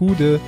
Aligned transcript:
Gude. 0.00 0.40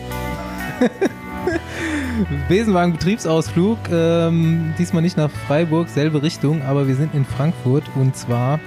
Besenwagen 2.49 2.95
Betriebsausflug, 2.95 3.79
ähm, 3.91 4.73
diesmal 4.79 5.03
nicht 5.03 5.19
nach 5.19 5.31
Freiburg, 5.31 5.91
selbe 5.91 6.23
Richtung, 6.23 6.63
aber 6.63 6.89
wir 6.89 6.95
sind 6.95 7.15
in 7.15 7.27
Frankfurt 7.27 7.85
und 7.95 8.17
zwar 8.17 8.61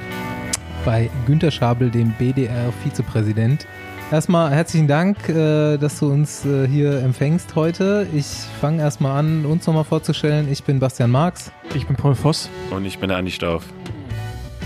bei 0.85 1.09
Günter 1.25 1.49
Schabel, 1.49 1.89
dem 1.89 2.11
BDR-Vizepräsident. 2.11 3.65
Erstmal 4.11 4.51
herzlichen 4.51 4.87
Dank, 4.87 5.27
äh, 5.27 5.77
dass 5.77 5.99
du 5.99 6.11
uns 6.11 6.45
äh, 6.45 6.68
hier 6.68 6.99
empfängst 6.99 7.55
heute. 7.55 8.05
Ich 8.13 8.27
fange 8.61 8.83
erstmal 8.83 9.17
an, 9.17 9.47
uns 9.47 9.65
nochmal 9.65 9.86
vorzustellen. 9.86 10.47
Ich 10.52 10.63
bin 10.63 10.79
Bastian 10.79 11.09
Marx. 11.09 11.52
Ich 11.73 11.88
bin 11.88 11.95
Paul 11.95 12.13
Voss. 12.13 12.47
Und 12.70 12.86
ich 12.86 12.99
bin 12.99 13.09
der 13.09 13.17
Andi 13.17 13.31
Stauf. 13.31 13.65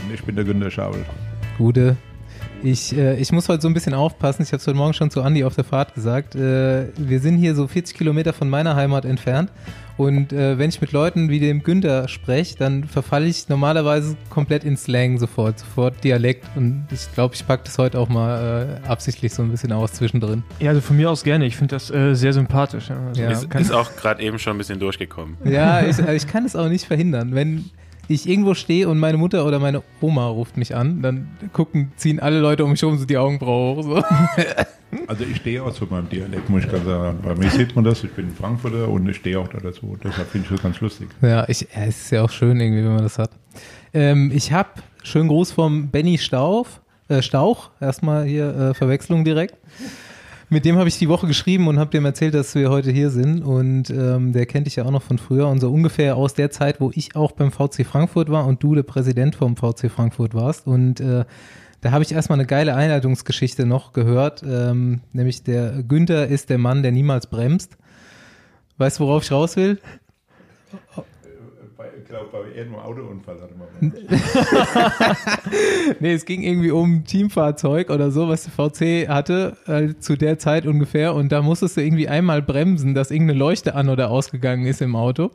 Und 0.05 0.13
ich 0.13 0.25
bin 0.25 0.35
der 0.35 0.43
Günter 0.43 0.69
Schabel. 0.69 1.05
Gute. 1.57 1.95
Ich, 2.63 2.95
äh, 2.95 3.15
ich 3.15 3.31
muss 3.31 3.47
heute 3.47 3.61
so 3.61 3.67
ein 3.67 3.73
bisschen 3.73 3.93
aufpassen. 3.93 4.43
Ich 4.43 4.49
habe 4.49 4.57
es 4.57 4.67
heute 4.67 4.77
Morgen 4.77 4.93
schon 4.93 5.09
zu 5.09 5.21
Andi 5.21 5.43
auf 5.43 5.55
der 5.55 5.63
Fahrt 5.63 5.95
gesagt. 5.95 6.35
Äh, 6.35 6.87
wir 6.97 7.19
sind 7.19 7.37
hier 7.37 7.55
so 7.55 7.67
40 7.67 7.97
Kilometer 7.97 8.33
von 8.33 8.49
meiner 8.49 8.75
Heimat 8.75 9.05
entfernt. 9.05 9.51
Und 9.97 10.31
äh, 10.31 10.57
wenn 10.57 10.69
ich 10.69 10.79
mit 10.79 10.91
Leuten 10.91 11.29
wie 11.29 11.39
dem 11.39 11.63
Günther 11.63 12.07
spreche, 12.07 12.57
dann 12.57 12.85
verfalle 12.85 13.27
ich 13.27 13.49
normalerweise 13.49 14.15
komplett 14.29 14.63
in 14.63 14.77
Slang 14.77 15.17
sofort, 15.17 15.59
sofort 15.59 16.03
Dialekt. 16.03 16.45
Und 16.55 16.87
ich 16.91 17.11
glaube, 17.13 17.35
ich 17.35 17.45
packe 17.45 17.63
das 17.65 17.77
heute 17.77 17.99
auch 17.99 18.09
mal 18.09 18.79
äh, 18.83 18.87
absichtlich 18.87 19.33
so 19.33 19.43
ein 19.43 19.51
bisschen 19.51 19.71
aus 19.71 19.93
zwischendrin. 19.93 20.43
Ja, 20.59 20.69
also 20.69 20.81
von 20.81 20.95
mir 20.97 21.09
aus 21.09 21.23
gerne. 21.23 21.45
Ich 21.45 21.57
finde 21.57 21.75
das 21.75 21.91
äh, 21.91 22.13
sehr 22.13 22.33
sympathisch. 22.33 22.91
Also 22.91 23.21
ja. 23.21 23.31
Ist, 23.31 23.53
ist 23.53 23.73
auch 23.73 23.95
gerade 23.95 24.21
eben 24.21 24.39
schon 24.39 24.55
ein 24.55 24.57
bisschen 24.57 24.79
durchgekommen. 24.79 25.37
Ja, 25.43 25.85
ich, 25.85 25.99
ich 25.99 26.27
kann 26.27 26.45
es 26.45 26.55
auch 26.55 26.69
nicht 26.69 26.85
verhindern. 26.85 27.35
Wenn 27.35 27.69
ich 28.09 28.27
irgendwo 28.27 28.53
stehe 28.53 28.89
und 28.89 28.99
meine 28.99 29.17
Mutter 29.17 29.45
oder 29.45 29.59
meine 29.59 29.83
Oma 30.01 30.27
ruft 30.27 30.57
mich 30.57 30.75
an, 30.75 31.01
dann 31.01 31.29
gucken, 31.53 31.91
ziehen 31.95 32.19
alle 32.19 32.39
Leute 32.39 32.65
um 32.65 32.71
mich 32.71 32.83
um 32.83 32.97
so 32.97 33.05
die 33.05 33.17
Augenbrauen 33.17 33.77
hoch. 33.77 33.83
So. 33.83 34.03
Also 35.05 35.23
ich 35.23 35.37
stehe 35.37 35.63
auch 35.63 35.71
zu 35.71 35.85
meinem 35.85 36.09
Dialekt, 36.09 36.49
muss 36.49 36.63
ich 36.63 36.71
ganz 36.71 36.83
sagen. 36.83 37.19
Bei 37.21 37.35
mir 37.35 37.49
sieht 37.51 37.75
man 37.75 37.85
das, 37.85 38.03
ich 38.03 38.11
bin 38.11 38.31
Frankfurter 38.31 38.89
und 38.89 39.07
ich 39.07 39.17
stehe 39.17 39.39
auch 39.39 39.47
da 39.47 39.59
dazu. 39.59 39.95
Deshalb 40.03 40.29
finde 40.29 40.47
ich 40.47 40.51
das 40.51 40.63
ganz 40.63 40.79
lustig. 40.79 41.09
Ja, 41.21 41.47
ich, 41.47 41.61
ja, 41.61 41.83
es 41.83 42.05
ist 42.05 42.11
ja 42.11 42.23
auch 42.23 42.29
schön 42.31 42.59
irgendwie, 42.59 42.83
wenn 42.83 42.93
man 42.93 43.03
das 43.03 43.19
hat. 43.19 43.29
Ähm, 43.93 44.31
ich 44.33 44.51
habe 44.51 44.69
schönen 45.03 45.27
Gruß 45.27 45.51
vom 45.51 45.89
Benny 45.89 46.17
Stauf, 46.17 46.81
äh, 47.07 47.21
Stauch, 47.21 47.69
erstmal 47.79 48.25
hier 48.25 48.55
äh, 48.55 48.73
Verwechslung 48.73 49.23
direkt. 49.23 49.55
Mit 50.51 50.65
dem 50.65 50.77
habe 50.77 50.89
ich 50.89 50.97
die 50.97 51.09
Woche 51.09 51.27
geschrieben 51.27 51.67
und 51.67 51.77
habe 51.77 51.91
dem 51.91 52.05
erzählt, 52.05 52.33
dass 52.33 52.55
wir 52.55 52.71
heute 52.71 52.89
hier 52.89 53.11
sind. 53.11 53.43
Und 53.43 53.91
ähm, 53.91 54.33
der 54.33 54.47
kennt 54.47 54.65
dich 54.65 54.77
ja 54.77 54.85
auch 54.85 54.91
noch 54.91 55.03
von 55.03 55.19
früher 55.19 55.47
und 55.47 55.59
so 55.59 55.71
ungefähr 55.71 56.15
aus 56.15 56.33
der 56.33 56.49
Zeit, 56.49 56.81
wo 56.81 56.91
ich 56.93 57.15
auch 57.15 57.33
beim 57.33 57.51
VC 57.51 57.85
Frankfurt 57.85 58.31
war 58.31 58.47
und 58.47 58.63
du 58.63 58.73
der 58.73 58.83
Präsident 58.83 59.35
vom 59.35 59.55
VC 59.55 59.91
Frankfurt 59.91 60.33
warst. 60.33 60.65
Und 60.65 61.01
äh, 61.01 61.25
da 61.81 61.91
habe 61.91 62.03
ich 62.03 62.11
erstmal 62.11 62.39
eine 62.39 62.47
geile 62.47 62.75
Einleitungsgeschichte 62.75 63.65
noch 63.67 63.93
gehört, 63.93 64.43
ähm, 64.43 65.01
nämlich 65.13 65.43
der 65.43 65.83
Günther 65.83 66.27
ist 66.27 66.49
der 66.49 66.57
Mann, 66.57 66.81
der 66.83 66.91
niemals 66.91 67.27
bremst. 67.27 67.77
Weißt 68.77 68.99
du, 68.99 69.03
worauf 69.03 69.23
ich 69.23 69.31
raus 69.31 69.55
will? 69.55 69.79
Ich 72.09 72.15
glaube, 72.15 72.29
bei 72.31 72.39
irgendeinem 72.57 72.85
Autounfall 72.85 73.39
hatte 73.39 73.53
man. 73.53 73.67
nee, 75.99 76.13
es 76.13 76.25
ging 76.25 76.41
irgendwie 76.41 76.71
um 76.71 76.95
ein 76.95 77.05
Teamfahrzeug 77.05 77.91
oder 77.91 78.09
so, 78.09 78.27
was 78.27 78.45
der 78.45 78.51
VC 78.51 79.07
hatte, 79.07 79.55
äh, 79.67 79.89
zu 79.99 80.15
der 80.15 80.39
Zeit 80.39 80.65
ungefähr. 80.65 81.13
Und 81.13 81.31
da 81.31 81.43
musstest 81.43 81.77
du 81.77 81.81
irgendwie 81.81 82.07
einmal 82.07 82.41
bremsen, 82.41 82.95
dass 82.95 83.11
irgendeine 83.11 83.37
Leuchte 83.37 83.75
an 83.75 83.89
oder 83.89 84.09
ausgegangen 84.09 84.65
ist 84.65 84.81
im 84.81 84.95
Auto. 84.95 85.29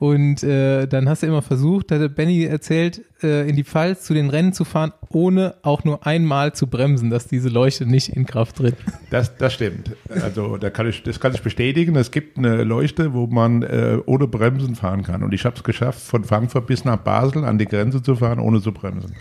Und 0.00 0.42
äh, 0.42 0.86
dann 0.86 1.10
hast 1.10 1.22
du 1.22 1.26
immer 1.26 1.42
versucht, 1.42 1.92
hat 1.92 2.14
Benny 2.14 2.44
erzählt, 2.44 3.02
äh, 3.22 3.46
in 3.46 3.54
die 3.54 3.64
Pfalz 3.64 4.04
zu 4.04 4.14
den 4.14 4.30
Rennen 4.30 4.54
zu 4.54 4.64
fahren, 4.64 4.94
ohne 5.10 5.56
auch 5.60 5.84
nur 5.84 6.06
einmal 6.06 6.54
zu 6.54 6.68
bremsen, 6.68 7.10
dass 7.10 7.26
diese 7.26 7.50
Leuchte 7.50 7.84
nicht 7.84 8.08
in 8.08 8.24
Kraft 8.24 8.56
tritt. 8.56 8.76
Das, 9.10 9.36
das 9.36 9.52
stimmt. 9.52 9.94
Also 10.08 10.56
da 10.56 10.70
kann 10.70 10.88
ich, 10.88 11.02
das 11.02 11.20
kann 11.20 11.34
ich 11.34 11.42
bestätigen. 11.42 11.96
Es 11.96 12.10
gibt 12.10 12.38
eine 12.38 12.64
Leuchte, 12.64 13.12
wo 13.12 13.26
man 13.26 13.62
äh, 13.62 13.98
ohne 14.06 14.26
Bremsen 14.26 14.74
fahren 14.74 15.02
kann. 15.02 15.22
Und 15.22 15.34
ich 15.34 15.44
habe 15.44 15.56
es 15.56 15.64
geschafft, 15.64 16.00
von 16.00 16.24
Frankfurt 16.24 16.66
bis 16.66 16.86
nach 16.86 16.96
Basel 16.96 17.44
an 17.44 17.58
die 17.58 17.66
Grenze 17.66 18.02
zu 18.02 18.16
fahren, 18.16 18.38
ohne 18.38 18.62
zu 18.62 18.72
bremsen. 18.72 19.14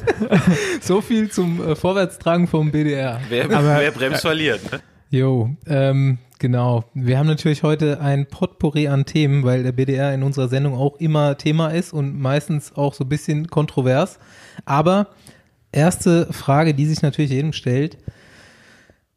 so 0.82 1.00
viel 1.00 1.30
zum 1.30 1.66
äh, 1.66 1.74
Vorwärtstragen 1.74 2.48
vom 2.48 2.70
BDR. 2.70 3.18
Wer, 3.30 3.46
Aber, 3.46 3.78
wer 3.80 3.92
bremst, 3.92 4.20
verliert. 4.20 4.70
Ne? 4.70 4.80
Jo, 5.14 5.50
ähm, 5.68 6.18
Genau. 6.40 6.84
Wir 6.92 7.18
haben 7.18 7.28
natürlich 7.28 7.62
heute 7.62 8.00
ein 8.00 8.26
Potpourri 8.26 8.88
an 8.88 9.06
Themen, 9.06 9.44
weil 9.44 9.62
der 9.62 9.70
BDR 9.70 10.12
in 10.12 10.24
unserer 10.24 10.48
Sendung 10.48 10.74
auch 10.74 10.96
immer 10.96 11.38
Thema 11.38 11.68
ist 11.68 11.92
und 11.92 12.20
meistens 12.20 12.74
auch 12.74 12.92
so 12.92 13.04
ein 13.04 13.08
bisschen 13.08 13.46
kontrovers. 13.46 14.18
Aber 14.64 15.06
erste 15.72 16.30
Frage, 16.32 16.74
die 16.74 16.84
sich 16.84 17.00
natürlich 17.00 17.30
jedem 17.30 17.52
stellt, 17.52 17.96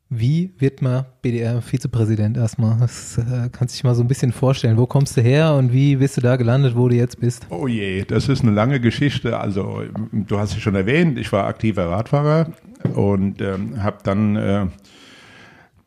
wie 0.09 0.53
wird 0.59 0.81
man 0.81 1.05
BDR-Vizepräsident 1.21 2.37
erstmal? 2.37 2.77
Das 2.79 3.17
äh, 3.17 3.49
kannst 3.51 3.73
du 3.73 3.77
dich 3.77 3.83
mal 3.83 3.95
so 3.95 4.03
ein 4.03 4.07
bisschen 4.07 4.31
vorstellen. 4.31 4.77
Wo 4.77 4.85
kommst 4.85 5.17
du 5.17 5.21
her 5.21 5.55
und 5.55 5.73
wie 5.73 5.97
bist 5.97 6.15
du 6.15 6.21
da 6.21 6.37
gelandet, 6.37 6.77
wo 6.77 6.87
du 6.87 6.95
jetzt 6.95 7.19
bist? 7.19 7.47
Oh 7.49 7.67
je, 7.67 8.05
das 8.05 8.29
ist 8.29 8.43
eine 8.43 8.51
lange 8.51 8.79
Geschichte. 8.79 9.37
Also, 9.37 9.81
du 10.13 10.37
hast 10.37 10.51
es 10.51 10.61
schon 10.61 10.75
erwähnt, 10.75 11.17
ich 11.17 11.31
war 11.33 11.45
aktiver 11.45 11.89
Radfahrer 11.89 12.53
und 12.93 13.41
ähm, 13.41 13.83
habe 13.83 13.97
dann 14.03 14.35
äh, 14.37 14.67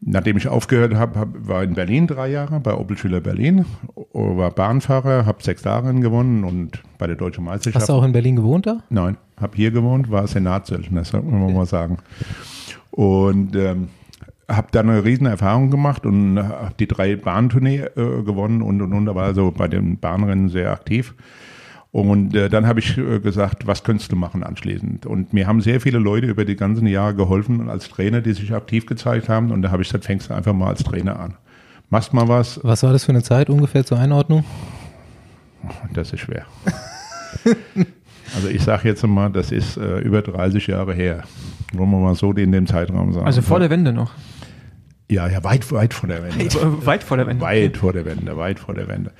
Nachdem 0.03 0.39
ich 0.39 0.49
aufgehört 0.49 0.95
habe, 0.95 1.19
hab, 1.19 1.29
war 1.47 1.63
in 1.63 1.75
Berlin 1.75 2.07
drei 2.07 2.29
Jahre 2.29 2.59
bei 2.61 2.75
Opel 2.75 2.97
Schüler 2.97 3.21
Berlin, 3.21 3.67
war 4.13 4.51
Bahnfahrer, 4.51 5.27
habe 5.27 5.43
sechs 5.43 5.63
Jahre 5.65 5.93
gewonnen 5.95 6.45
und 6.45 6.83
bei 6.97 7.07
der 7.07 7.17
Deutschen 7.17 7.45
Meisterschaft. 7.45 7.83
Hast 7.83 7.89
du 7.91 7.93
auch 7.93 8.03
in 8.03 8.13
Berlin 8.13 8.37
gewohnt 8.37 8.67
da? 8.67 8.79
Nein, 8.89 9.19
habe 9.39 9.57
hier 9.57 9.71
gewohnt, 9.71 10.11
war 10.11 10.27
Senatssöldner, 10.27 11.01
das 11.01 11.13
muss 11.13 11.25
man 11.25 11.53
mal 11.53 11.67
sagen. 11.67 11.99
Und 12.91 13.55
ähm, 13.57 13.89
habe 14.49 14.69
dann 14.73 14.89
eine 14.89 15.05
riesen 15.05 15.27
Erfahrung 15.27 15.71
gemacht 15.71 16.07
und 16.07 16.39
habe 16.39 16.75
die 16.79 16.89
drei 16.89 17.17
Bahntournee 17.17 17.81
äh, 17.81 18.23
gewonnen 18.23 18.63
und 18.63 18.81
und 18.81 18.93
und, 18.93 19.15
war 19.15 19.25
also 19.25 19.51
bei 19.51 19.69
den 19.69 19.99
Bahnrennen 19.99 20.49
sehr 20.49 20.73
aktiv. 20.73 21.15
Und 21.93 22.37
äh, 22.37 22.49
dann 22.49 22.67
habe 22.67 22.79
ich 22.79 22.97
äh, 22.99 23.19
gesagt, 23.19 23.67
was 23.67 23.83
könntest 23.83 24.13
du 24.13 24.17
machen 24.17 24.45
anschließend? 24.45 25.07
Und 25.07 25.33
mir 25.33 25.49
haben 25.49 25.61
sehr 25.61 25.81
viele 25.81 25.99
Leute 25.99 26.29
über 26.29 26.45
die 26.45 26.55
ganzen 26.55 26.87
Jahre 26.87 27.15
geholfen 27.15 27.69
als 27.69 27.89
Trainer, 27.89 28.21
die 28.21 28.33
sich 28.33 28.55
aktiv 28.55 28.87
gezeigt 28.87 29.29
haben. 29.29 29.51
Und 29.51 29.63
da 29.63 29.73
habe 29.73 29.83
ich 29.83 29.89
gesagt, 29.89 30.05
fängst 30.05 30.31
du 30.31 30.35
einfach 30.35 30.53
mal 30.53 30.69
als 30.69 30.85
Trainer 30.85 31.19
an. 31.19 31.35
Machst 31.89 32.13
mal 32.15 32.29
was. 32.29 32.61
Was 32.63 32.85
war 32.85 32.93
das 32.93 33.05
für 33.05 33.11
eine 33.11 33.25
Zeit 33.25 33.51
ungefähr 33.51 33.85
zur 33.85 33.99
Einordnung? 33.99 34.45
Das 35.93 36.13
ist 36.13 36.21
schwer. 36.21 36.47
also 38.35 38.49
ich 38.49 38.63
sage 38.63 38.89
jetzt 38.89 39.05
mal, 39.05 39.29
das 39.29 39.51
ist 39.51 39.77
äh, 39.77 39.99
über 39.99 40.23
30 40.23 40.69
Jahre 40.69 40.95
her. 40.95 41.25
Wollen 41.73 41.91
wir 41.91 41.99
mal 41.99 42.15
so 42.15 42.33
in 42.33 42.53
dem 42.53 42.69
Zeitraum 42.69 43.13
sagen. 43.13 43.27
Also 43.27 43.43
vor 43.43 43.59
der 43.59 43.71
Wende 43.71 43.93
noch? 43.93 44.13
Ja, 45.11 45.27
ja, 45.27 45.43
weit, 45.43 45.71
weit 45.73 45.93
vor 45.93 46.09
der 46.09 46.23
Wende. 46.23 46.55
weit 46.87 47.03
vor 47.03 47.17
der 47.17 47.27
Wende. 47.27 47.45
Weit 47.45 47.77
vor 47.77 47.93
der 47.93 48.05
Wende, 48.05 48.37
weit 48.37 48.61
vor 48.61 48.75
der 48.75 48.87
Wende. 48.87 49.11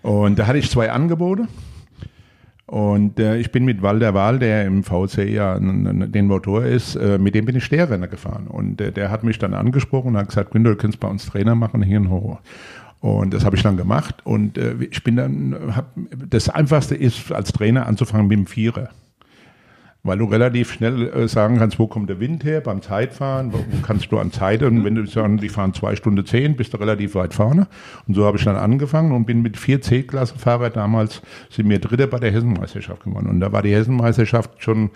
Und 0.00 0.38
da 0.38 0.46
hatte 0.46 0.56
ich 0.56 0.70
zwei 0.70 0.90
Angebote. 0.90 1.46
Und 2.66 3.20
äh, 3.20 3.36
ich 3.36 3.52
bin 3.52 3.64
mit 3.64 3.80
Walter 3.80 4.12
Wahl, 4.12 4.40
der 4.40 4.64
im 4.64 4.82
VC 4.82 5.28
ja 5.28 5.58
den 5.58 6.26
Motor 6.26 6.64
ist, 6.64 6.96
äh, 6.96 7.16
mit 7.16 7.36
dem 7.36 7.44
bin 7.44 7.54
ich 7.56 7.64
Sterrenner 7.64 8.08
gefahren. 8.08 8.48
Und 8.48 8.80
äh, 8.80 8.90
der 8.90 9.10
hat 9.10 9.22
mich 9.22 9.38
dann 9.38 9.54
angesprochen 9.54 10.08
und 10.08 10.16
hat 10.16 10.28
gesagt, 10.28 10.50
Günther, 10.50 10.70
du 10.70 10.76
kannst 10.76 10.98
bei 10.98 11.08
uns 11.08 11.26
Trainer 11.26 11.54
machen, 11.54 11.82
hier 11.82 11.98
in 11.98 12.10
Horror. 12.10 12.40
Und 13.00 13.32
das 13.34 13.44
habe 13.44 13.54
ich 13.54 13.62
dann 13.62 13.76
gemacht. 13.76 14.16
Und 14.24 14.58
äh, 14.58 14.74
ich 14.90 15.04
bin 15.04 15.16
dann, 15.16 15.76
hab, 15.76 15.92
das 16.28 16.48
Einfachste 16.48 16.96
ist, 16.96 17.30
als 17.30 17.52
Trainer 17.52 17.86
anzufangen 17.86 18.26
mit 18.26 18.38
dem 18.38 18.46
Vierer 18.46 18.90
weil 20.06 20.18
du 20.18 20.24
relativ 20.26 20.72
schnell 20.72 21.08
äh, 21.08 21.28
sagen 21.28 21.58
kannst, 21.58 21.78
wo 21.78 21.86
kommt 21.86 22.08
der 22.08 22.20
Wind 22.20 22.44
her 22.44 22.60
beim 22.60 22.82
Zeitfahren, 22.82 23.52
wo, 23.52 23.58
kannst 23.82 24.10
du 24.12 24.18
an 24.18 24.32
Zeit 24.32 24.62
und 24.62 24.84
wenn 24.84 24.94
du 24.94 25.06
sagst, 25.06 25.42
die 25.42 25.48
fahren 25.48 25.74
zwei 25.74 25.96
Stunden 25.96 26.24
zehn, 26.24 26.56
bist 26.56 26.72
du 26.72 26.78
relativ 26.78 27.14
weit 27.14 27.34
vorne. 27.34 27.66
Und 28.06 28.14
so 28.14 28.24
habe 28.24 28.38
ich 28.38 28.44
dann 28.44 28.56
angefangen 28.56 29.12
und 29.12 29.26
bin 29.26 29.42
mit 29.42 29.56
vier 29.56 29.80
C-Klasse-Fahrer 29.80 30.70
damals, 30.70 31.22
sind 31.50 31.68
wir 31.68 31.78
Dritter 31.78 32.06
bei 32.06 32.18
der 32.18 32.30
Hessenmeisterschaft 32.30 33.04
gewonnen. 33.04 33.28
Und 33.28 33.40
da 33.40 33.52
war 33.52 33.62
die 33.62 33.74
Hessenmeisterschaft 33.74 34.62
schon 34.62 34.90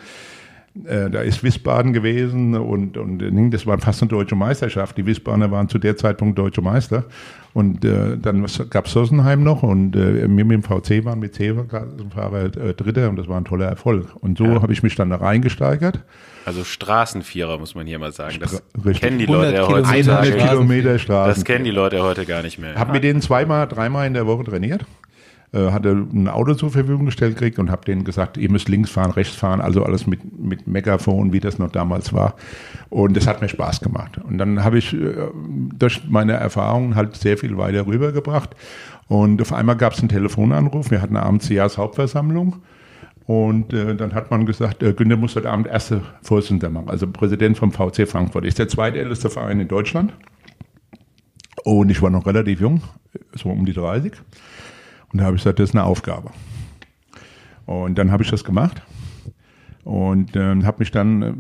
äh, 0.85 1.11
da 1.11 1.21
ist 1.23 1.43
Wiesbaden 1.43 1.93
gewesen 1.93 2.55
und, 2.55 2.97
und 2.97 3.51
das 3.51 3.67
war 3.67 3.79
fast 3.79 4.03
eine 4.03 4.09
deutsche 4.09 4.37
Meisterschaft. 4.37 4.97
Die 4.97 5.05
Wiesbadener 5.05 5.51
waren 5.51 5.69
zu 5.69 5.79
der 5.79 5.97
Zeitpunkt 5.97 6.39
deutsche 6.39 6.63
Meister. 6.63 7.05
Und 7.53 7.84
äh, 7.84 8.17
dann 8.17 8.47
gab 8.71 8.87
es 8.87 8.93
Sossenheim 8.93 9.43
noch 9.43 9.65
und 9.65 9.97
äh, 9.97 10.28
wir 10.28 10.45
mit 10.45 10.51
dem 10.51 10.63
VC 10.63 11.05
waren 11.05 11.19
mit 11.19 11.34
C-Fahrer 11.34 12.45
äh, 12.45 12.75
Dritter 12.75 13.09
und 13.09 13.17
das 13.17 13.27
war 13.27 13.39
ein 13.39 13.45
toller 13.45 13.67
Erfolg. 13.67 14.15
Und 14.21 14.39
so 14.39 14.45
ja. 14.45 14.63
habe 14.63 14.72
ich 14.72 14.84
mich 14.84 14.95
dann 14.95 15.11
da 15.11 15.17
reingesteigert. 15.17 15.99
Also 16.45 16.63
Straßenvierer 16.63 17.59
muss 17.59 17.75
man 17.75 17.89
hier 17.89 17.99
mal 17.99 18.13
sagen. 18.13 18.37
Das 18.39 18.63
Stra 18.78 18.93
kennen 18.93 19.19
die 19.19 19.27
Leute 19.27 19.57
ja 19.57 19.66
heutzutage. 19.66 20.37
Kilometer 20.37 21.01
Straßen. 21.01 21.34
Das 21.34 21.45
kennen 21.45 21.65
die 21.65 21.73
Leute 21.73 22.03
heute 22.05 22.25
gar 22.25 22.43
nicht 22.43 22.61
mehr. 22.61 22.77
Hab 22.77 22.93
mit 22.93 23.03
denen 23.03 23.21
zweimal, 23.21 23.66
dreimal 23.66 24.07
in 24.07 24.15
der 24.15 24.28
Woche 24.28 24.45
trainiert 24.45 24.84
äh, 25.53 25.73
hatte 25.73 26.07
ein 26.13 26.29
Auto 26.29 26.55
zur 26.55 26.71
Verfügung 26.71 27.07
gestellt 27.07 27.35
gekriegt 27.35 27.59
und 27.59 27.71
habe 27.71 27.85
denen 27.85 28.05
gesagt, 28.05 28.37
ihr 28.37 28.51
müsst 28.51 28.69
links 28.69 28.91
fahren, 28.91 29.11
rechts 29.11 29.35
fahren, 29.35 29.61
also 29.61 29.85
alles 29.85 30.07
mit, 30.07 30.39
mit 30.39 30.67
Megafon, 30.67 31.33
wie 31.33 31.41
das 31.41 31.59
noch 31.59 31.71
damals 31.71 32.13
war. 32.13 32.35
Und 32.89 33.17
das 33.17 33.27
hat 33.27 33.41
mir 33.41 33.49
Spaß 33.49 33.81
gemacht. 33.81 34.19
Und 34.19 34.39
dann 34.39 34.63
habe 34.63 34.79
ich 34.79 34.93
äh, 34.93 35.13
durch 35.77 36.03
meine 36.09 36.35
Erfahrungen 36.35 36.95
halt 36.95 37.17
sehr 37.17 37.37
viel 37.37 37.57
weiter 37.57 37.87
rübergebracht. 37.87 38.51
Und 39.09 39.43
auf 39.43 39.53
einmal 39.53 39.77
gab 39.77 39.95
es 39.95 39.99
einen 39.99 40.09
Telefonanruf. 40.09 40.91
Wir 40.93 41.03
hatten 41.03 41.17
abends 41.17 41.49
die 41.49 41.55
Jahreshauptversammlung. 41.55 42.63
Und 43.27 43.73
äh, 43.73 43.95
dann 43.95 44.15
hat 44.15 44.31
man 44.31 44.47
gesagt, 44.47 44.83
äh, 44.83 44.93
Günter 44.93 45.17
muss 45.17 45.37
heute 45.37 45.51
Abend 45.51 45.67
erste 45.67 46.03
Vorsitzender 46.23 46.69
machen, 46.69 46.89
also 46.91 47.07
Präsident 47.07 47.59
vom 47.59 47.71
VC 47.71 48.09
Frankfurt. 48.09 48.45
Ist 48.45 48.59
der 48.59 48.69
zweitälteste 48.69 49.31
Verein 49.31 49.61
in 49.61 49.69
Deutschland. 49.69 50.13
Und 51.65 51.91
ich 51.91 52.03
war 52.03 52.11
noch 52.11 52.27
relativ 52.27 52.61
jung, 52.61 52.83
so 53.35 53.51
um 53.51 53.67
die 53.67 53.73
30. 53.73 54.13
Und 55.12 55.21
da 55.21 55.24
habe 55.24 55.36
ich 55.36 55.42
gesagt, 55.42 55.59
das 55.59 55.71
ist 55.71 55.74
eine 55.74 55.84
Aufgabe. 55.84 56.30
Und 57.66 57.98
dann 57.98 58.10
habe 58.10 58.22
ich 58.22 58.30
das 58.30 58.45
gemacht 58.45 58.83
und 59.84 60.36
äh, 60.36 60.62
habe 60.62 60.77
mich 60.80 60.91
dann 60.91 61.22
äh, 61.22 61.33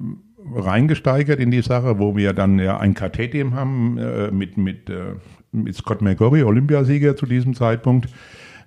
reingesteigert 0.60 1.40
in 1.40 1.50
die 1.50 1.62
Sache, 1.62 1.98
wo 1.98 2.16
wir 2.16 2.32
dann 2.32 2.58
ja 2.58 2.78
ein 2.78 2.94
KT-Team 2.94 3.54
haben 3.54 3.98
äh, 3.98 4.30
mit, 4.30 4.56
mit, 4.56 4.88
äh, 4.90 5.14
mit 5.52 5.76
Scott 5.76 6.02
McGorry, 6.02 6.42
Olympiasieger 6.42 7.16
zu 7.16 7.26
diesem 7.26 7.54
Zeitpunkt. 7.54 8.08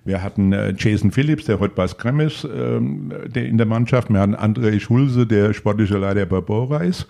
Wir 0.04 0.22
hatten 0.22 0.52
äh, 0.52 0.74
Jason 0.76 1.10
Phillips, 1.10 1.46
der 1.46 1.58
heute 1.60 1.74
bei 1.74 1.86
Scrum 1.86 2.20
ist, 2.20 2.44
der 2.44 3.46
in 3.46 3.56
der 3.56 3.66
Mannschaft. 3.66 4.10
Wir 4.10 4.20
hatten 4.20 4.36
André 4.36 4.78
Schulze, 4.78 5.26
der 5.26 5.54
sportliche 5.54 5.96
Leiter 5.96 6.26
bei 6.26 6.42
Bora 6.42 6.82
ist, 6.82 7.06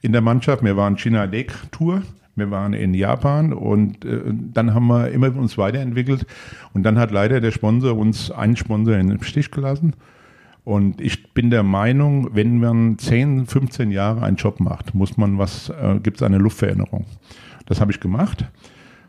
in 0.00 0.10
der 0.10 0.22
Mannschaft. 0.22 0.64
Wir 0.64 0.76
waren 0.76 0.98
China 0.98 1.24
Lake 1.24 1.54
Tour. 1.70 2.02
Wir 2.34 2.50
waren 2.50 2.72
in 2.72 2.94
Japan 2.94 3.52
und 3.52 4.04
äh, 4.04 4.20
dann 4.26 4.74
haben 4.74 4.86
wir 4.86 5.10
immer 5.10 5.34
uns 5.36 5.58
weiterentwickelt. 5.58 6.26
Und 6.72 6.82
dann 6.84 6.98
hat 6.98 7.10
leider 7.10 7.40
der 7.40 7.50
Sponsor 7.50 7.96
uns 7.96 8.30
einen 8.30 8.56
Sponsor 8.56 8.96
den 8.96 9.22
Stich 9.22 9.50
gelassen. 9.50 9.94
Und 10.64 11.00
ich 11.00 11.34
bin 11.34 11.50
der 11.50 11.62
Meinung, 11.62 12.34
wenn 12.34 12.58
man 12.58 12.96
10, 12.96 13.46
15 13.46 13.90
Jahre 13.90 14.22
einen 14.22 14.36
Job 14.36 14.60
macht, 14.60 14.94
muss 14.94 15.16
man 15.16 15.36
was, 15.38 15.70
äh, 15.70 15.98
gibt 16.02 16.18
es 16.18 16.22
eine 16.22 16.38
Luftveränderung. 16.38 17.04
Das 17.66 17.80
habe 17.80 17.90
ich 17.92 18.00
gemacht 18.00 18.46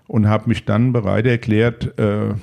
und 0.08 0.28
habe 0.28 0.50
mich 0.50 0.66
dann 0.66 0.94
bereit 0.94 1.26
erklärt, 1.26 1.98
äh, 1.98 2.30
äh 2.30 2.34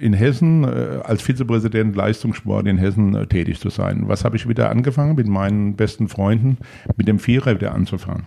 in 0.00 0.14
Hessen 0.14 0.64
äh, 0.64 1.00
als 1.04 1.22
Vizepräsident 1.22 1.94
Leistungssport 1.96 2.66
in 2.66 2.78
Hessen 2.78 3.28
tätig 3.28 3.60
zu 3.60 3.70
sein. 3.70 4.04
Was 4.06 4.24
habe 4.24 4.36
ich 4.36 4.48
wieder 4.48 4.70
angefangen 4.70 5.16
mit 5.16 5.26
meinen 5.26 5.74
besten 5.74 6.08
Freunden, 6.08 6.58
mit 6.96 7.08
dem 7.08 7.18
Vierer 7.18 7.56
wieder 7.56 7.74
anzufangen. 7.74 8.24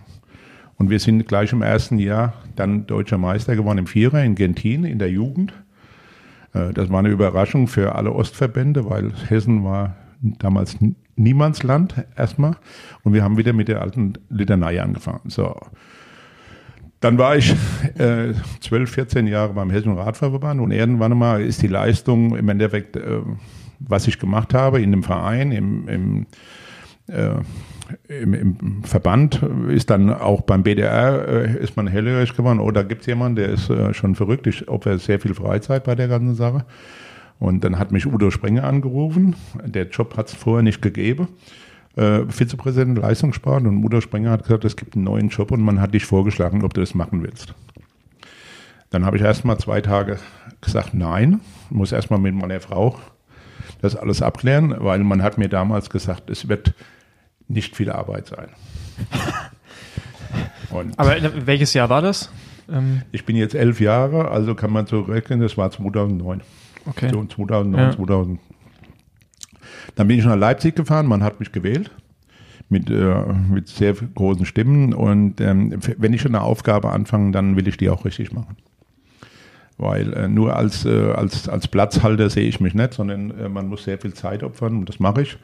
Und 0.76 0.90
wir 0.90 0.98
sind 0.98 1.26
gleich 1.28 1.52
im 1.52 1.62
ersten 1.62 1.98
Jahr 1.98 2.34
dann 2.56 2.86
deutscher 2.86 3.18
Meister 3.18 3.56
geworden 3.56 3.78
im 3.78 3.86
Vierer 3.86 4.22
in 4.24 4.34
Gentin 4.34 4.84
in 4.84 4.98
der 4.98 5.10
Jugend. 5.10 5.52
Äh, 6.54 6.72
das 6.72 6.90
war 6.90 6.98
eine 6.98 7.10
Überraschung 7.10 7.68
für 7.68 7.94
alle 7.94 8.12
Ostverbände, 8.12 8.88
weil 8.88 9.12
Hessen 9.28 9.64
war 9.64 9.96
damals 10.20 10.76
Niemandsland 11.16 11.94
erstmal. 12.16 12.56
Und 13.02 13.12
wir 13.12 13.22
haben 13.22 13.36
wieder 13.36 13.52
mit 13.52 13.68
der 13.68 13.80
alten 13.80 14.14
Litanei 14.28 14.80
angefangen. 14.80 15.28
So. 15.28 15.56
Dann 17.00 17.18
war 17.18 17.36
ich 17.36 17.54
äh, 17.98 18.32
12, 18.60 18.90
14 18.90 19.26
Jahre 19.26 19.54
beim 19.54 19.70
Hessischen 19.70 19.98
Radfahrverband 19.98 20.60
und 20.60 20.70
irgendwann 20.70 21.18
mal 21.18 21.42
ist 21.42 21.60
die 21.60 21.66
Leistung 21.66 22.36
im 22.36 22.48
Endeffekt, 22.48 22.96
äh, 22.96 23.20
was 23.80 24.06
ich 24.06 24.20
gemacht 24.20 24.54
habe 24.54 24.80
in 24.80 24.92
dem 24.92 25.02
Verein, 25.02 25.50
im, 25.50 25.88
im 25.88 26.26
äh, 27.08 27.40
im, 28.08 28.34
im, 28.34 28.84
Verband 28.84 29.42
ist 29.68 29.90
dann 29.90 30.10
auch 30.10 30.42
beim 30.42 30.62
BDR 30.62 31.28
äh, 31.28 31.62
ist 31.62 31.76
man 31.76 31.86
hellhörig 31.86 32.36
geworden. 32.36 32.60
Oh, 32.60 32.70
da 32.70 32.82
gibt 32.82 33.02
es 33.02 33.06
jemanden, 33.06 33.36
der 33.36 33.48
ist 33.48 33.70
äh, 33.70 33.94
schon 33.94 34.14
verrückt. 34.14 34.46
Ich 34.46 34.68
opfere 34.68 34.98
sehr 34.98 35.20
viel 35.20 35.34
Freizeit 35.34 35.84
bei 35.84 35.94
der 35.94 36.08
ganzen 36.08 36.34
Sache. 36.34 36.64
Und 37.38 37.64
dann 37.64 37.78
hat 37.78 37.92
mich 37.92 38.06
Udo 38.06 38.30
Sprenger 38.30 38.64
angerufen. 38.64 39.34
Der 39.64 39.88
Job 39.88 40.16
hat 40.16 40.28
es 40.28 40.34
vorher 40.34 40.62
nicht 40.62 40.80
gegeben. 40.80 41.28
Äh, 41.96 42.20
Vizepräsident 42.28 42.98
Leistungssport 42.98 43.64
und 43.64 43.84
Udo 43.84 44.00
Sprenger 44.00 44.30
hat 44.30 44.44
gesagt, 44.44 44.64
es 44.64 44.76
gibt 44.76 44.94
einen 44.94 45.04
neuen 45.04 45.28
Job 45.28 45.50
und 45.50 45.60
man 45.60 45.80
hat 45.80 45.92
dich 45.92 46.06
vorgeschlagen, 46.06 46.64
ob 46.64 46.74
du 46.74 46.80
das 46.80 46.94
machen 46.94 47.22
willst. 47.22 47.54
Dann 48.90 49.04
habe 49.04 49.16
ich 49.16 49.22
erst 49.22 49.44
mal 49.44 49.58
zwei 49.58 49.80
Tage 49.80 50.18
gesagt, 50.60 50.94
nein, 50.94 51.40
muss 51.70 51.92
erst 51.92 52.10
mal 52.10 52.18
mit 52.18 52.34
meiner 52.34 52.60
Frau 52.60 52.96
das 53.80 53.96
alles 53.96 54.22
abklären, 54.22 54.74
weil 54.78 55.00
man 55.00 55.22
hat 55.22 55.38
mir 55.38 55.48
damals 55.48 55.90
gesagt, 55.90 56.30
es 56.30 56.48
wird 56.48 56.74
nicht 57.48 57.76
viel 57.76 57.90
Arbeit 57.90 58.28
sein. 58.28 58.48
Aber 60.96 61.16
welches 61.46 61.74
Jahr 61.74 61.90
war 61.90 62.02
das? 62.02 62.30
Ähm 62.70 63.02
ich 63.12 63.24
bin 63.24 63.36
jetzt 63.36 63.54
elf 63.54 63.80
Jahre, 63.80 64.30
also 64.30 64.54
kann 64.54 64.72
man 64.72 64.86
so 64.86 65.00
rechnen, 65.00 65.40
das 65.40 65.56
war 65.56 65.70
2009. 65.70 66.40
Okay. 66.86 67.10
So 67.12 67.24
2009, 67.24 67.80
ja. 67.80 67.92
2000. 67.92 68.40
Dann 69.94 70.08
bin 70.08 70.18
ich 70.18 70.24
nach 70.24 70.36
Leipzig 70.36 70.74
gefahren, 70.74 71.06
man 71.06 71.22
hat 71.22 71.40
mich 71.40 71.52
gewählt 71.52 71.90
mit, 72.68 72.90
äh, 72.90 73.22
mit 73.50 73.68
sehr 73.68 73.92
großen 73.92 74.46
Stimmen 74.46 74.94
und 74.94 75.40
ähm, 75.40 75.78
wenn 75.98 76.12
ich 76.12 76.24
eine 76.24 76.40
Aufgabe 76.40 76.90
anfange, 76.90 77.32
dann 77.32 77.56
will 77.56 77.68
ich 77.68 77.76
die 77.76 77.90
auch 77.90 78.04
richtig 78.04 78.32
machen. 78.32 78.56
Weil 79.78 80.12
äh, 80.14 80.28
nur 80.28 80.56
als, 80.56 80.84
äh, 80.84 81.12
als, 81.12 81.48
als 81.48 81.68
Platzhalter 81.68 82.30
sehe 82.30 82.48
ich 82.48 82.60
mich 82.60 82.74
nicht, 82.74 82.94
sondern 82.94 83.30
äh, 83.38 83.48
man 83.48 83.68
muss 83.68 83.84
sehr 83.84 83.98
viel 83.98 84.14
Zeit 84.14 84.42
opfern 84.42 84.78
und 84.78 84.88
das 84.88 85.00
mache 85.00 85.22
ich 85.22 85.36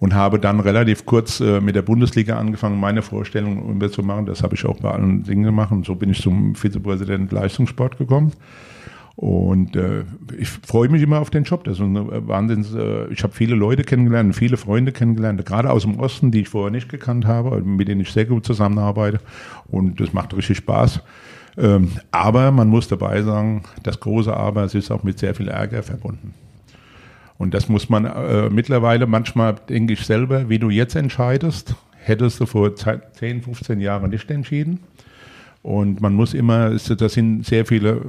und 0.00 0.14
habe 0.14 0.40
dann 0.40 0.58
relativ 0.60 1.06
kurz 1.06 1.40
äh, 1.40 1.60
mit 1.60 1.76
der 1.76 1.82
Bundesliga 1.82 2.38
angefangen, 2.38 2.80
meine 2.80 3.02
Vorstellungen 3.02 3.80
zu 3.90 4.02
machen. 4.02 4.26
Das 4.26 4.42
habe 4.42 4.56
ich 4.56 4.64
auch 4.64 4.80
bei 4.80 4.90
allen 4.90 5.22
Dingen 5.22 5.44
gemacht 5.44 5.70
und 5.70 5.86
so 5.86 5.94
bin 5.94 6.10
ich 6.10 6.20
zum 6.20 6.56
Vizepräsident 6.56 7.30
Leistungssport 7.30 7.98
gekommen. 7.98 8.32
Und 9.16 9.76
äh, 9.76 10.04
ich 10.38 10.48
freue 10.48 10.88
mich 10.88 11.02
immer 11.02 11.20
auf 11.20 11.28
den 11.28 11.44
Job. 11.44 11.64
Das 11.64 11.74
ist 11.74 11.82
eine 11.82 12.26
Wahnsinns, 12.26 12.72
äh, 12.74 13.08
ich 13.08 13.22
habe 13.22 13.34
viele 13.34 13.54
Leute 13.54 13.84
kennengelernt, 13.84 14.34
viele 14.34 14.56
Freunde 14.56 14.92
kennengelernt, 14.92 15.44
gerade 15.44 15.70
aus 15.70 15.82
dem 15.82 16.00
Osten, 16.00 16.30
die 16.30 16.40
ich 16.40 16.48
vorher 16.48 16.70
nicht 16.70 16.88
gekannt 16.88 17.26
habe, 17.26 17.60
mit 17.60 17.86
denen 17.88 18.00
ich 18.00 18.10
sehr 18.10 18.24
gut 18.24 18.46
zusammenarbeite. 18.46 19.20
Und 19.68 20.00
das 20.00 20.14
macht 20.14 20.34
richtig 20.34 20.56
Spaß. 20.56 21.02
Ähm, 21.58 21.90
aber 22.10 22.50
man 22.52 22.68
muss 22.68 22.88
dabei 22.88 23.20
sagen, 23.20 23.64
das 23.82 24.00
große 24.00 24.34
Aber, 24.34 24.64
es 24.64 24.74
ist 24.74 24.90
auch 24.90 25.02
mit 25.02 25.18
sehr 25.18 25.34
viel 25.34 25.48
Ärger 25.48 25.82
verbunden. 25.82 26.32
Und 27.40 27.54
das 27.54 27.70
muss 27.70 27.88
man 27.88 28.04
äh, 28.04 28.50
mittlerweile, 28.50 29.06
manchmal 29.06 29.54
denke 29.54 29.94
ich 29.94 30.04
selber, 30.04 30.50
wie 30.50 30.58
du 30.58 30.68
jetzt 30.68 30.94
entscheidest, 30.94 31.74
hättest 31.94 32.38
du 32.38 32.44
vor 32.44 32.76
10, 32.76 33.40
15 33.40 33.80
Jahren 33.80 34.10
nicht 34.10 34.30
entschieden. 34.30 34.80
Und 35.62 36.02
man 36.02 36.12
muss 36.12 36.34
immer, 36.34 36.68
das 36.68 37.14
sind 37.14 37.46
sehr 37.46 37.64
viele 37.64 38.02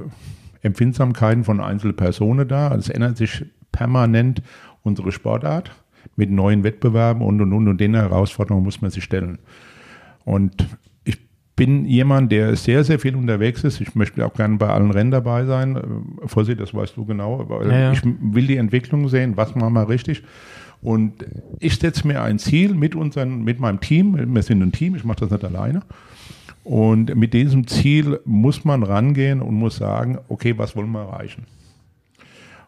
Empfindsamkeiten 0.60 1.44
von 1.44 1.60
Einzelpersonen 1.60 2.46
da. 2.46 2.74
Es 2.74 2.90
ändert 2.90 3.16
sich 3.16 3.46
permanent 3.72 4.42
unsere 4.82 5.12
Sportart 5.12 5.70
mit 6.14 6.30
neuen 6.30 6.62
Wettbewerben 6.62 7.22
und 7.22 7.40
und 7.40 7.54
und 7.54 7.68
und 7.68 7.80
den 7.80 7.94
Herausforderungen 7.94 8.64
muss 8.64 8.82
man 8.82 8.90
sich 8.90 9.04
stellen. 9.04 9.38
Und 10.26 10.66
bin 11.64 11.84
jemand, 11.86 12.32
der 12.32 12.56
sehr, 12.56 12.82
sehr 12.82 12.98
viel 12.98 13.14
unterwegs 13.14 13.62
ist. 13.62 13.80
Ich 13.80 13.94
möchte 13.94 14.26
auch 14.26 14.34
gerne 14.34 14.56
bei 14.56 14.68
allen 14.68 14.90
Rennen 14.90 15.12
dabei 15.12 15.44
sein. 15.44 15.76
Äh, 15.76 16.26
Vorsicht, 16.26 16.58
das 16.58 16.74
weißt 16.74 16.96
du 16.96 17.04
genau. 17.04 17.46
Ja, 17.62 17.78
ja. 17.78 17.92
Ich 17.92 18.02
will 18.04 18.48
die 18.48 18.56
Entwicklung 18.56 19.08
sehen, 19.08 19.36
was 19.36 19.54
machen 19.54 19.74
wir 19.74 19.88
richtig. 19.88 20.24
Und 20.80 21.24
ich 21.60 21.76
setze 21.76 22.04
mir 22.08 22.20
ein 22.20 22.40
Ziel 22.40 22.74
mit, 22.74 22.96
unseren, 22.96 23.44
mit 23.44 23.60
meinem 23.60 23.78
Team. 23.78 24.34
Wir 24.34 24.42
sind 24.42 24.60
ein 24.60 24.72
Team, 24.72 24.96
ich 24.96 25.04
mache 25.04 25.20
das 25.20 25.30
nicht 25.30 25.44
alleine. 25.44 25.82
Und 26.64 27.14
mit 27.14 27.32
diesem 27.32 27.68
Ziel 27.68 28.18
muss 28.24 28.64
man 28.64 28.82
rangehen 28.82 29.40
und 29.40 29.54
muss 29.54 29.76
sagen, 29.76 30.18
okay, 30.28 30.58
was 30.58 30.74
wollen 30.74 30.90
wir 30.90 31.02
erreichen? 31.02 31.46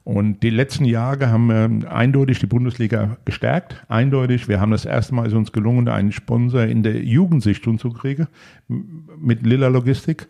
Und 0.05 0.43
die 0.43 0.51
letzten 0.51 0.85
Jahre 0.85 1.31
haben 1.31 1.87
eindeutig 1.87 2.39
die 2.39 2.47
Bundesliga 2.47 3.17
gestärkt. 3.25 3.83
Eindeutig. 3.89 4.49
Wir 4.49 4.61
haben 4.61 4.71
das 4.71 4.85
erste 4.85 5.15
Mal 5.15 5.27
ist 5.27 5.33
uns 5.33 5.51
gelungen, 5.51 5.89
einen 5.89 6.13
Sponsor 6.13 6.63
in 6.65 6.83
der 6.83 7.03
Jugendsichtung 7.03 7.79
zu 7.79 7.91
kriegen 7.91 8.27
mit 8.69 9.47
Lilla 9.47 9.69
Logistik. 9.69 10.29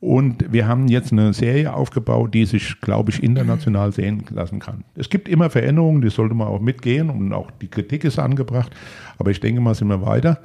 Und 0.00 0.52
wir 0.52 0.66
haben 0.66 0.88
jetzt 0.88 1.12
eine 1.12 1.32
Serie 1.32 1.72
aufgebaut, 1.72 2.34
die 2.34 2.44
sich, 2.44 2.80
glaube 2.80 3.12
ich, 3.12 3.22
international 3.22 3.92
sehen 3.92 4.24
lassen 4.30 4.58
kann. 4.58 4.82
Es 4.96 5.08
gibt 5.08 5.28
immer 5.28 5.48
Veränderungen, 5.48 6.02
die 6.02 6.10
sollte 6.10 6.34
man 6.34 6.48
auch 6.48 6.60
mitgehen 6.60 7.08
und 7.08 7.32
auch 7.32 7.52
die 7.52 7.68
Kritik 7.68 8.02
ist 8.02 8.18
angebracht. 8.18 8.74
Aber 9.18 9.30
ich 9.30 9.38
denke 9.38 9.60
mal, 9.60 9.76
sind 9.76 9.86
wir 9.86 10.04
weiter. 10.04 10.40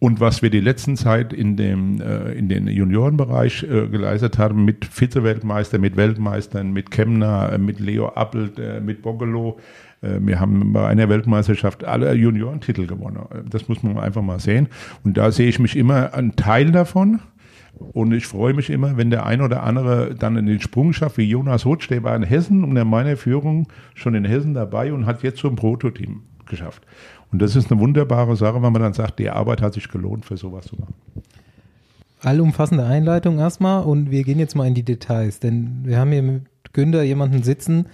Und 0.00 0.20
was 0.20 0.42
wir 0.42 0.50
die 0.50 0.60
letzten 0.60 0.96
Zeit 0.96 1.32
in 1.32 1.56
dem 1.56 2.00
äh, 2.00 2.32
in 2.32 2.48
den 2.48 2.68
Juniorenbereich 2.68 3.64
äh, 3.64 3.88
geleistet 3.88 4.38
haben 4.38 4.64
mit 4.64 4.84
Vize-Weltmeister, 4.84 5.78
mit 5.80 5.96
Weltmeistern, 5.96 6.72
mit 6.72 6.92
Kemner, 6.92 7.52
äh, 7.52 7.58
mit 7.58 7.80
Leo 7.80 8.10
Appelt, 8.10 8.60
äh, 8.60 8.80
mit 8.80 9.02
Bogelow. 9.02 9.58
Äh, 10.00 10.20
wir 10.20 10.38
haben 10.38 10.72
bei 10.72 10.86
einer 10.86 11.08
Weltmeisterschaft 11.08 11.84
alle 11.84 12.12
Juniorentitel 12.14 12.86
gewonnen. 12.86 13.24
Das 13.50 13.68
muss 13.68 13.82
man 13.82 13.98
einfach 13.98 14.22
mal 14.22 14.38
sehen. 14.38 14.68
Und 15.02 15.16
da 15.16 15.32
sehe 15.32 15.48
ich 15.48 15.58
mich 15.58 15.76
immer 15.76 16.14
ein 16.14 16.36
Teil 16.36 16.70
davon. 16.70 17.20
Und 17.78 18.12
ich 18.12 18.26
freue 18.26 18.54
mich 18.54 18.70
immer, 18.70 18.96
wenn 18.96 19.10
der 19.10 19.26
ein 19.26 19.40
oder 19.40 19.62
andere 19.62 20.14
dann 20.14 20.36
in 20.36 20.46
den 20.46 20.60
Sprung 20.60 20.92
schafft, 20.92 21.18
wie 21.18 21.28
Jonas 21.28 21.64
Hutsch, 21.64 21.88
der 21.88 22.02
war 22.02 22.14
in 22.16 22.22
Hessen 22.22 22.64
unter 22.64 22.84
meiner 22.84 23.16
Führung 23.16 23.68
schon 23.94 24.14
in 24.14 24.24
Hessen 24.24 24.54
dabei 24.54 24.92
und 24.92 25.06
hat 25.06 25.22
jetzt 25.22 25.38
so 25.38 25.48
ein 25.48 25.56
Prototeam 25.56 26.22
geschafft. 26.46 26.82
Und 27.32 27.40
das 27.42 27.56
ist 27.56 27.70
eine 27.70 27.80
wunderbare 27.80 28.36
Sache, 28.36 28.62
wenn 28.62 28.72
man 28.72 28.82
dann 28.82 28.94
sagt, 28.94 29.18
die 29.18 29.30
Arbeit 29.30 29.60
hat 29.60 29.74
sich 29.74 29.88
gelohnt, 29.88 30.24
für 30.24 30.36
sowas 30.36 30.66
zu 30.66 30.76
machen. 30.76 30.94
Allumfassende 32.22 32.84
Einleitung 32.84 33.38
erstmal 33.38 33.84
und 33.84 34.10
wir 34.10 34.24
gehen 34.24 34.38
jetzt 34.38 34.56
mal 34.56 34.66
in 34.66 34.74
die 34.74 34.82
Details, 34.82 35.38
denn 35.38 35.80
wir 35.84 35.98
haben 35.98 36.10
hier 36.10 36.22
mit 36.22 36.42
Günther 36.72 37.02
jemanden 37.02 37.42
sitzen, 37.42 37.86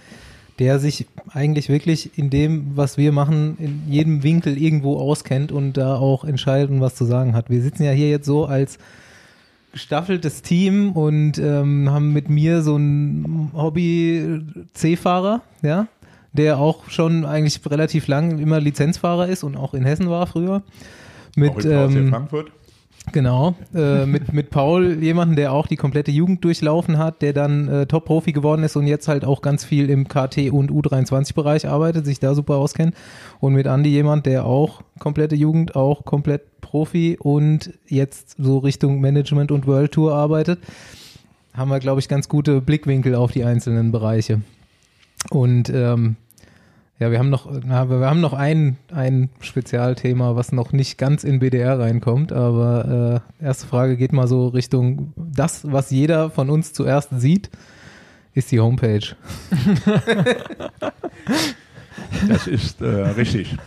der 0.57 0.79
sich 0.79 1.05
eigentlich 1.31 1.69
wirklich 1.69 2.17
in 2.17 2.29
dem, 2.29 2.77
was 2.77 2.97
wir 2.97 3.11
machen, 3.11 3.57
in 3.59 3.83
jedem 3.87 4.23
Winkel 4.23 4.57
irgendwo 4.57 4.97
auskennt 4.97 5.51
und 5.51 5.73
da 5.73 5.95
auch 5.95 6.23
entscheidet 6.23 6.71
und 6.71 6.81
was 6.81 6.95
zu 6.95 7.05
sagen 7.05 7.35
hat. 7.35 7.49
Wir 7.49 7.61
sitzen 7.61 7.83
ja 7.83 7.91
hier 7.91 8.09
jetzt 8.09 8.25
so 8.25 8.45
als 8.45 8.79
gestaffeltes 9.73 10.41
Team 10.41 10.93
und 10.93 11.37
ähm, 11.37 11.89
haben 11.91 12.13
mit 12.13 12.29
mir 12.29 12.61
so 12.61 12.75
einen 12.75 13.51
Hobby-C-Fahrer, 13.53 15.41
ja, 15.61 15.87
der 16.35 16.59
auch 16.59 16.89
schon 16.89 17.25
eigentlich 17.25 17.59
relativ 17.69 18.07
lang 18.07 18.39
immer 18.39 18.59
Lizenzfahrer 18.59 19.27
ist 19.27 19.43
und 19.43 19.57
auch 19.57 19.73
in 19.73 19.83
Hessen 19.83 20.09
war 20.09 20.27
früher. 20.27 20.63
Mit, 21.35 21.65
ähm, 21.65 22.09
Frankfurt. 22.09 22.51
Genau, 23.11 23.55
äh, 23.73 24.05
mit, 24.05 24.33
mit 24.33 24.49
Paul, 24.49 25.01
jemanden, 25.01 25.35
der 25.35 25.51
auch 25.53 25.67
die 25.67 25.75
komplette 25.75 26.11
Jugend 26.11 26.43
durchlaufen 26.43 26.97
hat, 26.97 27.21
der 27.21 27.33
dann 27.33 27.67
äh, 27.67 27.85
Top-Profi 27.85 28.31
geworden 28.31 28.63
ist 28.63 28.75
und 28.75 28.87
jetzt 28.87 29.07
halt 29.07 29.25
auch 29.25 29.41
ganz 29.41 29.63
viel 29.63 29.89
im 29.89 30.07
KT- 30.07 30.49
und 30.49 30.71
U23-Bereich 30.71 31.67
arbeitet, 31.67 32.05
sich 32.05 32.19
da 32.19 32.33
super 32.33 32.55
auskennt. 32.55 32.95
Und 33.39 33.53
mit 33.53 33.67
Andy 33.67 33.89
jemand, 33.89 34.25
der 34.25 34.45
auch 34.45 34.81
komplette 34.99 35.35
Jugend, 35.35 35.75
auch 35.75 36.03
komplett 36.03 36.61
Profi 36.61 37.17
und 37.19 37.73
jetzt 37.87 38.35
so 38.37 38.57
Richtung 38.57 39.01
Management 39.01 39.51
und 39.51 39.67
World 39.67 39.91
Tour 39.91 40.15
arbeitet, 40.15 40.59
haben 41.53 41.69
wir, 41.69 41.79
glaube 41.79 41.99
ich, 41.99 42.07
ganz 42.07 42.27
gute 42.27 42.59
Blickwinkel 42.59 43.15
auf 43.15 43.31
die 43.31 43.43
einzelnen 43.43 43.91
Bereiche. 43.91 44.41
Und 45.29 45.69
ähm, 45.69 46.17
ja, 46.99 47.11
wir 47.11 47.19
haben 47.19 47.29
noch, 47.29 47.49
na, 47.65 47.89
wir 47.89 47.99
haben 48.07 48.21
noch 48.21 48.33
ein, 48.33 48.77
ein 48.93 49.29
Spezialthema, 49.41 50.35
was 50.35 50.51
noch 50.51 50.71
nicht 50.71 50.97
ganz 50.97 51.23
in 51.23 51.39
BDR 51.39 51.77
reinkommt, 51.77 52.31
aber 52.31 53.21
äh, 53.41 53.45
erste 53.45 53.67
Frage 53.67 53.97
geht 53.97 54.13
mal 54.13 54.27
so 54.27 54.47
Richtung 54.47 55.11
das, 55.15 55.69
was 55.69 55.91
jeder 55.91 56.29
von 56.29 56.49
uns 56.49 56.71
zuerst 56.71 57.09
sieht, 57.19 57.49
ist 58.33 58.51
die 58.51 58.59
Homepage. 58.59 59.01
Das 62.27 62.47
ist 62.47 62.81
äh, 62.81 62.85
richtig. 62.85 63.57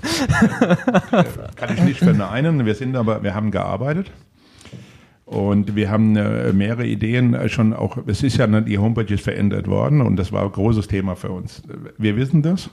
Kann 1.56 1.74
ich 1.74 1.82
nicht 1.82 1.98
verneinen. 1.98 2.66
Wir 2.66 2.74
sind 2.74 2.96
aber, 2.96 3.22
wir 3.22 3.34
haben 3.34 3.50
gearbeitet. 3.50 4.10
Und 5.24 5.76
wir 5.76 5.90
haben 5.90 6.16
äh, 6.16 6.52
mehrere 6.52 6.86
Ideen 6.86 7.36
schon 7.48 7.74
auch, 7.74 7.98
es 8.06 8.22
ist 8.22 8.38
ja, 8.38 8.46
die 8.46 8.78
Homepage 8.78 9.12
ist 9.12 9.24
verändert 9.24 9.66
worden 9.66 10.00
und 10.00 10.16
das 10.16 10.32
war 10.32 10.44
ein 10.44 10.52
großes 10.52 10.88
Thema 10.88 11.16
für 11.16 11.30
uns. 11.30 11.62
Wir 11.98 12.16
wissen 12.16 12.42
das. 12.42 12.70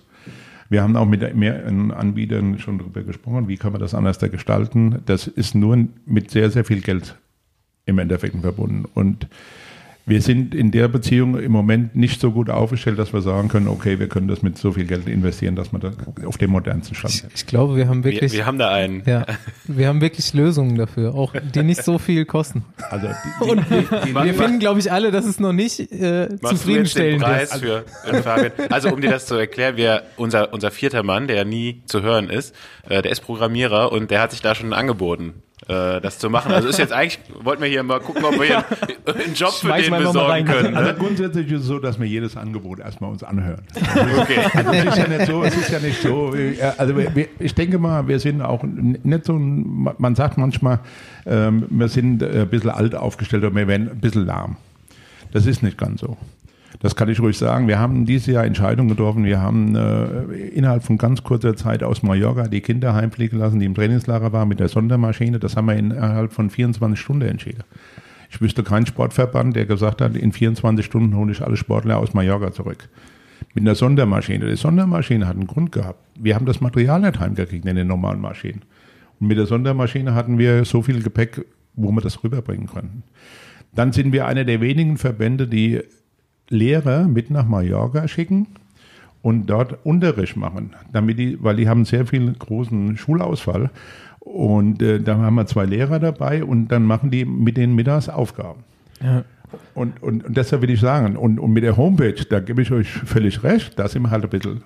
Wir 0.69 0.81
haben 0.81 0.95
auch 0.95 1.05
mit 1.05 1.35
mehreren 1.35 1.91
Anbietern 1.91 2.59
schon 2.59 2.79
darüber 2.79 3.03
gesprochen, 3.03 3.47
wie 3.47 3.57
kann 3.57 3.71
man 3.71 3.81
das 3.81 3.93
anders 3.93 4.19
gestalten. 4.19 5.01
Das 5.05 5.27
ist 5.27 5.53
nur 5.53 5.87
mit 6.05 6.31
sehr, 6.31 6.49
sehr 6.49 6.65
viel 6.65 6.81
Geld 6.81 7.15
im 7.85 7.99
Endeffekt 7.99 8.35
verbunden. 8.41 8.85
Und 8.93 9.27
wir 10.07 10.21
sind 10.21 10.53
in 10.53 10.69
der 10.69 10.87
Beziehung 10.87 11.39
im 11.39 11.51
Moment 11.51 11.95
nicht 11.95 12.21
so 12.21 12.31
gut 12.31 12.51
aufgestellt, 12.51 12.99
dass 12.99 13.11
wir 13.11 13.21
sagen 13.21 13.47
können, 13.47 13.67
okay, 13.67 13.97
wir 13.97 14.07
können 14.07 14.27
das 14.27 14.43
mit 14.43 14.55
so 14.55 14.71
viel 14.71 14.85
Geld 14.85 15.07
investieren, 15.07 15.55
dass 15.55 15.71
man 15.71 15.81
da 15.81 15.93
auf 16.25 16.37
dem 16.37 16.51
modernsten 16.51 16.95
Stand 16.95 17.15
ist. 17.15 17.25
Ich, 17.29 17.33
ich, 17.41 17.47
glaube, 17.47 17.75
wir 17.75 17.87
haben 17.87 18.03
wirklich. 18.03 18.31
Wir, 18.31 18.39
wir, 18.39 18.45
haben 18.45 18.59
da 18.59 18.69
einen. 18.69 19.01
Ja, 19.07 19.25
wir 19.65 19.87
haben 19.87 20.01
wirklich 20.01 20.31
Lösungen 20.33 20.77
dafür, 20.77 21.15
auch 21.15 21.33
die 21.33 21.63
nicht 21.63 21.83
so 21.83 21.97
viel 21.97 22.25
kosten. 22.25 22.65
Also 22.91 23.07
die, 23.07 23.13
die, 23.45 23.49
Und 23.49 23.65
die, 23.69 24.13
wir 24.13 24.33
finden, 24.35 24.59
glaube 24.59 24.79
ich, 24.79 24.91
alle, 24.91 25.09
dass 25.09 25.25
es 25.25 25.39
noch 25.39 25.53
nicht 25.53 25.79
äh, 25.91 26.29
zufriedenstellend 26.39 27.23
Preis 27.23 27.55
ist. 27.55 27.61
Für, 27.61 27.83
für 28.03 28.71
also 28.71 28.89
um 28.89 29.01
dir 29.01 29.09
das 29.09 29.25
zu 29.25 29.35
erklären, 29.35 29.75
wir, 29.75 30.03
unser, 30.17 30.53
unser 30.53 30.69
vierter 30.69 31.01
Mann, 31.01 31.27
der 31.27 31.45
nie 31.45 31.81
zu 31.85 32.03
hören 32.03 32.29
ist, 32.29 32.53
äh, 32.87 33.01
der 33.01 33.11
ist 33.11 33.21
Programmierer 33.21 33.91
und 33.91 34.11
der 34.11 34.21
hat 34.21 34.31
sich 34.31 34.41
da 34.41 34.53
schon 34.53 34.71
angeboten 34.71 35.33
äh, 35.67 36.01
das 36.01 36.19
zu 36.19 36.29
machen. 36.29 36.51
Also 36.51 36.67
ist 36.67 36.79
jetzt 36.79 36.91
eigentlich, 36.91 37.19
wollten 37.41 37.61
wir 37.61 37.69
hier 37.69 37.81
mal 37.81 37.99
gucken, 37.99 38.23
ob 38.25 38.33
wir 38.33 38.45
hier 38.45 38.65
einen 39.05 39.33
Job 39.33 39.51
für 39.51 39.67
Schmeiß 39.67 39.85
den 39.85 39.97
besorgen 39.97 40.45
können. 40.45 40.75
Also, 40.75 40.89
also 40.89 41.01
grundsätzlich 41.01 41.51
ist 41.51 41.61
es 41.61 41.67
so, 41.67 41.79
dass 41.79 41.99
wir 41.99 42.05
jedes 42.05 42.35
Angebot 42.35 42.79
erstmal 42.79 43.11
uns 43.11 43.23
anhören. 43.23 43.61
okay. 44.17 44.39
Also 44.53 44.71
es 44.71 44.85
ist 44.85 44.97
ja 44.97 45.07
nicht 45.07 45.25
so, 45.25 45.43
es 45.43 45.55
ist 45.55 45.69
ja 45.71 45.79
nicht 45.79 46.01
so, 46.01 46.33
also 46.77 46.97
wir, 46.97 47.27
ich 47.39 47.55
denke 47.55 47.79
mal, 47.79 48.07
wir 48.07 48.19
sind 48.19 48.41
auch 48.41 48.63
nicht 48.63 49.25
so, 49.25 49.33
man 49.33 50.15
sagt 50.15 50.37
manchmal, 50.37 50.79
ähm, 51.25 51.65
wir 51.69 51.87
sind 51.87 52.21
ein 52.21 52.49
bisschen 52.49 52.69
alt 52.69 52.93
aufgestellt 52.93 53.43
und 53.45 53.55
wir 53.55 53.67
werden 53.67 53.89
ein 53.89 53.99
bisschen 53.99 54.25
lahm. 54.25 54.57
Das 55.31 55.45
ist 55.45 55.63
nicht 55.63 55.77
ganz 55.77 56.01
so. 56.01 56.17
Das 56.85 56.95
kann 56.95 57.09
ich 57.09 57.19
ruhig 57.19 57.35
sagen. 57.35 57.67
Wir 57.67 57.79
haben 57.79 58.05
dieses 58.05 58.27
Jahr 58.27 58.45
Entscheidungen 58.45 58.89
getroffen. 58.89 59.23
Wir 59.23 59.41
haben 59.41 59.75
äh, 59.75 60.21
innerhalb 60.49 60.83
von 60.83 60.99
ganz 60.99 61.23
kurzer 61.23 61.55
Zeit 61.55 61.81
aus 61.81 62.03
Mallorca 62.03 62.47
die 62.47 62.61
Kinder 62.61 62.93
heimfliegen 62.93 63.39
lassen, 63.39 63.59
die 63.59 63.65
im 63.65 63.73
Trainingslager 63.73 64.31
waren 64.33 64.47
mit 64.47 64.59
der 64.59 64.67
Sondermaschine. 64.67 65.39
Das 65.39 65.57
haben 65.57 65.65
wir 65.65 65.75
innerhalb 65.75 66.31
von 66.31 66.51
24 66.51 66.99
Stunden 66.99 67.27
entschieden. 67.27 67.63
Ich 68.29 68.39
wüsste 68.39 68.61
keinen 68.61 68.85
Sportverband, 68.85 69.55
der 69.55 69.65
gesagt 69.65 69.99
hat, 69.99 70.15
in 70.15 70.31
24 70.31 70.85
Stunden 70.85 71.15
hole 71.15 71.31
ich 71.31 71.41
alle 71.41 71.57
Sportler 71.57 71.97
aus 71.97 72.13
Mallorca 72.13 72.51
zurück. 72.51 72.87
Mit 73.55 73.63
einer 73.63 73.73
Sondermaschine. 73.73 74.47
Die 74.47 74.55
Sondermaschine 74.55 75.25
hat 75.25 75.37
einen 75.37 75.47
Grund 75.47 75.71
gehabt. 75.71 76.05
Wir 76.19 76.35
haben 76.35 76.45
das 76.45 76.61
Material 76.61 77.01
nicht 77.01 77.19
heimgekriegt 77.19 77.65
in 77.65 77.77
den 77.77 77.87
normalen 77.87 78.21
Maschinen. 78.21 78.61
Und 79.19 79.25
mit 79.25 79.39
der 79.39 79.47
Sondermaschine 79.47 80.13
hatten 80.13 80.37
wir 80.37 80.63
so 80.65 80.83
viel 80.83 81.01
Gepäck, 81.01 81.47
wo 81.73 81.91
wir 81.91 82.01
das 82.01 82.23
rüberbringen 82.23 82.67
konnten. 82.67 83.01
Dann 83.73 83.91
sind 83.91 84.13
wir 84.13 84.27
einer 84.27 84.43
der 84.43 84.61
wenigen 84.61 84.97
Verbände, 84.97 85.47
die 85.47 85.81
Lehrer 86.49 87.07
mit 87.07 87.29
nach 87.29 87.47
Mallorca 87.47 88.07
schicken 88.07 88.47
und 89.21 89.47
dort 89.47 89.85
Unterricht 89.85 90.35
machen, 90.35 90.75
damit 90.91 91.17
die, 91.17 91.41
weil 91.41 91.55
die 91.55 91.67
haben 91.67 91.85
sehr 91.85 92.05
viel 92.05 92.31
großen 92.33 92.97
Schulausfall. 92.97 93.71
Und 94.19 94.81
äh, 94.81 94.99
da 94.99 95.17
haben 95.17 95.35
wir 95.35 95.45
zwei 95.45 95.65
Lehrer 95.65 95.99
dabei 95.99 96.43
und 96.43 96.67
dann 96.67 96.83
machen 96.83 97.11
die 97.11 97.25
mit 97.25 97.57
denen 97.57 97.75
mittags 97.75 98.09
Aufgaben. 98.09 98.63
Ja. 99.03 99.23
Und, 99.73 100.01
und, 100.01 100.25
und 100.25 100.37
deshalb 100.37 100.61
will 100.61 100.69
ich 100.69 100.79
sagen, 100.79 101.15
und, 101.15 101.39
und 101.39 101.51
mit 101.51 101.63
der 101.63 101.77
Homepage, 101.77 102.15
da 102.29 102.39
gebe 102.39 102.61
ich 102.61 102.71
euch 102.71 102.89
völlig 102.89 103.43
recht, 103.43 103.77
da 103.79 103.87
sind 103.87 104.03
wir 104.03 104.11
halt 104.11 104.23
ein 104.23 104.29
bisschen, 104.29 104.63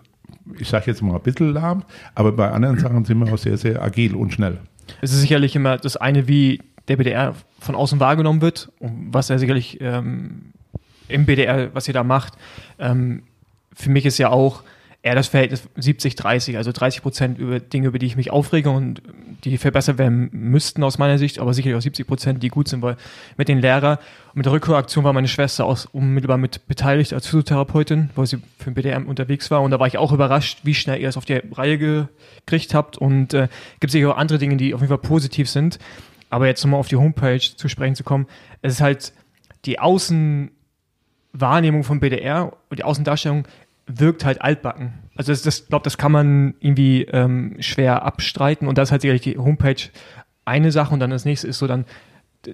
ich 0.57 0.67
sage 0.67 0.86
jetzt 0.88 1.01
mal 1.01 1.15
ein 1.15 1.21
bisschen 1.21 1.53
lahm, 1.53 1.83
aber 2.15 2.31
bei 2.31 2.50
anderen 2.50 2.79
Sachen 2.79 3.05
sind 3.05 3.19
wir 3.19 3.31
auch 3.31 3.38
sehr, 3.38 3.57
sehr 3.57 3.81
agil 3.81 4.15
und 4.15 4.33
schnell. 4.33 4.57
Es 5.01 5.12
ist 5.12 5.21
sicherlich 5.21 5.55
immer 5.55 5.77
das 5.77 5.98
eine, 5.98 6.27
wie 6.27 6.62
der 6.88 6.98
BDR 6.98 7.36
von 7.59 7.75
außen 7.75 8.00
wahrgenommen 8.00 8.41
wird, 8.41 8.71
was 8.79 9.29
er 9.29 9.39
sicherlich 9.39 9.77
ähm, 9.81 10.53
im 11.10 11.25
BDR, 11.25 11.74
was 11.74 11.88
ihr 11.88 11.94
da 11.94 12.04
macht. 12.04 12.34
Ähm, 12.80 13.24
für 13.74 13.89
mich 13.89 14.06
ist 14.06 14.18
ja 14.18 14.30
auch 14.30 14.63
eher 15.01 15.16
das 15.16 15.28
Verhältnis 15.28 15.63
70-30, 15.78 16.58
also 16.58 16.72
30 16.72 17.01
Prozent 17.01 17.39
über 17.39 17.60
Dinge, 17.60 17.88
über 17.88 18.00
die 18.00 18.06
ich 18.06 18.18
mich 18.18 18.32
aufrege 18.32 18.70
und 18.70 19.01
die 19.46 19.58
verbessert 19.58 19.98
werden 19.98 20.30
müssten 20.34 20.84
aus 20.84 20.98
meiner 20.98 21.18
Sicht, 21.18 21.39
aber 21.39 21.54
sicherlich 21.54 21.78
auch 21.78 21.82
70 21.82 22.06
Prozent, 22.06 22.44
die 22.44 22.50
gut 22.50 22.68
sind, 22.68 22.82
weil 22.82 22.98
mit 23.38 23.48
den 23.48 23.60
Lehrern 23.60 23.98
und 24.30 24.36
mit 24.36 24.46
der 24.46 24.51
Rückholaktion 24.51 25.06
war 25.06 25.13
meine 25.13 25.30
Schwester 25.30 25.66
auch 25.66 25.86
unmittelbar 25.94 26.38
mit 26.38 26.68
beteiligt 26.68 27.13
als 27.13 27.28
Physiotherapeutin, 27.28 28.10
weil 28.16 28.25
sie 28.25 28.39
für 28.58 28.72
den 28.72 28.74
BDR 28.74 29.08
unterwegs 29.08 29.50
war 29.50 29.62
und 29.62 29.72
da 29.72 29.80
war 29.80 29.88
ich 29.88 29.98
auch 29.98 30.12
überrascht, 30.12 30.60
wie 30.63 30.75
schnell 30.75 31.00
ihr 31.00 31.08
das 31.08 31.16
auf 31.16 31.25
die 31.25 31.42
Reihe 31.54 31.78
gekriegt 31.78 32.74
habt 32.74 32.98
und 32.98 33.34
äh, 33.34 33.48
gibt 33.80 33.92
sicher 33.92 34.12
auch 34.12 34.18
andere 34.18 34.38
Dinge, 34.38 34.58
die 34.58 34.74
auf 34.74 34.82
jeden 34.82 34.89
Fall 34.89 34.98
positiv 34.98 35.50
sind, 35.50 35.80
aber 36.30 36.48
jetzt 36.48 36.63
nochmal 36.66 36.82
auf 36.82 36.89
die 36.89 36.98
Homepage 36.98 37.39
zu 37.39 37.70
sprechen 37.70 37.96
zu 37.96 38.04
kommen, 38.04 38.28
es 38.62 38.74
ist 38.74 38.82
halt 38.82 39.13
die 39.63 39.80
Außen 39.80 40.51
Wahrnehmung 41.33 41.83
von 41.83 42.00
BDR 42.00 42.53
und 42.69 42.79
die 42.79 42.83
Außendarstellung 42.83 43.48
wirkt 43.88 44.24
halt 44.24 44.41
altbacken. 44.41 44.93
Also 45.15 45.31
das, 45.31 45.41
das 45.41 45.67
glaube, 45.67 45.83
das 45.83 45.98
kann 45.98 46.12
man 46.12 46.53
irgendwie 46.59 47.03
ähm, 47.03 47.57
schwer 47.59 48.03
abstreiten 48.03 48.67
und 48.67 48.77
das 48.77 48.89
ist 48.89 48.91
halt 48.91 49.01
sicherlich 49.01 49.21
die 49.21 49.38
Homepage 49.38 49.89
eine 50.45 50.71
Sache 50.71 50.93
und 50.93 51.00
dann 51.00 51.09
das 51.09 51.25
nächste 51.25 51.48
ist 51.48 51.59
so 51.59 51.67
dann, 51.67 51.86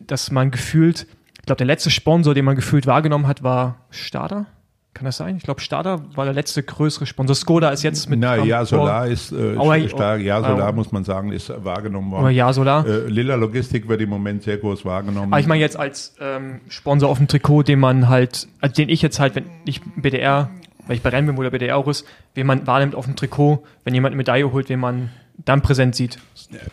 dass 0.01 0.31
man 0.31 0.51
gefühlt, 0.51 1.07
ich 1.39 1.45
glaube, 1.45 1.57
der 1.57 1.67
letzte 1.67 1.91
Sponsor, 1.91 2.33
den 2.33 2.45
man 2.45 2.55
gefühlt 2.55 2.87
wahrgenommen 2.87 3.27
hat, 3.27 3.43
war 3.43 3.85
Starter. 3.89 4.47
Kann 4.95 5.03
das 5.03 5.17
sein? 5.17 5.35
Ich 5.35 5.43
glaube, 5.43 5.59
Starter 5.59 6.05
war 6.15 6.23
der 6.23 6.33
letzte 6.33 6.63
größere 6.63 7.05
Sponsor. 7.05 7.35
Skoda 7.35 7.69
ist 7.71 7.83
jetzt 7.83 8.09
mit. 8.09 8.17
Na, 8.21 8.37
ja, 8.37 8.63
Solar 8.63 9.07
ist 9.07 9.33
äh, 9.33 9.57
oh, 9.57 9.73
stark. 9.89 10.21
Ja, 10.21 10.41
Solar 10.41 10.71
muss 10.71 10.93
man 10.93 11.03
sagen, 11.03 11.33
ist 11.33 11.51
wahrgenommen 11.65 12.11
worden. 12.11 12.33
Ja, 12.33 12.53
Solar. 12.53 12.87
Äh, 12.87 13.09
Lilla 13.09 13.35
Logistik 13.35 13.89
wird 13.89 13.99
im 13.99 14.09
Moment 14.09 14.43
sehr 14.43 14.55
groß 14.55 14.85
wahrgenommen. 14.85 15.33
Aber 15.33 15.39
ich 15.41 15.47
meine 15.47 15.59
jetzt 15.59 15.75
als 15.77 16.15
ähm, 16.21 16.61
Sponsor 16.69 17.09
auf 17.09 17.17
dem 17.17 17.27
Trikot, 17.27 17.63
den 17.63 17.77
man 17.77 18.07
halt, 18.07 18.47
also 18.61 18.73
den 18.73 18.87
ich 18.87 19.01
jetzt 19.01 19.19
halt, 19.19 19.35
wenn 19.35 19.43
ich 19.65 19.81
BDR, 19.97 20.49
weil 20.87 20.95
ich 20.95 21.01
bei 21.01 21.09
Rennwim 21.09 21.37
oder 21.37 21.51
BDR 21.51 21.75
auch 21.75 21.89
ist, 21.89 22.05
wen 22.33 22.47
man 22.47 22.65
wahrnimmt 22.65 22.95
auf 22.95 23.03
dem 23.03 23.17
Trikot, 23.17 23.65
wenn 23.83 23.93
jemand 23.93 24.13
eine 24.13 24.17
Medaille 24.17 24.49
holt, 24.49 24.69
wen 24.69 24.79
man 24.79 25.09
dann 25.43 25.61
präsent 25.61 25.95
sieht. 25.95 26.19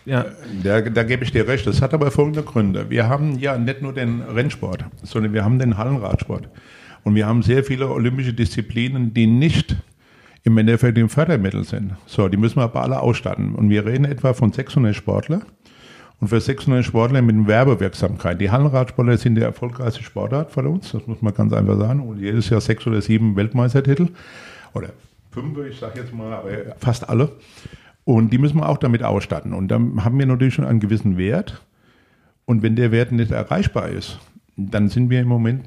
Ja. 0.04 0.26
Da, 0.62 0.80
da 0.80 1.02
gebe 1.02 1.24
ich 1.24 1.32
dir 1.32 1.48
recht. 1.48 1.66
Das 1.66 1.82
hat 1.82 1.92
aber 1.92 2.12
folgende 2.12 2.44
Gründe. 2.44 2.88
Wir 2.88 3.08
haben 3.08 3.40
ja 3.40 3.58
nicht 3.58 3.82
nur 3.82 3.92
den 3.92 4.22
Rennsport, 4.22 4.84
sondern 5.02 5.32
wir 5.32 5.44
haben 5.44 5.58
den 5.58 5.76
Hallenradsport. 5.76 6.48
Und 7.04 7.14
wir 7.14 7.26
haben 7.26 7.42
sehr 7.42 7.64
viele 7.64 7.88
olympische 7.88 8.32
Disziplinen, 8.32 9.12
die 9.12 9.26
nicht 9.26 9.76
im 10.44 10.58
Endeffekt 10.58 10.98
im 10.98 11.08
Fördermittel 11.08 11.64
sind. 11.64 11.92
So, 12.06 12.28
die 12.28 12.36
müssen 12.36 12.56
wir 12.56 12.64
aber 12.64 12.82
alle 12.82 13.00
ausstatten. 13.00 13.54
Und 13.54 13.70
wir 13.70 13.86
reden 13.86 14.04
etwa 14.04 14.34
von 14.34 14.52
600 14.52 14.94
Sportler. 14.94 15.42
Und 16.20 16.28
für 16.28 16.40
600 16.40 16.84
Sportler 16.84 17.20
mit 17.20 17.48
Werbewirksamkeit. 17.48 18.40
Die 18.40 18.50
Hallenradsportler 18.50 19.18
sind 19.18 19.34
die 19.34 19.42
erfolgreichste 19.42 20.04
Sportart 20.04 20.52
von 20.52 20.68
uns, 20.68 20.92
das 20.92 21.04
muss 21.08 21.20
man 21.20 21.34
ganz 21.34 21.52
einfach 21.52 21.76
sagen. 21.78 22.00
Und 22.00 22.20
jedes 22.20 22.48
Jahr 22.48 22.60
sechs 22.60 22.86
oder 22.86 23.02
sieben 23.02 23.34
Weltmeistertitel. 23.34 24.08
Oder 24.72 24.90
fünf, 25.32 25.58
ich 25.58 25.78
sage 25.80 26.00
jetzt 26.00 26.14
mal, 26.14 26.32
aber 26.32 26.50
fast 26.78 27.08
alle. 27.08 27.32
Und 28.04 28.32
die 28.32 28.38
müssen 28.38 28.58
wir 28.58 28.68
auch 28.68 28.78
damit 28.78 29.02
ausstatten. 29.02 29.52
Und 29.52 29.68
dann 29.68 30.04
haben 30.04 30.16
wir 30.18 30.26
natürlich 30.26 30.54
schon 30.54 30.64
einen 30.64 30.78
gewissen 30.78 31.16
Wert. 31.16 31.60
Und 32.44 32.62
wenn 32.62 32.76
der 32.76 32.92
Wert 32.92 33.10
nicht 33.10 33.32
erreichbar 33.32 33.88
ist, 33.88 34.20
dann 34.56 34.88
sind 34.88 35.10
wir 35.10 35.20
im 35.20 35.28
Moment 35.28 35.64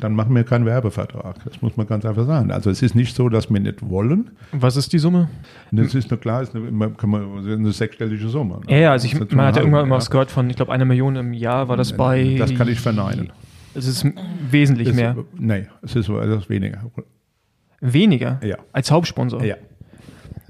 dann 0.00 0.14
machen 0.14 0.34
wir 0.34 0.44
keinen 0.44 0.66
Werbevertrag. 0.66 1.36
Das 1.44 1.60
muss 1.62 1.76
man 1.76 1.86
ganz 1.86 2.04
einfach 2.04 2.26
sagen. 2.26 2.50
Also 2.50 2.70
es 2.70 2.82
ist 2.82 2.94
nicht 2.94 3.14
so, 3.14 3.28
dass 3.28 3.50
wir 3.50 3.60
nicht 3.60 3.88
wollen. 3.88 4.30
Was 4.52 4.76
ist 4.76 4.92
die 4.92 4.98
Summe? 4.98 5.28
Das 5.72 5.94
ist 5.94 6.10
nur 6.10 6.18
klar, 6.20 6.42
ist 6.42 6.54
eine, 6.54 6.90
kann 6.92 7.10
man, 7.10 7.46
eine 7.46 7.72
sechsstellige 7.72 8.28
Summe. 8.28 8.60
Ne? 8.68 8.80
Ja, 8.80 8.92
also 8.92 9.06
ich, 9.06 9.14
man 9.32 9.46
hat 9.46 9.56
ja 9.56 9.62
irgendwann 9.62 9.86
immer 9.86 9.96
was 9.96 10.10
gehört 10.10 10.30
von, 10.30 10.48
ich 10.50 10.56
glaube, 10.56 10.72
eine 10.72 10.84
Million 10.84 11.16
im 11.16 11.32
Jahr 11.32 11.68
war 11.68 11.76
das 11.76 11.96
bei. 11.96 12.36
Das 12.38 12.54
kann 12.54 12.68
ich 12.68 12.80
verneinen. 12.80 13.32
Es 13.74 13.86
ist 13.86 14.04
wesentlich 14.50 14.88
es, 14.88 14.96
mehr. 14.96 15.16
Nein, 15.38 15.68
es 15.82 15.94
ist 15.94 16.08
etwas 16.08 16.48
weniger. 16.48 16.82
weniger 17.80 18.40
Ja. 18.42 18.56
als 18.72 18.90
Hauptsponsor. 18.90 19.42
Ja. 19.44 19.56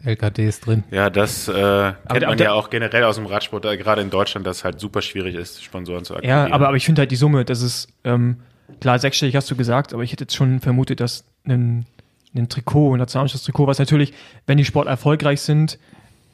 LKD 0.03 0.47
ist 0.49 0.65
drin. 0.67 0.85
Ja, 0.91 1.11
das 1.11 1.47
äh, 1.49 1.53
kennt 1.53 1.97
aber 2.07 2.27
man 2.29 2.39
der- 2.39 2.47
ja 2.47 2.53
auch 2.55 2.71
generell 2.71 3.05
aus 3.05 3.17
dem 3.17 3.27
Radsport, 3.27 3.67
äh, 3.67 3.77
gerade 3.77 4.01
in 4.01 4.09
Deutschland, 4.09 4.47
dass 4.47 4.59
es 4.59 4.65
halt 4.65 4.81
super 4.81 5.03
schwierig 5.03 5.35
ist, 5.35 5.63
Sponsoren 5.63 6.05
zu 6.05 6.15
Ja, 6.15 6.19
akquirieren. 6.21 6.53
aber, 6.53 6.69
aber 6.69 6.77
ich 6.79 6.87
finde 6.87 7.01
halt 7.01 7.11
die 7.11 7.17
Summe, 7.17 7.45
das 7.45 7.61
ist, 7.61 7.89
ähm, 8.05 8.37
klar, 8.81 8.99
sechsstellig 8.99 9.37
hast 9.37 9.51
du 9.51 9.57
gesagt, 9.57 9.93
aber 9.93 10.03
ich 10.03 10.13
hätte 10.13 10.25
jetzt 10.25 10.35
schon 10.35 10.61
vermutet, 10.61 11.01
dass 11.01 11.25
ein, 11.45 11.87
ein 12.35 12.49
Trikot, 12.49 12.95
ein 12.95 12.99
Nationalmannschaftstrikot, 12.99 13.67
was 13.67 13.79
natürlich, 13.79 14.13
wenn 14.47 14.59
die 14.59 14.65
Sport 14.65 14.89
erfolgreich 14.89 15.41
sind, 15.41 15.79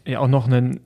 ja 0.04 0.20
auch 0.20 0.28
noch 0.28 0.46
einen, 0.46 0.80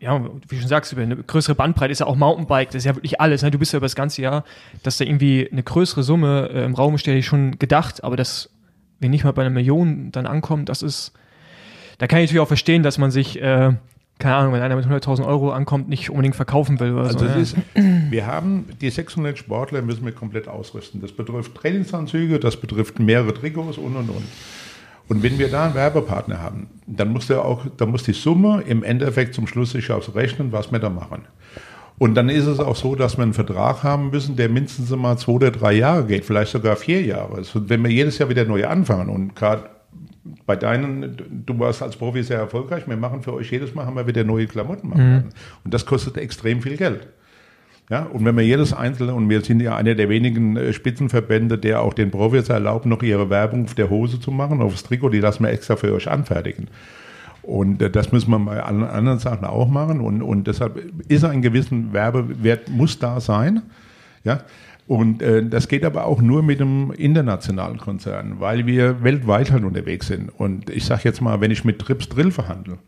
ja, 0.00 0.24
wie 0.24 0.56
du 0.56 0.60
schon 0.60 0.68
sagst, 0.68 0.96
eine 0.96 1.16
größere 1.16 1.54
Bandbreite 1.54 1.92
ist 1.92 2.00
ja 2.00 2.06
auch 2.06 2.16
Mountainbike, 2.16 2.68
das 2.68 2.76
ist 2.76 2.84
ja 2.84 2.94
wirklich 2.96 3.20
alles. 3.20 3.42
Ne? 3.42 3.50
Du 3.50 3.58
bist 3.58 3.72
ja 3.72 3.78
über 3.78 3.86
das 3.86 3.94
ganze 3.94 4.22
Jahr, 4.22 4.44
dass 4.82 4.98
da 4.98 5.04
irgendwie 5.04 5.48
eine 5.50 5.62
größere 5.62 6.02
Summe 6.02 6.50
äh, 6.52 6.64
im 6.64 6.74
Raum 6.74 6.98
steht, 6.98 7.16
ich 7.16 7.26
schon 7.26 7.58
gedacht, 7.58 8.04
aber 8.04 8.16
dass 8.16 8.50
wir 8.98 9.08
nicht 9.08 9.24
mal 9.24 9.32
bei 9.32 9.42
einer 9.42 9.50
Million 9.50 10.10
dann 10.12 10.26
ankommen, 10.26 10.64
das 10.64 10.82
ist, 10.82 11.12
da 11.98 12.06
kann 12.06 12.18
ich 12.20 12.24
natürlich 12.24 12.42
auch 12.42 12.48
verstehen, 12.48 12.82
dass 12.82 12.98
man 12.98 13.10
sich, 13.10 13.40
äh, 13.40 13.72
keine 14.18 14.34
Ahnung, 14.36 14.54
wenn 14.54 14.62
einer 14.62 14.76
mit 14.76 14.86
100.000 14.86 15.26
Euro 15.26 15.50
ankommt, 15.52 15.88
nicht 15.88 16.10
unbedingt 16.10 16.36
verkaufen 16.36 16.80
will 16.80 16.94
oder 16.94 17.04
Also 17.04 17.18
so. 17.18 17.26
es 17.26 17.34
ja. 17.34 17.40
ist, 17.40 17.56
wir 18.10 18.26
haben 18.26 18.64
die 18.80 18.88
600 18.88 19.36
Sportler 19.36 19.82
müssen 19.82 20.04
wir 20.04 20.12
komplett 20.12 20.48
ausrüsten. 20.48 21.02
Das 21.02 21.12
betrifft 21.12 21.54
Trainingsanzüge, 21.54 22.38
das 22.38 22.56
betrifft 22.56 22.98
mehrere 22.98 23.34
Trikots 23.34 23.76
und 23.78 23.94
und 23.96 24.08
und. 24.08 24.24
Und 25.08 25.22
wenn 25.22 25.38
wir 25.38 25.48
da 25.48 25.66
einen 25.66 25.74
Werbepartner 25.74 26.40
haben, 26.40 26.66
dann 26.86 27.12
muss 27.12 27.26
der 27.28 27.44
auch, 27.44 27.64
dann 27.76 27.90
muss 27.90 28.02
die 28.02 28.12
Summe 28.12 28.62
im 28.66 28.82
Endeffekt 28.82 29.34
zum 29.34 29.46
Schluss 29.46 29.70
sich 29.70 29.90
ausrechnen, 29.90 30.50
was 30.50 30.72
wir 30.72 30.78
da 30.78 30.90
machen. 30.90 31.22
Und 31.98 32.14
dann 32.14 32.28
ist 32.28 32.46
es 32.46 32.58
auch 32.58 32.76
so, 32.76 32.94
dass 32.94 33.16
wir 33.16 33.22
einen 33.22 33.32
Vertrag 33.32 33.82
haben 33.82 34.10
müssen, 34.10 34.36
der 34.36 34.48
mindestens 34.48 34.90
mal 34.90 35.16
zwei 35.16 35.32
oder 35.32 35.50
drei 35.50 35.72
Jahre 35.74 36.04
geht, 36.04 36.24
vielleicht 36.24 36.52
sogar 36.52 36.76
vier 36.76 37.02
Jahre. 37.02 37.36
Also 37.36 37.68
wenn 37.68 37.82
wir 37.82 37.90
jedes 37.90 38.18
Jahr 38.18 38.28
wieder 38.28 38.44
neu 38.44 38.66
anfangen 38.66 39.08
und 39.08 39.34
gerade 39.36 39.70
bei 40.46 40.56
deinen, 40.56 41.44
du 41.46 41.58
warst 41.58 41.82
als 41.82 41.96
Profi 41.96 42.22
sehr 42.22 42.38
erfolgreich, 42.38 42.86
wir 42.86 42.96
machen 42.96 43.22
für 43.22 43.32
euch 43.34 43.50
jedes 43.50 43.74
Mal, 43.74 43.86
haben 43.86 43.96
wir 43.96 44.06
wieder 44.06 44.24
neue 44.24 44.46
Klamotten 44.46 44.88
machen. 44.88 44.98
werden. 44.98 45.28
Und 45.64 45.74
das 45.74 45.86
kostet 45.86 46.16
extrem 46.16 46.62
viel 46.62 46.76
Geld. 46.76 47.08
Ja, 47.88 48.02
und 48.02 48.24
wenn 48.24 48.36
wir 48.36 48.44
jedes 48.44 48.72
Einzelne, 48.72 49.14
und 49.14 49.28
wir 49.30 49.42
sind 49.42 49.60
ja 49.60 49.76
einer 49.76 49.94
der 49.94 50.08
wenigen 50.08 50.56
äh, 50.56 50.72
Spitzenverbände, 50.72 51.56
der 51.56 51.82
auch 51.82 51.94
den 51.94 52.10
Profis 52.10 52.48
erlaubt, 52.48 52.84
noch 52.84 53.02
ihre 53.02 53.30
Werbung 53.30 53.64
auf 53.64 53.74
der 53.74 53.90
Hose 53.90 54.18
zu 54.18 54.32
machen, 54.32 54.60
aufs 54.60 54.82
Trikot, 54.82 55.10
die 55.10 55.20
lassen 55.20 55.44
wir 55.44 55.50
extra 55.50 55.76
für 55.76 55.92
euch 55.94 56.10
anfertigen. 56.10 56.66
Und 57.42 57.80
äh, 57.80 57.88
das 57.88 58.10
müssen 58.10 58.30
wir 58.30 58.40
bei 58.40 58.60
allen 58.60 58.82
anderen 58.82 59.20
Sachen 59.20 59.44
auch 59.44 59.68
machen. 59.68 60.00
Und, 60.00 60.20
und 60.20 60.48
deshalb 60.48 60.82
ist 61.06 61.24
ein 61.24 61.42
gewissen 61.42 61.92
Werbewert, 61.92 62.68
muss 62.68 62.98
da 62.98 63.20
sein. 63.20 63.62
Ja. 64.24 64.40
Und 64.86 65.20
äh, 65.20 65.44
das 65.44 65.68
geht 65.68 65.84
aber 65.84 66.04
auch 66.04 66.22
nur 66.22 66.42
mit 66.42 66.60
einem 66.60 66.92
internationalen 66.92 67.78
Konzern, 67.78 68.36
weil 68.38 68.66
wir 68.66 69.02
weltweit 69.02 69.50
halt 69.50 69.64
unterwegs 69.64 70.06
sind. 70.06 70.28
Und 70.28 70.70
ich 70.70 70.84
sage 70.84 71.02
jetzt 71.04 71.20
mal, 71.20 71.40
wenn 71.40 71.50
ich 71.50 71.64
mit 71.64 71.80
Trips 71.80 72.08
Drill 72.08 72.30
verhandle, 72.30 72.78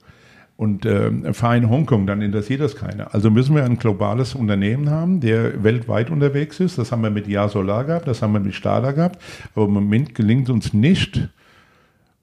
und 0.59 0.85
äh, 0.85 1.33
fahre 1.33 1.57
in 1.57 1.71
Hongkong, 1.71 2.09
dann 2.09 2.21
interessiert 2.21 2.61
das 2.61 2.75
keiner. 2.75 3.15
Also 3.15 3.31
müssen 3.31 3.55
wir 3.55 3.65
ein 3.65 3.79
globales 3.79 4.35
Unternehmen 4.35 4.91
haben, 4.91 5.21
der 5.21 5.63
weltweit 5.63 6.11
unterwegs 6.11 6.59
ist. 6.59 6.79
Das 6.79 6.91
haben 6.91 7.01
wir 7.03 7.11
mit 7.11 7.29
Ja 7.29 7.49
Solar 7.49 7.85
gehabt, 7.85 8.09
das 8.09 8.23
haben 8.23 8.33
wir 8.33 8.41
mit 8.41 8.57
Stadler 8.57 8.93
gehabt. 8.93 9.23
Aber 9.55 9.67
im 9.67 9.73
Moment 9.73 10.17
gelingt 10.17 10.51
uns 10.51 10.75
nicht, 10.75 11.29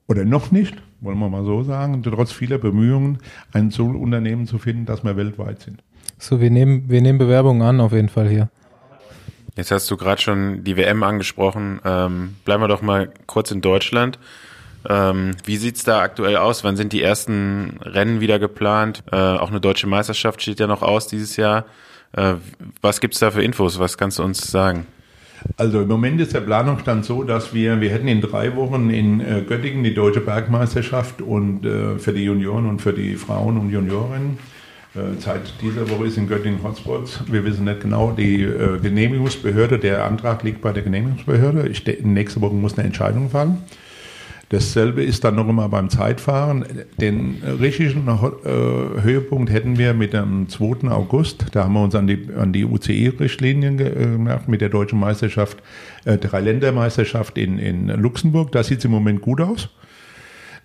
oder 0.10 0.25
noch 0.25 0.51
nicht, 0.51 0.75
wollen 1.00 1.17
wir 1.17 1.29
mal 1.29 1.46
so 1.46 1.63
sagen, 1.63 2.03
trotz 2.03 2.34
vieler 2.34 2.58
Bemühungen, 2.58 3.20
ein 3.53 3.72
so 3.72 3.86
Unternehmen 3.86 4.48
zu 4.48 4.58
finden, 4.58 4.86
dass 4.86 5.05
wir 5.05 5.15
weltweit 5.15 5.62
sind. 5.62 5.82
So, 6.17 6.41
wir 6.41 6.51
nehmen, 6.51 6.89
wir 6.89 7.01
nehmen 7.01 7.20
Bewerbungen 7.20 7.62
an, 7.62 7.79
auf 7.79 7.94
jeden 7.94 8.10
Fall 8.10 8.27
hier. 8.27 8.50
Jetzt 9.55 9.71
hast 9.71 9.89
du 9.89 9.97
gerade 9.97 10.21
schon 10.21 10.63
die 10.63 10.75
WM 10.75 11.01
angesprochen. 11.03 11.79
Ähm, 11.85 12.35
bleiben 12.43 12.62
wir 12.62 12.67
doch 12.67 12.81
mal 12.81 13.09
kurz 13.25 13.51
in 13.51 13.62
Deutschland. 13.62 14.19
Ähm, 14.88 15.31
wie 15.45 15.57
sieht's 15.57 15.83
da 15.83 16.01
aktuell 16.01 16.35
aus? 16.38 16.63
Wann 16.63 16.75
sind 16.75 16.93
die 16.93 17.01
ersten 17.01 17.79
Rennen 17.81 18.19
wieder 18.19 18.38
geplant? 18.38 19.03
Äh, 19.12 19.15
auch 19.15 19.50
eine 19.50 19.62
deutsche 19.62 19.88
Meisterschaft 19.88 20.41
steht 20.41 20.59
ja 20.59 20.67
noch 20.67 20.81
aus 20.81 21.07
dieses 21.07 21.38
Jahr. 21.38 21.65
Äh, 22.12 22.35
was 22.81 23.00
gibt's 23.00 23.19
da 23.19 23.31
für 23.31 23.41
Infos? 23.41 23.79
Was 23.79 23.97
kannst 23.97 24.19
du 24.19 24.24
uns 24.24 24.39
sagen? 24.51 24.85
Also 25.57 25.81
im 25.81 25.88
Moment 25.88 26.19
ist 26.21 26.33
der 26.33 26.41
Planungsstand 26.41 27.05
so, 27.05 27.24
dass 27.24 27.53
wir, 27.53 27.79
wir 27.81 27.89
hätten 27.91 28.07
in 28.07 28.21
drei 28.21 28.55
Wochen 28.55 28.89
in 28.89 29.22
äh, 29.22 29.41
Göttingen 29.48 29.83
die 29.83 29.94
deutsche 29.94 30.22
Bergmeisterschaft 30.22 31.22
und 31.22 31.65
äh, 31.65 32.00
für 32.00 32.13
die 32.13 32.24
Junioren 32.24 32.65
und 32.65 32.81
für 32.81 32.94
die 32.94 33.15
Frauen 33.15 33.57
und 33.57 33.70
Juniorinnen. 33.70 34.37
Äh, 34.96 35.20
seit 35.20 35.62
dieser 35.62 35.90
Woche 35.90 36.08
ist 36.08 36.18
in 36.18 36.27
Göttingen 36.27 36.64
Hotspots. 36.64 37.20
Wir 37.29 37.44
wissen 37.44 37.66
nicht 37.66 37.81
genau, 37.81 38.12
die 38.12 38.44
äh, 38.44 38.79
Genehmigungsbehörde, 38.79 39.77
der 39.79 40.05
Antrag 40.05 40.44
liegt 40.44 40.62
bei 40.62 40.72
der 40.72 40.84
Genehmigungsbehörde. 40.84 41.68
Ich, 41.68 41.86
nächste 42.03 42.42
Woche 42.42 42.53
muss 42.53 42.77
eine 42.77 42.88
Entscheidung 42.88 43.29
fallen. 43.29 43.64
Dasselbe 44.50 45.03
ist 45.03 45.24
dann 45.24 45.36
noch 45.36 45.50
immer 45.50 45.68
beim 45.70 45.90
Zeitfahren. 45.90 46.66
Den 47.01 47.42
richtigen 47.60 48.08
äh, 48.08 49.01
Höhepunkt 49.01 49.51
hätten 49.51 49.77
wir 49.77 49.94
mit 49.96 50.14
dem 50.14 50.48
2. 50.48 50.88
August. 50.92 51.48
Da 51.51 51.64
haben 51.64 51.74
wir 51.74 51.84
uns 51.84 51.96
an 51.96 52.05
die, 52.05 52.27
an 52.38 52.53
die 52.53 52.64
UCI-Richtlinien 52.64 53.79
äh, 53.79 53.90
gemacht 53.90 54.48
mit 54.48 54.62
der 54.62 54.70
deutschen 54.70 55.00
Meisterschaft, 55.00 55.58
äh, 56.05 56.18
Dreiländermeisterschaft 56.20 57.40
in, 57.40 57.58
in 57.58 57.88
Luxemburg. 57.88 58.51
Da 58.51 58.64
sieht 58.64 58.79
es 58.79 58.86
im 58.86 58.92
Moment 58.92 59.22
gut 59.22 59.42
aus. 59.42 59.70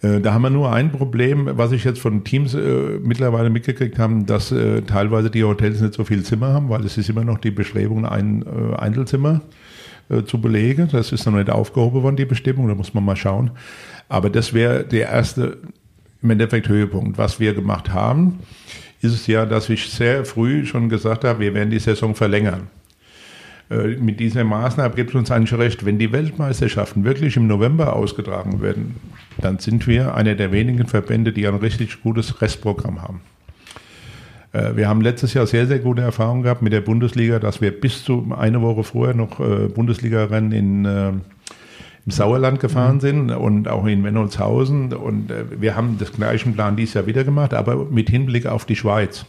Äh, 0.02 0.20
Da 0.20 0.34
haben 0.34 0.42
wir 0.42 0.50
nur 0.50 0.72
ein 0.72 0.92
Problem, 0.92 1.48
was 1.52 1.72
ich 1.72 1.84
jetzt 1.84 2.00
von 2.00 2.24
Teams 2.24 2.54
äh, 2.54 2.98
mittlerweile 3.02 3.50
mitgekriegt 3.50 3.98
haben, 3.98 4.26
dass 4.26 4.52
äh, 4.52 4.82
teilweise 4.82 5.30
die 5.30 5.44
Hotels 5.44 5.80
nicht 5.80 5.94
so 5.94 6.04
viel 6.04 6.22
Zimmer 6.22 6.48
haben, 6.48 6.68
weil 6.68 6.84
es 6.84 6.98
ist 6.98 7.08
immer 7.08 7.24
noch 7.24 7.38
die 7.38 7.50
Bestrebung, 7.50 8.06
ein 8.06 8.44
Einzelzimmer 8.76 9.42
zu 10.26 10.40
belegen. 10.40 10.88
Das 10.90 11.12
ist 11.12 11.24
noch 11.26 11.34
nicht 11.34 11.50
aufgehoben 11.50 12.02
worden, 12.02 12.16
die 12.16 12.24
Bestimmung, 12.24 12.66
da 12.66 12.74
muss 12.74 12.94
man 12.94 13.04
mal 13.04 13.14
schauen. 13.14 13.52
Aber 14.08 14.28
das 14.28 14.52
wäre 14.52 14.82
der 14.82 15.08
erste, 15.08 15.58
im 16.20 16.30
Endeffekt 16.30 16.68
Höhepunkt. 16.68 17.16
Was 17.16 17.38
wir 17.38 17.54
gemacht 17.54 17.92
haben, 17.92 18.40
ist 19.00 19.14
es 19.14 19.26
ja, 19.28 19.46
dass 19.46 19.68
ich 19.68 19.88
sehr 19.88 20.24
früh 20.24 20.66
schon 20.66 20.88
gesagt 20.88 21.24
habe, 21.24 21.38
wir 21.38 21.54
werden 21.54 21.70
die 21.70 21.78
Saison 21.78 22.16
verlängern. 22.16 22.68
Äh, 23.70 23.96
Mit 23.96 24.20
dieser 24.20 24.44
Maßnahme 24.44 24.94
gibt 24.94 25.10
es 25.10 25.16
uns 25.16 25.30
eigentlich 25.30 25.58
recht, 25.58 25.86
wenn 25.86 25.98
die 25.98 26.12
Weltmeisterschaften 26.12 27.04
wirklich 27.04 27.36
im 27.36 27.46
November 27.46 27.94
ausgetragen 27.94 28.60
werden, 28.60 28.96
dann 29.38 29.58
sind 29.58 29.86
wir 29.86 30.14
einer 30.14 30.34
der 30.34 30.52
wenigen 30.52 30.86
Verbände, 30.86 31.32
die 31.32 31.46
ein 31.46 31.54
richtig 31.54 32.02
gutes 32.02 32.42
Restprogramm 32.42 33.00
haben. 33.00 33.20
Äh, 34.52 34.76
Wir 34.76 34.88
haben 34.88 35.00
letztes 35.00 35.34
Jahr 35.34 35.46
sehr, 35.46 35.66
sehr 35.66 35.78
gute 35.78 36.02
Erfahrungen 36.02 36.42
gehabt 36.42 36.62
mit 36.62 36.72
der 36.72 36.80
Bundesliga, 36.80 37.38
dass 37.38 37.60
wir 37.60 37.70
bis 37.70 38.04
zu 38.04 38.34
eine 38.36 38.60
Woche 38.60 38.82
vorher 38.82 39.14
noch 39.14 39.38
äh, 39.38 39.68
Bundesliga-Rennen 39.68 40.52
in, 40.52 40.84
im 40.84 42.10
Sauerland 42.10 42.58
gefahren 42.58 42.98
sind 42.98 43.30
und 43.30 43.68
auch 43.68 43.86
in 43.86 44.02
Wenolshausen. 44.02 44.92
Und 44.94 45.32
wir 45.60 45.76
haben 45.76 45.96
das 45.98 46.12
gleichen 46.12 46.54
Plan 46.54 46.74
dieses 46.74 46.94
Jahr 46.94 47.06
wieder 47.06 47.22
gemacht, 47.24 47.54
aber 47.54 47.84
mit 47.84 48.10
Hinblick 48.10 48.46
auf 48.46 48.64
die 48.64 48.74
Schweiz. 48.74 49.26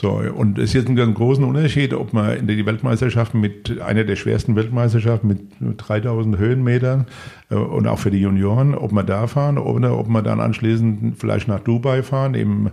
So, 0.00 0.10
und 0.12 0.58
es 0.58 0.66
ist 0.66 0.74
jetzt 0.74 0.88
einen 0.88 1.12
großen 1.12 1.42
Unterschied, 1.42 1.92
ob 1.92 2.12
man 2.12 2.36
in 2.36 2.46
die 2.46 2.64
Weltmeisterschaften 2.64 3.40
mit 3.40 3.80
einer 3.80 4.04
der 4.04 4.14
schwersten 4.14 4.54
Weltmeisterschaften 4.54 5.26
mit 5.26 5.40
3000 5.88 6.38
Höhenmetern 6.38 7.06
äh, 7.50 7.56
und 7.56 7.88
auch 7.88 7.98
für 7.98 8.12
die 8.12 8.20
Junioren, 8.20 8.76
ob 8.76 8.92
wir 8.92 9.02
da 9.02 9.26
fahren 9.26 9.58
oder 9.58 9.98
ob 9.98 10.06
wir 10.06 10.22
dann 10.22 10.38
anschließend 10.38 11.18
vielleicht 11.18 11.48
nach 11.48 11.58
Dubai 11.58 12.04
fahren 12.04 12.34
im, 12.34 12.70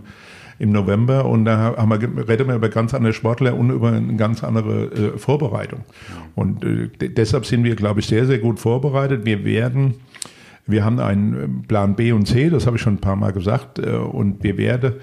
im 0.60 0.70
November 0.70 1.24
und 1.24 1.46
da 1.46 1.74
haben 1.76 1.90
wir, 1.90 2.28
reden 2.28 2.46
wir 2.46 2.54
über 2.54 2.68
ganz 2.68 2.94
andere 2.94 3.12
Sportler 3.12 3.56
und 3.56 3.70
über 3.70 3.88
eine 3.90 4.14
ganz 4.14 4.44
andere 4.44 4.84
äh, 4.84 5.18
Vorbereitung. 5.18 5.80
Und 6.36 6.62
äh, 6.64 6.86
de- 7.00 7.08
deshalb 7.08 7.44
sind 7.44 7.64
wir, 7.64 7.74
glaube 7.74 7.98
ich, 7.98 8.06
sehr, 8.06 8.26
sehr 8.26 8.38
gut 8.38 8.60
vorbereitet. 8.60 9.24
Wir 9.26 9.44
werden 9.44 9.94
wir 10.66 10.84
haben 10.84 10.98
einen 10.98 11.62
Plan 11.68 11.94
B 11.94 12.12
und 12.12 12.26
C, 12.26 12.50
das 12.50 12.66
habe 12.66 12.76
ich 12.76 12.82
schon 12.82 12.94
ein 12.94 13.00
paar 13.00 13.16
Mal 13.16 13.32
gesagt. 13.32 13.78
äh, 13.78 13.90
Und 13.92 14.42
wir 14.42 14.58
werden 14.58 14.94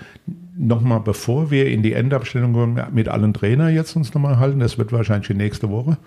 nochmal, 0.58 1.00
bevor 1.00 1.52
wir 1.52 1.68
in 1.68 1.82
die 1.82 1.94
Endabstellung 1.94 2.54
kommen, 2.54 2.80
mit 2.94 3.08
allen 3.08 3.34
Trainern 3.34 3.74
jetzt 3.74 3.96
uns 3.96 4.14
nochmal 4.14 4.38
halten. 4.38 4.60
Das 4.60 4.78
wird 4.78 4.92
wahrscheinlich 4.92 5.30
nächste 5.30 5.70
Woche 5.70 5.98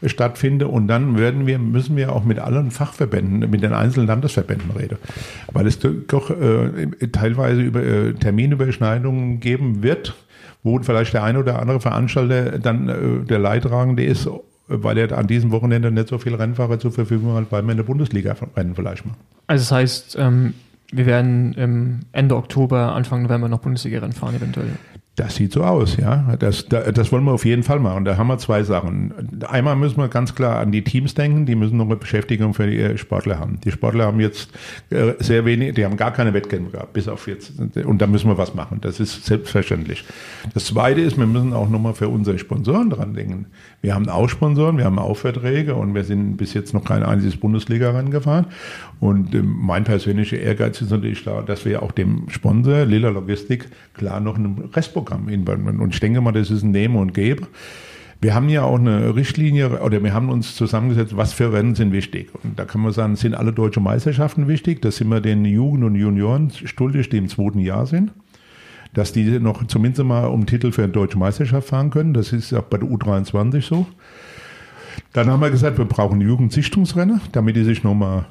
äh, 0.00 0.08
stattfinden. 0.08 0.68
Und 0.68 0.88
dann 0.88 1.16
werden 1.18 1.46
wir, 1.46 1.58
müssen 1.58 1.96
wir 1.96 2.12
auch 2.12 2.24
mit 2.24 2.40
allen 2.40 2.72
Fachverbänden, 2.72 3.48
mit 3.48 3.62
den 3.62 3.72
einzelnen 3.72 4.08
Landesverbänden 4.08 4.72
reden. 4.72 4.98
Weil 5.52 5.68
es 5.68 5.78
doch 5.78 6.30
äh, 6.30 6.88
teilweise 7.12 7.62
über, 7.62 7.80
Terminüberschneidungen 8.18 9.38
geben 9.38 9.84
wird, 9.84 10.14
wo 10.64 10.80
vielleicht 10.82 11.14
der 11.14 11.22
eine 11.22 11.38
oder 11.38 11.60
andere 11.60 11.80
Veranstalter 11.80 12.58
dann 12.58 13.24
der 13.28 13.38
Leidtragende 13.38 14.02
ist, 14.02 14.28
weil 14.68 14.98
er 14.98 15.16
an 15.16 15.26
diesem 15.26 15.50
Wochenende 15.52 15.90
nicht 15.90 16.08
so 16.08 16.18
viele 16.18 16.38
Rennfahrer 16.38 16.78
zur 16.78 16.92
Verfügung 16.92 17.34
hat, 17.34 17.46
weil 17.50 17.62
wir 17.62 17.70
in 17.70 17.76
der 17.76 17.84
Bundesliga 17.84 18.34
rennen 18.56 18.74
vielleicht 18.74 19.06
mal. 19.06 19.14
Also 19.46 19.62
das 19.62 19.72
heißt, 19.72 20.16
ähm, 20.18 20.54
wir 20.92 21.06
werden 21.06 21.54
im 21.54 22.00
Ende 22.12 22.36
Oktober, 22.36 22.94
Anfang 22.94 23.22
November 23.22 23.48
noch 23.48 23.60
Bundesliga-Rennen 23.60 24.12
fahren 24.12 24.36
eventuell. 24.36 24.70
Das 25.16 25.34
sieht 25.36 25.50
so 25.50 25.64
aus, 25.64 25.96
ja. 25.96 26.36
Das, 26.38 26.66
das 26.68 27.10
wollen 27.10 27.24
wir 27.24 27.32
auf 27.32 27.46
jeden 27.46 27.62
Fall 27.62 27.80
machen. 27.80 28.04
Da 28.04 28.18
haben 28.18 28.26
wir 28.26 28.36
zwei 28.36 28.62
Sachen. 28.64 29.14
Einmal 29.48 29.74
müssen 29.74 29.96
wir 29.96 30.08
ganz 30.08 30.34
klar 30.34 30.58
an 30.58 30.72
die 30.72 30.84
Teams 30.84 31.14
denken, 31.14 31.46
die 31.46 31.54
müssen 31.54 31.78
noch 31.78 31.86
eine 31.86 31.96
Beschäftigung 31.96 32.52
für 32.52 32.66
die 32.66 32.98
Sportler 32.98 33.38
haben. 33.38 33.58
Die 33.64 33.70
Sportler 33.70 34.04
haben 34.04 34.20
jetzt 34.20 34.50
äh, 34.90 35.14
sehr 35.18 35.46
wenig, 35.46 35.74
die 35.74 35.86
haben 35.86 35.96
gar 35.96 36.12
keine 36.12 36.34
Wettkämpfe 36.34 36.72
gehabt, 36.72 36.92
bis 36.92 37.08
auf 37.08 37.28
jetzt. 37.28 37.52
Und 37.58 38.02
da 38.02 38.06
müssen 38.06 38.28
wir 38.28 38.36
was 38.36 38.54
machen. 38.54 38.82
Das 38.82 39.00
ist 39.00 39.24
selbstverständlich. 39.24 40.04
Das 40.52 40.66
zweite 40.66 41.00
ist, 41.00 41.16
wir 41.16 41.26
müssen 41.26 41.54
auch 41.54 41.70
nochmal 41.70 41.94
für 41.94 42.10
unsere 42.10 42.38
Sponsoren 42.38 42.90
dran 42.90 43.14
denken. 43.14 43.46
Wir 43.80 43.94
haben 43.94 44.10
auch 44.10 44.28
Sponsoren, 44.28 44.76
wir 44.76 44.84
haben 44.84 44.98
auch 44.98 45.16
Verträge 45.16 45.76
und 45.76 45.94
wir 45.94 46.04
sind 46.04 46.36
bis 46.36 46.52
jetzt 46.52 46.74
noch 46.74 46.84
kein 46.84 47.02
einziges 47.02 47.38
Bundesliga-Rennen 47.38 48.10
gefahren. 48.10 48.46
Und 49.00 49.34
äh, 49.34 49.40
mein 49.42 49.84
persönlicher 49.84 50.38
Ehrgeiz 50.38 50.82
ist 50.82 50.90
natürlich 50.90 51.24
da, 51.24 51.40
dass 51.40 51.64
wir 51.64 51.82
auch 51.82 51.92
dem 51.92 52.28
Sponsor 52.28 52.84
Lila 52.84 53.08
Logistik 53.08 53.70
klar 53.94 54.20
noch 54.20 54.36
ein 54.36 54.68
Restprogramm 55.06 55.28
inbringen. 55.28 55.80
Und 55.80 55.94
ich 55.94 56.00
denke 56.00 56.20
mal, 56.20 56.32
das 56.32 56.50
ist 56.50 56.62
ein 56.62 56.72
Nehmen 56.72 56.96
und 56.96 57.14
Geben. 57.14 57.46
Wir 58.20 58.34
haben 58.34 58.48
ja 58.48 58.62
auch 58.62 58.78
eine 58.78 59.14
Richtlinie 59.14 59.80
oder 59.80 60.02
wir 60.02 60.14
haben 60.14 60.30
uns 60.30 60.56
zusammengesetzt, 60.56 61.16
was 61.16 61.32
für 61.34 61.52
Rennen 61.52 61.74
sind 61.74 61.92
wichtig. 61.92 62.30
Und 62.42 62.58
da 62.58 62.64
kann 62.64 62.80
man 62.80 62.92
sagen, 62.92 63.14
sind 63.16 63.34
alle 63.34 63.52
deutsche 63.52 63.80
Meisterschaften 63.80 64.48
wichtig. 64.48 64.80
Das 64.80 64.96
sind 64.96 65.08
wir 65.08 65.20
den 65.20 65.44
Jugend- 65.44 65.84
und 65.84 65.94
Junioren 65.96 66.50
die 66.50 67.16
im 67.16 67.28
zweiten 67.28 67.58
Jahr 67.58 67.86
sind. 67.86 68.12
Dass 68.94 69.12
die 69.12 69.38
noch 69.38 69.66
zumindest 69.66 70.02
mal 70.04 70.26
um 70.26 70.46
Titel 70.46 70.72
für 70.72 70.84
eine 70.84 70.92
deutsche 70.92 71.18
Meisterschaft 71.18 71.68
fahren 71.68 71.90
können. 71.90 72.14
Das 72.14 72.32
ist 72.32 72.54
auch 72.54 72.62
bei 72.62 72.78
der 72.78 72.88
U23 72.88 73.60
so. 73.60 73.86
Dann 75.12 75.28
haben 75.28 75.40
wir 75.40 75.50
gesagt, 75.50 75.76
wir 75.76 75.84
brauchen 75.84 76.22
Jugendsichtungsrennen, 76.22 77.20
damit 77.32 77.56
die 77.56 77.64
sich 77.64 77.84
nochmal 77.84 78.24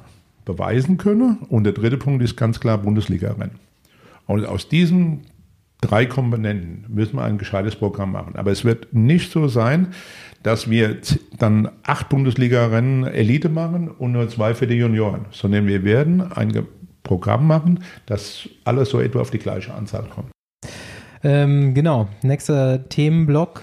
beweisen 0.44 0.96
können. 0.96 1.38
Und 1.48 1.62
der 1.62 1.72
dritte 1.72 1.96
Punkt 1.96 2.24
ist 2.24 2.36
ganz 2.36 2.58
klar 2.58 2.78
Bundesliga-Rennen. 2.78 3.60
Und 4.26 4.44
aus 4.44 4.68
diesen 4.68 5.20
drei 5.86 6.06
Komponenten 6.06 6.84
müssen 6.88 7.16
wir 7.16 7.24
ein 7.24 7.38
gescheites 7.38 7.76
Programm 7.76 8.12
machen. 8.12 8.36
Aber 8.36 8.50
es 8.50 8.64
wird 8.64 8.92
nicht 8.92 9.32
so 9.32 9.48
sein, 9.48 9.88
dass 10.42 10.70
wir 10.70 10.98
dann 11.38 11.68
acht 11.82 12.08
Bundesliga-Rennen 12.08 13.04
Elite 13.04 13.48
machen 13.48 13.88
und 13.90 14.12
nur 14.12 14.28
zwei 14.28 14.54
für 14.54 14.66
die 14.66 14.76
Junioren, 14.76 15.26
sondern 15.30 15.66
wir 15.66 15.84
werden 15.84 16.32
ein 16.32 16.66
Programm 17.02 17.46
machen, 17.46 17.80
das 18.06 18.48
alles 18.64 18.90
so 18.90 19.00
etwa 19.00 19.20
auf 19.20 19.30
die 19.30 19.38
gleiche 19.38 19.72
Anzahl 19.74 20.04
kommt. 20.04 20.30
Ähm, 21.22 21.74
genau, 21.74 22.08
nächster 22.22 22.88
Themenblock 22.88 23.62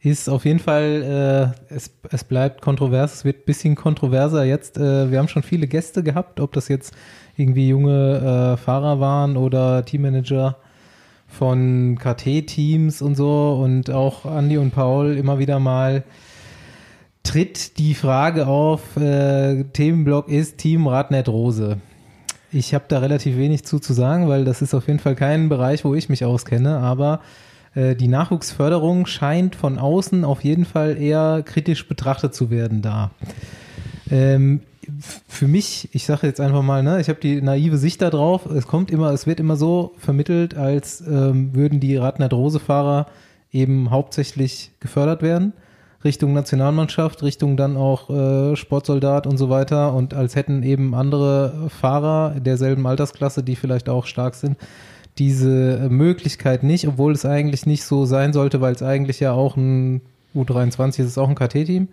ist 0.00 0.28
auf 0.28 0.44
jeden 0.44 0.58
Fall, 0.58 1.54
äh, 1.70 1.74
es, 1.74 1.94
es 2.10 2.24
bleibt 2.24 2.60
kontrovers, 2.60 3.14
es 3.14 3.24
wird 3.24 3.40
ein 3.40 3.44
bisschen 3.46 3.76
kontroverser 3.76 4.44
jetzt. 4.44 4.76
Äh, 4.76 5.10
wir 5.10 5.18
haben 5.18 5.28
schon 5.28 5.44
viele 5.44 5.68
Gäste 5.68 6.02
gehabt, 6.02 6.40
ob 6.40 6.52
das 6.52 6.68
jetzt 6.68 6.92
irgendwie 7.36 7.68
junge 7.68 8.54
äh, 8.54 8.56
Fahrer 8.56 9.00
waren 9.00 9.36
oder 9.36 9.84
Teammanager 9.84 10.56
von 11.32 11.98
KT-Teams 11.98 13.02
und 13.02 13.16
so 13.16 13.60
und 13.62 13.90
auch 13.90 14.26
Andy 14.26 14.58
und 14.58 14.70
Paul 14.72 15.16
immer 15.16 15.38
wieder 15.38 15.58
mal 15.58 16.04
tritt 17.22 17.78
die 17.78 17.94
Frage 17.94 18.46
auf, 18.46 18.96
äh, 18.96 19.64
Themenblock 19.64 20.28
ist 20.28 20.58
Team 20.58 20.86
Radnet 20.86 21.28
Rose. 21.28 21.78
Ich 22.50 22.74
habe 22.74 22.84
da 22.88 22.98
relativ 22.98 23.36
wenig 23.36 23.64
zu, 23.64 23.78
zu 23.78 23.92
sagen, 23.92 24.28
weil 24.28 24.44
das 24.44 24.60
ist 24.60 24.74
auf 24.74 24.86
jeden 24.88 24.98
Fall 24.98 25.14
kein 25.14 25.48
Bereich, 25.48 25.84
wo 25.84 25.94
ich 25.94 26.08
mich 26.08 26.24
auskenne, 26.24 26.78
aber 26.78 27.20
äh, 27.74 27.94
die 27.94 28.08
Nachwuchsförderung 28.08 29.06
scheint 29.06 29.56
von 29.56 29.78
außen 29.78 30.24
auf 30.24 30.44
jeden 30.44 30.64
Fall 30.64 31.00
eher 31.00 31.42
kritisch 31.44 31.88
betrachtet 31.88 32.34
zu 32.34 32.50
werden 32.50 32.82
da. 32.82 33.12
Ähm, 34.10 34.60
für 35.28 35.48
mich, 35.48 35.88
ich 35.92 36.06
sage 36.06 36.26
jetzt 36.26 36.40
einfach 36.40 36.62
mal, 36.62 36.82
ne, 36.82 37.00
ich 37.00 37.08
habe 37.08 37.20
die 37.20 37.40
naive 37.40 37.78
Sicht 37.78 38.02
da 38.02 38.10
drauf. 38.10 38.46
Es 38.46 38.66
kommt 38.66 38.90
immer, 38.90 39.10
es 39.12 39.26
wird 39.26 39.40
immer 39.40 39.56
so 39.56 39.92
vermittelt, 39.98 40.56
als 40.56 41.00
ähm, 41.00 41.54
würden 41.54 41.80
die 41.80 41.96
Radner-Drose-Fahrer 41.96 43.06
eben 43.52 43.90
hauptsächlich 43.90 44.72
gefördert 44.80 45.22
werden. 45.22 45.52
Richtung 46.04 46.32
Nationalmannschaft, 46.32 47.22
Richtung 47.22 47.56
dann 47.56 47.76
auch 47.76 48.10
äh, 48.10 48.56
Sportsoldat 48.56 49.26
und 49.26 49.36
so 49.36 49.50
weiter 49.50 49.94
und 49.94 50.14
als 50.14 50.34
hätten 50.34 50.64
eben 50.64 50.94
andere 50.94 51.68
Fahrer 51.68 52.40
derselben 52.40 52.86
Altersklasse, 52.86 53.44
die 53.44 53.54
vielleicht 53.54 53.88
auch 53.88 54.06
stark 54.06 54.34
sind, 54.34 54.56
diese 55.18 55.88
Möglichkeit 55.90 56.64
nicht, 56.64 56.88
obwohl 56.88 57.12
es 57.12 57.24
eigentlich 57.24 57.66
nicht 57.66 57.84
so 57.84 58.04
sein 58.04 58.32
sollte, 58.32 58.60
weil 58.60 58.74
es 58.74 58.82
eigentlich 58.82 59.20
ja 59.20 59.32
auch 59.32 59.56
ein 59.56 60.00
U23 60.34 60.88
ist, 60.88 60.98
ist 60.98 61.18
auch 61.18 61.28
ein 61.28 61.34
KT-Team. 61.34 61.88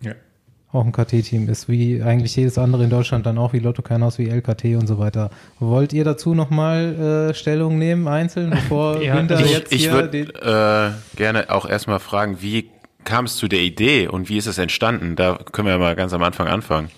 Ja. 0.00 0.14
Auch 0.74 0.84
ein 0.84 0.90
KT-Team 0.90 1.48
ist, 1.48 1.68
wie 1.68 2.02
eigentlich 2.02 2.34
jedes 2.34 2.58
andere 2.58 2.82
in 2.82 2.90
Deutschland, 2.90 3.26
dann 3.26 3.38
auch 3.38 3.52
wie 3.52 3.60
Lotto 3.60 3.80
Kernhaus, 3.80 4.18
wie 4.18 4.28
LKT 4.28 4.74
und 4.74 4.88
so 4.88 4.98
weiter. 4.98 5.30
Wollt 5.60 5.92
ihr 5.92 6.02
dazu 6.02 6.34
nochmal 6.34 7.30
äh, 7.30 7.34
Stellung 7.34 7.78
nehmen, 7.78 8.08
einzeln, 8.08 8.50
bevor 8.50 9.00
Ja, 9.02 9.16
Winter 9.16 9.38
Ich, 9.38 9.52
jetzt 9.52 9.72
ich 9.72 9.82
hier 9.82 9.92
würde 9.92 10.08
den, 10.08 10.30
äh, 10.30 10.90
gerne 11.14 11.50
auch 11.50 11.64
erstmal 11.64 12.00
fragen, 12.00 12.38
wie 12.40 12.70
kam 13.04 13.26
es 13.26 13.36
zu 13.36 13.46
der 13.46 13.60
Idee 13.60 14.08
und 14.08 14.28
wie 14.28 14.36
ist 14.36 14.46
es 14.46 14.58
entstanden? 14.58 15.14
Da 15.14 15.38
können 15.52 15.68
wir 15.68 15.78
mal 15.78 15.94
ganz 15.94 16.12
am 16.12 16.24
Anfang 16.24 16.48
anfangen. 16.48 16.88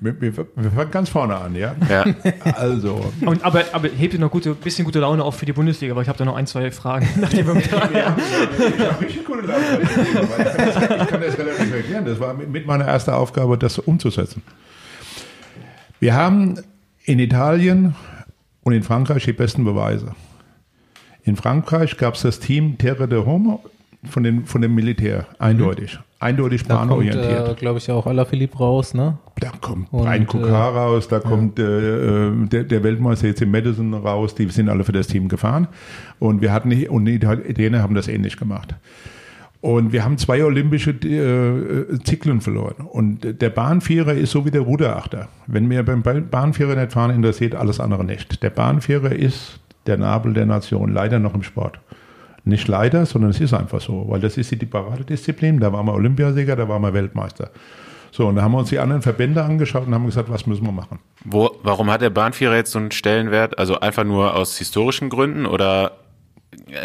Wir, 0.00 0.18
wir, 0.20 0.34
wir 0.36 0.70
fangen 0.70 0.90
ganz 0.90 1.10
vorne 1.10 1.36
an, 1.36 1.54
ja. 1.54 1.74
Ja. 1.90 2.04
Also, 2.54 3.12
Und, 3.20 3.44
aber, 3.44 3.62
aber 3.72 3.88
hebt 3.88 4.14
ihr 4.14 4.20
noch 4.20 4.30
gute, 4.30 4.54
bisschen 4.54 4.86
gute 4.86 5.00
Laune 5.00 5.22
auf 5.22 5.36
für 5.36 5.44
die 5.44 5.52
Bundesliga, 5.52 5.94
weil 5.94 6.02
ich 6.02 6.08
habe 6.08 6.18
da 6.18 6.24
noch 6.24 6.36
ein, 6.36 6.46
zwei 6.46 6.70
Fragen. 6.70 7.06
Nachdem 7.20 7.46
wir 7.46 7.54
mit 7.54 7.66
ich 7.66 7.72
habe 7.72 9.00
richtig 9.00 9.24
gute 9.26 9.42
Laune. 9.42 9.80
Ich 9.82 11.08
kann 11.08 11.20
das 11.20 11.38
relativ 11.38 11.74
erklären. 11.74 12.06
Das 12.06 12.18
war 12.18 12.32
mit 12.32 12.48
mit 12.48 12.66
meiner 12.66 12.86
ersten 12.86 13.10
Aufgabe, 13.10 13.58
das 13.58 13.78
umzusetzen. 13.78 14.42
Wir 16.00 16.14
haben 16.14 16.58
in 17.04 17.18
Italien 17.18 17.94
und 18.62 18.72
in 18.72 18.82
Frankreich 18.82 19.24
die 19.24 19.32
besten 19.34 19.64
Beweise. 19.64 20.14
In 21.22 21.36
Frankreich 21.36 21.98
gab 21.98 22.14
es 22.14 22.22
das 22.22 22.40
Team 22.40 22.78
Terre 22.78 23.08
de 23.08 23.26
Homo 23.26 23.62
von, 24.04 24.22
den, 24.22 24.44
von 24.44 24.62
dem 24.62 24.74
Militär, 24.74 25.26
eindeutig. 25.38 25.98
Eindeutig 26.18 26.64
da 26.64 26.76
kommt, 26.76 26.88
bahnorientiert. 26.90 27.48
äh, 27.48 27.54
glaube 27.54 27.78
ich, 27.78 27.90
auch 27.90 28.06
Alaphilippe 28.06 28.56
raus, 28.58 28.94
ne? 28.94 29.18
Da 29.38 29.50
kommt 29.60 29.92
Und, 29.92 30.04
Brian 30.04 30.22
äh, 30.22 30.24
Kokar 30.24 30.74
raus, 30.74 31.08
da 31.08 31.18
kommt 31.20 31.58
äh, 31.58 32.28
äh, 32.28 32.46
der, 32.46 32.64
der 32.64 32.82
Weltmeister 32.82 33.26
jetzt 33.26 33.42
in 33.42 33.50
Madison 33.50 33.92
raus, 33.92 34.34
die 34.34 34.46
sind 34.48 34.68
alle 34.70 34.84
für 34.84 34.92
das 34.92 35.08
Team 35.08 35.28
gefahren. 35.28 35.68
Und 36.18 36.40
wir 36.40 36.52
hatten 36.52 36.72
und 36.88 37.04
die 37.04 37.14
Italiener 37.16 37.82
haben 37.82 37.94
das 37.94 38.08
ähnlich 38.08 38.36
gemacht. 38.38 38.74
Und 39.60 39.92
wir 39.92 40.04
haben 40.04 40.16
zwei 40.16 40.44
olympische 40.44 40.90
äh, 40.92 41.98
Zyklen 42.04 42.40
verloren. 42.40 42.86
Und 42.86 43.40
der 43.42 43.50
Bahnvierer 43.50 44.14
ist 44.14 44.30
so 44.30 44.44
wie 44.46 44.50
der 44.50 44.60
Ruderachter. 44.62 45.28
Wenn 45.46 45.68
wir 45.68 45.82
beim 45.82 46.02
Ba- 46.02 46.20
Bahnvierer 46.20 46.76
nicht 46.76 46.92
fahren, 46.92 47.10
interessiert 47.10 47.54
alles 47.54 47.80
andere 47.80 48.04
nicht. 48.04 48.42
Der 48.42 48.50
Bahnvierer 48.50 49.12
ist 49.12 49.58
der 49.86 49.96
Nabel 49.98 50.32
der 50.34 50.46
Nation, 50.46 50.92
leider 50.92 51.18
noch 51.18 51.34
im 51.34 51.42
Sport. 51.42 51.78
Nicht 52.48 52.68
leider, 52.68 53.04
sondern 53.06 53.30
es 53.32 53.40
ist 53.40 53.52
einfach 53.52 53.80
so, 53.80 54.04
weil 54.08 54.20
das 54.20 54.38
ist 54.38 54.50
die 54.52 54.66
Paradedisziplin. 54.66 55.58
Da 55.58 55.72
waren 55.72 55.84
wir 55.86 55.94
Olympiasieger, 55.94 56.54
da 56.54 56.68
waren 56.68 56.80
wir 56.80 56.94
Weltmeister. 56.94 57.50
So, 58.12 58.28
und 58.28 58.36
da 58.36 58.42
haben 58.42 58.52
wir 58.52 58.58
uns 58.58 58.70
die 58.70 58.78
anderen 58.78 59.02
Verbände 59.02 59.42
angeschaut 59.42 59.86
und 59.86 59.92
haben 59.94 60.06
gesagt, 60.06 60.30
was 60.30 60.46
müssen 60.46 60.64
wir 60.64 60.72
machen? 60.72 61.00
Wo, 61.24 61.50
warum 61.64 61.90
hat 61.90 62.00
der 62.02 62.10
Bahnvierer 62.10 62.54
jetzt 62.54 62.70
so 62.70 62.78
einen 62.78 62.92
Stellenwert? 62.92 63.58
Also 63.58 63.80
einfach 63.80 64.04
nur 64.04 64.34
aus 64.36 64.56
historischen 64.58 65.10
Gründen 65.10 65.44
oder 65.44 65.92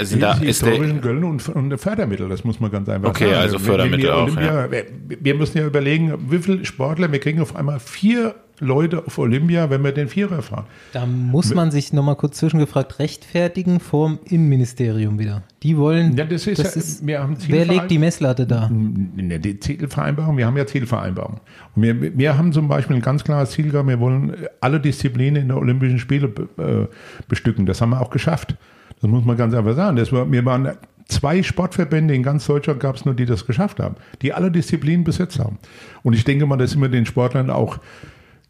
sind 0.01 0.21
da, 0.21 0.31
ist 0.33 0.61
der, 0.63 0.71
historischen 0.71 1.01
Gönnen 1.01 1.23
und, 1.23 1.47
und 1.49 1.77
Fördermittel, 1.77 2.27
das 2.27 2.43
muss 2.43 2.59
man 2.59 2.71
ganz 2.71 2.89
einfach 2.89 3.09
Okay, 3.09 3.25
sagen. 3.25 3.35
also 3.37 3.59
Wenn- 3.59 3.65
Fördermittel 3.65 3.99
wenn 3.99 4.09
wir 4.09 4.15
auch, 4.17 4.23
Olympia, 4.23 4.71
wir, 4.71 4.85
wir 5.21 5.35
müssen 5.35 5.57
ja 5.59 5.65
überlegen, 5.67 6.13
wie 6.29 6.39
viele 6.39 6.65
Sportler, 6.65 7.11
wir 7.11 7.19
kriegen 7.19 7.39
auf 7.39 7.55
einmal 7.55 7.79
vier 7.79 8.35
Leute 8.61 9.05
auf 9.05 9.17
Olympia, 9.17 9.69
wenn 9.69 9.83
wir 9.83 9.91
den 9.91 10.07
Vierer 10.07 10.41
fahren. 10.41 10.65
Da 10.93 11.05
muss 11.05 11.53
man 11.53 11.71
sich 11.71 11.91
nochmal 11.93 12.15
kurz 12.15 12.37
zwischengefragt 12.37 12.99
rechtfertigen 12.99 13.79
vorm 13.79 14.19
Innenministerium 14.25 15.19
wieder. 15.19 15.43
Die 15.63 15.77
wollen, 15.77 16.15
Ja, 16.15 16.25
das 16.25 16.47
ist 16.47 17.01
ja- 17.01 17.07
wir 17.07 17.19
haben 17.21 17.35
wer 17.39 17.39
Zielverein- 17.39 17.67
legt 17.67 17.91
die 17.91 17.97
Messlatte 17.97 18.47
da? 18.47 18.69
Ne, 18.69 19.39
die 19.39 19.59
Zielvereinbarung, 19.59 20.37
wir 20.37 20.45
haben 20.45 20.57
ja 20.57 20.65
Zielvereinbarung. 20.65 21.39
Und 21.75 21.81
wir, 21.83 22.17
wir 22.17 22.37
haben 22.37 22.53
zum 22.53 22.67
Beispiel 22.67 22.95
ein 22.95 23.01
ganz 23.01 23.23
klares 23.23 23.51
Ziel 23.51 23.71
gehabt, 23.71 23.87
wir 23.89 23.99
wollen 23.99 24.33
alle 24.61 24.79
Disziplinen 24.79 25.41
in 25.43 25.47
der 25.49 25.57
Olympischen 25.57 25.99
Spiele 25.99 26.27
be- 26.27 26.47
äh, 26.89 26.95
bestücken. 27.27 27.65
Das 27.65 27.81
haben 27.81 27.89
wir 27.89 28.01
auch 28.01 28.09
geschafft. 28.11 28.55
Das 29.01 29.09
muss 29.09 29.25
man 29.25 29.35
ganz 29.37 29.53
einfach 29.53 29.75
sagen. 29.75 29.97
Das 29.97 30.11
war, 30.11 30.31
wir 30.31 30.45
waren 30.45 30.71
zwei 31.07 31.43
Sportverbände 31.43 32.13
in 32.13 32.23
ganz 32.23 32.45
Deutschland 32.45 32.79
gab 32.79 32.95
es 32.95 33.03
nur, 33.03 33.13
die 33.13 33.25
das 33.25 33.45
geschafft 33.45 33.79
haben, 33.79 33.95
die 34.21 34.31
alle 34.31 34.49
Disziplinen 34.51 35.03
besetzt 35.03 35.39
haben. 35.39 35.57
Und 36.03 36.13
ich 36.13 36.23
denke 36.23 36.45
mal, 36.45 36.55
das 36.57 36.69
ist 36.71 36.75
immer 36.77 36.87
den 36.87 37.05
Sportlern 37.05 37.49
auch 37.49 37.79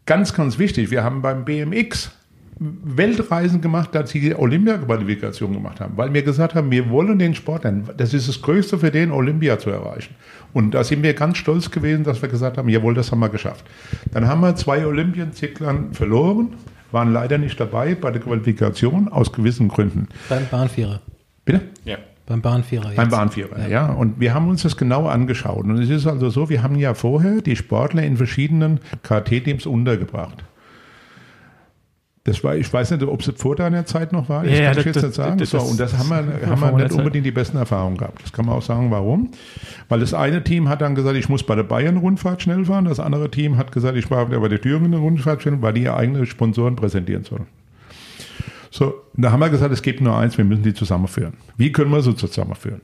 ganz, 0.06 0.34
ganz 0.34 0.58
wichtig. 0.58 0.90
Wir 0.90 1.04
haben 1.04 1.22
beim 1.22 1.44
BMX 1.44 2.12
Weltreisen 2.58 3.60
gemacht, 3.60 3.94
dass 3.94 4.10
sie 4.10 4.20
die 4.20 4.34
Olympia-Qualifikation 4.34 5.52
gemacht 5.52 5.80
haben, 5.80 5.96
weil 5.96 6.12
wir 6.12 6.22
gesagt 6.22 6.54
haben, 6.54 6.70
wir 6.70 6.90
wollen 6.90 7.18
den 7.18 7.34
Sportlern, 7.34 7.88
das 7.96 8.14
ist 8.14 8.28
das 8.28 8.40
Größte 8.40 8.78
für 8.78 8.90
den, 8.90 9.10
Olympia 9.10 9.58
zu 9.58 9.70
erreichen. 9.70 10.14
Und 10.52 10.72
da 10.72 10.84
sind 10.84 11.02
wir 11.02 11.14
ganz 11.14 11.38
stolz 11.38 11.70
gewesen, 11.70 12.04
dass 12.04 12.22
wir 12.22 12.28
gesagt 12.28 12.58
haben, 12.58 12.68
jawohl, 12.68 12.94
das 12.94 13.10
haben 13.10 13.20
wir 13.20 13.30
geschafft. 13.30 13.64
Dann 14.12 14.28
haben 14.28 14.40
wir 14.42 14.54
zwei 14.54 14.86
Olympienzyklern 14.86 15.92
verloren, 15.94 16.54
waren 16.92 17.12
leider 17.12 17.38
nicht 17.38 17.58
dabei 17.58 17.94
bei 17.94 18.10
der 18.10 18.20
Qualifikation 18.20 19.08
aus 19.08 19.32
gewissen 19.32 19.68
Gründen. 19.68 20.08
Beim 20.28 20.46
Bahnvierer. 20.48 21.00
Bitte? 21.44 21.62
ja. 21.84 21.96
Beim 22.32 22.40
Bahnvierer. 22.42 22.86
Jetzt. 22.88 22.96
Beim 22.96 23.08
Bahnvierer, 23.10 23.68
ja. 23.68 23.86
Und 23.92 24.18
wir 24.20 24.32
haben 24.34 24.48
uns 24.48 24.62
das 24.62 24.76
genau 24.76 25.06
angeschaut. 25.06 25.64
Und 25.64 25.78
es 25.78 25.90
ist 25.90 26.06
also 26.06 26.30
so, 26.30 26.48
wir 26.48 26.62
haben 26.62 26.76
ja 26.76 26.94
vorher 26.94 27.42
die 27.42 27.56
Sportler 27.56 28.02
in 28.02 28.16
verschiedenen 28.16 28.80
KT-Teams 29.02 29.66
untergebracht. 29.66 30.44
Das 32.24 32.44
war, 32.44 32.54
ich 32.54 32.72
weiß 32.72 32.92
nicht, 32.92 33.02
ob 33.02 33.20
es 33.20 33.32
vor 33.36 33.56
deiner 33.56 33.84
Zeit 33.84 34.12
noch 34.12 34.28
war. 34.28 34.44
Das 34.44 34.52
Ja, 34.52 34.56
kann 34.56 34.64
ja, 34.64 34.70
ich 34.70 34.76
das- 34.76 34.84
jetzt 34.84 34.96
das- 34.96 35.02
nicht 35.04 35.14
sagen. 35.16 35.38
das- 35.38 35.50
so, 35.50 35.58
und 35.58 35.80
das 35.80 35.98
haben 35.98 36.08
wir, 36.08 36.46
haben 36.48 36.60
wir 36.60 36.72
nicht 36.72 36.90
Zeit. 36.90 36.98
unbedingt 36.98 37.26
die 37.26 37.32
besten 37.32 37.56
Erfahrungen 37.56 37.96
gehabt. 37.96 38.22
Das 38.22 38.32
kann 38.32 38.46
man 38.46 38.54
auch 38.54 38.62
sagen, 38.62 38.92
warum. 38.92 39.30
Weil 39.88 39.98
das 40.00 40.14
eine 40.14 40.44
Team 40.44 40.68
hat 40.68 40.80
dann 40.82 40.94
gesagt, 40.94 41.16
ich 41.16 41.28
muss 41.28 41.42
bei 41.42 41.56
der 41.56 41.64
Bayern-Rundfahrt 41.64 42.40
schnell 42.40 42.64
fahren. 42.64 42.84
Das 42.84 43.00
andere 43.00 43.28
Team 43.30 43.56
hat 43.58 43.72
gesagt, 43.72 43.96
ich 43.96 44.08
war 44.10 44.26
bei 44.26 44.48
der 44.48 44.60
Thüringen-Rundfahrt 44.60 45.42
schnell, 45.42 45.60
weil 45.62 45.72
die 45.72 45.82
ihre 45.82 45.96
eigenen 45.96 46.24
Sponsoren 46.26 46.76
präsentieren 46.76 47.24
sollen. 47.24 47.46
So, 48.72 48.94
da 49.12 49.30
haben 49.30 49.40
wir 49.40 49.50
gesagt, 49.50 49.70
es 49.70 49.82
gibt 49.82 50.00
nur 50.00 50.16
eins, 50.16 50.38
wir 50.38 50.46
müssen 50.46 50.62
die 50.62 50.72
zusammenführen. 50.72 51.34
Wie 51.58 51.70
können 51.72 51.90
wir 51.90 52.00
sie 52.00 52.16
zusammenführen? 52.16 52.80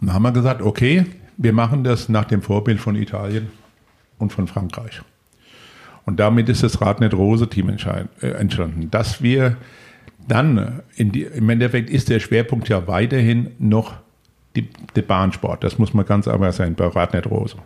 Und 0.00 0.08
da 0.08 0.12
haben 0.12 0.22
wir 0.22 0.32
gesagt, 0.32 0.60
okay, 0.60 1.06
wir 1.38 1.54
machen 1.54 1.82
das 1.82 2.10
nach 2.10 2.26
dem 2.26 2.42
Vorbild 2.42 2.78
von 2.78 2.94
Italien 2.94 3.48
und 4.18 4.34
von 4.34 4.46
Frankreich. 4.46 5.00
Und 6.04 6.20
damit 6.20 6.50
ist 6.50 6.62
das 6.62 6.78
Radnet-Rose-Team 6.82 7.70
äh, 7.70 8.26
entstanden. 8.26 8.90
Dass 8.90 9.22
wir 9.22 9.56
dann, 10.26 10.82
die, 10.98 11.22
im 11.22 11.48
Endeffekt 11.48 11.88
ist 11.88 12.10
der 12.10 12.20
Schwerpunkt 12.20 12.68
ja 12.68 12.86
weiterhin 12.86 13.52
noch 13.58 13.94
der 14.54 15.02
Bahnsport. 15.02 15.64
Das 15.64 15.78
muss 15.78 15.94
man 15.94 16.04
ganz 16.04 16.28
einfach 16.28 16.52
sein 16.52 16.74
bei 16.74 16.86
Radnet-Rose. 16.86 17.56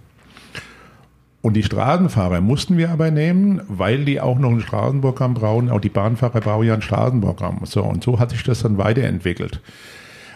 Und 1.42 1.54
die 1.54 1.64
Straßenfahrer 1.64 2.40
mussten 2.40 2.78
wir 2.78 2.90
aber 2.90 3.10
nehmen, 3.10 3.60
weil 3.66 4.04
die 4.04 4.20
auch 4.20 4.38
noch 4.38 4.50
ein 4.50 4.60
Straßenprogramm 4.60 5.34
brauchen. 5.34 5.70
Auch 5.70 5.80
die 5.80 5.88
Bahnfahrer 5.88 6.40
brauchen 6.40 6.66
ja 6.68 6.74
ein 6.74 6.82
Straßenprogramm. 6.82 7.62
So, 7.64 7.82
und 7.82 8.04
so 8.04 8.20
hat 8.20 8.30
sich 8.30 8.44
das 8.44 8.62
dann 8.62 8.78
weiterentwickelt. 8.78 9.60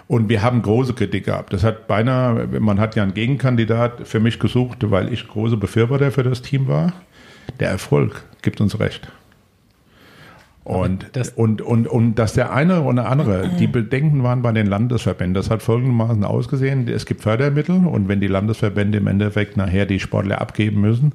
Und 0.09 0.29
wir 0.29 0.43
haben 0.43 0.63
große 0.63 0.95
Kritik 0.95 1.27
gehabt. 1.27 1.53
Das 1.53 1.63
hat 1.63 1.87
beinahe, 1.87 2.47
man 2.61 2.81
hat 2.81 2.97
ja 2.97 3.05
einen 3.05 3.15
Gegenkandidat 3.15 4.07
für 4.07 4.19
mich 4.19 4.41
gesucht, 4.41 4.91
weil 4.91 5.13
ich 5.13 5.29
große 5.29 5.57
Befürworter 5.57 6.11
für 6.11 6.25
das 6.25 6.43
Team 6.43 6.67
war. 6.67 6.93
Der 7.61 7.71
Erfolg 7.71 8.25
gibt 8.43 8.61
uns 8.61 8.79
recht. 8.81 9.09
Und, 10.67 11.07
das- 11.13 11.29
und, 11.29 11.63
und, 11.63 11.87
und 11.87 12.17
dass 12.17 12.33
der 12.33 12.53
eine 12.53 12.83
oder 12.83 13.09
andere, 13.09 13.51
die 13.57 13.69
Bedenken 13.69 14.25
waren 14.25 14.43
bei 14.43 14.51
den 14.51 14.67
Landesverbänden, 14.67 15.35
das 15.35 15.49
hat 15.49 15.63
folgendermaßen 15.63 16.25
ausgesehen, 16.25 16.89
es 16.89 17.07
gibt 17.07 17.21
Fördermittel 17.21 17.87
und 17.87 18.09
wenn 18.09 18.21
die 18.21 18.27
Landesverbände 18.27 18.99
im 18.99 19.07
Endeffekt 19.07 19.57
nachher 19.57 19.87
die 19.87 20.01
Sportler 20.01 20.41
abgeben 20.41 20.81
müssen, 20.81 21.13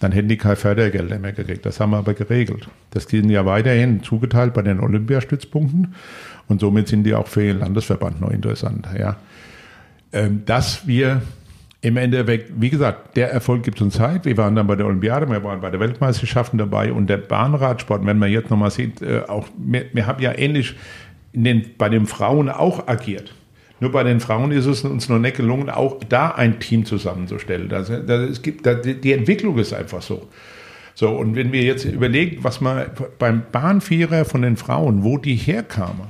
dann 0.00 0.12
hätten 0.12 0.28
die 0.28 0.36
kein 0.36 0.54
Fördergelder 0.54 1.18
mehr 1.18 1.32
gekriegt. 1.32 1.64
Das 1.64 1.80
haben 1.80 1.92
wir 1.92 1.96
aber 1.96 2.12
geregelt. 2.12 2.68
Das 2.90 3.04
sind 3.04 3.30
ja 3.30 3.46
weiterhin 3.46 4.02
zugeteilt 4.02 4.52
bei 4.52 4.60
den 4.60 4.80
Olympiastützpunkten 4.80 5.94
und 6.48 6.60
somit 6.60 6.88
sind 6.88 7.04
die 7.04 7.14
auch 7.14 7.26
für 7.26 7.40
den 7.40 7.60
Landesverband 7.60 8.20
noch 8.20 8.30
interessant. 8.30 8.86
Ja. 8.98 9.16
Ähm, 10.12 10.42
dass 10.44 10.86
wir 10.86 11.22
im 11.82 11.96
Endeffekt, 11.96 12.52
wie 12.60 12.68
gesagt, 12.68 13.16
der 13.16 13.32
Erfolg 13.32 13.62
gibt 13.62 13.80
uns 13.80 13.94
Zeit. 13.94 14.26
Wir 14.26 14.36
waren 14.36 14.54
dann 14.54 14.66
bei 14.66 14.76
der 14.76 14.86
Olympiade, 14.86 15.28
wir 15.28 15.42
waren 15.42 15.60
bei 15.60 15.70
der 15.70 15.80
Weltmeisterschaften 15.80 16.58
dabei 16.58 16.92
und 16.92 17.08
der 17.08 17.16
Bahnradsport, 17.16 18.04
wenn 18.04 18.18
man 18.18 18.30
jetzt 18.30 18.50
nochmal 18.50 18.70
sieht, 18.70 19.00
äh, 19.00 19.22
auch, 19.26 19.48
wir, 19.56 19.86
wir 19.92 20.06
haben 20.06 20.22
ja 20.22 20.36
ähnlich 20.36 20.74
den, 21.32 21.70
bei 21.78 21.88
den 21.88 22.06
Frauen 22.06 22.50
auch 22.50 22.86
agiert. 22.86 23.34
Nur 23.80 23.92
bei 23.92 24.02
den 24.02 24.20
Frauen 24.20 24.52
ist 24.52 24.66
es 24.66 24.84
uns 24.84 25.08
noch 25.08 25.18
nicht 25.18 25.38
gelungen, 25.38 25.70
auch 25.70 26.04
da 26.06 26.32
ein 26.32 26.60
Team 26.60 26.84
zusammenzustellen. 26.84 27.70
Das, 27.70 27.88
das, 27.88 28.30
es 28.30 28.42
gibt, 28.42 28.66
das, 28.66 28.82
die 28.82 29.12
Entwicklung 29.12 29.56
ist 29.56 29.72
einfach 29.72 30.02
so. 30.02 30.28
So, 30.94 31.08
und 31.08 31.34
wenn 31.34 31.50
wir 31.50 31.62
jetzt 31.62 31.86
überlegen, 31.86 32.44
was 32.44 32.60
man 32.60 32.86
beim 33.18 33.42
Bahnvierer 33.50 34.26
von 34.26 34.42
den 34.42 34.58
Frauen, 34.58 35.02
wo 35.02 35.16
die 35.16 35.36
herkamen, 35.36 36.08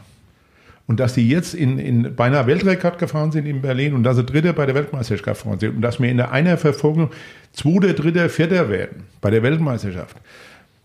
und 0.87 1.01
dass 1.01 1.15
die 1.15 1.29
jetzt 1.29 1.55
in, 1.55 1.79
in 1.79 2.15
beinahe 2.17 2.47
Weltrekord 2.47 2.99
gefahren 2.99 3.33
sind 3.33 3.47
in 3.47 3.63
Berlin 3.63 3.95
und 3.95 4.03
dass 4.03 4.17
sie 4.17 4.25
Dritter 4.25 4.53
bei 4.53 4.67
der 4.67 4.75
Weltmeisterschaft 4.75 5.25
gefahren 5.25 5.61
sind 5.61 5.77
und 5.77 5.83
dass 5.83 6.01
wir 6.01 6.09
in 6.09 6.17
der 6.17 6.33
einer 6.33 6.57
Verfolgung 6.57 7.11
Zweiter, 7.53 7.95
Dritter, 7.95 8.29
Vierter 8.29 8.69
werden 8.69 9.05
bei 9.21 9.31
der 9.31 9.43
Weltmeisterschaft. 9.43 10.17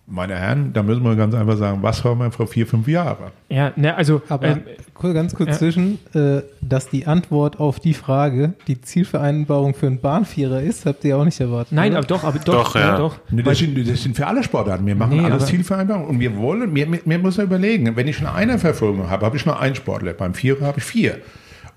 Meine 0.07 0.35
Herren, 0.35 0.71
da 0.71 0.83
müssen 0.83 1.03
wir 1.03 1.15
ganz 1.15 1.33
einfach 1.33 1.57
sagen, 1.57 1.79
was 1.81 2.03
haben 2.03 2.19
wir 2.19 2.31
vor 2.31 2.45
vier, 2.45 2.67
fünf 2.67 2.87
Jahren? 2.87 3.31
Ja, 3.49 3.71
ne, 3.75 3.95
also 3.95 4.21
Aber 4.29 4.47
ähm, 4.49 4.61
cool, 5.01 5.15
ganz 5.15 5.33
kurz 5.33 5.49
ja. 5.49 5.55
zwischen, 5.55 5.97
äh, 6.13 6.43
dass 6.61 6.89
die 6.89 7.07
Antwort 7.07 7.59
auf 7.59 7.79
die 7.79 7.95
Frage 7.95 8.53
die 8.67 8.79
Zielvereinbarung 8.79 9.73
für 9.73 9.87
einen 9.87 9.99
Bahnvierer 9.99 10.61
ist, 10.61 10.85
habt 10.85 11.03
ihr 11.05 11.17
auch 11.17 11.25
nicht 11.25 11.39
erwartet. 11.39 11.73
nein, 11.73 11.91
oder? 11.91 11.97
aber 11.99 12.07
doch, 12.07 12.23
aber 12.23 12.37
doch, 12.37 12.65
Doch, 12.65 12.75
ja. 12.75 12.97
doch. 12.97 13.15
Nee, 13.31 13.41
Das 13.41 13.57
sind, 13.57 13.89
das 13.89 14.03
sind 14.03 14.15
für 14.15 14.27
alle 14.27 14.43
Sportarten. 14.43 14.85
Wir 14.85 14.95
machen 14.95 15.17
Nee, 15.17 15.25
alles 15.25 15.47
Zielvereinbarung 15.47 16.05
und 16.05 16.19
wir 16.19 16.37
wollen, 16.37 16.75
wir, 16.75 16.91
wir, 16.91 16.99
wir 17.03 17.19
müssen 17.19 17.43
überlegen, 17.43 17.95
wenn 17.95 18.07
ich 18.07 18.19
eine 18.19 18.31
Einerverfolgung 18.31 19.09
habe, 19.09 19.25
habe 19.25 19.37
ich 19.37 19.45
nur 19.47 19.59
einen 19.59 19.73
Sportler, 19.73 20.13
beim 20.13 20.35
Vierer 20.35 20.67
habe 20.67 20.77
ich 20.77 20.83
vier. 20.83 21.17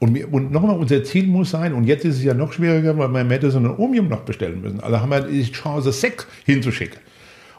Und, 0.00 0.14
wir, 0.14 0.32
und 0.32 0.52
nochmal, 0.52 0.76
unser 0.76 1.02
Ziel 1.02 1.26
muss 1.26 1.50
sein, 1.50 1.72
und 1.72 1.84
jetzt 1.84 2.04
ist 2.04 2.16
es 2.18 2.24
ja 2.24 2.34
noch 2.34 2.52
schwieriger, 2.52 2.96
weil 2.98 3.08
wir 3.08 3.24
Madison 3.24 3.66
und 3.66 3.78
Omium 3.78 4.08
noch 4.08 4.20
bestellen 4.20 4.60
müssen. 4.60 4.80
Also 4.80 5.00
haben 5.00 5.10
wir 5.10 5.22
die 5.22 5.50
Chance, 5.50 5.90
sechs 5.92 6.26
hinzuschicken. 6.44 7.00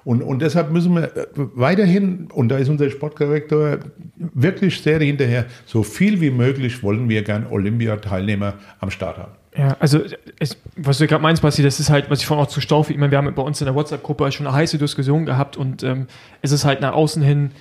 Und, 0.03 0.21
und 0.21 0.41
deshalb 0.41 0.71
müssen 0.71 0.95
wir 0.95 1.15
äh, 1.15 1.27
weiterhin, 1.35 2.29
und 2.33 2.49
da 2.49 2.57
ist 2.57 2.69
unser 2.69 2.89
Sportdirektor 2.89 3.79
wirklich 4.17 4.81
sehr 4.81 4.99
hinterher, 4.99 5.45
so 5.65 5.83
viel 5.83 6.21
wie 6.21 6.31
möglich 6.31 6.83
wollen 6.83 7.09
wir 7.09 7.23
gern 7.23 7.47
Olympiateilnehmer 7.47 8.53
am 8.79 8.91
Start 8.91 9.17
haben. 9.17 9.31
Ja, 9.57 9.75
also 9.79 10.01
es, 10.39 10.57
was 10.75 10.99
du 10.99 11.07
gerade 11.07 11.23
meinst, 11.23 11.41
Basti, 11.41 11.63
das 11.63 11.79
ist 11.79 11.89
halt, 11.89 12.09
was 12.09 12.19
ich 12.19 12.27
vorhin 12.27 12.45
auch 12.45 12.49
zu 12.49 12.61
Staufe, 12.61 12.93
ich 12.93 12.99
meine, 12.99 13.11
wir 13.11 13.17
haben 13.17 13.33
bei 13.33 13.41
uns 13.41 13.59
in 13.59 13.65
der 13.65 13.75
WhatsApp-Gruppe 13.75 14.31
schon 14.31 14.47
eine 14.47 14.55
heiße 14.55 14.77
Diskussion 14.77 15.25
gehabt 15.25 15.57
und 15.57 15.83
ähm, 15.83 16.07
es 16.41 16.51
ist 16.51 16.65
halt 16.65 16.81
nach 16.81 16.93
außen 16.93 17.21
hin, 17.21 17.51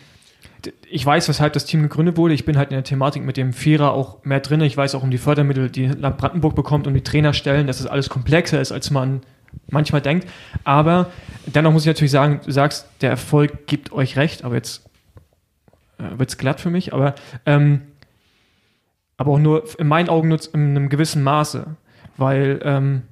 ich 0.90 1.04
weiß, 1.04 1.28
weshalb 1.28 1.52
das 1.52 1.64
Team 1.64 1.82
gegründet 1.82 2.16
wurde, 2.16 2.34
ich 2.34 2.44
bin 2.44 2.58
halt 2.58 2.70
in 2.70 2.74
der 2.74 2.84
Thematik 2.84 3.24
mit 3.24 3.36
dem 3.36 3.52
Vierer 3.52 3.92
auch 3.92 4.24
mehr 4.24 4.40
drin, 4.40 4.60
ich 4.60 4.76
weiß 4.76 4.94
auch 4.94 5.02
um 5.02 5.10
die 5.10 5.18
Fördermittel, 5.18 5.70
die 5.70 5.86
Land 5.86 6.18
Brandenburg 6.18 6.54
bekommt 6.54 6.86
und 6.86 6.94
die 6.94 7.02
Trainerstellen, 7.02 7.66
dass 7.66 7.80
es 7.80 7.86
alles 7.86 8.08
komplexer 8.08 8.60
ist, 8.60 8.72
als 8.72 8.90
man 8.90 9.22
manchmal 9.70 10.00
denkt, 10.00 10.28
aber 10.64 11.10
dennoch 11.46 11.72
muss 11.72 11.82
ich 11.82 11.88
natürlich 11.88 12.10
sagen, 12.10 12.40
du 12.44 12.50
sagst, 12.50 12.88
der 13.00 13.10
Erfolg 13.10 13.66
gibt 13.66 13.92
euch 13.92 14.16
recht, 14.16 14.44
aber 14.44 14.54
jetzt 14.54 14.88
äh, 15.98 16.18
wird 16.18 16.30
es 16.30 16.38
glatt 16.38 16.60
für 16.60 16.70
mich, 16.70 16.92
aber 16.92 17.14
ähm, 17.46 17.82
aber 19.18 19.32
auch 19.32 19.38
nur 19.38 19.64
in 19.78 19.88
meinen 19.88 20.08
Augen 20.08 20.28
nur 20.28 20.38
in 20.54 20.70
einem 20.70 20.88
gewissen 20.88 21.22
Maße. 21.22 21.76
Weil, 22.16 22.60
ähm, 22.62 23.02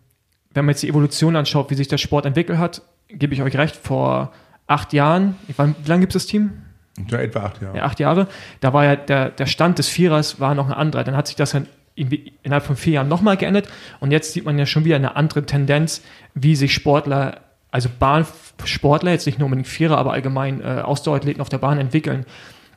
wenn 0.55 0.65
man 0.65 0.73
jetzt 0.73 0.83
die 0.83 0.89
Evolution 0.89 1.37
anschaut, 1.37 1.69
wie 1.71 1.75
sich 1.75 1.89
der 1.89 1.99
Sport 1.99 2.25
entwickelt 2.25 2.59
hat, 2.59 2.81
gebe 3.09 3.35
ich 3.35 3.43
euch 3.43 3.57
recht, 3.57 3.77
vor 3.77 4.33
acht 4.67 4.93
Jahren, 4.93 5.37
weiß, 5.49 5.75
wie 5.83 5.89
lange 5.89 6.01
gibt 6.01 6.15
es 6.15 6.23
das 6.23 6.31
Team? 6.31 6.63
Ja, 7.09 7.19
etwa 7.19 7.41
acht 7.41 7.61
Jahre. 7.61 7.77
Ja, 7.77 7.85
acht 7.85 8.01
Jahre. 8.01 8.29
Da 8.61 8.73
war 8.73 8.85
ja 8.85 8.97
der, 8.97 9.31
der 9.31 9.47
Stand 9.47 9.79
des 9.79 9.89
Vierers 9.89 10.41
war 10.41 10.55
noch 10.55 10.67
ein 10.67 10.73
anderer. 10.73 11.05
Dann 11.05 11.17
hat 11.17 11.27
sich 11.27 11.37
das 11.37 11.51
dann 11.51 11.67
innerhalb 11.97 12.65
von 12.65 12.77
vier 12.77 12.95
Jahren 12.95 13.09
nochmal 13.09 13.37
geändert. 13.37 13.69
Und 14.01 14.11
jetzt 14.13 14.33
sieht 14.33 14.45
man 14.45 14.59
ja 14.59 14.67
schon 14.67 14.85
wieder 14.85 14.97
eine 14.97 15.17
andere 15.17 15.45
Tendenz, 15.45 16.03
wie 16.35 16.55
sich 16.55 16.73
Sportler, 16.75 17.41
also 17.71 17.89
Bahnsportler, 17.99 19.13
jetzt 19.13 19.27
nicht 19.27 19.39
nur 19.39 19.47
unbedingt 19.47 19.69
Vierer, 19.69 19.99
aber 19.99 20.13
allgemein 20.13 20.61
äh, 20.61 20.83
Ausdauerathleten 20.83 21.41
auf 21.41 21.49
der 21.49 21.59
Bahn 21.59 21.79
entwickeln. 21.79 22.27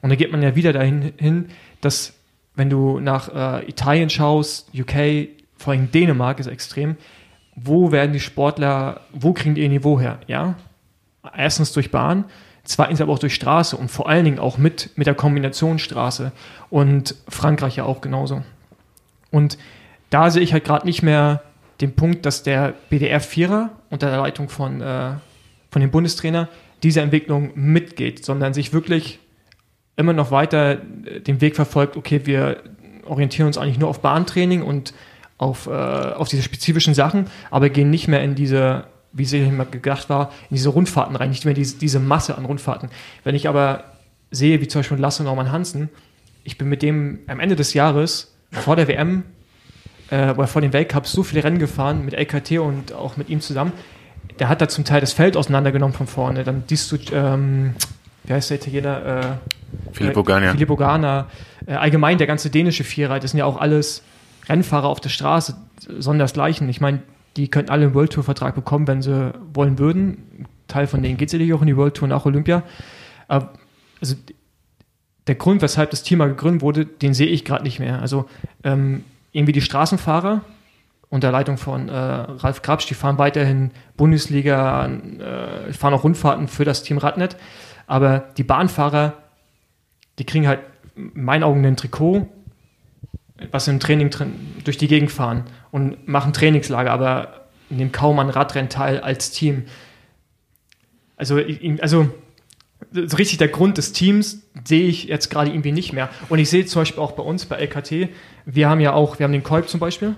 Und 0.02 0.10
da 0.10 0.16
geht 0.16 0.32
man 0.32 0.42
ja 0.42 0.56
wieder 0.56 0.74
dahin 0.74 1.14
hin, 1.18 1.50
dass 1.82 2.14
wenn 2.56 2.70
du 2.70 3.00
nach 3.00 3.62
äh, 3.62 3.70
Italien 3.70 4.10
schaust, 4.10 4.70
UK, 4.74 5.30
vor 5.58 5.74
allem 5.74 5.92
Dänemark 5.92 6.40
ist 6.40 6.48
extrem, 6.48 6.96
wo 7.56 7.92
werden 7.92 8.14
die 8.14 8.20
Sportler, 8.20 9.02
wo 9.12 9.34
kriegen 9.34 9.56
die 9.56 9.62
ihr 9.62 9.70
Niveau 9.70 10.00
her? 10.00 10.20
Ja, 10.28 10.56
erstens 11.36 11.74
durch 11.74 11.92
Bahn, 11.92 12.26
zweitens 12.64 13.02
aber 13.02 13.12
auch 13.12 13.20
durch 13.20 13.36
Straße 13.36 13.76
und 13.76 13.90
vor 13.90 14.08
allen 14.08 14.26
Dingen 14.26 14.40
auch 14.40 14.58
mit, 14.58 14.92
mit 14.96 15.08
der 15.08 15.16
Kombination 15.16 15.80
Straße 15.80 16.32
und 16.70 17.16
Frankreich 17.28 17.76
ja 17.76 17.84
auch 17.84 18.02
genauso. 18.02 18.44
Und 19.32 19.58
da 20.10 20.30
sehe 20.30 20.42
ich 20.42 20.54
halt 20.54 20.66
gerade 20.66 20.86
nicht 20.86 21.04
mehr 21.04 21.44
den 21.82 21.96
Punkt, 21.96 22.26
dass 22.26 22.44
der 22.44 22.74
BDR-Vierer 22.90 23.70
unter 23.90 24.10
der 24.10 24.18
Leitung 24.18 24.50
von, 24.50 24.82
äh, 24.82 25.12
von 25.72 25.82
dem 25.82 25.92
Bundestrainer 25.92 26.50
diese 26.84 27.02
Entwicklung 27.02 27.52
mitgeht, 27.56 28.26
sondern 28.26 28.54
sich 28.54 28.74
wirklich 28.74 29.20
immer 29.96 30.14
noch 30.14 30.32
weiter 30.32 30.80
äh, 31.06 31.20
den 31.22 31.42
Weg 31.42 31.56
verfolgt, 31.56 31.98
okay, 31.98 32.22
wir 32.26 32.64
orientieren 33.06 33.48
uns 33.48 33.58
eigentlich 33.58 33.80
nur 33.80 33.90
auf 33.90 34.02
Bahntraining 34.02 34.62
und 34.62 34.94
auf, 35.38 35.68
äh, 35.68 35.72
auf 35.72 36.28
diese 36.28 36.44
spezifischen 36.44 36.94
Sachen, 36.94 37.28
aber 37.50 37.70
gehen 37.70 37.90
nicht 37.90 38.08
mehr 38.08 38.24
in 38.24 38.36
diese, 38.36 38.86
wie 39.14 39.24
es 39.24 39.34
immer 39.34 39.66
gedacht 39.66 40.10
war, 40.10 40.32
in 40.50 40.56
diese 40.56 40.70
Rundfahrten 40.70 41.16
rein, 41.16 41.30
nicht 41.30 41.46
mehr 41.46 41.54
diese, 41.54 41.78
diese 41.78 42.00
Masse 42.00 42.38
an 42.38 42.46
Rundfahrten. 42.46 42.90
Wenn 43.24 43.36
ich 43.36 43.48
aber 43.48 43.86
sehe, 44.32 44.62
wie 44.62 44.68
zum 44.68 44.80
Beispiel 44.80 44.98
Lasse 44.98 45.24
Norman 45.24 45.52
Hansen, 45.52 45.90
ich 46.44 46.58
bin 46.58 46.70
mit 46.70 46.82
dem 46.82 47.20
am 47.28 47.40
Ende 47.40 47.56
des 47.56 47.74
Jahres 47.74 48.36
vor 48.52 48.76
der 48.76 48.88
WM 48.88 49.24
äh, 50.12 50.32
oder 50.32 50.48
vor 50.48 50.62
dem 50.62 50.74
Weltcup 50.74 51.08
so 51.08 51.24
viele 51.24 51.44
Rennen 51.44 51.60
gefahren 51.60 52.06
mit 52.06 52.14
LKT 52.14 52.60
und 52.60 52.94
auch 52.94 53.18
mit 53.18 53.30
ihm 53.30 53.42
zusammen. 53.42 53.72
Der 54.40 54.50
hat 54.50 54.62
da 54.62 54.68
zum 54.68 54.86
Teil 54.86 55.02
das 55.02 55.14
Feld 55.14 55.36
auseinandergenommen 55.36 55.96
von 55.96 56.08
vorne. 56.08 56.44
Dann 56.44 56.64
siehst 56.68 56.92
du, 56.92 56.98
ähm, 57.14 57.76
wie 58.24 58.34
heißt 58.34 58.50
der 58.50 58.58
Italiener? 58.58 59.06
Äh, 59.06 59.94
Filippo 59.94 60.24
Gagna. 60.24 60.52
Filippo 60.52 60.76
Gana, 60.76 61.28
äh, 61.66 61.74
allgemein 61.74 62.18
der 62.18 62.28
ganze 62.28 62.50
dänische 62.50 62.84
Vierer, 62.84 63.20
das 63.20 63.32
sind 63.32 63.40
ja 63.40 63.46
auch 63.46 63.58
alles 63.58 64.04
Rennfahrer 64.48 64.88
auf 64.88 65.00
der 65.00 65.10
Straße, 65.10 65.56
sondersgleichen. 66.00 66.70
Ich 66.70 66.82
meine, 66.82 67.02
die 67.38 67.50
könnten 67.50 67.72
alle 67.72 67.86
einen 67.86 67.94
World 67.94 68.14
Tour 68.14 68.24
Vertrag 68.24 68.56
bekommen, 68.56 68.88
wenn 68.88 69.02
sie 69.02 69.32
wollen 69.54 69.78
würden. 69.78 70.24
Ein 70.40 70.48
Teil 70.68 70.88
von 70.88 71.04
denen 71.04 71.18
geht 71.18 71.30
sicherlich 71.30 71.54
auch 71.54 71.62
in 71.62 71.68
die 71.68 71.78
World 71.78 71.96
Tour 71.96 72.08
nach 72.08 72.26
Olympia. 72.26 72.64
Aber 73.28 73.54
also 74.02 74.16
der 75.30 75.36
Grund, 75.36 75.62
weshalb 75.62 75.92
das 75.92 76.10
mal 76.12 76.28
gegründet 76.28 76.64
wurde, 76.64 76.86
den 76.86 77.14
sehe 77.14 77.28
ich 77.28 77.46
gerade 77.46 77.64
nicht 77.64 77.80
mehr. 77.80 78.02
Also 78.02 78.28
ähm, 78.64 79.04
irgendwie 79.32 79.52
die 79.52 79.62
Straßenfahrer 79.62 80.42
unter 81.10 81.32
Leitung 81.32 81.58
von 81.58 81.88
äh, 81.88 81.94
Ralf 81.94 82.64
Grabsch, 82.64 82.88
die 82.88 82.96
fahren 82.96 83.20
weiterhin 83.20 83.70
Bundesliga, 83.96 84.88
äh, 84.88 85.72
fahren 85.72 85.94
auch 85.94 86.04
Rundfahrten 86.04 86.48
für 86.48 86.66
das 86.66 86.82
Team 86.82 86.98
Radnet. 86.98 87.38
Aber 87.86 88.26
die 88.38 88.44
Bahnfahrer, 88.44 89.14
die 90.18 90.26
kriegen 90.26 90.48
halt 90.48 90.62
in 90.96 91.12
meinen 91.14 91.44
Augen 91.44 91.64
ein 91.64 91.78
Trikot, 91.78 92.28
was 93.52 93.68
im 93.68 93.80
Training 93.80 94.10
drin, 94.10 94.34
durch 94.64 94.78
die 94.78 94.88
Gegend 94.88 95.12
fahren 95.12 95.46
und 95.70 96.08
machen 96.08 96.34
Trainingslager, 96.34 96.92
aber 96.92 97.46
nehmen 97.70 97.92
kaum 97.92 98.18
an 98.18 98.32
Radrennen 98.32 98.70
teil 98.70 99.00
als 99.00 99.30
Team. 99.30 99.66
Also, 101.18 101.40
also 101.82 102.10
so 102.92 103.18
richtig 103.18 103.38
der 103.38 103.50
Grund 103.50 103.78
des 103.78 103.92
Teams 103.92 104.44
sehe 104.64 104.88
ich 104.88 105.06
jetzt 105.06 105.30
gerade 105.30 105.52
irgendwie 105.52 105.72
nicht 105.72 105.94
mehr. 105.94 106.10
Und 106.30 106.40
ich 106.40 106.50
sehe 106.50 106.66
zum 106.66 106.82
Beispiel 106.82 107.02
auch 107.02 107.12
bei 107.12 107.24
uns, 107.24 107.46
bei 107.46 107.58
LKT, 107.58 108.10
wir 108.46 108.70
haben 108.70 108.80
ja 108.80 108.94
auch, 108.94 109.20
wir 109.20 109.26
haben 109.26 109.34
den 109.34 109.44
Kolb 109.44 109.70
zum 109.70 109.80
Beispiel, 109.80 110.16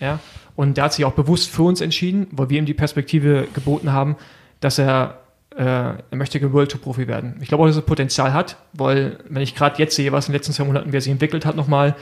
ja, 0.00 0.20
und 0.56 0.76
der 0.76 0.84
hat 0.84 0.92
sich 0.92 1.04
auch 1.04 1.12
bewusst 1.12 1.50
für 1.50 1.62
uns 1.62 1.80
entschieden, 1.80 2.26
weil 2.32 2.50
wir 2.50 2.58
ihm 2.58 2.66
die 2.66 2.74
Perspektive 2.74 3.46
geboten 3.54 3.92
haben, 3.92 4.16
dass 4.60 4.78
er, 4.78 5.20
äh, 5.56 5.62
er 5.62 6.02
möchte 6.12 6.52
World 6.52 6.70
Tour 6.70 6.80
Profi 6.80 7.06
werden. 7.06 7.36
Ich 7.40 7.48
glaube 7.48 7.62
auch, 7.62 7.68
dass 7.68 7.76
er 7.76 7.82
Potenzial 7.82 8.32
hat, 8.32 8.56
weil, 8.72 9.18
wenn 9.28 9.42
ich 9.42 9.54
gerade 9.54 9.78
jetzt 9.78 9.94
sehe, 9.94 10.10
was 10.10 10.26
in 10.26 10.32
den 10.32 10.38
letzten 10.38 10.52
zwei 10.52 10.64
Monaten, 10.64 10.92
wie 10.92 10.96
er 10.96 11.00
sich 11.00 11.12
entwickelt 11.12 11.46
hat, 11.46 11.54
nochmal, 11.54 11.94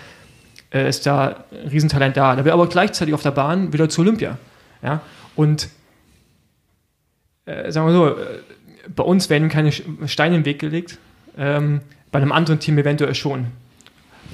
äh, 0.72 0.88
ist 0.88 1.06
da 1.06 1.44
ein 1.50 1.68
Riesentalent 1.68 2.16
da. 2.16 2.34
Da 2.34 2.44
will 2.44 2.52
aber 2.52 2.66
gleichzeitig 2.66 3.12
auf 3.14 3.22
der 3.22 3.30
Bahn 3.30 3.72
wieder 3.72 3.88
zu 3.88 4.00
Olympia. 4.00 4.38
Ja, 4.82 5.00
und 5.34 5.68
äh, 7.44 7.70
sagen 7.70 7.86
wir 7.86 7.92
so, 7.92 8.16
bei 8.94 9.02
uns 9.02 9.30
werden 9.30 9.48
keine 9.48 9.72
Steine 9.72 10.36
im 10.36 10.44
Weg 10.44 10.58
gelegt, 10.58 10.98
ähm, 11.36 11.80
bei 12.12 12.18
einem 12.20 12.32
anderen 12.32 12.60
Team 12.60 12.78
eventuell 12.78 13.14
schon, 13.14 13.46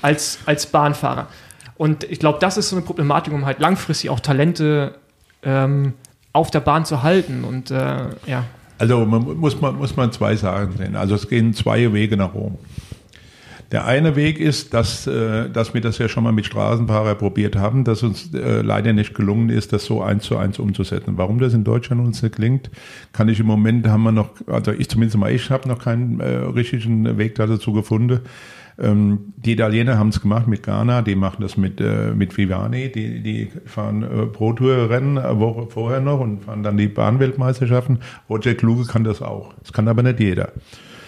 als, 0.02 0.38
als 0.46 0.66
Bahnfahrer. 0.66 1.28
Und 1.76 2.04
ich 2.04 2.18
glaube, 2.18 2.38
das 2.40 2.56
ist 2.56 2.68
so 2.68 2.76
eine 2.76 2.84
Problematik, 2.84 3.32
um 3.32 3.46
halt 3.46 3.58
langfristig 3.58 4.10
auch 4.10 4.20
Talente 4.20 4.94
ähm, 5.42 5.94
auf 6.32 6.50
der 6.50 6.60
Bahn 6.60 6.84
zu 6.84 7.02
halten. 7.02 7.44
Und 7.44 7.70
äh, 7.70 8.08
ja, 8.26 8.44
Also 8.78 9.04
man 9.04 9.38
muss 9.38 9.60
man 9.60 9.76
muss 9.76 9.96
man 9.96 10.12
zwei 10.12 10.36
Sachen 10.36 10.76
sehen. 10.76 10.96
Also 10.96 11.14
es 11.14 11.28
gehen 11.28 11.54
zwei 11.54 11.92
Wege 11.92 12.16
nach 12.16 12.34
Rom. 12.34 12.58
Der 13.72 13.86
eine 13.86 14.16
Weg 14.16 14.38
ist, 14.38 14.74
dass, 14.74 15.06
äh, 15.06 15.48
dass 15.48 15.72
wir 15.72 15.80
das 15.80 15.96
ja 15.96 16.06
schon 16.06 16.24
mal 16.24 16.32
mit 16.32 16.44
Straßenfahrer 16.44 17.14
probiert 17.14 17.56
haben, 17.56 17.84
dass 17.84 18.02
uns 18.02 18.32
äh, 18.34 18.60
leider 18.60 18.92
nicht 18.92 19.14
gelungen 19.14 19.48
ist, 19.48 19.72
das 19.72 19.86
so 19.86 20.02
eins 20.02 20.24
zu 20.24 20.36
eins 20.36 20.58
umzusetzen. 20.58 21.14
Warum 21.16 21.38
das 21.38 21.54
in 21.54 21.64
Deutschland 21.64 22.04
uns 22.04 22.22
nicht 22.22 22.36
gelingt, 22.36 22.70
kann 23.14 23.30
ich 23.30 23.40
im 23.40 23.46
Moment 23.46 23.88
haben 23.88 24.02
wir 24.02 24.12
noch, 24.12 24.28
also 24.46 24.72
ich 24.72 24.90
zumindest 24.90 25.16
mal, 25.16 25.32
ich 25.32 25.50
habe 25.50 25.66
noch 25.68 25.78
keinen 25.78 26.20
äh, 26.20 26.28
richtigen 26.28 27.16
Weg 27.16 27.34
dazu 27.34 27.72
gefunden. 27.72 28.20
Ähm, 28.78 29.32
die 29.36 29.52
Italiener 29.52 29.98
haben 29.98 30.08
es 30.08 30.20
gemacht 30.20 30.48
mit 30.48 30.62
Ghana, 30.62 31.00
die 31.00 31.14
machen 31.14 31.40
das 31.40 31.56
mit, 31.56 31.80
äh, 31.80 32.12
mit 32.14 32.36
Vivani, 32.36 32.92
die, 32.92 33.22
die 33.22 33.48
fahren 33.64 34.02
äh, 34.02 34.26
Pro-Tour-Rennen 34.26 35.16
eine 35.16 35.40
Woche 35.40 35.66
vorher 35.68 36.00
noch 36.00 36.20
und 36.20 36.44
fahren 36.44 36.62
dann 36.62 36.76
die 36.76 36.88
Bahnweltmeisterschaften. 36.88 38.00
Roger 38.28 38.54
Kluge 38.54 38.84
kann 38.84 39.04
das 39.04 39.22
auch. 39.22 39.54
Das 39.62 39.72
kann 39.72 39.88
aber 39.88 40.02
nicht 40.02 40.20
jeder. 40.20 40.52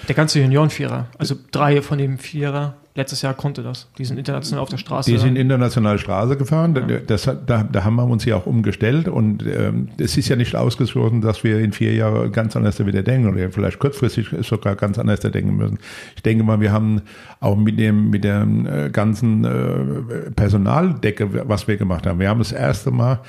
Der 0.09 0.14
ganze 0.14 0.40
Juniorenvierer, 0.40 1.07
also 1.19 1.35
drei 1.51 1.83
von 1.83 1.99
dem 1.99 2.19
Vierer, 2.19 2.75
letztes 2.97 3.23
Jahr 3.23 3.35
konnte 3.35 3.62
das. 3.62 3.88
Die 3.99 4.05
sind 4.05 4.19
international 4.19 4.62
auf 4.62 4.69
der 4.69 4.77
Straße. 4.77 5.11
Die 5.11 5.19
sind 5.19 5.37
international 5.37 5.99
Straße 5.99 6.37
gefahren. 6.37 7.01
Das, 7.07 7.27
hat- 7.27 7.51
da, 7.51 7.64
da 7.64 7.83
haben 7.85 7.97
wir 7.97 8.05
uns 8.05 8.25
ja 8.25 8.37
auch 8.37 8.47
umgestellt 8.47 9.09
und 9.09 9.45
ähm, 9.47 9.88
es 9.99 10.17
ist 10.17 10.29
ja 10.29 10.37
nicht 10.37 10.55
ausgeschlossen, 10.55 11.21
dass 11.21 11.43
wir 11.43 11.59
in 11.59 11.73
vier 11.73 11.93
Jahren 11.95 12.31
ganz 12.31 12.55
anders 12.55 12.79
wieder 12.87 13.03
denken 13.03 13.29
oder 13.33 13.51
vielleicht 13.51 13.79
kurzfristig 13.81 14.29
sogar 14.43 14.77
ganz 14.77 14.99
anders 14.99 15.21
denken 15.21 15.57
müssen. 15.57 15.79
Ich 16.14 16.23
denke 16.23 16.45
mal, 16.45 16.61
wir 16.61 16.71
haben 16.71 17.03
auch 17.40 17.57
mit 17.57 17.79
dem 17.81 18.11
mit 18.11 18.23
der 18.23 18.43
äh, 18.43 18.90
ganzen 18.90 19.45
äh, 19.45 20.31
Personaldecke, 20.31 21.49
was 21.49 21.67
wir 21.67 21.77
gemacht 21.77 22.07
haben. 22.07 22.21
Wir 22.21 22.29
haben 22.29 22.38
das 22.38 22.53
erste 22.53 22.90
Mal 22.93 23.21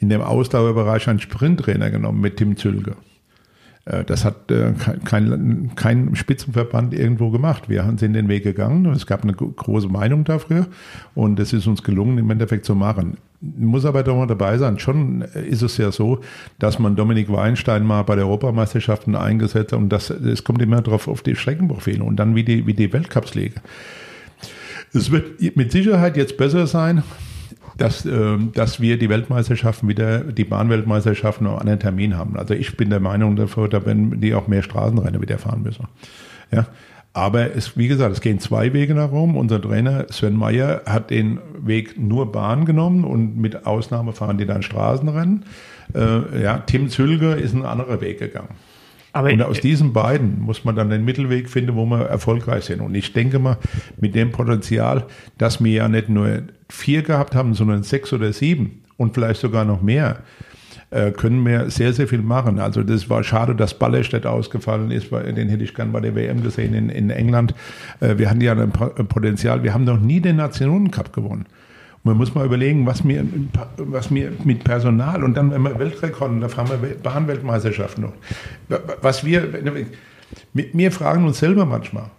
in 0.00 0.08
dem 0.08 0.20
Ausdauerbereich 0.20 1.08
einen 1.08 1.20
Sprinttrainer 1.20 1.90
genommen 1.90 2.20
mit 2.20 2.38
Tim 2.38 2.56
Zülger. 2.56 2.96
Äh, 3.84 4.04
Das 4.04 4.24
hat 4.24 4.50
äh, 4.50 4.72
kein, 5.04 5.70
kein, 5.74 6.14
Spitzenverband 6.14 6.94
irgendwo 6.94 7.30
gemacht. 7.30 7.68
Wir 7.68 7.82
sind 7.96 8.12
den 8.14 8.28
Weg 8.28 8.44
gegangen. 8.44 8.86
Es 8.86 9.06
gab 9.06 9.22
eine 9.22 9.32
gro- 9.32 9.48
große 9.50 9.88
Meinung 9.88 10.24
dafür 10.24 10.66
und 11.14 11.38
es 11.40 11.52
ist 11.52 11.66
uns 11.66 11.82
gelungen, 11.82 12.18
im 12.18 12.30
Endeffekt 12.30 12.64
zu 12.64 12.74
machen. 12.74 13.16
Muss 13.40 13.84
aber 13.84 14.04
doch 14.04 14.16
mal 14.16 14.26
dabei 14.28 14.56
sein. 14.56 14.78
Schon 14.78 15.22
ist 15.22 15.62
es 15.62 15.76
ja 15.76 15.90
so, 15.90 16.20
dass 16.60 16.78
man 16.78 16.94
Dominik 16.94 17.28
Weinstein 17.32 17.84
mal 17.84 18.02
bei 18.02 18.14
der 18.14 18.26
Europameisterschaften 18.26 19.16
eingesetzt 19.16 19.72
hat 19.72 19.78
und 19.80 19.88
das, 19.88 20.10
es 20.10 20.44
kommt 20.44 20.62
immer 20.62 20.80
drauf 20.80 21.08
auf 21.08 21.22
die 21.22 21.34
Streckenprofile 21.34 22.04
und 22.04 22.16
dann 22.16 22.36
wie 22.36 22.44
die, 22.44 22.66
wie 22.68 22.74
die 22.74 22.92
Weltcups 22.92 23.34
liegen. 23.34 23.56
Es 24.94 25.10
wird 25.10 25.40
mit 25.56 25.72
Sicherheit 25.72 26.16
jetzt 26.16 26.36
besser 26.36 26.68
sein, 26.68 27.02
dass, 27.76 28.04
ähm, 28.04 28.52
dass 28.54 28.80
wir 28.80 28.98
die 28.98 29.08
Weltmeisterschaften 29.08 29.88
wieder, 29.88 30.20
die 30.20 30.44
Bahnweltmeisterschaften 30.44 31.46
noch 31.46 31.60
einen 31.60 31.78
Termin 31.78 32.16
haben. 32.16 32.36
Also 32.36 32.54
ich 32.54 32.76
bin 32.76 32.90
der 32.90 33.00
Meinung 33.00 33.36
dafür, 33.36 33.68
da 33.68 33.84
werden 33.86 34.20
die 34.20 34.34
auch 34.34 34.48
mehr 34.48 34.62
Straßenrennen 34.62 35.20
wieder 35.20 35.38
fahren 35.38 35.62
müssen. 35.62 35.86
Ja. 36.50 36.66
Aber 37.14 37.54
es, 37.54 37.76
wie 37.76 37.88
gesagt, 37.88 38.12
es 38.12 38.22
gehen 38.22 38.38
zwei 38.38 38.72
Wege 38.72 38.94
nach 38.94 39.10
Rom. 39.10 39.36
Unser 39.36 39.60
Trainer 39.60 40.06
Sven 40.10 40.34
Meyer 40.34 40.82
hat 40.86 41.10
den 41.10 41.40
Weg 41.58 41.98
nur 41.98 42.32
Bahn 42.32 42.64
genommen 42.64 43.04
und 43.04 43.36
mit 43.36 43.66
Ausnahme 43.66 44.12
fahren 44.12 44.38
die 44.38 44.46
dann 44.46 44.62
Straßenrennen. 44.62 45.44
Äh, 45.94 46.42
ja, 46.42 46.58
Tim 46.58 46.88
Zülger 46.88 47.36
ist 47.36 47.54
ein 47.54 47.66
anderer 47.66 48.00
Weg 48.00 48.18
gegangen. 48.18 48.48
Aber 49.12 49.30
Und 49.32 49.42
aus 49.42 49.60
diesen 49.60 49.92
beiden 49.92 50.40
muss 50.40 50.64
man 50.64 50.74
dann 50.74 50.88
den 50.90 51.04
Mittelweg 51.04 51.50
finden, 51.50 51.74
wo 51.76 51.84
wir 51.86 52.06
erfolgreich 52.06 52.64
sind. 52.64 52.80
Und 52.80 52.94
ich 52.94 53.12
denke 53.12 53.38
mal, 53.38 53.58
mit 54.00 54.14
dem 54.14 54.32
Potenzial, 54.32 55.04
dass 55.38 55.62
wir 55.62 55.72
ja 55.72 55.88
nicht 55.88 56.08
nur 56.08 56.42
vier 56.70 57.02
gehabt 57.02 57.34
haben, 57.34 57.54
sondern 57.54 57.82
sechs 57.82 58.12
oder 58.12 58.32
sieben 58.32 58.82
und 58.96 59.14
vielleicht 59.14 59.40
sogar 59.40 59.64
noch 59.66 59.82
mehr, 59.82 60.20
äh, 60.90 61.10
können 61.10 61.44
wir 61.46 61.70
sehr, 61.70 61.92
sehr 61.92 62.06
viel 62.08 62.22
machen. 62.22 62.58
Also 62.58 62.82
das 62.82 63.08
war 63.10 63.22
schade, 63.24 63.54
dass 63.54 63.78
Ballerstedt 63.78 64.26
ausgefallen 64.26 64.90
ist, 64.90 65.10
weil 65.12 65.32
den 65.32 65.48
hätte 65.48 65.64
ich 65.64 65.74
gern 65.74 65.92
bei 65.92 66.00
der 66.00 66.14
WM 66.14 66.42
gesehen 66.42 66.74
in, 66.74 66.88
in 66.88 67.10
England. 67.10 67.54
Äh, 68.00 68.18
wir 68.18 68.28
hatten 68.30 68.40
ja 68.40 68.52
ein 68.52 68.70
Po- 68.70 68.92
ein 68.96 69.06
Potenzial. 69.06 69.62
Wir 69.62 69.72
haben 69.74 69.84
noch 69.84 70.00
nie 70.00 70.20
den 70.20 70.36
Nationencup 70.36 71.12
gewonnen. 71.12 71.46
Man 72.04 72.16
muss 72.16 72.34
mal 72.34 72.44
überlegen, 72.44 72.84
was 72.84 73.06
wir, 73.06 73.24
was 73.76 74.12
wir 74.12 74.32
mit 74.44 74.64
Personal 74.64 75.22
und 75.22 75.34
dann, 75.34 75.52
wenn 75.52 75.62
wir 75.62 75.78
Weltrekorden, 75.78 76.40
da 76.40 76.48
fahren 76.48 76.68
wir 76.68 76.78
Wel- 76.82 76.98
Bahnweltmeisterschaften 77.00 78.02
noch. 78.02 78.12
Was 79.00 79.24
wir, 79.24 79.48
mir 80.52 80.90
fragen 80.90 81.24
uns 81.24 81.38
selber 81.38 81.64
manchmal, 81.64 82.10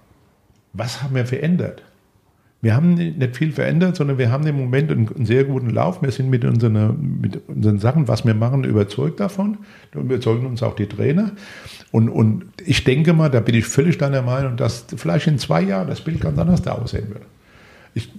was 0.71 1.03
haben 1.03 1.15
wir 1.15 1.25
verändert? 1.25 1.83
Wir 2.61 2.77
haben 2.77 2.93
nicht 2.93 3.35
viel 3.35 3.51
verändert, 3.51 3.97
sondern 3.97 4.17
wir 4.17 4.31
haben 4.31 4.47
im 4.47 4.55
Moment 4.57 4.89
einen, 4.89 5.13
einen 5.13 5.25
sehr 5.25 5.43
guten 5.43 5.69
Lauf. 5.69 6.01
Wir 6.01 6.11
sind 6.11 6.29
mit 6.29 6.45
unseren, 6.45 7.19
mit 7.19 7.41
unseren 7.49 7.77
Sachen, 7.79 8.07
was 8.07 8.25
wir 8.25 8.33
machen, 8.35 8.63
überzeugt 8.63 9.19
davon. 9.19 9.57
Und 9.93 10.05
überzeugen 10.05 10.45
uns 10.45 10.63
auch 10.63 10.73
die 10.73 10.87
Trainer. 10.87 11.31
Und, 11.91 12.07
und 12.07 12.45
ich 12.65 12.85
denke 12.85 13.11
mal, 13.11 13.29
da 13.29 13.41
bin 13.41 13.55
ich 13.55 13.65
völlig 13.65 13.97
deiner 13.97 14.21
Meinung, 14.21 14.55
dass 14.55 14.85
vielleicht 14.95 15.27
in 15.27 15.39
zwei 15.39 15.61
Jahren 15.61 15.89
das 15.89 15.99
Bild 15.99 16.21
ganz 16.21 16.39
anders 16.39 16.61
da 16.61 16.71
aussehen 16.71 17.09
wird. 17.09 17.23
Ich, 17.95 18.09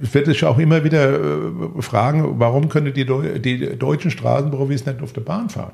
ich 0.00 0.12
werde 0.14 0.30
dich 0.32 0.44
auch 0.44 0.58
immer 0.58 0.84
wieder 0.84 1.14
äh, 1.14 1.82
fragen, 1.82 2.38
warum 2.38 2.68
können 2.68 2.92
die, 2.92 3.04
Deu 3.04 3.38
die 3.38 3.78
deutschen 3.78 4.10
Straßenprofis 4.10 4.86
nicht 4.86 5.02
auf 5.02 5.12
der 5.12 5.22
Bahn 5.22 5.48
fahren? 5.50 5.72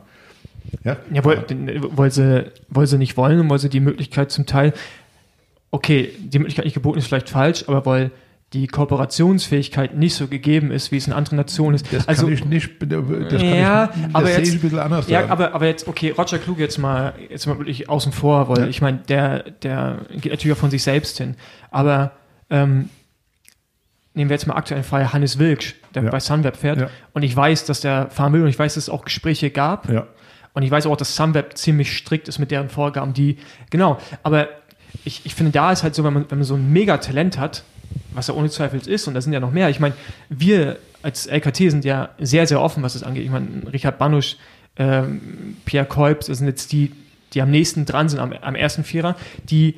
Ja, 0.84 0.96
Ja, 1.12 1.24
weil, 1.24 1.44
weil, 1.94 2.10
sie, 2.10 2.46
weil 2.68 2.86
sie 2.86 2.98
nicht 2.98 3.16
wollen 3.16 3.40
und 3.40 3.50
weil 3.50 3.58
sie 3.58 3.68
die 3.70 3.80
Möglichkeit 3.80 4.30
zum 4.30 4.46
Teil, 4.46 4.72
okay, 5.70 6.10
die 6.18 6.38
Möglichkeit 6.38 6.64
nicht 6.64 6.74
geboten 6.74 6.98
ist 6.98 7.06
vielleicht 7.06 7.30
falsch, 7.30 7.64
aber 7.66 7.86
weil 7.86 8.10
die 8.54 8.66
Kooperationsfähigkeit 8.66 9.94
nicht 9.94 10.14
so 10.14 10.26
gegeben 10.26 10.70
ist, 10.70 10.90
wie 10.90 10.96
es 10.96 11.06
in 11.06 11.12
anderen 11.12 11.36
Nationen 11.36 11.74
ist. 11.74 11.92
das 11.92 12.08
also, 12.08 12.24
kann 12.24 12.32
ich 12.32 12.44
nicht, 12.46 12.70
das 12.80 13.42
ja, 13.42 13.90
ich, 13.94 14.02
das 14.02 14.14
aber 14.14 14.30
jetzt, 14.30 14.52
ein 14.52 14.60
bisschen 14.60 14.78
anders. 14.78 15.08
ja, 15.08 15.22
da. 15.22 15.28
aber, 15.28 15.54
aber 15.54 15.66
jetzt, 15.66 15.86
okay, 15.86 16.14
Roger 16.16 16.38
Klug 16.38 16.58
jetzt 16.58 16.78
mal, 16.78 17.12
jetzt 17.28 17.46
mal 17.46 17.58
wirklich 17.58 17.90
außen 17.90 18.12
vor, 18.12 18.48
weil 18.48 18.60
Ja. 18.60 18.66
ich 18.68 18.80
meine, 18.80 19.00
der, 19.08 19.50
der 19.62 19.98
geht 20.12 20.32
natürlich 20.32 20.56
auch 20.56 20.60
von 20.60 20.70
sich 20.70 20.82
selbst 20.82 21.18
hin. 21.18 21.34
Aber 21.70 22.12
ähm, 22.48 22.88
nehmen 24.18 24.28
wir 24.28 24.34
jetzt 24.34 24.46
mal 24.46 24.54
aktuell 24.54 24.78
einen 24.78 24.84
Fall 24.84 25.12
Hannes 25.12 25.38
Wilksch, 25.38 25.74
der 25.94 26.02
Ja. 26.02 26.10
bei 26.10 26.20
Sunweb 26.20 26.56
fährt. 26.56 26.78
Ja. 26.80 26.90
Und 27.14 27.22
ich 27.22 27.34
weiß, 27.34 27.64
dass 27.64 27.80
der 27.80 28.10
fahren 28.10 28.32
will 28.34 28.42
und 28.42 28.48
ich 28.48 28.58
weiß, 28.58 28.74
dass 28.74 28.84
es 28.84 28.90
auch 28.90 29.04
Gespräche 29.04 29.50
gab. 29.50 29.88
ja. 29.88 30.06
Und 30.54 30.62
ich 30.64 30.70
weiß 30.70 30.86
auch, 30.86 30.96
dass 30.96 31.14
Sunweb 31.14 31.56
ziemlich 31.56 31.96
strikt 31.96 32.26
ist 32.26 32.38
mit 32.40 32.50
deren 32.50 32.68
Vorgaben, 32.68 33.12
die, 33.14 33.36
genau, 33.70 33.98
aber 34.24 34.48
ich, 35.04 35.24
ich 35.24 35.34
finde, 35.36 35.52
da 35.52 35.70
ist 35.70 35.82
halt 35.84 35.94
so, 35.94 36.02
wenn 36.02 36.12
man, 36.12 36.24
wenn 36.30 36.38
man 36.38 36.44
so 36.44 36.54
ein 36.54 36.72
Megatalent 36.72 37.38
hat, 37.38 37.62
was 38.12 38.28
er 38.28 38.36
ohne 38.36 38.50
Zweifel 38.50 38.80
ist, 38.86 39.06
und 39.06 39.14
da 39.14 39.20
sind 39.20 39.32
ja 39.32 39.38
noch 39.40 39.52
mehr. 39.52 39.68
Ich 39.68 39.78
meine, 39.78 39.94
wir 40.28 40.78
als 41.02 41.26
LKT 41.26 41.56
sind 41.70 41.84
ja 41.84 42.08
sehr, 42.18 42.46
sehr 42.46 42.60
offen, 42.60 42.82
was 42.82 42.94
das 42.94 43.04
angeht. 43.04 43.24
Ich 43.24 43.30
meine, 43.30 43.46
Richard 43.72 43.98
Banusch, 43.98 44.36
ähm, 44.76 45.56
Pierre 45.64 45.86
Kolb, 45.86 46.20
das 46.26 46.38
sind 46.38 46.48
jetzt 46.48 46.72
die, 46.72 46.92
die 47.34 47.42
am 47.42 47.50
nächsten 47.50 47.84
dran 47.84 48.08
sind 48.08 48.18
am, 48.18 48.32
am 48.32 48.54
ersten 48.56 48.82
Vierer, 48.82 49.14
die, 49.50 49.76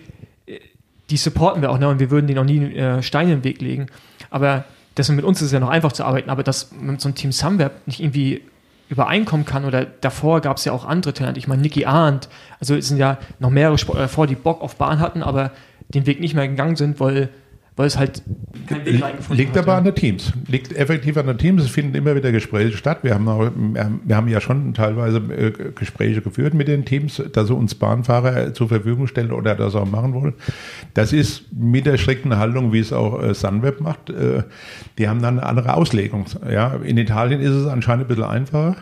die 1.10 1.16
supporten 1.16 1.62
wir 1.62 1.70
auch, 1.70 1.78
ne? 1.78 1.88
und 1.88 1.98
wir 1.98 2.10
würden 2.10 2.26
denen 2.26 2.38
auch 2.38 2.44
nie 2.44 2.74
äh, 2.74 3.02
Steine 3.02 3.32
im 3.32 3.44
Weg 3.44 3.60
legen. 3.60 3.86
Aber 4.30 4.64
deswegen 4.96 5.16
mit 5.16 5.24
uns 5.24 5.40
ist 5.40 5.46
es 5.46 5.52
ja 5.52 5.60
noch 5.60 5.68
einfach 5.68 5.92
zu 5.92 6.04
arbeiten, 6.04 6.30
aber 6.30 6.42
dass 6.42 6.70
man 6.72 6.92
mit 6.92 7.00
so 7.00 7.08
einem 7.08 7.16
Team 7.16 7.32
Sunweb 7.32 7.72
nicht 7.86 8.00
irgendwie 8.00 8.42
übereinkommen 8.88 9.46
kann 9.46 9.64
oder 9.64 9.84
davor 9.84 10.40
gab 10.40 10.56
es 10.56 10.64
ja 10.64 10.72
auch 10.72 10.84
andere 10.84 11.14
Talente. 11.14 11.38
Ich 11.38 11.46
meine, 11.46 11.62
Nicky 11.62 11.86
Arndt, 11.86 12.28
also 12.58 12.74
es 12.74 12.88
sind 12.88 12.98
ja 12.98 13.18
noch 13.38 13.50
mehrere 13.50 13.78
Sportler 13.78 14.02
davor, 14.02 14.26
die 14.26 14.34
Bock 14.34 14.60
auf 14.62 14.76
Bahn 14.76 14.98
hatten, 14.98 15.22
aber 15.22 15.52
den 15.88 16.06
Weg 16.06 16.20
nicht 16.20 16.34
mehr 16.34 16.48
gegangen 16.48 16.76
sind, 16.76 16.98
weil, 16.98 17.28
weil 17.80 17.86
es 17.86 17.98
halt 17.98 18.22
kein 18.66 18.84
Weg 18.84 19.02
reingefunden 19.02 19.38
Liegt 19.38 19.56
hat, 19.56 19.62
aber 19.62 19.72
ja. 19.72 19.78
an 19.78 19.84
den 19.84 19.94
Teams. 19.94 20.34
Liegt 20.48 20.76
effektiv 20.76 21.16
an 21.16 21.26
den 21.26 21.38
Teams. 21.38 21.62
Es 21.62 21.70
finden 21.70 21.94
immer 21.94 22.14
wieder 22.14 22.30
Gespräche 22.30 22.76
statt. 22.76 22.98
Wir 23.00 23.14
haben, 23.14 23.26
auch, 23.26 23.50
wir 23.56 24.16
haben- 24.16 24.28
ja 24.28 24.38
schon 24.42 24.74
teilweise 24.74 25.16
äh, 25.16 25.72
Gespräche 25.74 26.20
geführt 26.20 26.52
mit 26.52 26.68
den 26.68 26.84
Teams, 26.84 27.22
dass 27.32 27.46
sie 27.46 27.54
uns 27.54 27.74
Bahnfahrer 27.74 28.52
zur 28.52 28.68
Verfügung 28.68 29.06
stellen 29.06 29.32
oder 29.32 29.54
das 29.54 29.74
auch 29.74 29.90
machen 29.90 30.12
wollen. 30.12 30.34
Das 30.92 31.14
ist 31.14 31.44
mit 31.52 31.86
der 31.86 31.96
strikten 31.96 32.36
Haltung, 32.36 32.74
wie 32.74 32.80
es 32.80 32.92
auch 32.92 33.22
äh, 33.22 33.32
Sunweb 33.32 33.80
macht. 33.80 34.10
Äh, 34.10 34.42
die 34.98 35.08
haben 35.08 35.22
dann 35.22 35.38
eine 35.38 35.48
andere 35.48 35.72
Auslegung. 35.72 36.26
Ja, 36.46 36.74
in 36.84 36.98
Italien 36.98 37.40
ist 37.40 37.52
es 37.54 37.66
anscheinend 37.66 38.04
ein 38.04 38.08
bisschen 38.08 38.24
einfacher. 38.24 38.76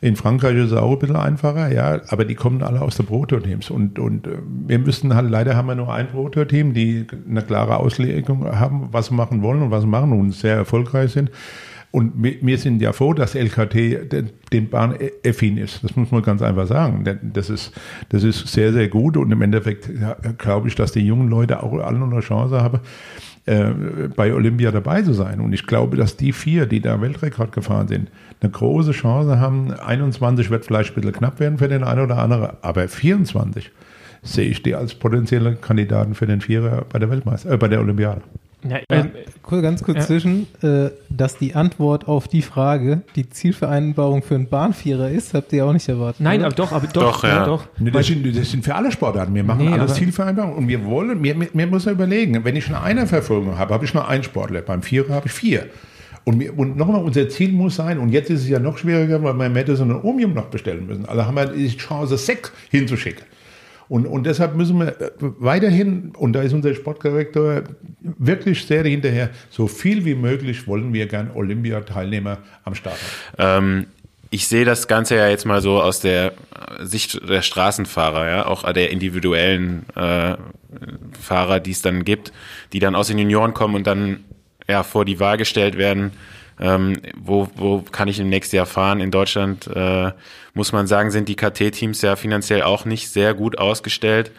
In 0.00 0.16
Frankreich 0.16 0.56
ist 0.56 0.72
es 0.72 0.78
auch 0.78 0.92
ein 0.92 0.98
bisschen 0.98 1.16
einfacher, 1.16 1.72
ja, 1.72 2.00
aber 2.08 2.24
die 2.24 2.34
kommen 2.34 2.62
alle 2.62 2.82
aus 2.82 2.96
der 2.96 3.04
Pro-Tour-Teams. 3.04 3.70
Und, 3.70 3.98
und 3.98 4.26
äh, 4.26 4.38
wir 4.66 4.78
müssten 4.78 5.14
halt, 5.14 5.30
leider 5.30 5.56
haben 5.56 5.68
wir 5.68 5.74
nur 5.74 5.92
ein 5.92 6.08
Pro-Tour-Team, 6.08 6.74
die 6.74 7.06
eine 7.28 7.42
klare 7.42 7.78
Auslegung 7.78 8.44
haben, 8.44 8.88
was 8.92 9.06
sie 9.06 9.14
machen 9.14 9.42
wollen 9.42 9.62
und 9.62 9.70
was 9.70 9.82
sie 9.82 9.88
machen 9.88 10.12
und 10.12 10.32
sehr 10.32 10.56
erfolgreich 10.56 11.12
sind. 11.12 11.30
Und 11.92 12.12
wir, 12.16 12.58
sind 12.58 12.82
ja 12.82 12.92
froh, 12.92 13.14
dass 13.14 13.34
LKT 13.34 14.12
den, 14.12 14.30
den 14.52 14.68
Bahn-affin 14.68 15.56
ist. 15.56 15.82
Das 15.82 15.96
muss 15.96 16.10
man 16.10 16.20
ganz 16.20 16.42
einfach 16.42 16.66
sagen. 16.66 17.04
Das 17.32 17.48
ist, 17.48 17.72
das 18.10 18.22
ist 18.22 18.48
sehr, 18.48 18.74
sehr 18.74 18.88
gut 18.88 19.16
und 19.16 19.32
im 19.32 19.40
Endeffekt 19.40 19.88
glaube 20.36 20.68
ich, 20.68 20.74
dass 20.74 20.92
die 20.92 21.00
jungen 21.00 21.28
Leute 21.30 21.62
auch 21.62 21.72
alle 21.78 21.98
noch 21.98 22.10
eine 22.10 22.20
Chance 22.20 22.60
haben, 22.60 22.80
äh, 23.46 23.70
bei 24.14 24.34
Olympia 24.34 24.72
dabei 24.72 25.02
zu 25.02 25.12
sein. 25.12 25.40
Und 25.40 25.52
ich 25.52 25.66
glaube, 25.66 25.96
dass 25.96 26.16
die 26.16 26.32
vier, 26.32 26.66
die 26.66 26.80
da 26.80 27.00
Weltrekord 27.00 27.52
gefahren 27.52 27.88
sind, 27.88 28.10
eine 28.40 28.50
große 28.50 28.92
Chance 28.92 29.38
haben. 29.38 29.72
21 29.72 30.50
wird 30.50 30.64
vielleicht 30.64 30.90
ein 30.90 30.94
bisschen 30.96 31.12
knapp 31.12 31.40
werden 31.40 31.58
für 31.58 31.68
den 31.68 31.84
einen 31.84 32.02
oder 32.02 32.18
anderen, 32.18 32.56
aber 32.60 32.88
24 32.88 33.70
sehe 34.22 34.48
ich 34.48 34.62
die 34.62 34.74
als 34.74 34.94
potenzielle 34.94 35.54
Kandidaten 35.54 36.14
für 36.14 36.26
den 36.26 36.40
Vierer 36.40 36.84
bei 36.88 36.98
der 36.98 37.08
Weltmeister, 37.08 37.52
äh, 37.52 37.56
bei 37.56 37.68
der 37.68 37.80
Olympiade. 37.80 38.22
Ja, 38.64 38.78
Ja, 38.78 38.82
ähm, 38.90 39.10
cool, 39.50 39.62
ganz 39.62 39.82
kurz 39.82 39.98
ja. 39.98 40.02
zwischen, 40.06 40.46
äh, 40.62 40.90
dass 41.08 41.38
die 41.38 41.54
Antwort 41.54 42.08
auf 42.08 42.26
die 42.26 42.42
Frage 42.42 43.02
die 43.14 43.28
Zielvereinbarung 43.28 44.22
für 44.22 44.34
einen 44.34 44.48
Bahnvierer 44.48 45.10
ist, 45.10 45.34
habt 45.34 45.52
ihr 45.52 45.64
auch 45.66 45.72
nicht 45.72 45.88
erwartet. 45.88 46.20
nein, 46.20 46.38
oder? 46.40 46.46
aber 46.46 46.54
doch, 46.56 46.72
aber 46.72 46.86
doch, 46.86 47.12
Doch, 47.12 47.24
ja. 47.24 47.44
doch. 47.44 47.66
Nee, 47.78 47.90
das, 47.90 48.06
sind, 48.06 48.36
das 48.36 48.50
sind 48.50 48.64
für 48.64 48.74
alle 48.74 48.90
Sportarten. 48.90 49.34
Wir 49.34 49.44
machen 49.44 49.66
Nee, 49.66 49.72
alles 49.72 49.94
Zielvereinbarungen 49.94 50.56
und 50.58 50.68
wir 50.68 50.84
wollen, 50.84 51.20
mir, 51.20 51.34
mir, 51.34 51.48
mir 51.52 51.66
muss 51.66 51.84
ja 51.84 51.92
überlegen, 51.92 52.44
wenn 52.44 52.56
ich 52.56 52.66
eine 52.68 52.80
Einerverfolgung 52.80 53.56
habe, 53.58 53.72
habe 53.74 53.84
ich 53.84 53.94
nur 53.94 54.08
einen 54.08 54.24
Sportler, 54.24 54.62
beim 54.62 54.82
Vierer 54.82 55.14
habe 55.14 55.26
ich 55.26 55.32
vier. 55.32 55.66
Und, 56.24 56.40
wir- 56.40 56.58
und 56.58 56.76
nochmal, 56.76 57.04
unser 57.04 57.28
Ziel 57.28 57.52
muss 57.52 57.76
sein, 57.76 57.98
und 57.98 58.08
jetzt 58.10 58.30
ist 58.30 58.40
es 58.42 58.48
ja 58.48 58.58
noch 58.58 58.78
schwieriger, 58.78 59.22
weil 59.22 59.34
wir 59.34 59.48
Madison 59.48 59.92
und 59.92 60.02
Omium 60.02 60.34
noch 60.34 60.46
bestellen 60.46 60.84
müssen. 60.86 61.06
Also 61.06 61.24
haben 61.24 61.36
wir 61.36 61.46
die 61.46 61.68
Chance, 61.76 62.16
sechs 62.16 62.50
hinzuschicken. 62.70 63.22
Und, 63.88 64.06
und 64.06 64.24
deshalb 64.24 64.56
müssen 64.56 64.78
wir 64.78 65.00
äh, 65.00 65.10
weiterhin, 65.18 66.12
und 66.16 66.32
da 66.32 66.42
ist 66.42 66.52
unser 66.52 66.74
Sportdirektor 66.74 67.62
wirklich 68.00 68.64
sehr 68.64 68.84
hinterher, 68.84 69.30
so 69.50 69.66
viel 69.68 70.04
wie 70.04 70.14
möglich 70.14 70.66
wollen 70.66 70.92
wir 70.92 71.06
gern 71.06 71.30
Olympiateilnehmer 71.34 72.38
am 72.64 72.74
Start 72.74 72.98
haben. 73.38 73.76
Ähm, 73.78 73.86
ich 74.30 74.48
sehe 74.48 74.64
das 74.64 74.88
Ganze 74.88 75.16
ja 75.16 75.28
jetzt 75.28 75.46
mal 75.46 75.62
so 75.62 75.80
aus 75.80 76.00
der 76.00 76.32
Sicht 76.80 77.28
der 77.28 77.42
Straßenfahrer, 77.42 78.28
ja, 78.28 78.46
auch 78.46 78.70
der 78.72 78.90
individuellen 78.90 79.86
äh, 79.94 80.36
Fahrer, 81.20 81.60
die 81.60 81.70
es 81.70 81.82
dann 81.82 82.04
gibt, 82.04 82.32
die 82.72 82.80
dann 82.80 82.94
aus 82.94 83.06
den 83.06 83.18
Junioren 83.18 83.54
kommen 83.54 83.76
und 83.76 83.86
dann 83.86 84.24
ja 84.68 84.82
vor 84.82 85.04
die 85.04 85.20
Wahl 85.20 85.36
gestellt 85.36 85.78
werden. 85.78 86.12
Ähm, 86.58 87.00
wo, 87.16 87.48
wo 87.56 87.82
kann 87.82 88.08
ich 88.08 88.18
im 88.18 88.28
nächsten 88.28 88.56
Jahr 88.56 88.66
fahren? 88.66 89.00
In 89.00 89.10
Deutschland 89.10 89.66
äh, 89.66 90.12
muss 90.54 90.72
man 90.72 90.86
sagen, 90.86 91.10
sind 91.10 91.28
die 91.28 91.36
KT-Teams 91.36 92.00
ja 92.02 92.16
finanziell 92.16 92.62
auch 92.62 92.84
nicht 92.84 93.10
sehr 93.10 93.34
gut 93.34 93.58
ausgestellt 93.58 94.30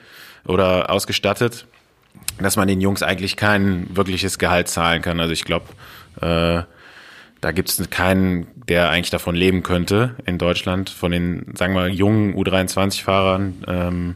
oder 0.46 0.90
ausgestattet, 0.90 1.68
dass 2.40 2.56
man 2.56 2.68
den 2.68 2.82
Jungs 2.82 3.04
eigentlich 3.04 3.36
kein 3.36 3.96
wirkliches 3.96 4.40
Gehalt 4.40 4.68
zahlen 4.68 5.02
kann. 5.02 5.20
Also 5.20 5.34
ich 5.34 5.46
glaube, 5.46 5.66
äh, 6.22 6.64
da 7.42 7.52
gibt 7.52 7.70
es 7.70 7.90
keinen, 7.90 8.48
der 8.68 8.90
eigentlich 8.90 9.12
davon 9.12 9.36
leben 9.36 9.62
könnte 9.62 10.16
in 10.26 10.40
Deutschland, 10.40 10.90
von 10.90 11.12
den, 11.12 11.54
sagen 11.56 11.76
wir, 11.76 11.88
jungen 11.88 12.34
U23-Fahrern. 12.36 13.64
Ähm, 13.68 14.16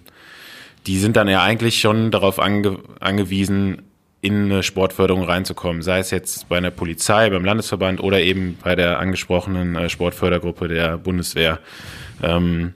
die 0.88 0.98
sind 0.98 1.16
dann 1.16 1.28
ja 1.28 1.44
eigentlich 1.44 1.80
schon 1.80 2.10
darauf 2.10 2.40
ange 2.40 2.80
angewiesen, 3.00 3.84
in 4.22 4.46
eine 4.46 4.64
Sportförderung 4.64 5.24
reinzukommen, 5.24 5.82
sei 5.82 6.00
es 6.00 6.12
jetzt 6.12 6.48
bei 6.48 6.58
einer 6.58 6.72
Polizei, 6.72 7.30
beim 7.30 7.44
Landesverband 7.44 8.02
oder 8.02 8.22
eben 8.22 8.58
bei 8.64 8.76
der 8.76 9.00
angesprochenen 9.00 9.76
äh, 9.76 9.90
Sportfördergruppe 9.90 10.68
der 10.68 10.98
Bundeswehr. 10.98 11.60
Ähm, 12.22 12.74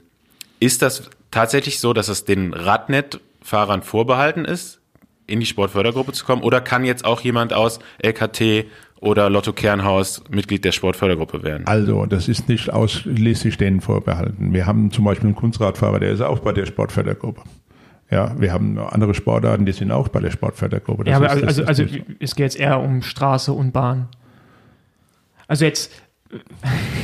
ist 0.58 0.82
das 0.82 1.08
tatsächlich 1.30 1.78
so, 1.78 1.92
dass 1.92 2.08
es 2.08 2.24
den 2.24 2.52
Radnet-Fahrern 2.52 3.82
vorbehalten 3.82 4.44
ist, 4.44 4.80
in 5.28 5.38
die 5.38 5.46
Sportfördergruppe 5.46 6.12
zu 6.12 6.24
kommen? 6.24 6.42
Oder 6.42 6.60
kann 6.60 6.84
jetzt 6.84 7.04
auch 7.04 7.20
jemand 7.20 7.52
aus 7.52 7.78
LKT 7.98 8.66
oder 9.00 9.30
Lotto 9.30 9.52
Kernhaus 9.52 10.24
Mitglied 10.30 10.64
der 10.64 10.72
Sportfördergruppe 10.72 11.44
werden? 11.44 11.66
Also, 11.66 12.06
das 12.06 12.26
ist 12.26 12.48
nicht 12.48 12.72
ausschließlich 12.72 13.56
denen 13.56 13.80
vorbehalten. 13.80 14.52
Wir 14.52 14.66
haben 14.66 14.90
zum 14.90 15.04
Beispiel 15.04 15.28
einen 15.28 15.36
Kunstradfahrer, 15.36 16.00
der 16.00 16.10
ist 16.10 16.22
auch 16.22 16.40
bei 16.40 16.52
der 16.52 16.66
Sportfördergruppe. 16.66 17.42
Ja, 18.10 18.34
wir 18.38 18.52
haben 18.52 18.78
andere 18.78 19.14
Sportarten, 19.14 19.66
die 19.66 19.72
sind 19.72 19.90
auch 19.90 20.08
bei 20.08 20.20
der 20.20 20.30
Sportfördergruppe. 20.30 21.04
Das 21.04 21.10
Ja, 21.12 21.16
aber 21.16 21.26
ist- 21.26 21.34
das 21.42 21.42
also, 21.48 21.62
ist 21.62 21.68
also 21.68 21.82
es 22.20 22.34
geht 22.36 22.44
jetzt 22.44 22.56
eher 22.60 22.78
um 22.80 23.02
Straße 23.02 23.52
und 23.52 23.72
Bahn. 23.72 24.08
Also 25.48 25.64
jetzt, 25.64 25.90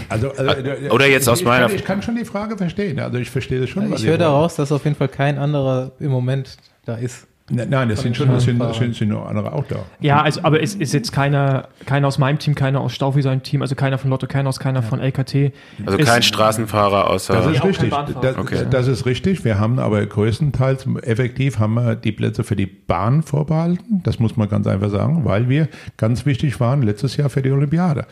also, 0.09 0.31
also, 0.33 0.53
Oder 0.95 1.07
jetzt 1.07 1.29
aus 1.29 1.41
ich 1.41 1.47
meiner- 1.47 1.67
Kann, 1.67 1.77
ich 1.77 1.85
kann 1.85 2.03
schon 2.03 2.17
die 2.17 2.25
Frage 2.25 2.57
verstehen. 2.57 2.99
Also, 3.01 3.19
ich 3.19 3.31
verstehe 3.31 3.61
das 3.61 3.71
schon. 3.71 3.93
Ich 3.93 4.05
höre 4.05 4.19
daraus, 4.19 4.57
dass 4.57 4.71
auf 4.73 4.85
jeden 4.85 4.97
Fall 4.97 5.09
kein 5.09 5.39
anderer 5.39 5.93
im 6.01 6.11
Moment 6.11 6.57
da 6.85 6.95
ist. 6.97 7.27
Ne- 7.51 7.67
Nein, 7.67 7.89
das 7.89 8.01
sind 8.03 8.17
schon, 8.17 8.29
das 8.29 8.45
sind, 8.45 8.59
das 8.61 8.77
sind, 8.77 9.13
andere 9.13 9.53
auch 9.53 9.65
da. 9.67 9.77
ja, 10.01 10.23
also, 10.23 10.41
aber 10.45 10.63
es 10.63 10.75
ist 10.77 10.95
jetzt 10.95 11.13
keiner, 11.13 11.69
keiner 11.87 12.07
aus 12.07 12.19
meinem 12.19 12.39
Team, 12.39 12.55
keiner 12.55 12.81
aus 12.81 12.93
Staufi 12.95 13.21
sein 13.21 13.43
Team, 13.43 13.63
also 13.63 13.75
keiner 13.75 13.99
von 13.99 14.11
Lotto 14.11 14.27
Kernhaus, 14.29 14.61
keiner 14.61 14.81
von 14.83 15.01
LKT. 15.01 15.53
Also 15.85 15.99
Ist- 15.99 16.09
kein 16.09 16.23
Straßenfahrer 16.23 17.11
außer. 17.11 17.35
Das 17.35 17.47
ist 17.47 17.65
richtig. 17.65 17.93
Das, 18.23 18.37
Okay. 18.39 18.65
das 18.71 18.87
ist 18.87 19.07
richtig. 19.07 19.45
Wir 19.45 19.59
haben 19.59 19.79
aber 19.81 20.05
größtenteils 20.07 20.87
effektiv 21.03 21.59
haben 21.59 21.75
wir 21.75 21.97
die 21.97 22.13
Plätze 22.13 22.45
für 22.45 22.57
die 22.57 22.67
Bahn 22.67 23.23
vorbehalten. 23.23 24.01
Das 24.05 24.19
muss 24.21 24.37
man 24.37 24.49
ganz 24.49 24.67
einfach 24.69 24.91
sagen, 24.91 25.25
weil 25.25 25.49
wir 25.49 25.69
ganz 25.97 26.25
wichtig 26.25 26.61
waren 26.61 26.83
letztes 26.83 27.17
Jahr 27.17 27.29
für 27.29 27.43
die 27.43 27.51
Olympiade. 27.51 28.07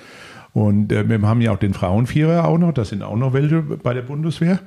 Und 0.53 0.91
äh, 0.93 1.09
wir 1.09 1.23
haben 1.23 1.41
ja 1.41 1.53
auch 1.53 1.59
den 1.59 1.75
Frauenvierer 1.75 2.47
auch 2.49 2.59
noch. 2.59 2.73
Das 2.73 2.89
sind 2.89 3.05
auch 3.05 3.17
noch 3.17 3.33
welche 3.33 3.63
bei 3.63 3.95
der 3.95 4.03
Bundeswehr. 4.03 4.59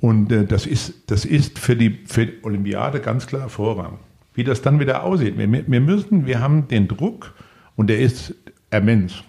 Und 0.00 0.32
äh, 0.32 0.44
das 0.44 0.66
ist, 0.66 1.10
das 1.10 1.24
ist 1.24 1.58
für 1.58 1.76
die, 1.76 2.00
für 2.06 2.26
die 2.26 2.32
Olympiade 2.42 3.00
ganz 3.00 3.26
klar 3.26 3.48
Vorrang. 3.48 3.98
Wie 4.34 4.44
das 4.44 4.62
dann 4.62 4.80
wieder 4.80 5.04
aussieht. 5.04 5.36
Wir, 5.36 5.50
wir 5.50 5.80
müssen, 5.80 6.26
wir 6.26 6.40
haben 6.40 6.68
den 6.68 6.88
Druck 6.88 7.34
und 7.76 7.88
der 7.88 7.98
ist 7.98 8.34
immens, 8.70 9.22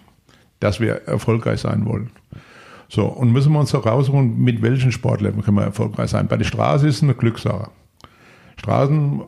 dass 0.60 0.80
wir 0.80 1.02
erfolgreich 1.06 1.60
sein 1.60 1.84
wollen. 1.84 2.10
So, 2.88 3.06
und 3.06 3.32
müssen 3.32 3.52
wir 3.52 3.58
uns 3.58 3.70
doch 3.70 3.86
rausholen, 3.86 4.38
mit 4.38 4.62
welchen 4.62 4.92
Sportlern 4.92 5.42
können 5.42 5.56
wir 5.56 5.64
erfolgreich 5.64 6.10
sein. 6.10 6.28
Bei 6.28 6.36
der 6.36 6.44
Straße 6.44 6.86
ist 6.86 6.96
es 6.96 7.02
eine 7.02 7.14
Glückssache. 7.14 7.70
Straßen, 8.56 9.22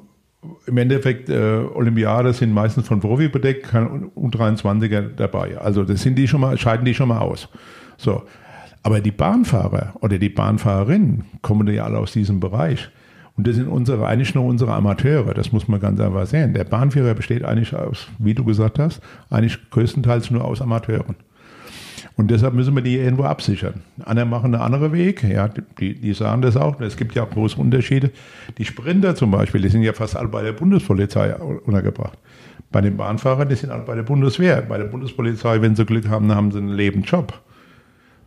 im 0.66 0.76
Endeffekt, 0.76 1.28
äh, 1.30 1.64
Olympiade 1.74 2.32
sind 2.34 2.53
meistens 2.53 2.86
von 2.86 3.01
Profi 3.01 3.28
bedeckt, 3.28 3.68
kein 3.68 4.11
U23er 4.12 5.14
dabei. 5.16 5.59
Also 5.59 5.84
das 5.84 6.03
sind 6.03 6.16
die 6.16 6.28
schon 6.28 6.42
mal, 6.42 6.59
scheiden 6.59 6.84
die 6.84 6.95
schon 6.95 7.09
mal 7.09 7.20
aus. 7.20 7.49
So. 7.97 8.22
Aber 8.85 9.01
die 9.01 9.11
Bahnfahrer 9.11 9.95
oder 10.01 10.18
die 10.18 10.28
Bahnfahrerinnen 10.28 11.24
kommen 11.41 11.66
ja 11.68 11.85
alle 11.85 11.99
aus 11.99 12.12
diesem 12.12 12.39
Bereich. 12.39 12.91
Und 13.35 13.47
das 13.47 13.57
sind 13.57 13.66
unsere, 13.66 14.07
eigentlich 14.07 14.35
nur 14.35 14.45
unsere 14.45 14.74
Amateure, 14.74 15.32
das 15.32 15.53
muss 15.53 15.66
man 15.66 15.80
ganz 15.80 15.99
einfach 16.01 16.26
sehen. 16.26 16.53
Der 16.53 16.64
Bahnführer 16.64 17.14
besteht 17.14 17.45
eigentlich 17.45 17.74
aus, 17.74 18.07
wie 18.18 18.35
du 18.35 18.45
gesagt 18.45 18.78
hast, 18.78 19.01
eigentlich 19.30 19.59
größtenteils 19.70 20.30
nur 20.30 20.45
aus 20.45 20.61
Amateuren. 20.61 21.16
Und 22.16 22.30
deshalb 22.30 22.53
müssen 22.53 22.74
wir 22.74 22.82
die 22.82 22.97
irgendwo 22.97 23.24
absichern. 23.24 23.82
Andere 24.05 24.26
machen 24.26 24.55
einen 24.55 24.62
anderen 24.62 24.93
Weg, 24.93 25.24
ja, 25.24 25.49
die, 25.49 25.95
die 25.95 26.12
sagen 26.12 26.43
das 26.43 26.57
auch. 26.57 26.78
Es 26.80 26.97
gibt 26.97 27.14
ja 27.14 27.24
auch 27.24 27.30
große 27.30 27.59
Unterschiede. 27.59 28.11
Die 28.59 28.66
Sprinter 28.66 29.16
zum 29.16 29.30
Beispiel, 29.30 29.62
die 29.62 29.68
sind 29.70 29.82
ja 29.82 29.95
fast 29.95 30.14
alle 30.14 30.28
bei 30.28 30.43
der 30.43 30.53
Bundespolizei 30.53 31.35
untergebracht. 31.35 32.18
Bei 32.70 32.82
den 32.82 32.99
Bahnfahrern, 32.99 33.49
die 33.49 33.57
sind 33.57 33.70
alle 33.70 33.82
bei 33.82 33.95
der 33.95 34.03
Bundeswehr. 34.03 34.61
Bei 34.62 34.76
der 34.76 34.85
Bundespolizei, 34.85 35.61
wenn 35.62 35.74
sie 35.74 35.87
Glück 35.87 36.09
haben, 36.09 36.32
haben 36.32 36.53
sie 36.53 36.59
einen 36.59 36.68
Lebensjob. 36.68 37.32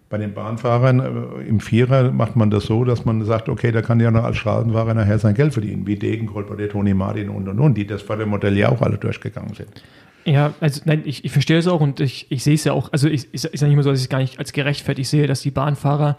Bei 0.10 0.18
den 0.18 0.34
Bahnfahrern 0.34 1.00
äh, 1.00 1.48
im 1.48 1.60
Vierer 1.60 2.12
macht 2.12 2.36
man 2.36 2.50
das 2.50 2.66
so, 2.66 2.86
dass 2.86 3.04
man 3.04 3.26
sagt, 3.26 3.50
okay, 3.50 3.72
da 3.72 3.82
kann 3.82 4.00
ja 4.00 4.10
noch 4.10 4.24
als 4.24 4.38
Straßenfahrer 4.38 4.94
nachher 4.94 5.20
sein 5.20 5.36
Geld 5.36 5.54
verdienen, 5.54 5.86
wie 5.86 5.96
Degenkolb 5.96 6.50
oder 6.50 6.70
Toni 6.70 6.94
Martin 6.94 7.30
und 7.30 7.48
und 7.48 7.60
und, 7.60 7.76
die 7.76 7.86
das 7.86 8.04
bei 8.04 8.16
dem 8.16 8.30
Modell 8.30 8.58
ja 8.58 8.70
auch 8.70 8.82
alle 8.82 8.98
durchgegangen 8.98 9.54
sind. 9.54 9.84
Ja, 10.24 10.54
also 10.60 10.82
nein, 10.86 11.04
ich, 11.06 11.24
ich 11.24 11.32
verstehe 11.32 11.58
es 11.58 11.68
auch 11.68 11.80
und 11.80 12.00
ich, 12.02 12.28
ich 12.30 12.44
sehe 12.44 12.56
es 12.56 12.64
ja 12.66 12.74
auch, 12.74 12.92
also 12.92 13.08
ich, 13.08 13.28
ich 13.32 13.46
ist 13.46 13.62
ja 13.62 13.68
nicht 13.68 13.76
mehr 13.76 13.84
so, 13.84 13.92
dass 13.92 14.00
ich 14.00 14.06
es 14.06 14.10
gar 14.10 14.20
nicht 14.20 14.40
als 14.40 14.52
gerechtfertigt 14.52 15.10
sehe, 15.10 15.26
dass 15.26 15.42
die 15.42 15.52
Bahnfahrer, 15.52 16.18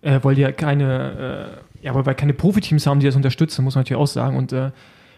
äh, 0.00 0.18
weil 0.22 0.34
die 0.34 0.40
ja 0.40 0.52
keine, 0.52 1.60
äh, 1.82 1.86
ja, 1.86 1.94
weil 1.94 2.14
keine 2.14 2.32
Profiteams 2.32 2.86
haben, 2.86 3.00
die 3.00 3.06
das 3.06 3.16
unterstützen, 3.16 3.62
muss 3.64 3.74
man 3.74 3.82
natürlich 3.82 4.00
auch 4.00 4.06
sagen. 4.06 4.36
Und 4.36 4.52
äh, 4.52 4.70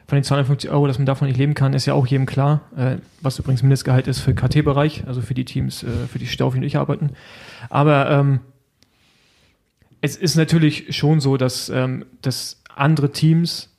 von 0.06 0.16
den 0.16 0.24
250 0.24 0.70
Euro, 0.70 0.86
dass 0.86 0.98
man 0.98 1.06
davon 1.06 1.28
nicht 1.28 1.36
leben 1.36 1.54
kann, 1.54 1.72
ist 1.72 1.86
ja 1.86 1.94
auch 1.94 2.06
jedem 2.06 2.26
klar, 2.26 2.62
äh, 2.76 2.96
was 3.20 3.38
übrigens 3.38 3.62
Mindestgehalt 3.62 4.06
ist 4.06 4.20
für 4.20 4.34
KT-Bereich, 4.34 5.04
also 5.06 5.20
für 5.20 5.34
die 5.34 5.44
Teams, 5.44 5.82
äh, 5.82 6.06
für 6.10 6.18
die 6.18 6.26
Staufi 6.26 6.58
und 6.58 6.64
ich 6.64 6.76
arbeiten. 6.76 7.10
Aber 7.70 8.10
ähm, 8.10 8.40
es 10.00 10.16
ist 10.16 10.36
natürlich 10.36 10.94
schon 10.96 11.20
so, 11.20 11.36
dass, 11.36 11.68
ähm, 11.68 12.04
dass 12.20 12.62
andere 12.74 13.12
Teams 13.12 13.70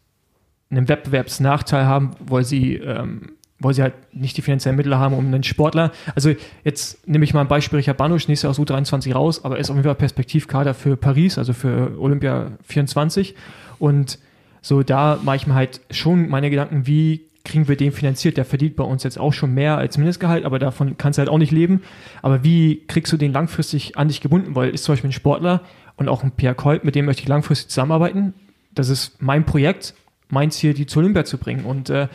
einen 0.72 0.88
Wettbewerbsnachteil 0.88 1.86
haben, 1.86 2.12
weil 2.20 2.44
sie, 2.44 2.76
ähm, 2.76 3.34
weil 3.60 3.74
sie 3.74 3.82
halt 3.84 3.94
nicht 4.14 4.36
die 4.38 4.42
finanziellen 4.42 4.76
Mittel 4.76 4.98
haben, 4.98 5.16
um 5.16 5.26
einen 5.26 5.44
Sportler. 5.44 5.92
Also 6.16 6.34
jetzt 6.64 7.08
nehme 7.08 7.26
ich 7.26 7.34
mal 7.34 7.42
ein 7.42 7.48
Beispiel, 7.48 7.78
Richard 7.78 7.98
Banusch, 7.98 8.28
nächstes 8.28 8.44
Jahr 8.44 8.52
aus 8.52 8.60
U23 8.60 9.14
raus, 9.14 9.46
aber 9.46 9.56
er 9.56 9.62
ist 9.62 9.70
auf 9.70 9.76
jeden 9.76 9.86
Fall 9.86 9.96
Perspektivkader 9.96 10.74
für 10.74 10.98
Paris, 10.98 11.38
also 11.38 11.54
für 11.54 12.00
Olympia 12.00 12.54
24. 12.64 13.36
Und 13.80 14.18
so 14.64 14.82
da 14.82 15.20
mache 15.22 15.36
ich 15.36 15.46
mir 15.46 15.54
halt 15.54 15.82
schon 15.92 16.30
meine 16.30 16.50
Gedanken, 16.50 16.88
wie 16.88 17.26
kriegen 17.44 17.68
wir 17.68 17.76
den 17.76 17.92
finanziert? 17.92 18.38
Der 18.38 18.46
verdient 18.46 18.78
bei 18.78 18.86
uns 18.86 19.04
jetzt 19.04 19.20
auch 19.20 19.34
schon 19.34 19.54
mehr 19.54 19.78
als 19.78 19.98
Mindestgehalt, 19.98 20.46
aber 20.46 20.58
davon 20.58 20.98
kannst 20.98 21.18
du 21.18 21.20
halt 21.20 21.30
auch 21.30 21.38
nicht 21.38 21.52
leben. 21.52 21.84
Aber 22.22 22.46
wie 22.46 22.82
kriegst 22.88 23.12
du 23.12 23.18
den 23.18 23.34
langfristig 23.34 23.98
an 23.98 24.08
dich 24.08 24.22
gebunden? 24.22 24.56
Weil 24.56 24.70
ist 24.70 24.86
zum 24.86 24.94
Beispiel 24.94 25.10
ein 25.10 25.14
Sportler 25.14 25.62
und 25.98 26.08
auch 26.08 26.24
ein 26.24 26.32
Pierre 26.32 26.56
Kolb, 26.56 26.86
mit 26.86 26.96
dem 26.96 27.06
möchte 27.06 27.24
ich 27.24 27.28
langfristig 27.28 27.70
zusammenarbeiten. 27.70 28.34
Das 28.74 28.88
ist 28.88 29.22
mein 29.22 29.46
Projekt, 29.46 29.94
mein 30.30 30.50
Ziel, 30.50 30.74
die 30.74 30.86
zu 30.86 31.00
Olympia 31.00 31.26
zu 31.26 31.38
bringen. 31.38 31.66
Und 31.66 31.90
äh, 31.90 32.08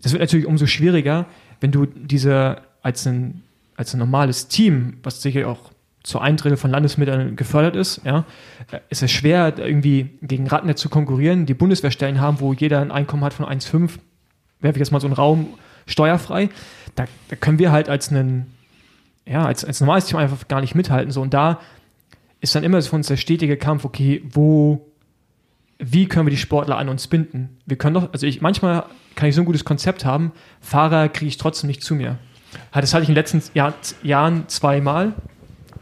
das 0.00 0.12
wird 0.12 0.22
natürlich 0.22 0.46
umso 0.46 0.66
schwieriger, 0.66 1.26
wenn 1.60 1.72
du 1.72 1.84
diese 1.84 2.62
als 2.80 3.06
ein, 3.06 3.42
als 3.76 3.92
ein 3.92 3.98
normales 3.98 4.48
Team, 4.48 4.94
was 5.02 5.20
sicher 5.20 5.46
auch 5.46 5.71
zu 6.02 6.18
ein 6.18 6.36
Drittel 6.36 6.56
von 6.56 6.70
Landesmitteln 6.70 7.36
gefördert 7.36 7.76
ist, 7.76 8.00
ja, 8.04 8.24
ist 8.88 9.02
es 9.02 9.10
schwer, 9.10 9.54
irgendwie 9.56 10.18
gegen 10.22 10.46
Radnet 10.46 10.78
zu 10.78 10.88
konkurrieren. 10.88 11.46
Die 11.46 11.54
Bundeswehrstellen 11.54 12.20
haben, 12.20 12.40
wo 12.40 12.52
jeder 12.52 12.80
ein 12.80 12.90
Einkommen 12.90 13.24
hat 13.24 13.34
von 13.34 13.46
1,5, 13.46 13.98
werfe 14.60 14.76
ich 14.76 14.80
jetzt 14.80 14.90
mal 14.90 15.00
so 15.00 15.06
einen 15.06 15.14
Raum 15.14 15.54
steuerfrei. 15.86 16.48
Da, 16.94 17.04
da 17.28 17.36
können 17.36 17.58
wir 17.58 17.72
halt 17.72 17.88
als 17.88 18.10
ein, 18.10 18.46
ja, 19.26 19.44
als, 19.44 19.64
als 19.64 19.80
normales 19.80 20.06
Team 20.06 20.18
einfach 20.18 20.48
gar 20.48 20.60
nicht 20.60 20.74
mithalten. 20.74 21.12
So. 21.12 21.22
Und 21.22 21.34
da 21.34 21.60
ist 22.40 22.54
dann 22.54 22.64
immer 22.64 22.82
für 22.82 22.96
uns 22.96 23.06
der 23.06 23.16
stetige 23.16 23.56
Kampf, 23.56 23.84
okay, 23.84 24.22
wo, 24.28 24.90
wie 25.78 26.06
können 26.06 26.26
wir 26.26 26.30
die 26.32 26.36
Sportler 26.36 26.78
an 26.78 26.88
uns 26.88 27.06
binden? 27.06 27.58
Wir 27.66 27.76
können 27.76 27.94
doch, 27.94 28.12
also 28.12 28.26
ich, 28.26 28.40
manchmal 28.40 28.84
kann 29.14 29.28
ich 29.28 29.34
so 29.34 29.42
ein 29.42 29.44
gutes 29.44 29.64
Konzept 29.64 30.04
haben, 30.04 30.32
Fahrer 30.60 31.08
kriege 31.08 31.28
ich 31.28 31.36
trotzdem 31.36 31.68
nicht 31.68 31.82
zu 31.82 31.94
mir. 31.94 32.18
Das 32.72 32.92
hatte 32.92 33.04
ich 33.04 33.08
in 33.08 33.14
den 33.14 33.20
letzten 33.20 33.42
Jahr, 33.54 33.74
Jahren 34.02 34.48
zweimal, 34.48 35.14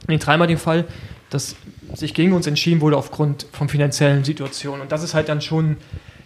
nee, 0.06 0.18
dreimal 0.18 0.46
den 0.46 0.58
Fall, 0.58 0.84
dass 1.30 1.56
sich 1.94 2.14
gegen 2.14 2.32
uns 2.32 2.46
entschieden 2.46 2.80
wurde 2.80 2.96
aufgrund 2.96 3.46
von 3.52 3.68
finanziellen 3.68 4.24
Situationen. 4.24 4.80
Und 4.80 4.92
das 4.92 5.02
ist 5.02 5.14
halt 5.14 5.28
dann 5.28 5.40
schon, 5.40 5.76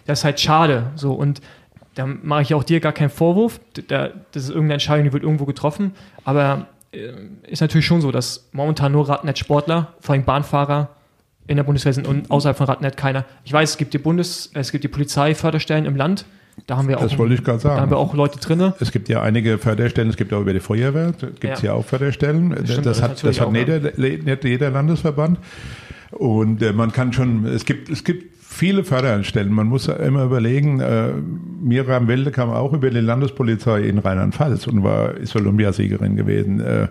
das 0.05 0.19
ist 0.19 0.25
halt 0.25 0.39
schade. 0.39 0.91
So. 0.95 1.13
Und 1.13 1.41
da 1.95 2.05
mache 2.05 2.41
ich 2.41 2.53
auch 2.53 2.63
dir 2.63 2.79
gar 2.79 2.91
keinen 2.91 3.09
Vorwurf. 3.09 3.59
Da, 3.87 4.09
das 4.31 4.43
ist 4.43 4.49
irgendeine 4.49 4.73
Entscheidung, 4.73 5.05
die 5.05 5.13
wird 5.13 5.23
irgendwo 5.23 5.45
getroffen. 5.45 5.93
Aber 6.23 6.67
äh, 6.91 7.11
ist 7.47 7.61
natürlich 7.61 7.85
schon 7.85 8.01
so, 8.01 8.11
dass 8.11 8.47
momentan 8.51 8.91
nur 8.91 9.07
Radnet-Sportler, 9.07 9.93
vor 9.99 10.13
allem 10.13 10.25
Bahnfahrer, 10.25 10.89
in 11.47 11.57
der 11.57 11.63
Bundeswehr 11.63 11.93
sind 11.93 12.07
und 12.07 12.31
außerhalb 12.31 12.57
von 12.57 12.65
Radnet 12.65 12.97
keiner. 12.97 13.23
Ich 13.43 13.53
weiß, 13.53 13.71
es 13.71 13.77
gibt 13.77 13.93
die 13.93 13.99
Bundes, 13.99 14.49
es 14.53 14.71
gibt 14.71 14.83
die 14.83 14.87
Polizeiförderstellen 14.87 15.85
im 15.85 15.95
Land. 15.95 16.25
Da 16.67 16.77
haben 16.77 16.87
wir 16.87 16.97
auch, 16.97 17.03
Das 17.03 17.17
wollte 17.17 17.33
ich 17.35 17.43
gerade 17.43 17.59
sagen. 17.59 17.75
da 17.75 17.81
haben 17.81 17.91
wir 17.91 17.97
auch 17.97 18.13
Leute 18.13 18.39
drinne. 18.39 18.73
Es 18.79 18.91
gibt 18.91 19.09
ja 19.09 19.21
einige 19.21 19.57
Förderstellen, 19.57 20.09
es 20.09 20.17
gibt 20.17 20.33
auch 20.33 20.41
über 20.41 20.53
die 20.53 20.59
Feuerwehr, 20.59 21.11
gibt 21.39 21.43
es 21.43 21.61
Ja. 21.61 21.71
ja. 21.71 21.73
auch 21.73 21.85
Förderstellen. 21.85 22.51
stimmt, 22.65 22.85
das 22.85 22.99
das 22.99 23.01
hat, 23.01 23.23
das 23.23 23.39
hat 23.39 23.51
nicht, 23.51 24.43
jeder, 24.43 24.71
Landesverband. 24.71 25.37
Und 26.11 26.61
äh, 26.61 26.71
man 26.71 26.91
kann 26.91 27.13
schon, 27.13 27.45
es 27.45 27.65
gibt, 27.65 27.89
es 27.89 28.03
gibt 28.03 28.35
viele 28.39 28.85
Förderstellen. 28.85 29.51
Man 29.51 29.67
muss 29.67 29.87
immer 29.89 30.23
überlegen, 30.23 30.79
äh, 30.79 31.09
Miriam 31.61 32.07
Welde 32.07 32.31
kam 32.31 32.49
auch 32.51 32.71
über 32.71 32.89
die 32.89 32.99
Landespolizei 33.01 33.81
in 33.81 33.99
Rheinland-Pfalz 33.99 34.65
und 34.67 34.81
war, 34.81 35.13
ist 35.15 35.35
Olympiasiegerin 35.35 36.15
gewesen. 36.15 36.61
Äh, 36.61 36.87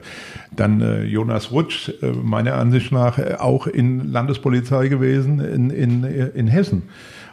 dann 0.55 0.83
äh, 0.83 1.05
Jonas 1.05 1.53
Rutsch, 1.53 1.89
äh, 2.03 2.12
meiner 2.23 2.55
Ansicht 2.57 2.93
nach, 2.93 3.19
äh, 3.19 3.37
auch 3.39 3.67
in 3.67 4.12
Landespolizei 4.12 4.89
gewesen 4.89 5.41
in, 5.41 5.71
in, 5.71 6.05
in 6.05 6.49
Hessen 6.49 6.83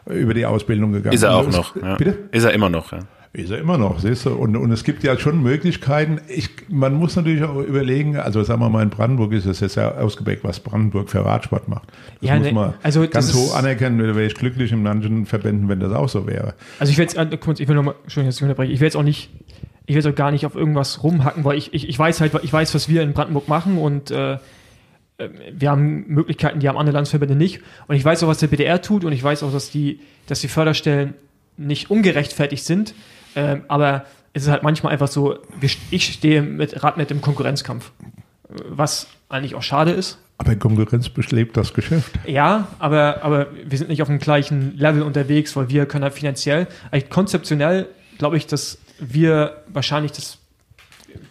über 0.05 0.33
die 0.33 0.45
Ausbildung 0.45 0.91
gegangen. 0.91 1.13
Ist 1.13 1.23
er 1.23 1.35
auch 1.35 1.49
noch. 1.49 1.75
Ja. 1.75 1.95
Bitte? 1.95 2.17
Ist 2.31 2.43
er 2.43 2.53
immer 2.53 2.69
noch, 2.69 2.91
ja. 2.91 2.99
Ist 3.33 3.49
er 3.49 3.59
immer 3.59 3.77
noch, 3.77 3.99
siehst 3.99 4.25
du. 4.25 4.31
Und, 4.31 4.57
und 4.57 4.71
es 4.73 4.83
gibt 4.83 5.05
ja 5.05 5.17
schon 5.17 5.41
Möglichkeiten. 5.41 6.19
Ich, 6.27 6.49
man 6.67 6.93
muss 6.95 7.15
natürlich 7.15 7.41
auch 7.43 7.61
überlegen, 7.61 8.17
also 8.17 8.43
sagen 8.43 8.59
wir 8.59 8.69
mal, 8.69 8.83
in 8.83 8.89
Brandenburg 8.89 9.31
ist 9.31 9.45
es 9.45 9.61
jetzt 9.61 9.75
ja 9.75 9.95
ausgeprägt, 9.95 10.43
was 10.43 10.59
Brandenburg 10.59 11.09
für 11.09 11.23
Radsport 11.23 11.69
macht. 11.69 11.87
Das 12.19 12.29
Ja, 12.29 12.35
muss 12.35 12.47
ne, 12.47 12.51
man 12.51 12.73
also 12.83 13.07
ganz 13.07 13.33
hoch 13.33 13.55
anerkennen. 13.55 13.99
Da 13.99 14.07
wäre 14.07 14.25
ich 14.25 14.35
glücklich 14.35 14.73
in 14.73 14.83
manchen 14.83 15.25
Verbänden, 15.25 15.69
wenn 15.69 15.79
das 15.79 15.93
auch 15.93 16.09
so 16.09 16.27
wäre. 16.27 16.55
Also 16.77 16.91
ich 16.91 16.97
will 16.97 17.05
jetzt, 17.05 17.15
äh, 17.15 17.37
kurz, 17.37 17.61
ich 17.61 17.69
will 17.69 17.75
nochmal, 17.75 17.95
Entschuldigung, 18.03 18.27
dass 18.27 18.35
ich 18.35 18.43
unterbreche, 18.43 18.73
ich 18.73 18.81
will 18.81 18.87
jetzt 18.87 18.97
auch 18.97 19.03
nicht, 19.03 19.29
ich 19.85 19.95
will 19.95 20.03
jetzt 20.03 20.07
auch 20.11 20.15
gar 20.15 20.31
nicht 20.31 20.45
auf 20.45 20.55
irgendwas 20.55 21.01
rumhacken, 21.01 21.45
weil 21.45 21.57
ich, 21.57 21.73
ich, 21.73 21.87
ich 21.87 21.97
weiß 21.97 22.19
halt, 22.19 22.33
ich 22.43 22.51
weiß, 22.51 22.75
was 22.75 22.89
wir 22.89 23.01
in 23.01 23.13
Brandenburg 23.13 23.47
machen 23.47 23.77
und 23.77 24.11
äh, 24.11 24.39
wir 25.51 25.69
haben 25.69 26.05
Möglichkeiten, 26.07 26.59
die 26.59 26.67
haben 26.67 26.77
andere 26.77 26.93
Landesverbände 26.93 27.35
nicht. 27.35 27.61
Und 27.87 27.95
ich 27.95 28.03
weiß 28.03 28.23
auch, 28.23 28.27
was 28.27 28.39
der 28.39 28.47
BDR 28.47 28.81
tut 28.81 29.05
und 29.05 29.11
ich 29.11 29.23
weiß 29.23 29.43
auch, 29.43 29.51
dass 29.51 29.71
die, 29.71 29.99
dass 30.27 30.41
die 30.41 30.47
Förderstellen 30.47 31.13
nicht 31.57 31.89
ungerechtfertigt 31.89 32.63
sind. 32.63 32.93
Ähm, 33.35 33.63
aber 33.67 34.05
es 34.33 34.43
ist 34.43 34.49
halt 34.49 34.63
manchmal 34.63 34.93
einfach 34.93 35.07
so, 35.07 35.37
ich 35.91 36.13
stehe 36.13 36.41
mit 36.41 36.83
Radnet 36.83 37.11
im 37.11 37.21
Konkurrenzkampf. 37.21 37.91
Was 38.47 39.07
eigentlich 39.29 39.55
auch 39.55 39.63
schade 39.63 39.91
ist. 39.91 40.19
Aber 40.37 40.55
Konkurrenz 40.55 41.07
belebt 41.09 41.55
das 41.55 41.73
Geschäft. 41.73 42.11
Ja, 42.25 42.67
aber, 42.79 43.19
aber 43.21 43.47
wir 43.65 43.77
sind 43.77 43.89
nicht 43.89 44.01
auf 44.01 44.07
dem 44.07 44.19
gleichen 44.19 44.75
Level 44.77 45.03
unterwegs, 45.03 45.55
weil 45.55 45.69
wir 45.69 45.85
können 45.85 46.03
halt 46.03 46.13
finanziell, 46.13 46.67
eigentlich 46.89 47.09
konzeptionell 47.09 47.87
glaube 48.17 48.37
ich, 48.37 48.47
dass 48.47 48.77
wir 48.99 49.63
wahrscheinlich 49.67 50.11
das 50.11 50.37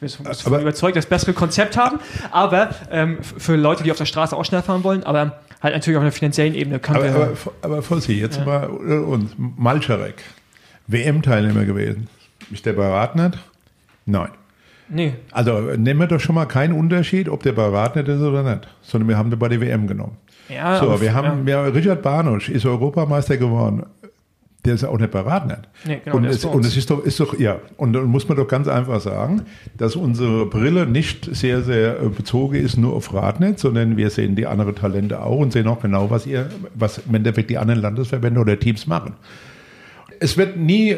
ich 0.01 0.17
bin 0.17 0.25
davon 0.27 0.61
überzeugt, 0.61 0.97
das 0.97 1.07
bessere 1.07 1.33
Konzept 1.33 1.77
haben, 1.77 1.99
aber 2.31 2.71
ähm, 2.91 3.19
für 3.23 3.57
Leute, 3.57 3.83
die 3.83 3.91
auf 3.91 3.99
der 3.99 4.05
Straße 4.07 4.37
auch 4.37 4.45
schnell 4.45 4.63
fahren 4.63 4.85
wollen, 4.85 5.05
aber 5.05 5.41
halt 5.63 5.75
natürlich 5.75 5.97
auf 5.97 6.03
einer 6.03 6.13
finanziellen 6.13 6.55
Ebene 6.55 6.79
können 6.79 6.97
Aber, 6.99 7.07
wir. 7.07 7.15
aber, 7.15 7.37
aber 7.63 7.83
Fossi, 7.83 8.15
jetzt 8.15 8.39
Ja. 8.39 8.45
mal 8.45 8.67
und 8.69 9.33
Malczarek, 9.59 10.23
WM-Teilnehmer 10.87 11.65
gewesen. 11.65 12.09
Ist 12.51 12.67
der 12.67 12.73
bei 12.73 12.89
Radnet? 12.89 13.39
Nein. 14.07 14.31
nee, 14.89 15.15
Also 15.31 15.61
nehmen 15.77 16.01
wir 16.01 16.07
doch 16.09 16.19
schon 16.21 16.35
mal 16.35 16.47
keinen 16.47 16.73
Unterschied, 16.73 17.29
ob 17.29 17.43
der 17.43 17.53
bei 17.53 17.69
Radnet 17.69 18.09
ist 18.09 18.21
oder 18.23 18.43
nicht, 18.43 18.67
sondern 18.83 19.09
wir 19.09 19.17
haben 19.19 19.31
den 19.31 19.39
bei 19.39 19.49
der 19.49 19.61
WM 19.61 19.87
genommen. 19.87 20.17
ja, 20.49 20.79
So, 20.79 20.87
aber- 20.87 21.01
wir 21.01 21.15
haben, 21.15 21.47
ja. 21.47 21.63
Richard 21.65 22.03
Barnusch 22.03 22.49
ist 22.49 22.67
Europameister 22.67 23.37
geworden. 23.37 23.85
Der 24.65 24.75
ist 24.75 24.85
auch 24.85 24.99
nicht 24.99 25.11
beraten. 25.11 25.55
Nee, 25.87 26.03
genau, 26.05 26.17
und, 26.17 26.25
es, 26.27 26.43
bei 26.43 26.51
und 26.51 26.67
es 26.67 26.77
ist 26.77 26.91
doch, 26.91 27.03
ist 27.03 27.19
doch, 27.19 27.39
ja, 27.39 27.61
und 27.79 27.95
dann 27.95 28.05
muss 28.05 28.29
man 28.29 28.37
doch 28.37 28.47
ganz 28.47 28.69
einfach 28.69 29.01
sagen, 29.01 29.43
dass 29.79 29.97
unsere 29.97 30.45
Brille 30.47 30.87
nicht 30.87 31.35
sehr, 31.35 31.63
sehr 31.63 32.03
äh, 32.03 32.09
bezogen 32.09 32.57
ist 32.57 32.77
nur 32.77 32.95
auf 32.95 33.15
Radnet, 33.15 33.59
sondern 33.59 33.97
wir 33.97 34.11
sehen 34.11 34.37
die 34.37 34.47
anderen 34.47 34.75
Talente 34.75 35.23
auch 35.23 35.39
und 35.39 35.53
sehen 35.53 35.67
auch 35.67 35.81
genau, 35.81 36.11
was 36.11 36.27
ihr, 36.27 36.51
was 36.75 36.99
im 36.99 37.15
Endeffekt 37.15 37.49
die 37.49 37.57
anderen 37.57 37.81
Landesverbände 37.81 38.39
oder 38.39 38.59
Teams 38.59 38.87
machen. 38.87 39.15
Es 40.23 40.37
wird 40.37 40.59
nie 40.59 40.95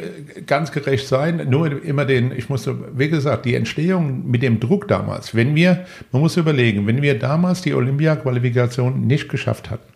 ganz 0.47 0.73
gerecht 0.73 1.07
sein, 1.07 1.49
nur 1.49 1.85
immer 1.85 2.05
den, 2.05 2.33
ich 2.37 2.49
musste, 2.49 2.77
wie 2.97 3.09
gesagt, 3.09 3.45
die 3.45 3.55
Entstehung 3.55 4.29
mit 4.29 4.43
dem 4.43 4.59
Druck 4.59 4.89
damals, 4.89 5.37
wenn 5.37 5.55
wir, 5.55 5.85
man 6.11 6.23
muss 6.23 6.37
überlegen, 6.37 6.89
wenn 6.89 7.01
wir 7.01 7.17
damals 7.17 7.63
die 7.63 7.75
Olympia-Qualifikation 7.75 9.07
nicht 9.07 9.29
geschafft 9.29 9.71
hatten, 9.71 9.87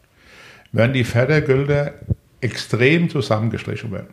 werden 0.71 0.93
die 0.93 1.03
Fördergelder 1.03 1.95
extrem 2.41 3.09
zusammengestrichen 3.09 3.91
werden. 3.93 4.09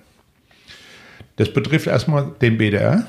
Das 1.36 1.52
betrifft 1.52 1.88
erstmal 1.88 2.32
den 2.42 2.58
BDR, 2.58 3.08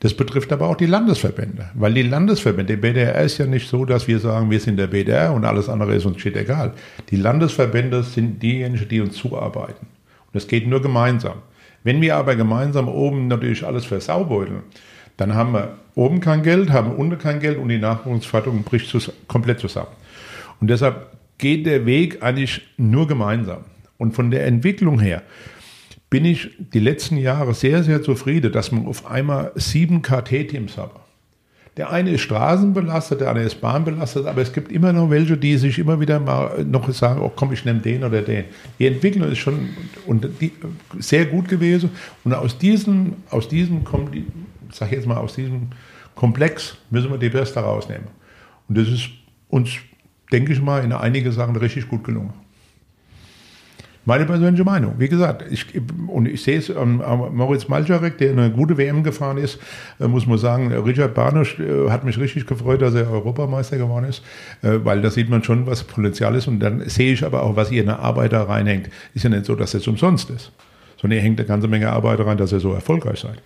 das 0.00 0.14
betrifft 0.14 0.52
aber 0.52 0.68
auch 0.68 0.76
die 0.76 0.86
Landesverbände, 0.86 1.70
weil 1.74 1.94
die 1.94 2.02
Landesverbände, 2.02 2.76
der 2.76 2.80
BDR 2.80 3.22
ist 3.22 3.38
ja 3.38 3.46
nicht 3.46 3.68
so, 3.68 3.86
dass 3.86 4.06
wir 4.06 4.18
sagen, 4.18 4.50
wir 4.50 4.60
sind 4.60 4.76
der 4.76 4.88
BDR 4.88 5.32
und 5.32 5.46
alles 5.46 5.68
andere 5.68 5.94
ist 5.94 6.04
uns 6.04 6.20
steht 6.20 6.36
egal. 6.36 6.74
Die 7.08 7.16
Landesverbände 7.16 8.02
sind 8.02 8.42
diejenigen, 8.42 8.86
die 8.86 9.00
uns 9.00 9.16
zuarbeiten. 9.16 9.86
Und 9.86 10.34
das 10.34 10.46
geht 10.46 10.66
nur 10.66 10.82
gemeinsam. 10.82 11.38
Wenn 11.84 12.02
wir 12.02 12.16
aber 12.16 12.36
gemeinsam 12.36 12.88
oben 12.88 13.28
natürlich 13.28 13.64
alles 13.64 13.86
versaubeuteln, 13.86 14.62
dann 15.16 15.34
haben 15.34 15.52
wir 15.52 15.78
oben 15.94 16.20
kein 16.20 16.42
Geld, 16.42 16.70
haben 16.70 16.92
unten 16.92 17.18
kein 17.18 17.40
Geld 17.40 17.56
und 17.56 17.68
die 17.68 17.78
Nachwuchsförderung 17.78 18.62
bricht 18.62 18.88
zus 18.88 19.10
komplett 19.28 19.60
zusammen. 19.60 19.92
Und 20.60 20.68
deshalb 20.68 21.16
geht 21.38 21.66
der 21.66 21.86
Weg 21.86 22.22
eigentlich 22.22 22.62
nur 22.76 23.06
gemeinsam. 23.06 23.64
Und 23.98 24.14
von 24.14 24.30
der 24.30 24.46
Entwicklung 24.46 25.00
her 25.00 25.22
bin 26.10 26.24
ich 26.24 26.50
die 26.58 26.80
letzten 26.80 27.16
Jahre 27.16 27.54
sehr, 27.54 27.82
sehr 27.82 28.02
zufrieden, 28.02 28.52
dass 28.52 28.70
man 28.70 28.86
auf 28.86 29.06
einmal 29.06 29.52
sieben 29.56 30.02
KT-Teams 30.02 30.76
hat. 30.76 30.92
Der 31.76 31.90
eine 31.90 32.12
ist 32.12 32.20
straßenbelastet, 32.20 33.20
der 33.20 33.30
andere 33.30 33.46
ist 33.46 33.60
bahnbelastet, 33.60 34.26
aber 34.26 34.42
es 34.42 34.52
gibt 34.52 34.70
immer 34.70 34.92
noch 34.92 35.10
welche, 35.10 35.36
die 35.36 35.56
sich 35.56 35.80
immer 35.80 35.98
wieder 35.98 36.20
mal 36.20 36.64
noch 36.64 36.88
sagen, 36.92 37.20
oh 37.20 37.32
komm, 37.34 37.52
ich 37.52 37.64
nehme 37.64 37.80
den 37.80 38.04
oder 38.04 38.22
den. 38.22 38.44
Die 38.78 38.86
Entwicklung 38.86 39.28
ist 39.28 39.38
schon 39.38 39.70
und 40.06 40.28
die, 40.40 40.52
sehr 41.00 41.26
gut 41.26 41.48
gewesen. 41.48 41.90
Und 42.22 42.32
aus 42.32 42.58
diesem, 42.58 43.14
aus 43.28 43.48
diesem 43.48 43.82
sag 44.70 44.92
jetzt 44.92 45.08
mal, 45.08 45.16
aus 45.16 45.34
diesem 45.34 45.70
Komplex 46.14 46.76
müssen 46.90 47.10
wir 47.10 47.18
die 47.18 47.28
Beste 47.28 47.58
rausnehmen. 47.58 48.06
Und 48.68 48.78
das 48.78 48.88
ist 48.88 49.10
uns, 49.48 49.70
denke 50.30 50.52
ich 50.52 50.62
mal, 50.62 50.84
in 50.84 50.92
einige 50.92 51.32
Sachen 51.32 51.56
richtig 51.56 51.88
gut 51.88 52.04
gelungen. 52.04 52.43
Meine 54.06 54.26
persönliche 54.26 54.64
Meinung. 54.64 54.94
Wie 54.98 55.08
gesagt, 55.08 55.44
ich, 55.50 55.66
und 56.08 56.28
ich 56.28 56.42
sehe 56.42 56.58
es 56.58 56.70
an 56.70 56.98
Moritz 57.32 57.68
Malczarek, 57.68 58.18
der 58.18 58.32
eine 58.32 58.50
gute 58.50 58.76
WM 58.76 59.02
gefahren 59.02 59.38
ist, 59.38 59.58
äh, 59.98 60.06
muss 60.06 60.26
man 60.26 60.36
sagen, 60.36 60.70
Richard 60.72 61.14
Barnisch 61.14 61.58
äh, 61.58 61.88
hat 61.88 62.04
mich 62.04 62.18
richtig 62.18 62.46
gefreut, 62.46 62.82
dass 62.82 62.94
er 62.94 63.10
Europameister 63.10 63.78
geworden 63.78 64.04
ist, 64.04 64.22
äh, 64.62 64.78
weil 64.84 65.00
da 65.00 65.10
sieht 65.10 65.30
man 65.30 65.42
schon, 65.42 65.66
was 65.66 65.84
Potenzial 65.84 66.34
ist. 66.34 66.48
Und 66.48 66.60
dann 66.60 66.86
sehe 66.86 67.14
ich 67.14 67.24
aber 67.24 67.42
auch, 67.42 67.56
was 67.56 67.70
ihr 67.70 67.80
in 67.80 67.86
der 67.86 68.00
Arbeit 68.00 68.34
da 68.34 68.42
reinhängt. 68.42 68.90
Ist 69.14 69.22
ja 69.22 69.30
nicht 69.30 69.46
so, 69.46 69.54
dass 69.54 69.72
es 69.72 69.88
umsonst 69.88 70.28
ist, 70.28 70.52
sondern 71.00 71.18
ihr 71.18 71.22
hängt 71.22 71.40
eine 71.40 71.48
ganze 71.48 71.68
Menge 71.68 71.90
Arbeit 71.90 72.20
rein, 72.20 72.36
dass 72.36 72.52
ihr 72.52 72.60
so 72.60 72.74
erfolgreich 72.74 73.20
seid. 73.20 73.40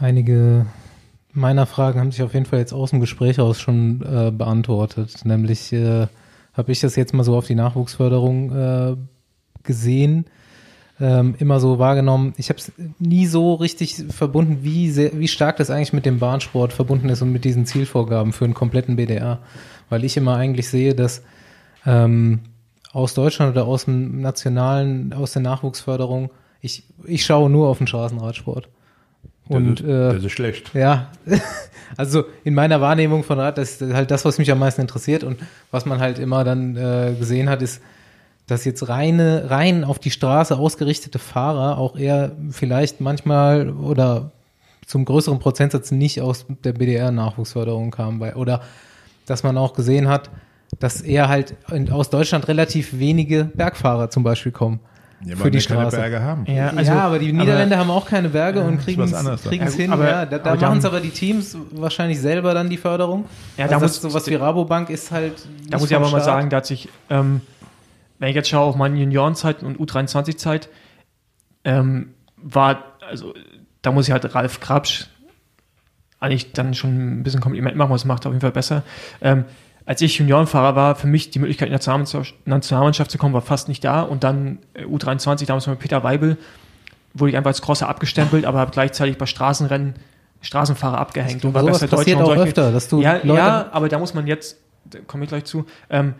Einige 0.00 0.66
meiner 1.32 1.66
Fragen 1.66 2.00
haben 2.00 2.10
sich 2.10 2.22
auf 2.24 2.34
jeden 2.34 2.46
Fall 2.46 2.58
jetzt 2.58 2.72
aus 2.72 2.90
dem 2.90 2.98
Gespräch 2.98 3.38
aus 3.38 3.60
schon 3.60 3.98
beantwortet. 3.98 5.24
Nämlich 5.24 5.72
habe 6.54 6.72
ich 6.72 6.80
das 6.80 6.96
jetzt 6.96 7.14
mal 7.14 7.24
so 7.24 7.36
auf 7.36 7.46
die 7.46 7.54
Nachwuchsförderung 7.54 8.56
äh, 8.56 8.96
gesehen, 9.62 10.26
ähm, 11.00 11.34
immer 11.38 11.58
so 11.58 11.78
wahrgenommen. 11.78 12.34
Ich 12.36 12.48
habe 12.48 12.58
es 12.58 12.72
nie 12.98 13.26
so 13.26 13.54
richtig 13.54 13.96
verbunden, 14.10 14.58
wie, 14.62 14.90
sehr, 14.90 15.18
wie 15.18 15.28
stark 15.28 15.56
das 15.56 15.70
eigentlich 15.70 15.92
mit 15.92 16.06
dem 16.06 16.20
Bahnsport 16.20 16.72
verbunden 16.72 17.08
ist 17.08 17.22
und 17.22 17.32
mit 17.32 17.44
diesen 17.44 17.66
Zielvorgaben 17.66 18.32
für 18.32 18.44
einen 18.44 18.54
kompletten 18.54 18.96
BDR. 18.96 19.40
Weil 19.90 20.04
ich 20.04 20.16
immer 20.16 20.36
eigentlich 20.36 20.68
sehe, 20.68 20.94
dass 20.94 21.22
ähm, 21.84 22.40
aus 22.92 23.14
Deutschland 23.14 23.52
oder 23.52 23.66
aus 23.66 23.86
dem 23.86 24.20
nationalen, 24.20 25.12
aus 25.12 25.32
der 25.32 25.42
Nachwuchsförderung, 25.42 26.30
ich, 26.60 26.84
ich 27.04 27.24
schaue 27.24 27.50
nur 27.50 27.68
auf 27.68 27.78
den 27.78 27.88
Straßenradsport. 27.88 28.68
Und, 29.48 29.80
das, 29.80 29.86
ist, 29.86 29.92
äh, 29.92 30.14
das 30.14 30.24
ist 30.24 30.32
schlecht. 30.32 30.74
ja, 30.74 31.10
also 31.96 32.24
in 32.44 32.54
meiner 32.54 32.80
Wahrnehmung 32.80 33.24
von 33.24 33.38
Rad, 33.40 33.58
das 33.58 33.80
ist 33.80 33.94
halt 33.94 34.10
das, 34.10 34.24
was 34.24 34.38
mich 34.38 34.50
am 34.50 34.58
meisten 34.58 34.80
interessiert 34.80 35.24
und 35.24 35.38
was 35.70 35.86
man 35.86 36.00
halt 36.00 36.18
immer 36.18 36.44
dann 36.44 36.76
äh, 36.76 37.14
gesehen 37.18 37.48
hat, 37.48 37.62
ist, 37.62 37.80
dass 38.46 38.64
jetzt 38.64 38.88
reine, 38.88 39.50
rein 39.50 39.84
auf 39.84 39.98
die 39.98 40.10
Straße 40.10 40.56
ausgerichtete 40.56 41.18
Fahrer 41.18 41.78
auch 41.78 41.96
eher 41.96 42.32
vielleicht 42.50 43.00
manchmal 43.00 43.70
oder 43.70 44.30
zum 44.86 45.04
größeren 45.04 45.38
Prozentsatz 45.38 45.90
nicht 45.90 46.20
aus 46.20 46.44
der 46.62 46.74
BDR-Nachwuchsförderung 46.74 47.90
kamen, 47.90 48.20
weil, 48.20 48.34
oder 48.34 48.60
dass 49.26 49.42
man 49.42 49.56
auch 49.56 49.72
gesehen 49.72 50.08
hat, 50.08 50.30
dass 50.78 51.00
eher 51.00 51.28
halt 51.28 51.56
aus 51.90 52.10
Deutschland 52.10 52.48
relativ 52.48 52.98
wenige 52.98 53.44
Bergfahrer 53.44 54.10
zum 54.10 54.22
Beispiel 54.22 54.52
kommen. 54.52 54.80
Ja, 55.24 55.36
für 55.36 55.50
die 55.50 55.60
Straße. 55.60 55.96
Berge 55.96 56.20
haben. 56.20 56.44
Ja, 56.46 56.72
ja, 56.80 57.00
aber 57.00 57.18
die 57.18 57.32
Niederländer 57.32 57.78
haben 57.78 57.90
auch 57.90 58.06
keine 58.06 58.28
Berge 58.28 58.60
und 58.60 58.78
kriegen 58.80 59.00
es 59.02 59.10
Ja, 59.12 59.36
hin. 59.68 59.90
aber- 59.92 60.08
ja, 60.08 60.26
da 60.26 60.38
da 60.38 60.52
aber 60.52 60.60
machen 60.60 60.78
es 60.78 60.84
aber 60.84 61.00
die 61.00 61.10
Teams 61.10 61.56
wahrscheinlich 61.70 62.20
selber 62.20 62.52
dann 62.52 62.68
die 62.68 62.76
Förderung. 62.76 63.24
Ja, 63.56 63.64
also 63.64 63.74
da 63.76 63.80
das 63.80 64.02
muss- 64.02 64.12
sowas 64.12 64.26
wie 64.28 64.34
Rabobank 64.34 64.90
ist 64.90 65.10
halt. 65.10 65.46
Da 65.70 65.78
muss 65.78 65.88
ich 65.90 65.96
aber 65.96 66.04
vom 66.06 66.12
mal 66.12 66.18
Staat. 66.20 66.34
sagen, 66.34 66.50
da 66.50 66.58
hat 66.58 66.66
sich, 66.66 66.88
ähm, 67.10 67.40
wenn 68.18 68.28
ich 68.28 68.34
jetzt 68.34 68.48
schaue 68.48 68.64
auf 68.66 68.76
meine 68.76 68.98
Juniorenzeit 68.98 69.62
und 69.62 69.78
U23-Zeit, 69.80 70.68
ähm, 71.64 72.10
war, 72.36 72.84
also 73.08 73.32
da 73.82 73.92
muss 73.92 74.06
ich 74.06 74.12
halt 74.12 74.34
Ralf 74.34 74.60
Krabsch 74.60 75.06
eigentlich 76.20 76.52
dann 76.52 76.74
schon 76.74 77.20
ein 77.20 77.22
bisschen 77.22 77.40
Kompliment 77.40 77.76
machen, 77.76 77.90
was 77.90 78.04
macht 78.04 78.24
er 78.24 78.28
auf 78.28 78.32
jeden 78.34 78.40
Fall 78.40 78.52
besser. 78.52 78.82
Ähm, 79.20 79.44
als 79.86 80.00
ich 80.00 80.18
Juniorenfahrer 80.18 80.76
war, 80.76 80.94
für 80.96 81.06
mich 81.06 81.30
die 81.30 81.38
Möglichkeit, 81.38 81.68
in 81.68 81.72
die 81.72 82.24
Nationalmannschaft, 82.46 83.10
zu 83.10 83.18
kommen, 83.18 83.34
war 83.34 83.42
fast 83.42 83.68
nicht 83.68 83.84
da. 83.84 84.00
Und 84.02 84.24
dann 84.24 84.58
äh, 84.74 84.84
U23, 84.84 85.46
damals 85.46 85.66
mit 85.66 85.78
Peter 85.78 86.02
Weibel, 86.02 86.38
wurde 87.12 87.30
ich 87.30 87.36
einfach 87.36 87.48
als 87.50 87.62
Crosser 87.62 87.88
abgestempelt, 87.88 88.44
aber 88.46 88.58
habe 88.60 88.70
gleichzeitig 88.70 89.18
bei 89.18 89.26
Straßenrennen 89.26 89.94
Straßenfahrer 90.40 90.98
abgehängt. 90.98 91.44
Aber 91.44 91.54
war 91.54 91.60
sowas 91.62 91.80
bester 91.80 91.96
passiert 91.96 92.16
Deutscher 92.18 92.26
und 92.26 92.32
auch 92.32 92.36
solche- 92.36 92.48
öfter, 92.50 92.72
dass 92.72 92.88
du 92.88 93.00
ja, 93.00 93.14
Leute- 93.22 93.34
ja, 93.38 93.68
aber 93.72 93.88
da 93.88 93.98
muss 93.98 94.14
man 94.14 94.26
jetzt, 94.26 94.58
da 94.84 94.98
komme 95.06 95.24
ich 95.24 95.30
gleich 95.30 95.44
zu, 95.44 95.64
ähm, 95.90 96.14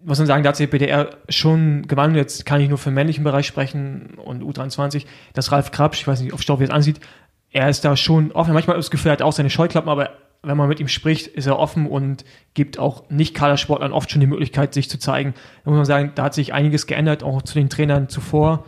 muss 0.00 0.18
man 0.18 0.26
sagen, 0.26 0.42
da 0.42 0.50
hat 0.50 0.56
sich 0.56 0.68
BDR 0.70 1.10
schon 1.28 1.86
gewandelt. 1.88 2.22
Jetzt 2.30 2.46
kann 2.46 2.60
ich 2.60 2.68
nur 2.68 2.78
für 2.78 2.90
den 2.90 2.94
männlichen 2.94 3.24
Bereich 3.24 3.46
sprechen 3.46 4.14
und 4.24 4.42
U23, 4.42 5.06
dass 5.32 5.50
Ralf 5.52 5.70
Krabsch, 5.72 6.00
ich 6.00 6.06
weiß 6.06 6.20
nicht, 6.20 6.32
ob 6.32 6.40
Staub 6.42 6.60
jetzt 6.60 6.70
ansieht, 6.72 7.00
er 7.50 7.68
ist 7.68 7.84
da 7.84 7.96
schon 7.96 8.30
offen. 8.32 8.52
Manchmal 8.52 8.76
hat 8.76 8.82
das 8.82 8.90
Gefühl, 8.90 9.08
er 9.10 9.12
hat 9.12 9.22
auch 9.22 9.32
seine 9.32 9.50
Scheuklappen, 9.50 9.88
aber 9.90 10.10
wenn 10.48 10.56
man 10.56 10.68
mit 10.68 10.80
ihm 10.80 10.88
spricht, 10.88 11.26
ist 11.28 11.46
er 11.46 11.58
offen 11.58 11.86
und 11.86 12.24
gibt 12.54 12.78
auch 12.78 13.08
Nicht-Kadersportlern 13.10 13.92
oft 13.92 14.10
schon 14.10 14.20
die 14.20 14.26
Möglichkeit, 14.26 14.74
sich 14.74 14.90
zu 14.90 14.98
zeigen. 14.98 15.34
Da 15.64 15.70
muss 15.70 15.76
man 15.76 15.84
sagen, 15.86 16.12
da 16.14 16.24
hat 16.24 16.34
sich 16.34 16.52
einiges 16.52 16.86
geändert, 16.86 17.22
auch 17.22 17.42
zu 17.42 17.54
den 17.54 17.68
Trainern 17.68 18.08
zuvor. 18.08 18.64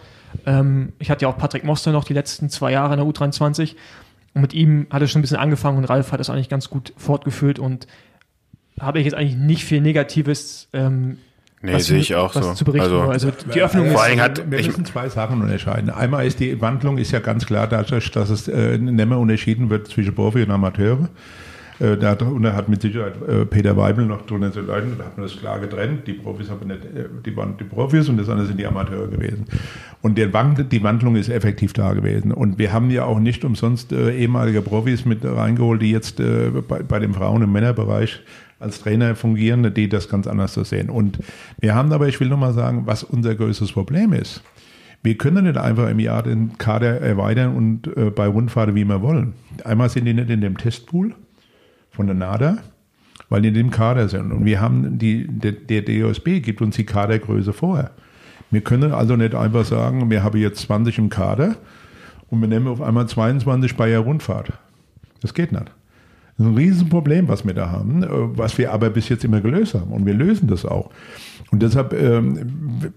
Ähm, 0.47 0.93
ich 1.01 1.11
hatte 1.11 1.23
ja 1.23 1.29
auch 1.29 1.37
Patrick 1.39 1.65
Moster 1.65 1.91
noch 1.93 2.05
die 2.05 2.15
letzten 2.15 2.49
zwei 2.51 2.71
Jahre 2.73 2.95
in 2.95 3.01
der 3.01 3.07
U23 3.09 3.75
und 4.35 4.43
mit 4.43 4.55
ihm 4.55 4.87
hat 4.91 5.03
er 5.03 5.09
schon 5.09 5.19
ein 5.19 5.23
bisschen 5.23 5.39
angefangen 5.39 5.79
und 5.79 5.85
Ralf 5.87 6.13
hat 6.13 6.21
das 6.21 6.31
eigentlich 6.31 6.49
ganz 6.49 6.71
gut 6.71 6.93
fortgeführt 6.97 7.59
und 7.59 7.89
habe 8.79 9.01
ich 9.01 9.05
jetzt 9.07 9.15
eigentlich 9.15 9.37
nicht 9.37 9.65
viel 9.65 9.81
Negatives 9.81 10.69
ähm, 10.73 11.19
Nee, 11.63 11.75
was 11.75 11.87
sehe 11.87 11.97
zu- 11.99 12.01
ich 12.03 12.15
auch 12.15 12.35
was 12.35 12.47
so. 12.47 12.55
zu 12.55 12.65
berichten. 12.65 12.87
Also- 12.95 13.11
Also, 13.11 13.33
die 13.53 13.61
Öffnung 13.61 13.91
Vor 13.91 14.07
ist 14.07 14.19
hat- 14.19 14.51
wir 14.51 14.59
ich- 14.61 14.69
müssen 14.69 14.87
zwei 14.87 15.11
Sachen 15.11 15.43
unterscheiden. 15.43 15.91
Einmal 15.91 16.25
ist 16.27 16.41
die 16.41 16.59
Wandlung 16.63 16.97
ist 16.97 17.11
ja 17.11 17.19
ganz 17.19 17.45
klar 17.45 17.67
dadurch, 17.67 18.11
dass 18.13 18.31
es 18.31 18.49
äh, 18.49 18.79
nicht 18.79 19.09
mehr 19.09 19.19
unterschieden 19.19 19.69
wird 19.69 19.89
zwischen 19.89 20.15
Profi 20.15 20.43
und 20.43 20.51
Amateure. 20.53 21.11
Äh, 21.81 21.97
darunter 21.97 22.55
hat 22.55 22.69
mit 22.69 22.83
Sicherheit 22.83 23.15
äh, 23.27 23.47
Peter 23.47 23.75
Weibel 23.75 24.05
noch 24.05 24.27
drunter 24.27 24.53
zu 24.53 24.61
leiden, 24.61 24.97
da 24.99 25.07
hat 25.07 25.17
man 25.17 25.27
das 25.27 25.39
klar 25.39 25.59
getrennt. 25.61 26.07
Die 26.07 26.13
Profis 26.13 26.51
haben 26.51 26.69
nicht, 26.69 26.85
äh, 26.85 27.07
die 27.25 27.35
waren 27.35 27.57
die 27.59 27.65
Profis 27.65 28.09
und 28.11 28.19
das 28.19 28.29
andere 28.29 28.47
sind 28.47 28.61
die 28.61 28.67
Amateure 28.67 29.09
gewesen. 29.09 29.47
Und 30.03 30.19
der 30.19 30.31
Wandel, 30.35 30.67
die 30.67 30.83
Wandlung 30.83 31.17
ist 31.17 31.31
effektiv 31.31 31.73
da 31.73 31.95
gewesen. 31.95 32.33
Und 32.33 32.59
wir 32.59 32.75
haben 32.75 32.91
ja 32.91 33.05
auch 33.05 33.19
nicht 33.19 33.47
umsonst 33.47 33.93
äh, 33.93 34.15
ehemalige 34.15 34.61
Profis 34.61 35.07
mit 35.07 35.25
reingeholt, 35.25 35.81
die 35.81 35.91
jetzt 35.91 36.21
äh, 36.21 36.51
bei, 36.69 36.83
bei 36.83 36.99
den 36.99 37.15
Frauen 37.15 37.43
im 37.43 37.53
Männerbereich 37.53 38.21
als 38.59 38.81
Trainer 38.81 39.17
fungieren, 39.17 39.73
die 39.73 39.89
das 39.89 40.11
ganz 40.11 40.27
anders 40.27 40.53
so 40.53 40.65
sehen. 40.65 40.91
Und 40.91 41.19
wir 41.61 41.75
haben 41.75 41.91
aber, 41.93 42.09
ich 42.09 42.21
will 42.21 42.29
nochmal 42.29 42.53
sagen, 42.53 42.83
was 42.85 43.05
unser 43.05 43.35
größtes 43.35 43.73
Problem 43.73 44.13
ist. 44.13 44.43
Wir 45.03 45.17
können 45.17 45.45
nicht 45.45 45.57
einfach 45.57 45.89
im 45.89 45.99
Jahr 45.99 46.23
den 46.25 46.59
Kader 46.59 47.01
erweitern 47.01 47.57
und 47.57 47.97
äh, 47.97 48.11
bei 48.11 48.27
Rundfahrten, 48.27 48.75
wie 48.75 48.85
wir 48.85 49.01
wollen. 49.01 49.33
Einmal 49.65 49.89
sind 49.89 50.05
die 50.05 50.13
nicht 50.13 50.29
in 50.29 50.43
dem 50.43 50.59
Testpool 50.59 51.15
von 51.91 52.07
der 52.07 52.15
NADA, 52.15 52.59
weil 53.29 53.43
die 53.43 53.49
in 53.49 53.55
dem 53.55 53.71
Kader 53.71 54.09
sind. 54.09 54.33
Und 54.33 54.45
wir 54.45 54.61
haben 54.61 54.99
die, 54.99 55.27
der, 55.27 55.53
der 55.53 55.83
DOSB 55.83 56.41
gibt 56.41 56.63
uns 56.63 56.77
die 56.77 56.85
Kadergröße 56.85 57.53
vorher. 57.53 57.91
Wir 58.51 58.63
können 58.63 58.93
also 58.93 59.17
nicht 59.17 59.35
einfach 59.35 59.65
sagen, 59.65 60.11
wir 60.11 60.23
haben 60.23 60.39
jetzt 60.39 60.61
20 60.63 60.99
im 60.99 61.09
Kader 61.09 61.57
und 62.29 62.41
wir 62.41 62.49
nehmen 62.49 62.67
auf 62.67 62.81
einmal 62.81 63.07
22 63.07 63.77
bei 63.77 63.89
der 63.89 64.01
Rundfahrt. 64.01 64.53
Das 65.21 65.35
geht 65.35 65.53
nicht. 65.53 65.67
Das 66.41 66.47
ist 66.47 66.53
ein 66.53 66.57
Riesenproblem, 66.57 67.29
was 67.29 67.47
wir 67.47 67.53
da 67.53 67.71
haben, 67.71 68.03
äh, 68.03 68.09
was 68.11 68.57
wir 68.57 68.73
aber 68.73 68.91
bis 68.91 69.09
jetzt 69.09 69.25
immer 69.25 69.41
gelöst 69.41 69.75
haben. 69.75 69.93
Und 69.93 70.07
wir 70.07 70.15
lösen 70.15 70.49
das 70.49 70.65
auch. 70.65 70.91
Und 71.51 71.63
deshalb, 71.63 71.93
ähm, 71.93 72.93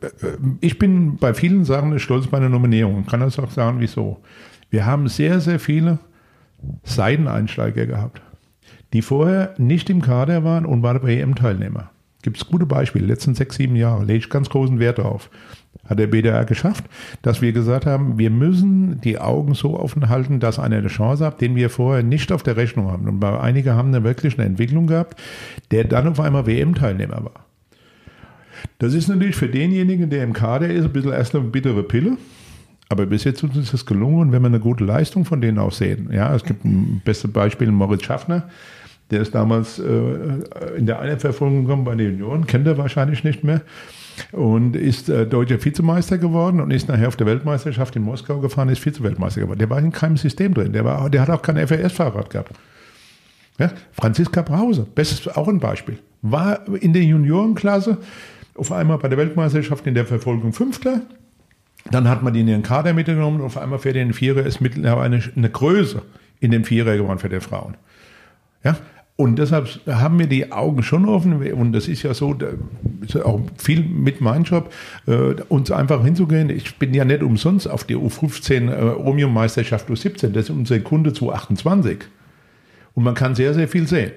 ich 0.62 0.80
bin 0.80 1.18
bei 1.18 1.34
vielen 1.34 1.66
Sachen 1.66 1.98
stolz 2.00 2.28
bei 2.28 2.38
einer 2.38 2.50
Nominierung. 2.50 3.02
Ich 3.02 3.08
kann 3.08 3.20
das 3.20 3.38
auch 3.40 3.52
sagen, 3.52 3.80
wieso. 3.80 4.22
Wir 4.70 4.86
haben 4.86 5.08
sehr, 5.08 5.40
sehr 5.40 5.60
viele 5.60 6.00
Seiteneinsteiger 6.84 7.86
gehabt, 7.86 8.22
die 8.94 9.02
vorher 9.02 9.54
nicht 9.58 9.90
im 9.90 10.02
Kader 10.02 10.44
waren 10.44 10.66
und 10.66 10.84
waren 10.84 11.02
bei 11.02 11.16
EM-Teilnehmer. 11.16 11.90
Gibt 12.22 12.38
es 12.38 12.48
gute 12.48 12.66
Beispiele, 12.66 13.06
letzten 13.06 13.36
sechs, 13.36 13.58
sieben 13.58 13.76
Jahre, 13.76 14.06
lege 14.06 14.20
ich 14.20 14.30
ganz 14.30 14.50
großen 14.50 14.80
Wert 14.80 15.00
drauf. 15.00 15.30
Hat 15.86 16.00
der 16.00 16.08
BDR 16.08 16.46
geschafft, 16.46 16.86
dass 17.22 17.42
wir 17.42 17.52
gesagt 17.52 17.86
haben, 17.86 18.18
wir 18.18 18.30
müssen 18.30 19.02
die 19.02 19.20
Augen 19.20 19.54
so 19.54 19.78
offen 19.78 20.08
halten, 20.08 20.40
dass 20.40 20.58
einer 20.58 20.78
eine 20.78 20.88
Chance 20.88 21.26
hat, 21.26 21.42
den 21.42 21.58
wir 21.58 21.70
vorher 21.70 22.04
nicht 22.04 22.32
auf 22.32 22.42
der 22.42 22.56
Rechnung 22.56 22.90
haben. 22.90 23.10
Und 23.10 23.24
einige 23.24 23.74
haben 23.74 23.92
da 23.92 24.04
wirklich 24.04 24.38
eine 24.38 24.48
Entwicklung 24.48 24.88
gehabt, 24.88 25.20
der 25.72 25.84
dann 25.84 26.08
auf 26.08 26.22
einmal 26.22 26.46
WM-Teilnehmer 26.46 27.26
war. 27.26 27.46
Das 28.80 28.94
ist 28.94 29.10
natürlich 29.10 29.36
für 29.36 29.50
denjenigen, 29.50 30.10
der 30.10 30.24
im 30.24 30.32
Kader 30.32 30.70
ist, 30.70 30.86
ein 30.86 30.94
bisschen 30.94 31.12
erst 31.12 31.36
eine 31.36 31.44
bittere 31.44 31.84
Pille. 31.84 32.18
Aber 32.88 33.06
bis 33.06 33.24
jetzt 33.24 33.44
ist 33.44 33.74
das 33.74 33.86
gelungen 33.86 34.32
wenn 34.32 34.42
wir 34.42 34.48
eine 34.48 34.60
gute 34.60 34.84
Leistung 34.84 35.26
von 35.26 35.42
denen 35.42 35.58
auch 35.58 35.72
sehen. 35.72 36.10
Ja, 36.14 36.34
es 36.36 36.44
gibt 36.44 36.64
ein 36.64 37.02
bestes 37.04 37.32
Beispiel, 37.32 37.72
Moritz 37.72 38.04
Schaffner. 38.04 38.50
Der 39.12 39.22
ist 39.22 39.36
damals 39.36 39.80
äh, 39.80 40.78
in 40.78 40.86
der 40.86 41.00
Einerverfolgung 41.00 41.66
gekommen 41.66 41.84
bei 41.84 41.96
den 41.96 42.12
Junioren, 42.12 42.48
kennt 42.48 42.66
er 42.68 42.78
wahrscheinlich 42.78 43.24
nicht 43.24 43.44
mehr. 43.44 43.62
Und 44.32 44.76
ist 44.76 45.10
äh, 45.10 45.26
deutscher 45.26 45.64
Vizemeister 45.64 46.18
geworden 46.18 46.62
und 46.62 46.72
ist 46.72 46.88
nachher 46.88 47.08
auf 47.08 47.16
der 47.16 47.28
Weltmeisterschaft 47.28 47.96
in 47.96 48.04
Moskau 48.04 48.40
gefahren, 48.40 48.70
ist 48.70 48.80
Vize-Weltmeister 48.80 49.42
geworden. 49.42 49.60
Der 49.60 49.70
war 49.70 49.80
in 49.80 49.92
keinem 49.92 50.18
System 50.18 50.54
drin. 50.54 50.72
Der, 50.72 50.86
war, 50.86 51.10
der 51.10 51.22
hat 51.22 51.30
auch 51.30 51.42
kein 51.42 51.58
FRS-Fahrrad 51.58 52.30
gehabt. 52.30 52.54
Ja, 53.60 53.72
Franziska 53.92 54.42
Brause, 54.42 54.86
bestes 54.96 55.28
auch 55.28 55.48
ein 55.48 55.60
Beispiel. 55.60 56.00
War 56.22 56.62
in 56.80 56.94
der 56.94 57.04
Juniorenklasse 57.04 57.98
auf 58.56 58.72
einmal 58.72 58.98
bei 58.98 59.08
der 59.08 59.18
Weltmeisterschaft 59.18 59.86
in 59.88 59.96
der 59.96 60.06
Verfolgung 60.06 60.54
Fünfter. 60.54 61.02
Dann 61.92 62.08
hat 62.08 62.24
man 62.24 62.34
die 62.34 62.42
in 62.42 62.48
den 62.48 62.64
Kader 62.64 62.94
mitgenommen 62.94 63.42
und 63.42 63.46
auf 63.46 63.58
einmal 63.58 63.80
fährt 63.80 63.96
er 63.96 64.04
in 64.04 64.10
den 64.10 64.14
Vierer, 64.14 64.46
ist 64.46 64.62
mittlerweile 64.62 65.02
eine, 65.02 65.24
eine 65.36 65.50
Größe 65.50 66.02
in 66.40 66.52
dem 66.52 66.64
Vierer 66.64 66.96
geworden 66.96 67.20
für 67.20 67.30
die 67.30 67.40
Frauen. 67.40 67.76
Ja, 68.64 68.78
und 69.16 69.38
deshalb 69.38 69.70
haben 69.88 70.18
wir 70.18 70.26
die 70.26 70.52
Augen 70.52 70.82
schon 70.82 71.08
offen 71.08 71.34
und 71.54 71.72
das 71.72 71.88
ist 71.88 72.02
ja 72.02 72.16
so, 72.16 72.34
da 72.34 72.48
ist 73.06 73.16
auch 73.16 73.42
viel 73.58 73.84
mit 73.84 74.22
meinem 74.22 74.44
Job, 74.44 74.74
äh, 75.06 75.36
uns 75.50 75.70
einfach 75.70 76.04
hinzugehen. 76.04 76.50
Ich 76.50 76.80
bin 76.80 76.96
ja 76.96 77.06
nicht 77.06 77.22
umsonst 77.22 77.70
auf 77.70 77.84
die 77.84 77.96
U15 77.96 78.72
äh, 78.72 78.96
Omium-Meisterschaft 78.96 79.88
U17, 79.88 80.30
das 80.30 80.46
ist 80.46 80.50
unser 80.50 80.80
Kunde 80.80 81.14
zu 81.14 81.32
28. 81.32 82.00
Und 82.96 83.04
man 83.04 83.14
kann 83.14 83.36
sehr, 83.36 83.54
sehr 83.54 83.68
viel 83.68 83.88
sehen. 83.88 84.12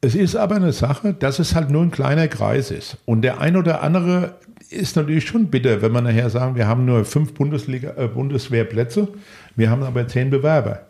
Es 0.00 0.14
ist 0.14 0.36
aber 0.36 0.56
eine 0.56 0.72
Sache, 0.72 1.12
dass 1.12 1.40
es 1.40 1.54
halt 1.54 1.70
nur 1.70 1.82
ein 1.82 1.90
kleiner 1.90 2.28
Kreis 2.28 2.70
ist. 2.70 2.98
Und 3.04 3.22
der 3.22 3.40
ein 3.40 3.56
oder 3.56 3.82
andere 3.82 4.36
ist 4.70 4.96
natürlich 4.96 5.26
schon 5.26 5.50
bitter, 5.50 5.82
wenn 5.82 5.92
man 5.92 6.04
nachher 6.04 6.30
sagen, 6.30 6.56
wir 6.56 6.66
haben 6.66 6.86
nur 6.86 7.04
fünf 7.04 7.34
Bundesliga, 7.34 7.94
äh, 7.96 8.08
Bundeswehrplätze, 8.08 9.08
wir 9.56 9.68
haben 9.68 9.82
aber 9.82 10.08
zehn 10.08 10.30
Bewerber. 10.30 10.86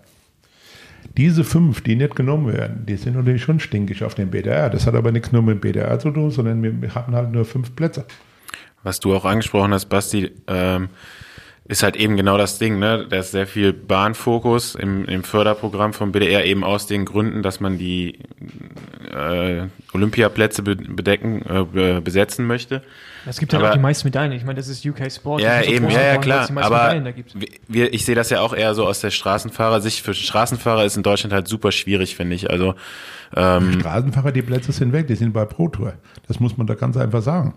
Diese 1.17 1.45
fünf, 1.45 1.81
die 1.81 1.97
nicht 1.97 2.15
genommen 2.15 2.53
werden, 2.53 2.87
die 2.87 2.97
sind 2.97 3.17
natürlich 3.17 3.43
schon 3.43 3.61
stinkig 3.61 4.05
auf 4.05 4.15
dem 4.15 4.31
BDR. 4.31 4.71
Das 4.71 4.87
hat 4.87 4.95
aber 4.95 5.11
nichts 5.11 5.33
nur 5.33 5.43
mit 5.43 5.57
dem 5.57 5.61
BDR 5.61 5.99
zu 5.99 6.11
tun, 6.11 6.31
sondern 6.31 6.63
wir 6.63 6.95
hatten 6.95 7.15
halt 7.15 7.33
nur 7.33 7.45
fünf 7.45 7.75
Plätze. 7.75 8.05
Was 8.83 9.01
du 9.01 9.15
auch 9.15 9.25
angesprochen 9.25 9.73
hast, 9.73 9.87
Basti, 9.87 10.31
ähm, 10.47 10.89
ist 11.69 11.83
halt 11.83 11.97
eben 11.97 12.17
genau 12.17 12.39
das 12.39 12.59
Ding, 12.59 12.79
ne? 12.79 13.07
Da 13.09 13.19
ist 13.19 13.31
sehr 13.33 13.47
viel 13.47 13.73
Bahnfokus 13.75 14.75
im, 14.75 15.05
im 15.05 15.23
Förderprogramm 15.23 15.93
vom 15.93 16.13
BDR 16.13 16.45
eben 16.47 16.65
aus 16.65 16.87
den 16.87 17.05
Gründen, 17.05 17.43
dass 17.43 17.61
man 17.61 17.77
die 17.79 18.19
äh, 19.15 19.67
Olympiaplätze 19.93 20.63
be 20.63 20.77
bedecken, 20.77 21.43
äh, 21.49 21.65
be- 21.65 22.01
besetzen 22.01 22.47
möchte. 22.47 22.83
Es 23.27 23.39
gibt 23.39 23.53
halt 23.53 23.63
Aber- 23.63 23.71
auch 23.73 23.77
die 23.77 23.81
meisten 23.83 24.07
Medaillen. 24.09 24.33
Ich 24.33 24.45
meine, 24.45 24.57
das 24.57 24.69
ist 24.69 24.85
UK 24.87 25.11
Sport. 25.13 25.43
Ja, 25.43 25.59
das 25.59 25.61
ist 25.61 25.67
so 25.69 25.73
eben, 25.75 25.91
ja, 25.91 26.01
ja, 26.03 26.17
klar. 26.17 26.47
die 26.47 26.57
Aber 26.57 26.77
Medaillen 26.77 27.05
da 27.05 27.11
gibt. 27.11 27.35
wir, 27.69 27.93
ich 27.93 28.05
sehe 28.05 28.15
das 28.15 28.31
ja 28.31 28.41
auch 28.41 28.55
eher 28.55 28.75
so 28.75 28.87
aus 28.87 29.01
der 29.01 29.11
Straßenfahrersicht. 29.11 30.01
Für 30.03 30.15
Straßenfahrer 30.15 30.85
ist 30.85 30.97
in 30.97 31.03
Deutschland 31.03 31.33
halt 31.35 31.49
super 31.49 31.71
schwierig, 31.73 32.17
finde 32.17 32.35
ich. 32.35 32.51
Also 32.51 32.75
ähm, 33.37 33.75
Straßenfahrer, 33.81 34.33
die 34.33 34.43
Plätze 34.43 34.73
sind 34.73 34.93
weg, 34.93 35.07
die 35.07 35.17
sind 35.17 35.33
bei 35.35 35.45
Pro 35.45 35.69
Tour. 35.69 35.95
Das 36.27 36.41
muss 36.41 36.57
man 36.57 36.67
da 36.67 36.75
ganz 36.75 36.97
einfach 36.97 37.21
sagen. 37.23 37.53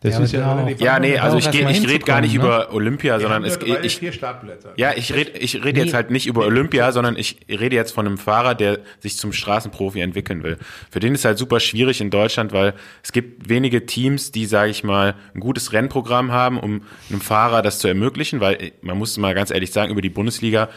Das 0.00 0.14
Ja, 0.14 0.20
ist 0.20 0.32
ja 0.32 0.68
ja, 0.78 1.00
nee, 1.00 1.18
also 1.18 1.38
ich, 1.38 1.48
ich 1.48 1.88
rede 1.88 2.04
gar 2.04 2.20
nicht 2.20 2.34
ne? 2.34 2.38
über 2.38 2.72
Olympia, 2.72 3.18
sondern 3.18 3.44
es, 3.44 3.58
geht 3.58 3.84
ich, 3.84 3.98
vier 3.98 4.12
Startplätze. 4.12 4.72
Ja, 4.76 4.92
ich 4.94 5.12
rede 5.12 5.32
ich 5.32 5.64
rede 5.64 5.80
jetzt 5.80 5.92
halt 5.92 6.12
nicht 6.12 6.28
über 6.28 6.46
Olympia, 6.46 6.92
sondern 6.92 7.16
ich 7.16 7.40
rede 7.48 7.74
jetzt 7.74 7.92
von 7.92 8.06
einem 8.06 8.16
Fahrer, 8.16 8.54
der 8.54 8.78
sich 9.00 9.16
zum 9.16 9.32
Straßenprofi 9.32 10.00
entwickeln 10.00 10.44
will. 10.44 10.56
Für 10.88 11.00
den 11.00 11.14
ist 11.14 11.24
halt 11.24 11.36
super 11.36 11.58
schwierig 11.58 12.00
in 12.00 12.10
Deutschland, 12.10 12.52
weil 12.52 12.74
es 13.02 13.10
gibt 13.10 13.48
wenige 13.48 13.86
Teams, 13.86 14.30
die, 14.30 14.46
sage 14.46 14.70
ich 14.70 14.84
mal, 14.84 15.16
ein 15.34 15.40
gutes 15.40 15.72
Rennprogramm 15.72 16.30
haben, 16.30 16.60
um 16.60 16.82
einem 17.10 17.20
Fahrer 17.20 17.62
das 17.62 17.80
zu 17.80 17.88
ermöglichen, 17.88 18.40
weil 18.40 18.70
man 18.82 18.98
muss 18.98 19.16
mal 19.16 19.34
ganz 19.34 19.50
ehrlich 19.50 19.72
sagen, 19.72 19.90
über 19.90 20.00
die 20.00 20.10
Bundesliga 20.10 20.68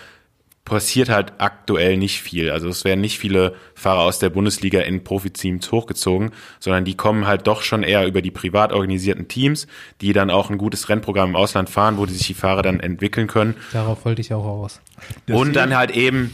passiert 0.66 1.10
halt 1.10 1.34
aktuell 1.40 1.98
nicht 1.98 2.22
viel. 2.22 2.52
Also 2.52 2.70
es 2.70 2.86
werden 2.86 3.02
nicht 3.02 3.18
viele 3.20 3.56
Fahrer 3.74 4.02
aus 4.02 4.20
der 4.20 4.30
Bundesliga 4.30 4.80
in 4.82 5.04
Profiteams 5.04 5.72
hochgezogen, 5.72 6.32
sondern 6.60 6.86
die 6.86 6.96
kommen 6.96 7.26
halt 7.28 7.48
doch 7.48 7.62
schon 7.64 7.84
eher 7.84 8.06
über 8.08 8.22
die 8.22 8.32
privat 8.32 8.72
organisierten 8.72 9.28
Teams, 9.28 9.68
die 10.02 10.14
dann 10.14 10.30
auch 10.30 10.50
ein 10.50 10.58
gutes 10.58 10.88
Rennprogramm 10.88 11.32
im 11.32 11.36
Ausland 11.36 11.70
fahren, 11.70 11.98
wo 11.98 12.06
die 12.06 12.14
sich 12.14 12.28
die 12.28 12.34
Fahrer 12.36 12.62
dann 12.62 12.80
entwickeln 12.80 13.28
können. 13.28 13.56
Darauf 13.74 14.06
wollte 14.06 14.22
ich 14.22 14.34
auch 14.34 14.46
aus. 14.46 14.80
Das 15.26 15.36
und 15.36 15.46
sehe 15.48 15.54
dann 15.54 15.76
halt 15.76 15.92
eben, 15.92 16.32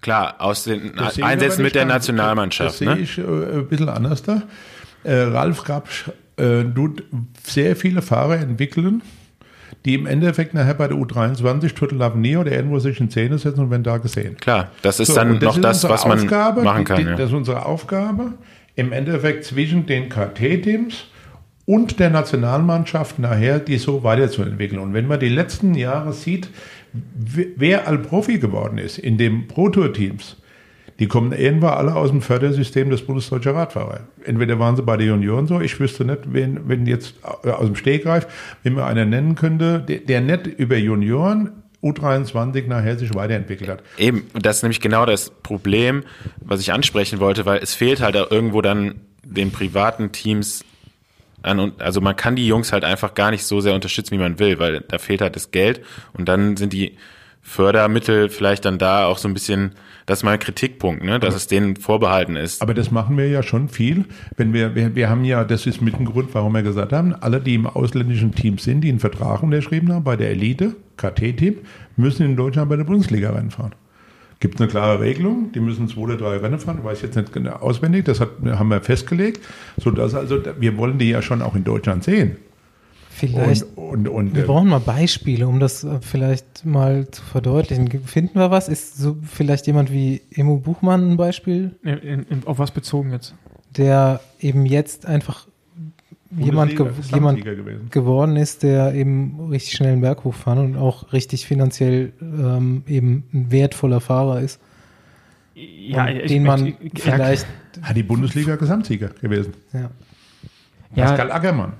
klar, 0.00 0.36
aus 0.38 0.64
den 0.64 0.92
sehe 1.12 1.24
Einsätzen 1.24 1.62
mit 1.62 1.74
der. 1.74 1.84
Nationalmannschaft. 1.86 2.70
Das 2.70 2.78
sehe 2.78 2.88
Ne? 2.94 2.98
ich 3.00 3.18
äh, 3.18 3.22
ein 3.22 3.68
bisschen 3.68 3.88
anders 3.88 4.22
da. 4.22 4.42
Äh, 5.02 5.14
Ralf 5.22 5.64
Grabsch 5.64 6.04
äh, 6.36 6.62
tut 6.64 7.02
sehr 7.44 7.74
viele 7.76 8.00
Fahrer 8.00 8.38
entwickeln, 8.38 9.02
die 9.86 9.94
im 9.94 10.04
Endeffekt 10.06 10.52
nachher 10.52 10.74
bei 10.74 10.88
der 10.88 10.96
U23 10.98 11.74
Total 11.74 12.02
Avenir 12.02 12.40
oder 12.40 12.52
irgendwo 12.52 12.78
sich 12.78 13.00
in 13.00 13.08
Szene 13.08 13.38
setzen 13.38 13.60
und 13.60 13.70
werden 13.70 13.84
da 13.84 13.96
gesehen. 13.96 14.36
Klar, 14.36 14.70
das 14.82 15.00
ist 15.00 15.08
So, 15.08 15.14
dann 15.14 15.30
und 15.30 15.42
noch 15.42 15.54
ist 15.56 15.64
das, 15.64 15.88
was 15.88 16.04
man 16.06 16.18
Aufgabe, 16.18 16.62
machen 16.62 16.80
die- 16.80 16.84
kann. 16.84 16.96
Die, 16.98 17.04
ja. 17.04 17.16
Das 17.16 17.28
ist 17.30 17.34
unsere 17.34 17.64
Aufgabe, 17.64 18.32
im 18.74 18.92
Endeffekt 18.92 19.44
zwischen 19.44 19.86
den 19.86 20.08
KT-Teams 20.10 21.04
und 21.64 21.98
der 21.98 22.10
Nationalmannschaft 22.10 23.18
nachher 23.18 23.58
die 23.60 23.78
so 23.78 24.02
weiterzuentwickeln. 24.04 24.80
Und 24.80 24.92
wenn 24.92 25.06
man 25.06 25.18
die 25.20 25.28
letzten 25.30 25.74
Jahre 25.74 26.12
sieht, 26.12 26.50
wer 26.92 27.86
all 27.88 27.98
Profi 27.98 28.38
geworden 28.38 28.78
ist 28.78 28.98
in 28.98 29.18
den 29.18 29.48
Pro-Tour-Teams, 29.48 30.36
die 30.98 31.08
kommen 31.08 31.32
irgendwann 31.32 31.74
alle 31.74 31.94
aus 31.94 32.10
dem 32.10 32.22
Fördersystem 32.22 32.90
des 32.90 33.02
Bundesdeutscher 33.02 33.54
Radfahrer. 33.54 34.00
Entweder 34.24 34.58
waren 34.58 34.76
sie 34.76 34.82
bei 34.82 34.96
der 34.96 35.06
Junioren 35.06 35.46
so, 35.46 35.60
ich 35.60 35.78
wüsste 35.78 36.04
nicht, 36.04 36.32
wen, 36.32 36.68
wenn 36.68 36.86
jetzt 36.86 37.14
äh, 37.44 37.50
aus 37.50 37.66
dem 37.66 37.76
Stegreif, 37.76 38.26
wenn 38.62 38.74
mir 38.74 38.84
einer 38.84 39.04
nennen 39.04 39.34
könnte, 39.34 39.80
der, 39.80 39.98
der 39.98 40.20
nicht 40.20 40.46
über 40.46 40.76
Junioren 40.76 41.62
U23 41.82 42.66
nachher 42.66 42.98
sich 42.98 43.14
weiterentwickelt 43.14 43.68
hat. 43.68 43.82
Eben, 43.98 44.26
das 44.34 44.56
ist 44.56 44.62
nämlich 44.62 44.80
genau 44.80 45.06
das 45.06 45.30
Problem, 45.30 46.04
was 46.40 46.60
ich 46.60 46.72
ansprechen 46.72 47.20
wollte, 47.20 47.46
weil 47.46 47.58
es 47.58 47.74
fehlt 47.74 48.00
halt 48.00 48.16
auch 48.16 48.30
irgendwo 48.30 48.62
dann 48.62 49.00
den 49.22 49.50
privaten 49.50 50.12
Teams 50.12 50.64
an 51.42 51.60
und 51.60 51.80
also 51.80 52.00
man 52.00 52.16
kann 52.16 52.34
die 52.34 52.46
Jungs 52.46 52.72
halt 52.72 52.84
einfach 52.84 53.14
gar 53.14 53.30
nicht 53.30 53.44
so 53.44 53.60
sehr 53.60 53.74
unterstützen, 53.74 54.12
wie 54.12 54.20
man 54.20 54.38
will, 54.38 54.58
weil 54.58 54.80
da 54.80 54.98
fehlt 54.98 55.20
halt 55.20 55.36
das 55.36 55.50
Geld 55.50 55.80
und 56.14 56.28
dann 56.28 56.56
sind 56.56 56.72
die 56.72 56.96
Fördermittel 57.42 58.28
vielleicht 58.28 58.64
dann 58.64 58.78
da 58.78 59.06
auch 59.06 59.18
so 59.18 59.28
ein 59.28 59.34
bisschen, 59.34 59.72
das 60.06 60.20
ist 60.20 60.22
mal 60.22 60.32
ein 60.32 60.38
Kritikpunkt, 60.38 61.02
ne, 61.02 61.18
dass 61.18 61.34
es 61.34 61.48
denen 61.48 61.74
vorbehalten 61.74 62.36
ist. 62.36 62.62
Aber 62.62 62.74
das 62.74 62.92
machen 62.92 63.18
wir 63.18 63.28
ja 63.28 63.42
schon 63.42 63.68
viel. 63.68 64.04
Wenn 64.36 64.52
wir, 64.52 64.76
wir, 64.76 64.94
wir 64.94 65.10
haben 65.10 65.24
ja, 65.24 65.42
das 65.42 65.66
ist 65.66 65.82
mit 65.82 65.98
ein 65.98 66.04
Grund, 66.04 66.32
warum 66.32 66.52
wir 66.52 66.62
gesagt 66.62 66.92
haben, 66.92 67.12
alle, 67.12 67.40
die 67.40 67.56
im 67.56 67.66
ausländischen 67.66 68.32
Team 68.32 68.58
sind, 68.58 68.82
die 68.82 68.88
einen 68.88 69.00
Vertrag 69.00 69.42
unterschrieben 69.42 69.92
haben 69.92 70.04
bei 70.04 70.16
der 70.16 70.30
Elite, 70.30 70.76
KT-Team, 70.96 71.56
müssen 71.96 72.24
in 72.24 72.36
Deutschland 72.36 72.70
bei 72.70 72.76
der 72.76 72.84
Bundesliga 72.84 73.30
Rennen 73.30 73.50
fahren. 73.50 73.74
Gibt 74.38 74.60
eine 74.60 74.68
klare 74.68 75.00
Regelung, 75.00 75.50
die 75.52 75.60
müssen 75.60 75.88
zwei 75.88 76.02
oder 76.02 76.16
drei 76.16 76.36
Rennen 76.36 76.60
fahren, 76.60 76.78
ich 76.78 76.84
weiß 76.84 77.02
jetzt 77.02 77.16
nicht 77.16 77.32
genau 77.32 77.54
auswendig, 77.54 78.04
das 78.04 78.20
hat, 78.20 78.28
haben 78.44 78.68
wir 78.68 78.82
festgelegt, 78.82 79.40
sodass 79.76 80.14
also, 80.14 80.38
wir 80.58 80.76
wollen 80.76 80.98
die 80.98 81.08
ja 81.08 81.20
schon 81.20 81.42
auch 81.42 81.56
in 81.56 81.64
Deutschland 81.64 82.04
sehen. 82.04 82.36
Vielleicht. 83.18 83.62
Und, 83.76 84.06
und, 84.06 84.08
und 84.08 84.34
wir 84.34 84.42
äh, 84.44 84.46
brauchen 84.46 84.68
mal 84.68 84.80
Beispiele, 84.80 85.48
um 85.48 85.58
das 85.58 85.84
äh, 85.84 86.00
vielleicht 86.00 86.64
mal 86.66 87.10
zu 87.10 87.22
verdeutlichen. 87.22 87.88
Finden 88.04 88.38
wir 88.38 88.50
was? 88.50 88.68
Ist 88.68 88.96
so 88.98 89.16
vielleicht 89.22 89.66
jemand 89.66 89.90
wie 89.90 90.20
Emo 90.34 90.58
Buchmann 90.58 91.12
ein 91.12 91.16
Beispiel, 91.16 91.74
In, 91.82 91.98
in, 91.98 92.22
in, 92.24 92.46
auf 92.46 92.58
was 92.58 92.70
bezogen 92.72 93.12
jetzt? 93.12 93.34
der 93.76 94.20
eben 94.40 94.64
jetzt 94.66 95.04
einfach 95.06 95.46
jemand, 96.30 96.76
ge 96.76 96.86
jemand 97.12 97.42
gewesen. 97.44 97.88
geworden 97.90 98.36
ist, 98.36 98.62
der 98.62 98.94
eben 98.94 99.48
richtig 99.50 99.72
schnell 99.74 99.92
einen 99.92 100.00
Berg 100.00 100.24
hochfahren 100.24 100.58
und 100.64 100.76
auch 100.76 101.12
richtig 101.12 101.46
finanziell 101.46 102.12
ähm, 102.20 102.82
eben 102.86 103.24
ein 103.34 103.50
wertvoller 103.50 104.00
Fahrer 104.00 104.40
ist, 104.40 104.60
Ja, 105.54 106.06
und 106.06 106.28
den 106.30 106.42
man 106.44 106.74
vielleicht 106.94 107.46
Hat 107.82 107.96
die 107.96 108.02
Bundesliga 108.02 108.56
Gesamtsieger 108.56 109.08
gewesen. 109.20 109.52
ja. 109.72 109.90
Pascal 110.94 111.28
Ja, 111.28 111.34
Ackermann, 111.34 111.72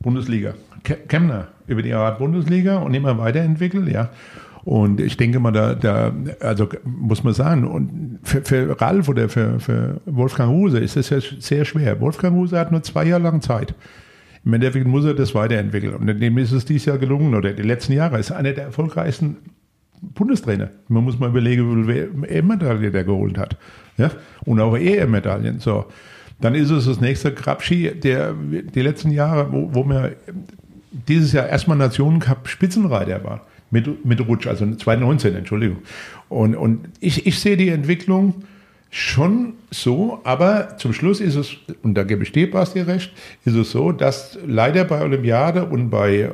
Bundesliga. 0.00 0.54
Ke- 0.84 0.98
Kemner 1.08 1.48
über 1.66 1.82
die 1.82 1.92
Art 1.94 2.18
Bundesliga 2.18 2.78
und 2.78 2.94
immer 2.94 3.18
weiterentwickelt, 3.18 3.88
ja. 3.88 4.10
Und 4.64 5.00
ich 5.00 5.16
denke 5.16 5.38
mal, 5.38 5.52
da, 5.52 5.74
da 5.74 6.12
also 6.40 6.68
muss 6.84 7.22
man 7.22 7.34
sagen, 7.34 7.64
und 7.64 8.18
für, 8.24 8.42
für 8.42 8.80
Ralf 8.80 9.08
oder 9.08 9.28
für, 9.28 9.60
für 9.60 10.00
Wolfgang 10.06 10.50
Huse 10.50 10.80
ist 10.80 10.96
das 10.96 11.10
ja 11.10 11.18
sehr 11.20 11.64
schwer. 11.64 12.00
Wolfgang 12.00 12.34
Huse 12.36 12.58
hat 12.58 12.72
nur 12.72 12.82
zwei 12.82 13.04
Jahre 13.04 13.22
lang 13.22 13.40
Zeit. 13.42 13.74
Im 14.44 14.52
Endeffekt 14.54 14.86
muss 14.86 15.04
er 15.04 15.14
das 15.14 15.34
weiterentwickeln. 15.36 15.94
Und 15.94 16.06
dem 16.20 16.38
ist 16.38 16.50
es 16.52 16.64
dieses 16.64 16.86
Jahr 16.86 16.98
gelungen, 16.98 17.34
oder 17.34 17.52
die 17.52 17.62
letzten 17.62 17.92
Jahre. 17.92 18.18
ist 18.18 18.32
einer 18.32 18.52
der 18.52 18.64
erfolgreichsten 18.64 19.36
Bundestrainer. 20.02 20.70
Man 20.88 21.04
muss 21.04 21.18
mal 21.18 21.30
überlegen, 21.30 21.86
wie 21.86 21.92
viele 21.92 22.28
EM-Medaillen 22.28 22.92
der 22.92 23.04
geholt 23.04 23.38
hat. 23.38 23.56
Ja? 23.98 24.10
Und 24.44 24.60
auch 24.60 24.76
EM-Medaillen. 24.76 25.60
So. 25.60 25.86
Dann 26.40 26.54
ist 26.54 26.70
es 26.70 26.84
das 26.84 27.00
nächste 27.00 27.32
Grabschi, 27.32 27.92
der 27.98 28.34
die 28.34 28.82
letzten 28.82 29.10
Jahre, 29.10 29.52
wo, 29.52 29.74
wo 29.74 29.84
wir 29.84 30.16
dieses 30.90 31.32
Jahr 31.32 31.48
erstmal 31.48 31.76
Nationencup 31.76 32.48
Spitzenreiter 32.48 33.24
war. 33.24 33.46
Mit, 33.70 34.04
mit 34.04 34.20
Rutsch, 34.26 34.46
also 34.46 34.64
2019, 34.64 35.34
Entschuldigung. 35.34 35.78
Und, 36.28 36.54
und 36.54 36.88
ich, 37.00 37.26
ich 37.26 37.40
sehe 37.40 37.56
die 37.56 37.68
Entwicklung 37.68 38.44
schon 38.96 39.52
so, 39.70 40.20
aber 40.24 40.78
zum 40.78 40.94
Schluss 40.94 41.20
ist 41.20 41.34
es, 41.34 41.54
und 41.82 41.92
da 41.94 42.02
gebe 42.02 42.22
ich 42.22 42.32
dir, 42.32 42.50
Basti, 42.50 42.80
recht, 42.80 43.12
ist 43.44 43.54
es 43.54 43.70
so, 43.70 43.92
dass 43.92 44.38
leider 44.46 44.84
bei 44.84 45.02
Olympiade 45.02 45.66
und 45.66 45.90
bei, 45.90 46.30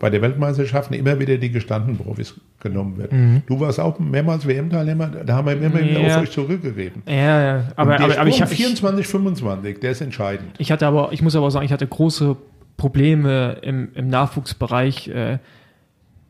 bei 0.00 0.08
der 0.08 0.22
Weltmeisterschaften 0.22 0.94
immer 0.94 1.20
wieder 1.20 1.36
die 1.36 1.50
gestandenen 1.50 1.98
Profis 1.98 2.34
genommen 2.60 2.96
werden. 2.96 3.42
Du 3.46 3.60
warst 3.60 3.78
auch 3.78 3.98
mehrmals 3.98 4.48
WM-Teilnehmer, 4.48 5.08
da 5.08 5.34
haben 5.34 5.48
wir 5.48 5.60
immer 5.60 5.74
wieder 5.82 6.00
Ja. 6.00 6.16
auf 6.16 6.22
euch 6.22 6.30
zurückgegeben. 6.30 7.02
ja, 7.06 7.42
ja. 7.42 7.64
Aber, 7.76 8.00
aber, 8.00 8.18
aber 8.18 8.28
ich, 8.30 8.40
ich, 8.40 8.48
24, 8.48 9.06
25, 9.06 9.78
der 9.80 9.90
ist 9.90 10.00
entscheidend. 10.00 10.48
ich 10.56 10.72
hatte 10.72 10.86
aber, 10.86 11.12
ich 11.12 11.20
muss 11.20 11.36
aber 11.36 11.50
sagen, 11.50 11.66
ich 11.66 11.72
hatte 11.72 11.86
große 11.86 12.36
Probleme 12.78 13.58
im, 13.60 13.90
im 13.94 14.08
Nachwuchsbereich, 14.08 15.08
äh, 15.08 15.38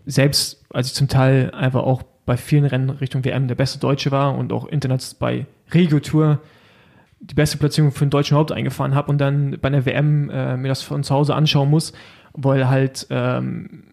selbst 0.07 0.65
als 0.71 0.89
ich 0.89 0.95
zum 0.95 1.07
Teil 1.07 1.53
einfach 1.53 1.85
auch 1.85 2.03
bei 2.27 2.37
vielen 2.37 2.65
Rennen 2.65 2.91
Richtung 2.91 3.25
WM 3.25 3.47
der 3.47 3.55
beste 3.55 3.79
Deutsche 3.79 4.11
war 4.11 4.37
und 4.37 4.53
auch 4.53 4.67
international 4.67 5.19
bei 5.21 5.47
Regio 5.73 6.01
Tour 6.01 6.41
die 7.21 7.35
beste 7.35 7.59
Platzierung 7.59 7.91
für 7.91 8.05
den 8.07 8.11
deutschen 8.11 8.37
Haupt 8.37 8.53
eingefahren 8.53 8.95
habe 8.95 9.11
und 9.11 9.19
dann 9.19 9.59
bei 9.61 9.71
der 9.71 9.85
WM 9.85 10.31
äh, 10.31 10.57
mir 10.57 10.69
das 10.69 10.83
von 10.83 11.03
zu 11.03 11.15
Hause 11.15 11.35
anschauen 11.35 11.69
muss, 11.69 11.93
weil 12.33 12.69
halt 12.69 13.07
ähm, 13.11 13.89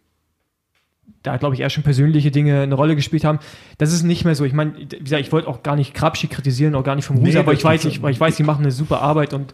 da 1.24 1.38
glaube 1.38 1.56
ich 1.56 1.62
eher 1.62 1.70
schon 1.70 1.84
persönliche 1.84 2.30
Dinge 2.30 2.62
eine 2.62 2.76
Rolle 2.76 2.96
gespielt 2.96 3.24
haben. 3.24 3.40
Das 3.78 3.92
ist 3.92 4.04
nicht 4.04 4.26
mehr 4.26 4.36
so. 4.36 4.46
Ich 4.46 4.54
meine, 4.54 4.76
wie 4.78 4.86
gesagt, 4.86 5.22
ich 5.22 5.32
wollte 5.32 5.48
auch 5.48 5.64
gar 5.64 5.76
nicht 5.76 5.94
Krabschi 5.94 6.28
kritisieren, 6.28 6.76
auch 6.76 6.84
gar 6.84 6.96
nicht 6.96 7.06
vom 7.06 7.18
Huse, 7.18 7.32
Nee, 7.32 7.38
aber 7.38 7.54
ich 7.54 7.64
weiß, 7.64 7.86
ich, 7.86 8.04
ich 8.04 8.20
weiß, 8.20 8.36
die 8.36 8.44
machen 8.44 8.62
eine 8.62 8.72
super 8.72 9.02
Arbeit 9.02 9.34
und 9.34 9.54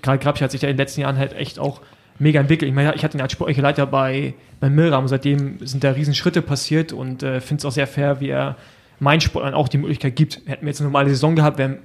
gerade 0.00 0.18
Krabschi 0.18 0.44
hat 0.44 0.50
sich 0.50 0.62
ja 0.62 0.68
in 0.68 0.74
den 0.74 0.78
letzten 0.78 1.02
Jahren 1.02 1.18
halt 1.18 1.34
echt 1.34 1.58
auch 1.58 1.82
mega 2.18 2.40
entwickelt. 2.40 2.68
Ich 2.68 2.74
meine, 2.74 2.94
ich 2.94 3.04
hatte 3.04 3.18
ihn 3.18 3.20
als 3.20 3.32
sportlicher 3.32 3.62
Leiter 3.62 3.86
bei, 3.86 4.34
bei 4.60 4.70
Milram 4.70 5.04
und 5.04 5.08
seitdem 5.08 5.58
sind 5.66 5.84
da 5.84 5.90
riesen 5.90 6.14
Schritte 6.14 6.40
passiert 6.40 6.92
und 6.92 7.22
äh, 7.22 7.40
finde 7.40 7.60
es 7.60 7.64
auch 7.66 7.72
sehr 7.72 7.86
fair, 7.86 8.20
wie 8.20 8.30
er 8.30 8.56
meinen 9.02 9.20
Sportlern 9.20 9.54
auch 9.54 9.68
die 9.68 9.78
Möglichkeit 9.78 10.16
gibt. 10.16 10.42
Hätten 10.46 10.62
wir 10.62 10.68
jetzt 10.68 10.80
eine 10.80 10.88
normale 10.88 11.10
Saison 11.10 11.34
gehabt, 11.34 11.58
wären 11.58 11.78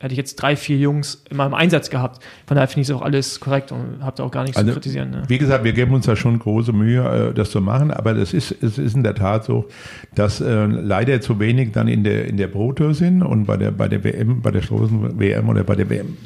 hätte 0.00 0.12
ich 0.12 0.18
jetzt 0.18 0.36
drei, 0.36 0.54
vier 0.54 0.76
Jungs 0.76 1.22
in 1.30 1.38
meinem 1.38 1.54
Einsatz 1.54 1.88
gehabt. 1.88 2.22
Von 2.46 2.56
daher 2.56 2.68
finde 2.68 2.82
ich 2.82 2.90
es 2.90 2.94
auch 2.94 3.00
alles 3.00 3.40
korrekt 3.40 3.72
und 3.72 4.02
habe 4.02 4.14
da 4.16 4.24
auch 4.24 4.30
gar 4.30 4.42
nichts 4.42 4.58
Also, 4.58 4.68
zu 4.68 4.74
kritisieren. 4.74 5.10
Ne? 5.10 5.22
Wie 5.28 5.38
gesagt, 5.38 5.64
wir 5.64 5.72
geben 5.72 5.94
uns 5.94 6.04
da 6.04 6.14
schon 6.14 6.38
große 6.38 6.74
Mühe, 6.74 7.30
äh, 7.30 7.32
das 7.32 7.50
zu 7.50 7.62
machen, 7.62 7.90
aber 7.90 8.12
das 8.12 8.34
ist, 8.34 8.54
es 8.62 8.76
ist 8.76 8.94
in 8.94 9.02
der 9.02 9.14
Tat 9.14 9.44
so, 9.44 9.66
dass 10.14 10.42
äh, 10.42 10.66
leider 10.66 11.22
zu 11.22 11.40
wenig 11.40 11.72
dann 11.72 11.88
in 11.88 12.04
der, 12.04 12.26
in 12.26 12.36
der 12.36 12.48
Pro-Tour 12.48 12.92
sind 12.92 13.22
und 13.22 13.46
bei 13.46 13.56
der, 13.56 13.70
bei 13.70 13.88
der 13.88 14.04
WM, 14.04 14.42
bei 14.42 14.50
der 14.50 14.60
großen 14.60 15.18
WM 15.18 15.48
oder 15.48 15.64
bei 15.64 15.74
der 15.74 15.88
WM, 15.88 16.18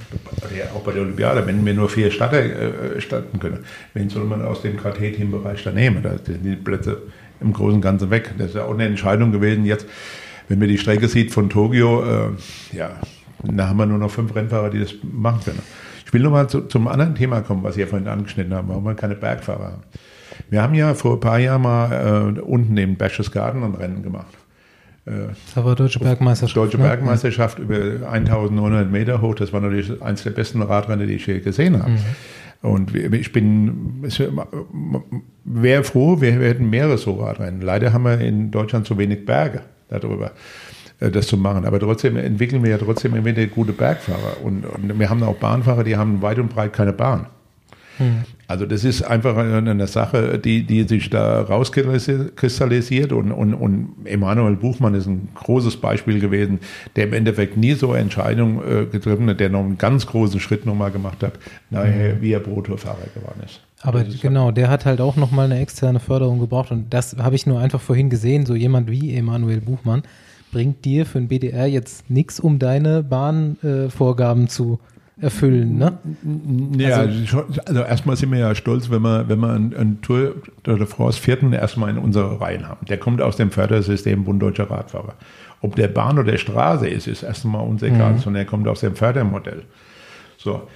auch 0.74 0.80
bei 0.80 0.92
der 0.92 1.02
Olympiade, 1.02 1.46
wenn 1.46 1.64
wir 1.64 1.74
nur 1.74 1.88
vier 1.88 2.10
Starter 2.10 2.40
äh, 2.40 3.00
starten 3.00 3.38
können, 3.38 3.58
wen 3.94 4.08
soll 4.08 4.24
man 4.24 4.42
aus 4.44 4.62
dem 4.62 4.76
KT-Team-Bereich 4.76 5.62
da 5.62 5.70
nehmen? 5.70 6.02
Da 6.02 6.18
sind 6.18 6.42
die 6.42 6.56
Plätze 6.56 7.02
im 7.40 7.52
Großen 7.52 7.76
und 7.76 7.80
Ganzen 7.80 8.10
weg. 8.10 8.34
Das 8.38 8.48
ist 8.48 8.56
ja 8.56 8.64
auch 8.64 8.74
eine 8.74 8.86
Entscheidung 8.86 9.30
gewesen 9.30 9.64
jetzt, 9.64 9.86
wenn 10.48 10.58
man 10.58 10.68
die 10.68 10.78
Strecke 10.78 11.08
sieht 11.08 11.32
von 11.32 11.50
Tokio, 11.50 12.02
äh, 12.02 12.76
ja, 12.76 12.90
da 13.44 13.68
haben 13.68 13.76
wir 13.76 13.86
nur 13.86 13.98
noch 13.98 14.10
fünf 14.10 14.34
Rennfahrer, 14.34 14.70
die 14.70 14.80
das 14.80 14.94
machen 15.02 15.40
können. 15.44 15.62
Ich 16.04 16.12
will 16.12 16.22
nochmal 16.22 16.48
zu, 16.48 16.62
zum 16.62 16.88
anderen 16.88 17.14
Thema 17.14 17.42
kommen, 17.42 17.62
was 17.62 17.76
ihr 17.76 17.86
vorhin 17.86 18.08
angeschnitten 18.08 18.54
habt, 18.54 18.68
warum 18.68 18.84
wir 18.84 18.94
keine 18.94 19.14
Bergfahrer 19.14 19.72
haben. 19.72 19.82
Wir 20.50 20.62
haben 20.62 20.74
ja 20.74 20.94
vor 20.94 21.14
ein 21.14 21.20
paar 21.20 21.38
Jahren 21.38 21.62
mal 21.62 22.34
äh, 22.36 22.40
unten 22.40 22.76
im 22.76 22.96
Berchtesgaden 22.96 23.62
ein 23.62 23.74
Rennen 23.74 24.02
gemacht. 24.02 24.34
Das 25.54 25.64
war 25.64 25.74
Deutsche 25.74 26.00
Bergmeisterschaft. 26.00 26.54
Deutsche 26.54 26.76
ne? 26.76 26.82
Bergmeisterschaft 26.84 27.58
über 27.58 28.10
1900 28.10 28.90
Meter 28.90 29.22
hoch. 29.22 29.34
Das 29.36 29.54
war 29.54 29.62
natürlich 29.62 30.02
eines 30.02 30.22
der 30.22 30.32
besten 30.32 30.60
Radrennen, 30.60 31.08
die 31.08 31.14
ich 31.14 31.26
je 31.26 31.40
gesehen 31.40 31.82
habe. 31.82 31.92
Und 32.60 32.94
ich 32.94 33.32
bin, 33.32 34.04
wäre 35.44 35.84
froh, 35.84 36.20
wir, 36.20 36.38
wir 36.38 36.48
hätten 36.48 36.68
mehrere 36.68 36.98
so 36.98 37.14
Radrennen. 37.14 37.62
Leider 37.62 37.94
haben 37.94 38.04
wir 38.04 38.20
in 38.20 38.50
Deutschland 38.50 38.86
zu 38.86 38.98
wenig 38.98 39.24
Berge 39.24 39.62
darüber, 39.88 40.32
äh, 41.00 41.10
das 41.10 41.26
zu 41.26 41.36
machen. 41.36 41.64
Aber 41.64 41.80
trotzdem 41.80 42.16
entwickeln 42.16 42.62
wir 42.62 42.70
ja 42.70 42.78
trotzdem 42.78 43.14
immer 43.14 43.24
wieder 43.24 43.46
gute 43.46 43.72
Bergfahrer. 43.72 44.42
Und, 44.42 44.64
und 44.64 44.98
wir 44.98 45.10
haben 45.10 45.22
auch 45.22 45.36
Bahnfahrer, 45.36 45.84
die 45.84 45.96
haben 45.96 46.22
weit 46.22 46.38
und 46.38 46.48
breit 46.48 46.72
keine 46.72 46.92
Bahn. 46.92 47.26
Also 48.46 48.64
das 48.64 48.84
ist 48.84 49.02
einfach 49.02 49.36
eine 49.36 49.86
Sache, 49.86 50.38
die, 50.38 50.62
die 50.62 50.84
sich 50.84 51.10
da 51.10 51.42
rauskristallisiert 51.42 53.12
und, 53.12 53.32
und, 53.32 53.54
und 53.54 53.94
Emanuel 54.04 54.56
Buchmann 54.56 54.94
ist 54.94 55.06
ein 55.06 55.28
großes 55.34 55.78
Beispiel 55.78 56.20
gewesen, 56.20 56.60
der 56.96 57.04
im 57.04 57.12
Endeffekt 57.12 57.56
nie 57.56 57.74
so 57.74 57.94
Entscheidungen 57.94 58.60
äh, 58.60 58.86
getroffen 58.86 59.28
hat, 59.28 59.40
der 59.40 59.50
noch 59.50 59.64
einen 59.64 59.78
ganz 59.78 60.06
großen 60.06 60.40
Schritt 60.40 60.64
nochmal 60.64 60.90
gemacht 60.90 61.22
hat, 61.22 61.34
nachher, 61.70 62.20
wie 62.22 62.32
er 62.32 62.40
Pro-Tour-Fahrer 62.40 63.08
geworden 63.14 63.42
ist. 63.44 63.60
Aber 63.82 64.04
genau, 64.04 64.50
der 64.50 64.70
hat 64.70 64.86
halt 64.86 65.00
auch 65.00 65.16
nochmal 65.16 65.44
eine 65.44 65.60
externe 65.60 66.00
Förderung 66.00 66.40
gebraucht 66.40 66.72
und 66.72 66.92
das 66.92 67.16
habe 67.18 67.36
ich 67.36 67.46
nur 67.46 67.60
einfach 67.60 67.80
vorhin 67.80 68.10
gesehen. 68.10 68.44
So 68.44 68.54
jemand 68.54 68.90
wie 68.90 69.14
Emanuel 69.14 69.60
Buchmann 69.60 70.02
bringt 70.50 70.84
dir 70.84 71.06
für 71.06 71.18
ein 71.18 71.28
BDR 71.28 71.66
jetzt 71.66 72.10
nichts, 72.10 72.40
um 72.40 72.58
deine 72.58 73.02
Bahnvorgaben 73.02 74.44
äh, 74.44 74.48
zu 74.48 74.80
erfüllen, 75.20 75.78
ne? 75.78 75.98
Ja, 76.78 76.98
also, 76.98 77.44
also 77.66 77.82
erstmal 77.82 78.16
sind 78.16 78.30
wir 78.30 78.38
ja 78.38 78.54
stolz, 78.54 78.88
wenn 78.88 79.02
wir, 79.02 79.28
wenn 79.28 79.40
wir 79.40 79.52
einen, 79.52 79.74
einen 79.74 80.00
Tour 80.00 80.36
de 80.64 80.86
France 80.86 81.20
vierten 81.20 81.52
erstmal 81.52 81.90
in 81.90 81.98
unserer 81.98 82.40
Reihen 82.40 82.68
haben. 82.68 82.86
Der 82.86 82.98
kommt 82.98 83.20
aus 83.20 83.36
dem 83.36 83.50
Fördersystem 83.50 84.24
Bund 84.24 84.40
Deutscher 84.40 84.70
Radfahrer. 84.70 85.14
Ob 85.60 85.74
der 85.74 85.88
Bahn 85.88 86.20
oder 86.20 86.36
Straße 86.38 86.88
ist, 86.88 87.08
ist 87.08 87.24
erstmal 87.24 87.66
uns 87.66 87.82
egal, 87.82 88.18
sondern 88.18 88.42
er 88.42 88.46
kommt 88.46 88.68
aus 88.68 88.80
dem 88.80 88.94
Fördermodell. 88.94 89.64
So. 90.36 90.68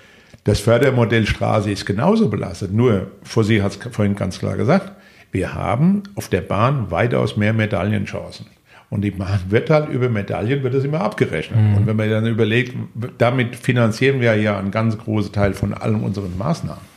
Das 0.45 0.61
Fördermodell 0.61 1.27
Straße 1.27 1.71
ist 1.71 1.87
genauso 1.87 2.29
belastet. 2.29 2.73
Nur, 2.73 3.13
Fossi 3.23 3.59
hat 3.59 3.73
es 3.73 3.93
vorhin 3.93 4.17
ganz 4.17 4.39
klar 4.39 4.57
gesagt, 4.57 4.93
wir 5.31 5.55
haben 5.55 6.03
auf 6.15 6.29
der 6.29 6.41
Bahn 6.41 6.91
weitaus 6.91 7.37
mehr 7.37 7.53
Medaillenchancen. 7.53 8.47
Und 8.91 9.01
die 9.03 9.11
Bahn 9.11 9.41
wird 9.49 9.71
halt 9.71 9.89
über 9.89 10.11
Medaillen, 10.11 10.63
wird 10.63 10.75
das 10.75 10.85
immer 10.85 11.01
abgerechnet. 11.01 11.59
Und 11.77 11.87
wenn 11.87 11.97
man 11.97 12.11
dann 12.11 12.27
überlegt, 12.27 12.77
damit 13.17 13.57
finanzieren 13.57 14.21
wir 14.21 14.35
ja 14.35 14.59
einen 14.59 14.71
ganz 14.71 14.99
großen 14.99 15.33
Teil 15.33 15.55
von 15.55 15.73
allen 15.73 16.03
unseren 16.03 16.37
Maßnahmen. 16.37 16.93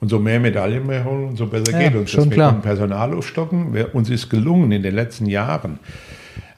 Und 0.00 0.08
so 0.08 0.18
mehr 0.18 0.40
Medaillen 0.40 0.88
wir 0.88 1.04
holen, 1.04 1.24
umso 1.28 1.46
besser 1.46 1.72
Ja, 1.72 1.88
geht 1.90 1.94
uns. 1.94 2.10
schon 2.10 2.30
wir 2.30 2.36
klar. 2.36 2.60
Personal 2.62 3.12
aufstocken. 3.12 3.74
Wir, 3.74 3.94
uns 3.94 4.08
ist 4.08 4.30
gelungen 4.30 4.72
in 4.72 4.82
den 4.82 4.94
letzten 4.94 5.26
Jahren, 5.26 5.78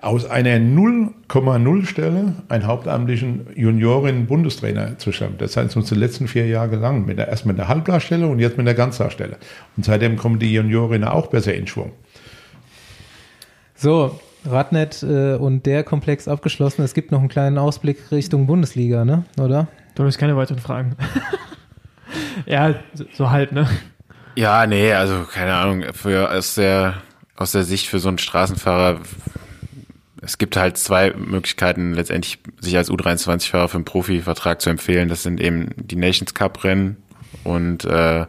aus 0.05 0.29
einer 0.29 0.57
0,0 0.57 1.87
Stelle 1.87 2.35
einen 2.49 2.67
hauptamtlichen 2.67 3.47
Juniorin-Bundestrainer 3.57 4.99
zu 4.99 5.13
schaffen. 5.13 5.37
Das 5.39 5.57
heißt, 5.57 5.77
uns 5.77 5.89
die 5.89 5.95
letzten 5.95 6.29
vier 6.29 6.47
Jahre 6.47 6.71
gelangen. 6.71 7.07
Mit 7.07 7.19
der, 7.19 7.29
erst 7.29 7.47
mit 7.47 7.57
der 7.59 7.69
Halbdarstelle 7.69 8.27
und 8.27 8.39
jetzt 8.39 8.59
mit 8.59 8.67
der 8.67 8.75
Ganzdarstelle. 8.75 9.39
Und 9.77 9.85
seitdem 9.85 10.17
kommen 10.17 10.39
die 10.39 10.53
Juniorinnen 10.53 11.09
auch 11.09 11.29
besser 11.29 11.55
in 11.55 11.67
Schwung. 11.67 11.93
So, 13.75 14.21
Radnet 14.45 15.03
äh, 15.03 15.37
und 15.37 15.65
der 15.65 15.85
Komplex 15.85 16.29
abgeschlossen. 16.29 16.83
Es 16.83 16.93
gibt 16.93 17.11
noch 17.11 17.21
einen 17.21 17.29
kleinen 17.29 17.57
Ausblick 17.57 18.13
Richtung 18.13 18.47
Bundesliga, 18.47 19.05
ne? 19.05 19.25
Oder? 19.39 19.69
Du 19.95 20.05
hast 20.05 20.19
keine 20.19 20.37
weiteren 20.37 20.59
Fragen. 20.59 20.97
ja, 22.47 22.75
so, 22.93 23.05
so 23.13 23.31
halb, 23.31 23.53
ne? 23.53 23.69
Ja, 24.37 24.67
nee, 24.67 24.93
also 24.93 25.25
keine 25.33 25.55
Ahnung, 25.55 25.85
für 25.95 26.31
aus 26.31 26.57
der 26.57 26.95
aus 27.37 27.53
der 27.53 27.65
Sicht 27.65 27.87
für 27.87 27.99
so 27.99 28.09
einen 28.09 28.19
Straßenfahrer 28.19 29.01
es 30.25 30.39
gibt 30.39 30.57
halt 30.57 30.77
zwei 30.79 31.13
Möglichkeiten, 31.13 31.93
letztendlich 31.93 32.39
sich 32.61 32.77
als 32.77 32.91
U23-Fahrer 32.91 33.69
für 33.69 33.77
einen 33.77 33.85
Profivertrag 33.85 34.61
zu 34.61 34.71
empfehlen. 34.71 35.09
Das 35.09 35.23
sind 35.23 35.41
eben 35.41 35.71
die 35.77 35.97
Nations 35.97 36.35
Cup-Rennen 36.35 36.97
und 37.45 37.85
äh, 37.85 38.27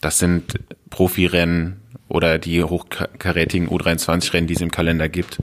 das 0.00 0.18
sind 0.18 0.58
Profirennen 0.90 1.80
oder 2.08 2.38
die 2.38 2.64
hochkarätigen 2.64 3.68
U23-Rennen, 3.68 4.46
die 4.46 4.54
es 4.54 4.60
im 4.60 4.70
Kalender 4.70 5.08
gibt. 5.08 5.38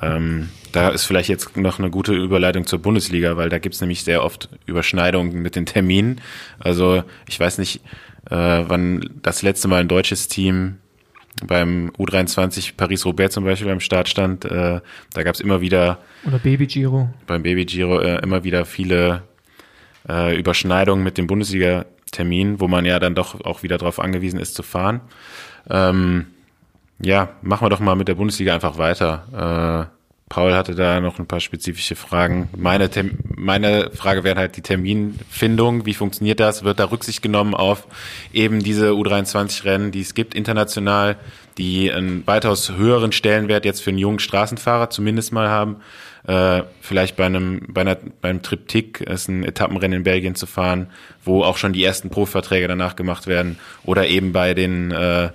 Ähm, 0.00 0.48
da 0.72 0.88
ist 0.88 1.04
vielleicht 1.04 1.28
jetzt 1.28 1.56
noch 1.56 1.78
eine 1.78 1.90
gute 1.90 2.14
Überleitung 2.14 2.66
zur 2.66 2.80
Bundesliga, 2.80 3.36
weil 3.36 3.48
da 3.48 3.58
gibt's 3.58 3.80
nämlich 3.80 4.04
sehr 4.04 4.24
oft 4.24 4.48
Überschneidungen 4.66 5.42
mit 5.42 5.54
den 5.54 5.66
Terminen. 5.66 6.20
Also 6.58 7.04
ich 7.28 7.38
weiß 7.38 7.58
nicht, 7.58 7.82
äh, 8.30 8.64
wann 8.66 9.08
das 9.22 9.42
letzte 9.42 9.68
Mal 9.68 9.80
ein 9.80 9.88
deutsches 9.88 10.28
Team 10.28 10.78
beim 11.46 11.90
U23 11.98 12.74
Paris-Roubaix 12.76 13.34
zum 13.34 13.44
Beispiel 13.44 13.70
am 13.70 13.80
Start 13.80 14.08
stand. 14.08 14.44
Äh, 14.44 14.80
da 15.12 15.22
gab's 15.22 15.40
immer 15.40 15.60
wieder 15.60 15.98
Oder 16.26 16.38
Baby 16.38 16.66
Giro. 16.66 17.10
beim 17.26 17.42
Baby 17.42 17.64
Giro 17.64 18.00
äh, 18.00 18.20
immer 18.22 18.44
wieder 18.44 18.64
viele 18.64 19.22
äh, 20.08 20.36
Überschneidungen 20.36 21.04
mit 21.04 21.18
dem 21.18 21.26
Bundesliga-Termin, 21.26 22.60
wo 22.60 22.68
man 22.68 22.84
ja 22.84 22.98
dann 22.98 23.14
doch 23.14 23.40
auch 23.44 23.62
wieder 23.62 23.78
darauf 23.78 24.00
angewiesen 24.00 24.40
ist 24.40 24.54
zu 24.54 24.62
fahren. 24.62 25.00
Ähm, 25.70 26.26
ja, 27.00 27.30
machen 27.42 27.64
wir 27.64 27.70
doch 27.70 27.80
mal 27.80 27.94
mit 27.94 28.08
der 28.08 28.14
Bundesliga 28.14 28.54
einfach 28.54 28.78
weiter. 28.78 29.90
Paul 30.28 30.54
hatte 30.54 30.74
da 30.74 31.00
noch 31.00 31.18
ein 31.18 31.26
paar 31.26 31.40
spezifische 31.40 31.96
Fragen. 31.96 32.48
Meine, 32.56 32.90
meine 33.34 33.90
Frage 33.92 34.24
wäre 34.24 34.38
halt 34.38 34.56
die 34.56 34.62
Terminfindung. 34.62 35.86
Wie 35.86 35.94
funktioniert 35.94 36.40
das? 36.40 36.64
Wird 36.64 36.78
da 36.78 36.84
Rücksicht 36.84 37.22
genommen 37.22 37.54
auf 37.54 37.86
eben 38.32 38.62
diese 38.62 38.90
U23-Rennen, 38.90 39.90
die 39.90 40.02
es 40.02 40.14
gibt 40.14 40.34
international, 40.34 41.16
die 41.56 41.90
einen 41.90 42.26
weitaus 42.26 42.72
höheren 42.72 43.12
Stellenwert 43.12 43.64
jetzt 43.64 43.82
für 43.82 43.90
einen 43.90 43.98
jungen 43.98 44.18
Straßenfahrer 44.18 44.90
zumindest 44.90 45.32
mal 45.32 45.48
haben? 45.48 45.76
Äh, 46.26 46.64
vielleicht 46.82 47.16
bei 47.16 47.24
einem, 47.24 47.62
bei 47.68 47.80
einer, 47.80 47.96
beim 48.20 48.42
Triptyk 48.42 49.00
ist 49.00 49.28
ein 49.28 49.44
Etappenrennen 49.44 49.98
in 49.98 50.04
Belgien 50.04 50.34
zu 50.34 50.44
fahren, 50.44 50.88
wo 51.24 51.42
auch 51.42 51.56
schon 51.56 51.72
die 51.72 51.82
ersten 51.82 52.10
Profiverträge 52.10 52.68
danach 52.68 52.96
gemacht 52.96 53.26
werden. 53.26 53.58
Oder 53.84 54.06
eben 54.08 54.32
bei 54.32 54.52
den 54.52 54.90
äh, 54.90 55.30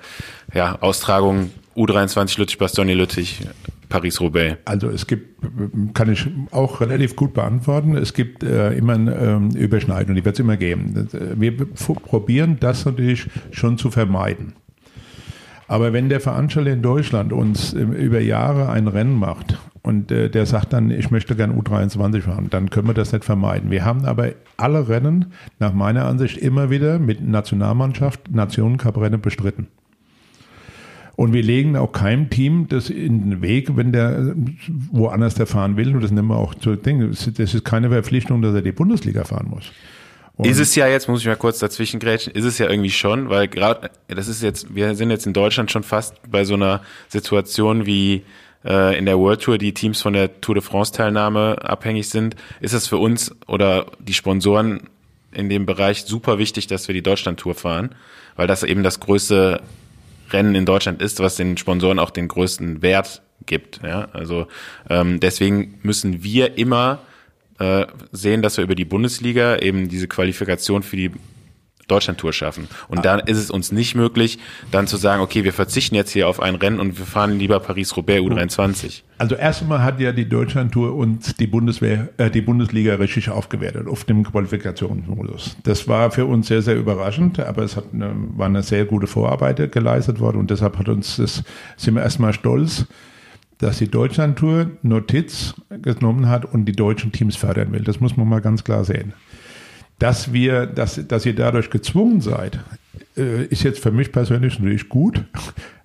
ja, 0.54 0.78
Austragungen 0.82 1.52
U23 1.76 2.38
Lüttich, 2.38 2.58
Bastogne 2.60 2.94
Lüttich, 2.94 3.40
Paris-Roubaix. 3.94 4.58
Also 4.66 4.90
es 4.90 5.06
gibt, 5.06 5.40
kann 5.94 6.12
ich 6.12 6.28
auch 6.50 6.82
relativ 6.82 7.16
gut 7.16 7.36
beantworten, 7.36 7.96
es 7.96 8.16
gibt 8.16 8.42
äh, 8.42 8.74
immer 8.74 8.96
ähm, 8.96 9.52
Überschneidung, 9.52 10.16
die 10.16 10.26
wird 10.26 10.34
es 10.34 10.40
immer 10.40 10.58
geben. 10.58 11.08
Äh, 11.14 11.40
Wir 11.40 11.56
probieren 11.56 12.58
das 12.60 12.86
natürlich 12.86 13.30
schon 13.52 13.78
zu 13.78 13.92
vermeiden. 13.92 14.54
Aber 15.68 15.94
wenn 15.94 16.10
der 16.10 16.22
Veranstalter 16.22 16.72
in 16.72 16.82
Deutschland 16.82 17.32
uns 17.34 17.74
ähm, 17.74 17.94
über 17.94 18.20
Jahre 18.20 18.70
ein 18.70 18.88
Rennen 18.88 19.14
macht 19.14 19.60
und 19.84 20.12
äh, 20.12 20.28
der 20.28 20.48
sagt 20.48 20.74
dann, 20.74 20.90
ich 20.90 21.12
möchte 21.12 21.36
gern 21.36 21.56
U23 21.56 22.22
fahren, 22.22 22.48
dann 22.50 22.72
können 22.72 22.88
wir 22.88 22.96
das 22.96 23.12
nicht 23.14 23.24
vermeiden. 23.24 23.70
Wir 23.70 23.86
haben 23.86 24.06
aber 24.06 24.30
alle 24.58 24.90
Rennen 24.90 25.34
nach 25.60 25.74
meiner 25.74 26.06
Ansicht 26.06 26.40
immer 26.40 26.72
wieder 26.72 26.98
mit 26.98 27.22
Nationalmannschaft, 27.22 28.32
Nationencup-Rennen 28.32 29.22
bestritten. 29.22 29.68
Und 31.16 31.32
wir 31.34 31.44
legen 31.44 31.76
auch 31.76 31.92
keinem 31.92 32.30
Team 32.30 32.68
das 32.70 32.90
in 32.90 33.30
den 33.30 33.42
Weg, 33.42 33.76
wenn 33.76 33.92
der 33.92 34.34
woanders 34.92 35.36
der 35.36 35.46
fahren 35.46 35.78
will. 35.78 35.94
Und 35.96 36.02
das 36.02 36.12
nehmen 36.12 36.30
wir 36.30 36.38
auch 36.38 36.56
zu 36.56 36.72
ist- 36.72 37.40
das 37.40 37.54
ist 37.54 37.64
keine 37.64 37.90
Verpflichtung, 37.90 38.42
dass 38.42 38.56
er 38.56 38.62
die 38.64 38.72
Bundesliga 38.72 39.24
fahren 39.24 39.48
muss. 39.50 39.72
Und 40.36 40.48
Ist 40.48 40.60
es 40.60 40.74
ja 40.74 40.88
jetzt, 40.88 41.08
muss 41.08 41.22
ich 41.22 41.28
mal 41.28 41.36
kurz 41.36 41.60
dazwischen 41.60 42.00
grätschen, 42.00 42.34
ist 42.34 42.46
es 42.46 42.58
ja 42.58 42.68
irgendwie 42.68 42.90
schon, 42.90 43.30
weil 43.30 43.48
gerade, 43.48 43.92
das 44.08 44.28
ist 44.28 44.42
jetzt, 44.42 44.74
wir 44.74 44.96
sind 44.96 45.12
jetzt 45.12 45.28
in 45.28 45.34
Deutschland 45.34 45.70
schon 45.70 45.84
fast 45.84 46.16
bei 46.32 46.44
so 46.44 46.56
einer 46.56 46.82
Situation 47.08 47.86
wie 47.86 48.24
äh, 48.66 48.98
in 48.98 49.06
der 49.06 49.20
World 49.20 49.42
Tour, 49.42 49.60
die 49.60 49.74
Teams 49.76 50.02
von 50.02 50.14
der 50.14 50.42
Tour 50.42 50.56
de 50.56 50.64
France 50.64 50.92
Teilnahme 50.92 51.58
abhängig 51.64 52.10
sind. 52.10 52.36
Ist 52.62 52.74
es 52.74 52.88
für 52.88 52.98
uns 52.98 53.36
oder 53.46 53.86
die 54.00 54.14
Sponsoren 54.16 54.90
in 55.32 55.50
dem 55.50 55.68
Bereich 55.68 56.04
super 56.06 56.40
wichtig, 56.40 56.66
dass 56.66 56.88
wir 56.88 56.94
die 56.96 57.04
Deutschland 57.04 57.40
Tour 57.40 57.54
fahren, 57.54 57.90
weil 58.36 58.48
das 58.48 58.64
eben 58.64 58.82
das 58.82 59.00
größte 59.00 59.62
Rennen 60.34 60.56
in 60.56 60.66
Deutschland 60.66 61.02
ist, 61.02 61.20
was 61.20 61.36
den 61.36 61.58
Sponsoren 61.58 62.00
auch 62.00 62.10
den 62.10 62.28
größten 62.28 62.82
Wert 62.82 63.22
gibt. 63.46 63.82
Ja? 63.84 64.08
Also 64.14 64.48
ähm, 64.90 65.20
deswegen 65.20 65.80
müssen 65.84 66.24
wir 66.24 66.58
immer 66.58 67.00
äh, 67.60 67.86
sehen, 68.12 68.42
dass 68.42 68.58
wir 68.58 68.64
über 68.64 68.76
die 68.76 68.86
Bundesliga 68.86 69.58
eben 69.58 69.90
diese 69.90 70.08
Qualifikation 70.08 70.84
für 70.84 70.98
die 70.98 71.12
Deutschlandtour 71.88 72.34
schaffen. 72.34 72.68
Und 72.88 73.06
dann 73.06 73.20
ist 73.20 73.38
es 73.38 73.52
uns 73.52 73.72
nicht 73.72 73.96
möglich, 73.96 74.40
dann 74.72 74.88
zu 74.88 74.98
sagen, 74.98 75.22
okay, 75.22 75.44
wir 75.44 75.54
verzichten 75.54 75.96
jetzt 75.96 76.12
hier 76.12 76.28
auf 76.28 76.40
ein 76.40 76.56
Rennen 76.56 76.80
und 76.80 76.98
wir 76.98 77.06
fahren 77.06 77.38
lieber 77.38 77.60
Paris-Roubaix 77.60 78.22
U23. 78.22 79.02
Also 79.18 79.36
erstmal 79.36 79.84
hat 79.84 80.00
ja 80.00 80.12
die 80.12 80.28
Deutschlandtour 80.28 80.96
uns 80.96 81.36
die 81.36 81.48
Bundeswehr, 81.48 82.10
äh, 82.18 82.30
die 82.30 82.42
Bundesliga 82.42 82.96
richtig 82.96 83.30
aufgewertet 83.30 83.88
auf 83.88 84.04
dem 84.06 84.24
Qualifikationsmodus. 84.24 85.58
Das 85.64 85.88
war 85.88 86.12
für 86.12 86.26
uns 86.26 86.48
sehr, 86.48 86.62
sehr 86.62 86.76
überraschend, 86.76 87.40
aber 87.40 87.64
es 87.64 87.76
hat 87.76 87.86
eine, 87.94 88.14
war 88.36 88.48
eine 88.48 88.64
sehr 88.64 88.86
gute 88.86 89.08
Vorarbeit 89.08 89.72
geleistet 89.72 90.20
worden 90.20 90.38
und 90.38 90.52
deshalb 90.52 90.78
hat 90.78 90.90
uns 90.90 91.18
das, 91.18 91.44
sind 91.78 91.96
wir 91.96 92.02
erstmal 92.02 92.34
stolz, 92.34 92.86
dass 93.60 93.78
die 93.78 93.90
Deutschlandtour 93.90 94.72
Notiz 94.82 95.54
genommen 95.82 96.28
hat 96.28 96.46
und 96.46 96.66
die 96.66 96.74
deutschen 96.74 97.12
Teams 97.12 97.36
fördern 97.36 97.72
will. 97.72 97.82
Das 97.82 98.00
muss 98.00 98.18
man 98.18 98.28
mal 98.28 98.42
ganz 98.42 98.64
klar 98.64 98.84
sehen 98.84 99.14
dass 100.00 100.34
wir, 100.34 100.66
dass, 100.66 101.08
dass 101.08 101.26
ihr 101.26 101.36
dadurch 101.36 101.70
gezwungen 101.70 102.22
seid, 102.22 102.60
äh, 103.18 103.46
ist 103.46 103.64
jetzt 103.64 103.80
für 103.80 103.92
mich 103.92 104.12
persönlich 104.12 104.60
natürlich 104.60 104.90
gut, 104.90 105.24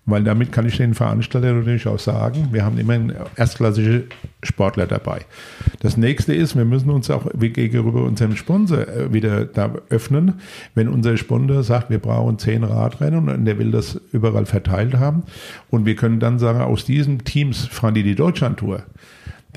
weil 0.07 0.25
damit 0.25 0.53
kann 0.53 0.67
ich 0.67 0.79
den 0.79 0.95
Veranstaltern 0.95 1.59
natürlich 1.59 1.87
auch 1.87 1.99
sagen, 1.99 2.49
wir 2.51 2.65
haben 2.65 2.79
immer 2.79 2.99
erstklassige 3.37 4.05
Sportler 4.43 4.87
dabei. 4.87 5.21
Das 5.81 5.99
nächste 5.99 6.35
ist, 6.35 6.57
wir 6.57 6.65
müssen 6.65 6.89
uns 6.89 7.11
auch 7.11 7.27
gegenüber 7.39 8.05
unserem 8.05 8.35
Sponsor 8.35 8.89
äh, 8.89 9.13
wieder 9.13 9.45
da 9.45 9.75
öffnen. 9.91 10.41
Wenn 10.75 10.89
unser 10.89 11.19
Sponsor 11.19 11.63
sagt, 11.63 11.91
wir 11.91 11.99
brauchen 11.99 12.39
zehn 12.39 12.65
Radrennen 12.65 13.29
und 13.29 13.45
der 13.45 13.59
will 13.59 13.71
das 13.71 14.01
überall 14.13 14.47
verteilt 14.47 14.95
haben 14.95 15.25
und 15.69 15.85
wir 15.85 15.95
können 15.95 16.21
dann 16.21 16.39
sagen, 16.39 16.61
aus 16.63 16.87
diesen 16.87 17.25
Teams 17.25 17.67
fahren 17.67 17.95
die 17.95 18.03
die 18.03 18.15
Deutschlandtour 18.15 18.85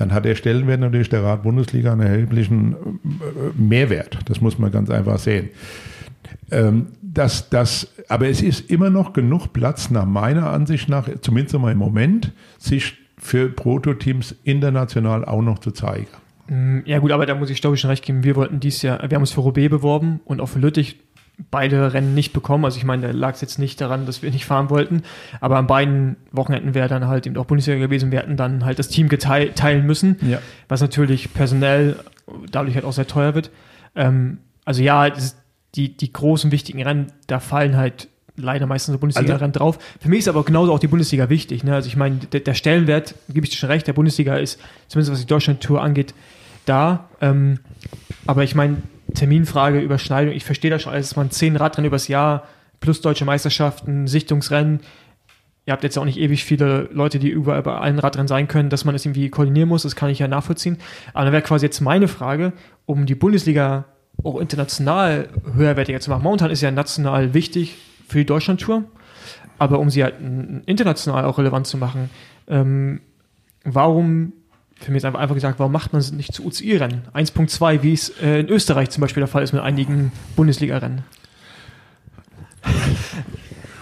dann 0.02 0.12
hat 0.12 0.24
der 0.24 0.34
Stellenwert 0.34 0.80
natürlich 0.80 1.10
der 1.10 1.22
Rat 1.22 1.44
Bundesliga 1.44 1.92
einen 1.92 2.00
erheblichen 2.00 2.72
äh, 2.72 3.56
Mehrwert. 3.56 4.18
Das 4.24 4.40
muss 4.40 4.58
man 4.58 4.72
ganz 4.72 4.90
einfach 4.90 5.20
sehen. 5.20 5.50
Ähm, 6.50 6.88
das, 7.00 7.50
das, 7.50 7.92
aber 8.08 8.26
es 8.26 8.42
ist 8.42 8.68
immer 8.68 8.90
noch 8.90 9.12
genug 9.12 9.52
Platz, 9.52 9.90
nach 9.90 10.04
meiner 10.04 10.50
Ansicht 10.50 10.88
nach, 10.88 11.08
zumindest 11.20 11.56
mal 11.56 11.70
im 11.70 11.78
Moment, 11.78 12.32
sich 12.58 12.94
für 13.16 13.48
Prototeams 13.48 14.34
international 14.42 15.24
auch 15.24 15.42
noch 15.42 15.60
zu 15.60 15.70
zeigen. 15.70 16.08
Mm, 16.48 16.80
ja 16.84 16.98
gut, 16.98 17.12
aber 17.12 17.24
da 17.24 17.36
muss 17.36 17.50
ich 17.50 17.60
glaube 17.60 17.76
ich 17.76 17.80
schon 17.80 17.90
recht 17.90 18.04
geben. 18.04 18.24
Wir 18.24 18.34
wollten 18.34 18.58
dies 18.58 18.82
Jahr, 18.82 19.08
wir 19.08 19.14
haben 19.14 19.22
uns 19.22 19.30
für 19.30 19.42
Roubaix 19.42 19.70
beworben 19.70 20.20
und 20.24 20.40
auch 20.40 20.48
für 20.48 20.58
Lüttich 20.58 20.98
beide 21.50 21.92
Rennen 21.92 22.14
nicht 22.14 22.32
bekommen. 22.32 22.64
Also 22.64 22.78
ich 22.78 22.84
meine, 22.84 23.08
da 23.08 23.12
lag 23.12 23.34
es 23.34 23.40
jetzt 23.40 23.58
nicht 23.58 23.80
daran, 23.80 24.06
dass 24.06 24.22
wir 24.22 24.30
nicht 24.30 24.44
fahren 24.44 24.70
wollten, 24.70 25.02
aber 25.40 25.56
an 25.56 25.66
beiden 25.66 26.16
Wochenenden 26.30 26.74
wäre 26.74 26.88
dann 26.88 27.06
halt 27.06 27.26
eben 27.26 27.36
auch 27.36 27.46
Bundesliga 27.46 27.78
gewesen. 27.78 28.10
Wir 28.12 28.20
hätten 28.20 28.36
dann 28.36 28.64
halt 28.64 28.78
das 28.78 28.88
Team 28.88 29.08
geteilt, 29.08 29.56
teilen 29.56 29.86
müssen, 29.86 30.16
ja. 30.22 30.38
was 30.68 30.80
natürlich 30.80 31.32
personell 31.34 31.96
dadurch 32.50 32.74
halt 32.74 32.84
auch 32.84 32.92
sehr 32.92 33.06
teuer 33.06 33.34
wird. 33.34 33.50
Ähm, 33.94 34.38
also 34.64 34.82
ja, 34.82 35.10
die, 35.74 35.96
die 35.96 36.12
großen, 36.12 36.52
wichtigen 36.52 36.82
Rennen, 36.82 37.06
da 37.26 37.40
fallen 37.40 37.76
halt 37.76 38.08
leider 38.36 38.66
meistens 38.66 38.92
so 38.92 38.98
Bundesliga-Rennen 38.98 39.52
also, 39.52 39.58
drauf. 39.58 39.78
Für 40.00 40.08
mich 40.08 40.20
ist 40.20 40.28
aber 40.28 40.44
genauso 40.44 40.72
auch 40.72 40.78
die 40.78 40.88
Bundesliga 40.88 41.28
wichtig. 41.28 41.64
Ne? 41.64 41.74
Also 41.74 41.88
ich 41.88 41.96
meine, 41.96 42.16
der, 42.16 42.40
der 42.40 42.54
Stellenwert, 42.54 43.14
gebe 43.28 43.44
ich 43.44 43.50
dir 43.50 43.56
schon 43.56 43.70
recht, 43.70 43.86
der 43.86 43.92
Bundesliga 43.92 44.36
ist, 44.36 44.58
zumindest 44.88 45.12
was 45.12 45.20
die 45.20 45.26
Deutschland-Tour 45.26 45.82
angeht, 45.82 46.14
da. 46.64 47.08
Ähm, 47.20 47.58
aber 48.26 48.44
ich 48.44 48.54
meine, 48.54 48.78
Terminfrage, 49.14 49.80
Überschneidung, 49.80 50.34
ich 50.34 50.44
verstehe 50.44 50.70
das 50.70 50.82
schon 50.82 50.92
alles, 50.92 51.16
man 51.16 51.30
zehn 51.30 51.56
Radrennen 51.56 51.88
übers 51.88 52.08
Jahr 52.08 52.44
plus 52.80 53.00
deutsche 53.00 53.24
Meisterschaften, 53.24 54.06
Sichtungsrennen. 54.06 54.80
Ihr 55.64 55.72
habt 55.72 55.84
jetzt 55.84 55.96
auch 55.96 56.04
nicht 56.04 56.18
ewig 56.18 56.44
viele 56.44 56.88
Leute, 56.92 57.18
die 57.18 57.28
überall 57.28 57.62
bei 57.62 57.76
allen 57.76 58.00
Radrennen 58.00 58.26
sein 58.26 58.48
können, 58.48 58.68
dass 58.68 58.84
man 58.84 58.94
es 58.94 59.02
das 59.02 59.06
irgendwie 59.06 59.30
koordinieren 59.30 59.68
muss, 59.68 59.82
das 59.82 59.94
kann 59.94 60.10
ich 60.10 60.18
ja 60.18 60.26
nachvollziehen. 60.26 60.78
Aber 61.14 61.24
dann 61.24 61.32
wäre 61.32 61.42
quasi 61.42 61.66
jetzt 61.66 61.80
meine 61.80 62.08
Frage, 62.08 62.52
um 62.84 63.06
die 63.06 63.14
Bundesliga 63.14 63.84
auch 64.24 64.40
international 64.40 65.28
höherwertiger 65.54 66.00
zu 66.00 66.10
machen. 66.10 66.22
Momentan 66.22 66.50
ist 66.50 66.60
ja 66.60 66.70
national 66.70 67.34
wichtig 67.34 67.76
für 68.08 68.18
die 68.18 68.26
Deutschlandtour, 68.26 68.84
aber 69.58 69.78
um 69.78 69.88
sie 69.88 70.02
halt 70.02 70.16
international 70.66 71.24
auch 71.24 71.38
relevant 71.38 71.66
zu 71.66 71.76
machen, 71.76 72.10
ähm, 72.48 73.00
warum 73.64 74.32
für 74.82 74.90
mich 74.90 74.98
ist 74.98 75.04
einfach, 75.04 75.20
einfach 75.20 75.34
gesagt, 75.34 75.58
warum 75.58 75.72
macht 75.72 75.92
man 75.92 76.00
es 76.00 76.12
nicht 76.12 76.32
zu 76.34 76.44
UCI-Rennen? 76.44 77.02
1.2, 77.14 77.82
wie 77.82 77.92
es 77.92 78.10
äh, 78.20 78.40
in 78.40 78.48
Österreich 78.48 78.90
zum 78.90 79.00
Beispiel 79.00 79.20
der 79.20 79.28
Fall 79.28 79.42
ist 79.42 79.52
mit 79.52 79.62
einigen 79.62 80.12
Bundesliga-Rennen. 80.36 81.04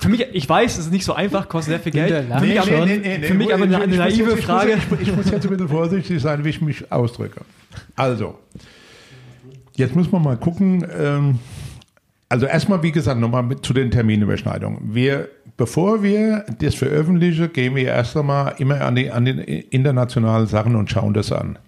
Für 0.01 0.09
mich, 0.09 0.27
ich 0.33 0.49
weiß, 0.49 0.79
es 0.79 0.87
ist 0.87 0.93
nicht 0.93 1.05
so 1.05 1.13
einfach, 1.13 1.49
kostet 1.49 1.73
sehr 1.73 1.81
viel 1.81 1.93
Geld. 1.93 2.27
Für 2.27 2.41
mich, 2.41 2.61
aber, 2.61 2.87
nee, 2.87 2.97
nee, 2.97 3.19
nee, 3.19 3.27
für 3.27 3.35
mich 3.35 3.53
aber 3.53 3.65
eine, 3.65 3.81
eine 3.83 3.97
naive 3.97 4.33
ich 4.33 4.45
Frage. 4.45 4.77
Muss, 4.89 5.01
ich, 5.01 5.09
ich, 5.09 5.17
muss 5.17 5.31
jetzt 5.31 5.45
ein 5.45 5.51
bisschen 5.51 5.69
vorsichtig 5.69 6.23
sein, 6.23 6.43
wie 6.45 6.49
ich 6.49 6.61
mich 6.63 6.91
ausdrücke. 6.91 7.43
Also, 7.97 8.39
jetzt 9.75 9.95
muss 9.95 10.11
man 10.11 10.23
mal 10.23 10.39
gucken. 10.39 10.87
Ähm, 10.99 11.39
also 12.31 12.47
erstmal, 12.47 12.83
wie 12.83 12.93
gesagt, 12.93 13.21
nochmal 13.21 13.57
zu 13.61 13.75
den 13.75 13.91
Terminüberschneidungen. 13.91 14.95
Wir 14.95 15.29
Bevor 15.61 16.03
wir 16.03 16.47
das 16.59 16.75
veröffentlichen, 16.75 17.53
gehen 17.53 17.75
wir 17.75 17.89
erst 17.89 18.17
einmal 18.17 18.55
immer 18.57 18.81
an 18.81 18.95
die, 18.95 19.11
an 19.11 19.27
die 19.27 19.61
internationalen 19.69 20.47
Sachen 20.47 20.75
und 20.75 20.91
schauen 20.91 21.13
das 21.13 21.33
an. 21.33 21.59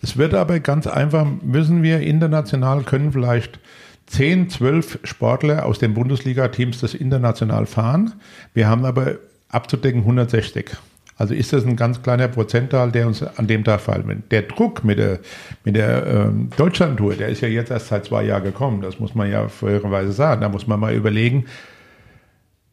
Es 0.00 0.16
wird 0.16 0.32
aber 0.32 0.60
ganz 0.60 0.86
einfach, 0.86 1.26
müssen 1.42 1.82
wir 1.82 2.00
international, 2.00 2.84
können 2.84 3.12
vielleicht 3.12 3.60
10, 4.06 4.48
12 4.48 5.00
Sportler 5.04 5.66
aus 5.66 5.78
den 5.78 5.92
Bundesliga-Teams 5.92 6.80
das 6.80 6.94
international 6.94 7.66
fahren. 7.66 8.14
Wir 8.54 8.66
haben 8.66 8.86
aber 8.86 9.16
abzudecken 9.50 10.00
160. 10.00 10.70
Also 11.18 11.34
ist 11.34 11.52
das 11.52 11.66
ein 11.66 11.76
ganz 11.76 12.02
kleiner 12.02 12.28
Prozentteil, 12.28 12.92
der 12.92 13.06
uns 13.06 13.22
an 13.22 13.46
dem 13.46 13.62
Tag 13.62 13.82
fallen 13.82 14.22
Der 14.30 14.40
Druck 14.40 14.84
mit 14.84 14.98
der, 14.98 15.18
mit 15.64 15.76
der 15.76 16.06
ähm, 16.06 16.48
Deutschland-Tour, 16.56 17.16
der 17.16 17.28
ist 17.28 17.42
ja 17.42 17.48
jetzt 17.48 17.70
erst 17.70 17.88
seit 17.88 18.06
zwei 18.06 18.24
Jahren 18.24 18.42
gekommen. 18.42 18.80
Das 18.80 18.98
muss 19.00 19.14
man 19.14 19.30
ja 19.30 19.48
fairerweise 19.48 20.12
sagen. 20.12 20.40
Da 20.40 20.48
muss 20.48 20.66
man 20.66 20.80
mal 20.80 20.94
überlegen, 20.94 21.44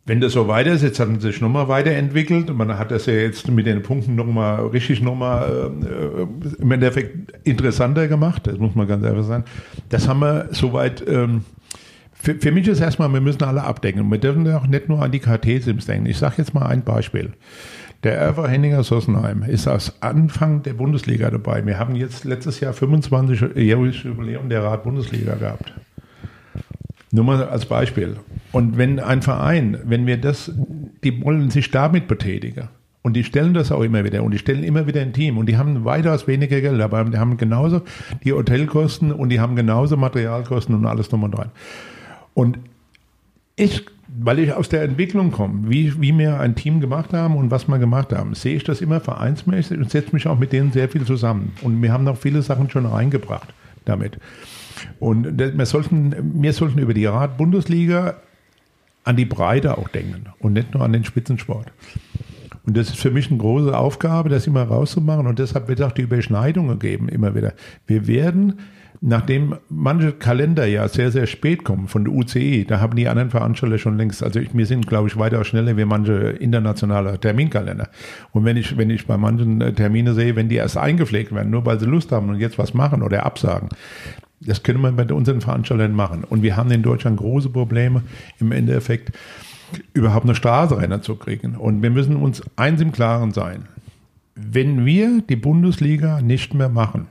wenn 0.05 0.19
das 0.19 0.33
so 0.33 0.47
weiter 0.47 0.71
ist, 0.71 0.81
jetzt 0.81 0.99
hat 0.99 1.09
man 1.09 1.19
sich 1.19 1.41
nochmal 1.41 1.67
weiterentwickelt 1.67 2.49
und 2.49 2.57
man 2.57 2.77
hat 2.77 2.89
das 2.89 3.05
ja 3.05 3.13
jetzt 3.13 3.47
mit 3.49 3.67
den 3.67 3.83
Punkten 3.83 4.15
nochmal 4.15 4.65
richtig 4.67 5.01
nochmal 5.01 5.71
äh, 5.83 6.61
im 6.61 6.71
Endeffekt 6.71 7.33
interessanter 7.45 8.07
gemacht, 8.07 8.47
das 8.47 8.57
muss 8.57 8.73
man 8.73 8.87
ganz 8.87 9.05
ehrlich 9.05 9.25
sagen. 9.25 9.45
Das 9.89 10.07
haben 10.07 10.21
wir 10.21 10.49
soweit, 10.51 11.07
ähm, 11.07 11.45
für, 12.13 12.35
für 12.35 12.51
mich 12.51 12.67
ist 12.67 12.79
erstmal, 12.79 13.09
wir 13.09 13.21
müssen 13.21 13.43
alle 13.43 13.63
abdecken. 13.63 14.09
Wir 14.09 14.17
dürfen 14.17 14.51
auch 14.53 14.65
nicht 14.65 14.89
nur 14.89 15.01
an 15.01 15.11
die 15.11 15.19
KT-Sims 15.19 15.85
denken. 15.85 16.07
Ich 16.07 16.17
sage 16.17 16.35
jetzt 16.39 16.53
mal 16.53 16.65
ein 16.65 16.83
Beispiel. 16.83 17.33
Der 18.03 18.17
Erfer 18.17 18.47
Henninger 18.47 18.83
Sossenheim 18.83 19.43
ist 19.43 19.67
aus 19.67 20.01
Anfang 20.01 20.63
der 20.63 20.73
Bundesliga 20.73 21.29
dabei. 21.29 21.63
Wir 21.63 21.77
haben 21.77 21.95
jetzt 21.95 22.25
letztes 22.25 22.59
Jahr 22.59 22.73
25-jähriges 22.73 24.05
Jubiläum 24.05 24.49
der 24.49 24.63
Rat 24.63 24.83
Bundesliga 24.83 25.35
gehabt. 25.35 25.71
Nur 27.11 27.25
mal 27.25 27.43
als 27.43 27.67
Beispiel. 27.67 28.17
Und 28.51 28.77
wenn 28.77 28.99
ein 28.99 29.21
Verein, 29.21 29.79
wenn 29.85 30.05
wir 30.05 30.17
das, 30.17 30.51
die 31.03 31.23
wollen 31.23 31.49
sich 31.49 31.71
damit 31.71 32.07
betätigen. 32.07 32.67
Und 33.03 33.13
die 33.13 33.23
stellen 33.23 33.53
das 33.53 33.71
auch 33.71 33.81
immer 33.81 34.03
wieder. 34.03 34.23
Und 34.23 34.31
die 34.31 34.37
stellen 34.37 34.63
immer 34.63 34.85
wieder 34.85 35.01
ein 35.01 35.13
Team. 35.13 35.37
Und 35.37 35.47
die 35.47 35.57
haben 35.57 35.85
weitaus 35.85 36.27
weniger 36.27 36.61
Geld, 36.61 36.79
aber 36.81 37.03
die 37.05 37.17
haben 37.17 37.37
genauso 37.37 37.81
die 38.23 38.33
Hotelkosten 38.33 39.11
und 39.11 39.29
die 39.29 39.39
haben 39.39 39.55
genauso 39.55 39.97
Materialkosten 39.97 40.75
und 40.75 40.85
alles 40.85 41.09
drum 41.09 41.23
und 41.23 41.31
dran. 41.31 41.49
Und 42.33 42.59
ich, 43.55 43.85
weil 44.07 44.39
ich 44.39 44.53
aus 44.53 44.69
der 44.69 44.83
Entwicklung 44.83 45.31
komme, 45.31 45.69
wie, 45.69 45.99
wie 45.99 46.15
wir 46.17 46.39
ein 46.39 46.55
Team 46.55 46.79
gemacht 46.79 47.13
haben 47.13 47.35
und 47.37 47.49
was 47.49 47.67
wir 47.67 47.79
gemacht 47.79 48.13
haben, 48.13 48.35
sehe 48.35 48.55
ich 48.55 48.63
das 48.63 48.81
immer 48.81 48.99
vereinsmäßig 48.99 49.79
und 49.79 49.89
setze 49.89 50.13
mich 50.13 50.27
auch 50.27 50.37
mit 50.37 50.51
denen 50.51 50.71
sehr 50.71 50.87
viel 50.87 51.03
zusammen. 51.05 51.53
Und 51.61 51.81
wir 51.81 51.91
haben 51.91 52.03
noch 52.03 52.17
viele 52.17 52.43
Sachen 52.43 52.69
schon 52.69 52.85
reingebracht 52.85 53.51
damit. 53.85 54.19
Und 54.99 55.39
wir 55.39 55.65
sollten, 55.65 56.13
wir 56.41 56.53
sollten 56.53 56.77
über 56.77 56.93
die 56.93 57.05
Rad-Bundesliga 57.05 58.15
an 59.03 59.15
die 59.15 59.25
Breite 59.25 59.77
auch 59.77 59.87
denken 59.87 60.25
und 60.39 60.53
nicht 60.53 60.73
nur 60.73 60.83
an 60.83 60.93
den 60.93 61.03
Spitzensport. 61.03 61.71
Und 62.65 62.77
das 62.77 62.89
ist 62.89 62.99
für 62.99 63.11
mich 63.11 63.29
eine 63.29 63.39
große 63.39 63.75
Aufgabe, 63.75 64.29
das 64.29 64.45
immer 64.45 64.63
rauszumachen. 64.63 65.25
Und 65.25 65.39
deshalb 65.39 65.67
wird 65.67 65.81
auch 65.81 65.91
die 65.91 66.03
Überschneidungen 66.03 66.77
geben, 66.77 67.09
immer 67.09 67.33
wieder. 67.33 67.53
Wir 67.87 68.05
werden, 68.05 68.59
nachdem 69.01 69.55
manche 69.67 70.11
Kalender 70.11 70.67
ja 70.67 70.87
sehr, 70.87 71.09
sehr 71.09 71.25
spät 71.25 71.63
kommen 71.63 71.87
von 71.87 72.05
der 72.05 72.13
UCE, 72.13 72.65
da 72.65 72.79
haben 72.79 72.95
die 72.95 73.07
anderen 73.07 73.31
Veranstalter 73.31 73.79
schon 73.79 73.97
längst, 73.97 74.21
also 74.21 74.39
ich, 74.39 74.55
wir 74.55 74.67
sind, 74.67 74.85
glaube 74.85 75.07
ich, 75.07 75.17
weiter 75.17 75.43
schneller 75.43 75.75
wie 75.75 75.85
manche 75.85 76.13
internationale 76.13 77.19
Terminkalender. 77.19 77.89
Und 78.31 78.45
wenn 78.45 78.57
ich, 78.57 78.77
wenn 78.77 78.91
ich 78.91 79.07
bei 79.07 79.17
manchen 79.17 79.75
Termine 79.75 80.13
sehe, 80.13 80.35
wenn 80.35 80.49
die 80.49 80.57
erst 80.57 80.77
eingepflegt 80.77 81.33
werden, 81.33 81.49
nur 81.49 81.65
weil 81.65 81.79
sie 81.79 81.87
Lust 81.87 82.11
haben 82.11 82.29
und 82.29 82.39
jetzt 82.39 82.59
was 82.59 82.75
machen 82.75 83.01
oder 83.01 83.25
absagen, 83.25 83.69
das 84.41 84.63
können 84.63 84.81
wir 84.81 84.91
bei 84.91 85.11
unseren 85.13 85.41
Veranstaltern 85.41 85.93
machen. 85.93 86.23
Und 86.23 86.41
wir 86.41 86.57
haben 86.57 86.71
in 86.71 86.81
Deutschland 86.81 87.17
große 87.17 87.49
Probleme, 87.49 88.03
im 88.39 88.51
Endeffekt 88.51 89.11
überhaupt 89.93 90.25
eine 90.25 90.35
Straßenrenner 90.35 91.01
zu 91.01 91.15
kriegen. 91.15 91.55
Und 91.55 91.81
wir 91.81 91.91
müssen 91.91 92.15
uns 92.15 92.41
eins 92.55 92.81
im 92.81 92.91
Klaren 92.91 93.31
sein. 93.31 93.67
Wenn 94.35 94.85
wir 94.85 95.21
die 95.21 95.35
Bundesliga 95.35 96.21
nicht 96.21 96.53
mehr 96.53 96.69
machen, 96.69 97.07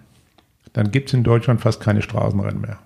dann 0.72 0.90
gibt 0.90 1.08
es 1.08 1.14
in 1.14 1.22
Deutschland 1.22 1.60
fast 1.60 1.80
keine 1.80 2.02
Straßenrennen 2.02 2.60
mehr. 2.60 2.78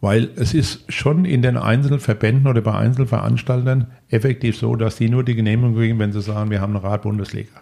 Weil 0.00 0.30
es 0.34 0.52
ist 0.52 0.92
schon 0.92 1.24
in 1.24 1.42
den 1.42 1.56
Einzelverbänden 1.56 2.48
oder 2.48 2.60
bei 2.60 2.74
Einzelveranstaltern 2.74 3.86
effektiv 4.08 4.56
so, 4.56 4.74
dass 4.74 4.96
die 4.96 5.08
nur 5.08 5.24
die 5.24 5.36
Genehmigung 5.36 5.76
kriegen, 5.76 5.98
wenn 5.98 6.12
sie 6.12 6.20
sagen, 6.20 6.50
wir 6.50 6.60
haben 6.60 6.76
eine 6.76 6.84
Rad-Bundesliga. 6.84 7.60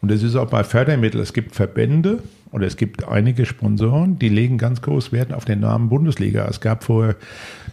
Und 0.00 0.10
das 0.10 0.22
ist 0.22 0.36
auch 0.36 0.50
bei 0.50 0.64
Fördermitteln. 0.64 1.22
Es 1.22 1.32
gibt 1.32 1.54
Verbände 1.54 2.22
oder 2.52 2.66
es 2.66 2.76
gibt 2.76 3.08
einige 3.08 3.46
Sponsoren, 3.46 4.18
die 4.18 4.28
legen 4.28 4.58
ganz 4.58 4.82
groß 4.82 5.12
Wert 5.12 5.32
auf 5.32 5.44
den 5.44 5.60
Namen 5.60 5.88
Bundesliga. 5.88 6.46
Es 6.46 6.60
gab 6.60 6.84
vor 6.84 7.16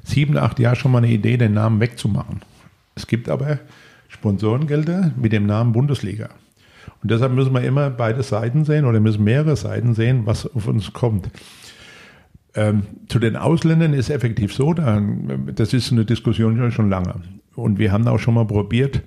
sieben, 0.04 0.38
acht 0.38 0.60
Jahren 0.60 0.76
schon 0.76 0.92
mal 0.92 1.00
eine 1.00 1.10
Idee, 1.10 1.38
den 1.38 1.54
Namen 1.54 1.80
wegzumachen. 1.80 2.42
Es 2.96 3.08
gibt 3.08 3.30
aber 3.30 3.60
Sponsorengelder 4.08 5.12
mit 5.16 5.34
dem 5.34 5.46
Namen 5.46 5.72
Bundesliga. 5.72 6.30
Und 7.02 7.12
deshalb 7.12 7.34
müssen 7.34 7.54
wir 7.54 7.62
immer 7.62 7.90
beide 7.90 8.24
Seiten 8.24 8.66
sehen 8.66 8.86
oder 8.86 9.00
müssen 9.00 9.24
mehrere 9.24 9.56
Seiten 9.56 9.94
sehen, 9.94 10.26
was 10.26 10.46
auf 10.54 10.68
uns 10.68 10.94
kommt. 10.94 11.30
Ähm, 12.54 12.84
zu 13.08 13.20
den 13.20 13.38
Ausländern 13.38 13.94
ist 13.94 14.10
effektiv 14.10 14.54
so, 14.54 14.74
da, 14.74 15.02
das 15.54 15.74
ist 15.74 15.92
eine 15.92 16.06
Diskussion 16.06 16.72
schon 16.72 16.90
lange. 16.90 17.16
Und 17.56 17.80
wir 17.80 17.92
haben 17.92 18.08
auch 18.08 18.20
schon 18.20 18.34
mal 18.34 18.46
probiert, 18.46 19.02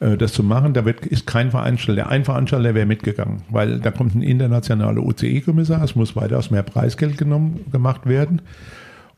das 0.00 0.32
zu 0.32 0.42
machen. 0.42 0.74
Da 0.74 0.84
wird, 0.84 1.04
ist 1.06 1.26
kein 1.26 1.50
Veranstalter, 1.50 2.08
ein 2.08 2.24
Veranstalter 2.24 2.74
wäre 2.74 2.86
mitgegangen, 2.86 3.42
weil 3.50 3.80
da 3.80 3.90
kommt 3.90 4.14
ein 4.14 4.22
internationaler 4.22 5.02
UCI-Kommissar, 5.02 5.82
es 5.82 5.96
muss 5.96 6.14
weitaus 6.14 6.50
mehr 6.50 6.62
Preisgeld 6.62 7.18
genommen, 7.18 7.64
gemacht 7.72 8.06
werden. 8.06 8.42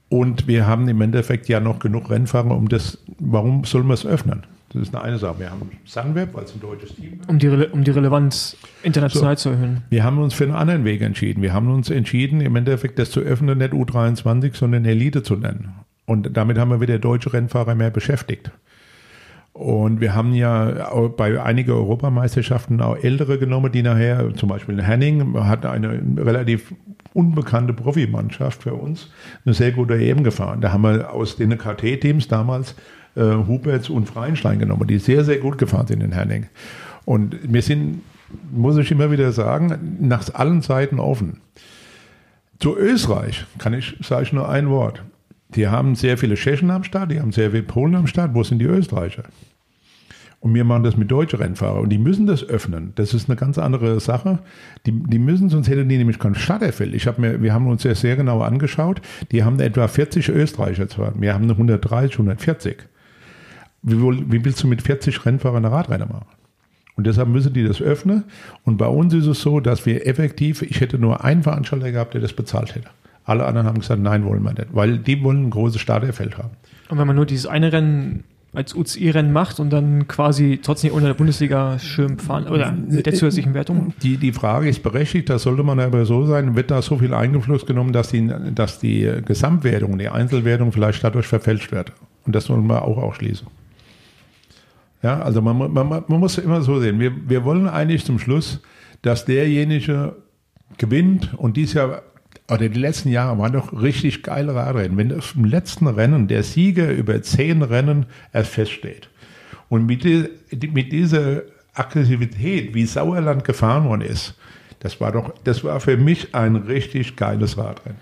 Und 0.09 0.49
wir 0.49 0.67
haben 0.67 0.89
im 0.89 1.01
Endeffekt 1.01 1.49
ja 1.49 1.61
noch 1.61 1.79
genug 1.79 2.11
Rennfahrer, 2.11 2.57
um 2.57 2.69
das, 2.69 2.99
warum 3.19 3.65
sollen 3.65 3.87
wir 3.87 3.95
es 3.95 4.05
öffnen? 4.05 4.43
Das 4.73 4.83
ist 4.83 4.95
eine, 4.95 5.05
eine 5.05 5.19
Sache. 5.19 5.39
Wir 5.41 5.51
haben 5.51 5.71
Sunweb, 5.85 6.33
weil 6.33 6.45
es 6.45 6.55
ein 6.55 6.61
deutsches 6.61 6.95
Team 6.95 7.21
ist. 7.21 7.29
Um 7.29 7.39
die, 7.39 7.49
Rele 7.49 7.69
um 7.69 7.85
die 7.85 7.91
Relevanz 7.91 8.57
international 8.83 9.37
So. 9.37 9.43
zu 9.43 9.49
erhöhen. 9.51 9.83
Wir 9.91 10.05
haben 10.05 10.19
uns 10.19 10.35
für 10.35 10.45
einen 10.45 10.55
anderen 10.55 10.85
Weg 10.85 11.03
entschieden. 11.03 11.43
Wir 11.43 11.53
haben 11.53 11.73
uns 11.73 11.91
entschieden, 11.91 12.41
im 12.41 12.57
Endeffekt 12.57 12.99
das 12.99 13.11
zu 13.11 13.21
öffnen, 13.21 13.59
nicht 13.59 13.73
U23, 13.73 14.57
sondern 14.57 14.85
Elite 14.85 15.23
zu 15.23 15.37
nennen. 15.37 15.75
Und 16.07 16.37
damit 16.37 16.59
haben 16.59 16.71
wir 16.71 16.81
wieder 16.81 16.99
deutsche 16.99 17.33
Rennfahrer 17.33 17.75
mehr 17.75 17.91
beschäftigt. 17.91 18.51
Und 19.53 20.01
wir 20.01 20.15
haben 20.15 20.33
ja 20.33 20.91
bei 21.17 21.43
einigen 21.43 21.73
Europameisterschaften 21.73 22.81
auch 22.81 22.97
ältere 22.97 23.39
genommen, 23.39 23.73
die 23.73 23.83
nachher, 23.83 24.35
zum 24.35 24.49
Beispiel 24.49 24.83
Henning 24.83 25.35
hat 25.45 25.67
eine 25.67 26.01
relativ 26.17 26.73
unbekannte 27.13 27.73
Profimannschaft 27.73 28.63
für 28.63 28.75
uns, 28.75 29.11
eine 29.45 29.55
sehr 29.55 29.73
gute 29.73 29.95
EM 29.95 30.23
gefahren. 30.23 30.61
Da 30.61 30.73
haben 30.73 30.83
wir 30.83 31.13
aus 31.13 31.37
den 31.37 31.59
KT-Teams 31.59 32.29
damals 32.29 32.75
äh, 33.17 33.23
Huberts 33.23 33.91
und 33.91 34.07
Freienstein 34.07 34.59
genommen, 34.59 34.87
die 34.87 34.99
sehr, 34.99 35.25
sehr 35.25 35.39
gut 35.39 35.59
gefahren 35.59 35.89
sind 35.89 36.03
in 36.03 36.13
Henning. 36.13 36.47
Und 37.05 37.37
wir 37.43 37.63
sind, 37.63 38.03
muss 38.53 38.77
ich 38.77 38.91
immer 38.93 39.11
wieder 39.11 39.33
sagen, 39.33 39.97
nach 40.01 40.33
allen 40.35 40.63
Seiten 40.63 41.01
offen. 41.01 41.41
Zu 42.61 42.77
Österreich 42.77 43.47
kann 43.59 43.75
ich, 43.75 43.97
sage 44.01 44.23
ich 44.23 44.33
nur 44.33 44.49
ein 44.49 44.71
Wort. 44.71 45.03
Die 45.55 45.69
haben 45.69 45.95
sehr 45.95 46.17
viele 46.17 46.37
Tschechen 46.37 46.71
am 46.71 46.85
Start, 46.85 47.11
die 47.11 47.21
haben 47.21 47.33
sehr 47.33 47.51
viele 47.51 47.63
Polen 47.63 47.95
am 47.95 48.07
Start. 48.07 48.35
Wo 48.35 48.43
sind 48.43 48.59
die 48.59 48.67
Österreicher? 48.67 49.25
Und 50.41 50.55
wir 50.55 50.65
machen 50.65 50.85
das 50.85 50.97
mit 50.97 51.11
deutschen 51.11 51.39
Rennfahrern. 51.39 51.83
Und 51.83 51.91
die 51.91 51.99
müssen 51.99 52.27
das 52.27 52.43
öffnen. 52.43 52.93
Das 52.95 53.13
ist 53.13 53.29
eine 53.29 53.37
ganz 53.37 53.59
andere 53.59 54.01
Sache. 54.01 54.39
Die, 54.87 54.93
die 54.93 55.19
müssen, 55.19 55.51
sonst 55.51 55.69
hätten 55.69 55.89
die 55.89 55.99
nämlich 55.99 56.19
keinen 56.19 56.35
Starterfeld. 56.35 56.95
Ich 56.95 57.07
habe 57.07 57.21
mir, 57.21 57.43
wir 57.43 57.53
haben 57.53 57.67
uns 57.67 57.83
das 57.83 58.01
sehr 58.01 58.17
genau 58.17 58.41
angeschaut. 58.41 59.03
Die 59.33 59.45
haben 59.45 59.61
etwa 59.61 59.87
40 59.87 60.31
Österreicher 60.31 60.89
zwar. 60.89 61.21
Wir 61.21 61.35
haben 61.35 61.45
eine 61.45 61.53
130, 61.53 62.15
140. 62.15 62.79
Wie, 63.83 63.97
wie 63.97 64.45
willst 64.45 64.63
du 64.63 64.67
mit 64.67 64.81
40 64.81 65.27
Rennfahrern 65.27 65.65
eine 65.65 65.75
Radrennen 65.75 66.09
machen? 66.09 66.27
Und 66.97 67.07
deshalb 67.07 67.29
müssen 67.29 67.53
die 67.53 67.65
das 67.65 67.83
öffnen. 67.83 68.25
Und 68.65 68.79
bei 68.79 68.87
uns 68.87 69.13
ist 69.13 69.27
es 69.27 69.43
so, 69.43 69.61
dass 69.61 69.85
wir 69.85 70.07
effektiv, 70.07 70.63
ich 70.63 70.81
hätte 70.81 70.99
nur 70.99 71.23
einen 71.23 71.43
Veranstalter 71.43 71.93
gehabt, 71.93 72.15
der 72.15 72.23
das 72.23 72.33
bezahlt 72.33 72.75
hätte. 72.75 72.89
Alle 73.31 73.47
anderen 73.47 73.69
haben 73.69 73.79
gesagt, 73.79 74.03
nein, 74.03 74.25
wollen 74.25 74.43
wir 74.43 74.53
nicht, 74.53 74.67
weil 74.73 74.99
die 74.99 75.23
wollen 75.23 75.47
ein 75.47 75.51
großes 75.51 75.81
Starterfeld 75.81 76.37
haben. 76.37 76.51
Und 76.89 76.99
wenn 76.99 77.07
man 77.07 77.15
nur 77.15 77.27
dieses 77.27 77.47
eine 77.47 77.73
Rennen 77.73 78.25
als 78.53 78.75
UCI-Rennen 78.75 79.33
macht 79.33 79.61
und 79.61 79.71
dann 79.71 80.09
quasi 80.09 80.59
trotzdem 80.61 80.93
unter 80.93 81.07
der 81.07 81.15
Bundesliga-Schirm 81.15 82.19
fahren 82.19 82.49
oder 82.49 82.73
mit 82.73 83.07
der 83.07 83.15
zusätzlichen 83.15 83.55
Wertung. 83.55 83.95
Die, 84.03 84.17
die 84.17 84.33
Frage 84.33 84.69
ist 84.69 84.83
berechtigt, 84.83 85.31
das 85.31 85.45
sollte 85.45 85.63
man 85.63 85.79
aber 85.79 86.05
so 86.05 86.27
sein, 86.27 86.57
wird 86.57 86.73
da 86.73 86.83
so 86.83 86.99
viel 86.99 87.15
Einfluss 87.15 87.65
genommen, 87.65 87.93
dass 87.93 88.09
die, 88.09 88.29
dass 88.53 88.81
die 88.81 89.09
Gesamtwertung, 89.25 89.97
die 89.99 90.09
Einzelwertung 90.09 90.73
vielleicht 90.73 91.05
dadurch 91.05 91.29
verfälscht 91.29 91.71
wird. 91.71 91.93
Und 92.27 92.35
das 92.35 92.51
wollen 92.51 92.67
wir 92.67 92.83
auch 92.83 92.99
ausschließen. 92.99 93.47
Ja, 95.05 95.21
also 95.21 95.41
man, 95.41 95.73
man, 95.73 95.89
man 95.89 96.21
muss 96.21 96.37
immer 96.39 96.63
so 96.63 96.81
sehen, 96.81 96.99
wir, 96.99 97.13
wir 97.29 97.45
wollen 97.45 97.69
eigentlich 97.69 98.05
zum 98.05 98.19
Schluss, 98.19 98.61
dass 99.03 99.25
derjenige 99.25 100.17
gewinnt 100.77 101.35
und 101.37 101.57
dies 101.57 101.75
Jahr 101.75 102.03
oder 102.51 102.69
die 102.69 102.79
letzten 102.79 103.09
Jahre 103.11 103.39
waren 103.39 103.53
doch 103.53 103.73
richtig 103.73 104.23
geile 104.23 104.55
Radrennen. 104.55 104.97
Wenn 104.97 105.17
auf 105.17 105.33
dem 105.33 105.45
letzten 105.45 105.87
Rennen 105.87 106.29
der 106.29 106.43
Sieger 106.43 106.91
über 106.91 107.23
zehn 107.23 107.63
Rennen 107.63 108.07
erst 108.33 108.51
feststeht 108.51 109.09
und 109.69 109.87
mit, 109.87 110.05
die, 110.05 110.29
mit 110.73 110.93
dieser 110.93 111.43
Aggressivität, 111.75 112.75
wie 112.75 112.85
Sauerland 112.87 113.45
gefahren 113.45 113.85
worden 113.85 114.03
ist, 114.03 114.35
das 114.81 115.01
war 115.01 115.13
doch, 115.13 115.33
das 115.45 115.63
war 115.63 115.79
für 115.81 115.97
mich 115.97 116.35
ein 116.35 116.57
richtig 116.57 117.17
geiles 117.17 117.57
Radrennen. 117.57 117.99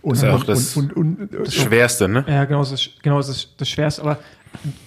Und, 0.00 0.16
Das 0.16 0.22
ist 0.22 0.28
auch 0.30 0.44
das- 0.44 0.76
und, 0.76 0.96
und, 0.96 1.20
und, 1.20 1.46
Das 1.46 1.54
Schwerste, 1.54 2.08
ne? 2.08 2.24
Ja, 2.26 2.44
genau, 2.44 2.60
das 2.60 2.72
ist, 2.72 3.02
genau, 3.02 3.18
das 3.18 3.54
das 3.56 3.68
Schwerste, 3.68 4.02
aber 4.02 4.18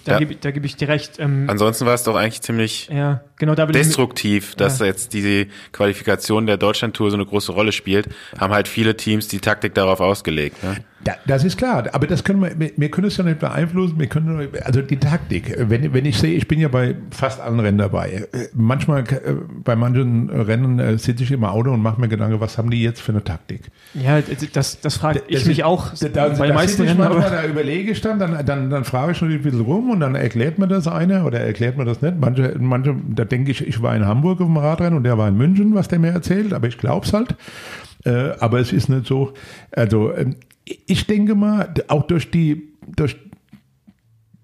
da 0.04 0.12
Ja. 0.12 0.18
gebe 0.18 0.32
ich, 0.34 0.40
da 0.40 0.50
gebe 0.50 0.66
ich 0.66 0.76
dir 0.76 0.88
recht. 0.88 1.18
Ähm, 1.18 1.46
Ansonsten 1.48 1.86
war 1.86 1.94
es 1.94 2.02
doch 2.02 2.14
eigentlich 2.16 2.42
ziemlich 2.42 2.88
ja, 2.92 3.22
genau, 3.36 3.54
da 3.54 3.66
destruktiv, 3.66 4.54
dass 4.54 4.78
jetzt 4.80 5.12
diese 5.12 5.46
Qualifikation 5.72 6.46
der 6.46 6.56
Deutschlandtour 6.56 7.10
so 7.10 7.16
eine 7.16 7.26
große 7.26 7.52
Rolle 7.52 7.72
spielt, 7.72 8.08
haben 8.38 8.52
halt 8.52 8.68
viele 8.68 8.96
Teams 8.96 9.28
die 9.28 9.40
Taktik 9.40 9.74
darauf 9.74 10.00
ausgelegt. 10.00 10.62
Ne? 10.62 10.76
Da, 11.04 11.14
das 11.26 11.42
ist 11.42 11.56
klar, 11.56 11.84
aber 11.92 12.06
das 12.06 12.22
können 12.22 12.40
wir, 12.42 12.70
wir, 12.76 12.90
können 12.90 13.08
es 13.08 13.16
ja 13.16 13.24
nicht 13.24 13.40
beeinflussen, 13.40 13.98
wir 13.98 14.06
können, 14.06 14.48
also 14.62 14.82
die 14.82 14.98
Taktik, 14.98 15.52
wenn, 15.58 15.92
wenn 15.92 16.06
ich 16.06 16.16
sehe, 16.16 16.32
ich 16.36 16.46
bin 16.46 16.60
ja 16.60 16.68
bei 16.68 16.94
fast 17.10 17.40
allen 17.40 17.58
Rennen 17.58 17.78
dabei, 17.78 18.26
Äh, 18.32 18.48
manchmal, 18.54 19.00
äh, 19.00 19.34
bei 19.64 19.74
manchen 19.74 20.30
Rennen 20.30 20.78
äh, 20.78 20.96
sitze 20.98 21.24
ich 21.24 21.32
im 21.32 21.42
Auto 21.44 21.72
und 21.72 21.82
mache 21.82 22.00
mir 22.00 22.06
Gedanken, 22.06 22.38
was 22.40 22.56
haben 22.56 22.70
die 22.70 22.80
jetzt 22.82 23.00
für 23.00 23.10
eine 23.12 23.24
Taktik? 23.24 23.62
ja, 23.94 24.20
das, 24.52 24.80
das 24.80 24.96
frage 24.96 25.22
ich 25.26 25.38
Das 25.38 25.46
mich 25.46 25.58
ist- 25.58 25.64
auch 25.64 25.92
Da, 26.00 26.08
da, 26.08 26.28
bei 26.28 26.46
den 26.46 26.54
meisten 26.54 26.82
Rennen, 26.82 26.98
manchmal, 26.98 27.30
da 27.30 27.44
überlege 27.46 27.90
ich 27.90 28.00
dann, 28.00 28.20
dann, 28.20 28.46
dann, 28.46 28.70
dann 28.70 28.84
frage 28.84 29.10
ich 29.10 29.20
natürlich 29.20 29.40
ein 29.40 29.50
bisschen 29.50 29.60
rum 29.66 29.90
und 29.90 29.98
dann 30.00 30.14
erklärt 30.14 30.58
mir 30.60 30.68
das 30.68 30.86
einer 30.86 31.26
oder 31.26 31.40
erklärt 31.40 31.76
mir 31.78 31.84
das 31.84 32.00
nicht. 32.00 32.14
Manche, 32.20 32.54
manche 32.60 32.94
da 33.08 33.24
denke 33.24 33.50
ich, 33.50 33.66
ich 33.66 33.82
war 33.82 33.96
in 33.96 34.06
Hamburg 34.06 34.40
auf 34.40 34.46
dem 34.46 34.56
Radrennen 34.56 34.96
und 34.98 35.02
der 35.04 35.18
war 35.18 35.26
in 35.28 35.36
München, 35.36 35.74
was 35.74 35.88
der 35.88 35.98
mir 35.98 36.10
erzählt, 36.12 36.52
aber 36.52 36.68
ich 36.68 36.78
glaube 36.78 37.04
es 37.06 37.12
halt. 37.12 37.34
Äh, 38.04 38.32
aber 38.40 38.58
es 38.60 38.72
ist 38.72 38.88
nicht 38.88 39.06
so, 39.06 39.32
also 39.72 40.12
ähm, 40.14 40.36
ich 40.64 41.06
denke 41.06 41.34
mal, 41.34 41.72
auch 41.88 42.04
durch 42.04 42.30
die, 42.30 42.72
durch 42.96 43.16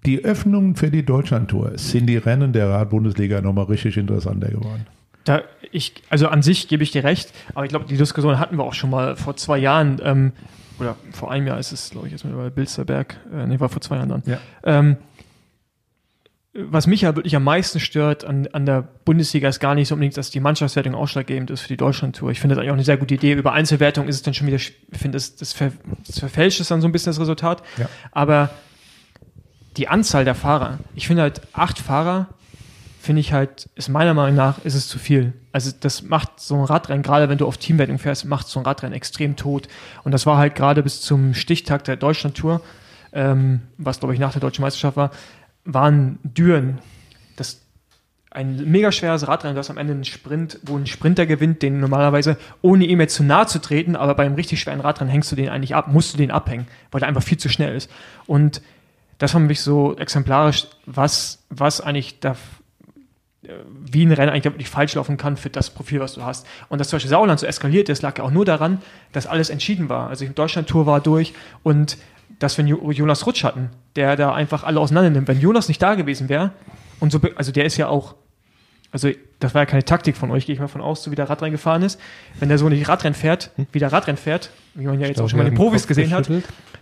die 0.05 0.23
Öffnung 0.23 0.75
für 0.75 0.89
die 0.89 1.05
Deutschlandtour 1.05 1.77
sind 1.77 2.07
die 2.07 2.17
Rennen 2.17 2.53
der 2.53 2.69
Radbundesliga 2.69 3.41
nochmal 3.41 3.65
richtig 3.65 3.97
interessanter 3.97 4.49
geworden. 4.49 4.85
Da, 5.25 5.43
ich, 5.71 5.93
also 6.09 6.27
an 6.27 6.41
sich 6.41 6.67
gebe 6.67 6.83
ich 6.83 6.91
dir 6.91 7.03
recht, 7.03 7.33
aber 7.53 7.65
ich 7.65 7.69
glaube, 7.69 7.85
die 7.85 7.97
Diskussion 7.97 8.39
hatten 8.39 8.57
wir 8.57 8.63
auch 8.63 8.73
schon 8.73 8.89
mal 8.89 9.15
vor 9.15 9.35
zwei 9.35 9.57
Jahren, 9.57 9.99
ähm, 10.03 10.31
oder 10.79 10.95
vor 11.11 11.29
einem 11.31 11.45
Jahr 11.45 11.59
ist 11.59 11.71
es, 11.71 11.89
glaube 11.89 12.07
ich, 12.07 12.13
jetzt 12.13 12.23
mittlerweile 12.23 12.51
Bilsterberg, 12.51 13.17
äh, 13.33 13.45
nee, 13.45 13.59
war 13.59 13.69
vor 13.69 13.81
zwei 13.81 13.97
Jahren 13.97 14.09
dann. 14.09 14.23
Ja. 14.25 14.37
Ähm, 14.63 14.97
was 16.53 16.87
mich 16.87 17.01
ja 17.01 17.15
wirklich 17.15 17.35
am 17.35 17.43
meisten 17.43 17.79
stört 17.79 18.25
an, 18.25 18.47
an 18.53 18.65
der 18.65 18.81
Bundesliga 19.05 19.47
ist 19.49 19.59
gar 19.59 19.75
nicht 19.75 19.87
so 19.87 19.93
unbedingt, 19.95 20.17
dass 20.17 20.31
die 20.31 20.39
Mannschaftswertung 20.39 20.95
ausschlaggebend 20.95 21.51
ist 21.51 21.61
für 21.61 21.67
die 21.67 21.77
Deutschlandtour. 21.77 22.31
Ich 22.31 22.39
finde 22.39 22.55
das 22.55 22.61
eigentlich 22.61 22.71
auch 22.71 22.75
eine 22.75 22.83
sehr 22.83 22.97
gute 22.97 23.13
Idee. 23.13 23.33
Über 23.33 23.53
Einzelwertung 23.53 24.07
ist 24.07 24.15
es 24.15 24.21
dann 24.23 24.33
schon 24.33 24.47
wieder, 24.47 24.55
ich 24.55 24.73
finde, 24.91 25.15
das, 25.15 25.35
das, 25.35 25.53
ver, 25.53 25.71
das 26.07 26.19
verfälscht 26.19 26.59
es 26.59 26.67
dann 26.69 26.81
so 26.81 26.87
ein 26.87 26.91
bisschen 26.91 27.11
das 27.11 27.19
Resultat. 27.19 27.61
Ja. 27.77 27.87
Aber 28.11 28.49
die 29.77 29.87
Anzahl 29.87 30.25
der 30.25 30.33
Fahrer, 30.33 30.79
ich 30.95 31.07
finde 31.07 31.21
halt 31.21 31.41
acht 31.53 31.77
Fahrer, 31.77 32.27
finde 32.99 33.21
ich 33.21 33.31
halt, 33.31 33.69
ist 33.75 33.87
meiner 33.87 34.15
Meinung 34.15 34.35
nach, 34.35 34.65
ist 34.65 34.73
es 34.73 34.87
zu 34.87 34.97
viel. 34.97 35.33
Also 35.51 35.71
das 35.79 36.01
macht 36.01 36.39
so 36.39 36.55
ein 36.55 36.65
Radrennen, 36.65 37.03
gerade 37.03 37.29
wenn 37.29 37.37
du 37.37 37.47
auf 37.47 37.57
Teamwertung 37.57 37.99
fährst, 37.99 38.25
macht 38.25 38.47
so 38.47 38.59
ein 38.59 38.65
Radrennen 38.65 38.95
extrem 38.95 39.35
tot. 39.35 39.67
Und 40.03 40.11
das 40.11 40.25
war 40.25 40.37
halt 40.37 40.55
gerade 40.55 40.81
bis 40.81 41.01
zum 41.01 41.35
Stichtag 41.35 41.83
der 41.83 41.95
Deutschlandtour, 41.95 42.61
ähm, 43.13 43.61
was 43.77 43.99
glaube 43.99 44.15
ich 44.15 44.19
nach 44.19 44.31
der 44.31 44.41
deutschen 44.41 44.63
Meisterschaft 44.63 44.97
war, 44.97 45.11
waren 45.65 46.19
Düren. 46.23 46.79
Das 47.35 47.61
ein 48.31 48.69
mega 48.69 48.91
schweres 48.91 49.27
Radrennen, 49.27 49.55
du 49.55 49.59
hast 49.59 49.69
am 49.69 49.77
Ende 49.77 49.93
einen 49.93 50.03
Sprint, 50.03 50.59
wo 50.63 50.77
ein 50.77 50.85
Sprinter 50.85 51.25
gewinnt, 51.25 51.63
den 51.63 51.79
normalerweise, 51.79 52.37
ohne 52.61 52.85
ihm 52.85 53.01
jetzt 53.01 53.15
zu 53.15 53.23
nahe 53.23 53.47
zu 53.47 53.59
treten, 53.59 53.95
aber 53.95 54.13
bei 54.13 54.25
einem 54.25 54.35
richtig 54.35 54.59
schweren 54.59 54.81
Radrennen 54.81 55.11
hängst 55.11 55.31
du 55.31 55.35
den 55.35 55.49
eigentlich 55.49 55.75
ab, 55.75 55.87
musst 55.87 56.13
du 56.13 56.17
den 56.17 56.31
abhängen, 56.31 56.67
weil 56.91 56.99
der 56.99 57.07
einfach 57.07 57.23
viel 57.23 57.37
zu 57.37 57.49
schnell 57.49 57.75
ist. 57.75 57.89
Und 58.27 58.61
das 59.17 59.31
für 59.31 59.39
mich 59.39 59.61
so 59.61 59.97
exemplarisch, 59.97 60.67
was, 60.85 61.43
was 61.49 61.81
eigentlich 61.81 62.19
da, 62.19 62.35
äh, 63.43 63.49
wie 63.79 64.05
ein 64.05 64.11
Rennen 64.11 64.29
eigentlich 64.29 64.45
wirklich 64.45 64.69
falsch 64.69 64.95
laufen 64.95 65.17
kann 65.17 65.35
für 65.35 65.49
das 65.49 65.71
Profil, 65.71 65.99
was 65.99 66.13
du 66.13 66.23
hast. 66.23 66.45
Und 66.69 66.79
dass 66.79 66.89
zum 66.89 66.97
Beispiel 66.97 67.09
Sauerland 67.09 67.39
so 67.39 67.47
eskaliert 67.47 67.89
ist, 67.89 68.01
lag 68.01 68.17
ja 68.17 68.23
auch 68.23 68.31
nur 68.31 68.45
daran, 68.45 68.81
dass 69.11 69.27
alles 69.27 69.49
entschieden 69.49 69.89
war. 69.89 70.07
Also 70.09 70.25
die 70.25 70.33
Deutschland-Tour 70.33 70.85
war 70.85 71.01
durch 71.01 71.33
und 71.63 71.97
dass 72.39 72.57
wir 72.57 72.65
Jo- 72.65 72.91
Jonas 72.91 73.25
Rutsch 73.25 73.43
hatten, 73.43 73.69
der 73.95 74.15
da 74.15 74.33
einfach 74.33 74.63
alle 74.63 74.79
auseinander 74.79 75.09
nimmt. 75.09 75.27
Wenn 75.27 75.39
Jonas 75.39 75.67
nicht 75.67 75.81
da 75.81 75.95
gewesen 75.95 76.29
wäre, 76.29 76.51
und 76.99 77.11
so, 77.11 77.19
also 77.35 77.51
der 77.51 77.65
ist 77.65 77.77
ja 77.77 77.87
auch, 77.87 78.15
also 78.91 79.09
das 79.39 79.53
war 79.53 79.61
ja 79.61 79.65
keine 79.65 79.85
Taktik 79.85 80.17
von 80.17 80.31
euch, 80.31 80.45
gehe 80.45 80.53
ich 80.53 80.59
mal 80.59 80.67
von 80.67 80.81
aus, 80.81 81.03
so 81.03 81.11
wie 81.11 81.15
der 81.15 81.29
Radrennen 81.29 81.51
gefahren 81.51 81.81
ist. 81.83 81.99
Wenn 82.39 82.49
der 82.49 82.57
so 82.57 82.67
nicht 82.69 82.87
Radrennen 82.89 83.13
fährt, 83.13 83.51
wie 83.71 83.79
der 83.79 83.91
Radrennen 83.93 84.17
fährt, 84.17 84.49
wie 84.73 84.85
man 84.85 84.99
ja 84.99 85.07
jetzt 85.07 85.21
auch 85.21 85.29
schon 85.29 85.37
mal 85.37 85.43
die 85.49 85.55
Profis 85.55 85.87
gesehen 85.87 86.11
hat, 86.13 86.27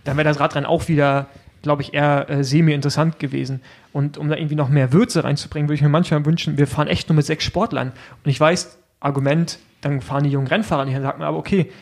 dann 0.04 0.16
wäre 0.16 0.28
das 0.28 0.40
Radrennen 0.40 0.66
auch 0.66 0.88
wieder 0.88 1.26
glaube 1.62 1.82
ich, 1.82 1.92
eher 1.92 2.30
äh, 2.30 2.44
semi-interessant 2.44 3.18
gewesen. 3.18 3.60
Und 3.92 4.16
um 4.16 4.28
da 4.28 4.36
irgendwie 4.36 4.54
noch 4.54 4.68
mehr 4.68 4.92
Würze 4.92 5.24
reinzubringen, 5.24 5.68
würde 5.68 5.74
ich 5.74 5.82
mir 5.82 5.88
manchmal 5.88 6.24
wünschen, 6.24 6.56
wir 6.56 6.68
fahren 6.68 6.86
echt 6.86 7.08
nur 7.08 7.16
mit 7.16 7.26
sechs 7.26 7.42
Sportlern. 7.42 7.88
Und 8.24 8.30
ich 8.30 8.38
weiß, 8.38 8.78
Argument, 9.00 9.58
dann 9.80 10.00
fahren 10.00 10.22
die 10.22 10.30
jungen 10.30 10.46
Rennfahrer 10.46 10.84
nicht, 10.84 10.94
dann 10.94 11.02
sagt 11.02 11.18
man 11.18 11.26
aber, 11.26 11.36
okay, 11.36 11.72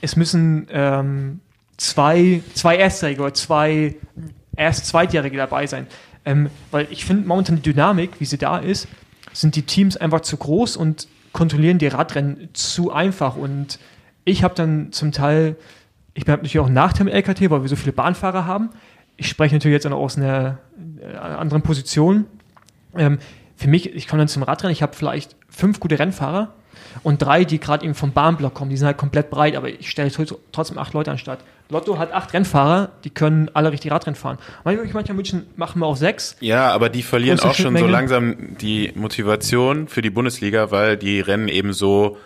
es 0.00 0.16
müssen 0.16 0.66
ähm, 0.72 1.38
zwei, 1.78 2.42
zwei 2.54 2.76
Erstjährige 2.76 3.22
oder 3.22 3.34
zwei 3.34 3.96
erst 4.56 4.86
Zweitjährige 4.86 5.36
dabei 5.36 5.66
sein. 5.66 5.86
Ähm, 6.24 6.50
weil 6.70 6.88
ich 6.90 7.06
finde 7.06 7.26
momentan 7.26 7.56
die 7.56 7.62
Dynamik, 7.62 8.10
wie 8.18 8.26
sie 8.26 8.36
da 8.36 8.58
ist, 8.58 8.88
sind 9.32 9.56
die 9.56 9.62
Teams 9.62 9.96
einfach 9.96 10.20
zu 10.20 10.36
groß 10.36 10.76
und 10.76 11.08
kontrollieren 11.32 11.78
die 11.78 11.86
Radrennen 11.86 12.50
zu 12.52 12.92
einfach. 12.92 13.36
Und 13.36 13.78
ich 14.24 14.42
habe 14.42 14.54
dann 14.54 14.92
zum 14.92 15.12
Teil, 15.12 15.56
ich 16.14 16.24
bin 16.24 16.34
natürlich 16.34 16.58
auch 16.58 16.68
Nachteil 16.68 17.04
mit 17.04 17.14
LKT, 17.14 17.50
weil 17.50 17.62
wir 17.62 17.68
so 17.68 17.76
viele 17.76 17.92
Bahnfahrer 17.92 18.44
haben. 18.44 18.70
Ich 19.16 19.28
spreche 19.28 19.54
natürlich 19.54 19.74
jetzt 19.74 19.86
auch 19.86 19.92
aus 19.92 20.16
einer 20.16 20.58
äh, 21.00 21.16
anderen 21.16 21.62
Position. 21.62 22.26
Ähm, 22.96 23.18
für 23.56 23.68
mich, 23.68 23.94
ich 23.94 24.08
komme 24.08 24.20
dann 24.20 24.28
zum 24.28 24.42
Radrennen, 24.42 24.72
ich 24.72 24.82
habe 24.82 24.94
vielleicht 24.94 25.36
fünf 25.48 25.80
gute 25.80 25.98
Rennfahrer 25.98 26.54
und 27.02 27.22
drei, 27.22 27.44
die 27.44 27.58
gerade 27.58 27.84
eben 27.84 27.94
vom 27.94 28.12
Bahnblock 28.12 28.54
kommen. 28.54 28.70
Die 28.70 28.76
sind 28.76 28.86
halt 28.86 28.96
komplett 28.96 29.30
breit, 29.30 29.56
aber 29.56 29.68
ich 29.68 29.90
stelle 29.90 30.10
trotzdem 30.52 30.78
acht 30.78 30.94
Leute 30.94 31.10
an 31.10 31.18
Start. 31.18 31.40
Lotto 31.70 31.98
hat 31.98 32.12
acht 32.12 32.32
Rennfahrer, 32.32 32.92
die 33.04 33.10
können 33.10 33.50
alle 33.52 33.70
richtig 33.72 33.90
Radrennen 33.90 34.16
fahren. 34.16 34.38
Manchmal, 34.64 34.88
manchmal 34.92 35.16
München 35.16 35.46
machen 35.56 35.80
wir 35.80 35.86
auch 35.86 35.96
sechs. 35.96 36.36
Ja, 36.40 36.70
aber 36.70 36.88
die 36.88 37.02
verlieren 37.02 37.38
auch 37.40 37.54
schon 37.54 37.76
so 37.76 37.86
langsam 37.86 38.56
die 38.58 38.92
Motivation 38.94 39.86
für 39.86 40.00
die 40.00 40.10
Bundesliga, 40.10 40.70
weil 40.70 40.96
die 40.96 41.20
Rennen 41.20 41.48
eben 41.48 41.74
so 41.74 42.16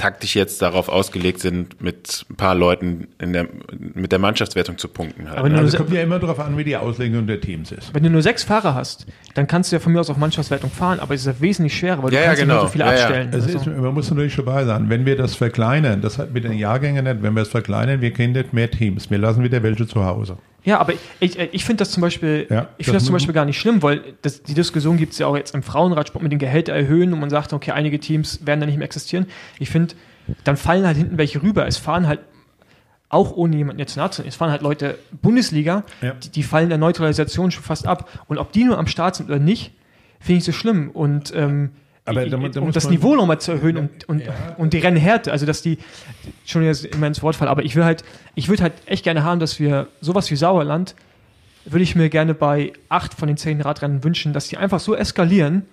taktisch 0.00 0.34
jetzt 0.34 0.62
darauf 0.62 0.88
ausgelegt 0.88 1.40
sind, 1.40 1.82
mit 1.82 2.24
ein 2.30 2.36
paar 2.36 2.54
Leuten 2.54 3.08
in 3.20 3.32
der, 3.34 3.46
mit 3.78 4.12
der 4.12 4.18
Mannschaftswertung 4.18 4.78
zu 4.78 4.88
punkten. 4.88 5.28
Halt, 5.28 5.38
Aber 5.38 5.48
ne? 5.48 5.54
nur- 5.56 5.64
Also 5.64 5.76
es 5.76 5.78
kommt 5.78 5.92
ja 5.92 6.00
immer 6.02 6.18
darauf 6.18 6.40
an, 6.40 6.56
wie 6.56 6.64
die 6.64 6.76
Auslegung 6.76 7.26
der 7.26 7.40
Teams 7.40 7.70
ist. 7.70 7.92
Wenn 7.92 8.02
du 8.02 8.08
nur 8.10 8.22
sechs 8.22 8.42
Fahrer 8.42 8.74
hast, 8.74 9.06
dann 9.34 9.46
kannst 9.46 9.70
du 9.70 9.76
ja 9.76 9.80
von 9.80 9.92
mir 9.92 10.00
aus 10.00 10.08
auf 10.08 10.16
Mannschaftswertung 10.16 10.70
fahren, 10.70 11.00
aber 11.00 11.14
es 11.14 11.20
ist 11.20 11.26
ja 11.26 11.34
wesentlich 11.40 11.76
schwerer, 11.76 12.02
weil 12.02 12.12
Ja, 12.14 12.20
du 12.20 12.24
ja, 12.24 12.26
kannst 12.28 12.38
nicht 12.40 12.46
mehr 12.48 12.56
genau. 12.56 12.66
so 12.66 12.72
viele 12.72 12.84
Ja, 12.84 12.92
ja. 12.94 12.98
abstellen. 13.04 13.28
Es 13.32 13.44
Also- 13.44 13.58
ist, 13.58 13.66
man 13.66 13.94
muss 13.94 14.10
natürlich 14.10 14.36
dabei 14.36 14.64
sein, 14.64 14.88
wenn 14.88 15.04
wir 15.04 15.16
das 15.16 15.34
verkleinern, 15.34 16.00
das 16.00 16.16
hat 16.18 16.32
mit 16.32 16.44
den 16.44 16.52
Jahrgängen 16.54 17.04
nicht, 17.04 17.22
wenn 17.22 17.34
wir 17.34 17.42
es 17.42 17.48
verkleinern, 17.48 18.00
wir 18.00 18.12
kriegen 18.12 18.32
nicht 18.32 18.52
mehr 18.54 18.70
Teams, 18.70 19.10
wir 19.10 19.18
lassen 19.18 19.42
wieder 19.42 19.62
welche 19.62 19.86
zu 19.86 20.04
Hause. 20.04 20.38
Ja, 20.64 20.78
aber 20.78 20.92
ich, 20.92 21.00
ich, 21.20 21.38
ich 21.38 21.64
finde 21.64 21.78
das 21.82 21.90
zum 21.90 22.00
Beispiel, 22.02 22.46
Ja, 22.50 22.68
ich 22.76 22.86
finde 22.86 22.96
das 22.96 23.02
das 23.02 23.04
zum 23.04 23.12
Beispiel 23.14 23.34
gar 23.34 23.44
nicht 23.44 23.58
schlimm, 23.58 23.82
weil 23.82 24.02
das, 24.22 24.42
die 24.42 24.54
Diskussion 24.54 24.96
gibt 24.96 25.12
es 25.12 25.18
ja 25.18 25.26
auch 25.26 25.36
jetzt 25.36 25.54
im 25.54 25.62
Frauenradsport 25.62 26.22
mit 26.22 26.32
den 26.32 26.38
Gehälter 26.38 26.72
erhöhen 26.74 27.12
und 27.12 27.20
man 27.20 27.30
sagt, 27.30 27.52
okay, 27.52 27.70
einige 27.72 27.98
Teams 27.98 28.44
werden 28.46 28.60
da 28.60 28.66
nicht 28.66 28.76
mehr 28.76 28.84
existieren. 28.84 29.26
Ich 29.58 29.70
finde, 29.70 29.94
dann 30.44 30.56
fallen 30.56 30.86
halt 30.86 30.96
hinten 30.96 31.18
welche 31.18 31.42
rüber. 31.42 31.66
Es 31.66 31.76
fahren 31.78 32.06
halt 32.06 32.20
auch 33.08 33.32
ohne 33.32 33.56
jemanden 33.56 33.80
jetzt 33.80 33.96
nahe 33.96 34.10
zu 34.10 34.22
Es 34.22 34.36
fahren 34.36 34.50
halt 34.52 34.62
Leute 34.62 34.96
Bundesliga, 35.20 35.82
Ja. 36.00 36.12
die, 36.12 36.28
die 36.30 36.42
fallen 36.42 36.68
der 36.68 36.78
Neutralisation 36.78 37.50
schon 37.50 37.64
fast 37.64 37.86
ab. 37.86 38.08
Und 38.28 38.38
ob 38.38 38.52
die 38.52 38.64
nur 38.64 38.78
am 38.78 38.86
Start 38.86 39.16
sind 39.16 39.28
oder 39.28 39.38
nicht, 39.40 39.72
finde 40.20 40.38
ich 40.38 40.44
so 40.44 40.52
schlimm. 40.52 40.90
Und 40.90 41.32
ähm, 41.34 41.70
Aber 42.04 42.26
da 42.26 42.36
um 42.36 42.50
da 42.50 42.60
muss 42.60 42.74
das 42.74 42.88
Niveau 42.88 43.14
nochmal 43.14 43.40
zu 43.40 43.52
erhöhen 43.52 43.76
und, 43.76 44.08
und, 44.08 44.22
und 44.56 44.72
die 44.72 44.78
Rennhärte, 44.78 45.32
also 45.32 45.46
dass 45.46 45.62
die, 45.62 45.78
schon 46.44 46.62
jetzt 46.64 46.84
immer 46.84 47.06
ins 47.06 47.22
Wort 47.22 47.36
fallen, 47.36 47.50
aber 47.50 47.64
ich 47.64 47.76
will 47.76 47.84
halt, 47.84 48.04
ich 48.34 48.48
würde 48.48 48.64
halt 48.64 48.72
echt 48.86 49.04
gerne 49.04 49.22
haben, 49.22 49.38
dass 49.38 49.60
wir 49.60 49.86
sowas 50.00 50.30
wie 50.30 50.36
Sauerland, 50.36 50.94
würde 51.64 51.82
ich 51.82 51.94
mir 51.94 52.08
gerne 52.08 52.34
bei 52.34 52.72
acht 52.88 53.14
von 53.14 53.28
den 53.28 53.36
zehn 53.36 53.60
Radrennen 53.60 54.02
wünschen, 54.02 54.32
dass 54.32 54.48
die 54.48 54.56
einfach 54.56 54.80
so 54.80 54.94
eskalieren 54.94 55.66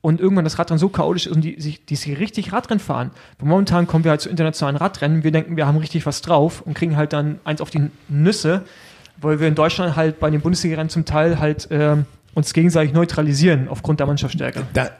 und 0.00 0.20
irgendwann 0.20 0.44
das 0.44 0.58
Radrennen 0.58 0.78
so 0.78 0.88
chaotisch 0.88 1.26
ist 1.26 1.34
und 1.34 1.42
die, 1.42 1.60
sich, 1.60 1.84
die 1.84 1.96
sich 1.96 2.18
richtig 2.18 2.52
Radrennen 2.52 2.78
fahren. 2.78 3.10
Weil 3.38 3.48
momentan 3.48 3.86
kommen 3.86 4.04
wir 4.04 4.10
halt 4.10 4.20
zu 4.20 4.28
internationalen 4.28 4.76
Radrennen, 4.76 5.24
wir 5.24 5.32
denken, 5.32 5.56
wir 5.56 5.66
haben 5.66 5.78
richtig 5.78 6.06
was 6.06 6.22
drauf 6.22 6.62
und 6.62 6.74
kriegen 6.74 6.96
halt 6.96 7.12
dann 7.12 7.40
eins 7.44 7.60
auf 7.60 7.70
die 7.70 7.90
Nüsse, 8.08 8.62
weil 9.16 9.40
wir 9.40 9.48
in 9.48 9.54
Deutschland 9.54 9.96
halt 9.96 10.20
bei 10.20 10.30
den 10.30 10.40
Bundesliga-Rennen 10.40 10.90
zum 10.90 11.04
Teil 11.04 11.40
halt 11.40 11.68
ähm, 11.70 12.06
uns 12.34 12.52
gegenseitig 12.52 12.92
neutralisieren 12.92 13.68
aufgrund 13.68 14.00
der 14.00 14.06
Mannschaftsstärke. 14.06 14.62
Da, 14.74 14.90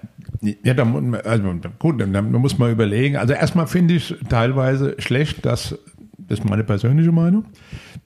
ja, 0.41 0.75
da, 0.75 0.85
also 1.25 1.55
gut, 1.79 2.01
dann, 2.01 2.33
muss 2.33 2.59
man 2.59 2.73
überlegen. 2.73 3.17
Also 3.17 3.35
erstmal 3.35 3.67
finde 3.67 3.95
ich 3.95 4.15
teilweise 4.29 4.95
schlecht, 4.99 5.45
dass, 5.47 5.79
das 6.19 6.41
ist 6.41 6.49
meine 6.49 6.65
persönliche 6.65 7.13
Meinung, 7.13 7.45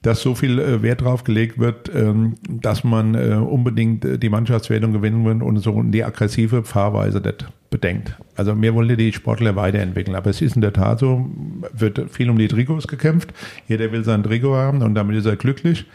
dass 0.01 0.21
so 0.21 0.35
viel 0.35 0.59
äh, 0.59 0.81
Wert 0.81 1.01
drauf 1.01 1.23
gelegt 1.23 1.59
wird, 1.59 1.93
ähm, 1.93 2.35
dass 2.49 2.83
man 2.83 3.15
äh, 3.15 3.35
unbedingt 3.35 4.05
äh, 4.05 4.17
die 4.17 4.29
Mannschaftswertung 4.29 4.93
gewinnen 4.93 5.25
will 5.25 5.41
und 5.41 5.57
so 5.57 5.81
die 5.83 6.03
aggressive 6.03 6.63
Fahrweise 6.63 7.19
nicht 7.19 7.51
bedenkt. 7.69 8.15
Also 8.35 8.59
wir 8.59 8.73
wollen 8.73 8.97
die 8.97 9.13
Sportler 9.13 9.55
weiterentwickeln, 9.55 10.15
aber 10.15 10.29
es 10.29 10.41
ist 10.41 10.55
in 10.55 10.61
der 10.61 10.73
Tat 10.73 10.99
so, 10.99 11.29
wird 11.73 12.09
viel 12.09 12.29
um 12.29 12.37
die 12.37 12.47
Trikots 12.47 12.87
gekämpft. 12.87 13.33
Jeder 13.67 13.91
will 13.91 14.03
sein 14.03 14.23
Trikot 14.23 14.55
haben 14.55 14.81
und 14.81 14.95
damit 14.95 15.17
ist 15.17 15.25
er 15.25 15.35
glücklich. 15.35 15.85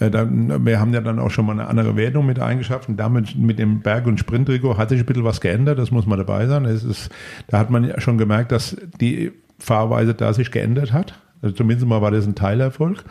Äh, 0.00 0.10
Dann, 0.10 0.64
wir 0.66 0.80
haben 0.80 0.92
ja 0.92 1.00
dann 1.00 1.18
auch 1.18 1.30
schon 1.30 1.46
mal 1.46 1.52
eine 1.52 1.68
andere 1.68 1.94
Wertung 1.94 2.26
mit 2.26 2.40
eingeschafft 2.40 2.88
und 2.88 2.96
damit 2.96 3.36
mit 3.36 3.58
dem 3.58 3.80
Berg- 3.80 4.06
und 4.06 4.18
Sprinttrikot 4.18 4.76
hat 4.78 4.88
sich 4.88 5.00
ein 5.00 5.06
bisschen 5.06 5.24
was 5.24 5.40
geändert, 5.40 5.78
das 5.78 5.90
muss 5.90 6.06
man 6.06 6.18
dabei 6.18 6.46
sein. 6.46 6.64
Es 6.64 6.82
ist, 6.82 7.10
da 7.46 7.58
hat 7.58 7.70
man 7.70 7.84
ja 7.84 8.00
schon 8.00 8.18
gemerkt, 8.18 8.50
dass 8.50 8.76
die 9.00 9.30
Fahrweise 9.58 10.14
da 10.14 10.32
sich 10.32 10.50
geändert 10.50 10.92
hat. 10.92 11.14
Also 11.42 11.54
zumindest 11.54 11.86
mal 11.88 12.02
war 12.02 12.10
das 12.10 12.26
ein 12.26 12.34
Teilerfolg. 12.34 13.02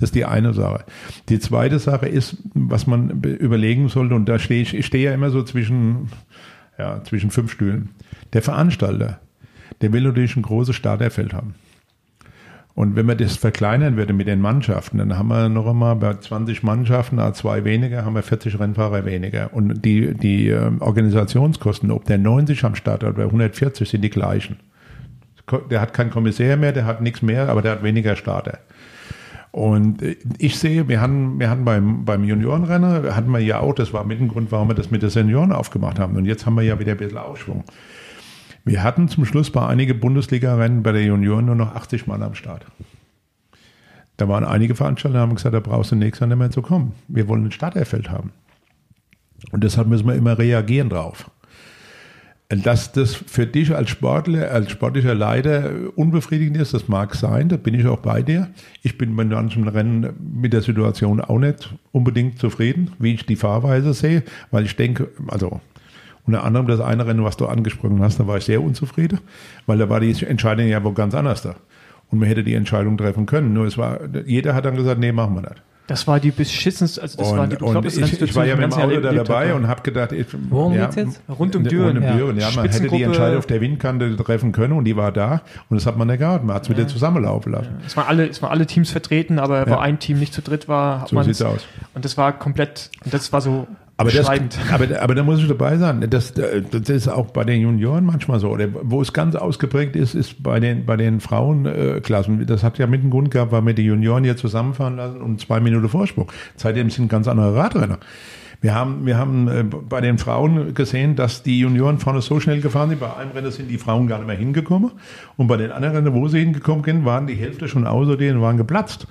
Das 0.00 0.08
ist 0.10 0.14
die 0.16 0.24
eine 0.24 0.52
Sache. 0.54 0.84
Die 1.28 1.38
zweite 1.38 1.78
Sache 1.78 2.08
ist, 2.08 2.36
was 2.54 2.86
man 2.88 3.20
be- 3.20 3.30
überlegen 3.30 3.88
sollte, 3.88 4.14
und 4.14 4.28
da 4.28 4.38
stehe 4.40 4.62
ich, 4.62 4.74
ich 4.74 4.86
stehe 4.86 5.04
ja 5.04 5.14
immer 5.14 5.30
so 5.30 5.42
zwischen, 5.44 6.08
ja, 6.78 7.02
zwischen 7.04 7.30
fünf 7.30 7.52
Stühlen. 7.52 7.90
Der 8.32 8.42
Veranstalter, 8.42 9.20
der 9.82 9.92
will 9.92 10.02
natürlich 10.02 10.36
ein 10.36 10.42
großes 10.42 10.74
Starterfeld 10.74 11.32
haben. 11.32 11.54
Und 12.76 12.94
wenn 12.94 13.06
man 13.06 13.16
das 13.16 13.38
verkleinern 13.38 13.96
würde 13.96 14.12
mit 14.12 14.28
den 14.28 14.38
Mannschaften, 14.38 14.98
dann 14.98 15.16
haben 15.16 15.28
wir 15.28 15.48
noch 15.48 15.66
einmal 15.66 15.96
bei 15.96 16.12
20 16.12 16.62
Mannschaften, 16.62 17.18
a 17.18 17.32
zwei 17.32 17.64
weniger, 17.64 18.04
haben 18.04 18.14
wir 18.14 18.22
40 18.22 18.60
Rennfahrer 18.60 19.06
weniger. 19.06 19.54
Und 19.54 19.82
die, 19.82 20.12
die 20.12 20.50
ähm, 20.50 20.82
Organisationskosten, 20.82 21.90
ob 21.90 22.04
der 22.04 22.18
90 22.18 22.62
am 22.64 22.74
Start 22.74 23.02
hat 23.02 23.14
oder 23.14 23.24
140, 23.24 23.88
sind 23.88 24.02
die 24.02 24.10
gleichen. 24.10 24.58
Der 25.70 25.80
hat 25.80 25.94
keinen 25.94 26.10
Kommissär 26.10 26.58
mehr, 26.58 26.72
der 26.72 26.84
hat 26.84 27.00
nichts 27.00 27.22
mehr, 27.22 27.48
aber 27.48 27.62
der 27.62 27.72
hat 27.72 27.82
weniger 27.82 28.14
Starter. 28.14 28.58
Und 29.52 30.02
äh, 30.02 30.16
ich 30.36 30.58
sehe, 30.58 30.86
wir 30.86 31.00
hatten, 31.00 31.40
wir 31.40 31.48
hatten 31.48 31.64
beim, 31.64 32.04
beim 32.04 32.24
Juniorenrennen, 32.24 33.16
hatten 33.16 33.30
wir 33.30 33.38
ja 33.38 33.60
auch, 33.60 33.74
das 33.74 33.94
war 33.94 34.04
mit 34.04 34.20
dem 34.20 34.28
Grund, 34.28 34.52
warum 34.52 34.68
wir 34.68 34.74
das 34.74 34.90
mit 34.90 35.00
den 35.00 35.08
Senioren 35.08 35.52
aufgemacht 35.52 35.98
haben. 35.98 36.14
Und 36.14 36.26
jetzt 36.26 36.44
haben 36.44 36.56
wir 36.56 36.62
ja 36.62 36.78
wieder 36.78 36.92
ein 36.92 36.98
bisschen 36.98 37.16
Aufschwung. 37.16 37.64
Wir 38.66 38.82
hatten 38.82 39.08
zum 39.08 39.24
Schluss 39.24 39.50
bei 39.50 39.64
einigen 39.64 40.00
Bundesliga-Rennen 40.00 40.82
bei 40.82 40.90
der 40.90 41.04
Junioren 41.04 41.46
nur 41.46 41.54
noch 41.54 41.76
80 41.76 42.08
Mann 42.08 42.24
am 42.24 42.34
Start. 42.34 42.66
Da 44.16 44.28
waren 44.28 44.44
einige 44.44 44.74
Veranstalter, 44.74 45.20
haben 45.20 45.36
gesagt, 45.36 45.54
da 45.54 45.60
brauchst 45.60 45.92
du 45.92 45.94
nächstes 45.94 46.18
Jahr 46.20 46.26
nicht 46.26 46.38
mehr 46.38 46.50
zu 46.50 46.62
kommen. 46.62 46.92
Wir 47.06 47.28
wollen 47.28 47.44
ein 47.44 47.52
Starterfeld 47.52 48.10
haben. 48.10 48.32
Und 49.52 49.62
deshalb 49.62 49.86
müssen 49.86 50.08
wir 50.08 50.16
immer 50.16 50.36
reagieren 50.36 50.88
drauf. 50.88 51.30
Dass 52.48 52.90
das 52.90 53.14
für 53.14 53.46
dich 53.46 53.72
als 53.72 53.90
Sportler, 53.90 54.50
als 54.50 54.72
sportlicher 54.72 55.14
Leiter 55.14 55.70
unbefriedigend 55.94 56.56
ist, 56.56 56.74
das 56.74 56.88
mag 56.88 57.14
sein, 57.14 57.48
da 57.48 57.56
bin 57.56 57.74
ich 57.74 57.86
auch 57.86 58.00
bei 58.00 58.22
dir. 58.22 58.48
Ich 58.82 58.98
bin 58.98 59.14
bei 59.14 59.24
manchen 59.24 59.68
Rennen 59.68 60.12
mit 60.40 60.52
der 60.52 60.62
Situation 60.62 61.20
auch 61.20 61.38
nicht 61.38 61.72
unbedingt 61.92 62.40
zufrieden, 62.40 62.90
wie 62.98 63.14
ich 63.14 63.26
die 63.26 63.36
Fahrweise 63.36 63.94
sehe, 63.94 64.24
weil 64.50 64.64
ich 64.64 64.74
denke, 64.74 65.10
also 65.28 65.60
unter 66.26 66.44
anderem 66.44 66.66
das 66.66 66.80
eine 66.80 67.06
Rennen, 67.06 67.24
was 67.24 67.36
du 67.36 67.46
angesprochen 67.46 68.02
hast, 68.02 68.18
da 68.20 68.26
war 68.26 68.36
ich 68.36 68.44
sehr 68.44 68.62
unzufrieden, 68.62 69.20
weil 69.66 69.78
da 69.78 69.88
war 69.88 70.00
die 70.00 70.10
Entscheidung 70.24 70.66
ja 70.66 70.82
wohl 70.84 70.94
ganz 70.94 71.14
anders 71.14 71.42
da. 71.42 71.54
Und 72.10 72.20
man 72.20 72.28
hätte 72.28 72.44
die 72.44 72.54
Entscheidung 72.54 72.96
treffen 72.98 73.26
können. 73.26 73.52
Nur 73.52 73.66
es 73.66 73.76
war, 73.78 73.98
jeder 74.26 74.54
hat 74.54 74.64
dann 74.64 74.76
gesagt, 74.76 75.00
nee, 75.00 75.10
machen 75.12 75.34
wir 75.34 75.42
nicht. 75.42 75.62
Das 75.88 76.08
war 76.08 76.18
die 76.18 76.32
beschissenste, 76.32 77.00
also 77.00 77.16
das 77.16 77.30
war 77.30 77.46
die 77.46 77.54
Und, 77.56 77.62
und 77.62 77.82
bekloppteste 77.82 78.00
ich, 78.24 78.30
ich 78.30 78.34
war 78.34 78.44
ja 78.44 78.56
mit 78.56 78.72
dem 78.72 78.80
Auto 78.80 79.00
da 79.00 79.12
dabei 79.12 79.54
und 79.54 79.68
habe 79.68 79.82
gedacht, 79.82 80.10
ich, 80.10 80.26
Worum 80.50 80.72
ja, 80.74 80.86
geht's 80.86 80.96
jetzt? 80.96 81.22
Rund 81.28 81.54
um 81.54 81.62
Rund 81.62 81.70
Düren. 81.70 81.96
um 81.98 82.02
Ja. 82.02 82.16
Düren, 82.16 82.38
ja. 82.40 82.50
Man 82.56 82.68
hätte 82.68 82.88
die 82.88 83.02
Entscheidung 83.04 83.38
auf 83.38 83.46
der 83.46 83.60
Windkante 83.60 84.16
treffen 84.16 84.50
können 84.50 84.72
und 84.72 84.84
die 84.84 84.96
war 84.96 85.12
da 85.12 85.42
und 85.68 85.76
das 85.76 85.86
hat 85.86 85.96
man 85.96 86.08
nicht 86.08 86.18
gehabt. 86.18 86.44
Man 86.44 86.56
hat 86.56 86.64
es 86.64 86.70
wieder 86.70 86.88
zusammenlaufen 86.88 87.52
lassen. 87.52 87.70
Es 87.86 87.96
waren 87.96 88.08
alle, 88.08 88.26
es 88.28 88.42
waren 88.42 88.50
alle 88.50 88.66
Teams 88.66 88.90
vertreten, 88.90 89.38
aber 89.38 89.60
Ja. 89.60 89.70
wo 89.70 89.74
ein 89.76 90.00
Team 90.00 90.18
nicht 90.18 90.34
zu 90.34 90.42
dritt 90.42 90.66
war, 90.66 91.02
hat 91.02 91.08
So 91.10 91.14
man 91.14 91.24
sieht's 91.24 91.40
aus. 91.42 91.64
Und 91.94 92.04
das 92.04 92.16
war 92.16 92.36
komplett, 92.36 92.90
und 93.04 93.14
das 93.14 93.32
war 93.32 93.40
so 93.40 93.68
Aber, 93.98 94.10
das, 94.10 94.28
aber, 94.28 95.00
aber 95.00 95.14
da 95.14 95.22
muss 95.22 95.40
ich 95.40 95.48
dabei 95.48 95.78
sein. 95.78 96.04
Das, 96.10 96.34
das 96.34 96.88
ist 96.90 97.08
auch 97.08 97.30
bei 97.30 97.44
den 97.44 97.62
Junioren 97.62 98.04
manchmal 98.04 98.40
so. 98.40 98.50
Oder 98.50 98.68
wo 98.82 99.00
es 99.00 99.14
ganz 99.14 99.34
ausgeprägt 99.36 99.96
ist, 99.96 100.14
ist 100.14 100.42
bei 100.42 100.60
den, 100.60 100.84
bei 100.84 100.98
den 100.98 101.20
Frauenklassen. 101.20 102.46
Das 102.46 102.62
hat 102.62 102.76
ja 102.78 102.86
mit 102.86 103.02
dem 103.02 103.10
Grund 103.10 103.30
gehabt, 103.30 103.52
weil 103.52 103.64
wir 103.64 103.72
die 103.72 103.84
Junioren 103.84 104.22
hier 104.24 104.36
zusammenfahren 104.36 104.96
lassen 104.96 105.22
und 105.22 105.40
zwei 105.40 105.60
Minuten 105.60 105.88
Vorsprung. 105.88 106.30
Seitdem 106.56 106.90
sind 106.90 107.08
ganz 107.08 107.26
andere 107.26 107.54
Radrenner. 107.54 107.98
Wir 108.60 108.74
haben, 108.74 109.06
wir 109.06 109.16
haben 109.16 109.48
äh, 109.48 109.64
bei 109.64 110.00
den 110.00 110.18
Frauen 110.18 110.74
gesehen, 110.74 111.16
dass 111.16 111.42
die 111.42 111.60
Junioren 111.60 111.98
vorne 111.98 112.20
so 112.20 112.38
schnell 112.40 112.60
gefahren 112.60 112.90
sind. 112.90 113.00
Bei 113.00 113.16
einem 113.16 113.30
Rennen 113.32 113.50
sind 113.50 113.70
die 113.70 113.78
Frauen 113.78 114.08
gar 114.08 114.18
nicht 114.18 114.26
mehr 114.26 114.36
hingekommen. 114.36 114.92
Und 115.36 115.46
bei 115.46 115.56
den 115.56 115.72
anderen 115.72 115.96
Rennen, 115.96 116.14
wo 116.14 116.28
sie 116.28 116.40
hingekommen 116.40 116.84
sind, 116.84 117.04
waren 117.04 117.26
die 117.26 117.34
Hälfte 117.34 117.68
schon 117.68 117.86
außer 117.86 118.16
denen, 118.16 118.42
waren 118.42 118.56
geplatzt. 118.56 119.06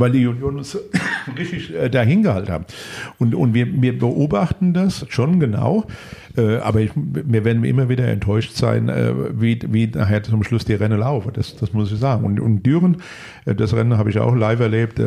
Weil 0.00 0.12
die 0.12 0.20
Junioren 0.20 0.58
uns 0.58 0.76
richtig 1.38 1.74
äh, 1.74 1.88
dahin 1.88 2.22
gehalten 2.22 2.50
haben. 2.50 2.64
Und, 3.18 3.34
und 3.34 3.54
wir, 3.54 3.66
wir 3.80 3.98
beobachten 3.98 4.74
das 4.74 5.06
schon 5.08 5.38
genau. 5.38 5.86
Äh, 6.36 6.56
aber 6.56 6.80
ich, 6.80 6.90
wir 6.94 7.44
werden 7.44 7.64
immer 7.64 7.88
wieder 7.88 8.08
enttäuscht 8.08 8.54
sein, 8.54 8.88
äh, 8.88 9.12
wie, 9.40 9.60
wie 9.68 9.86
nachher 9.86 10.22
zum 10.22 10.42
Schluss 10.42 10.64
die 10.64 10.74
Rennen 10.74 10.98
laufen. 10.98 11.32
Das, 11.34 11.54
das 11.56 11.72
muss 11.72 11.92
ich 11.92 11.98
sagen. 11.98 12.24
Und, 12.24 12.40
und 12.40 12.64
Düren, 12.64 12.96
das 13.44 13.74
Rennen 13.74 13.98
habe 13.98 14.10
ich 14.10 14.18
auch 14.18 14.34
live 14.34 14.60
erlebt. 14.60 15.00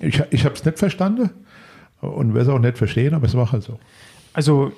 Ich 0.00 0.22
ich 0.30 0.44
habe 0.44 0.54
es 0.54 0.64
nicht 0.64 0.78
verstanden. 0.78 1.30
Und 2.00 2.34
werde 2.34 2.48
es 2.50 2.54
auch 2.54 2.58
nicht 2.58 2.78
verstehen, 2.78 3.12
aber 3.14 3.26
es 3.26 3.34
war 3.34 3.52
halt 3.52 3.62
so. 3.62 3.78
Also 4.32 4.72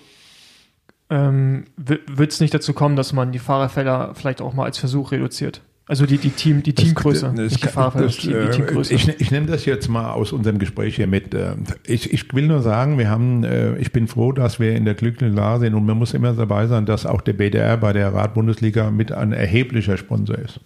ähm, 1.12 1.64
wird 1.76 2.32
es 2.32 2.40
nicht 2.40 2.54
dazu 2.54 2.72
kommen, 2.72 2.96
dass 2.96 3.12
man 3.12 3.32
die 3.32 3.38
Fahrerfelder 3.38 4.14
vielleicht 4.14 4.40
auch 4.40 4.54
mal 4.54 4.64
als 4.64 4.78
Versuch 4.78 5.12
reduziert? 5.12 5.60
Also 5.93 6.06
die, 6.06 6.16
die, 6.16 6.31
Team, 6.31 6.62
die 6.62 6.73
Teamgröße, 6.73 7.35
das, 7.36 7.52
nicht 7.52 7.64
die 7.64 7.69
Fahrerfelder, 7.69 8.06
das, 8.06 8.16
die, 8.16 8.28
die 8.28 8.48
Teamgröße. 8.48 8.94
Ich, 8.94 9.09
ich 9.20 9.31
nehme 9.31 9.44
das 9.44 9.66
jetzt 9.66 9.89
mal 9.89 10.12
aus 10.12 10.32
unserem 10.32 10.59
Gespräch 10.59 10.97
hier 10.97 11.06
mit. 11.06 11.35
Äh, 11.35 11.55
Ich, 11.86 12.14
ich 12.14 12.32
will 12.32 12.47
nur 12.47 12.62
sagen, 12.62 12.97
wir 12.97 13.10
haben, 13.10 13.44
äh, 13.44 13.77
ich 13.77 13.93
bin 13.93 14.09
froh, 14.09 14.32
dass 14.32 14.59
wir 14.59 14.74
in 14.74 14.86
der 14.86 14.94
glücklichen 14.94 15.36
Lage 15.36 15.66
sind 15.66 15.74
und 15.74 15.85
man 15.85 15.98
muss 15.98 16.14
immer 16.14 16.32
dabei 16.32 16.66
sein, 16.66 16.86
dass 16.86 17.05
auch 17.05 17.20
der 17.20 17.35
BDR 17.35 17.77
bei 17.77 17.93
der 17.93 18.14
Radbundesliga 18.14 18.90
mit 18.90 19.12
ein 19.12 19.35
erheblicher 19.35 19.98
Sponsor 19.98 20.39
ist. 20.39 20.60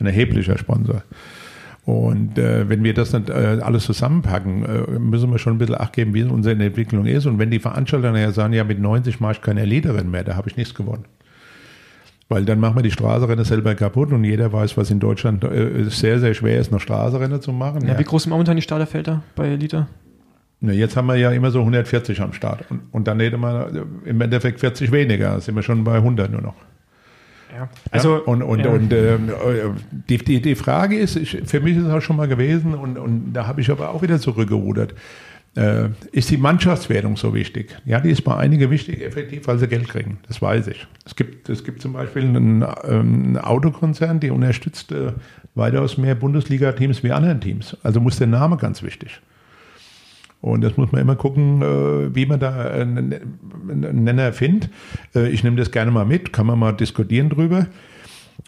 Ein 0.00 0.06
erheblicher 0.06 0.58
Sponsor. 0.58 1.04
Und 1.84 2.36
äh, 2.36 2.68
wenn 2.68 2.82
wir 2.82 2.94
das 2.94 3.12
dann 3.12 3.28
äh, 3.28 3.60
alles 3.62 3.84
zusammenpacken, 3.84 4.64
äh, 4.64 4.98
müssen 4.98 5.30
wir 5.30 5.38
schon 5.38 5.54
ein 5.54 5.58
bisschen 5.58 5.80
Acht 5.80 5.92
geben, 5.92 6.14
wie 6.14 6.24
unsere 6.24 6.60
Entwicklung 6.60 7.06
ist. 7.06 7.26
Und 7.26 7.38
wenn 7.38 7.52
die 7.52 7.60
Veranstalter 7.60 8.10
nachher 8.10 8.32
sagen, 8.32 8.54
ja, 8.54 8.64
mit 8.64 8.80
90 8.80 9.20
mache 9.20 9.34
ich 9.34 9.40
keine 9.40 9.64
Leaderin 9.64 10.10
mehr, 10.10 10.24
da 10.24 10.34
habe 10.34 10.48
ich 10.50 10.56
nichts 10.56 10.74
gewonnen. 10.74 11.04
Weil 12.30 12.44
dann 12.44 12.60
machen 12.60 12.76
wir 12.76 12.82
die 12.82 12.90
Straßenrennen 12.90 13.44
selber 13.44 13.74
kaputt 13.74 14.12
und 14.12 14.22
jeder 14.22 14.52
weiß, 14.52 14.76
was 14.76 14.90
in 14.90 15.00
Deutschland 15.00 15.44
äh, 15.44 15.84
sehr, 15.88 16.18
sehr 16.20 16.34
schwer 16.34 16.60
ist, 16.60 16.70
noch 16.70 16.80
Straßenrennen 16.80 17.40
zu 17.40 17.52
machen. 17.52 17.86
ja, 17.86 17.98
Wie 17.98 18.04
groß 18.04 18.24
sind 18.24 18.30
momentan 18.30 18.56
die 18.56 18.62
Starterfelder 18.62 19.22
bei 19.34 19.48
Elite? 19.48 19.86
Na, 20.60 20.72
jetzt 20.72 20.96
haben 20.96 21.06
wir 21.06 21.16
ja 21.16 21.30
immer 21.30 21.50
so 21.50 21.60
140 21.60 22.20
am 22.20 22.32
Start 22.32 22.64
und, 22.70 22.80
und 22.90 23.08
dann 23.08 23.20
hätte 23.20 23.38
man 23.38 23.76
äh, 23.76 24.10
im 24.10 24.20
Endeffekt 24.20 24.60
40 24.60 24.92
weniger, 24.92 25.34
da 25.34 25.40
sind 25.40 25.54
wir 25.54 25.62
schon 25.62 25.84
bei 25.84 25.94
100 25.94 26.30
nur 26.30 26.42
noch. 26.42 26.56
Ja. 27.54 27.68
Also, 27.90 28.16
ja, 28.16 28.22
und, 28.22 28.42
und, 28.42 28.60
ja. 28.60 28.70
und 28.70 28.92
ähm, 28.92 29.30
die, 29.90 30.18
die, 30.18 30.42
die 30.42 30.54
Frage 30.54 30.98
ist, 30.98 31.16
ich, 31.16 31.40
für 31.44 31.60
mich 31.60 31.76
ist 31.76 31.84
es 31.84 31.90
auch 31.90 32.02
schon 32.02 32.16
mal 32.16 32.28
gewesen 32.28 32.74
und, 32.74 32.98
und 32.98 33.32
da 33.32 33.46
habe 33.46 33.60
ich 33.60 33.70
aber 33.70 33.90
auch 33.90 34.02
wieder 34.02 34.20
zurückgerudert. 34.20 34.94
Äh, 35.58 35.88
ist 36.12 36.30
die 36.30 36.36
Mannschaftswertung 36.36 37.16
so 37.16 37.34
wichtig? 37.34 37.76
Ja, 37.84 37.98
die 37.98 38.10
ist 38.10 38.22
bei 38.22 38.36
einigen 38.36 38.70
wichtig, 38.70 39.02
effektiv, 39.04 39.48
weil 39.48 39.58
sie 39.58 39.66
Geld 39.66 39.88
kriegen. 39.88 40.18
Das 40.28 40.40
weiß 40.40 40.68
ich. 40.68 40.86
Es 41.04 41.16
gibt, 41.16 41.48
es 41.48 41.64
gibt 41.64 41.82
zum 41.82 41.94
Beispiel 41.94 42.22
einen, 42.22 42.64
ähm, 42.84 43.36
Autokonzern, 43.36 44.20
der 44.20 44.34
unterstützt 44.34 44.92
äh, 44.92 45.12
weitaus 45.56 45.98
mehr 45.98 46.14
Bundesliga-Teams 46.14 47.02
wie 47.02 47.10
anderen 47.10 47.40
Teams. 47.40 47.76
Also 47.82 48.00
muss 48.00 48.18
der 48.18 48.28
Name 48.28 48.56
ganz 48.56 48.84
wichtig. 48.84 49.20
Und 50.40 50.60
das 50.60 50.76
muss 50.76 50.92
man 50.92 51.00
immer 51.00 51.16
gucken, 51.16 51.60
äh, 51.60 52.14
wie 52.14 52.26
man 52.26 52.38
da 52.38 52.70
einen 52.70 53.12
einen 53.68 54.04
Nenner 54.04 54.32
findet. 54.32 54.70
Äh, 55.16 55.30
Ich 55.30 55.42
nehme 55.42 55.56
das 55.56 55.72
gerne 55.72 55.90
mal 55.90 56.04
mit, 56.04 56.32
kann 56.32 56.46
man 56.46 56.58
mal 56.60 56.70
diskutieren 56.72 57.30
drüber. 57.30 57.66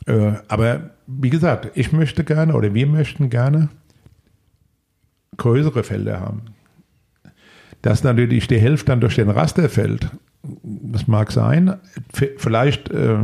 Äh, 0.06 0.34
Aber 0.46 0.90
wie 1.08 1.30
gesagt, 1.30 1.72
ich 1.74 1.90
möchte 1.90 2.22
gerne 2.22 2.54
oder 2.54 2.72
wir 2.72 2.86
möchten 2.86 3.30
gerne 3.30 3.68
größere 5.36 5.82
Felder 5.82 6.20
haben. 6.20 6.42
Dass 7.82 8.04
natürlich 8.04 8.46
die 8.46 8.58
Hälfte 8.58 8.86
dann 8.86 9.00
durch 9.00 9.14
den 9.16 9.30
Raster 9.30 9.68
fällt, 9.70 10.08
das 10.62 11.06
mag 11.06 11.32
sein. 11.32 11.74
Vielleicht 12.36 12.90
äh, 12.90 13.18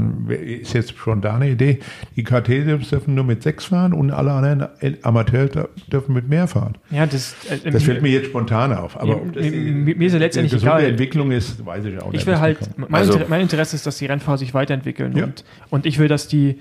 ist 0.61 0.73
jetzt 0.75 0.97
schon 0.97 1.21
da 1.23 1.37
eine 1.37 1.51
Idee, 1.51 1.81
die 2.15 2.25
KT-Teams 2.25 2.89
dürfen 2.91 3.15
nur 3.15 3.25
mit 3.25 3.43
sechs 3.43 3.67
fahren 3.67 3.93
und 3.93 4.11
alle 4.11 4.33
anderen 4.33 4.69
Amateure 5.03 5.69
dürfen 5.91 6.15
mit 6.15 6.29
mehr 6.29 6.47
fahren. 6.47 6.77
ja, 6.91 7.07
das, 7.07 7.35
äh, 7.51 7.71
Das 7.71 7.83
fällt 7.85 8.03
mir 8.03 8.11
jetzt 8.11 8.27
spontan 8.27 8.73
auf. 8.73 8.97
Aber 8.99 9.09
Ja, 9.09 9.15
ob 9.17 9.33
das 9.33 9.45
mir- 9.45 9.51
die- 9.51 9.71
mir- 9.73 9.97
mir 9.97 10.07
ist 10.07 10.13
ja 10.15 10.19
letztendlich 10.19 10.51
die 10.53 10.57
gesunde 10.57 10.77
egal. 10.79 10.91
Entwicklung 10.91 11.31
ist, 11.33 11.65
weiß 11.65 11.85
ich 11.87 12.01
auch 12.03 12.13
nicht. 12.13 12.21
Ich 12.23 12.27
will 12.27 12.39
halt, 12.39 12.59
mein, 12.79 12.95
Also- 12.95 13.15
Inter 13.15 13.27
mein 13.29 13.41
Interesse 13.43 13.77
ist, 13.77 13.87
dass 13.87 13.97
die 13.99 14.07
Rennfahrer 14.07 14.39
sich 14.39 14.53
weiterentwickeln 14.55 15.17
Ja. 15.17 15.25
und, 15.25 15.45
und 15.71 15.87
ich 15.87 15.99
will, 15.99 16.09
dass 16.09 16.29
die, 16.29 16.61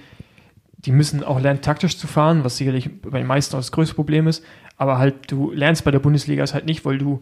die 0.80 0.92
müssen 0.92 1.24
auch 1.24 1.40
lernen, 1.42 1.62
taktisch 1.62 1.98
zu 1.98 2.08
fahren, 2.08 2.44
was 2.44 2.58
sicherlich 2.58 2.90
bei 3.02 3.18
den 3.20 3.28
meisten 3.28 3.56
auch 3.56 3.60
das 3.60 3.72
größte 3.74 3.96
Problem 3.96 4.28
ist, 4.28 4.44
aber 4.78 4.98
halt 5.00 5.16
du 5.32 5.52
lernst 5.52 5.84
bei 5.84 5.92
der 5.92 6.00
Bundesliga 6.00 6.44
es 6.44 6.54
halt 6.54 6.66
nicht, 6.66 6.86
weil 6.86 6.98
du, 6.98 7.22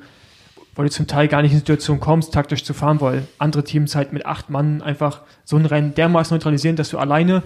weil 0.75 0.85
du 0.85 0.91
zum 0.91 1.07
Teil 1.07 1.27
gar 1.27 1.41
nicht 1.41 1.51
in 1.51 1.55
die 1.57 1.59
Situation 1.59 1.99
kommst, 1.99 2.33
taktisch 2.33 2.63
zu 2.63 2.73
fahren, 2.73 2.99
weil 3.01 3.27
andere 3.37 3.63
Teams 3.63 3.95
halt 3.95 4.11
mit 4.13 4.25
acht 4.25 4.49
Mann 4.49 4.81
einfach 4.81 5.21
so 5.43 5.55
ein 5.57 5.65
Rennen 5.65 5.93
dermaßen 5.95 6.35
neutralisieren, 6.35 6.75
dass 6.75 6.89
du 6.89 6.97
alleine 6.97 7.43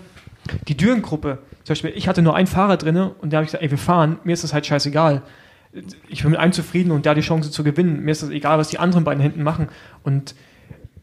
die 0.67 0.77
Dürren-Gruppe, 0.77 1.39
zum 1.63 1.73
Beispiel, 1.73 1.91
ich 1.95 2.07
hatte 2.07 2.21
nur 2.21 2.35
einen 2.35 2.47
Fahrer 2.47 2.77
drinne 2.77 3.11
und 3.19 3.33
da 3.33 3.37
habe 3.37 3.43
ich 3.45 3.49
gesagt, 3.49 3.63
ey, 3.63 3.71
wir 3.71 3.77
fahren, 3.77 4.19
mir 4.23 4.31
ist 4.33 4.43
das 4.43 4.53
halt 4.53 4.65
scheißegal. 4.65 5.21
Ich 6.07 6.21
bin 6.21 6.31
mit 6.31 6.39
einem 6.39 6.53
zufrieden 6.53 6.91
und 6.91 7.05
da 7.05 7.13
die 7.13 7.21
Chance 7.21 7.51
zu 7.51 7.63
gewinnen. 7.63 8.01
Mir 8.03 8.11
ist 8.11 8.23
das 8.23 8.29
egal, 8.29 8.57
was 8.57 8.69
die 8.69 8.79
anderen 8.79 9.03
beiden 9.03 9.21
hinten 9.21 9.43
machen. 9.43 9.67
Und 10.03 10.33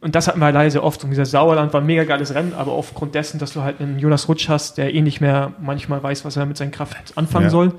und 0.00 0.14
das 0.14 0.28
hatten 0.28 0.38
wir 0.38 0.52
leider 0.52 0.70
sehr 0.70 0.84
oft. 0.84 1.02
Und 1.02 1.08
dieser 1.10 1.24
Sauerland 1.24 1.72
war 1.72 1.80
ein 1.80 1.86
mega 1.86 2.04
geiles 2.04 2.34
Rennen, 2.34 2.52
aber 2.52 2.72
aufgrund 2.72 3.14
dessen, 3.14 3.38
dass 3.38 3.54
du 3.54 3.62
halt 3.62 3.80
einen 3.80 3.98
Jonas 3.98 4.28
Rutsch 4.28 4.50
hast, 4.50 4.76
der 4.76 4.92
eh 4.92 5.00
nicht 5.00 5.22
mehr 5.22 5.54
manchmal 5.62 6.02
weiß, 6.02 6.26
was 6.26 6.36
er 6.36 6.44
mit 6.44 6.58
seiner 6.58 6.72
Kraft 6.72 7.16
anfangen 7.16 7.44
Ja. 7.46 7.50
soll. 7.50 7.72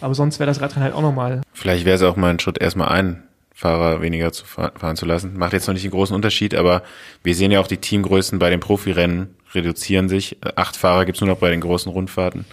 Aber 0.00 0.12
sonst 0.12 0.40
wäre 0.40 0.48
das 0.48 0.60
Radrennen 0.60 0.82
halt 0.84 0.94
auch 0.94 1.02
nochmal. 1.02 1.40
Vielleicht 1.52 1.84
wäre 1.84 1.94
es 1.94 2.02
auch 2.02 2.16
mal 2.16 2.30
ein 2.30 2.40
Schritt, 2.40 2.60
erstmal 2.60 2.88
einen 2.88 3.22
Fahrer 3.58 4.00
weniger 4.00 4.30
zu 4.30 4.44
fahr 4.44 4.70
fahren 4.76 4.94
zu 4.94 5.04
lassen. 5.04 5.36
Macht 5.36 5.52
jetzt 5.52 5.66
noch 5.66 5.74
nicht 5.74 5.82
einen 5.82 5.90
großen 5.90 6.14
Unterschied, 6.14 6.54
aber 6.54 6.84
wir 7.24 7.34
sehen 7.34 7.50
ja 7.50 7.58
auch 7.58 7.66
die 7.66 7.78
Teamgrößen 7.78 8.38
bei 8.38 8.50
den 8.50 8.60
Profirennen 8.60 9.34
reduzieren 9.52 10.08
sich. 10.08 10.36
Äh, 10.44 10.52
Acht 10.54 10.76
Fahrer 10.76 11.04
gibt's 11.04 11.20
nur 11.20 11.28
noch 11.28 11.38
bei 11.38 11.50
den 11.50 11.60
großen 11.60 11.90
Rundfahrten. 11.90 12.44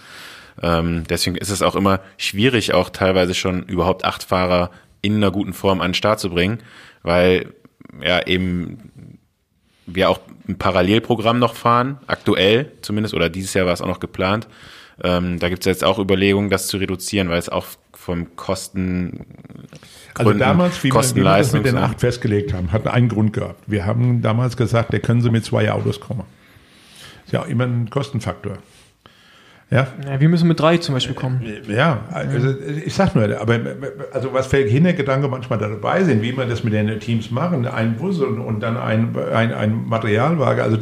Ähm, 0.60 1.04
deswegen 1.08 1.36
ist 1.36 1.50
es 1.50 1.62
auch 1.62 1.76
immer 1.76 2.00
schwierig, 2.16 2.74
auch 2.74 2.90
teilweise 2.90 3.34
schon 3.34 3.62
überhaupt 3.62 4.04
acht 4.04 4.24
Fahrer 4.24 4.72
in 5.00 5.14
einer 5.14 5.30
guten 5.30 5.52
Form 5.52 5.80
an 5.80 5.90
den 5.90 5.94
Start 5.94 6.18
zu 6.18 6.28
bringen, 6.30 6.58
weil 7.04 7.52
ja 8.02 8.26
eben 8.26 9.20
wir 9.86 10.10
auch 10.10 10.18
ein 10.48 10.58
Parallelprogramm 10.58 11.38
noch 11.38 11.54
fahren, 11.54 12.00
aktuell 12.08 12.72
zumindest, 12.82 13.14
oder 13.14 13.28
dieses 13.28 13.54
Jahr 13.54 13.66
war 13.66 13.74
es 13.74 13.80
auch 13.80 13.86
noch 13.86 14.00
geplant. 14.00 14.48
Ähm, 15.02 15.38
da 15.38 15.48
gibt 15.48 15.60
es 15.60 15.66
jetzt 15.66 15.84
auch 15.84 15.98
Überlegungen, 15.98 16.48
das 16.50 16.68
zu 16.68 16.78
reduzieren, 16.78 17.28
weil 17.28 17.38
es 17.38 17.48
auch 17.48 17.66
vom 17.92 18.36
Kosten 18.36 19.26
Also 20.14 20.32
damals, 20.32 20.82
wie 20.84 20.92
wir, 20.92 21.00
wie 21.00 21.16
wir 21.16 21.24
das 21.24 21.52
mit 21.52 21.66
den 21.66 21.76
acht 21.76 22.00
festgelegt 22.00 22.52
haben, 22.52 22.72
hat 22.72 22.86
einen 22.86 23.08
Grund 23.08 23.32
gehabt. 23.32 23.62
Wir 23.66 23.84
haben 23.84 24.22
damals 24.22 24.56
gesagt, 24.56 24.94
da 24.94 24.98
können 24.98 25.20
sie 25.20 25.30
mit 25.30 25.44
zwei 25.44 25.70
Autos 25.70 26.00
kommen. 26.00 26.24
Ist 27.26 27.32
ja 27.32 27.42
auch 27.42 27.48
immer 27.48 27.64
ein 27.64 27.90
Kostenfaktor. 27.90 28.58
Ja, 29.68 29.88
Ja, 30.04 30.20
wir 30.20 30.28
müssen 30.28 30.46
mit 30.46 30.60
drei 30.60 30.76
zum 30.76 30.94
Beispiel 30.94 31.16
kommen. 31.16 31.42
ja, 31.68 32.04
also 32.12 32.54
ich 32.84 32.94
sag 32.94 33.16
nur, 33.16 33.24
aber 33.40 33.58
also 34.12 34.32
was 34.32 34.46
für 34.46 34.58
Hintergedanken 34.58 35.28
manchmal 35.28 35.58
da 35.58 35.68
dabei 35.68 36.04
sind, 36.04 36.22
wie 36.22 36.32
man 36.32 36.48
das 36.48 36.62
mit 36.62 36.72
den 36.72 37.00
Teams 37.00 37.32
machen, 37.32 37.66
ein 37.66 37.96
Bus 37.96 38.20
und, 38.20 38.38
und 38.38 38.60
dann 38.60 38.76
ein, 38.76 39.16
ein, 39.18 39.52
ein 39.52 39.84
Materialwagen. 39.88 40.62
Also 40.62 40.78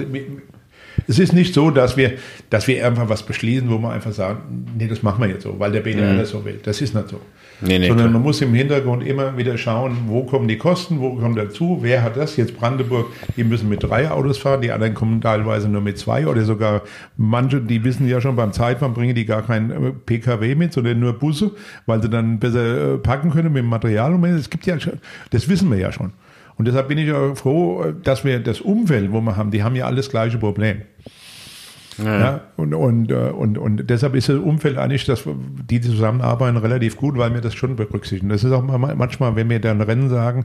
es 1.08 1.18
ist 1.18 1.32
nicht 1.32 1.54
so, 1.54 1.70
dass 1.70 1.96
wir, 1.96 2.12
dass 2.50 2.66
wir 2.68 2.86
einfach 2.86 3.08
was 3.08 3.24
beschließen, 3.24 3.68
wo 3.70 3.78
wir 3.78 3.90
einfach 3.90 4.12
sagen, 4.12 4.66
nee, 4.76 4.86
das 4.86 5.02
machen 5.02 5.22
wir 5.22 5.28
jetzt 5.28 5.42
so, 5.42 5.58
weil 5.58 5.72
der 5.72 5.80
BDR 5.80 6.16
das 6.16 6.30
so 6.30 6.44
will. 6.44 6.60
Das 6.62 6.80
ist 6.80 6.94
nicht 6.94 7.08
so. 7.08 7.20
Nee, 7.60 7.78
nee, 7.78 7.88
Sondern 7.88 8.06
klar. 8.06 8.12
man 8.14 8.22
muss 8.22 8.40
im 8.40 8.52
Hintergrund 8.52 9.06
immer 9.06 9.36
wieder 9.36 9.56
schauen, 9.56 9.96
wo 10.06 10.24
kommen 10.24 10.48
die 10.48 10.58
Kosten, 10.58 11.00
wo 11.00 11.14
kommt 11.14 11.38
dazu, 11.38 11.78
wer 11.82 12.02
hat 12.02 12.16
das? 12.16 12.36
Jetzt 12.36 12.56
Brandenburg, 12.56 13.06
die 13.36 13.44
müssen 13.44 13.68
mit 13.68 13.82
drei 13.82 14.10
Autos 14.10 14.38
fahren, 14.38 14.60
die 14.60 14.72
anderen 14.72 14.94
kommen 14.94 15.20
teilweise 15.20 15.68
nur 15.68 15.80
mit 15.80 15.98
zwei 15.98 16.26
oder 16.26 16.44
sogar 16.44 16.82
manche, 17.16 17.60
die 17.60 17.84
wissen 17.84 18.08
ja 18.08 18.20
schon 18.20 18.36
beim 18.36 18.52
Zeitfahren 18.52 18.92
bringen 18.94 19.14
die 19.14 19.24
gar 19.24 19.42
kein 19.42 19.70
äh, 19.70 19.92
PKW 19.92 20.54
mit, 20.54 20.72
sondern 20.72 20.98
nur 20.98 21.12
Busse, 21.14 21.52
weil 21.86 22.02
sie 22.02 22.10
dann 22.10 22.38
besser 22.38 22.94
äh, 22.94 22.98
packen 22.98 23.30
können 23.30 23.52
mit 23.52 23.62
dem 23.62 23.68
Material. 23.68 24.14
Und 24.14 24.24
es 24.24 24.50
gibt 24.50 24.66
ja 24.66 24.78
schon, 24.80 24.94
das 25.30 25.48
wissen 25.48 25.70
wir 25.70 25.78
ja 25.78 25.92
schon. 25.92 26.12
Und 26.56 26.66
deshalb 26.68 26.88
bin 26.88 26.98
ich 26.98 27.10
auch 27.12 27.34
froh, 27.34 27.92
dass 28.02 28.24
wir 28.24 28.38
das 28.38 28.60
Umfeld, 28.60 29.12
wo 29.12 29.20
wir 29.20 29.36
haben, 29.36 29.50
die 29.50 29.62
haben 29.62 29.74
ja 29.76 29.86
alles 29.86 30.08
gleiche 30.10 30.38
Problem. 30.38 30.82
Ja, 32.02 32.40
und, 32.56 32.74
und, 32.74 33.10
äh, 33.12 33.14
und, 33.14 33.56
und 33.56 33.88
deshalb 33.88 34.16
ist 34.16 34.28
das 34.28 34.38
Umfeld 34.38 34.78
eigentlich, 34.78 35.04
dass 35.04 35.24
die 35.70 35.80
zusammenarbeiten, 35.80 36.56
relativ 36.56 36.96
gut, 36.96 37.16
weil 37.16 37.32
wir 37.32 37.40
das 37.40 37.54
schon 37.54 37.76
berücksichtigen. 37.76 38.30
Das 38.30 38.42
ist 38.42 38.50
auch 38.50 38.62
mal- 38.64 38.96
manchmal, 38.96 39.36
wenn 39.36 39.48
wir 39.48 39.60
dann 39.60 39.80
Rennen 39.80 40.08
sagen, 40.10 40.44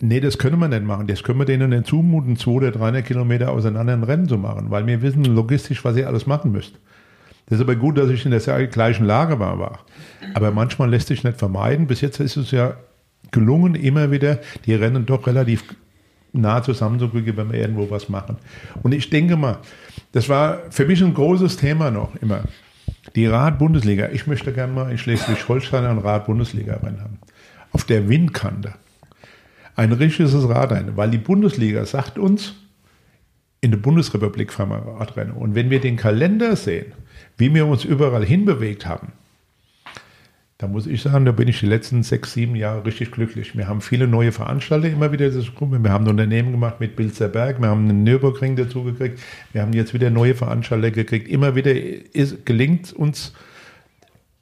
nee, 0.00 0.20
das 0.20 0.38
können 0.38 0.58
wir 0.58 0.68
nicht 0.68 0.84
machen, 0.84 1.06
das 1.06 1.22
können 1.22 1.38
wir 1.38 1.44
denen 1.44 1.68
nicht 1.70 1.86
zumuten, 1.86 2.36
200 2.36 2.76
oder 2.76 2.78
300 2.86 3.04
Kilometer 3.04 3.50
auseinander 3.52 3.92
ein 3.92 4.04
Rennen 4.04 4.26
zu 4.26 4.38
machen, 4.38 4.70
weil 4.70 4.86
wir 4.86 5.02
wissen 5.02 5.24
logistisch, 5.26 5.84
was 5.84 5.96
ihr 5.98 6.06
alles 6.08 6.26
machen 6.26 6.50
müsst. 6.50 6.78
Das 7.50 7.58
ist 7.58 7.62
aber 7.62 7.76
gut, 7.76 7.98
dass 7.98 8.08
ich 8.08 8.24
in 8.24 8.30
der 8.30 8.66
gleichen 8.68 9.04
Lage 9.04 9.38
war. 9.38 9.58
war. 9.58 9.80
Aber 10.32 10.50
manchmal 10.50 10.88
lässt 10.88 11.08
sich 11.08 11.24
nicht 11.24 11.38
vermeiden. 11.38 11.88
Bis 11.88 12.00
jetzt 12.00 12.20
ist 12.20 12.36
es 12.38 12.52
ja 12.52 12.74
gelungen, 13.30 13.74
immer 13.74 14.10
wieder 14.10 14.40
die 14.66 14.74
Rennen 14.74 15.06
doch 15.06 15.26
relativ 15.26 15.64
nah 16.32 16.62
zusammenzubringen, 16.62 17.36
wenn 17.36 17.52
wir 17.52 17.60
irgendwo 17.60 17.90
was 17.90 18.08
machen. 18.08 18.36
Und 18.82 18.92
ich 18.92 19.10
denke 19.10 19.36
mal, 19.36 19.58
das 20.12 20.28
war 20.28 20.58
für 20.70 20.86
mich 20.86 21.02
ein 21.02 21.14
großes 21.14 21.56
Thema 21.56 21.90
noch 21.90 22.14
immer. 22.20 22.42
Die 23.16 23.26
Rad-Bundesliga. 23.26 24.10
Ich 24.12 24.26
möchte 24.26 24.52
gerne 24.52 24.72
mal 24.72 24.90
in 24.90 24.98
Schleswig-Holstein 24.98 25.84
ein 25.84 25.98
Rad-Bundesliga-Rennen 25.98 27.00
haben. 27.00 27.18
Auf 27.72 27.84
der 27.84 28.08
Windkante. 28.08 28.74
Ein 29.74 29.92
richtiges 29.92 30.48
Radrennen. 30.48 30.96
Weil 30.96 31.10
die 31.10 31.18
Bundesliga 31.18 31.84
sagt 31.86 32.18
uns, 32.18 32.54
in 33.60 33.70
der 33.70 33.78
Bundesrepublik 33.78 34.52
fahren 34.52 34.70
wir 34.70 35.00
Radrennen. 35.00 35.32
Und 35.32 35.54
wenn 35.54 35.70
wir 35.70 35.80
den 35.80 35.96
Kalender 35.96 36.56
sehen, 36.56 36.92
wie 37.36 37.52
wir 37.52 37.66
uns 37.66 37.84
überall 37.84 38.24
hinbewegt 38.24 38.86
haben, 38.86 39.12
da 40.60 40.68
muss 40.68 40.86
ich 40.86 41.00
sagen, 41.00 41.24
da 41.24 41.32
bin 41.32 41.48
ich 41.48 41.60
die 41.60 41.66
letzten 41.66 42.02
sechs, 42.02 42.34
sieben 42.34 42.54
Jahre 42.54 42.84
richtig 42.84 43.12
glücklich. 43.12 43.56
Wir 43.56 43.66
haben 43.66 43.80
viele 43.80 44.06
neue 44.06 44.30
Veranstalter 44.30 44.90
immer 44.90 45.10
wieder 45.10 45.30
das 45.30 45.54
Gruppe. 45.54 45.82
Wir 45.82 45.90
haben 45.90 46.04
ein 46.04 46.10
Unternehmen 46.10 46.52
gemacht 46.52 46.80
mit 46.80 46.96
Bilzerberg, 46.96 47.62
wir 47.62 47.68
haben 47.68 47.88
einen 47.88 48.04
Nürburgring 48.04 48.56
dazu 48.56 48.84
gekriegt, 48.84 49.20
wir 49.54 49.62
haben 49.62 49.72
jetzt 49.72 49.94
wieder 49.94 50.10
neue 50.10 50.34
Veranstalter 50.34 50.90
gekriegt. 50.90 51.28
Immer 51.28 51.54
wieder 51.54 51.72
ist, 51.74 52.44
gelingt 52.44 52.92
uns 52.92 53.32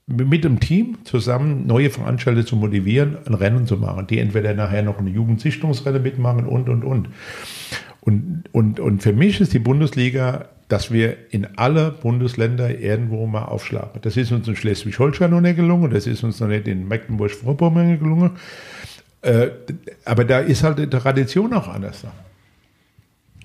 mit 0.08 0.42
dem 0.42 0.58
Team 0.58 0.98
zusammen 1.04 1.68
neue 1.68 1.88
Veranstalter 1.88 2.44
zu 2.44 2.56
motivieren, 2.56 3.18
ein 3.24 3.34
Rennen 3.34 3.68
zu 3.68 3.76
machen, 3.76 4.08
die 4.08 4.18
entweder 4.18 4.54
nachher 4.54 4.82
noch 4.82 4.98
eine 4.98 5.10
Jugendsichtungsrennen 5.10 6.02
mitmachen 6.02 6.46
und, 6.46 6.68
und, 6.68 6.82
und. 6.82 7.10
Und, 8.00 8.44
und, 8.50 8.80
und 8.80 9.02
für 9.04 9.12
mich 9.12 9.40
ist 9.40 9.52
die 9.52 9.60
Bundesliga, 9.60 10.48
dass 10.68 10.92
wir 10.92 11.16
in 11.30 11.46
alle 11.56 11.90
Bundesländer 11.90 12.78
irgendwo 12.78 13.26
mal 13.26 13.44
aufschlagen. 13.44 14.00
Das 14.02 14.16
ist 14.16 14.32
uns 14.32 14.46
in 14.48 14.56
Schleswig-Holstein 14.56 15.30
noch 15.30 15.40
nicht 15.40 15.56
gelungen, 15.56 15.90
das 15.90 16.06
ist 16.06 16.22
uns 16.22 16.40
noch 16.40 16.48
nicht 16.48 16.68
in 16.68 16.86
Mecklenburg-Vorpommern 16.86 17.98
gelungen. 17.98 18.32
Äh, 19.22 19.48
aber 20.04 20.24
da 20.24 20.40
ist 20.40 20.62
halt 20.62 20.78
die 20.78 20.86
Tradition 20.86 21.52
auch 21.54 21.68
anders. 21.68 22.04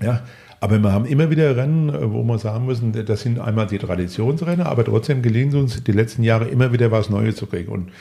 Ja, 0.01 0.23
aber 0.59 0.79
wir 0.79 0.91
haben 0.91 1.05
immer 1.05 1.29
wieder 1.29 1.55
Rennen, 1.55 1.91
wo 2.13 2.23
wir 2.23 2.37
sagen 2.37 2.65
müssen, 2.65 2.93
das 3.05 3.21
sind 3.21 3.39
einmal 3.39 3.67
die 3.67 3.79
Traditionsrennen, 3.79 4.65
aber 4.65 4.85
trotzdem 4.85 5.21
gelingt 5.21 5.53
es 5.53 5.59
uns 5.59 5.83
die 5.83 5.91
letzten 5.91 6.23
Jahre 6.23 6.47
immer 6.47 6.71
wieder 6.71 6.91
was 6.91 7.09
Neues 7.09 7.35
zu 7.35 7.47
kriegen. 7.47 7.71
Und 7.71 7.91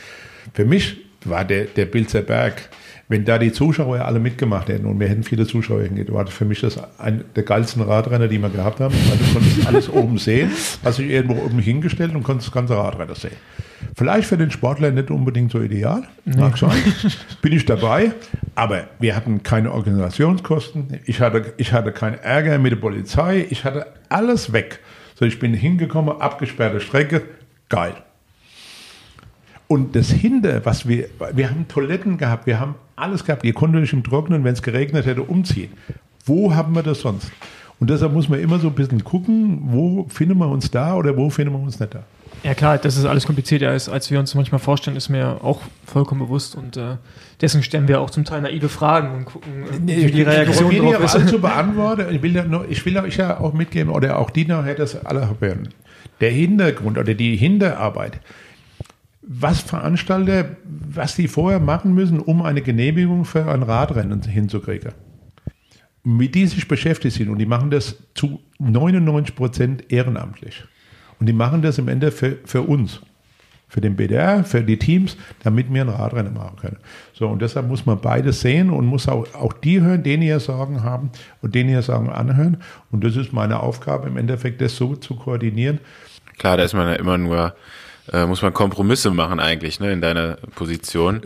für 0.52 0.64
mich 0.64 0.98
war 1.24 1.44
der, 1.44 1.64
der 1.64 1.86
Bilzer 1.86 2.22
Berg, 2.22 2.68
wenn 3.12 3.26
da 3.26 3.38
die 3.38 3.52
Zuschauer 3.52 4.00
alle 4.00 4.18
mitgemacht 4.18 4.68
hätten 4.68 4.86
und 4.86 4.98
wir 4.98 5.06
hätten 5.06 5.22
viele 5.22 5.46
Zuschauer 5.46 5.82
hingeht, 5.82 6.10
war 6.10 6.24
das 6.24 6.32
für 6.32 6.46
mich 6.46 6.62
das 6.62 6.80
ein 6.98 7.24
der 7.36 7.42
geilsten 7.42 7.82
Radrenner, 7.82 8.26
die 8.26 8.38
wir 8.38 8.48
gehabt 8.48 8.80
haben. 8.80 8.94
Weil 8.94 9.18
du 9.18 9.32
konntest 9.34 9.66
alles 9.66 9.88
oben 9.90 10.16
sehen, 10.16 10.50
hast 10.82 10.98
dich 10.98 11.10
irgendwo 11.10 11.44
oben 11.44 11.58
hingestellt 11.58 12.14
und 12.14 12.22
konntest 12.22 12.48
das 12.48 12.54
ganze 12.54 12.74
Radrenner 12.74 13.14
sehen. 13.14 13.36
Vielleicht 13.94 14.26
für 14.26 14.38
den 14.38 14.50
Sportler 14.50 14.90
nicht 14.92 15.10
unbedingt 15.10 15.52
so 15.52 15.60
ideal, 15.60 16.04
mag 16.24 16.56
sein, 16.56 16.72
bin 17.42 17.52
ich 17.52 17.66
dabei, 17.66 18.12
aber 18.54 18.84
wir 18.98 19.14
hatten 19.14 19.42
keine 19.42 19.72
Organisationskosten, 19.72 21.00
ich 21.04 21.20
hatte, 21.20 21.52
ich 21.58 21.74
hatte 21.74 21.92
keinen 21.92 22.18
Ärger 22.18 22.58
mit 22.58 22.72
der 22.72 22.76
Polizei, 22.76 23.46
ich 23.50 23.64
hatte 23.64 23.88
alles 24.08 24.54
weg. 24.54 24.80
So, 25.16 25.26
ich 25.26 25.38
bin 25.38 25.52
hingekommen, 25.52 26.18
abgesperrte 26.18 26.80
Strecke, 26.80 27.22
geil. 27.68 27.92
Und 29.72 29.96
das 29.96 30.10
Hinter, 30.10 30.66
was 30.66 30.86
wir, 30.86 31.06
wir 31.32 31.48
haben 31.48 31.66
Toiletten 31.66 32.18
gehabt, 32.18 32.46
wir 32.46 32.60
haben 32.60 32.74
alles 32.94 33.24
gehabt, 33.24 33.42
ihr 33.42 33.54
konntet 33.54 33.82
euch 33.82 33.94
im 33.94 34.04
Trocknen, 34.04 34.44
wenn 34.44 34.52
es 34.52 34.60
geregnet 34.60 35.06
hätte, 35.06 35.22
umziehen. 35.22 35.70
Wo 36.26 36.54
haben 36.54 36.74
wir 36.74 36.82
das 36.82 37.00
sonst? 37.00 37.32
Und 37.80 37.88
deshalb 37.88 38.12
muss 38.12 38.28
man 38.28 38.38
immer 38.38 38.58
so 38.58 38.66
ein 38.66 38.74
bisschen 38.74 39.02
gucken, 39.02 39.60
wo 39.68 40.06
finden 40.10 40.36
wir 40.36 40.48
uns 40.50 40.70
da 40.70 40.94
oder 40.94 41.16
wo 41.16 41.30
finden 41.30 41.54
wir 41.54 41.58
uns 41.58 41.80
nicht 41.80 41.94
da. 41.94 42.02
Ja 42.42 42.52
klar, 42.52 42.76
dass 42.76 42.98
es 42.98 43.06
alles 43.06 43.24
komplizierter 43.24 43.74
ist, 43.74 43.88
als 43.88 44.10
wir 44.10 44.18
uns 44.18 44.34
manchmal 44.34 44.58
vorstellen, 44.58 44.94
ist 44.94 45.08
mir 45.08 45.42
auch 45.42 45.62
vollkommen 45.86 46.20
bewusst 46.20 46.54
und 46.54 46.76
äh, 46.76 46.96
deswegen 47.40 47.64
stellen 47.64 47.88
wir 47.88 48.02
auch 48.02 48.10
zum 48.10 48.26
Teil 48.26 48.42
naive 48.42 48.68
Fragen 48.68 49.14
und 49.14 49.24
gucken, 49.24 49.64
nee, 49.86 50.06
wie 50.06 50.10
die 50.10 50.20
Reaktion 50.20 50.76
drauf 50.76 51.02
ist. 51.02 51.14
Ich 51.14 51.26
zu 51.28 51.40
beantworten. 51.40 52.14
Ich 52.14 52.20
will 52.20 52.36
ja 52.36 52.44
nur, 52.44 52.68
ich 52.68 52.84
will 52.84 52.98
euch 52.98 53.16
ja 53.16 53.40
auch 53.40 53.54
mitgeben 53.54 53.90
oder 53.90 54.18
auch 54.18 54.28
die 54.28 54.44
nachher 54.44 54.74
das 54.74 55.02
alle 55.06 55.34
hören. 55.40 55.70
Der 56.20 56.30
Hintergrund 56.30 56.98
oder 56.98 57.14
die 57.14 57.36
Hinterarbeit. 57.36 58.20
Was 59.22 59.60
Veranstalter, 59.60 60.56
was 60.64 61.14
die 61.14 61.28
vorher 61.28 61.60
machen 61.60 61.94
müssen, 61.94 62.18
um 62.18 62.42
eine 62.42 62.60
Genehmigung 62.60 63.24
für 63.24 63.46
ein 63.46 63.62
Radrennen 63.62 64.22
hinzukriegen. 64.22 64.92
Mit 66.04 66.34
die 66.34 66.46
sich 66.46 66.66
beschäftigt 66.66 67.16
sind 67.16 67.28
und 67.28 67.38
die 67.38 67.46
machen 67.46 67.70
das 67.70 67.96
zu 68.14 68.40
99 68.58 69.36
Prozent 69.36 69.92
ehrenamtlich. 69.92 70.64
Und 71.20 71.26
die 71.26 71.32
machen 71.32 71.62
das 71.62 71.78
im 71.78 71.86
Ende 71.86 72.10
für, 72.10 72.38
für 72.44 72.62
uns, 72.62 73.00
für 73.68 73.80
den 73.80 73.94
BDR, 73.94 74.42
für 74.42 74.62
die 74.62 74.76
Teams, 74.76 75.16
damit 75.44 75.72
wir 75.72 75.82
ein 75.82 75.88
Radrennen 75.88 76.34
machen 76.34 76.56
können. 76.56 76.78
So, 77.12 77.28
und 77.28 77.40
deshalb 77.40 77.68
muss 77.68 77.86
man 77.86 78.00
beides 78.00 78.40
sehen 78.40 78.70
und 78.70 78.86
muss 78.86 79.06
auch, 79.06 79.32
auch 79.34 79.52
die 79.52 79.80
hören, 79.80 80.02
denen 80.02 80.24
ihr 80.24 80.40
Sorgen 80.40 80.82
haben 80.82 81.10
und 81.40 81.54
denen 81.54 81.70
ihr 81.70 81.82
Sorgen 81.82 82.10
anhören. 82.10 82.56
Und 82.90 83.04
das 83.04 83.14
ist 83.14 83.32
meine 83.32 83.60
Aufgabe, 83.60 84.08
im 84.08 84.16
Endeffekt 84.16 84.60
das 84.60 84.74
so 84.74 84.96
zu 84.96 85.14
koordinieren. 85.14 85.78
Klar, 86.38 86.56
da 86.56 86.64
ist 86.64 86.74
man 86.74 86.88
ja 86.88 86.94
immer 86.94 87.18
nur, 87.18 87.54
äh, 88.12 88.26
muss 88.26 88.42
man 88.42 88.52
Kompromisse 88.52 89.10
machen 89.10 89.40
eigentlich, 89.40 89.80
ne, 89.80 89.92
in 89.92 90.00
deiner 90.00 90.36
Position. 90.54 91.22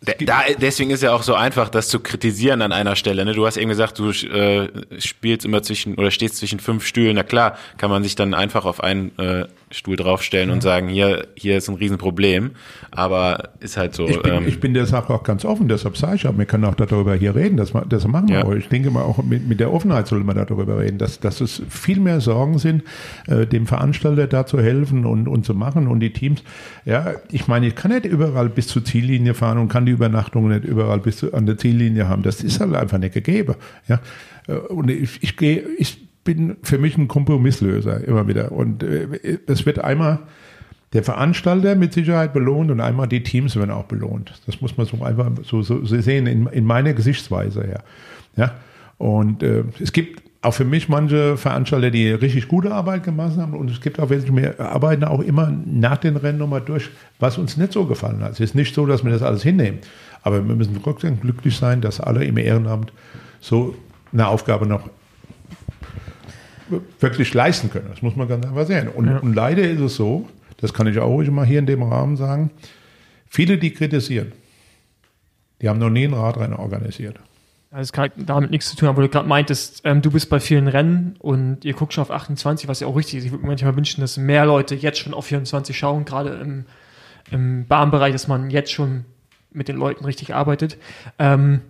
Da, 0.00 0.36
deswegen 0.60 0.90
ist 0.90 1.02
ja 1.02 1.12
auch 1.12 1.24
so 1.24 1.34
einfach, 1.34 1.68
das 1.68 1.88
zu 1.88 1.98
kritisieren 1.98 2.62
an 2.62 2.70
einer 2.70 2.94
Stelle. 2.94 3.24
Ne? 3.24 3.32
Du 3.32 3.44
hast 3.46 3.56
eben 3.56 3.68
gesagt, 3.68 3.98
du 3.98 4.10
äh, 4.10 4.68
spielst 4.98 5.44
immer 5.44 5.62
zwischen 5.64 5.96
oder 5.96 6.12
stehst 6.12 6.36
zwischen 6.36 6.60
fünf 6.60 6.86
Stühlen. 6.86 7.16
Na 7.16 7.24
klar, 7.24 7.56
kann 7.78 7.90
man 7.90 8.04
sich 8.04 8.14
dann 8.14 8.32
einfach 8.32 8.64
auf 8.64 8.80
einen 8.80 9.18
äh, 9.18 9.46
Stuhl 9.72 9.96
draufstellen 9.96 10.48
mhm. 10.48 10.54
und 10.54 10.62
sagen, 10.62 10.88
hier, 10.88 11.26
hier 11.34 11.58
ist 11.58 11.68
ein 11.68 11.74
Riesenproblem. 11.74 12.52
Aber 12.92 13.50
ist 13.58 13.76
halt 13.76 13.94
so. 13.94 14.06
Ich 14.06 14.22
bin, 14.22 14.34
ähm, 14.34 14.48
ich 14.48 14.60
bin 14.60 14.72
der 14.72 14.86
Sache 14.86 15.12
auch 15.12 15.24
ganz 15.24 15.44
offen, 15.44 15.68
deshalb 15.68 15.96
sage 15.96 16.16
ich 16.16 16.26
auch, 16.28 16.38
wir 16.38 16.46
können 16.46 16.64
auch 16.64 16.76
darüber 16.76 17.14
hier 17.14 17.34
reden. 17.34 17.56
Das, 17.56 17.72
das 17.88 18.06
machen 18.06 18.28
wir 18.28 18.38
ja. 18.38 18.44
auch. 18.44 18.52
Ich 18.52 18.68
denke 18.68 18.90
mal, 18.90 19.02
auch 19.02 19.22
mit, 19.24 19.48
mit 19.48 19.58
der 19.58 19.72
Offenheit 19.72 20.06
soll 20.06 20.22
man 20.22 20.36
darüber 20.36 20.78
reden, 20.78 20.98
dass, 20.98 21.18
dass 21.18 21.40
es 21.40 21.60
viel 21.68 21.98
mehr 21.98 22.20
Sorgen 22.20 22.58
sind, 22.58 22.84
äh, 23.26 23.46
dem 23.46 23.66
Veranstalter 23.66 24.28
da 24.28 24.46
zu 24.46 24.60
helfen 24.60 25.04
und, 25.04 25.26
und 25.26 25.44
zu 25.44 25.54
machen 25.54 25.88
und 25.88 25.98
die 26.00 26.12
Teams. 26.12 26.42
Ja, 26.84 27.14
ich 27.30 27.48
meine, 27.48 27.66
ich 27.66 27.74
kann 27.74 27.90
nicht 27.90 28.04
überall 28.04 28.48
bis 28.48 28.68
zur 28.68 28.84
Ziellinie 28.84 29.34
fahren 29.34 29.58
und 29.58 29.68
kann 29.68 29.87
die 29.88 29.94
Übernachtung 29.94 30.48
nicht 30.48 30.64
überall 30.64 31.00
bis 31.00 31.24
an 31.24 31.46
der 31.46 31.56
Ziellinie 31.56 32.08
haben. 32.08 32.22
Das 32.22 32.42
ist 32.42 32.60
halt 32.60 32.74
einfach 32.74 32.98
nicht 32.98 33.14
gegeben. 33.14 33.54
Ja, 33.88 34.00
äh, 34.46 34.52
und 34.52 34.90
ich, 34.90 35.22
ich 35.22 35.36
gehe, 35.36 35.64
ich 35.78 36.06
bin 36.24 36.56
für 36.62 36.78
mich 36.78 36.96
ein 36.98 37.08
Kompromisslöser 37.08 38.06
immer 38.06 38.28
wieder. 38.28 38.52
Und 38.52 38.82
äh, 38.82 39.38
es 39.46 39.64
wird 39.64 39.78
einmal 39.78 40.20
der 40.92 41.02
Veranstalter 41.02 41.74
mit 41.74 41.92
Sicherheit 41.92 42.32
belohnt 42.32 42.70
und 42.70 42.80
einmal 42.80 43.08
die 43.08 43.22
Teams 43.22 43.56
werden 43.56 43.70
auch 43.70 43.84
belohnt. 43.84 44.32
Das 44.46 44.60
muss 44.60 44.76
man 44.76 44.86
so 44.86 45.02
einfach 45.02 45.30
so, 45.42 45.62
so 45.62 45.84
sehen 45.84 46.26
in, 46.26 46.46
in 46.46 46.64
meiner 46.64 46.92
Gesichtsweise 46.94 47.62
her. 47.62 47.84
Ja? 48.36 48.54
Und 48.96 49.42
äh, 49.42 49.64
es 49.80 49.92
gibt 49.92 50.22
auch 50.40 50.52
für 50.52 50.64
mich 50.64 50.88
manche 50.88 51.36
Veranstalter, 51.36 51.90
die 51.90 52.10
richtig 52.10 52.46
gute 52.46 52.72
Arbeit 52.72 53.02
gemacht 53.02 53.36
haben 53.36 53.54
und 53.54 53.70
es 53.70 53.80
gibt 53.80 53.98
auch 53.98 54.08
welche, 54.10 54.34
wir 54.34 54.60
arbeiten 54.60 55.04
auch 55.04 55.20
immer 55.20 55.52
nach 55.66 55.96
den 55.96 56.16
Rennen 56.16 56.38
nochmal 56.38 56.60
durch, 56.60 56.90
was 57.18 57.38
uns 57.38 57.56
nicht 57.56 57.72
so 57.72 57.86
gefallen 57.86 58.22
hat. 58.22 58.32
Es 58.32 58.40
ist 58.40 58.54
nicht 58.54 58.74
so, 58.74 58.86
dass 58.86 59.04
wir 59.04 59.10
das 59.10 59.22
alles 59.22 59.42
hinnehmen, 59.42 59.80
aber 60.22 60.46
wir 60.46 60.54
müssen 60.54 60.80
trotzdem 60.82 61.20
glücklich 61.20 61.56
sein, 61.56 61.80
dass 61.80 62.00
alle 62.00 62.24
im 62.24 62.38
Ehrenamt 62.38 62.92
so 63.40 63.74
eine 64.12 64.28
Aufgabe 64.28 64.66
noch 64.66 64.88
wirklich 67.00 67.34
leisten 67.34 67.70
können. 67.70 67.86
Das 67.90 68.02
muss 68.02 68.14
man 68.14 68.28
ganz 68.28 68.46
einfach 68.46 68.66
sehen. 68.66 68.88
Und, 68.88 69.06
ja. 69.06 69.18
und 69.18 69.34
leider 69.34 69.62
ist 69.62 69.80
es 69.80 69.96
so, 69.96 70.28
das 70.58 70.72
kann 70.72 70.86
ich 70.86 70.98
auch 70.98 71.08
ruhig 71.08 71.30
mal 71.30 71.46
hier 71.46 71.58
in 71.58 71.66
dem 71.66 71.82
Rahmen 71.82 72.16
sagen, 72.16 72.50
viele, 73.26 73.58
die 73.58 73.72
kritisieren, 73.72 74.32
die 75.60 75.68
haben 75.68 75.78
noch 75.78 75.90
nie 75.90 76.04
ein 76.04 76.14
Radrennen 76.14 76.54
organisiert. 76.54 77.18
Das 77.70 77.92
hat 77.92 78.12
damit 78.16 78.50
nichts 78.50 78.70
zu 78.70 78.76
tun, 78.76 78.88
aber 78.88 79.02
du 79.02 79.08
gerade 79.10 79.28
meintest, 79.28 79.82
ähm, 79.84 80.00
du 80.00 80.10
bist 80.10 80.30
bei 80.30 80.40
vielen 80.40 80.68
Rennen 80.68 81.16
und 81.18 81.66
ihr 81.66 81.74
guckt 81.74 81.92
schon 81.92 82.02
auf 82.02 82.10
28, 82.10 82.66
was 82.66 82.80
ja 82.80 82.86
auch 82.86 82.96
richtig 82.96 83.18
ist. 83.18 83.24
Ich 83.26 83.30
würde 83.30 83.42
mir 83.42 83.48
manchmal 83.48 83.76
wünschen, 83.76 84.00
dass 84.00 84.16
mehr 84.16 84.46
Leute 84.46 84.74
jetzt 84.74 84.98
schon 84.98 85.12
auf 85.12 85.26
24 85.26 85.76
schauen, 85.76 86.06
gerade 86.06 86.30
im, 86.30 86.64
im 87.30 87.66
Bahnbereich, 87.66 88.12
dass 88.12 88.26
man 88.26 88.48
jetzt 88.48 88.72
schon 88.72 89.04
mit 89.50 89.68
den 89.68 89.76
Leuten 89.76 90.06
richtig 90.06 90.34
arbeitet. 90.34 90.78
Ähm, 91.18 91.60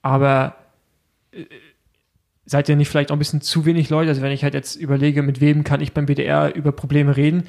aber 0.00 0.54
äh, 1.32 1.44
seid 2.46 2.68
ihr 2.68 2.76
nicht 2.76 2.88
vielleicht 2.88 3.10
auch 3.10 3.16
ein 3.16 3.20
bisschen 3.20 3.40
zu 3.40 3.64
wenig 3.64 3.90
Leute? 3.90 4.10
Also 4.10 4.22
wenn 4.22 4.32
ich 4.32 4.44
halt 4.44 4.54
jetzt 4.54 4.76
überlege, 4.76 5.22
mit 5.22 5.40
wem 5.40 5.64
kann 5.64 5.80
ich 5.80 5.92
beim 5.92 6.06
BDR 6.06 6.54
über 6.54 6.70
Probleme 6.70 7.16
reden, 7.16 7.48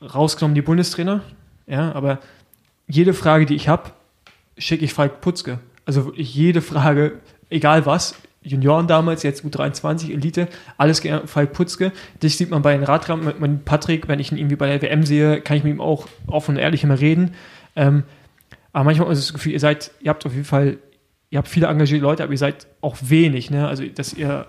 rausgenommen 0.00 0.54
die 0.54 0.62
Bundestrainer, 0.62 1.22
ja, 1.66 1.92
aber 1.92 2.20
jede 2.86 3.12
Frage, 3.12 3.46
die 3.46 3.54
ich 3.54 3.68
habe, 3.68 3.90
schicke 4.56 4.84
ich 4.84 4.92
Falk 4.92 5.20
Putzke. 5.20 5.58
Also 5.84 6.06
wirklich 6.06 6.34
jede 6.34 6.60
Frage, 6.60 7.20
egal 7.50 7.86
was, 7.86 8.14
Junioren 8.42 8.88
damals, 8.88 9.22
jetzt 9.22 9.44
U23, 9.44 10.12
Elite, 10.12 10.48
alles 10.76 11.00
Falk 11.26 11.52
Putzke. 11.52 11.92
Das 12.20 12.36
sieht 12.36 12.50
man 12.50 12.62
bei 12.62 12.72
den 12.72 12.82
Radram, 12.82 13.32
mit 13.38 13.64
Patrick, 13.64 14.08
wenn 14.08 14.18
ich 14.18 14.32
ihn 14.32 14.38
irgendwie 14.38 14.56
bei 14.56 14.66
der 14.66 14.82
WM 14.82 15.04
sehe, 15.04 15.40
kann 15.40 15.56
ich 15.56 15.64
mit 15.64 15.72
ihm 15.74 15.80
auch 15.80 16.08
offen 16.26 16.56
und 16.56 16.60
ehrlich 16.60 16.82
immer 16.82 16.98
reden. 16.98 17.34
Ähm, 17.76 18.02
aber 18.72 18.84
manchmal 18.84 19.12
ist 19.12 19.22
das 19.22 19.32
Gefühl, 19.32 19.52
ihr 19.52 19.60
seid, 19.60 19.92
ihr 20.00 20.10
habt 20.10 20.26
auf 20.26 20.32
jeden 20.32 20.44
Fall 20.44 20.78
ihr 21.32 21.38
habt 21.38 21.48
viele 21.48 21.66
engagierte 21.66 22.04
Leute, 22.04 22.22
aber 22.22 22.32
ihr 22.32 22.38
seid 22.38 22.66
auch 22.82 22.96
wenig. 23.00 23.50
Ne? 23.50 23.66
Also, 23.66 23.84
dass 23.86 24.12
ihr 24.12 24.46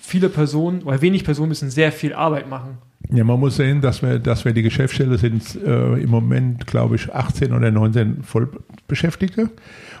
viele 0.00 0.28
Personen 0.28 0.82
oder 0.82 1.00
wenig 1.00 1.24
Personen 1.24 1.48
müssen 1.48 1.70
sehr 1.70 1.92
viel 1.92 2.12
Arbeit 2.12 2.48
machen. 2.48 2.78
Ja, 3.10 3.22
man 3.24 3.38
muss 3.38 3.56
sehen, 3.56 3.80
dass 3.80 4.02
wir, 4.02 4.18
dass 4.18 4.44
wir 4.44 4.52
die 4.52 4.62
Geschäftsstelle 4.62 5.18
sind 5.18 5.56
äh, 5.62 5.94
im 5.94 6.10
Moment, 6.10 6.66
glaube 6.66 6.96
ich, 6.96 7.12
18 7.12 7.52
oder 7.52 7.70
19 7.70 8.22
Vollbeschäftigte. 8.22 9.50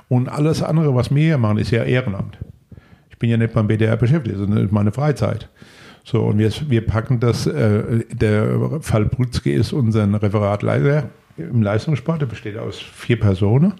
Und 0.08 0.28
alles 0.28 0.62
andere, 0.62 0.94
was 0.94 1.14
wir 1.14 1.22
hier 1.22 1.38
machen, 1.38 1.58
ist 1.58 1.70
ja 1.70 1.84
Ehrenamt. 1.84 2.38
Ich 3.10 3.18
bin 3.18 3.30
ja 3.30 3.36
nicht 3.36 3.52
beim 3.52 3.66
BDR 3.66 3.96
beschäftigt, 3.96 4.36
sondern 4.38 4.68
meine 4.70 4.92
Freizeit. 4.92 5.48
So, 6.02 6.22
und 6.22 6.38
wir, 6.38 6.50
wir 6.68 6.86
packen 6.86 7.20
das, 7.20 7.46
äh, 7.46 8.04
der 8.10 8.80
Fall 8.80 9.06
Brutzke 9.06 9.52
ist 9.52 9.72
unser 9.72 10.10
Referatleiter 10.22 11.08
im 11.36 11.62
Leistungssport, 11.62 12.20
der 12.20 12.26
besteht 12.26 12.58
aus 12.58 12.78
vier 12.78 13.18
Personen. 13.18 13.74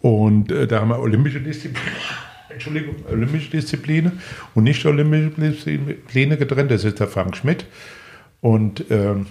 Und 0.00 0.50
äh, 0.50 0.66
da 0.66 0.80
haben 0.80 0.88
wir 0.88 0.98
olympische 0.98 1.40
Disziplinen, 1.40 1.90
Entschuldigung, 2.50 2.96
olympische 3.10 3.50
Disziplinen 3.50 4.20
und 4.54 4.64
nicht 4.64 4.84
olympische 4.84 5.30
Disziplinen 5.30 6.38
getrennt. 6.38 6.70
Das 6.70 6.84
ist 6.84 6.98
der 6.98 7.08
Frank 7.08 7.36
Schmidt 7.36 7.66
und 8.42 8.84
ähm, 8.90 9.26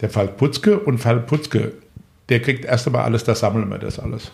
der 0.00 0.10
Falk 0.10 0.36
Putzke. 0.36 0.80
Und 0.80 0.98
Falk 0.98 1.26
Putzke, 1.28 1.72
der 2.28 2.40
kriegt 2.40 2.64
erst 2.64 2.88
einmal 2.88 3.04
alles, 3.04 3.22
das 3.22 3.40
sammeln 3.40 3.68
wir 3.68 3.78
das 3.78 4.00
alles. 4.00 4.32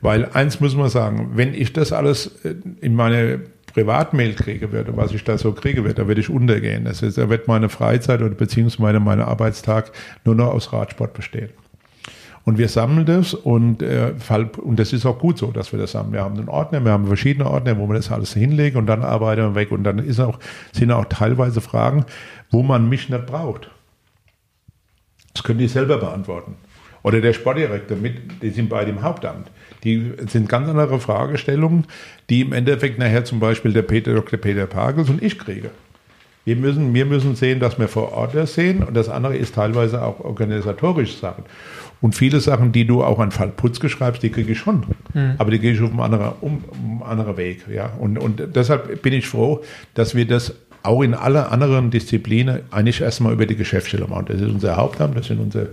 Weil 0.00 0.30
eins 0.32 0.60
muss 0.60 0.74
man 0.74 0.88
sagen, 0.88 1.32
wenn 1.34 1.52
ich 1.52 1.74
das 1.74 1.92
alles 1.92 2.42
äh, 2.44 2.54
in 2.80 2.94
meine 2.94 3.40
Privatmail 3.74 4.34
kriegen 4.34 4.72
würde, 4.72 4.96
was 4.96 5.12
ich 5.12 5.22
da 5.22 5.36
so 5.36 5.52
kriege 5.52 5.82
würde, 5.82 5.94
da 5.94 6.08
würde 6.08 6.20
ich 6.20 6.30
untergehen. 6.30 6.84
Das 6.84 7.02
ist, 7.02 7.18
da 7.18 7.28
wird 7.28 7.46
meine 7.46 7.68
Freizeit 7.68 8.22
oder 8.22 8.34
beziehungsweise 8.34 8.98
mein 9.00 9.20
Arbeitstag 9.20 9.92
nur 10.24 10.34
noch 10.34 10.48
aus 10.48 10.72
Radsport 10.72 11.12
bestehen. 11.12 11.50
Und 12.44 12.58
wir 12.58 12.68
sammeln 12.68 13.04
das 13.04 13.34
und, 13.34 13.82
äh, 13.82 14.12
und 14.62 14.78
das 14.78 14.92
ist 14.92 15.04
auch 15.04 15.18
gut 15.18 15.38
so, 15.38 15.50
dass 15.50 15.72
wir 15.72 15.78
das 15.78 15.94
haben. 15.94 16.12
Wir 16.12 16.22
haben 16.22 16.38
einen 16.38 16.48
Ordner, 16.48 16.82
wir 16.84 16.92
haben 16.92 17.06
verschiedene 17.06 17.48
Ordner, 17.48 17.78
wo 17.78 17.86
wir 17.86 17.94
das 17.94 18.10
alles 18.10 18.32
hinlegen 18.32 18.78
und 18.78 18.86
dann 18.86 19.02
arbeiten 19.02 19.42
wir 19.42 19.54
weg. 19.54 19.72
Und 19.72 19.84
dann 19.84 19.98
ist 19.98 20.20
auch, 20.20 20.38
sind 20.72 20.90
auch 20.90 21.04
teilweise 21.04 21.60
Fragen, 21.60 22.06
wo 22.50 22.62
man 22.62 22.88
mich 22.88 23.08
nicht 23.08 23.26
braucht. 23.26 23.70
Das 25.34 25.42
können 25.42 25.58
die 25.58 25.68
selber 25.68 25.98
beantworten. 25.98 26.56
Oder 27.02 27.20
der 27.20 27.32
Sportdirektor 27.32 27.96
mit, 27.96 28.42
die 28.42 28.50
sind 28.50 28.68
bei 28.68 28.84
dem 28.84 29.02
Hauptamt. 29.02 29.50
Die 29.84 30.12
sind 30.26 30.48
ganz 30.48 30.68
andere 30.68 31.00
Fragestellungen, 31.00 31.86
die 32.28 32.42
im 32.42 32.52
Endeffekt 32.52 32.98
nachher 32.98 33.24
zum 33.24 33.40
Beispiel 33.40 33.72
der 33.72 33.82
Peter, 33.82 34.14
Dr. 34.14 34.38
Peter 34.38 34.66
Pagels 34.66 35.08
und 35.08 35.22
ich 35.22 35.38
kriege. 35.38 35.70
Wir 36.44 36.56
müssen, 36.56 36.92
wir 36.94 37.06
müssen 37.06 37.36
sehen, 37.36 37.60
dass 37.60 37.78
wir 37.78 37.88
vor 37.88 38.12
Ort 38.12 38.34
das 38.34 38.54
sehen 38.54 38.82
und 38.82 38.94
das 38.94 39.08
andere 39.08 39.36
ist 39.36 39.54
teilweise 39.54 40.02
auch 40.02 40.20
organisatorische 40.20 41.16
Sachen. 41.16 41.44
Und 42.00 42.14
viele 42.14 42.40
Sachen, 42.40 42.72
die 42.72 42.86
du 42.86 43.04
auch 43.04 43.18
an 43.18 43.30
Fall 43.30 43.48
Putzke 43.48 43.88
schreibst, 43.88 44.22
die 44.22 44.30
kriege 44.30 44.52
ich 44.52 44.58
schon. 44.58 44.86
Mhm. 45.12 45.34
Aber 45.38 45.50
die 45.50 45.58
gehe 45.58 45.72
ich 45.72 45.80
auf 45.82 45.90
einen 45.90 46.00
anderen, 46.00 46.32
um, 46.40 46.64
um 46.70 47.02
anderen 47.02 47.36
Weg. 47.36 47.66
Ja? 47.68 47.92
Und, 47.98 48.18
und 48.18 48.42
deshalb 48.54 49.02
bin 49.02 49.12
ich 49.12 49.26
froh, 49.26 49.62
dass 49.94 50.14
wir 50.14 50.26
das 50.26 50.54
auch 50.82 51.02
in 51.02 51.14
alle 51.14 51.50
anderen 51.50 51.90
Disziplinen 51.90 52.60
eigentlich 52.70 53.02
erstmal 53.02 53.32
über 53.32 53.44
die 53.44 53.56
Geschäftsstelle 53.56 54.06
machen. 54.06 54.26
Das 54.28 54.40
ist 54.40 54.50
unser 54.50 54.76
Hauptamt, 54.76 55.16
das 55.16 55.26
sind 55.26 55.40
unsere 55.40 55.68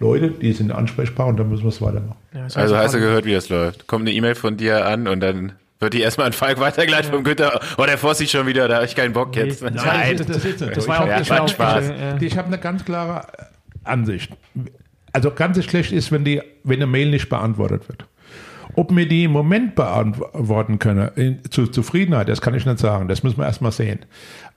Leute, 0.00 0.30
die 0.30 0.52
sind 0.52 0.70
ansprechbar 0.72 1.26
und 1.26 1.38
dann 1.38 1.48
müssen 1.48 1.62
wir 1.62 1.68
es 1.68 1.80
weitermachen. 1.80 2.16
Ja, 2.34 2.46
also 2.54 2.76
hast 2.76 2.94
du 2.94 3.00
gehört, 3.00 3.24
wie 3.24 3.32
das 3.32 3.48
läuft. 3.48 3.86
Kommt 3.86 4.06
eine 4.06 4.12
E-Mail 4.12 4.34
von 4.34 4.56
dir 4.56 4.86
an 4.86 5.08
und 5.08 5.20
dann 5.20 5.52
wird 5.78 5.94
die 5.94 6.00
erstmal 6.00 6.26
an 6.26 6.32
Falk 6.34 6.60
weitergeleitet 6.60 7.06
ja. 7.06 7.12
vom 7.12 7.24
Günther. 7.24 7.58
Oh, 7.78 7.84
der 7.84 7.96
Voss 7.96 8.18
sich 8.18 8.30
schon 8.30 8.46
wieder, 8.46 8.68
da 8.68 8.76
habe 8.76 8.86
ich 8.86 8.94
keinen 8.94 9.14
Bock 9.14 9.34
jetzt. 9.34 9.62
Nee, 9.62 9.70
nein, 9.74 10.16
das, 10.16 10.26
das, 10.26 10.42
das, 10.42 10.70
das 10.74 10.88
war 10.88 11.02
auch 11.02 11.06
ja, 11.06 11.24
Spaß. 11.24 11.50
Spaß. 11.52 11.92
Ich 12.20 12.36
habe 12.36 12.48
eine 12.48 12.58
ganz 12.58 12.84
klare 12.84 13.26
Ansicht. 13.84 14.30
Also 15.12 15.30
ganz 15.30 15.62
schlecht 15.64 15.92
ist, 15.92 16.12
wenn, 16.12 16.24
die, 16.24 16.40
wenn 16.64 16.76
eine 16.76 16.86
Mail 16.86 17.10
nicht 17.10 17.28
beantwortet 17.28 17.88
wird. 17.88 18.06
Ob 18.76 18.94
wir 18.94 19.06
die 19.08 19.24
im 19.24 19.32
Moment 19.32 19.74
beantworten 19.74 20.78
können, 20.78 21.10
in, 21.16 21.40
zu 21.50 21.66
Zufriedenheit, 21.66 22.28
das 22.28 22.40
kann 22.40 22.54
ich 22.54 22.64
nicht 22.66 22.78
sagen. 22.78 23.08
Das 23.08 23.22
müssen 23.22 23.38
wir 23.38 23.46
erstmal 23.46 23.72
sehen. 23.72 24.00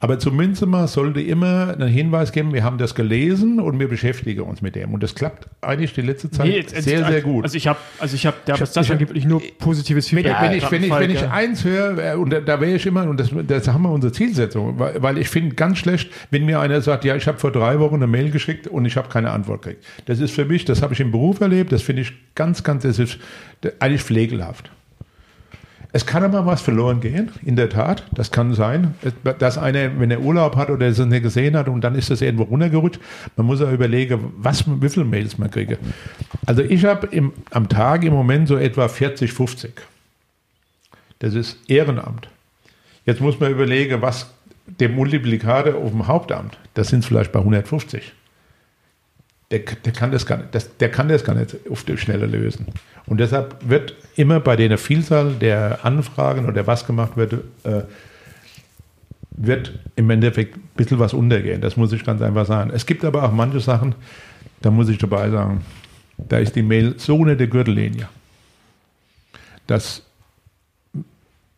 Aber 0.04 0.20
zumindest 0.20 0.66
mal 0.66 0.86
sollte 0.90 1.22
immer 1.22 1.70
einen 1.70 1.88
Hinweis 1.88 2.34
geben, 2.34 2.54
wir 2.54 2.66
haben 2.66 2.78
das 2.78 2.94
gelesen 2.94 3.62
und 3.62 3.80
wir 3.80 3.88
beschäftigen 3.88 4.42
uns 4.42 4.62
mit 4.62 4.76
dem. 4.76 4.94
Und 4.94 5.02
das 5.02 5.16
klappt 5.16 5.48
eigentlich 5.62 5.94
die 5.94 6.02
letzte 6.02 6.30
Zeit 6.30 6.46
nee, 6.46 6.58
jetzt, 6.58 6.76
sehr, 6.76 7.06
sehr 7.06 7.22
gut. 7.22 7.46
Also 7.46 7.56
ich 7.56 7.68
habe, 7.68 7.80
also 8.00 8.14
ich 8.14 8.26
habe, 8.26 8.36
da 8.44 8.58
das 8.58 8.76
hab, 8.76 9.00
wirklich 9.00 9.24
nur 9.24 9.42
positives 9.60 10.10
Feedback. 10.10 10.36
Wenn, 10.42 10.58
ich, 10.58 10.70
wenn, 10.70 10.84
ich, 10.84 10.90
wenn 10.92 11.10
ich 11.10 11.24
eins 11.30 11.64
höre, 11.64 12.16
äh, 12.16 12.16
und 12.18 12.32
da, 12.32 12.42
da 12.42 12.60
wäre 12.60 12.76
ich 12.76 12.86
immer, 12.86 13.08
und 13.08 13.18
das, 13.18 13.30
das 13.48 13.70
haben 13.70 13.84
wir 13.84 13.92
unsere 13.92 14.12
Zielsetzung, 14.12 14.78
weil, 14.78 15.02
weil 15.02 15.18
ich 15.20 15.30
finde 15.30 15.56
ganz 15.56 15.78
schlecht, 15.78 16.12
wenn 16.32 16.44
mir 16.44 16.60
einer 16.60 16.82
sagt, 16.82 17.06
ja, 17.06 17.16
ich 17.16 17.26
habe 17.26 17.40
vor 17.40 17.54
drei 17.54 17.80
Wochen 17.80 17.96
eine 17.96 18.08
Mail 18.08 18.30
geschickt 18.30 18.68
und 18.68 18.84
ich 18.84 18.98
habe 18.98 19.08
keine 19.08 19.32
Antwort 19.32 19.62
gekriegt. 19.62 19.86
Das 20.08 20.20
ist 20.20 20.32
für 20.32 20.44
mich, 20.44 20.66
das 20.66 20.82
habe 20.82 20.94
ich 20.94 21.00
im 21.00 21.12
Beruf 21.12 21.40
erlebt, 21.40 21.72
das 21.72 21.82
finde 21.82 22.02
ich 22.02 22.12
ganz, 22.36 22.62
ganz, 22.66 22.84
das 22.84 23.00
ist 23.00 23.20
eigentlich 23.80 24.04
pflegelhaft. 24.04 24.70
Es 25.96 26.08
kann 26.08 26.24
aber 26.24 26.48
was 26.48 26.64
verloren 26.64 27.02
gehen, 27.02 27.32
in 27.46 27.56
der 27.56 27.70
Tat. 27.70 28.04
Das 28.14 28.32
kann 28.32 28.56
sein, 28.56 28.96
dass 29.38 29.60
einer, 29.60 30.00
wenn 30.00 30.10
er 30.10 30.22
Urlaub 30.22 30.56
hat 30.56 30.72
oder 30.72 30.88
es 30.88 30.98
nicht 30.98 31.22
gesehen 31.22 31.56
hat 31.56 31.68
und 31.68 31.82
dann 31.82 31.94
ist 31.94 32.10
das 32.10 32.22
irgendwo 32.22 32.46
runtergerutscht. 32.46 33.00
Man 33.36 33.46
muss 33.46 33.60
ja 33.60 33.72
überlegen, 33.72 34.34
was, 34.38 34.66
wie 34.68 34.90
viele 34.90 35.06
Mails 35.06 35.38
man 35.38 35.52
kriege. 35.52 35.78
Also 36.48 36.64
ich 36.64 36.84
habe 36.84 37.08
am 37.52 37.70
Tag 37.70 38.04
im 38.04 38.14
Moment 38.14 38.48
so 38.48 38.58
etwa 38.58 38.88
40, 38.88 39.32
50. 39.32 39.72
Das 41.20 41.36
ist 41.36 41.58
Ehrenamt. 41.70 42.28
Jetzt 43.06 43.22
muss 43.22 43.40
man 43.40 43.52
überlegen, 43.52 44.02
was 44.02 44.34
der 44.66 44.90
Multiplikator 44.90 45.76
auf 45.76 45.92
dem 45.92 46.08
Hauptamt, 46.08 46.58
das 46.74 46.88
sind 46.88 47.06
vielleicht 47.06 47.32
bei 47.32 47.40
150 47.40 48.14
der, 49.54 49.60
der, 49.60 49.94
kann 49.94 50.12
das 50.12 50.26
gar 50.26 50.38
nicht, 50.38 50.56
das, 50.56 50.78
der 50.78 50.90
kann 50.90 51.10
das 51.10 51.24
gar 51.24 51.36
nicht 51.36 51.56
auf 51.70 51.84
die 51.84 51.96
Schnelle 51.96 52.26
lösen. 52.26 52.66
Und 53.06 53.20
deshalb 53.20 53.58
wird 53.70 53.94
immer 54.16 54.40
bei 54.40 54.56
der 54.56 54.78
Vielzahl 54.80 55.34
der 55.34 55.86
Anfragen 55.86 56.48
oder 56.48 56.66
was 56.66 56.88
gemacht 56.88 57.16
wird, 57.18 57.34
äh, 57.64 57.84
wird 59.30 59.74
im 59.96 60.10
Endeffekt 60.10 60.58
ein 60.58 60.70
bisschen 60.76 60.98
was 60.98 61.14
untergehen. 61.14 61.62
Das 61.62 61.78
muss 61.78 61.92
ich 61.92 62.04
ganz 62.04 62.22
einfach 62.24 62.48
sagen. 62.48 62.72
Es 62.74 62.88
gibt 62.88 63.06
aber 63.06 63.24
auch 63.24 63.32
manche 63.32 63.60
Sachen, 63.60 63.94
da 64.62 64.72
muss 64.72 64.90
ich 64.90 64.98
dabei 64.98 65.30
sagen, 65.30 65.64
da 66.18 66.40
ist 66.40 66.56
die 66.56 66.64
Mail 66.64 66.96
so 66.98 67.16
unter 67.18 67.36
der 67.36 67.48
Gürtellinie, 67.48 68.10
dass 69.68 70.02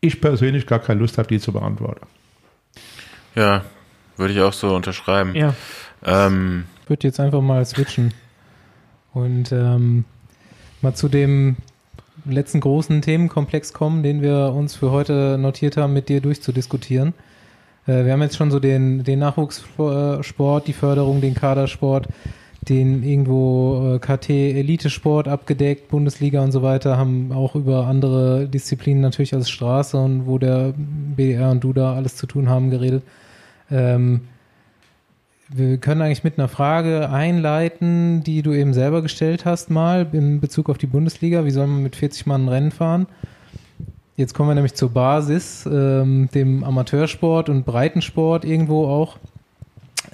ich 0.01 0.19
persönlich 0.19 0.67
gar 0.67 0.79
keine 0.79 0.99
Lust 0.99 1.17
habe, 1.17 1.29
die 1.29 1.39
zu 1.39 1.53
beantworten. 1.53 2.05
Ja, 3.35 3.63
würde 4.17 4.33
ich 4.33 4.41
auch 4.41 4.53
so 4.53 4.75
unterschreiben. 4.75 5.33
Ja. 5.33 5.53
Ähm, 6.03 6.65
würde 6.89 7.07
jetzt 7.07 7.19
einfach 7.19 7.41
mal 7.41 7.65
switchen 7.65 8.13
und 9.13 9.51
ähm, 9.51 10.05
mal 10.81 10.93
zu 10.93 11.07
dem 11.07 11.57
letzten 12.25 12.59
großen 12.59 13.01
Themenkomplex 13.01 13.73
kommen, 13.73 14.03
den 14.03 14.21
wir 14.21 14.53
uns 14.55 14.75
für 14.75 14.91
heute 14.91 15.37
notiert 15.39 15.77
haben, 15.77 15.93
mit 15.93 16.09
dir 16.09 16.21
durchzudiskutieren. 16.21 17.13
Äh, 17.87 18.05
wir 18.05 18.13
haben 18.13 18.21
jetzt 18.21 18.37
schon 18.37 18.51
so 18.51 18.59
den, 18.59 19.03
den 19.03 19.19
Nachwuchssport, 19.19 20.67
die 20.67 20.73
Förderung, 20.73 21.21
den 21.21 21.33
Kadersport, 21.33 22.07
den 22.67 23.03
irgendwo 23.03 23.95
äh, 23.95 23.99
KT 23.99 24.29
Elitesport 24.29 25.27
abgedeckt, 25.27 25.89
Bundesliga 25.89 26.43
und 26.43 26.51
so 26.51 26.61
weiter, 26.61 26.97
haben 26.97 27.31
auch 27.31 27.55
über 27.55 27.87
andere 27.87 28.47
Disziplinen 28.47 29.01
natürlich 29.01 29.33
als 29.33 29.49
Straße 29.49 29.97
und 29.97 30.25
wo 30.25 30.37
der 30.37 30.73
BDR 30.75 31.51
und 31.51 31.63
du 31.63 31.73
da 31.73 31.93
alles 31.93 32.15
zu 32.15 32.25
tun 32.25 32.49
haben 32.49 32.69
geredet. 32.69 33.03
Ähm, 33.69 34.21
wir 35.49 35.77
können 35.77 36.01
eigentlich 36.01 36.23
mit 36.23 36.39
einer 36.39 36.47
Frage 36.47 37.09
einleiten, 37.09 38.23
die 38.23 38.41
du 38.41 38.53
eben 38.53 38.73
selber 38.73 39.01
gestellt 39.01 39.45
hast, 39.45 39.69
mal 39.69 40.07
in 40.11 40.39
Bezug 40.39 40.69
auf 40.69 40.77
die 40.77 40.87
Bundesliga. 40.87 41.45
Wie 41.45 41.51
soll 41.51 41.67
man 41.67 41.83
mit 41.83 41.95
40 41.95 42.25
Mann 42.25 42.49
Rennen 42.49 42.71
fahren? 42.71 43.07
Jetzt 44.17 44.33
kommen 44.33 44.49
wir 44.49 44.55
nämlich 44.55 44.75
zur 44.75 44.91
Basis, 44.91 45.67
ähm, 45.71 46.29
dem 46.33 46.63
Amateursport 46.63 47.49
und 47.49 47.65
Breitensport 47.65 48.45
irgendwo 48.45 48.87
auch. 48.87 49.17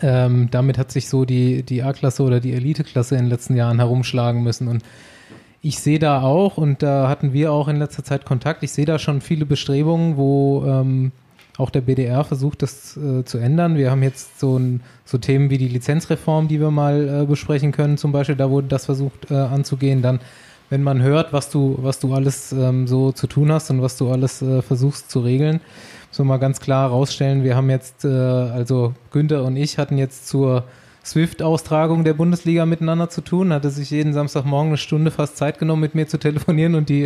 Ähm, 0.01 0.49
damit 0.51 0.77
hat 0.77 0.91
sich 0.91 1.07
so 1.07 1.23
die, 1.23 1.63
die 1.63 1.83
A-Klasse 1.83 2.23
oder 2.23 2.39
die 2.39 2.53
Elite-Klasse 2.53 3.15
in 3.15 3.25
den 3.25 3.29
letzten 3.29 3.55
Jahren 3.55 3.77
herumschlagen 3.77 4.43
müssen. 4.43 4.67
Und 4.67 4.83
ich 5.61 5.79
sehe 5.79 5.99
da 5.99 6.23
auch, 6.23 6.57
und 6.57 6.81
da 6.81 7.07
hatten 7.07 7.33
wir 7.33 7.51
auch 7.51 7.67
in 7.67 7.77
letzter 7.77 8.03
Zeit 8.03 8.25
Kontakt, 8.25 8.63
ich 8.63 8.71
sehe 8.71 8.85
da 8.85 8.97
schon 8.97 9.21
viele 9.21 9.45
Bestrebungen, 9.45 10.17
wo 10.17 10.65
ähm, 10.65 11.11
auch 11.57 11.69
der 11.69 11.81
BDR 11.81 12.23
versucht, 12.23 12.61
das 12.61 12.97
äh, 12.97 13.23
zu 13.23 13.37
ändern. 13.37 13.77
Wir 13.77 13.91
haben 13.91 14.03
jetzt 14.03 14.39
so, 14.39 14.57
ein, 14.57 14.81
so, 15.05 15.17
Themen 15.17 15.49
wie 15.49 15.57
die 15.57 15.67
Lizenzreform, 15.67 16.47
die 16.47 16.59
wir 16.59 16.71
mal 16.71 17.23
äh, 17.23 17.25
besprechen 17.25 17.71
können, 17.71 17.97
zum 17.97 18.11
Beispiel, 18.11 18.35
da 18.35 18.49
wurde 18.49 18.67
das 18.67 18.85
versucht 18.85 19.29
äh, 19.29 19.35
anzugehen. 19.35 20.01
Dann, 20.01 20.19
wenn 20.69 20.83
man 20.83 21.01
hört, 21.01 21.33
was 21.33 21.49
du, 21.49 21.77
was 21.81 21.99
du 21.99 22.13
alles 22.13 22.51
ähm, 22.53 22.87
so 22.87 23.11
zu 23.11 23.27
tun 23.27 23.51
hast 23.51 23.69
und 23.69 23.81
was 23.81 23.97
du 23.97 24.09
alles 24.09 24.41
äh, 24.41 24.61
versuchst 24.61 25.11
zu 25.11 25.19
regeln, 25.19 25.59
so 26.09 26.23
mal 26.23 26.37
ganz 26.37 26.59
klar 26.59 26.89
herausstellen, 26.89 27.43
wir 27.43 27.55
haben 27.55 27.69
jetzt, 27.69 28.05
äh, 28.05 28.07
also 28.07 28.93
Günther 29.11 29.43
und 29.43 29.57
ich 29.57 29.77
hatten 29.77 29.97
jetzt 29.97 30.27
zur 30.27 30.63
Swift-Austragung 31.03 32.03
der 32.03 32.13
Bundesliga 32.13 32.65
miteinander 32.65 33.09
zu 33.09 33.21
tun, 33.21 33.51
hatte 33.51 33.71
sich 33.71 33.89
jeden 33.89 34.13
Samstagmorgen 34.13 34.69
eine 34.69 34.77
Stunde 34.77 35.11
fast 35.11 35.35
Zeit 35.35 35.57
genommen, 35.59 35.81
mit 35.81 35.95
mir 35.95 36.07
zu 36.07 36.17
telefonieren 36.17 36.75
und 36.75 36.89
die 36.89 37.03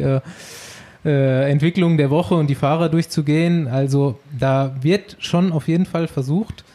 äh, 1.05 1.49
Entwicklung 1.49 1.97
der 1.97 2.09
Woche 2.09 2.35
und 2.35 2.49
die 2.49 2.55
Fahrer 2.55 2.89
durchzugehen. 2.89 3.67
Also 3.67 4.17
da 4.37 4.75
wird 4.81 5.17
schon 5.19 5.51
auf 5.51 5.67
jeden 5.67 5.85
Fall 5.85 6.07
versucht, 6.07 6.65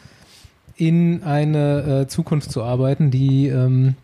in 0.77 1.23
eine 1.23 2.03
äh, 2.03 2.07
Zukunft 2.07 2.51
zu 2.51 2.63
arbeiten, 2.63 3.11
die 3.11 3.47
ähm, 3.47 3.95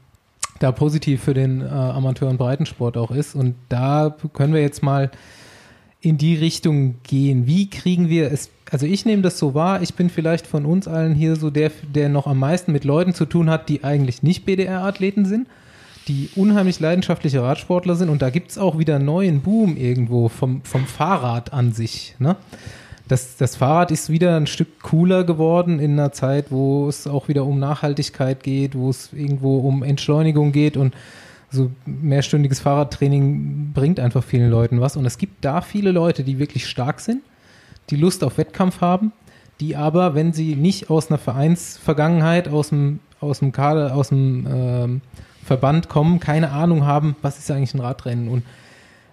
da 0.60 0.72
positiv 0.72 1.24
für 1.24 1.34
den 1.34 1.62
äh, 1.62 1.66
Amateur- 1.66 2.30
und 2.30 2.38
Breitensport 2.38 2.98
auch 2.98 3.12
ist. 3.12 3.36
Und 3.36 3.56
da 3.70 4.16
können 4.34 4.54
wir 4.54 4.62
jetzt 4.62 4.84
mal 4.84 5.12
in 6.02 6.18
die 6.18 6.36
Richtung 6.36 6.96
gehen. 7.04 7.48
Wie 7.48 7.70
kriegen 7.70 8.10
wir 8.10 8.32
es? 8.32 8.50
Also 8.70 8.86
ich 8.86 9.06
nehme 9.06 9.22
das 9.22 9.40
so 9.40 9.54
wahr, 9.54 9.82
ich 9.82 9.94
bin 9.94 10.10
vielleicht 10.10 10.46
von 10.46 10.66
uns 10.66 10.88
allen 10.88 11.16
hier 11.16 11.38
so 11.38 11.50
der, 11.50 11.72
der 11.96 12.10
noch 12.10 12.28
am 12.28 12.40
meisten 12.40 12.72
mit 12.72 12.84
Leuten 12.84 13.14
zu 13.14 13.26
tun 13.26 13.50
hat, 13.50 13.70
die 13.70 13.84
eigentlich 13.84 14.24
nicht 14.24 14.46
BDR-Athleten 14.46 15.26
sind 15.26 15.48
die 16.08 16.30
unheimlich 16.36 16.80
leidenschaftliche 16.80 17.42
Radsportler 17.42 17.96
sind 17.96 18.10
und 18.10 18.22
da 18.22 18.30
gibt 18.30 18.52
es 18.52 18.58
auch 18.58 18.78
wieder 18.78 18.96
einen 18.96 19.06
neuen 19.06 19.42
Boom 19.42 19.76
irgendwo 19.76 20.30
vom, 20.30 20.62
vom 20.64 20.86
Fahrrad 20.86 21.54
an 21.54 21.74
sich. 21.74 22.16
Ne? 22.20 22.38
Das, 23.08 23.38
das 23.38 23.56
Fahrrad 23.56 23.92
ist 23.92 24.10
wieder 24.10 24.36
ein 24.36 24.48
Stück 24.48 24.82
cooler 24.82 25.24
geworden 25.24 25.80
in 25.80 25.94
einer 25.94 26.12
Zeit, 26.12 26.52
wo 26.52 26.88
es 26.88 27.08
auch 27.08 27.28
wieder 27.28 27.46
um 27.46 27.60
Nachhaltigkeit 27.60 28.44
geht, 28.44 28.76
wo 28.76 28.90
es 28.90 29.12
irgendwo 29.14 29.60
um 29.60 29.84
Entschleunigung 29.84 30.52
geht 30.52 30.78
und 30.78 30.94
so 31.50 31.72
mehrstündiges 31.86 32.60
Fahrradtraining 32.60 33.72
bringt 33.74 34.00
einfach 34.00 34.24
vielen 34.24 34.50
Leuten 34.50 34.82
was. 34.82 34.98
Und 34.98 35.06
es 35.06 35.18
gibt 35.18 35.46
da 35.46 35.62
viele 35.62 35.92
Leute, 35.92 36.24
die 36.24 36.40
wirklich 36.40 36.68
stark 36.68 37.00
sind, 37.00 37.22
die 37.90 37.96
Lust 37.96 38.24
auf 38.24 38.38
Wettkampf 38.38 38.82
haben, 38.82 39.14
die 39.62 39.76
aber, 39.76 40.14
wenn 40.14 40.34
sie 40.34 40.56
nicht 40.56 40.90
aus 40.90 41.10
einer 41.10 41.18
Vereinsvergangenheit, 41.18 42.50
aus 42.50 42.70
dem, 42.70 43.00
aus 43.22 43.40
dem 43.40 43.54
Kader, 43.54 43.96
aus 43.96 44.10
dem 44.10 44.46
ähm, 44.50 45.02
Verband 45.48 45.90
kommen, 45.90 46.20
keine 46.20 46.52
Ahnung 46.52 46.86
haben, 46.86 47.16
was 47.22 47.40
ist 47.40 47.50
eigentlich 47.50 47.74
ein 47.74 47.80
Radrennen 47.80 48.28
und 48.28 48.44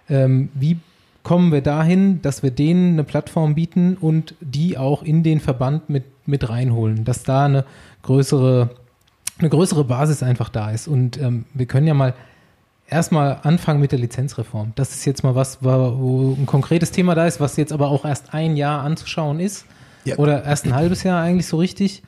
ähm, 0.09 0.49
wie 0.53 0.77
kommen 1.23 1.51
wir 1.51 1.61
dahin, 1.61 2.21
dass 2.21 2.43
wir 2.43 2.51
denen 2.51 2.93
eine 2.93 3.03
Plattform 3.03 3.55
bieten 3.55 3.97
und 3.99 4.35
die 4.39 4.77
auch 4.77 5.01
in 5.01 5.23
den 5.23 5.39
Verband 5.39 5.89
mit, 5.89 6.05
mit 6.27 6.47
reinholen, 6.47 7.03
dass 7.03 7.23
da 7.23 7.45
eine 7.45 7.65
größere, 8.03 8.69
eine 9.39 9.49
größere 9.49 9.83
Basis 9.83 10.21
einfach 10.21 10.49
da 10.49 10.69
ist. 10.69 10.87
Und 10.87 11.19
ähm, 11.19 11.45
wir 11.55 11.65
können 11.65 11.87
ja 11.87 11.95
mal 11.95 12.13
erstmal 12.87 13.39
anfangen 13.41 13.81
mit 13.81 13.91
der 13.91 13.97
Lizenzreform. 13.97 14.73
Das 14.75 14.91
ist 14.91 15.03
jetzt 15.05 15.23
mal 15.23 15.33
was, 15.33 15.63
wo 15.63 16.35
ein 16.39 16.45
konkretes 16.45 16.91
Thema 16.91 17.15
da 17.15 17.25
ist, 17.25 17.39
was 17.39 17.57
jetzt 17.57 17.73
aber 17.73 17.89
auch 17.89 18.05
erst 18.05 18.35
ein 18.35 18.55
Jahr 18.55 18.83
anzuschauen 18.83 19.39
ist. 19.39 19.65
Ja. 20.03 20.17
Oder 20.17 20.43
erst 20.43 20.65
ein 20.65 20.75
halbes 20.75 21.01
Jahr 21.01 21.23
eigentlich 21.23 21.47
so 21.47 21.57
richtig. 21.57 22.03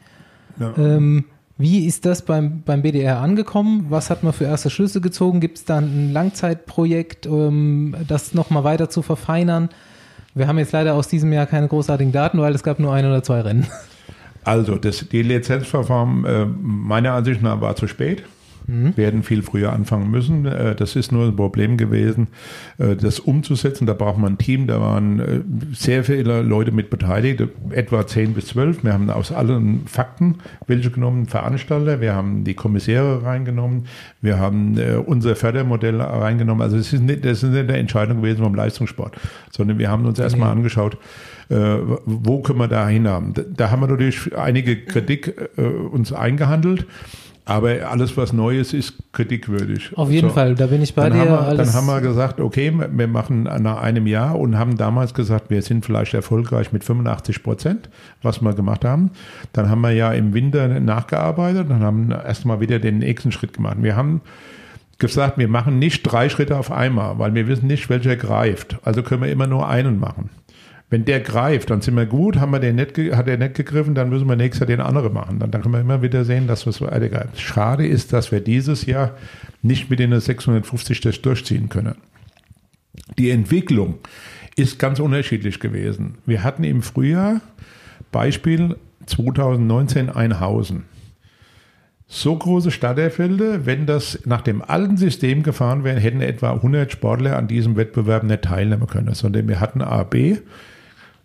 Ja. 0.59 0.77
Ähm, 0.77 1.25
wie 1.57 1.85
ist 1.87 2.05
das 2.05 2.21
beim, 2.21 2.61
beim 2.61 2.83
BDR 2.83 3.19
angekommen? 3.19 3.87
Was 3.89 4.09
hat 4.09 4.23
man 4.23 4.33
für 4.33 4.45
erste 4.45 4.69
Schlüsse 4.69 5.01
gezogen? 5.01 5.39
Gibt 5.39 5.57
es 5.57 5.65
da 5.65 5.77
ein 5.77 6.13
Langzeitprojekt, 6.13 7.25
um 7.25 7.95
das 8.07 8.33
nochmal 8.33 8.63
weiter 8.63 8.89
zu 8.89 9.01
verfeinern? 9.01 9.69
Wir 10.35 10.47
haben 10.47 10.59
jetzt 10.59 10.71
leider 10.71 10.93
aus 10.93 11.07
diesem 11.07 11.33
Jahr 11.33 11.47
keine 11.47 11.67
großartigen 11.67 12.11
Daten, 12.13 12.39
weil 12.39 12.53
es 12.53 12.61
gab 12.61 12.79
nur 12.79 12.93
ein 12.93 13.05
oder 13.05 13.23
zwei 13.23 13.41
Rennen. 13.41 13.65
Also, 14.43 14.77
das, 14.77 15.09
die 15.09 15.23
Lizenzverfahren 15.23 16.23
äh, 16.23 16.45
meiner 16.45 17.13
Ansicht 17.13 17.41
nach 17.41 17.59
war 17.59 17.75
zu 17.75 17.87
spät. 17.87 18.23
Mhm. 18.67 18.97
werden 18.97 19.23
viel 19.23 19.41
früher 19.41 19.73
anfangen 19.73 20.11
müssen. 20.11 20.45
Äh, 20.45 20.75
Das 20.75 20.95
ist 20.95 21.11
nur 21.11 21.25
ein 21.25 21.35
Problem 21.35 21.77
gewesen, 21.77 22.27
äh, 22.77 22.95
das 22.95 23.19
umzusetzen. 23.19 23.87
Da 23.87 23.93
braucht 23.93 24.17
man 24.17 24.33
ein 24.33 24.37
Team, 24.37 24.67
da 24.67 24.81
waren 24.81 25.19
äh, 25.19 25.39
sehr 25.73 26.03
viele 26.03 26.41
Leute 26.41 26.71
mit 26.71 26.89
beteiligt, 26.89 27.43
etwa 27.69 28.05
10 28.05 28.33
bis 28.33 28.47
12. 28.47 28.83
Wir 28.83 28.93
haben 28.93 29.09
aus 29.09 29.31
allen 29.31 29.87
Fakten 29.87 30.35
welche 30.67 30.91
genommen, 30.91 31.27
Veranstalter, 31.27 32.01
wir 32.01 32.13
haben 32.13 32.43
die 32.43 32.53
Kommissäre 32.53 33.23
reingenommen, 33.23 33.85
wir 34.21 34.39
haben 34.39 34.77
unser 35.05 35.35
Fördermodell 35.35 36.01
reingenommen. 36.01 36.61
Also 36.61 36.77
es 36.77 36.91
ist 36.93 37.01
nicht, 37.01 37.25
das 37.25 37.43
ist 37.43 37.51
nicht 37.51 37.69
eine 37.69 37.77
Entscheidung 37.77 38.21
gewesen 38.21 38.43
vom 38.43 38.55
Leistungssport, 38.55 39.15
sondern 39.51 39.79
wir 39.79 39.89
haben 39.89 40.05
uns 40.05 40.19
erstmal 40.19 40.51
angeschaut, 40.51 40.97
äh, 41.49 41.55
wo 42.05 42.41
können 42.41 42.59
wir 42.59 42.67
da 42.67 42.87
hin 42.87 43.07
haben. 43.07 43.33
Da, 43.33 43.43
da 43.43 43.71
haben 43.71 43.81
wir 43.81 43.87
natürlich 43.87 44.37
einige 44.37 44.77
Kritik 44.77 45.33
äh, 45.57 45.61
uns 45.61 46.11
eingehandelt. 46.11 46.85
Aber 47.47 47.89
alles, 47.89 48.17
was 48.17 48.33
Neues 48.33 48.73
ist, 48.73 48.93
kritikwürdig. 49.13 49.97
Auf 49.97 50.11
jeden 50.11 50.27
So. 50.29 50.33
Fall, 50.33 50.53
da 50.55 50.67
bin 50.67 50.81
ich 50.81 50.93
bei 50.93 51.09
Dann 51.09 51.13
dir. 51.13 51.31
haben, 51.31 51.47
wir, 51.57 51.63
dann 51.63 51.73
haben 51.73 51.85
wir 51.87 52.01
gesagt, 52.01 52.39
okay, 52.41 52.73
wir 52.91 53.07
machen 53.07 53.43
nach 53.43 53.81
einem 53.81 54.05
Jahr 54.05 54.37
und 54.37 54.57
haben 54.57 54.77
damals 54.77 55.13
gesagt, 55.13 55.49
wir 55.49 55.61
sind 55.61 55.85
vielleicht 55.85 56.13
erfolgreich 56.13 56.73
mit 56.73 56.83
85 56.83 57.43
Prozent, 57.43 57.89
was 58.21 58.41
wir 58.41 58.53
gemacht 58.53 58.83
haben. 58.83 59.11
Dann 59.53 59.69
haben 59.69 59.81
wir 59.81 59.91
ja 59.91 60.11
im 60.11 60.33
Winter 60.33 60.67
nachgearbeitet 60.81 61.69
und 61.69 61.79
haben 61.79 62.11
erstmal 62.11 62.59
wieder 62.59 62.79
den 62.79 62.97
nächsten 62.97 63.31
Schritt 63.31 63.53
gemacht. 63.53 63.77
Wir 63.79 63.95
haben 63.95 64.21
gesagt, 64.99 65.37
wir 65.37 65.47
machen 65.47 65.79
nicht 65.79 66.03
drei 66.03 66.27
Schritte 66.29 66.57
auf 66.57 66.71
einmal, 66.71 67.17
weil 67.19 67.33
wir 67.33 67.47
wissen 67.47 67.67
nicht, 67.67 67.89
welcher 67.89 68.15
greift. 68.15 68.77
Also 68.83 69.03
können 69.03 69.21
wir 69.23 69.31
immer 69.31 69.47
nur 69.47 69.69
einen 69.69 69.99
machen. 69.99 70.29
Wenn 70.89 71.03
der 71.03 71.19
greift, 71.19 71.69
dann 71.69 71.81
sind 71.81 71.95
wir 71.95 72.05
gut, 72.05 72.37
haben 72.37 72.51
wir 72.51 72.59
den 72.59 72.75
nicht, 72.75 72.97
hat 72.97 73.27
er 73.27 73.37
nicht 73.37 73.55
gegriffen, 73.55 73.93
dann 73.93 74.09
müssen 74.09 74.27
wir 74.27 74.37
nächstes 74.37 74.61
Jahr 74.61 74.67
den 74.67 74.79
anderen 74.79 75.13
machen. 75.13 75.39
Dann, 75.39 75.51
dann 75.51 75.61
können 75.61 75.73
wir 75.73 75.81
immer 75.81 76.01
wieder 76.01 76.23
sehen, 76.23 76.47
dass 76.47 76.65
was 76.65 76.79
weitergreift. 76.79 77.39
Schade 77.41 77.85
ist, 77.85 78.13
dass 78.13 78.31
wir 78.31 78.39
dieses 78.39 78.85
Jahr 78.85 79.17
nicht 79.61 79.89
mit 79.89 79.99
den 79.99 80.17
650 80.17 81.01
das 81.01 81.21
durchziehen 81.21 81.67
können. 81.67 81.95
Die 83.17 83.31
Entwicklung 83.31 83.99
ist 84.55 84.79
ganz 84.79 84.99
unterschiedlich 84.99 85.59
gewesen. 85.59 86.15
Wir 86.25 86.43
hatten 86.43 86.63
im 86.63 86.81
Frühjahr 86.81 87.41
Beispiel 88.11 88.77
2019 89.07 90.09
Einhausen. 90.09 90.85
So 92.07 92.37
große 92.37 92.71
Stadterfelder, 92.71 93.65
wenn 93.65 93.85
das 93.85 94.19
nach 94.25 94.41
dem 94.41 94.61
alten 94.61 94.95
System 94.95 95.43
gefahren 95.43 95.83
wäre, 95.83 95.99
hätten 95.99 96.21
etwa 96.21 96.53
100 96.53 96.89
Sportler 96.89 97.35
an 97.35 97.49
diesem 97.49 97.75
Wettbewerb 97.75 98.23
nicht 98.23 98.43
teilnehmen 98.43 98.87
können, 98.87 99.13
sondern 99.13 99.49
wir 99.49 99.59
hatten 99.59 99.81
A, 99.81 100.03
B, 100.03 100.37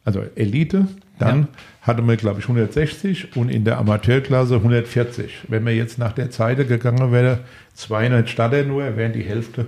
also 0.05 0.23
Elite, 0.35 0.87
dann 1.19 1.41
Ja. 1.43 1.49
hatten 1.83 2.09
wir, 2.09 2.17
glaube 2.17 2.41
ich, 2.41 2.49
160 2.49 3.37
und 3.37 3.49
in 3.49 3.65
der 3.65 3.79
Amateurklasse 3.79 4.57
140. 4.63 5.43
Wenn 5.49 5.65
wir 5.65 5.75
jetzt 5.75 5.99
nach 5.99 6.13
der 6.13 6.31
Zeit 6.31 6.67
gegangen 6.69 7.13
wäre, 7.13 7.41
200 7.75 8.29
Starter 8.29 8.65
nur, 8.65 8.97
wären 8.97 9.13
die 9.13 9.23
Hälfte, 9.23 9.67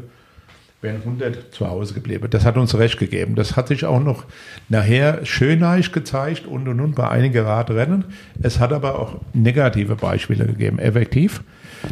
wären 0.82 1.02
100 1.04 1.54
zu 1.54 1.68
Hause 1.68 1.94
geblieben. 1.94 2.26
Das 2.30 2.44
hat 2.44 2.56
uns 2.56 2.76
recht 2.76 2.98
gegeben. 2.98 3.36
Das 3.36 3.56
hat 3.56 3.68
sich 3.68 3.84
auch 3.84 4.00
noch 4.02 4.24
nachher 4.68 5.24
schönreich 5.24 5.92
gezeigt 5.92 6.46
und 6.46 6.68
und 6.68 6.80
und 6.80 6.94
bei 6.94 7.08
einigen 7.08 7.44
Radrennen. 7.44 8.04
Es 8.42 8.58
hat 8.60 8.72
aber 8.72 8.98
auch 8.98 9.20
negative 9.32 9.96
Beispiele 9.96 10.46
gegeben. 10.46 10.78
Effektiv. 10.78 11.42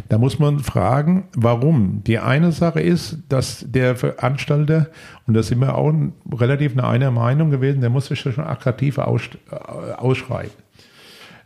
Da 0.09 0.17
muss 0.17 0.39
man 0.39 0.59
fragen, 0.59 1.25
warum. 1.35 2.03
Die 2.05 2.19
eine 2.19 2.51
Sache 2.51 2.81
ist, 2.81 3.19
dass 3.29 3.65
der 3.67 3.95
Veranstalter, 3.95 4.87
und 5.27 5.33
da 5.33 5.43
sind 5.43 5.59
wir 5.59 5.75
auch 5.75 5.93
relativ 6.31 6.73
eine 6.73 6.87
einer 6.87 7.11
Meinung 7.11 7.51
gewesen, 7.51 7.81
der 7.81 7.89
muss 7.89 8.07
sich 8.07 8.19
schon 8.19 8.39
attraktiv 8.39 8.97
aus, 8.97 9.21
äh, 9.51 9.55
ausschreiben. 9.93 10.51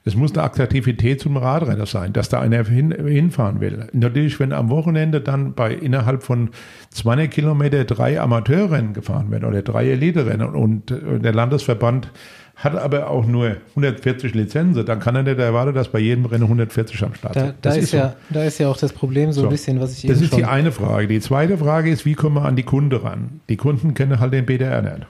Es 0.08 0.16
muss 0.16 0.32
eine 0.32 0.44
Attraktivität 0.44 1.20
zum 1.20 1.36
Radrenner 1.36 1.86
sein, 1.86 2.14
dass 2.14 2.30
da 2.30 2.40
einer 2.40 2.64
hin, 2.64 2.92
hinfahren 2.92 3.60
will. 3.60 3.90
Natürlich, 3.92 4.40
wenn 4.40 4.54
am 4.54 4.70
Wochenende 4.70 5.20
dann 5.20 5.54
bei 5.54 5.74
innerhalb 5.74 6.24
von 6.24 6.52
200 6.92 7.30
Kilometer 7.30 7.84
drei 7.84 8.18
Amateurrennen 8.22 8.94
gefahren 8.94 9.32
werden 9.32 9.44
oder 9.44 9.64
drei 9.64 9.90
Elite-Rennen 9.90 10.56
und 10.56 10.92
der 10.92 11.34
Landesverband 11.34 12.10
hat 12.58 12.76
aber 12.76 13.10
auch 13.10 13.26
nur 13.26 13.58
140 13.70 14.34
Lizenzen, 14.34 14.84
dann 14.86 15.00
kann 15.00 15.16
er 15.16 15.24
nicht 15.24 15.38
erwarten, 15.38 15.76
dass 15.76 15.90
bei 15.90 16.00
jedem 16.00 16.26
Rennen 16.26 16.44
140 16.46 17.04
am 17.04 17.14
Start 17.14 17.36
da, 17.36 17.40
sind. 17.42 17.56
da, 17.62 17.70
Das 17.70 17.78
ist 17.78 17.92
so. 17.92 17.98
ja, 17.98 18.16
da 18.32 18.44
ist 18.44 18.58
ja 18.58 18.68
auch 18.68 18.78
das 18.78 18.94
Problem 18.94 19.32
so, 19.32 19.42
So. 19.42 19.48
ein 19.48 19.52
bisschen, 19.52 19.80
was 19.80 19.92
ich 19.96 20.08
Das 20.08 20.18
eben 20.18 20.24
ist 20.26 20.30
schon 20.32 20.40
die 20.40 20.46
eine 20.46 20.72
Frage. 20.72 21.08
Die 21.08 21.20
zweite 21.20 21.58
Frage 21.58 21.92
ist, 21.92 22.04
wie 22.06 22.16
kommen 22.16 22.36
wir 22.36 22.46
an 22.46 22.56
die 22.56 22.64
Kunden 22.64 22.96
ran? 22.96 23.42
Die 23.48 23.58
Kunden 23.58 23.94
kennen 23.94 24.20
halt 24.20 24.34
den 24.34 24.46
BDR 24.46 24.82
nicht. 24.82 25.06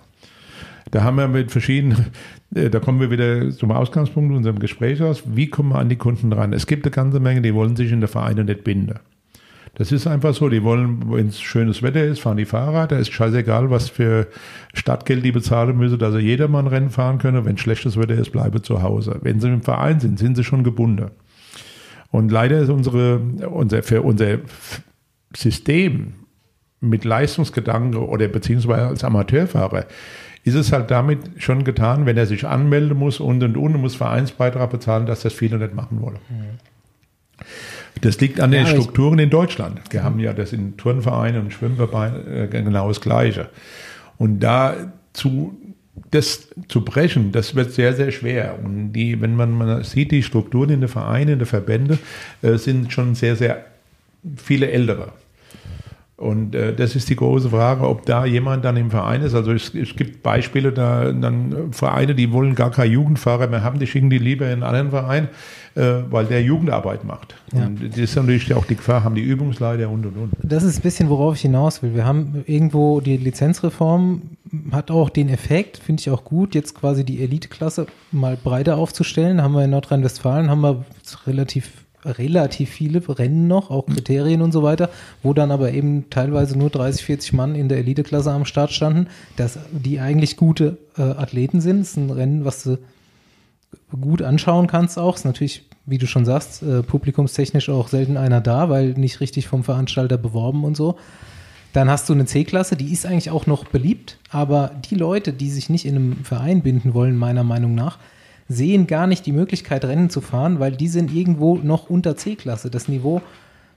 Da 0.91 1.03
haben 1.03 1.17
wir 1.17 1.27
mit 1.27 1.51
verschiedenen, 1.51 2.07
äh, 2.55 2.69
da 2.69 2.79
kommen 2.79 2.99
wir 2.99 3.11
wieder 3.11 3.49
zum 3.51 3.71
Ausgangspunkt 3.71 4.35
unserem 4.35 4.59
Gespräch 4.59 5.01
aus, 5.01 5.23
wie 5.25 5.47
kommen 5.49 5.69
wir 5.69 5.79
an 5.79 5.89
die 5.89 5.95
Kunden 5.97 6.31
ran? 6.33 6.51
Es 6.53 6.67
gibt 6.67 6.85
eine 6.85 6.91
ganze 6.91 7.19
Menge, 7.19 7.41
die 7.41 7.53
wollen 7.53 7.75
sich 7.75 7.91
in 7.91 7.99
der 8.01 8.09
Vereine 8.09 8.43
nicht 8.43 8.63
binden. 8.63 8.99
Das 9.75 9.91
ist 9.91 10.07
einfach 10.07 10.33
so, 10.33 10.49
die 10.49 10.63
wollen, 10.63 11.11
wenn 11.11 11.27
es 11.27 11.39
schönes 11.39 11.83
Wetter 11.83 12.03
ist, 12.03 12.19
fahren 12.19 12.37
die 12.37 12.45
Fahrrad, 12.45 12.91
da 12.91 12.97
ist 12.97 13.11
scheißegal, 13.11 13.69
was 13.69 13.89
für 13.89 14.27
Stadtgeld 14.73 15.23
die 15.23 15.31
bezahlen 15.31 15.77
müssen, 15.77 15.99
dass 15.99 16.13
sie 16.13 16.19
jedermann 16.19 16.67
Rennen 16.67 16.89
fahren 16.89 17.19
können. 17.19 17.45
Wenn 17.45 17.57
schlechtes 17.57 17.97
Wetter 17.97 18.15
ist, 18.15 18.31
bleibe 18.31 18.61
zu 18.61 18.81
Hause. 18.81 19.19
Wenn 19.21 19.39
sie 19.39 19.49
im 19.49 19.61
Verein 19.61 19.99
sind, 19.99 20.17
sind 20.17 20.35
sie 20.35 20.43
schon 20.43 20.63
gebunden. 20.63 21.11
Und 22.09 22.31
leider 22.31 22.59
ist 22.59 22.69
unsere, 22.69 23.19
unser, 23.19 23.83
für 23.83 24.01
unser 24.01 24.39
System 25.35 26.13
mit 26.79 27.05
Leistungsgedanke 27.05 28.05
oder 28.07 28.27
beziehungsweise 28.27 28.87
als 28.87 29.03
Amateurfahrer 29.03 29.85
ist 30.43 30.55
es 30.55 30.71
halt 30.71 30.91
damit 30.91 31.19
schon 31.37 31.63
getan, 31.63 32.05
wenn 32.05 32.15
er 32.15 32.25
sich 32.25 32.47
anmelden 32.47 32.97
muss 32.97 33.19
und 33.19 33.43
und 33.43 33.57
und 33.57 33.75
und 33.75 33.81
muss 33.81 33.95
Vereinsbeitrag 33.95 34.69
bezahlen, 34.69 35.05
dass 35.05 35.21
das 35.21 35.33
viele 35.33 35.57
nicht 35.57 35.73
machen 35.73 36.01
wollen. 36.01 36.19
Das 38.01 38.19
liegt 38.19 38.39
an 38.39 38.51
den 38.51 38.65
Ja, 38.65 38.71
Strukturen 38.71 39.19
in 39.19 39.29
Deutschland. 39.29 39.79
Wir 39.91 40.03
haben 40.03 40.19
ja 40.19 40.33
das 40.33 40.53
in 40.53 40.77
Turnvereinen 40.77 41.41
und 41.41 41.53
Schwimmvereinen 41.53 42.27
äh, 42.27 42.47
genau 42.47 42.87
das 42.87 43.01
Gleiche. 43.01 43.49
Und 44.17 44.39
da 44.39 44.75
zu, 45.13 45.57
das 46.11 46.49
zu 46.67 46.83
brechen, 46.83 47.31
das 47.31 47.55
wird 47.55 47.71
sehr, 47.71 47.93
sehr 47.93 48.11
schwer. 48.11 48.59
Und 48.63 48.93
die, 48.93 49.19
wenn 49.21 49.35
man, 49.35 49.51
man 49.51 49.83
sieht, 49.83 50.11
die 50.11 50.23
Strukturen 50.23 50.69
in 50.69 50.81
den 50.81 50.89
Vereinen, 50.89 51.33
in 51.33 51.39
den 51.39 51.45
Verbände 51.45 51.97
äh, 52.41 52.57
sind 52.57 52.91
schon 52.91 53.15
sehr, 53.15 53.35
sehr 53.35 53.65
viele 54.35 54.69
Ältere. 54.71 55.11
Und 56.17 56.55
äh, 56.55 56.73
das 56.73 56.95
ist 56.95 57.09
die 57.11 57.15
große 57.15 57.51
Frage, 57.51 57.87
ob 57.87 58.03
da 58.07 58.25
jemand 58.25 58.65
dann 58.65 58.75
im 58.75 58.89
Verein 58.89 59.21
ist. 59.21 59.35
Also 59.35 59.51
es, 59.51 59.75
es 59.75 59.95
gibt 59.95 60.23
Beispiele, 60.23 60.71
da 60.71 61.11
dann 61.11 61.71
Vereine, 61.71 62.15
die 62.15 62.31
wollen 62.31 62.55
gar 62.55 62.71
keine 62.71 62.91
Jugendfahrer 62.91 63.45
mehr 63.45 63.63
haben, 63.63 63.77
die 63.77 63.85
schicken 63.85 64.09
die 64.09 64.17
lieber 64.17 64.47
in 64.47 64.53
einen 64.53 64.63
anderen 64.63 64.89
Verein, 64.89 65.27
äh, 65.75 66.01
weil 66.09 66.25
der 66.25 66.41
Jugendarbeit 66.41 67.03
macht. 67.03 67.35
Ja. 67.53 67.67
Und 67.67 67.87
das 67.87 67.99
ist 67.99 68.15
natürlich 68.15 68.51
auch 68.55 68.65
die 68.65 68.77
Gefahr, 68.77 69.03
haben 69.03 69.13
die 69.13 69.21
Übungsleiter 69.21 69.89
und 69.89 70.07
und 70.07 70.17
und. 70.17 70.31
Das 70.41 70.63
ist 70.63 70.79
ein 70.79 70.81
bisschen, 70.81 71.07
worauf 71.09 71.35
ich 71.35 71.41
hinaus 71.41 71.83
will. 71.83 71.93
Wir 71.93 72.05
haben 72.05 72.43
irgendwo 72.47 72.99
die 72.99 73.17
Lizenzreform, 73.17 74.23
hat 74.71 74.89
auch 74.89 75.11
den 75.11 75.29
Effekt, 75.29 75.77
finde 75.77 75.99
ich 75.99 76.09
auch 76.09 76.23
gut, 76.23 76.55
jetzt 76.55 76.73
quasi 76.73 77.03
die 77.03 77.21
Eliteklasse 77.21 77.85
mal 78.11 78.37
breiter 78.43 78.77
aufzustellen. 78.77 79.43
Haben 79.43 79.53
wir 79.53 79.63
in 79.63 79.69
Nordrhein-Westfalen, 79.69 80.49
haben 80.49 80.61
wir 80.61 80.83
relativ, 81.27 81.85
relativ 82.07 82.69
viele 82.69 83.01
Rennen 83.07 83.47
noch, 83.47 83.69
auch 83.69 83.85
Kriterien 83.85 84.41
und 84.41 84.51
so 84.51 84.63
weiter, 84.63 84.89
wo 85.23 85.33
dann 85.33 85.51
aber 85.51 85.71
eben 85.71 86.09
teilweise 86.09 86.57
nur 86.57 86.69
30, 86.69 87.03
40 87.03 87.33
Mann 87.33 87.55
in 87.55 87.69
der 87.69 87.79
Eliteklasse 87.79 88.31
am 88.31 88.45
Start 88.45 88.71
standen, 88.71 89.07
dass 89.35 89.59
die 89.71 89.99
eigentlich 89.99 90.37
gute 90.37 90.77
äh, 90.97 91.01
Athleten 91.01 91.61
sind. 91.61 91.81
Das 91.81 91.89
ist 91.89 91.97
ein 91.97 92.09
Rennen, 92.09 92.45
was 92.45 92.63
du 92.63 92.77
gut 93.99 94.21
anschauen 94.21 94.67
kannst 94.67 94.97
auch. 94.97 95.15
Ist 95.15 95.25
natürlich, 95.25 95.63
wie 95.85 95.97
du 95.97 96.07
schon 96.07 96.25
sagst, 96.25 96.63
äh, 96.63 96.83
publikumstechnisch 96.83 97.69
auch 97.69 97.87
selten 97.87 98.17
einer 98.17 98.41
da, 98.41 98.69
weil 98.69 98.89
nicht 98.93 99.19
richtig 99.19 99.47
vom 99.47 99.63
Veranstalter 99.63 100.17
beworben 100.17 100.63
und 100.63 100.75
so. 100.75 100.97
Dann 101.73 101.89
hast 101.89 102.09
du 102.09 102.13
eine 102.13 102.25
C-Klasse, 102.25 102.75
die 102.75 102.91
ist 102.91 103.05
eigentlich 103.05 103.29
auch 103.29 103.45
noch 103.45 103.65
beliebt, 103.65 104.17
aber 104.31 104.71
die 104.89 104.95
Leute, 104.95 105.33
die 105.33 105.49
sich 105.49 105.69
nicht 105.69 105.85
in 105.85 105.95
einem 105.95 106.23
Verein 106.23 106.61
binden 106.61 106.93
wollen, 106.93 107.15
meiner 107.15 107.43
Meinung 107.43 107.75
nach, 107.75 107.99
sehen 108.49 108.87
gar 108.87 109.07
nicht 109.07 109.25
die 109.25 109.31
Möglichkeit, 109.31 109.83
Rennen 109.85 110.09
zu 110.09 110.21
fahren, 110.21 110.59
weil 110.59 110.71
die 110.71 110.87
sind 110.87 111.13
irgendwo 111.13 111.57
noch 111.57 111.89
unter 111.89 112.15
C-Klasse. 112.15 112.69
Das 112.69 112.87
Niveau, 112.87 113.21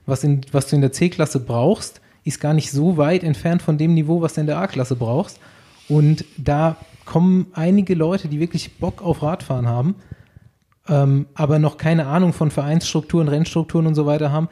was, 0.05 0.23
in, 0.23 0.41
was 0.51 0.67
du 0.67 0.75
in 0.75 0.81
der 0.81 0.91
C-Klasse 0.91 1.39
brauchst, 1.39 2.01
ist 2.23 2.39
gar 2.39 2.53
nicht 2.53 2.71
so 2.71 2.97
weit 2.97 3.23
entfernt 3.23 3.61
von 3.61 3.77
dem 3.77 3.93
Niveau, 3.93 4.21
was 4.21 4.35
du 4.35 4.41
in 4.41 4.47
der 4.47 4.57
A-Klasse 4.57 4.95
brauchst. 4.95 5.39
Und 5.89 6.23
da 6.37 6.77
kommen 7.05 7.47
einige 7.53 7.95
Leute, 7.95 8.27
die 8.27 8.39
wirklich 8.39 8.77
Bock 8.77 9.01
auf 9.01 9.23
Radfahren 9.23 9.67
haben, 9.67 9.95
ähm, 10.87 11.25
aber 11.33 11.59
noch 11.59 11.77
keine 11.77 12.07
Ahnung 12.07 12.31
von 12.31 12.51
Vereinsstrukturen, 12.51 13.27
Rennstrukturen 13.27 13.87
und 13.87 13.95
so 13.95 14.05
weiter 14.05 14.31
haben, 14.31 14.49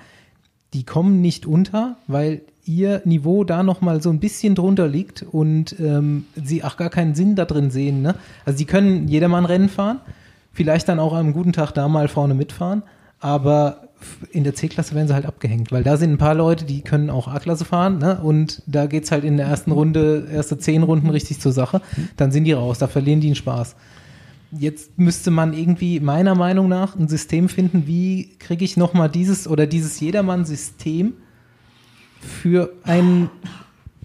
die 0.73 0.83
kommen 0.83 1.21
nicht 1.21 1.45
unter, 1.45 1.97
weil 2.07 2.41
ihr 2.69 3.01
Niveau 3.03 3.43
da 3.43 3.63
nochmal 3.63 4.01
so 4.01 4.11
ein 4.11 4.19
bisschen 4.19 4.53
drunter 4.53 4.87
liegt 4.87 5.23
und 5.23 5.75
ähm, 5.79 6.25
sie 6.35 6.63
auch 6.63 6.77
gar 6.77 6.91
keinen 6.91 7.15
Sinn 7.15 7.35
da 7.35 7.45
drin 7.45 7.71
sehen. 7.71 8.03
Ne? 8.03 8.13
Also 8.45 8.59
sie 8.59 8.65
können 8.65 9.07
jedermann 9.07 9.45
Rennen 9.45 9.69
fahren, 9.69 9.99
vielleicht 10.53 10.87
dann 10.87 10.99
auch 10.99 11.13
am 11.13 11.33
guten 11.33 11.51
Tag 11.51 11.71
da 11.71 11.87
mal 11.87 12.07
vorne 12.07 12.35
mitfahren, 12.35 12.83
aber 13.19 13.89
in 14.31 14.43
der 14.43 14.53
C-Klasse 14.53 14.93
werden 14.93 15.07
sie 15.07 15.15
halt 15.15 15.25
abgehängt, 15.25 15.71
weil 15.71 15.83
da 15.83 15.97
sind 15.97 16.11
ein 16.11 16.17
paar 16.19 16.35
Leute, 16.35 16.63
die 16.63 16.81
können 16.81 17.09
auch 17.09 17.27
A-Klasse 17.27 17.65
fahren 17.65 17.97
ne? 17.97 18.21
und 18.21 18.61
da 18.67 18.85
geht's 18.85 19.11
halt 19.11 19.23
in 19.23 19.37
der 19.37 19.47
ersten 19.47 19.71
Runde, 19.71 20.27
erste 20.31 20.59
zehn 20.59 20.83
Runden 20.83 21.09
richtig 21.09 21.41
zur 21.41 21.51
Sache, 21.51 21.81
dann 22.17 22.31
sind 22.31 22.43
die 22.43 22.53
raus, 22.53 22.77
da 22.77 22.87
verlieren 22.87 23.19
die 23.19 23.27
einen 23.27 23.35
Spaß. 23.35 23.75
Jetzt 24.51 24.97
müsste 24.97 25.31
man 25.31 25.53
irgendwie 25.53 25.99
meiner 25.99 26.35
Meinung 26.35 26.69
nach 26.69 26.95
ein 26.95 27.07
System 27.07 27.49
finden, 27.49 27.87
wie 27.87 28.35
kriege 28.37 28.63
ich 28.63 28.77
nochmal 28.77 29.09
dieses 29.09 29.47
oder 29.47 29.65
dieses 29.65 29.99
Jedermann-System 29.99 31.13
für 32.21 32.71
ein 32.83 33.29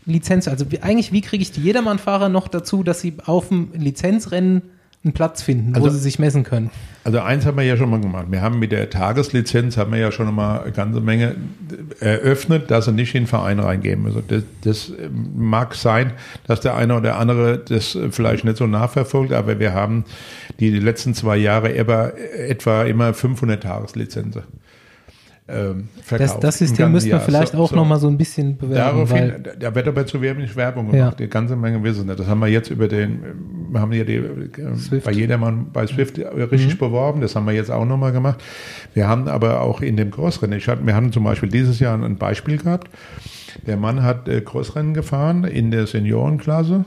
Lizenz, 0.06 0.48
also 0.48 0.70
wie, 0.70 0.80
eigentlich, 0.82 1.12
wie 1.12 1.20
kriege 1.22 1.42
ich 1.42 1.52
die 1.52 1.62
Jedermann-Fahrer 1.62 2.28
noch 2.28 2.48
dazu, 2.48 2.82
dass 2.82 3.00
sie 3.00 3.14
auf 3.24 3.48
dem 3.48 3.68
Lizenzrennen 3.74 4.62
einen 5.02 5.12
Platz 5.12 5.42
finden, 5.42 5.74
wo 5.74 5.84
Also- 5.84 5.96
sie 5.96 6.02
sich 6.02 6.18
messen 6.18 6.44
können? 6.44 6.70
Also 7.04 7.20
eins 7.20 7.44
haben 7.44 7.58
wir 7.58 7.64
ja 7.64 7.76
schon 7.76 7.90
mal 7.90 8.00
gemacht. 8.00 8.26
Wir 8.30 8.40
haben 8.40 8.58
mit 8.58 8.72
der 8.72 8.88
Tageslizenz 8.88 9.76
haben 9.76 9.92
wir 9.92 9.98
ja 9.98 10.10
schon 10.10 10.34
mal 10.34 10.62
eine 10.62 10.72
ganze 10.72 11.00
Menge 11.02 11.36
eröffnet, 12.00 12.70
dass 12.70 12.86
sie 12.86 12.92
nicht 12.92 13.14
in 13.14 13.24
den 13.24 13.26
Verein 13.28 13.58
reingehen 13.60 14.02
müssen. 14.02 14.22
Das, 14.28 14.42
das 14.62 14.92
mag 15.36 15.74
sein, 15.74 16.12
dass 16.46 16.60
der 16.60 16.74
eine 16.76 16.96
oder 16.96 17.18
andere 17.18 17.58
das 17.58 17.98
vielleicht 18.10 18.44
nicht 18.44 18.56
so 18.56 18.66
nachverfolgt, 18.66 19.32
aber 19.34 19.58
wir 19.58 19.74
haben 19.74 20.04
die 20.60 20.70
letzten 20.70 21.12
zwei 21.12 21.36
Jahre 21.36 21.74
etwa, 21.74 22.08
etwa 22.08 22.84
immer 22.84 23.12
500 23.12 23.62
Tageslizenzen 23.62 24.42
ähm, 25.46 25.88
Das, 25.96 26.06
verkauft. 26.06 26.44
das 26.44 26.60
Im 26.60 26.66
System 26.68 26.94
wir 26.94 27.00
Jahr. 27.02 27.20
vielleicht 27.20 27.52
So- 27.52 27.58
auch 27.58 27.70
so. 27.70 27.76
noch 27.76 27.86
mal 27.86 27.98
so 27.98 28.08
ein 28.08 28.16
bisschen 28.16 28.56
bewerben, 28.56 29.10
weil 29.10 29.28
Daraufhin, 29.28 29.60
da 29.60 29.74
wird 29.74 29.88
aber 29.88 30.06
zu 30.06 30.22
wenig 30.22 30.56
Werbung 30.56 30.86
Ja. 30.86 30.92
gemacht. 30.92 31.20
Die 31.20 31.28
ganze 31.28 31.54
Menge 31.56 31.82
wissen. 31.82 32.06
Das 32.06 32.26
haben 32.26 32.40
wir 32.40 32.48
jetzt 32.48 32.70
über 32.70 32.88
den, 32.88 33.20
wir 33.70 33.80
haben 33.80 33.92
ja 33.92 34.04
die, 34.04 34.14
äh, 34.16 34.76
Swift. 34.76 35.04
bei 35.04 35.12
jedermann 35.12 35.66
bei 35.72 35.86
Swift 35.86 36.18
richtig 36.18 36.78
beworben. 36.78 37.20
Das 37.20 37.36
haben 37.36 37.46
wir 37.46 37.52
jetzt 37.52 37.70
auch 37.70 37.84
nochmal 37.84 38.12
gemacht. 38.12 38.42
Wir 38.94 39.06
haben 39.06 39.28
aber 39.28 39.60
auch 39.60 39.80
in 39.82 39.96
dem 39.98 40.10
Crossrennen, 40.10 40.56
ich 40.58 40.66
hatte, 40.68 40.86
wir 40.86 40.94
hatten 40.96 41.12
zum 41.12 41.24
Beispiel 41.24 41.50
dieses 41.50 41.78
Jahr 41.78 42.02
ein 42.02 42.16
Beispiel 42.16 42.56
gehabt. 42.58 42.88
Der 43.66 43.76
Mann 43.76 44.02
hat 44.02 44.28
äh, 44.28 44.40
Crossrennen 44.40 44.94
gefahren 44.94 45.44
in 45.44 45.70
der 45.70 45.86
Seniorenklasse. 45.86 46.84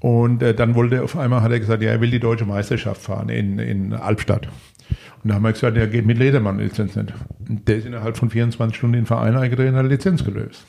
Und 0.00 0.42
äh, 0.42 0.52
dann 0.52 0.74
wollte 0.74 0.96
er 0.96 1.04
auf 1.04 1.16
einmal, 1.16 1.40
hat 1.42 1.50
er 1.52 1.60
gesagt, 1.60 1.82
ja, 1.82 1.90
er 1.92 2.00
will 2.00 2.10
die 2.10 2.20
deutsche 2.20 2.44
Meisterschaft 2.44 3.00
fahren 3.00 3.30
in, 3.30 3.58
in 3.58 3.94
Albstadt. 3.94 4.48
Und 5.22 5.30
da 5.30 5.34
haben 5.34 5.42
wir 5.42 5.52
gesagt, 5.52 5.76
er 5.76 5.86
geht 5.86 6.06
mit 6.06 6.18
Ledermann-Lizenz 6.18 6.96
nicht. 6.96 7.12
Und 7.48 7.66
der 7.68 7.76
ist 7.76 7.86
innerhalb 7.86 8.16
von 8.16 8.30
24 8.30 8.76
Stunden 8.76 8.94
in 8.94 9.00
den 9.00 9.06
Verein 9.06 9.36
eingetreten 9.36 9.74
und 9.74 9.80
hat 9.80 9.90
Lizenz 9.90 10.24
gelöst. 10.24 10.64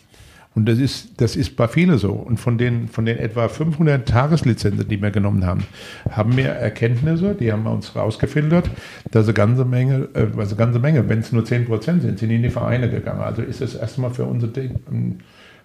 Und 0.56 0.70
das 0.70 0.80
ist, 0.80 1.20
das 1.20 1.36
ist 1.36 1.58
bei 1.58 1.68
vielen 1.68 1.98
so. 1.98 2.14
Und 2.14 2.40
von 2.40 2.58
den, 2.58 2.88
von 2.88 3.06
den 3.06 3.18
etwa 3.18 3.50
500 3.50 4.08
Tageslizenzen, 4.08 4.88
die 4.88 5.02
wir 5.02 5.12
genommen 5.12 5.46
haben, 5.46 5.66
haben 6.10 6.38
wir 6.38 6.48
Erkenntnisse, 6.48 7.36
die 7.36 7.52
haben 7.52 7.64
wir 7.64 7.72
uns 7.72 7.94
rausgefiltert, 7.94 8.70
dass 9.12 9.26
eine 9.26 9.34
ganze 9.34 9.66
Menge, 9.66 10.08
also 10.14 10.40
eine 10.40 10.56
ganze 10.56 10.80
Menge, 10.80 11.10
wenn 11.10 11.20
es 11.20 11.34
nur 11.34 11.44
10 11.44 11.66
Prozent 11.66 12.04
sind, 12.04 12.20
sind 12.20 12.32
in 12.32 12.42
die 12.42 12.50
Vereine 12.50 12.90
gegangen. 12.90 13.20
Also 13.20 13.42
ist 13.42 13.60
das 13.60 13.76
erstmal 13.76 14.12
für 14.12 14.24
unser 14.24 14.48
Ding 14.48 14.80
ein, 14.90 15.20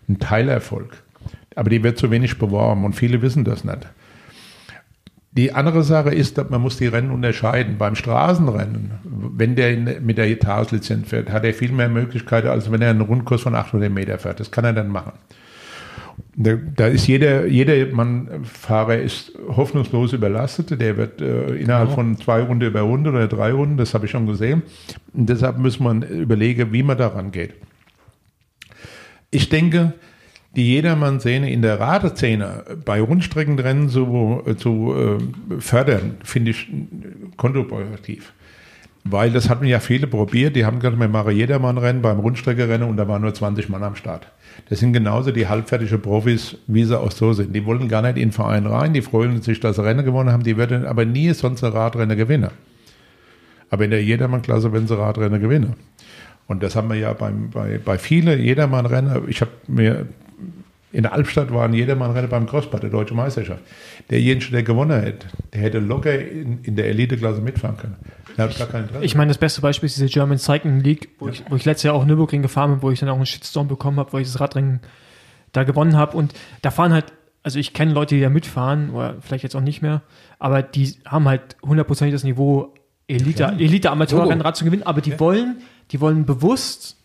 ein 0.08 0.18
Teilerfolg. 0.18 0.96
Aber 1.54 1.70
die 1.70 1.84
wird 1.84 1.96
zu 1.96 2.10
wenig 2.10 2.38
beworben 2.38 2.84
und 2.84 2.94
viele 2.94 3.22
wissen 3.22 3.44
das 3.44 3.62
nicht. 3.62 3.86
Die 5.32 5.52
andere 5.52 5.84
Sache 5.84 6.10
ist, 6.10 6.38
dass 6.38 6.50
man 6.50 6.60
muss 6.60 6.76
die 6.76 6.88
Rennen 6.88 7.12
unterscheiden. 7.12 7.78
Beim 7.78 7.94
Straßenrennen, 7.94 8.90
wenn 9.04 9.54
der 9.54 9.72
in, 9.72 10.04
mit 10.04 10.18
der 10.18 10.38
Tageslizenz 10.38 11.08
fährt, 11.08 11.30
hat 11.30 11.44
er 11.44 11.54
viel 11.54 11.70
mehr 11.70 11.88
Möglichkeiten, 11.88 12.48
als 12.48 12.70
wenn 12.72 12.82
er 12.82 12.90
einen 12.90 13.00
Rundkurs 13.00 13.42
von 13.42 13.54
800 13.54 13.92
Meter 13.92 14.18
fährt. 14.18 14.40
Das 14.40 14.50
kann 14.50 14.64
er 14.64 14.72
dann 14.72 14.88
machen. 14.88 15.12
Da, 16.34 16.56
da 16.56 16.86
ist 16.88 17.06
jeder, 17.06 17.46
jeder 17.46 17.94
Mann, 17.94 18.44
Fahrer 18.44 18.98
ist 18.98 19.32
hoffnungslos 19.48 20.12
überlastet. 20.12 20.80
Der 20.80 20.96
wird 20.96 21.20
äh, 21.20 21.54
innerhalb 21.54 21.92
von 21.92 22.18
zwei 22.18 22.42
Runden 22.42 22.66
über 22.66 22.80
Runde 22.80 23.10
oder 23.10 23.28
drei 23.28 23.52
Runden, 23.52 23.76
das 23.76 23.94
habe 23.94 24.06
ich 24.06 24.10
schon 24.10 24.26
gesehen. 24.26 24.62
Und 25.12 25.28
deshalb 25.28 25.58
muss 25.58 25.78
man 25.78 26.02
überlegen, 26.02 26.72
wie 26.72 26.82
man 26.82 26.98
daran 26.98 27.30
geht. 27.30 27.54
Ich 29.30 29.48
denke, 29.48 29.92
die 30.56 30.66
Jedermann-Szene 30.74 31.52
in 31.52 31.62
der 31.62 31.78
Radeszene 31.78 32.64
bei 32.84 33.00
Rundstreckenrennen 33.00 33.88
zu, 33.88 34.42
zu 34.56 34.94
äh, 34.94 35.60
fördern, 35.60 36.16
finde 36.24 36.50
ich 36.50 36.68
kontraproduktiv. 37.36 38.32
Weil 39.04 39.30
das 39.30 39.48
hatten 39.48 39.64
ja 39.64 39.80
viele 39.80 40.06
probiert, 40.06 40.56
die 40.56 40.66
haben 40.66 40.80
gesagt, 40.80 40.98
wir 40.98 41.08
machen 41.08 41.34
Jedermann-Rennen 41.34 42.02
beim 42.02 42.18
Rundstreckenrennen 42.18 42.88
und 42.88 42.96
da 42.96 43.08
waren 43.08 43.22
nur 43.22 43.32
20 43.32 43.68
Mann 43.68 43.82
am 43.82 43.94
Start. 43.94 44.26
Das 44.68 44.80
sind 44.80 44.92
genauso 44.92 45.30
die 45.30 45.48
halbfertige 45.48 45.96
Profis, 45.98 46.58
wie 46.66 46.84
sie 46.84 46.98
auch 46.98 47.10
so 47.10 47.32
sind. 47.32 47.54
Die 47.54 47.64
wollen 47.64 47.88
gar 47.88 48.02
nicht 48.02 48.16
in 48.16 48.28
den 48.28 48.32
Verein 48.32 48.66
rein, 48.66 48.92
die 48.92 49.00
freuen 49.00 49.40
sich, 49.40 49.60
dass 49.60 49.76
sie 49.76 49.84
Rennen 49.84 50.04
gewonnen 50.04 50.30
haben, 50.30 50.42
die 50.42 50.56
werden 50.56 50.84
aber 50.84 51.06
nie 51.06 51.32
sonst 51.32 51.64
ein 51.64 51.72
Radrennen 51.72 52.18
gewinnen. 52.18 52.50
Aber 53.70 53.84
in 53.84 53.90
der 53.90 54.02
Jedermann-Klasse 54.02 54.72
werden 54.72 54.88
sie 54.88 54.98
Radrennen 54.98 55.40
gewinnen. 55.40 55.74
Und 56.46 56.62
das 56.62 56.74
haben 56.76 56.88
wir 56.88 56.96
ja 56.96 57.12
beim, 57.12 57.50
bei, 57.50 57.78
bei 57.82 57.96
vielen 57.96 58.38
Jedermann-Rennen, 58.38 59.22
ich 59.28 59.40
habe 59.40 59.52
mir 59.68 60.06
in 60.92 61.02
der 61.02 61.12
Albstadt 61.12 61.52
waren 61.52 61.72
Jedermann-Rennen 61.72 62.28
beim 62.28 62.46
Crossbad, 62.46 62.82
der 62.82 62.90
deutsche 62.90 63.14
Meisterschaft. 63.14 63.62
Derjenige, 64.10 64.50
der 64.50 64.62
gewonnen 64.62 65.00
hätte, 65.00 65.26
der 65.52 65.60
hätte 65.60 65.78
locker 65.78 66.18
in, 66.18 66.58
in 66.62 66.76
der 66.76 66.86
Elite-Klasse 66.86 67.40
mitfahren 67.40 67.76
können. 67.76 67.96
Gar 68.36 68.48
Interesse. 68.48 69.04
Ich 69.04 69.14
meine, 69.14 69.28
das 69.28 69.38
beste 69.38 69.60
Beispiel 69.60 69.86
ist 69.86 69.96
diese 69.96 70.06
German 70.06 70.38
Cycling 70.38 70.80
League, 70.80 71.10
wo, 71.18 71.28
ich, 71.28 71.44
wo 71.48 71.56
ich 71.56 71.64
letztes 71.64 71.84
Jahr 71.84 71.94
auch 71.94 72.04
Nürburgring 72.04 72.42
gefahren 72.42 72.72
bin, 72.72 72.82
wo 72.82 72.90
ich 72.90 73.00
dann 73.00 73.08
auch 73.08 73.16
einen 73.16 73.26
Shitstorm 73.26 73.68
bekommen 73.68 73.98
habe, 73.98 74.12
wo 74.12 74.18
ich 74.18 74.26
das 74.26 74.40
Radrennen 74.40 74.80
da 75.52 75.64
gewonnen 75.64 75.96
habe. 75.96 76.16
Und 76.16 76.34
da 76.62 76.70
fahren 76.70 76.92
halt, 76.92 77.12
also 77.42 77.58
ich 77.58 77.72
kenne 77.72 77.92
Leute, 77.92 78.14
die 78.14 78.20
da 78.20 78.30
mitfahren, 78.30 78.90
oder 78.90 79.16
vielleicht 79.20 79.44
jetzt 79.44 79.54
auch 79.54 79.60
nicht 79.60 79.82
mehr, 79.82 80.02
aber 80.38 80.62
die 80.62 80.94
haben 81.04 81.28
halt 81.28 81.56
hundertprozentig 81.62 82.14
das 82.14 82.24
Niveau 82.24 82.74
Elite, 83.06 83.44
Elite 83.58 83.90
Amateurrennrad 83.90 84.56
zu 84.56 84.64
gewinnen, 84.64 84.84
aber 84.84 85.00
die 85.00 85.18
wollen, 85.18 85.58
die 85.90 86.00
wollen 86.00 86.26
bewusst 86.26 86.96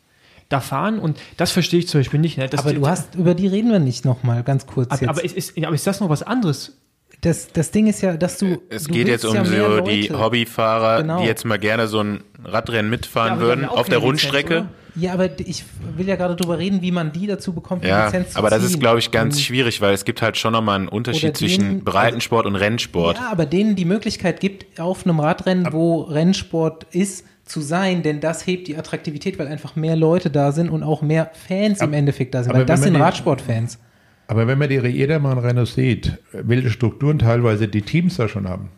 da 0.49 0.59
fahren 0.59 0.99
und 0.99 1.17
das 1.37 1.51
verstehe 1.51 1.79
ich 1.79 1.87
zum 1.87 1.99
Beispiel 2.01 2.19
nicht. 2.19 2.37
Ne? 2.37 2.49
Aber 2.57 2.73
du 2.73 2.87
hast, 2.87 3.15
über 3.15 3.33
die 3.33 3.47
reden 3.47 3.71
wir 3.71 3.79
nicht 3.79 4.05
nochmal, 4.05 4.43
ganz 4.43 4.65
kurz 4.67 4.91
aber, 4.91 5.01
jetzt. 5.01 5.09
aber, 5.09 5.23
ist, 5.23 5.35
ist, 5.35 5.57
aber 5.65 5.73
ist 5.75 5.87
das 5.87 5.99
noch 5.99 6.09
was 6.09 6.23
anderes? 6.23 6.77
das, 7.21 7.51
das 7.51 7.71
Ding 7.71 7.87
ist 7.87 8.01
ja, 8.01 8.17
dass 8.17 8.37
du. 8.37 8.61
Es 8.69 8.83
du 8.83 8.93
geht 8.93 9.07
jetzt 9.07 9.25
um 9.25 9.33
ja 9.35 9.43
so 9.45 9.81
die. 9.81 10.11
Hobbyfahrer, 10.11 11.01
Genau. 11.01 11.21
die 11.21 11.25
jetzt 11.25 11.43
mal 11.45 11.57
gerne 11.57 11.87
so 11.87 11.99
ein 12.01 12.23
Radrennen 12.43 12.89
mitfahren 12.91 13.35
Ja, 13.35 13.39
würden 13.39 13.65
auf 13.65 13.87
der 13.87 13.97
Lizenz, 13.97 14.03
Rundstrecke. 14.03 14.57
oder? 14.59 14.69
Ja, 14.97 15.13
aber 15.13 15.39
ich 15.39 15.63
will 15.97 16.07
ja 16.07 16.15
gerade 16.17 16.35
drüber 16.35 16.57
reden, 16.59 16.81
wie 16.81 16.91
man 16.91 17.11
die 17.11 17.25
dazu 17.27 17.51
bekommt, 17.53 17.83
die 17.83 17.87
Ja, 17.87 18.05
Lizenz 18.05 18.33
zu 18.33 18.37
aber 18.39 18.49
das 18.49 18.63
ist, 18.63 18.71
ziehen. 18.73 18.79
glaube 18.79 18.99
ich, 18.99 19.09
ganz 19.11 19.35
Und- 19.37 19.41
schwierig, 19.41 19.81
weil 19.81 19.93
es 19.93 20.05
gibt 20.05 20.21
halt 20.21 20.37
schon 20.37 20.53
nochmal 20.53 20.75
einen 20.77 20.87
Unterschied 20.87 21.29
Oder 21.29 21.33
zwischen 21.33 21.61
denen- 21.63 21.83
Breitensport 21.83 22.45
und 22.45 22.55
Rennsport. 22.55 23.17
Ja, 23.17 23.29
aber 23.31 23.45
denen 23.45 23.75
die 23.75 23.85
Möglichkeit 23.85 24.39
gibt, 24.39 24.79
auf 24.79 25.05
einem 25.05 25.19
Radrennen, 25.19 25.73
wo 25.73 26.01
Rennsport 26.01 26.85
ist, 26.91 27.25
zu 27.45 27.61
sein, 27.61 28.01
denn 28.01 28.19
das 28.19 28.45
hebt 28.45 28.67
die 28.67 28.75
Attraktivität, 28.75 29.37
weil 29.39 29.47
einfach 29.47 29.75
mehr 29.75 29.95
Leute 29.95 30.29
da 30.29 30.51
sind 30.51 30.69
und 30.69 30.83
auch 30.83 31.01
mehr 31.01 31.31
Fans 31.47 31.81
im 31.81 31.93
Endeffekt 31.93 32.33
da 32.33 32.43
sind, 32.43 32.51
aber 32.51 32.59
weil 32.59 32.65
das 32.65 32.81
sind 32.81 32.95
Radsportfans. 32.95 33.79
Aber 34.27 34.47
wenn 34.47 34.57
man 34.57 34.69
die 34.69 34.77
Jedermann-Rennen 34.77 35.67
sieht, 35.67 36.17
welche 36.31 36.71
Strukturen 36.71 37.19
teilweise 37.19 37.67
die 37.67 37.83
Teams 37.83 38.17
da 38.17 38.27
schon 38.27 38.49
haben. 38.49 38.69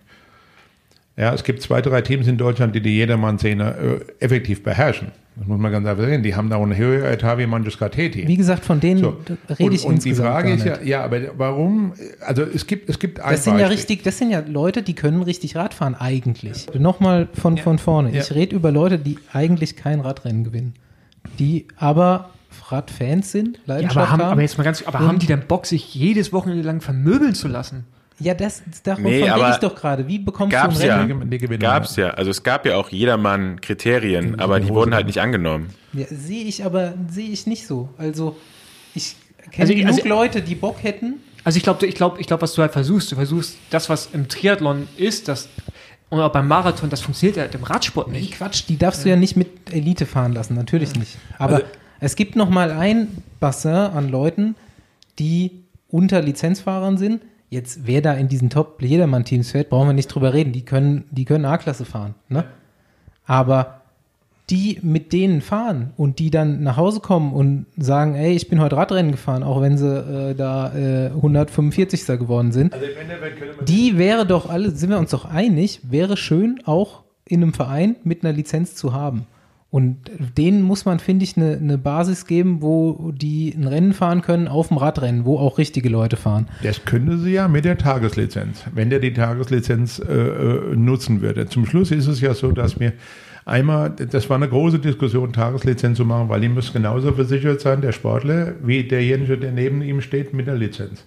Ja, 1.16 1.34
es 1.34 1.46
gibt 1.46 1.62
zwei, 1.62 1.82
drei 1.82 2.02
Teams 2.02 2.28
in 2.28 2.38
Deutschland, 2.38 2.76
die 2.76 2.82
die 2.82 2.96
Jedermann-Szene 2.98 4.04
äh, 4.20 4.24
effektiv 4.24 4.62
beherrschen. 4.64 5.12
Das 5.38 5.48
muss 5.48 5.60
man 5.60 5.72
ganz 5.72 5.88
einfach 5.88 6.04
sehen. 6.06 6.24
Die 6.24 6.36
haben 6.36 6.50
da 6.50 6.56
auch 6.56 6.64
eine 6.64 6.76
höhere 6.76 7.12
Etat 7.12 7.38
wie 7.38 7.46
manches 7.46 7.78
KT-Team. 7.78 8.28
Wie 8.28 8.38
gesagt, 8.38 8.66
von 8.66 8.80
denen 8.80 9.00
So. 9.02 9.18
rede 9.50 9.64
und, 9.66 9.72
ich 9.74 9.86
und 9.86 10.04
die 10.04 10.10
insgesamt 10.10 10.30
Frage 10.30 10.48
gar 10.50 10.58
ist 10.58 10.66
ja, 10.66 10.82
ja, 10.82 11.04
aber 11.04 11.20
warum? 11.38 11.94
Also 12.26 12.42
es 12.42 12.66
gibt, 12.66 12.90
es 12.90 12.98
gibt 12.98 13.20
ein 13.20 13.32
Das 13.32 13.44
sind 13.44 13.54
ja 13.54 13.60
Beispiel. 13.68 13.76
richtig, 13.78 14.04
das 14.04 14.18
sind 14.18 14.32
ja 14.32 14.40
Leute, 14.48 14.82
die 14.82 14.94
können 14.96 15.22
richtig 15.22 15.56
Radfahren 15.56 15.94
eigentlich. 15.96 16.66
Nochmal 16.78 17.28
von, 17.34 17.58
von 17.58 17.78
vorne. 17.78 18.14
Ja. 18.14 18.22
Ich 18.22 18.32
rede 18.34 18.56
über 18.56 18.72
Leute, 18.72 18.98
die 18.98 19.20
eigentlich 19.32 19.76
kein 19.76 20.00
Radrennen 20.00 20.44
gewinnen. 20.44 20.74
Die 21.38 21.68
aber 21.78 22.32
Radfans 22.70 23.32
sind, 23.32 23.58
Ja, 23.58 23.76
Leidenschaft 23.76 23.98
aber 23.98 24.12
haben, 24.12 24.22
haben. 24.24 24.32
aber 24.32 24.42
jetzt 24.42 24.58
mal 24.58 24.64
ganz, 24.64 24.82
aber 24.88 25.00
Und- 25.02 25.08
haben 25.08 25.20
die 25.20 25.28
dann 25.28 25.42
Bock, 25.48 25.66
sich 25.68 25.94
jedes 25.94 26.34
Wochenende 26.34 26.64
lang 26.64 26.82
vermöbeln 26.82 27.36
zu 27.36 27.48
lassen? 27.48 27.86
Ja, 28.20 28.34
das, 28.34 28.64
davon 28.84 29.04
Nee, 29.04 29.22
rede 29.24 29.34
aber 29.34 29.52
ich 29.52 29.58
doch 29.58 29.76
gerade. 29.76 30.08
Wie 30.08 30.18
bekommst 30.20 30.54
Gab's 30.54 30.78
du 30.78 30.82
ein 30.84 30.88
ja. 30.88 31.02
Rennen? 31.02 31.30
Die 31.30 31.38
gewinnen 31.38 31.60
Gab's 31.60 31.96
ja. 31.96 32.10
Also 32.12 32.32
es 32.32 32.42
gab 32.44 32.66
ja 32.66 32.76
auch 32.76 32.90
jedermann 32.90 33.62
Kriterien, 33.62 34.40
aber 34.40 34.60
die 34.60 34.70
wurden 34.70 34.94
halt 34.96 35.06
nicht 35.08 35.20
angenommen. 35.22 35.70
Ja, 35.94 36.06
sehe 36.10 36.44
ich 36.46 36.66
aber, 36.66 36.94
sehe 37.10 37.30
ich 37.30 37.46
nicht 37.48 37.68
so. 37.68 37.90
Also, 37.98 38.36
ich 38.96 39.16
kenne 39.52 39.62
Also, 39.70 39.74
genug 39.74 39.94
also- 39.98 40.08
Leute, 40.10 40.42
die 40.42 40.56
Bock 40.56 40.82
hätten. 40.84 41.16
Also 41.44 41.58
ich 41.58 41.64
glaube, 41.64 41.86
ich 41.86 41.96
glaube, 41.96 42.20
ich 42.20 42.28
glaube, 42.28 42.42
was 42.42 42.54
du 42.54 42.62
halt 42.62 42.74
versuchst, 42.74 43.12
du 43.12 43.16
versuchst 43.16 43.56
das, 43.70 43.90
was 43.90 44.10
im 44.12 44.28
Triathlon 44.28 44.88
ist, 44.98 45.28
das 45.28 45.48
und 46.10 46.20
auch 46.20 46.32
beim 46.32 46.48
Marathon, 46.48 46.90
das 46.90 47.02
funktioniert 47.02 47.38
ja 47.38 47.44
im 47.46 47.64
Radsport 47.64 48.10
Nee, 48.10 48.20
nicht. 48.22 48.34
Quatsch, 48.34 48.64
die 48.68 48.78
darfst 48.78 49.06
du 49.06 49.10
ja 49.10 49.16
nicht 49.16 49.36
mit 49.36 49.74
Elite 49.74 50.06
fahren 50.06 50.34
lassen, 50.34 50.56
natürlich 50.56 50.96
nicht. 50.96 51.18
Aber 51.38 51.62
es 52.00 52.16
gibt 52.16 52.36
noch 52.36 52.50
mal 52.50 52.72
ein 52.72 53.10
Bassin 53.40 53.72
an 53.72 54.10
Leuten, 54.10 54.56
die 55.20 55.64
unter 55.90 56.22
Lizenzfahrern 56.22 56.98
sind, 56.98 57.22
Jetzt, 57.50 57.82
wer 57.86 58.02
da 58.02 58.14
in 58.14 58.28
diesen 58.28 58.50
Top-Jedermann-Teams 58.50 59.52
fährt, 59.52 59.70
brauchen 59.70 59.88
wir 59.88 59.94
nicht 59.94 60.08
drüber 60.08 60.34
reden. 60.34 60.52
Die 60.52 60.66
können, 60.66 61.06
die 61.12 61.26
können 61.26 61.46
A-Klasse 61.46 61.86
fahren. 61.86 62.16
Ne? 62.28 62.44
Aber 63.26 63.82
die 64.50 64.80
mit 64.82 65.12
denen 65.12 65.42
fahren 65.42 65.92
und 65.98 66.20
die 66.20 66.32
dann 66.32 66.64
nach 66.64 66.78
Hause 66.78 67.02
kommen 67.02 67.34
und 67.34 67.66
sagen, 67.78 68.16
ey, 68.16 68.34
ich 68.34 68.50
bin 68.50 68.62
heute 68.62 68.78
Radrennen 68.78 69.12
gefahren, 69.12 69.44
auch 69.44 69.62
wenn 69.62 69.78
sie 69.78 69.88
äh, 69.88 70.36
da 70.36 70.74
äh, 70.74 71.08
145. 71.08 72.06
geworden 72.06 72.52
sind. 72.52 72.74
Also 72.74 72.86
Die 73.66 73.98
wäre 73.98 74.26
doch 74.26 74.50
alle, 74.50 74.72
sind 74.72 74.90
wir 74.90 75.00
uns 75.00 75.12
doch 75.12 75.26
einig, 75.26 75.82
wäre 75.84 76.16
schön 76.16 76.62
auch 76.66 77.04
in 77.26 77.44
einem 77.44 77.54
Verein 77.54 77.98
mit 78.06 78.24
einer 78.24 78.34
Lizenz 78.34 78.76
zu 78.76 78.94
haben. 78.94 79.26
Und 79.70 79.98
denen 80.38 80.62
muss 80.62 80.86
man, 80.86 81.00
finde 81.00 81.26
ich, 81.26 81.36
eine 81.36 81.58
eine 81.58 81.78
Basis 81.78 82.26
geben, 82.26 82.62
wo 82.62 83.12
die 83.12 83.54
ein 83.54 83.68
Rennen 83.68 83.92
fahren 83.92 84.22
können 84.22 84.48
auf 84.48 84.70
dem 84.70 84.78
Radrennen, 84.78 85.26
wo 85.26 85.38
auch 85.38 85.58
richtige 85.58 85.90
Leute 85.90 86.16
fahren. 86.16 86.48
Das 86.64 86.86
könnte 86.86 87.18
sie 87.18 87.32
ja 87.32 87.50
mit 87.50 87.66
der 87.66 87.78
Tageslizenz, 87.78 88.64
wenn 88.74 88.90
der 88.90 89.00
die 89.00 89.12
Tageslizenz 89.12 90.00
äh, 90.00 90.14
äh, 90.14 90.76
nutzen 90.76 91.22
würde. 91.22 91.48
Zum 91.48 91.66
Schluss 91.66 91.92
ist 91.92 92.08
es 92.08 92.22
ja 92.22 92.34
so, 92.34 92.52
dass 92.52 92.80
wir 92.80 92.94
einmal, 93.44 93.90
das 93.90 94.30
war 94.30 94.38
eine 94.38 94.48
große 94.48 94.80
Diskussion, 94.80 95.34
Tageslizenz 95.34 95.98
zu 95.98 96.06
machen, 96.06 96.30
weil 96.30 96.40
die 96.40 96.50
muss 96.50 96.72
genauso 96.72 97.12
versichert 97.12 97.60
sein, 97.60 97.82
der 97.82 97.92
Sportler, 97.92 98.54
wie 98.64 98.86
derjenige, 98.86 99.38
der 99.38 99.52
neben 99.52 99.82
ihm 99.82 100.00
steht, 100.00 100.34
mit 100.34 100.48
der 100.48 100.56
Lizenz. 100.56 101.06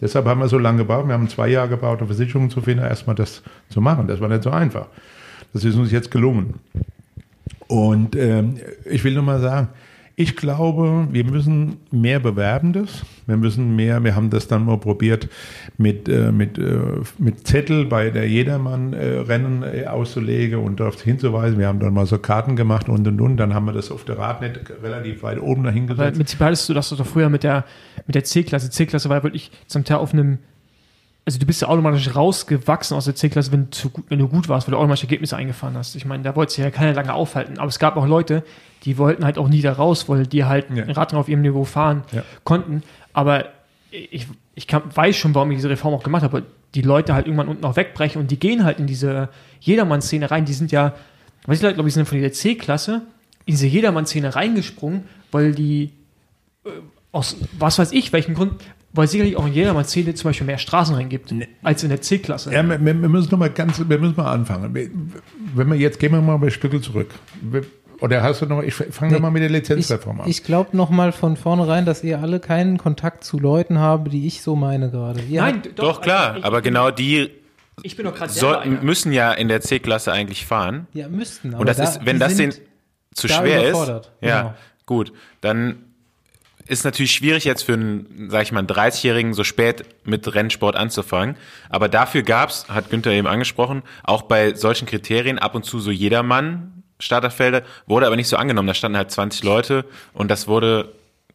Deshalb 0.00 0.26
haben 0.26 0.40
wir 0.40 0.48
so 0.48 0.58
lange 0.58 0.78
gebraucht. 0.78 1.08
Wir 1.08 1.14
haben 1.14 1.28
zwei 1.28 1.48
Jahre 1.48 1.70
gebraucht, 1.70 1.98
eine 1.98 2.06
Versicherung 2.06 2.50
zu 2.50 2.60
finden, 2.60 2.84
erstmal 2.84 3.16
das 3.16 3.42
zu 3.68 3.80
machen. 3.80 4.06
Das 4.06 4.20
war 4.20 4.28
nicht 4.28 4.44
so 4.44 4.50
einfach. 4.50 4.86
Das 5.52 5.64
ist 5.64 5.76
uns 5.76 5.90
jetzt 5.90 6.10
gelungen. 6.10 6.54
Und 7.68 8.16
ähm, 8.16 8.56
ich 8.84 9.04
will 9.04 9.14
nur 9.14 9.22
mal 9.22 9.40
sagen, 9.40 9.68
ich 10.18 10.34
glaube, 10.34 11.08
wir 11.10 11.24
müssen 11.24 11.76
mehr 11.90 12.20
Bewerbendes. 12.20 13.02
Wir 13.26 13.36
müssen 13.36 13.76
mehr, 13.76 14.02
wir 14.02 14.16
haben 14.16 14.30
das 14.30 14.48
dann 14.48 14.64
mal 14.64 14.78
probiert, 14.78 15.28
mit, 15.76 16.08
äh, 16.08 16.32
mit, 16.32 16.56
äh, 16.56 16.78
mit 17.18 17.46
Zettel 17.46 17.84
bei 17.84 18.08
der 18.08 18.26
Jedermann-Rennen 18.26 19.62
äh, 19.62 19.84
auszulegen 19.84 20.60
und 20.60 20.80
darauf 20.80 21.02
hinzuweisen. 21.02 21.58
Wir 21.58 21.68
haben 21.68 21.80
dann 21.80 21.92
mal 21.92 22.06
so 22.06 22.16
Karten 22.16 22.56
gemacht 22.56 22.88
und 22.88 23.06
und 23.06 23.20
und. 23.20 23.36
Dann 23.36 23.52
haben 23.52 23.66
wir 23.66 23.74
das 23.74 23.90
auf 23.90 24.04
der 24.04 24.18
Radnet 24.18 24.60
relativ 24.82 25.22
weit 25.22 25.38
oben 25.38 25.64
dahin 25.64 25.86
gesetzt. 25.86 26.16
mit 26.16 26.30
Zibal 26.30 26.54
ist 26.54 26.66
du 26.66 26.72
das 26.72 26.88
doch 26.88 27.06
früher 27.06 27.28
mit 27.28 27.42
der, 27.42 27.66
mit 28.06 28.14
der 28.14 28.24
C-Klasse. 28.24 28.70
C-Klasse 28.70 29.10
war 29.10 29.22
wirklich 29.22 29.50
zum 29.66 29.84
Teil 29.84 29.98
auf 29.98 30.14
einem, 30.14 30.38
also 31.26 31.38
du 31.40 31.44
bist 31.46 31.60
ja 31.60 31.68
automatisch 31.68 32.14
rausgewachsen 32.14 32.96
aus 32.96 33.04
der 33.06 33.16
C-Klasse, 33.16 33.50
wenn, 33.52 33.64
du 33.64 33.70
zu 33.70 33.90
gut- 33.90 34.04
wenn 34.08 34.18
du 34.20 34.28
gut 34.28 34.48
warst, 34.48 34.66
weil 34.68 34.72
du 34.72 34.78
automatisch 34.78 35.02
Ergebnisse 35.02 35.36
eingefahren 35.36 35.76
hast. 35.76 35.96
Ich 35.96 36.04
meine, 36.04 36.22
da 36.22 36.36
wollte 36.36 36.52
sich 36.54 36.62
ja 36.64 36.70
keiner 36.70 36.94
lange 36.94 37.12
aufhalten. 37.12 37.58
Aber 37.58 37.68
es 37.68 37.78
gab 37.80 37.96
auch 37.96 38.06
Leute, 38.06 38.44
die 38.84 38.96
wollten 38.96 39.24
halt 39.24 39.36
auch 39.36 39.48
nie 39.48 39.60
da 39.60 39.72
raus, 39.72 40.08
weil 40.08 40.26
die 40.26 40.44
halt 40.44 40.66
Ja. 40.74 40.84
Radrennen 40.84 41.20
auf 41.20 41.28
ihrem 41.28 41.42
Niveau 41.42 41.64
fahren 41.64 42.04
Ja. 42.12 42.22
konnten. 42.44 42.82
Aber 43.12 43.46
ich, 43.90 44.28
ich 44.54 44.66
kann, 44.68 44.82
weiß 44.94 45.16
schon, 45.16 45.34
warum 45.34 45.50
ich 45.50 45.56
diese 45.58 45.68
Reform 45.70 45.94
auch 45.94 46.02
gemacht 46.04 46.22
habe. 46.22 46.44
Die 46.76 46.82
Leute 46.82 47.12
halt 47.14 47.26
irgendwann 47.26 47.48
unten 47.48 47.64
auch 47.64 47.74
wegbrechen 47.76 48.20
und 48.20 48.30
die 48.30 48.38
gehen 48.38 48.62
halt 48.64 48.78
in 48.78 48.86
diese 48.86 49.28
Jedermann-Szene 49.60 50.30
rein. 50.30 50.44
Die 50.44 50.52
sind 50.52 50.70
ja, 50.70 50.94
weiß 51.46 51.60
ich, 51.62 51.74
glaube 51.74 51.88
ich, 51.88 51.94
sind 51.94 52.06
von 52.06 52.18
dieser 52.18 52.32
C-Klasse 52.32 53.02
in 53.46 53.54
diese 53.54 53.66
Jedermann-Szene 53.66 54.34
reingesprungen, 54.36 55.04
weil 55.32 55.54
die 55.54 55.90
äh, 56.64 56.68
aus 57.12 57.36
was 57.58 57.78
weiß 57.78 57.92
ich, 57.92 58.12
welchen 58.12 58.34
Grund, 58.34 58.52
weil 58.92 59.06
sicherlich 59.08 59.36
auch 59.36 59.46
in 59.46 59.52
Jedermann-Szene 59.52 60.14
zum 60.14 60.28
Beispiel 60.30 60.46
mehr 60.46 60.58
Straßenrennen 60.58 61.08
gibt 61.08 61.34
als 61.62 61.82
in 61.82 61.90
der 61.90 62.00
C-Klasse. 62.00 62.52
Ja, 62.52 62.62
wir, 62.66 62.80
wir 62.80 62.94
müssen 62.94 63.30
noch 63.30 63.38
mal 63.38 63.50
ganz, 63.50 63.78
wir 63.86 63.98
müssen 63.98 64.16
mal 64.16 64.32
anfangen. 64.32 64.74
Wenn 65.54 65.68
wir 65.68 65.76
jetzt 65.76 65.98
gehen 65.98 66.12
wir 66.12 66.20
mal 66.22 66.42
ein 66.42 66.50
Stückel 66.50 66.80
zurück. 66.80 67.10
Oder 68.00 68.22
hast 68.22 68.42
du 68.42 68.46
noch? 68.46 68.62
Ich 68.62 68.74
fange 68.74 69.12
noch 69.14 69.20
mal 69.20 69.30
mit 69.30 69.40
der 69.42 69.48
Ich, 69.50 69.56
Lizenzreform 69.56 70.20
an. 70.20 70.28
ich 70.28 70.44
glaube 70.44 70.76
noch 70.76 70.90
mal 70.90 71.12
von 71.12 71.36
vornherein, 71.36 71.86
dass 71.86 72.04
ihr 72.04 72.20
alle 72.20 72.40
keinen 72.40 72.76
Kontakt 72.76 73.24
zu 73.24 73.38
Leuten 73.38 73.78
habt, 73.78 74.12
die 74.12 74.26
ich 74.26 74.42
so 74.42 74.54
meine 74.54 74.90
gerade. 74.90 75.20
Ihr 75.22 75.40
Nein, 75.40 75.62
habt- 75.64 75.78
Doch, 75.78 76.00
klar, 76.02 76.26
also 76.28 76.38
ich, 76.40 76.44
aber 76.44 76.60
genau 76.60 76.90
die 76.90 77.30
Ich 77.82 77.96
bin 77.96 78.04
doch 78.04 78.14
gerade 78.14 78.32
einer. 78.62 78.82
müssen 78.82 79.12
ja 79.12 79.32
in 79.32 79.48
der 79.48 79.62
C-Klasse 79.62 80.12
eigentlich 80.12 80.44
fahren. 80.44 80.86
ja, 80.92 81.08
müssten. 81.08 81.52
aber 81.54 81.60
Und 81.60 81.68
das 81.70 81.78
da- 81.78 81.84
ist, 81.84 82.00
wenn 82.04 82.18
das 82.18 82.36
sind 82.36 82.56
den 82.58 82.62
zu 83.14 83.28
schwer 83.28 83.70
ist, 83.70 84.10
ja, 84.20 84.40
Genau. 84.42 84.54
gut, 84.84 85.12
dann 85.40 85.76
ist 86.66 86.84
natürlich 86.84 87.12
schwierig 87.12 87.44
jetzt 87.44 87.62
für 87.62 87.74
einen, 87.74 88.28
sag 88.30 88.42
ich 88.42 88.52
mal, 88.52 88.58
einen 88.60 88.68
30-Jährigen 88.68 89.34
so 89.34 89.44
spät 89.44 89.84
mit 90.04 90.34
Rennsport 90.34 90.76
anzufangen. 90.76 91.36
Aber 91.68 91.88
dafür 91.88 92.22
gab's, 92.22 92.66
hat 92.68 92.90
Günther 92.90 93.12
eben 93.12 93.26
angesprochen, 93.26 93.82
auch 94.02 94.22
bei 94.22 94.54
solchen 94.54 94.86
Kriterien 94.86 95.38
ab 95.38 95.54
und 95.54 95.64
zu 95.64 95.78
so 95.80 95.90
jedermann 95.90 96.82
Starterfelder, 96.98 97.62
wurde 97.86 98.06
aber 98.06 98.16
nicht 98.16 98.28
so 98.28 98.36
angenommen. 98.36 98.68
Da 98.68 98.74
standen 98.74 98.96
halt 98.96 99.10
20 99.10 99.44
Leute 99.44 99.84
und 100.14 100.30
das 100.30 100.48
wurde, 100.48 100.92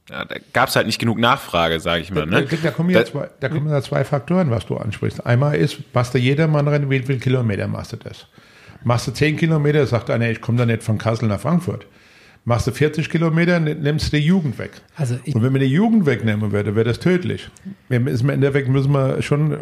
ja, 0.09 0.25
da 0.25 0.35
gab's 0.53 0.75
halt 0.75 0.87
nicht 0.87 0.97
genug 0.99 1.19
Nachfrage, 1.19 1.79
sage 1.79 2.01
ich 2.01 2.11
mal. 2.11 2.25
Ne? 2.25 2.45
Da, 2.45 2.55
da, 2.57 2.71
kommen 2.71 2.89
ja 2.89 2.99
Da- 2.99 3.05
zwei, 3.05 3.29
da 3.39 3.47
kommen 3.49 3.69
ja 3.69 3.81
zwei 3.81 4.03
Faktoren, 4.03 4.49
was 4.49 4.65
du 4.65 4.77
ansprichst. 4.77 5.25
Einmal 5.25 5.55
ist, 5.55 5.77
machst 5.93 6.13
du 6.13 6.17
jedermann 6.17 6.67
rennen, 6.67 6.89
wie 6.89 6.99
viel 6.99 7.19
Kilometer 7.19 7.67
machst 7.67 7.93
du 7.93 7.97
das? 7.97 8.25
Machst 8.83 9.05
du 9.05 9.11
10 9.11 9.37
Kilometer, 9.37 9.85
sagt 9.85 10.09
einer, 10.09 10.29
ich 10.31 10.41
komme 10.41 10.57
da 10.57 10.65
nicht 10.65 10.81
von 10.81 10.97
Kassel 10.97 11.27
nach 11.27 11.39
Frankfurt. 11.39 11.85
Machst 12.43 12.65
du 12.65 12.71
40 12.71 13.07
Kilometer, 13.09 13.59
nimmst 13.59 14.11
du 14.11 14.17
die 14.17 14.23
Jugend 14.25 14.57
weg. 14.57 14.71
Also 14.95 15.15
ich- 15.23 15.35
Und 15.35 15.43
wenn 15.43 15.53
wir 15.53 15.59
die 15.59 15.67
Jugend 15.67 16.07
wegnehmen 16.07 16.51
würde, 16.51 16.75
wäre 16.75 16.85
das 16.85 16.97
tödlich. 16.99 17.49
Im 17.89 18.07
Endeffekt 18.07 18.67
müssen 18.67 18.91
wir 18.91 19.21
schon 19.21 19.51
äh, 19.51 19.57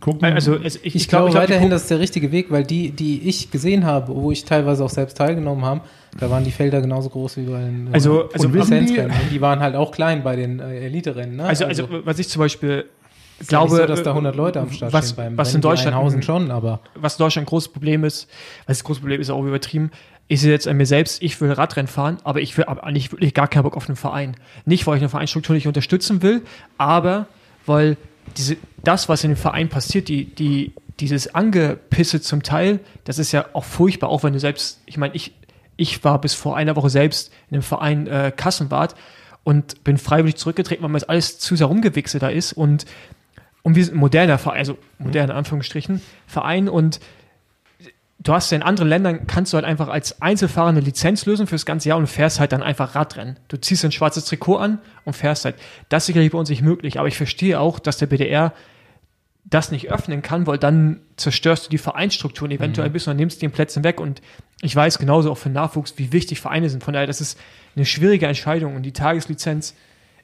gucken. 0.00 0.24
Also, 0.32 0.54
es, 0.56 0.76
ich, 0.76 0.94
Ich, 0.94 1.08
glaub- 1.08 1.24
glaube 1.24 1.32
glaub, 1.32 1.46
die 1.46 1.52
weiterhin, 1.52 1.68
das 1.70 1.82
ist 1.82 1.90
der 1.90 1.98
richtige 2.00 2.32
Weg, 2.32 2.50
weil 2.50 2.64
die, 2.64 2.92
die 2.92 3.28
ich 3.28 3.50
gesehen 3.50 3.84
habe, 3.84 4.08
wo 4.14 4.32
ich 4.32 4.44
teilweise 4.46 4.82
auch 4.82 4.88
selbst 4.90 5.18
teilgenommen 5.18 5.66
habe, 5.66 5.82
da 6.18 6.30
waren 6.30 6.44
die 6.44 6.50
Felder 6.50 6.80
genauso 6.80 7.10
groß 7.10 7.36
wie 7.36 7.42
bei 7.42 7.60
den 7.60 7.88
äh, 7.88 7.90
Also- 7.92 8.30
also 8.32 8.48
die- 8.48 9.02
die 9.30 9.40
waren 9.42 9.60
halt 9.60 9.74
auch 9.76 9.92
klein 9.92 10.22
bei 10.22 10.34
den 10.34 10.60
äh, 10.60 10.86
Elite-Rennen. 10.86 11.36
Ne? 11.36 11.44
also, 11.44 11.66
also, 11.66 11.88
was 12.06 12.18
ich 12.18 12.28
zum 12.28 12.40
Beispiel 12.40 12.86
ja 13.40 13.46
glaube, 13.48 13.72
nicht 13.72 13.80
so, 13.82 13.86
dass 13.86 14.02
da 14.02 14.10
100 14.14 14.34
Leute 14.36 14.60
am 14.60 14.70
Start 14.70 14.92
was, 14.92 15.10
stehen. 15.10 15.16
Beim 15.16 15.36
was 15.36 15.48
Rennen 15.48 15.56
in 15.56 15.60
Deutschland 15.62 16.24
schon, 16.24 16.50
aber 16.50 16.80
was 16.94 17.14
in 17.16 17.18
Deutschland 17.18 17.46
ein 17.46 17.50
großes 17.50 17.68
Problem 17.72 18.04
ist, 18.04 18.28
was 18.66 18.78
das 18.78 18.84
große 18.84 19.00
Problem 19.00 19.20
ist 19.20 19.30
auch 19.30 19.42
übertrieben, 19.44 19.90
ist 20.28 20.44
jetzt 20.44 20.66
an 20.66 20.76
mir 20.76 20.86
selbst, 20.86 21.22
ich 21.22 21.40
will 21.40 21.52
Radrennen 21.52 21.88
fahren, 21.88 22.18
aber 22.24 22.40
ich 22.40 22.56
will 22.56 22.64
aber 22.64 22.84
eigentlich 22.84 23.12
wirklich 23.12 23.34
gar 23.34 23.48
keinen 23.48 23.64
Bock 23.64 23.76
auf 23.76 23.88
einen 23.88 23.96
Verein. 23.96 24.36
Nicht, 24.64 24.86
weil 24.86 24.96
ich 24.96 25.02
eine 25.02 25.08
Vereinsstruktur 25.08 25.54
nicht 25.54 25.66
unterstützen 25.66 26.22
will, 26.22 26.42
aber 26.78 27.26
weil 27.66 27.96
diese, 28.36 28.56
das, 28.82 29.08
was 29.08 29.24
in 29.24 29.32
dem 29.32 29.36
Verein 29.36 29.68
passiert, 29.68 30.08
die, 30.08 30.24
die, 30.24 30.72
dieses 31.00 31.34
Angepisse 31.34 32.20
zum 32.20 32.42
Teil, 32.42 32.80
das 33.04 33.18
ist 33.18 33.32
ja 33.32 33.46
auch 33.52 33.64
furchtbar, 33.64 34.08
auch 34.08 34.22
wenn 34.22 34.32
du 34.32 34.40
selbst, 34.40 34.80
ich 34.86 34.96
meine, 34.96 35.14
ich, 35.14 35.32
ich 35.76 36.02
war 36.04 36.20
bis 36.20 36.34
vor 36.34 36.56
einer 36.56 36.76
Woche 36.76 36.90
selbst 36.90 37.32
in 37.50 37.56
einem 37.56 37.62
Verein 37.62 38.06
äh, 38.06 38.32
Kassenwart 38.34 38.94
und 39.44 39.84
bin 39.84 39.98
freiwillig 39.98 40.36
zurückgetreten, 40.36 40.82
weil 40.82 40.90
mir 40.90 40.98
das 40.98 41.08
alles 41.08 41.38
zu 41.38 41.56
sehr 41.56 41.66
rumgewichselt 41.66 42.22
da 42.22 42.28
ist 42.28 42.52
und 42.52 42.86
und 43.64 43.76
wir 43.76 43.84
sind 43.84 43.94
ein 43.94 44.00
moderner 44.00 44.38
Verein, 44.38 44.58
also 44.58 44.76
moderner 44.98 45.36
Anführungsstrichen, 45.36 46.02
Verein 46.26 46.68
und 46.68 46.98
du 48.22 48.32
hast 48.32 48.50
ja 48.50 48.56
in 48.56 48.62
anderen 48.62 48.88
Ländern, 48.88 49.26
kannst 49.26 49.52
du 49.52 49.56
halt 49.56 49.64
einfach 49.64 49.88
als 49.88 50.22
Einzelfahrer 50.22 50.68
eine 50.68 50.80
Lizenz 50.80 51.26
lösen 51.26 51.46
fürs 51.46 51.66
ganze 51.66 51.88
Jahr 51.88 51.98
und 51.98 52.06
fährst 52.06 52.40
halt 52.40 52.52
dann 52.52 52.62
einfach 52.62 52.94
Radrennen. 52.94 53.38
Du 53.48 53.56
ziehst 53.56 53.84
ein 53.84 53.92
schwarzes 53.92 54.24
Trikot 54.26 54.56
an 54.56 54.78
und 55.04 55.14
fährst 55.14 55.44
halt. 55.44 55.56
Das 55.88 56.04
ist 56.04 56.06
sicherlich 56.06 56.30
bei 56.30 56.38
uns 56.38 56.48
nicht 56.48 56.62
möglich, 56.62 56.98
aber 56.98 57.08
ich 57.08 57.16
verstehe 57.16 57.58
auch, 57.58 57.78
dass 57.78 57.98
der 57.98 58.06
BDR 58.06 58.52
das 59.44 59.72
nicht 59.72 59.90
öffnen 59.90 60.22
kann, 60.22 60.46
weil 60.46 60.58
dann 60.58 61.00
zerstörst 61.16 61.66
du 61.66 61.70
die 61.70 61.78
Vereinsstrukturen 61.78 62.52
eventuell 62.52 62.86
ein 62.86 62.92
bisschen 62.92 63.12
und 63.12 63.16
nimmst 63.16 63.42
den 63.42 63.50
Plätzen 63.50 63.82
weg. 63.82 64.00
Und 64.00 64.22
ich 64.60 64.74
weiß 64.74 64.98
genauso 64.98 65.32
auch 65.32 65.38
für 65.38 65.50
Nachwuchs, 65.50 65.94
wie 65.96 66.12
wichtig 66.12 66.40
Vereine 66.40 66.70
sind. 66.70 66.84
Von 66.84 66.94
daher, 66.94 67.08
das 67.08 67.20
ist 67.20 67.38
eine 67.74 67.84
schwierige 67.84 68.26
Entscheidung 68.26 68.76
und 68.76 68.84
die 68.84 68.92
Tageslizenz 68.92 69.74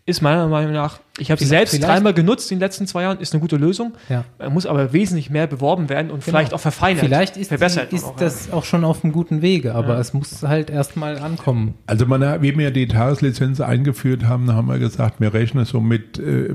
ist 0.09 0.22
meiner 0.22 0.48
Meinung 0.48 0.72
nach, 0.72 1.01
ich 1.18 1.30
habe 1.30 1.39
sie 1.39 1.44
selbst 1.47 1.74
vielleicht- 1.74 1.89
dreimal 1.93 2.14
genutzt 2.14 2.51
in 2.51 2.56
den 2.59 2.62
letzten 2.64 2.86
zwei 2.86 3.02
Jahren, 3.02 3.20
ist 3.20 3.35
eine 3.35 3.40
gute 3.40 3.56
Lösung. 3.56 3.93
ja. 4.09 4.24
Er 4.39 4.51
muss 4.51 4.64
aber 4.66 4.93
wesentlich 4.93 5.28
mehr 5.30 5.47
beworben 5.47 5.89
werden 5.89 6.10
und 6.10 6.24
vielleicht 6.24 6.55
auch 6.55 6.60
verfeinert. 6.60 7.05
Vielleicht 7.05 7.36
ist, 7.36 7.48
verbessert. 7.48 7.93
die, 7.93 7.97
ist 7.97 8.05
auch, 8.05 8.16
das 8.16 8.51
auch 8.52 8.64
schon 8.64 8.85
auf 8.85 9.05
einem 9.05 9.12
guten 9.12 9.43
Wege, 9.43 9.74
aber 9.74 9.94
Ja. 9.94 10.01
es 10.01 10.14
muss 10.14 10.43
halt 10.43 10.70
erstmal 10.70 11.18
ankommen. 11.18 11.74
Also 11.86 12.06
man, 12.06 12.40
wie 12.43 12.56
wir 12.56 12.70
die 12.70 12.89
Tageslizenz 12.89 13.60
eingeführt 13.60 14.24
haben, 14.24 14.51
haben 14.52 14.68
wir 14.68 14.78
gesagt, 14.78 15.20
wir 15.20 15.35
rechnen 15.35 15.64
so 15.66 15.80
mit 15.80 16.18
äh, 16.18 16.55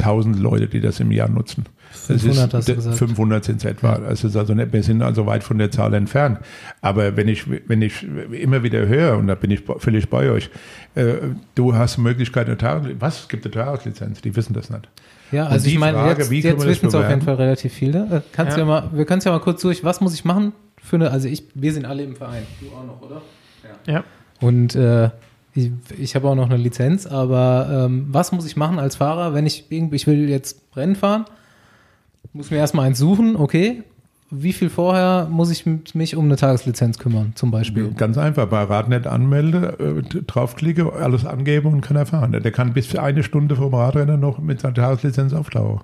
1000 0.00 0.38
Leute, 0.38 0.66
die 0.68 0.80
das 0.80 1.00
im 1.00 1.10
Jahr 1.12 1.28
nutzen. 1.28 1.64
Das 1.90 2.22
500 2.22 2.54
hast 2.54 2.68
du 2.68 2.74
gesagt. 2.74 2.96
500 2.96 3.44
sind 3.44 3.56
es 3.58 3.64
etwa. 3.64 3.92
Also, 3.94 4.06
es 4.06 4.24
ist 4.24 4.36
also 4.36 4.54
nicht, 4.54 4.72
wir 4.72 4.82
sind 4.82 5.02
also 5.02 5.26
weit 5.26 5.44
von 5.44 5.58
der 5.58 5.70
Zahl 5.70 5.94
entfernt. 5.94 6.38
Aber 6.80 7.16
wenn 7.16 7.28
ich, 7.28 7.44
wenn 7.68 7.82
ich 7.82 8.06
immer 8.32 8.62
wieder 8.62 8.86
höre, 8.86 9.16
und 9.16 9.26
da 9.26 9.34
bin 9.34 9.50
ich 9.50 9.62
völlig 9.78 10.08
bei 10.08 10.30
euch, 10.30 10.50
äh, 10.94 11.14
du 11.54 11.74
hast 11.74 11.96
die 11.96 12.02
Möglichkeit, 12.02 12.46
eine 12.46 12.56
Tageslizenz, 12.56 13.00
was, 13.00 13.20
es 13.20 13.28
gibt 13.28 13.44
eine 13.44 13.52
Tageslizenz, 13.52 14.20
die 14.20 14.34
wissen 14.36 14.52
das 14.54 14.70
nicht. 14.70 14.88
Ja, 15.32 15.46
also 15.46 15.66
ich 15.68 15.78
meine, 15.78 15.98
Frage, 15.98 16.22
jetzt, 16.22 16.32
jetzt 16.32 16.66
wissen 16.66 16.86
es 16.86 16.94
auf 16.94 17.08
jeden? 17.08 17.22
Fall 17.22 17.34
relativ 17.34 17.72
viele. 17.72 18.00
Äh, 18.10 18.20
Kannst 18.32 18.56
Ja. 18.56 18.62
ja. 18.62 18.64
mal, 18.64 18.90
wir 18.92 19.04
können 19.04 19.18
es 19.18 19.24
ja 19.24 19.32
mal 19.32 19.40
kurz 19.40 19.60
durch. 19.60 19.84
Was 19.84 20.00
muss 20.00 20.14
ich 20.14 20.24
machen 20.24 20.52
für 20.82 20.96
eine, 20.96 21.10
also 21.10 21.28
ich, 21.28 21.44
wir 21.54 21.72
sind 21.72 21.84
alle 21.84 22.02
im 22.02 22.16
Verein. 22.16 22.44
Du 22.60 22.68
auch 22.68 22.86
noch, 22.86 23.02
oder? 23.02 23.22
ja. 23.86 24.04
Und 24.40 24.74
äh, 24.74 25.10
ich, 25.54 25.72
ich 25.98 26.14
habe 26.14 26.28
auch 26.28 26.34
noch 26.34 26.48
eine 26.48 26.56
Lizenz, 26.56 27.06
aber 27.06 27.86
ähm, 27.86 28.06
was 28.10 28.32
muss 28.32 28.46
ich 28.46 28.56
machen 28.56 28.78
als 28.78 28.96
Fahrer, 28.96 29.34
wenn 29.34 29.46
ich 29.46 29.64
irgendwie, 29.70 29.96
ich 29.96 30.06
will 30.06 30.28
jetzt 30.28 30.60
Rennen 30.76 30.94
fahren, 30.94 31.24
muss 32.32 32.50
mir 32.50 32.58
erstmal 32.58 32.86
eins 32.86 32.98
suchen, 32.98 33.36
okay. 33.36 33.82
Wie 34.30 34.52
viel 34.52 34.68
vorher 34.68 35.26
muss 35.30 35.50
ich 35.50 35.64
mich 35.94 36.14
um 36.14 36.26
eine 36.26 36.36
Tageslizenz 36.36 36.98
kümmern, 36.98 37.32
zum 37.34 37.50
Beispiel? 37.50 37.92
Ganz 37.96 38.18
einfach, 38.18 38.46
bei 38.48 38.62
Radnet 38.62 39.06
anmelde, 39.06 40.02
äh, 40.12 40.20
draufklicke, 40.26 40.92
alles 40.92 41.24
angebe 41.24 41.66
und 41.68 41.80
kann 41.80 41.96
erfahren. 41.96 42.32
Der 42.32 42.52
kann 42.52 42.74
bis 42.74 42.86
für 42.86 43.02
eine 43.02 43.22
Stunde 43.22 43.56
vom 43.56 43.72
Radrennen 43.72 44.20
noch 44.20 44.38
mit 44.38 44.60
seiner 44.60 44.74
Tageslizenz 44.74 45.32
auftauchen. 45.32 45.80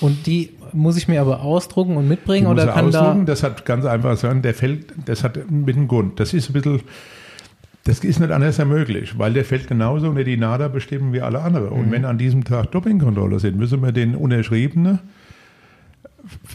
Und 0.00 0.26
die 0.26 0.50
muss 0.72 0.96
ich 0.96 1.06
mir 1.06 1.20
aber 1.20 1.42
ausdrucken 1.42 1.96
und 1.96 2.08
mitbringen 2.08 2.46
Die 2.46 2.52
muss 2.52 2.62
oder 2.62 2.72
er 2.72 2.74
kann 2.74 2.90
da. 2.90 3.00
ausdrucken, 3.00 3.26
das 3.26 3.44
hat 3.44 3.64
ganz 3.64 3.84
einfach 3.84 4.16
sagen, 4.16 4.42
der 4.42 4.54
fällt, 4.54 4.86
das 5.06 5.22
hat 5.22 5.48
mit 5.48 5.76
einem 5.76 5.86
Grund. 5.86 6.18
Das 6.18 6.34
ist 6.34 6.50
ein 6.50 6.54
bisschen, 6.54 6.80
das 7.84 8.00
ist 8.00 8.18
nicht 8.18 8.32
anders 8.32 8.58
möglich, 8.64 9.16
weil 9.18 9.32
der 9.32 9.44
fällt 9.44 9.68
genauso 9.68 10.08
unter 10.08 10.24
die 10.24 10.36
NADA 10.36 10.66
bestimmen 10.66 11.12
wie 11.12 11.20
alle 11.20 11.40
anderen. 11.42 11.68
Und 11.68 11.92
wenn 11.92 12.04
an 12.04 12.18
diesem 12.18 12.42
Tag 12.42 12.72
Dopingkontrolle 12.72 13.38
sind, 13.38 13.56
müssen 13.56 13.80
wir 13.82 13.92
den 13.92 14.16
unterschriebene, 14.16 14.98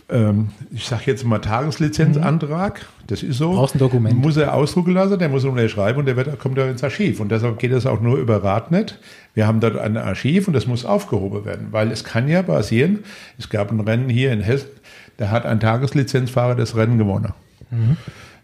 ähm, 0.10 0.50
ich 0.72 0.86
sage 0.86 1.04
jetzt 1.06 1.24
mal 1.26 1.40
Tageslizenzantrag, 1.40 2.86
das 3.08 3.24
ist 3.24 3.38
so, 3.38 3.54
Brauchst 3.54 3.76
ein 3.76 3.80
Dokument. 3.80 4.18
muss 4.18 4.38
er 4.38 4.54
ausdrucken 4.54 4.94
lassen, 4.94 5.20
der 5.20 5.30
muss 5.30 5.44
unterschreiben 5.46 6.00
und 6.00 6.06
der 6.06 6.16
wird, 6.16 6.40
kommt 6.40 6.58
da 6.58 6.68
ins 6.70 6.84
Archiv. 6.84 7.20
Und 7.20 7.32
deshalb 7.32 7.60
geht 7.60 7.72
das 7.72 7.86
auch 7.86 8.02
nur 8.02 8.18
über 8.18 8.44
Radnet. 8.44 9.00
Wir 9.34 9.48
haben 9.48 9.60
dort 9.60 9.78
ein 9.78 9.98
Archiv 9.98 10.48
und 10.48 10.54
das 10.54 10.68
muss 10.68 10.86
aufgehoben 10.86 11.46
werden, 11.46 11.68
weil 11.72 11.92
es 11.92 12.04
kann 12.04 12.28
ja 12.28 12.44
passieren, 12.44 13.00
es 13.38 13.50
gab 13.50 13.72
ein 13.72 13.80
Rennen 13.80 14.10
hier 14.10 14.32
in 14.32 14.42
Hessen, 14.42 14.70
da 15.18 15.30
hat 15.30 15.46
ein 15.46 15.60
Tageslizenzfahrer 15.60 16.56
das 16.56 16.76
Rennen 16.76 16.98
gewonnen. 16.98 17.34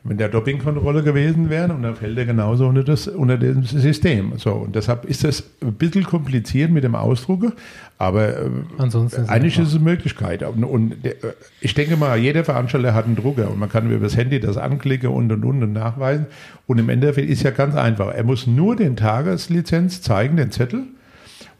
Wenn 0.10 0.18
der 0.18 0.28
Dopingkontrolle 0.28 1.04
gewesen 1.04 1.52
wäre 1.52 1.72
und 1.72 1.84
dann 1.84 1.96
fällt 1.96 2.18
er 2.18 2.26
genauso 2.26 2.66
unter 2.66 2.84
das, 2.84 3.08
unter 3.08 3.38
das 3.38 3.70
System. 3.70 4.34
So, 4.38 4.54
und 4.54 4.74
deshalb 4.74 5.06
ist 5.06 5.24
das 5.24 5.44
ein 5.62 5.74
bisschen 5.74 6.04
kompliziert 6.04 6.72
mit 6.72 6.84
dem 6.84 6.96
Ausdrucken, 6.96 7.54
aber 8.00 8.30
äh, 8.30 8.50
Ansonsten 8.80 9.22
ist 9.22 9.30
eigentlich 9.30 9.60
ist 9.60 9.68
es 9.68 9.76
eine 9.76 9.84
Möglichkeit. 9.84 10.42
Und, 10.42 10.64
und 10.64 11.06
der, 11.06 11.24
äh, 11.24 11.34
ich 11.62 11.76
denke 11.76 11.96
mal, 11.96 12.18
jeder 12.18 12.44
Veranstalter 12.44 12.96
hat 12.96 13.06
einen 13.06 13.18
Drucker 13.18 13.52
und 13.52 13.60
man 13.60 13.70
kann 13.70 13.92
über 13.92 14.04
das 14.04 14.18
Handy 14.18 14.40
das 14.40 14.58
anklicken 14.58 15.10
und 15.12 15.32
und 15.32 15.46
und 15.46 15.62
und 15.62 15.74
nachweisen. 15.74 16.26
Und 16.66 16.80
im 16.80 16.90
Endeffekt 16.90 17.30
ist 17.30 17.44
ja 17.44 17.52
ganz 17.52 17.76
einfach. 17.76 18.12
Er 18.12 18.24
muss 18.24 18.48
nur 18.48 18.76
den 18.76 18.96
Tageslizenz 18.96 20.02
zeigen, 20.02 20.38
den 20.38 20.50
Zettel 20.50 20.86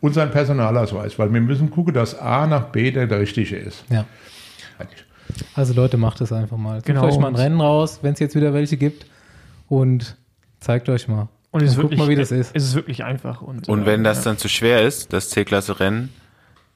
und 0.02 0.16
seinen 0.16 0.32
Personalausweis, 0.32 1.20
weil 1.20 1.32
wir 1.32 1.42
müssen 1.42 1.70
gucken, 1.70 1.94
dass 1.94 2.18
A 2.18 2.48
nach 2.48 2.70
B 2.70 2.90
der, 2.90 3.06
der 3.06 3.20
richtige 3.20 3.58
ist. 3.58 3.86
Ja. 3.92 4.06
Also 5.56 5.74
Leute, 5.74 5.98
macht 5.98 6.22
es 6.22 6.32
einfach 6.32 6.58
mal. 6.58 6.76
Sucht 6.78 6.86
Genau. 6.88 7.06
euch 7.06 7.18
mal 7.20 7.28
ein 7.28 7.36
Rennen 7.36 7.62
raus, 7.62 8.00
wenn 8.02 8.14
es 8.14 8.20
jetzt 8.20 8.36
wieder 8.36 8.54
welche 8.54 8.78
gibt 8.78 9.06
und 9.68 10.16
zeigt 10.60 10.90
euch 10.90 11.08
mal. 11.08 11.28
Und 11.52 11.62
es 11.64 11.72
ist 11.72 11.76
guckt 11.78 11.86
wirklich, 11.86 12.00
mal, 12.00 12.10
wie 12.10 12.16
das 12.16 12.32
ist. 12.32 12.52
Es 12.56 12.64
ist 12.64 12.76
wirklich 12.76 13.04
einfach. 13.04 13.42
Und, 13.42 13.68
Und 13.70 13.84
äh, 13.84 13.86
wenn 13.86 14.04
das 14.04 14.20
ja. 14.20 14.24
dann 14.26 14.38
zu 14.38 14.48
schwer 14.50 14.84
ist, 14.84 15.14
das 15.14 15.30
C-Klasse-Rennen, 15.30 16.10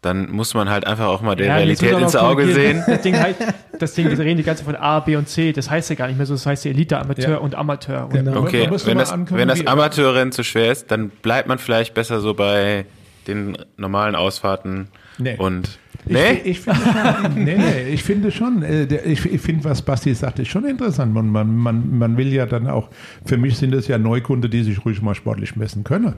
dann 0.02 0.30
muss 0.32 0.54
man 0.54 0.70
halt 0.70 0.86
einfach 0.86 1.06
auch 1.08 1.22
mal 1.22 1.36
der 1.36 1.48
Ja, 1.48 1.56
Realität 1.56 1.98
ins 1.98 2.16
Auge 2.16 2.52
sehen. 2.54 2.84
Das 2.86 3.02
Ding, 3.02 3.18
halt, 3.18 3.38
das 3.80 3.94
Ding, 3.94 4.10
wir 4.10 4.20
reden 4.20 4.38
die 4.38 4.44
ganze 4.44 4.66
Zeit 4.66 4.76
von 4.76 4.84
A, 4.84 5.00
B 5.00 5.16
und 5.16 5.30
C, 5.30 5.54
das 5.54 5.70
heißt 5.70 5.90
ja 5.92 5.96
gar 5.96 6.08
nicht 6.08 6.18
mehr 6.18 6.26
so, 6.26 6.34
das 6.34 6.46
heißt 6.46 6.66
ja 6.66 6.72
Elite, 6.72 7.00
Amateur 7.00 7.30
Ja. 7.32 7.38
und 7.38 7.56
Amateur. 7.56 8.06
Und 8.06 8.14
Genau. 8.14 8.42
Okay, 8.42 8.68
wenn 8.86 8.98
das, 8.98 9.16
wenn 9.32 9.48
das 9.48 9.66
Amateurrennen 9.66 10.32
zu 10.34 10.44
schwer 10.44 10.72
ist, 10.72 10.92
dann 10.92 11.10
bleibt 11.10 11.48
man 11.48 11.58
vielleicht 11.58 11.94
besser 11.94 12.20
so 12.20 12.34
bei 12.34 12.86
den 13.28 13.58
normalen 13.78 14.16
Ausfahrten 14.16 14.90
Nee. 15.18 15.36
und 15.38 15.80
Ich, 16.06 16.14
nee? 16.14 16.42
ich 16.44 16.60
finde 16.60 16.82
schon, 16.82 17.44
nee, 17.44 17.58
nee, 17.58 17.94
ich 17.94 18.04
finde 18.04 18.32
schon, 18.32 18.64
äh, 18.64 18.86
ich, 19.06 19.26
ich 19.26 19.42
finde, 19.42 19.64
was 19.66 19.82
Basti 19.82 20.14
sagt, 20.14 20.40
ist 20.40 20.50
schon 20.50 20.66
interessant. 20.66 21.14
Man, 21.14 21.30
man, 21.30 21.56
man, 21.56 21.98
man 21.98 22.18
will 22.18 22.34
ja 22.34 22.46
dann 22.46 22.68
auch, 22.68 22.90
für 23.26 23.38
mich 23.38 23.58
sind 23.58 23.72
das 23.72 23.88
ja 23.88 23.98
Neukunde, 23.98 24.50
die 24.50 24.64
sich 24.64 24.84
ruhig 24.86 25.02
mal 25.02 25.16
sportlich 25.16 25.56
messen 25.56 25.84
können. 25.84 26.16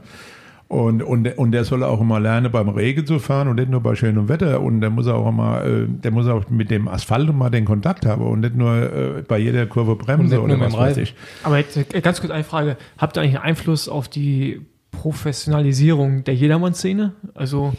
Und, 0.68 1.00
und, 1.04 1.38
und 1.38 1.52
der 1.52 1.64
soll 1.64 1.84
auch 1.84 2.02
mal 2.02 2.20
lernen, 2.20 2.50
beim 2.50 2.68
Regen 2.68 3.06
zu 3.06 3.20
fahren 3.20 3.46
und 3.46 3.56
nicht 3.56 3.70
nur 3.70 3.80
bei 3.80 3.94
schönem 3.94 4.28
Wetter. 4.28 4.60
Und 4.60 4.80
der 4.80 4.90
muss 4.90 5.06
auch 5.06 5.30
mal, 5.30 5.64
äh, 5.64 5.86
der 5.86 6.10
muss 6.10 6.26
auch 6.26 6.50
mit 6.50 6.72
dem 6.72 6.88
Asphalt 6.88 7.32
mal 7.32 7.50
den 7.50 7.64
Kontakt 7.64 8.04
haben 8.04 8.26
und 8.26 8.40
nicht 8.40 8.56
nur 8.56 8.74
äh, 8.74 9.22
bei 9.28 9.38
jeder 9.38 9.66
Kurve 9.66 9.94
bremsen 9.94 10.38
oder 10.38 10.58
was 10.58 10.76
weiß 10.76 10.96
ich. 10.96 11.14
Aber 11.44 11.58
jetzt, 11.58 11.78
ganz 12.02 12.20
kurz 12.20 12.32
eine 12.32 12.42
Frage. 12.42 12.76
Habt 12.98 13.16
ihr 13.16 13.20
eigentlich 13.20 13.36
einen 13.36 13.44
Einfluss 13.44 13.88
auf 13.88 14.08
die 14.08 14.60
Professionalisierung 14.90 16.24
der 16.24 16.34
Jedermann-Szene? 16.34 17.12
Also, 17.34 17.74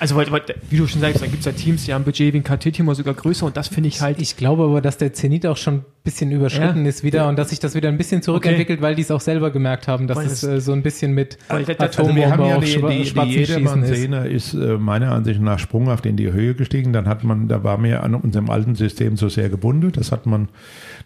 also 0.00 0.16
weil, 0.16 0.30
weil, 0.30 0.42
wie 0.70 0.76
du 0.76 0.86
schon 0.86 1.00
sagst, 1.00 1.20
da 1.22 1.26
gibt 1.26 1.40
es 1.40 1.44
ja 1.46 1.52
Teams, 1.52 1.84
die 1.84 1.94
haben 1.94 2.04
Budget 2.04 2.32
wie 2.32 2.38
ein 2.38 2.44
KT-Team 2.44 2.86
oder 2.88 2.94
sogar 2.94 3.14
größer 3.14 3.46
und 3.46 3.56
das 3.56 3.68
finde 3.68 3.88
ich 3.88 4.00
halt. 4.00 4.20
Ich 4.20 4.36
glaube 4.36 4.64
aber, 4.64 4.80
dass 4.80 4.98
der 4.98 5.12
Zenit 5.12 5.46
auch 5.46 5.56
schon 5.56 5.74
ein 5.78 5.84
bisschen 6.04 6.30
überschritten 6.32 6.84
Ja. 6.84 6.88
ist 6.88 7.02
wieder 7.02 7.28
und 7.28 7.36
dass 7.38 7.50
sich 7.50 7.58
das 7.60 7.74
wieder 7.74 7.88
ein 7.88 7.98
bisschen 7.98 8.22
zurückentwickelt, 8.22 8.80
weil 8.80 8.94
die 8.94 9.02
es 9.02 9.10
auch 9.10 9.20
selber 9.20 9.50
gemerkt 9.50 9.88
haben, 9.88 10.06
dass 10.06 10.18
es 10.18 10.40
das- 10.40 10.50
äh, 10.50 10.60
so 10.60 10.72
ein 10.72 10.82
bisschen 10.82 11.12
mit 11.12 11.38
das- 11.48 11.98
Also 11.98 12.10
ja 12.12 12.34
auf 12.56 12.64
die, 12.64 12.70
die, 12.70 12.98
die 12.98 13.06
Spatzenschießen 13.06 13.42
ist. 13.42 13.48
Jedermann-Szene 13.48 14.28
ist 14.28 14.54
äh, 14.54 14.78
meiner 14.78 15.12
Ansicht 15.12 15.40
nach 15.40 15.58
sprunghaft 15.58 16.06
in 16.06 16.16
die 16.16 16.32
Höhe 16.32 16.54
gestiegen. 16.54 16.92
Dann 16.92 17.06
hat 17.08 17.24
man, 17.24 17.48
da 17.48 17.64
war 17.64 17.78
mir 17.78 18.02
an 18.02 18.14
unserem 18.14 18.50
alten 18.50 18.74
System 18.74 19.16
so 19.16 19.28
sehr 19.28 19.48
gebunden. 19.48 19.92
Das 19.92 20.12
hat 20.12 20.26
man, 20.26 20.48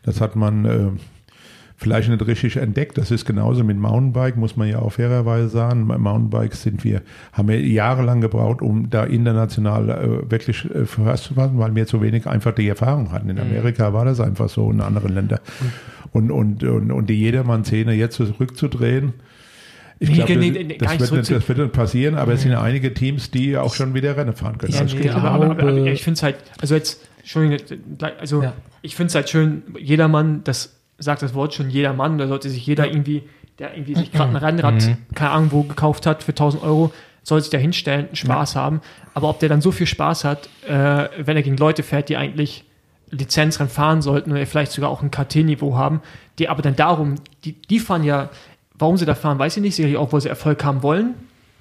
das 0.04 0.20
hat 0.20 0.36
man 0.36 0.64
äh, 0.64 0.88
vielleicht 1.82 2.08
nicht 2.08 2.26
richtig 2.26 2.56
entdeckt. 2.56 2.96
Das 2.96 3.10
ist 3.10 3.24
genauso 3.26 3.62
mit 3.64 3.76
Mountainbike, 3.76 4.36
muss 4.36 4.56
man 4.56 4.68
ja 4.68 4.78
auch 4.78 4.92
fairerweise 4.92 5.48
sagen. 5.48 5.86
Bei 5.88 5.98
Mountainbikes 5.98 6.62
sind 6.62 6.84
wir, 6.84 7.02
haben 7.32 7.48
wir 7.48 7.60
jahrelang 7.60 8.20
gebraucht, 8.20 8.62
um 8.62 8.88
da 8.88 9.04
international 9.04 9.90
äh, 9.90 10.30
wirklich 10.30 10.64
äh, 10.74 10.86
festzufassen, 10.86 11.58
weil 11.58 11.74
wir 11.74 11.86
zu 11.86 12.00
wenig 12.00 12.26
einfach 12.26 12.52
die 12.54 12.68
Erfahrung 12.68 13.12
hatten. 13.12 13.26
Mhm. 13.26 13.30
In 13.32 13.38
Amerika 13.40 13.92
war 13.92 14.04
das 14.04 14.20
einfach 14.20 14.48
so, 14.48 14.70
in 14.70 14.80
anderen 14.80 15.12
Ländern. 15.12 15.40
Und, 16.12 16.30
und, 16.30 16.62
und, 16.64 16.90
und 16.90 17.06
die 17.10 17.18
Jedermann-Szene 17.20 17.92
jetzt 17.94 18.16
zurückzudrehen, 18.16 19.12
ich 19.98 20.12
glaube, 20.14 20.34
nee, 20.36 20.50
das, 20.50 20.90
nee, 20.92 20.98
das, 20.98 21.08
zu- 21.08 21.34
das 21.34 21.48
wird 21.48 21.58
nicht 21.58 21.72
passieren, 21.72 22.16
aber 22.16 22.32
es 22.32 22.42
sind 22.42 22.54
einige 22.54 22.92
Teams, 22.92 23.30
die 23.30 23.56
auch 23.56 23.72
schon 23.74 23.94
wieder 23.94 24.16
Rennen 24.16 24.32
fahren 24.34 24.58
können. 24.58 24.72
Ja, 24.72 24.80
aber, 25.14 25.30
aber, 25.30 25.44
aber, 25.44 25.44
aber 25.62 25.72
glaube- 25.72 25.90
ich 25.90 26.02
finde 26.02 26.16
es 26.16 26.22
halt, 26.24 26.36
also 26.60 26.74
jetzt, 26.74 27.08
Entschuldigung, 27.20 27.58
also 28.18 28.42
Ja. 28.42 28.52
ich 28.82 28.96
finde 28.96 29.08
es 29.08 29.14
halt 29.14 29.28
schön, 29.30 29.62
jedermann, 29.78 30.40
das 30.42 30.74
sagt 31.02 31.22
das 31.22 31.34
Wort 31.34 31.54
schon, 31.54 31.70
jedermann, 31.70 32.18
da 32.18 32.28
sollte 32.28 32.48
sich 32.48 32.66
jeder 32.66 32.86
irgendwie, 32.86 33.22
der 33.58 33.74
irgendwie 33.74 33.94
sich 33.94 34.12
gerade 34.12 34.30
ein 34.30 34.36
Rennrad, 34.36 34.96
keine 35.14 35.30
Ahnung 35.30 35.52
wo, 35.52 35.62
gekauft 35.62 36.06
hat 36.06 36.22
für 36.22 36.32
1000 36.32 36.62
Euro, 36.62 36.92
soll 37.22 37.40
sich 37.40 37.50
da 37.50 37.58
hinstellen, 37.58 38.08
Spaß 38.12 38.56
haben. 38.56 38.80
Aber 39.14 39.28
ob 39.28 39.38
der 39.40 39.48
dann 39.48 39.60
so 39.60 39.70
viel 39.70 39.86
Spaß 39.86 40.24
hat, 40.24 40.48
äh, 40.66 41.08
wenn 41.18 41.36
er 41.36 41.42
gegen 41.42 41.56
Leute 41.56 41.82
fährt, 41.82 42.08
die 42.08 42.16
eigentlich 42.16 42.64
Lizenzrennen 43.10 43.70
fahren 43.70 44.02
sollten 44.02 44.32
oder 44.32 44.44
vielleicht 44.46 44.72
sogar 44.72 44.90
auch 44.90 45.02
ein 45.02 45.10
KT-Niveau 45.10 45.76
haben, 45.76 46.00
die 46.38 46.48
aber 46.48 46.62
dann 46.62 46.76
darum, 46.76 47.16
die, 47.44 47.52
die 47.52 47.78
fahren 47.78 48.04
ja, 48.04 48.30
warum 48.74 48.96
sie 48.96 49.04
da 49.04 49.14
fahren, 49.14 49.38
weiß 49.38 49.56
ich 49.58 49.62
nicht, 49.62 49.76
sicherlich 49.76 49.98
auch, 49.98 50.12
weil 50.12 50.20
sie 50.20 50.28
Erfolg 50.28 50.64
haben 50.64 50.82
wollen, 50.82 51.14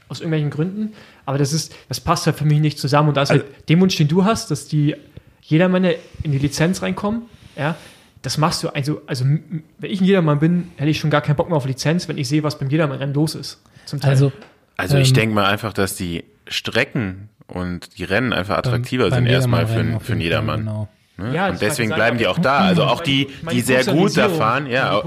aus 0.07 0.19
irgendwelchen 0.19 0.49
Gründen, 0.49 0.93
aber 1.25 1.37
das 1.37 1.53
ist, 1.53 1.75
das 1.87 1.99
passt 1.99 2.25
halt 2.25 2.37
für 2.37 2.45
mich 2.45 2.59
nicht 2.59 2.79
zusammen. 2.79 3.09
Und 3.09 3.17
da 3.17 3.21
ist 3.21 3.29
halt 3.29 3.45
dem 3.69 3.79
Wunsch, 3.81 3.95
den 3.95 4.07
du 4.07 4.25
hast, 4.25 4.51
dass 4.51 4.67
die 4.67 4.95
Jedermänner 5.41 5.91
in 6.23 6.31
die 6.31 6.37
Lizenz 6.37 6.81
reinkommen, 6.81 7.23
ja, 7.55 7.75
das 8.21 8.37
machst 8.37 8.63
du, 8.63 8.69
also, 8.69 9.01
also 9.07 9.25
wenn 9.25 9.63
ich 9.91 10.01
ein 10.01 10.05
Jedermann 10.05 10.39
bin, 10.39 10.71
hätte 10.77 10.89
ich 10.89 10.99
schon 10.99 11.09
gar 11.09 11.21
keinen 11.21 11.35
Bock 11.35 11.47
mehr 11.49 11.57
auf 11.57 11.65
Lizenz, 11.65 12.07
wenn 12.07 12.17
ich 12.17 12.27
sehe, 12.27 12.43
was 12.43 12.59
beim 12.59 12.69
Jedermann-Rennen 12.69 13.13
los 13.13 13.35
ist. 13.35 13.61
Zum 13.85 13.99
Teil. 13.99 14.11
Also, 14.11 14.31
Also 14.77 14.97
ich 14.97 15.09
Ähm, 15.09 15.13
denke 15.15 15.35
mal 15.35 15.45
einfach, 15.45 15.73
dass 15.73 15.95
die 15.95 16.23
Strecken 16.47 17.29
und 17.47 17.97
die 17.97 18.03
Rennen 18.03 18.33
einfach 18.33 18.57
attraktiver 18.57 19.09
beim 19.09 19.25
sind 19.25 19.27
erstmal 19.27 19.67
für, 19.67 19.95
auf 19.95 20.03
für 20.03 20.15
Jedermann. 20.15 20.59
Genau. 20.61 20.87
Ne? 21.17 21.35
Ja, 21.35 21.49
und 21.49 21.61
deswegen 21.61 21.91
bleiben 21.91 22.17
die 22.17 22.27
auch 22.27 22.39
da. 22.39 22.59
Also 22.59 22.83
auch 22.83 23.01
die, 23.01 23.27
meine, 23.41 23.55
die 23.55 23.61
sehr 23.61 23.83
gut 23.85 24.15
da 24.17 24.29
fahren, 24.29 24.65
die 24.65 24.71
ja, 24.71 24.93
auch, 24.93 25.05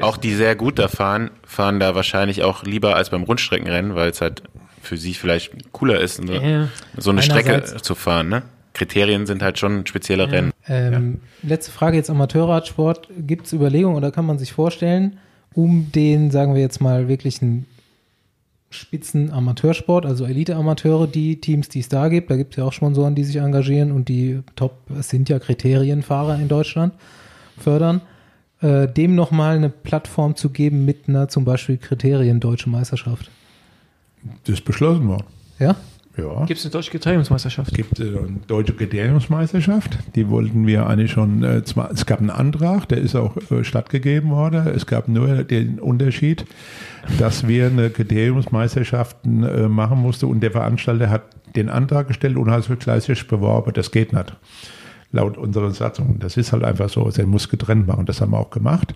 auch 0.00 0.16
die 0.16 0.34
sehr 0.34 0.54
gut 0.56 0.78
da 0.78 0.88
fahren, 0.88 1.30
fahren 1.44 1.80
da 1.80 1.94
wahrscheinlich 1.94 2.42
auch 2.42 2.62
lieber 2.64 2.96
als 2.96 3.10
beim 3.10 3.22
Rundstreckenrennen, 3.24 3.94
weil 3.94 4.10
es 4.10 4.20
halt 4.20 4.42
für 4.80 4.96
sie 4.96 5.14
vielleicht 5.14 5.72
cooler 5.72 6.00
ist, 6.00 6.16
so, 6.26 6.32
Ja. 6.32 6.68
so 6.96 7.10
eine 7.10 7.22
Strecke 7.22 7.62
zu 7.82 7.94
fahren. 7.94 8.28
Ne? 8.28 8.42
Kriterien 8.74 9.26
sind 9.26 9.42
halt 9.42 9.58
schon 9.58 9.86
spezielle 9.86 10.30
Rennen. 10.30 10.52
Ähm, 10.66 11.20
Letzte 11.42 11.70
Frage 11.70 11.96
jetzt 11.96 12.10
Amateurradsport. 12.10 13.08
Gibt 13.18 13.46
es 13.46 13.52
Überlegungen 13.52 13.96
oder 13.96 14.10
kann 14.10 14.26
man 14.26 14.38
sich 14.38 14.52
vorstellen, 14.52 15.18
um 15.54 15.92
den, 15.92 16.30
sagen 16.30 16.54
wir 16.54 16.62
jetzt 16.62 16.80
mal, 16.80 17.08
wirklichen 17.08 17.66
Spitzen-Amateursport, 18.70 20.06
also 20.06 20.24
Elite-Amateure, 20.24 21.06
die 21.06 21.40
Teams, 21.40 21.68
die 21.68 21.80
es 21.80 21.88
da 21.88 22.08
gibt, 22.08 22.30
da 22.30 22.36
gibt 22.36 22.54
es 22.54 22.56
ja 22.56 22.64
auch 22.64 22.72
Sponsoren, 22.72 23.14
die 23.14 23.24
sich 23.24 23.36
engagieren 23.36 23.92
und 23.92 24.08
die 24.08 24.40
Top, 24.56 24.78
es 24.98 25.10
sind 25.10 25.28
ja 25.28 25.38
Kriterienfahrer 25.38 26.38
in 26.38 26.48
Deutschland, 26.48 26.94
fördern, 27.58 28.00
äh, 28.60 28.88
dem 28.88 29.14
nochmal 29.14 29.56
eine 29.56 29.68
Plattform 29.68 30.36
zu 30.36 30.50
geben 30.50 30.84
mit 30.84 31.08
einer 31.08 31.28
zum 31.28 31.44
Beispiel 31.44 31.76
Kriterien-Deutsche 31.76 32.70
Meisterschaft. 32.70 33.30
Das 34.44 34.54
ist 34.54 34.64
beschlossen 34.64 35.08
worden. 35.08 35.26
Ja? 35.58 35.76
Ja. 36.16 36.44
Gibt 36.44 36.58
es 36.58 36.66
eine 36.66 36.72
deutsche 36.72 36.90
Kriteriumsmeisterschaft? 36.90 37.70
Es 37.70 37.76
gibt 37.76 37.98
äh, 37.98 38.02
eine 38.02 38.40
deutsche 38.46 38.74
Kriteriumsmeisterschaft, 38.74 39.98
die 40.14 40.28
wollten 40.28 40.66
wir 40.66 40.86
eigentlich 40.86 41.12
schon, 41.12 41.42
äh, 41.42 41.64
zwar, 41.64 41.90
es 41.90 42.04
gab 42.04 42.20
einen 42.20 42.28
Antrag, 42.28 42.86
der 42.88 42.98
ist 42.98 43.16
auch 43.16 43.34
äh, 43.50 43.64
stattgegeben 43.64 44.30
worden. 44.30 44.66
Es 44.66 44.86
gab 44.86 45.08
nur 45.08 45.42
den 45.44 45.78
Unterschied, 45.78 46.44
dass 47.18 47.48
wir 47.48 47.66
eine 47.66 47.88
Kriteriumsmeisterschaften 47.88 49.42
äh, 49.42 49.68
machen 49.68 50.00
mussten 50.00 50.26
und 50.26 50.40
der 50.40 50.50
Veranstalter 50.50 51.08
hat 51.08 51.22
den 51.56 51.70
Antrag 51.70 52.08
gestellt 52.08 52.36
und 52.36 52.50
hat 52.50 52.68
es 52.68 52.78
gleichzeitig 52.78 53.26
beworben. 53.26 53.72
Das 53.72 53.90
geht 53.90 54.12
nicht. 54.12 54.36
Laut 55.12 55.38
unserer 55.38 55.70
Satzung. 55.70 56.18
Das 56.18 56.36
ist 56.36 56.52
halt 56.52 56.64
einfach 56.64 56.88
so. 56.90 57.08
Er 57.08 57.26
muss 57.26 57.48
getrennt 57.48 57.86
machen. 57.86 58.06
Das 58.06 58.20
haben 58.20 58.32
wir 58.32 58.38
auch 58.38 58.50
gemacht. 58.50 58.94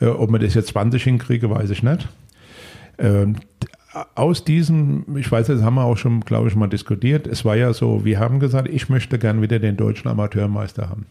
Äh, 0.00 0.06
ob 0.06 0.32
wir 0.32 0.40
das 0.40 0.54
jetzt 0.54 0.68
20 0.68 1.02
hinkriegen, 1.02 1.50
weiß 1.50 1.70
ich 1.70 1.84
nicht. 1.84 2.08
Aus 4.14 4.44
diesem, 4.44 5.16
ich 5.16 5.30
weiß, 5.30 5.48
das 5.48 5.62
haben 5.62 5.74
wir 5.74 5.84
auch 5.84 5.96
schon, 5.96 6.20
glaube 6.20 6.48
ich, 6.48 6.54
mal 6.54 6.68
diskutiert. 6.68 7.26
Es 7.26 7.44
war 7.44 7.56
ja 7.56 7.72
so, 7.72 8.04
wir 8.04 8.20
haben 8.20 8.38
gesagt, 8.38 8.68
ich 8.68 8.88
möchte 8.88 9.18
gern 9.18 9.42
wieder 9.42 9.58
den 9.58 9.76
deutschen 9.76 10.08
Amateurmeister 10.08 10.88
haben. 10.88 11.06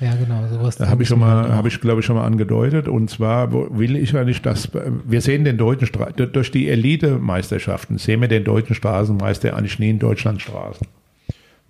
Ja, 0.00 0.14
genau, 0.14 0.46
sowas. 0.46 0.76
Da 0.76 0.88
habe 0.88 1.02
ich 1.02 1.08
schon 1.08 1.18
mal, 1.18 1.52
habe 1.52 1.68
ich 1.68 1.80
glaube 1.80 2.00
ich 2.00 2.06
schon 2.06 2.16
mal 2.16 2.24
angedeutet. 2.24 2.86
Und 2.86 3.10
zwar 3.10 3.52
will 3.52 3.96
ich 3.96 4.16
eigentlich, 4.16 4.42
dass 4.42 4.70
wir 4.72 5.20
sehen 5.20 5.44
den 5.44 5.56
deutschen 5.56 5.86
Stra 5.86 6.10
durch 6.10 6.50
die 6.50 6.68
Elite-Meisterschaften 6.68 7.98
sehen 7.98 8.20
wir 8.20 8.28
den 8.28 8.44
deutschen 8.44 8.74
Straßenmeister 8.74 9.56
eigentlich 9.56 9.78
nie 9.78 9.90
in 9.90 9.98
Deutschlandstraßen. 9.98 10.86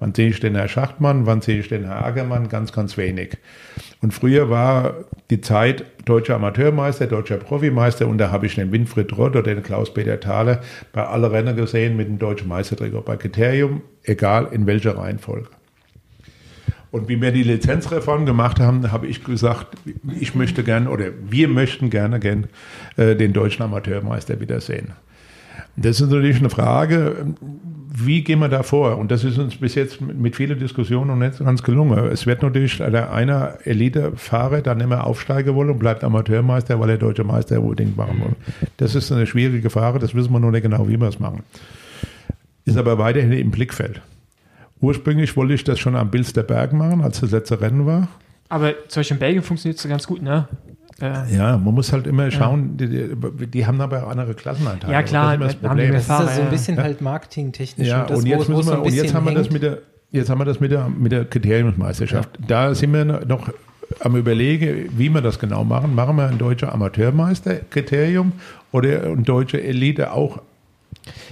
Wann 0.00 0.14
sehe 0.14 0.28
ich 0.28 0.38
den 0.38 0.54
Herr 0.54 0.68
Schachtmann, 0.68 1.26
wann 1.26 1.40
sehe 1.40 1.58
ich 1.58 1.68
den 1.68 1.84
Herr 1.84 2.04
Ackermann? 2.04 2.48
Ganz, 2.48 2.72
ganz 2.72 2.96
wenig. 2.96 3.36
Und 4.00 4.14
früher 4.14 4.48
war 4.48 4.94
die 5.30 5.40
Zeit 5.40 5.84
deutscher 6.04 6.36
Amateurmeister, 6.36 7.08
deutscher 7.08 7.38
Profimeister 7.38 8.06
und 8.06 8.18
da 8.18 8.30
habe 8.30 8.46
ich 8.46 8.54
den 8.54 8.70
Winfried 8.70 9.16
Rott 9.18 9.34
oder 9.34 9.54
den 9.54 9.62
Klaus-Peter 9.64 10.20
Thaler 10.20 10.60
bei 10.92 11.04
alle 11.04 11.32
Rennen 11.32 11.56
gesehen 11.56 11.96
mit 11.96 12.06
dem 12.06 12.18
deutschen 12.18 12.46
Meistertrikot. 12.46 13.02
Bei 13.02 13.16
Kriterium, 13.16 13.82
egal 14.04 14.48
in 14.52 14.66
welcher 14.66 14.96
Reihenfolge. 14.96 15.48
Und 16.90 17.08
wie 17.08 17.20
wir 17.20 17.32
die 17.32 17.42
Lizenzreform 17.42 18.24
gemacht 18.24 18.60
haben, 18.60 18.90
habe 18.92 19.08
ich 19.08 19.24
gesagt, 19.24 19.76
ich 20.18 20.34
möchte 20.34 20.62
gerne 20.62 20.88
oder 20.88 21.06
wir 21.28 21.48
möchten 21.48 21.90
gerne, 21.90 22.18
gerne 22.18 22.48
äh, 22.96 23.14
den 23.14 23.32
deutschen 23.32 23.62
Amateurmeister 23.62 24.40
wiedersehen. 24.40 24.92
Das 25.80 26.00
ist 26.00 26.10
natürlich 26.10 26.38
eine 26.38 26.50
Frage, 26.50 27.34
wie 27.90 28.22
gehen 28.22 28.40
wir 28.40 28.48
da 28.48 28.62
vor? 28.62 28.98
Und 28.98 29.10
das 29.10 29.24
ist 29.24 29.38
uns 29.38 29.56
bis 29.56 29.74
jetzt 29.74 30.00
mit 30.00 30.36
vielen 30.36 30.59
Diskussionen 30.59 31.09
noch 31.09 31.16
nicht 31.16 31.38
ganz 31.38 31.62
gelungen. 31.62 31.98
Es 32.06 32.26
wird 32.26 32.42
natürlich 32.42 32.82
einer 32.82 33.59
Elite-Fahrer 33.64 34.62
dann 34.62 34.80
immer 34.80 35.06
aufsteigen 35.06 35.55
wollen 35.55 35.70
und 35.70 35.78
bleibt 35.78 36.05
Amateurmeister, 36.05 36.78
weil 36.80 36.90
er 36.90 36.98
deutscher 36.98 37.24
Meister 37.24 37.60
unbedingt 37.60 37.96
machen 37.96 38.20
will. 38.20 38.36
Das 38.76 38.94
ist 38.94 39.10
eine 39.12 39.26
schwierige 39.26 39.70
Frage, 39.70 39.98
das 39.98 40.14
wissen 40.14 40.32
wir 40.32 40.40
noch 40.40 40.50
nicht 40.50 40.62
genau, 40.62 40.88
wie 40.88 41.00
wir 41.00 41.09
es 41.09 41.18
machen. 41.18 41.42
Ist 42.64 42.76
aber 42.76 42.98
weiterhin 42.98 43.32
im 43.32 43.50
Blickfeld. 43.50 44.00
Ursprünglich 44.80 45.36
wollte 45.36 45.55
ich 45.55 45.64
das 45.64 45.78
schon 45.78 45.96
am 45.96 46.10
Bilsterberg 46.10 46.72
machen, 46.72 47.02
als 47.02 47.20
das 47.20 47.30
letzte 47.30 47.60
Rennen 47.60 47.86
war. 47.86 48.09
Aber 48.48 48.74
zum 48.88 49.00
Beispiel 49.00 49.16
in 49.16 49.20
Belgien 49.20 49.42
funktioniert 49.42 49.78
es 49.78 49.88
ganz 49.88 50.06
gut, 50.06 50.22
ne? 50.22 50.48
Äh, 51.00 51.36
ja, 51.36 51.56
man 51.56 51.74
muss 51.74 51.92
halt 51.92 52.06
immer 52.08 52.30
schauen, 52.30 52.76
ja. 52.80 52.86
die, 52.86 53.46
die, 53.46 53.66
haben 53.66 53.80
aber 53.80 54.04
auch 54.04 54.10
andere 54.10 54.34
Klassenanteile. 54.34 54.92
Ja, 54.92 55.02
klar, 55.02 55.38
das 55.38 55.54
ist, 55.54 55.62
das 55.62 55.70
haben 55.70 55.78
die 55.78 55.88
das 55.88 56.08
ist 56.08 56.36
so 56.36 56.42
ein 56.42 56.50
bisschen 56.50 56.76
ja. 56.76 56.82
halt 56.82 57.00
marketingtechnisch. 57.00 57.86
Ja, 57.86 58.02
und, 58.02 58.10
das, 58.10 58.18
und 58.18 58.26
jetzt, 58.26 58.48
müssen 58.48 58.66
wir, 58.68 58.82
und 58.82 58.92
jetzt 58.92 59.14
haben 59.14 59.26
wir 59.26 59.34
das 59.34 59.50
mit 59.50 59.62
der, 59.62 59.78
jetzt 60.10 60.28
haben 60.28 60.40
wir 60.40 60.44
das 60.44 60.58
mit 60.58 60.72
der, 60.72 60.88
mit 60.88 61.12
der 61.12 61.24
Kriteriumsmeisterschaft. 61.24 62.30
Ja. 62.40 62.46
Da 62.48 62.74
sind 62.74 62.92
wir 62.92 63.04
noch 63.04 63.48
am 64.00 64.16
überlegen, 64.16 64.90
wie 64.96 65.08
wir 65.08 65.20
das 65.20 65.38
genau 65.38 65.62
machen. 65.62 65.94
Machen 65.94 66.16
wir 66.16 66.26
ein 66.26 66.38
deutscher 66.38 66.72
Amateurmeister-Kriterium 66.72 68.32
oder 68.72 69.04
ein 69.04 69.22
deutscher 69.22 69.62
Elite 69.62 70.12
auch 70.12 70.40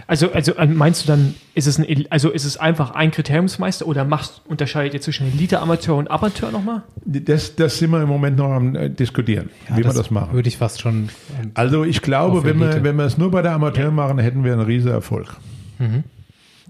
also, 0.06 0.32
also 0.32 0.54
äh, 0.54 0.66
meinst 0.66 1.04
du 1.04 1.08
dann, 1.08 1.34
ist 1.54 1.66
es, 1.66 1.78
ein, 1.78 2.06
also 2.10 2.30
ist 2.30 2.44
es 2.44 2.56
einfach 2.56 2.92
ein 2.92 3.10
Kriteriumsmeister 3.10 3.86
oder 3.86 4.04
machst, 4.04 4.42
unterscheidet 4.46 4.94
ihr 4.94 5.00
zwischen 5.00 5.26
Elite, 5.26 5.60
Amateur 5.60 5.96
und 5.96 6.10
Amateur 6.10 6.50
nochmal? 6.50 6.82
Das, 7.04 7.56
das 7.56 7.78
sind 7.78 7.90
wir 7.90 8.02
im 8.02 8.08
Moment 8.08 8.36
noch 8.36 8.50
am 8.50 8.74
äh, 8.74 8.88
diskutieren, 8.88 9.50
ja, 9.68 9.76
wie 9.76 9.84
wir 9.84 9.92
das 9.92 10.10
machen. 10.10 10.34
Würde 10.34 10.48
ich 10.48 10.58
fast 10.58 10.80
schon. 10.80 11.08
Ähm, 11.40 11.50
also 11.54 11.84
ich 11.84 12.02
glaube, 12.02 12.44
wenn 12.44 12.58
wir, 12.58 12.82
wenn 12.84 12.96
wir 12.96 13.04
es 13.04 13.18
nur 13.18 13.30
bei 13.30 13.42
der 13.42 13.52
Amateur 13.52 13.86
ja. 13.86 13.90
machen, 13.90 14.18
hätten 14.18 14.44
wir 14.44 14.52
einen 14.52 14.62
riesen 14.62 14.90
Erfolg. 14.90 15.36
Mhm. 15.78 16.04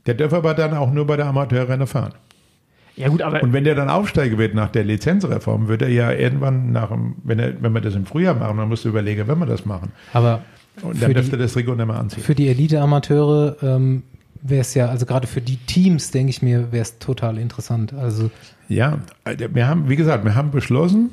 Der 0.06 0.14
darf 0.14 0.32
aber 0.32 0.54
dann 0.54 0.74
auch 0.74 0.92
nur 0.92 1.06
bei 1.06 1.16
der 1.16 1.26
Amateurrenne 1.26 1.86
fahren. 1.86 2.12
Ja 2.96 3.08
gut, 3.08 3.20
aber 3.20 3.42
und 3.42 3.52
wenn 3.52 3.64
der 3.64 3.74
dann 3.74 3.90
aufsteigen 3.90 4.38
wird 4.38 4.54
nach 4.54 4.70
der 4.70 4.82
Lizenzreform, 4.84 5.68
wird 5.68 5.82
er 5.82 5.88
ja 5.88 6.12
irgendwann 6.12 6.72
nach 6.72 6.88
dem, 6.88 7.16
wenn, 7.24 7.38
er, 7.38 7.62
wenn 7.62 7.74
wir 7.74 7.82
das 7.82 7.94
im 7.94 8.06
Frühjahr 8.06 8.34
machen, 8.34 8.56
dann 8.56 8.68
musst 8.68 8.86
du 8.86 8.88
überlegen, 8.88 9.28
wenn 9.28 9.38
wir 9.38 9.46
das 9.46 9.66
machen. 9.66 9.92
Aber 10.14 10.40
und 10.82 11.02
dann 11.02 11.14
dürfte 11.14 11.36
das 11.36 11.52
Trikot 11.52 11.74
nicht 11.74 11.86
mehr 11.86 11.96
anziehen. 11.96 12.22
Für 12.22 12.34
die 12.34 12.48
Elite-Amateure 12.48 13.56
ähm, 13.62 14.02
wäre 14.42 14.60
es 14.60 14.74
ja, 14.74 14.88
also 14.88 15.06
gerade 15.06 15.26
für 15.26 15.40
die 15.40 15.56
Teams, 15.56 16.10
denke 16.10 16.30
ich 16.30 16.42
mir, 16.42 16.72
wäre 16.72 16.82
es 16.82 16.98
total 16.98 17.38
interessant. 17.38 17.94
Also 17.94 18.30
ja, 18.68 18.98
wir 19.24 19.68
haben, 19.68 19.88
wie 19.88 19.96
gesagt, 19.96 20.24
wir 20.24 20.34
haben 20.34 20.50
beschlossen, 20.50 21.10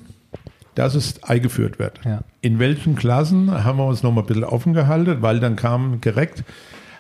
dass 0.76 0.96
es 0.96 1.24
eingeführt 1.24 1.80
wird. 1.80 2.00
Ja. 2.04 2.22
In 2.42 2.60
welchen 2.60 2.96
Klassen 2.96 3.64
haben 3.64 3.78
wir 3.78 3.86
uns 3.86 4.04
noch 4.04 4.12
mal 4.12 4.22
ein 4.22 4.28
bisschen 4.28 4.44
offen 4.44 4.74
gehalten, 4.74 5.18
weil 5.22 5.40
dann 5.40 5.56
kam 5.56 6.02
direkt, 6.02 6.44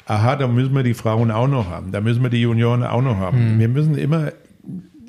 aha, 0.05 0.35
da 0.35 0.47
müssen 0.47 0.75
wir 0.75 0.83
die 0.83 0.93
Frauen 0.93 1.31
auch 1.31 1.47
noch 1.47 1.69
haben, 1.69 1.91
da 1.91 2.01
müssen 2.01 2.21
wir 2.21 2.29
die 2.29 2.41
Junioren 2.41 2.83
auch 2.83 3.01
noch 3.01 3.17
haben. 3.17 3.55
Mhm. 3.55 3.59
Wir 3.59 3.67
müssen 3.67 3.95
immer, 3.97 4.31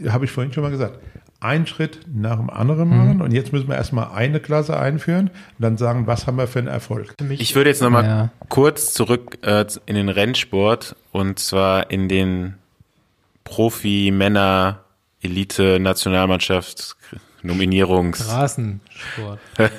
habe 0.09 0.25
ich 0.25 0.31
vorhin 0.31 0.53
schon 0.53 0.63
mal 0.63 0.71
gesagt, 0.71 0.99
einen 1.45 1.67
Schritt 1.67 2.01
nach 2.13 2.37
dem 2.37 2.49
anderen 2.49 2.89
machen 2.89 3.17
mhm. 3.17 3.21
und 3.21 3.33
jetzt 3.33 3.53
müssen 3.53 3.69
wir 3.69 3.77
erstmal 3.77 4.13
eine 4.13 4.41
Klasse 4.41 4.79
einführen 4.79 5.29
und 5.29 5.63
dann 5.63 5.77
sagen, 5.77 6.07
was 6.07 6.27
haben 6.27 6.39
wir 6.39 6.47
für 6.47 6.59
einen 6.59 6.69
Erfolg. 6.69 7.15
Ich 7.31 7.55
würde 7.55 7.71
jetzt 7.71 7.83
nochmal 7.83 8.05
ja. 8.05 8.31
kurz 8.49 8.95
zurück 8.95 9.39
äh, 9.43 9.67
in 9.87 9.95
den 9.95 10.09
Rennsport 10.09 10.97
und 11.13 11.39
zwar 11.39 11.91
in 11.91 12.09
den 12.09 12.55
Profi-Männer 13.45 14.81
Elite-Nationalmannschaft 15.23 16.97
Nominierungs. 17.43 18.25
Straßensport. 18.25 19.39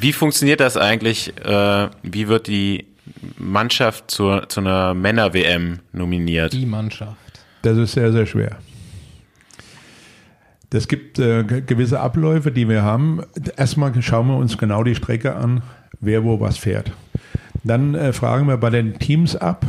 wie 0.00 0.12
funktioniert 0.12 0.60
das 0.60 0.76
eigentlich? 0.76 1.36
Äh, 1.44 1.88
wie 2.02 2.28
wird 2.28 2.46
die 2.46 2.86
Mannschaft 3.36 4.10
zur, 4.10 4.48
zu 4.48 4.60
einer 4.60 4.94
Männer-WM 4.94 5.80
nominiert? 5.92 6.52
Die 6.52 6.66
Mannschaft. 6.66 7.16
Das 7.62 7.76
ist 7.76 7.92
sehr, 7.92 8.12
sehr 8.12 8.26
schwer. 8.26 8.58
Das 10.70 10.86
gibt 10.86 11.18
äh, 11.18 11.44
gewisse 11.44 12.00
Abläufe, 12.00 12.52
die 12.52 12.68
wir 12.68 12.82
haben. 12.82 13.22
Erstmal 13.56 13.92
schauen 14.02 14.28
wir 14.28 14.36
uns 14.36 14.58
genau 14.58 14.84
die 14.84 14.94
Strecke 14.94 15.34
an, 15.34 15.62
wer 16.00 16.24
wo 16.24 16.40
was 16.40 16.58
fährt. 16.58 16.92
Dann 17.64 17.94
äh, 17.94 18.12
fragen 18.12 18.46
wir 18.46 18.58
bei 18.58 18.70
den 18.70 18.98
Teams 18.98 19.34
ab, 19.34 19.64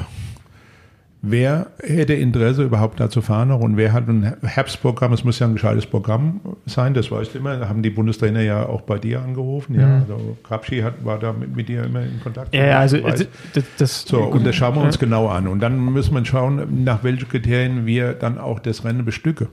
wer 1.21 1.67
hätte 1.81 2.13
Interesse 2.13 2.63
überhaupt 2.63 2.99
da 2.99 3.09
zu 3.09 3.21
fahren 3.21 3.51
und 3.51 3.77
wer 3.77 3.93
hat 3.93 4.07
ein 4.07 4.35
Herbstprogramm, 4.41 5.11
es 5.13 5.23
muss 5.23 5.39
ja 5.39 5.47
ein 5.47 5.53
gescheites 5.53 5.85
Programm 5.85 6.39
sein, 6.65 6.93
das 6.93 7.11
weißt 7.11 7.33
du 7.33 7.39
immer, 7.39 7.57
da 7.57 7.67
haben 7.67 7.81
die 7.81 7.89
Bundestrainer 7.89 8.41
ja 8.41 8.65
auch 8.65 8.81
bei 8.81 8.99
dir 8.99 9.21
angerufen, 9.21 9.75
ja, 9.75 9.87
mhm. 9.87 10.01
also 10.01 10.37
Krapschi 10.43 10.81
hat, 10.81 11.03
war 11.03 11.19
da 11.19 11.33
mit, 11.33 11.55
mit, 11.55 11.67
dir 11.67 11.83
immer 11.83 12.01
in 12.03 12.21
Kontakt. 12.21 12.55
Ja, 12.55 12.79
also 12.79 12.99
das, 12.99 13.27
das, 13.77 14.01
so, 14.03 14.23
und 14.23 14.45
das 14.45 14.55
schauen 14.55 14.75
wir 14.75 14.81
uns 14.81 14.97
genau 14.97 15.27
an 15.27 15.47
und 15.47 15.59
dann 15.59 15.77
müssen 15.91 16.13
wir 16.13 16.23
schauen, 16.23 16.83
nach 16.83 17.03
welchen 17.03 17.27
Kriterien 17.27 17.85
wir 17.85 18.13
dann 18.13 18.37
auch 18.37 18.59
das 18.59 18.85
Rennen 18.85 19.03
bestücken 19.03 19.47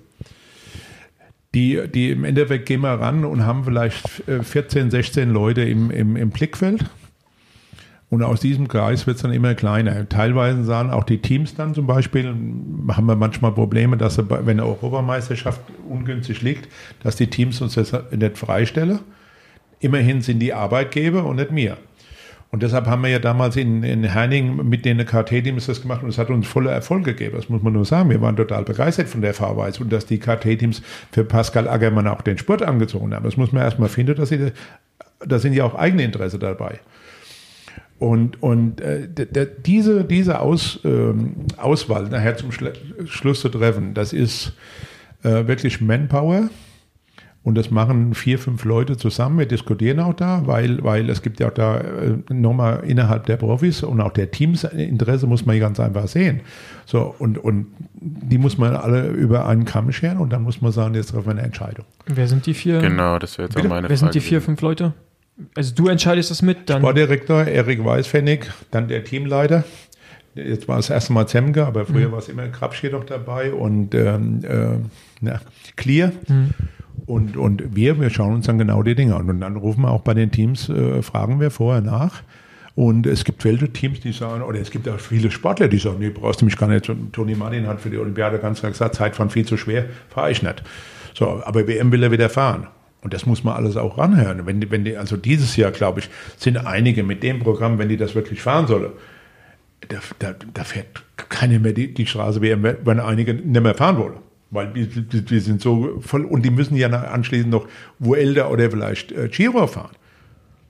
die, 1.56 1.80
die 1.88 2.10
im 2.10 2.24
Endeffekt 2.24 2.66
gehen 2.66 2.82
wir 2.82 3.00
ran 3.00 3.24
und 3.24 3.46
haben 3.46 3.64
vielleicht 3.64 4.22
14, 4.42 4.88
äh, 4.88 4.90
16 4.90 5.30
Leute 5.30 5.62
im, 5.62 5.90
im, 5.90 6.14
im 6.14 6.28
Blickfeld. 6.28 6.84
Und 8.10 8.22
aus 8.22 8.40
diesem 8.40 8.68
Kreis 8.68 9.06
wird 9.06 9.16
es 9.16 9.22
dann 9.22 9.32
immer 9.32 9.54
kleiner. 9.54 10.06
Teilweise 10.08 10.62
sagen 10.64 10.90
auch 10.90 11.02
die 11.02 11.18
Teams 11.18 11.54
dann 11.54 11.74
zum 11.74 11.86
Beispiel, 11.86 12.26
haben 12.26 13.06
wir 13.06 13.16
manchmal 13.16 13.52
Probleme, 13.52 13.96
dass 13.96 14.16
sie, 14.16 14.30
wenn 14.30 14.60
eine 14.60 14.66
Europameisterschaft 14.66 15.60
ungünstig 15.88 16.42
liegt, 16.42 16.68
dass 17.02 17.16
die 17.16 17.26
Teams 17.26 17.60
uns 17.62 17.74
das 17.74 17.92
nicht 18.12 18.38
freistellen. 18.38 19.00
Immerhin 19.80 20.20
sind 20.20 20.38
die 20.40 20.52
Arbeitgeber 20.52 21.24
und 21.24 21.36
nicht 21.36 21.50
mir. 21.50 21.78
Und 22.56 22.62
deshalb 22.62 22.86
haben 22.86 23.02
wir 23.02 23.10
ja 23.10 23.18
damals 23.18 23.54
in, 23.56 23.82
in 23.82 24.02
Herning 24.02 24.66
mit 24.66 24.86
den 24.86 25.04
KT-Teams 25.04 25.66
das 25.66 25.82
gemacht 25.82 26.02
und 26.02 26.08
es 26.08 26.16
hat 26.16 26.30
uns 26.30 26.46
voller 26.46 26.72
Erfolg 26.72 27.04
gegeben. 27.04 27.36
Das 27.36 27.50
muss 27.50 27.60
man 27.60 27.74
nur 27.74 27.84
sagen. 27.84 28.08
Wir 28.08 28.22
waren 28.22 28.34
total 28.34 28.64
begeistert 28.64 29.10
von 29.10 29.20
der 29.20 29.34
Fahrweise 29.34 29.82
und 29.82 29.92
dass 29.92 30.06
die 30.06 30.18
KT-Teams 30.18 30.80
für 31.12 31.24
Pascal 31.24 31.68
Ackermann 31.68 32.06
auch 32.06 32.22
den 32.22 32.38
Sport 32.38 32.62
angezogen 32.62 33.12
haben. 33.12 33.24
Das 33.24 33.36
muss 33.36 33.52
man 33.52 33.62
erstmal 33.62 33.90
finden, 33.90 34.14
dass 34.14 34.30
sie, 34.30 34.52
da 35.18 35.38
sind 35.38 35.52
ja 35.52 35.64
auch 35.64 35.74
eigene 35.74 36.02
Interesse 36.04 36.38
dabei. 36.38 36.80
Und, 37.98 38.42
und 38.42 38.80
äh, 38.80 39.06
diese, 39.66 40.04
diese 40.04 40.40
Aus, 40.40 40.80
äh, 40.82 41.12
Auswahl 41.58 42.04
nachher 42.04 42.38
zum 42.38 42.52
Schluss 42.52 43.42
zu 43.42 43.50
treffen, 43.50 43.92
das 43.92 44.14
ist 44.14 44.54
äh, 45.24 45.46
wirklich 45.46 45.82
Manpower 45.82 46.48
und 47.46 47.54
das 47.54 47.70
machen 47.70 48.12
vier, 48.14 48.40
fünf 48.40 48.64
Leute 48.64 48.96
zusammen. 48.96 49.38
Wir 49.38 49.46
diskutieren 49.46 50.00
auch 50.00 50.14
da, 50.14 50.42
weil, 50.46 50.82
weil 50.82 51.08
es 51.08 51.22
gibt 51.22 51.38
ja 51.38 51.46
auch 51.46 51.54
da 51.54 51.78
äh, 51.78 52.16
nochmal 52.28 52.82
innerhalb 52.84 53.26
der 53.26 53.36
Profis 53.36 53.84
und 53.84 54.00
auch 54.00 54.10
der 54.10 54.32
Teams 54.32 54.64
Interesse 54.64 55.28
muss 55.28 55.46
man 55.46 55.52
hier 55.52 55.60
ganz 55.60 55.78
einfach 55.78 56.08
sehen. 56.08 56.40
So, 56.86 57.14
und, 57.20 57.38
und 57.38 57.68
die 57.94 58.38
muss 58.38 58.58
man 58.58 58.74
alle 58.74 59.06
über 59.10 59.46
einen 59.46 59.64
Kamm 59.64 59.92
scheren 59.92 60.18
und 60.18 60.32
dann 60.32 60.42
muss 60.42 60.60
man 60.60 60.72
sagen, 60.72 60.96
jetzt 60.96 61.12
treffen 61.12 61.26
wir 61.26 61.30
eine 61.30 61.42
Entscheidung. 61.42 61.84
Wer 62.06 62.26
sind 62.26 62.46
die 62.46 62.54
vier? 62.54 62.80
Genau, 62.80 63.20
das 63.20 63.38
wäre 63.38 63.46
jetzt 63.46 63.54
Bitte? 63.54 63.68
auch 63.68 63.70
meine 63.70 63.88
Wer 63.88 63.96
Frage. 63.96 64.06
Wer 64.06 64.12
sind 64.12 64.14
die 64.16 64.28
vier, 64.28 64.42
fünf 64.42 64.60
Leute? 64.60 64.92
Also 65.54 65.72
du 65.72 65.86
entscheidest 65.86 66.32
das 66.32 66.42
mit, 66.42 66.68
dann. 66.68 66.82
Sportdirektor 66.82 67.44
Erik 67.44 67.84
Weißpfennig, 67.84 68.50
dann 68.72 68.88
der 68.88 69.04
Teamleiter. 69.04 69.62
Jetzt 70.34 70.66
war 70.66 70.80
es 70.80 70.88
das 70.88 70.94
erste 70.94 71.12
Mal 71.12 71.28
Zemke, 71.28 71.64
aber 71.64 71.86
früher 71.86 72.08
mhm. 72.08 72.12
war 72.12 72.18
es 72.18 72.28
immer 72.28 72.48
Krabsch 72.48 72.82
doch 72.90 73.04
dabei 73.04 73.52
und 73.52 73.94
ähm, 73.94 74.40
äh, 74.42 74.78
na, 75.20 75.40
Clear. 75.76 76.10
Mhm. 76.26 76.50
Und, 77.04 77.36
und 77.36 77.76
wir, 77.76 78.00
wir 78.00 78.10
schauen 78.10 78.34
uns 78.34 78.46
dann 78.46 78.58
genau 78.58 78.82
die 78.82 78.94
Dinge 78.94 79.16
an. 79.16 79.28
Und 79.28 79.40
dann 79.40 79.56
rufen 79.56 79.82
wir 79.82 79.90
auch 79.90 80.00
bei 80.00 80.14
den 80.14 80.30
Teams, 80.30 80.68
äh, 80.68 81.02
fragen 81.02 81.40
wir 81.40 81.50
vorher 81.50 81.82
nach. 81.82 82.22
Und 82.74 83.06
es 83.06 83.24
gibt 83.24 83.44
welche 83.44 83.72
Teams, 83.72 84.00
die 84.00 84.12
sagen, 84.12 84.42
oder 84.42 84.60
es 84.60 84.70
gibt 84.70 84.88
auch 84.88 85.00
viele 85.00 85.30
Sportler, 85.30 85.68
die 85.68 85.78
sagen, 85.78 85.96
nee, 85.98 86.10
brauchst 86.10 86.42
du 86.42 86.44
mich 86.44 86.58
gar 86.58 86.68
nicht. 86.68 86.90
Toni 87.12 87.34
Martin 87.34 87.66
hat 87.66 87.80
für 87.80 87.88
die 87.88 87.96
Olympiade 87.96 88.38
ganz 88.38 88.60
klar 88.60 88.70
gesagt, 88.70 88.94
Zeitfahren 88.94 89.30
viel 89.30 89.46
zu 89.46 89.56
schwer, 89.56 89.86
fahre 90.10 90.30
ich 90.30 90.42
nicht. 90.42 90.62
So, 91.14 91.42
aber 91.44 91.66
WM 91.66 91.90
will 91.90 92.02
er 92.02 92.10
wieder 92.10 92.28
fahren. 92.28 92.66
Und 93.00 93.14
das 93.14 93.24
muss 93.24 93.44
man 93.44 93.54
alles 93.54 93.76
auch 93.76 93.96
ranhören. 93.96 94.44
Wenn 94.44 94.60
die, 94.60 94.70
wenn 94.70 94.84
die, 94.84 94.96
also 94.96 95.16
dieses 95.16 95.56
Jahr, 95.56 95.70
glaube 95.70 96.00
ich, 96.00 96.10
sind 96.36 96.58
einige 96.58 97.02
mit 97.02 97.22
dem 97.22 97.38
Programm, 97.38 97.78
wenn 97.78 97.88
die 97.88 97.96
das 97.96 98.14
wirklich 98.14 98.42
fahren 98.42 98.66
sollen, 98.66 98.90
da, 99.88 99.98
da, 100.18 100.34
da 100.52 100.64
fährt 100.64 101.04
keine 101.16 101.58
mehr 101.58 101.72
die, 101.72 101.94
die 101.94 102.06
Straße 102.06 102.42
WM, 102.42 102.62
wenn 102.62 103.00
einige 103.00 103.32
nicht 103.32 103.62
mehr 103.62 103.74
fahren 103.74 103.96
wollen. 103.96 104.25
Weil 104.50 104.74
wir, 104.74 104.86
wir 104.86 105.40
sind 105.40 105.60
so 105.60 106.00
voll, 106.00 106.24
und 106.24 106.44
die 106.44 106.50
müssen 106.50 106.76
ja 106.76 106.88
anschließend 106.88 107.50
noch 107.50 107.66
Vuelta 107.98 108.48
oder 108.48 108.70
vielleicht 108.70 109.12
äh, 109.12 109.28
Giro 109.28 109.66
fahren. 109.66 109.96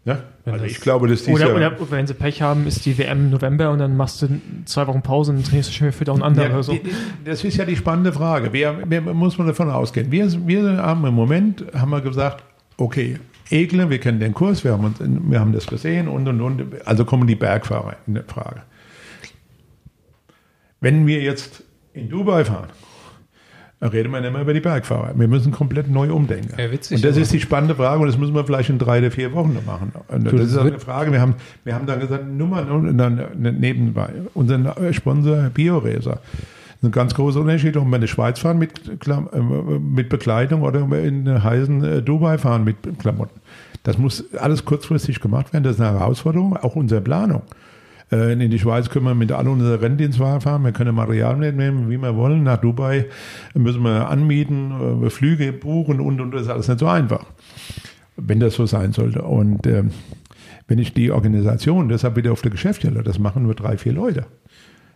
Ja? 0.06 0.22
Also 0.46 0.64
ich 0.64 0.80
glaube, 0.80 1.08
dass 1.08 1.24
dieses 1.24 1.42
Oder, 1.42 1.54
oder 1.56 1.90
wenn 1.90 2.06
sie 2.06 2.14
Pech 2.14 2.40
haben, 2.40 2.66
ist 2.66 2.86
die 2.86 2.96
WM 2.96 3.26
im 3.26 3.30
November 3.30 3.72
und 3.72 3.80
dann 3.80 3.96
machst 3.96 4.22
du 4.22 4.28
zwei 4.64 4.86
Wochen 4.86 5.02
Pause 5.02 5.32
und 5.32 5.44
trainierst 5.44 5.70
du 5.70 5.74
schon 5.74 5.88
wieder 5.88 5.96
für 5.96 6.04
Down 6.04 6.22
Under 6.22 6.44
Ja, 6.44 6.50
oder 6.50 6.62
so. 6.62 6.78
Das 7.24 7.42
ist 7.42 7.56
ja 7.56 7.64
die 7.64 7.76
spannende 7.76 8.12
Frage. 8.12 8.52
Wer, 8.52 8.78
wer 8.86 9.00
muss 9.00 9.36
man 9.36 9.48
davon 9.48 9.68
ausgehen? 9.68 10.12
Wir, 10.12 10.30
wir 10.46 10.78
haben 10.78 11.04
im 11.04 11.14
Moment 11.14 11.64
haben 11.74 11.90
wir 11.90 12.00
gesagt, 12.00 12.44
okay, 12.76 13.18
Egle, 13.50 13.90
wir 13.90 13.98
kennen 13.98 14.20
den 14.20 14.32
Kurs, 14.32 14.62
wir 14.62 14.72
haben, 14.72 14.84
uns, 14.84 14.98
wir 15.00 15.40
haben 15.40 15.52
das 15.52 15.66
gesehen 15.66 16.08
und 16.08 16.26
und 16.28 16.40
und. 16.40 16.86
Also 16.86 17.04
kommen 17.04 17.26
die 17.26 17.36
Bergfahrer 17.36 17.96
in 18.06 18.22
Frage. 18.26 18.62
Wenn 20.80 21.06
wir 21.06 21.20
jetzt 21.20 21.64
in 21.94 22.08
Dubai 22.08 22.44
fahren, 22.44 22.68
dann 23.78 23.90
reden 23.90 24.10
wir 24.10 24.20
nicht 24.22 24.32
mehr 24.32 24.40
über 24.40 24.54
die 24.54 24.60
Bergfahrer. 24.60 25.12
Wir 25.16 25.28
müssen 25.28 25.52
komplett 25.52 25.90
neu 25.90 26.10
umdenken. 26.10 26.54
Ja, 26.58 26.70
witzig, 26.70 26.96
und 26.96 27.04
das 27.04 27.12
aber- 27.16 27.22
ist 27.22 27.32
die 27.32 27.40
spannende 27.40 27.74
Frage 27.74 28.00
und 28.00 28.06
das 28.06 28.16
müssen 28.16 28.34
wir 28.34 28.44
vielleicht 28.44 28.70
in 28.70 28.78
drei 28.78 28.98
oder 29.00 29.10
vier 29.10 29.32
Wochen 29.34 29.52
noch 29.52 29.66
machen. 29.66 29.92
Das, 30.08 30.32
ist 30.32 30.56
eine 30.56 30.78
Frage. 30.78 31.12
Wir 31.12 31.20
haben, 31.20 31.34
wir 31.64 31.74
haben 31.74 31.86
dann 31.86 32.00
gesagt, 32.00 32.26
nur 32.26 32.48
mal 32.48 32.68
und 32.70 32.96
dann 32.96 33.20
nebenbei. 33.40 34.08
Unser 34.32 34.74
Sponsor 34.92 35.50
BioRacer. 35.52 36.20
Das 36.20 36.82
ist 36.82 36.88
ein 36.88 36.92
ganz 36.92 37.14
großer 37.14 37.40
Unterschied, 37.40 37.76
ob 37.76 37.86
wir 37.86 37.94
in 37.94 38.00
der 38.00 38.08
Schweiz 38.08 38.38
fahren 38.38 38.58
mit, 38.58 39.00
Klam 39.00 39.28
äh, 39.32 39.40
mit 39.40 40.08
Bekleidung 40.08 40.62
oder 40.62 40.80
in 40.98 41.42
heißen 41.42 41.84
äh, 41.84 42.02
Dubai 42.02 42.38
fahren 42.38 42.64
mit 42.64 42.76
Klamotten. 42.98 43.40
Das 43.82 43.98
muss 43.98 44.24
alles 44.36 44.64
kurzfristig 44.64 45.20
gemacht 45.20 45.52
werden. 45.52 45.64
Das 45.64 45.76
ist 45.76 45.80
eine 45.80 45.98
Herausforderung, 45.98 46.56
auch 46.56 46.76
unsere 46.76 47.00
Planung. 47.00 47.42
Äh, 48.12 48.32
In 48.32 48.50
die 48.50 48.58
Schweiz 48.58 48.88
können 48.90 49.04
wir 49.04 49.14
mit 49.14 49.32
allen 49.32 49.48
unseren 49.48 49.80
Renndienstwagen 49.80 50.40
fahren. 50.40 50.64
Wir 50.64 50.72
können 50.72 50.94
Material 50.94 51.36
mitnehmen, 51.36 51.90
wie 51.90 51.98
wir 51.98 52.16
wollen. 52.16 52.44
Nach 52.44 52.58
Dubai 52.58 53.06
müssen 53.54 53.82
wir 53.82 54.08
anmieten, 54.08 55.04
äh, 55.04 55.10
Flüge 55.10 55.52
buchen 55.52 56.00
und, 56.00 56.20
und 56.20 56.32
das 56.32 56.42
ist 56.42 56.48
alles 56.48 56.68
nicht 56.68 56.80
so 56.80 56.86
einfach. 56.86 57.24
Wenn 58.16 58.40
das 58.40 58.54
so 58.54 58.66
sein 58.66 58.92
sollte. 58.92 59.22
Und 59.22 59.66
ähm, 59.66 59.90
wenn 60.68 60.78
ich 60.78 60.94
die 60.94 61.10
Organisation, 61.10 61.88
deshalb 61.88 62.16
wieder 62.16 62.32
auf 62.32 62.42
der 62.42 62.50
Geschäftsstelle, 62.50 63.02
das 63.02 63.18
machen 63.18 63.42
nur 63.42 63.54
drei, 63.54 63.76
vier 63.76 63.92
Leute. 63.92 64.26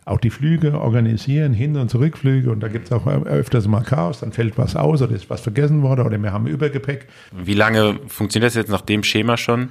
Auch 0.07 0.19
die 0.19 0.31
Flüge 0.31 0.81
organisieren, 0.81 1.53
Hin- 1.53 1.77
und 1.77 1.91
Zurückflüge 1.91 2.51
und 2.51 2.61
da 2.61 2.69
gibt 2.69 2.87
es 2.87 2.93
auch 2.93 3.07
öfters 3.07 3.69
mal 3.69 3.83
Chaos, 3.83 4.21
dann 4.21 4.33
fällt 4.33 4.57
was 4.57 4.75
aus 4.75 5.03
oder 5.03 5.15
ist 5.15 5.29
was 5.31 5.43
vergessen 5.43 5.83
worden 5.83 6.07
oder 6.07 6.21
wir 6.21 6.33
haben 6.33 6.47
Übergepäck. 6.47 7.07
Wie 7.33 7.55
lange 7.55 8.01
funktioniert 8.07 8.49
das 8.49 8.57
jetzt 8.57 8.71
nach 8.71 8.81
dem 8.81 9.05
Schema 9.05 9.37
schon? 9.37 9.69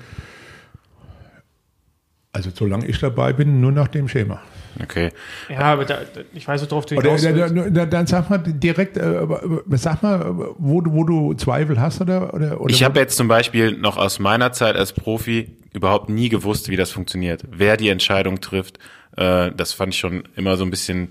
Also 2.31 2.51
solange 2.53 2.85
ich 2.85 2.99
dabei 2.99 3.33
bin, 3.33 3.59
nur 3.59 3.71
nach 3.71 3.87
dem 3.87 4.07
Schema. 4.07 4.39
Okay. 4.83 5.09
Ja, 5.49 5.61
aber 5.61 5.83
da, 5.83 5.95
da, 6.13 6.21
ich 6.33 6.47
weiß, 6.47 6.69
worauf 6.69 6.85
du 6.85 6.95
Oder, 6.95 7.15
hinaus 7.17 7.23
willst. 7.23 7.55
dann, 7.57 7.73
dann, 7.73 7.89
dann 7.89 8.07
sag 8.07 8.29
mal 8.29 8.37
direkt, 8.37 8.97
äh, 8.97 9.25
sag 9.71 10.03
mal, 10.03 10.53
wo, 10.59 10.79
du- 10.81 10.93
wo 10.93 11.03
du 11.03 11.33
Zweifel 11.33 11.81
hast 11.81 12.01
oder, 12.01 12.31
oder, 12.33 12.61
oder 12.61 12.71
Ich 12.73 12.83
habe 12.83 12.99
jetzt 12.99 13.17
zum 13.17 13.27
Beispiel 13.27 13.71
noch 13.71 13.97
aus 13.97 14.19
meiner 14.19 14.51
Zeit 14.51 14.75
als 14.75 14.93
Profi 14.93 15.57
überhaupt 15.73 16.09
nie 16.09 16.29
gewusst, 16.29 16.69
wie 16.69 16.75
das 16.75 16.91
funktioniert. 16.91 17.43
Wer 17.49 17.77
die 17.77 17.89
Entscheidung 17.89 18.41
trifft, 18.41 18.77
äh, 19.17 19.51
das 19.51 19.73
fand 19.73 19.95
ich 19.95 19.99
schon 19.99 20.23
immer 20.35 20.55
so 20.55 20.63
ein 20.65 20.69
bisschen 20.69 21.09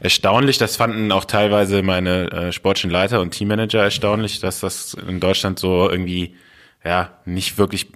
erstaunlich. 0.00 0.58
Das 0.58 0.74
fanden 0.76 1.12
auch 1.12 1.24
teilweise 1.26 1.82
meine 1.84 2.30
äh, 2.32 2.52
sportlichen 2.52 2.90
Leiter 2.90 3.20
und 3.20 3.30
Teammanager 3.30 3.82
erstaunlich, 3.84 4.40
dass 4.40 4.60
das 4.60 4.94
in 5.08 5.20
Deutschland 5.20 5.60
so 5.60 5.88
irgendwie 5.88 6.34
ja 6.84 7.10
nicht 7.24 7.58
wirklich. 7.58 7.88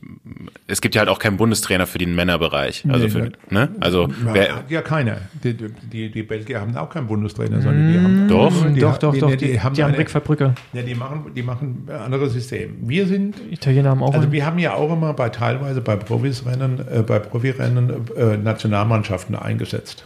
Es 0.67 0.81
gibt 0.81 0.95
ja 0.95 1.01
halt 1.01 1.09
auch 1.09 1.19
keinen 1.19 1.37
Bundestrainer 1.37 1.87
für 1.87 1.99
den 1.99 2.15
Männerbereich. 2.15 2.85
Also 2.89 3.05
Nee, 3.07 3.11
für, 3.11 3.33
ne? 3.55 3.69
Also 3.81 4.09
Ja, 4.09 4.35
wer, 4.35 4.57
hat 4.57 4.71
ja 4.71 4.83
keiner. 4.83 5.19
Die, 5.45 5.55
die, 5.55 6.11
die 6.11 6.23
Belgier 6.23 6.61
haben 6.61 6.77
auch 6.77 6.91
keinen 6.91 7.07
Bundestrainer, 7.07 7.63
sondern 7.63 7.93
die 7.93 7.99
haben 7.99 8.29
Doch. 8.29 8.67
die, 8.75 8.81
doch, 8.81 8.99
doch, 8.99 9.13
die, 9.13 9.21
doch. 9.21 9.31
Die, 9.31 9.37
Die, 9.37 9.61
haben, 9.61 9.75
die 9.75 9.83
haben 9.83 9.91
eine, 9.91 9.99
Rick 9.99 10.11
Verbrücke. 10.11 10.55
ja, 10.73 10.83
die 10.83 10.95
machen, 10.95 11.27
die 11.35 11.43
machen 11.43 11.87
ein 11.89 11.95
anderes 11.97 12.33
System. 12.33 12.77
Wir 12.83 13.07
sind 13.07 13.37
Italiener 13.51 13.91
haben 13.91 14.03
auch 14.03 14.09
Also 14.13 14.23
einen. 14.25 14.33
wir 14.33 14.45
haben 14.45 14.59
ja 14.59 14.75
auch 14.75 14.93
immer 14.93 15.13
bei 15.15 15.29
teilweise 15.29 15.81
bei 15.81 15.97
Profisrennen, 15.97 16.81
äh, 16.89 17.03
bei 17.03 17.19
Profirennen 17.21 18.07
äh, 18.17 18.37
Nationalmannschaften 18.37 19.37
eingesetzt. 19.37 20.05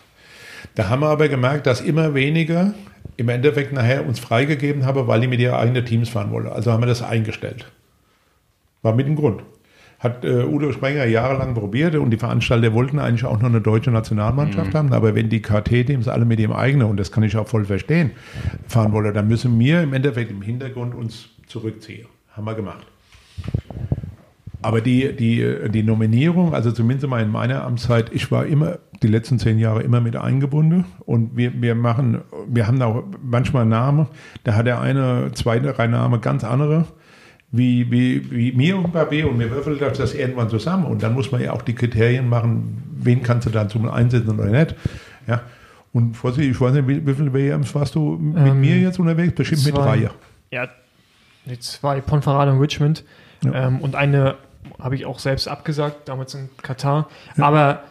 Da 0.74 0.88
haben 0.88 1.00
wir 1.02 1.08
aber 1.08 1.28
gemerkt, 1.28 1.66
dass 1.66 1.80
immer 1.80 2.14
weniger 2.14 2.74
im 3.16 3.28
Endeffekt 3.28 3.72
nachher 3.72 4.06
uns 4.06 4.18
freigegeben 4.18 4.84
haben, 4.86 5.06
weil 5.06 5.20
die 5.20 5.28
mit 5.28 5.38
ihren 5.38 5.54
eigenen 5.54 5.84
Teams 5.86 6.08
fahren 6.08 6.30
wollen. 6.32 6.48
Also 6.48 6.72
haben 6.72 6.82
wir 6.82 6.86
das 6.86 7.00
eingestellt. 7.02 7.66
War 8.84 8.94
mit 8.94 9.06
dem 9.06 9.16
Grund. 9.16 9.42
Hat 9.98 10.24
äh, 10.24 10.44
Udo 10.44 10.70
Sprenger 10.72 11.06
jahrelang 11.06 11.54
probiert 11.54 11.94
und 11.94 12.10
die 12.10 12.18
Veranstalter 12.18 12.74
wollten 12.74 12.98
eigentlich 12.98 13.24
auch 13.24 13.40
noch 13.40 13.48
eine 13.48 13.62
deutsche 13.62 13.90
Nationalmannschaft 13.90 14.74
haben, 14.74 14.92
aber 14.92 15.14
wenn 15.14 15.30
die 15.30 15.40
KT-Teams 15.40 16.06
alle 16.06 16.26
mit 16.26 16.38
ihrem 16.38 16.52
eigenen, 16.52 16.88
und 16.88 17.00
das 17.00 17.10
kann 17.10 17.22
ich 17.22 17.34
auch 17.36 17.48
voll 17.48 17.64
verstehen, 17.64 18.10
fahren 18.68 18.92
wollen, 18.92 19.14
dann 19.14 19.26
müssen 19.26 19.58
wir 19.58 19.82
im 19.82 19.94
Endeffekt 19.94 20.30
im 20.30 20.42
Hintergrund 20.42 20.94
uns 20.94 21.30
zurückziehen. 21.46 22.06
Haben 22.32 22.44
wir 22.44 22.54
gemacht. 22.54 22.86
Aber 24.60 24.82
die, 24.82 25.14
die, 25.16 25.70
die 25.70 25.82
Nominierung, 25.82 26.54
also 26.54 26.72
zumindest 26.72 27.08
mal 27.08 27.22
in 27.22 27.30
meiner 27.30 27.64
Amtszeit, 27.64 28.10
ich 28.12 28.30
war 28.30 28.44
immer, 28.44 28.78
die 29.02 29.08
letzten 29.08 29.38
zehn 29.38 29.58
Jahre 29.58 29.82
immer 29.82 30.00
mit 30.00 30.16
eingebunden 30.16 30.84
und 31.06 31.36
wir, 31.36 31.52
wir 31.62 31.74
machen, 31.74 32.22
wir 32.48 32.66
haben 32.66 32.80
auch 32.82 33.04
manchmal 33.22 33.64
Namen, 33.64 34.08
da 34.42 34.54
hat 34.54 34.66
der 34.66 34.80
eine, 34.80 35.32
zwei, 35.32 35.58
drei 35.58 35.86
Namen 35.86 36.20
ganz 36.20 36.44
andere, 36.44 36.86
wie, 37.56 37.90
wie, 37.90 38.30
wie 38.30 38.52
mir 38.52 38.76
und 38.76 38.92
Barbier 38.92 39.28
und 39.28 39.36
mir 39.36 39.50
würfelt 39.50 39.80
das 39.80 39.98
das 39.98 40.14
irgendwann 40.14 40.48
zusammen 40.48 40.86
und 40.86 41.02
dann 41.02 41.14
muss 41.14 41.30
man 41.30 41.40
ja 41.40 41.52
auch 41.52 41.62
die 41.62 41.74
Kriterien 41.74 42.28
machen, 42.28 42.82
wen 42.96 43.22
kannst 43.22 43.46
du 43.46 43.50
dazu 43.50 43.78
einsetzen 43.88 44.38
oder 44.38 44.50
nicht, 44.50 44.74
ja. 45.26 45.42
Und 45.92 46.16
Vorsicht, 46.16 46.50
ich 46.50 46.60
weiß 46.60 46.72
nicht, 46.72 46.88
wie, 46.88 47.06
wie 47.06 47.14
viele 47.14 47.32
WMs 47.32 47.72
warst 47.72 47.94
du 47.94 48.18
mit 48.20 48.36
Ähm, 48.36 48.60
mir 48.60 48.78
jetzt 48.78 48.98
unterwegs? 48.98 49.32
Bestimmt 49.36 49.64
mit 49.64 49.74
zwei. 49.76 49.98
drei. 49.98 50.10
Ja, 50.50 50.68
die 51.44 51.58
zwei, 51.60 52.00
Ponferrada 52.00 52.50
und 52.50 52.58
Richmond. 52.60 53.04
Ja. 53.44 53.68
Ähm, 53.68 53.80
und 53.80 53.94
eine 53.94 54.34
habe 54.80 54.96
ich 54.96 55.06
auch 55.06 55.20
selbst 55.20 55.46
abgesagt, 55.46 56.08
damals 56.08 56.34
in 56.34 56.48
Katar. 56.62 57.08
Aber 57.38 57.84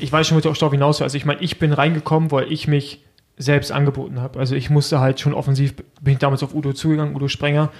ich 0.00 0.10
weiß 0.10 0.26
schon, 0.26 0.36
wo 0.36 0.40
du 0.40 0.50
auch 0.50 0.56
darauf 0.56 0.72
hinaus 0.72 0.98
will. 0.98 1.04
Also 1.04 1.16
ich 1.16 1.24
meine, 1.24 1.40
ich 1.40 1.60
bin 1.60 1.72
reingekommen, 1.72 2.32
weil 2.32 2.50
ich 2.50 2.66
mich 2.66 3.04
selbst 3.38 3.72
angeboten 3.72 4.20
habe. 4.20 4.38
Also 4.38 4.54
ich 4.54 4.70
musste 4.70 5.00
halt 5.00 5.20
schon 5.20 5.32
offensiv, 5.34 5.74
bin 6.00 6.14
ich 6.14 6.18
damals 6.18 6.42
auf 6.42 6.54
Udo 6.54 6.72
zugegangen, 6.72 7.14
Udo 7.14 7.28
Sprenger, 7.28 7.70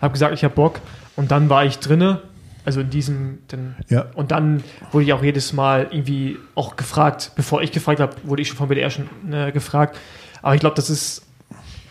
habe 0.00 0.12
gesagt, 0.12 0.34
ich 0.34 0.44
habe 0.44 0.54
Bock. 0.54 0.80
Und 1.16 1.30
dann 1.30 1.48
war 1.48 1.64
ich 1.64 1.78
drinne, 1.78 2.20
also 2.64 2.80
in 2.80 2.90
diesem, 2.90 3.38
dann, 3.48 3.76
Ja. 3.88 4.06
und 4.14 4.30
dann 4.30 4.62
wurde 4.92 5.04
ich 5.06 5.12
auch 5.12 5.22
jedes 5.22 5.52
Mal 5.52 5.88
irgendwie 5.90 6.36
auch 6.54 6.76
gefragt, 6.76 7.32
bevor 7.36 7.62
ich 7.62 7.72
gefragt 7.72 8.00
habe, 8.00 8.14
wurde 8.24 8.42
ich 8.42 8.48
schon 8.48 8.56
vom 8.56 8.68
BDR 8.68 8.90
schon 8.90 9.08
äh, 9.32 9.52
gefragt. 9.52 9.96
Aber 10.42 10.54
ich 10.54 10.60
glaube, 10.60 10.76
das 10.76 10.90
ist, 10.90 11.24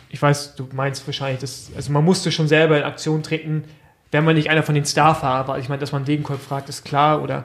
ich 0.10 0.22
weiß, 0.22 0.56
du 0.56 0.68
meinst 0.74 1.06
wahrscheinlich, 1.08 1.40
das, 1.42 1.72
also 1.76 1.92
man 1.92 2.06
musste 2.06 2.32
schon 2.32 2.48
selber 2.48 2.78
in 2.78 2.84
Aktion 2.84 3.24
treten, 3.24 3.64
wenn 4.12 4.24
man 4.24 4.36
nicht 4.36 4.50
einer 4.50 4.64
von 4.64 4.76
den 4.76 4.86
Starfahrer 4.86 5.48
war. 5.48 5.58
Ich 5.60 5.68
meine, 5.68 5.80
dass 5.80 5.92
man 5.92 6.06
Degenkolb 6.06 6.40
fragt, 6.40 6.70
ist 6.70 6.86
klar. 6.86 7.22
Oder 7.22 7.44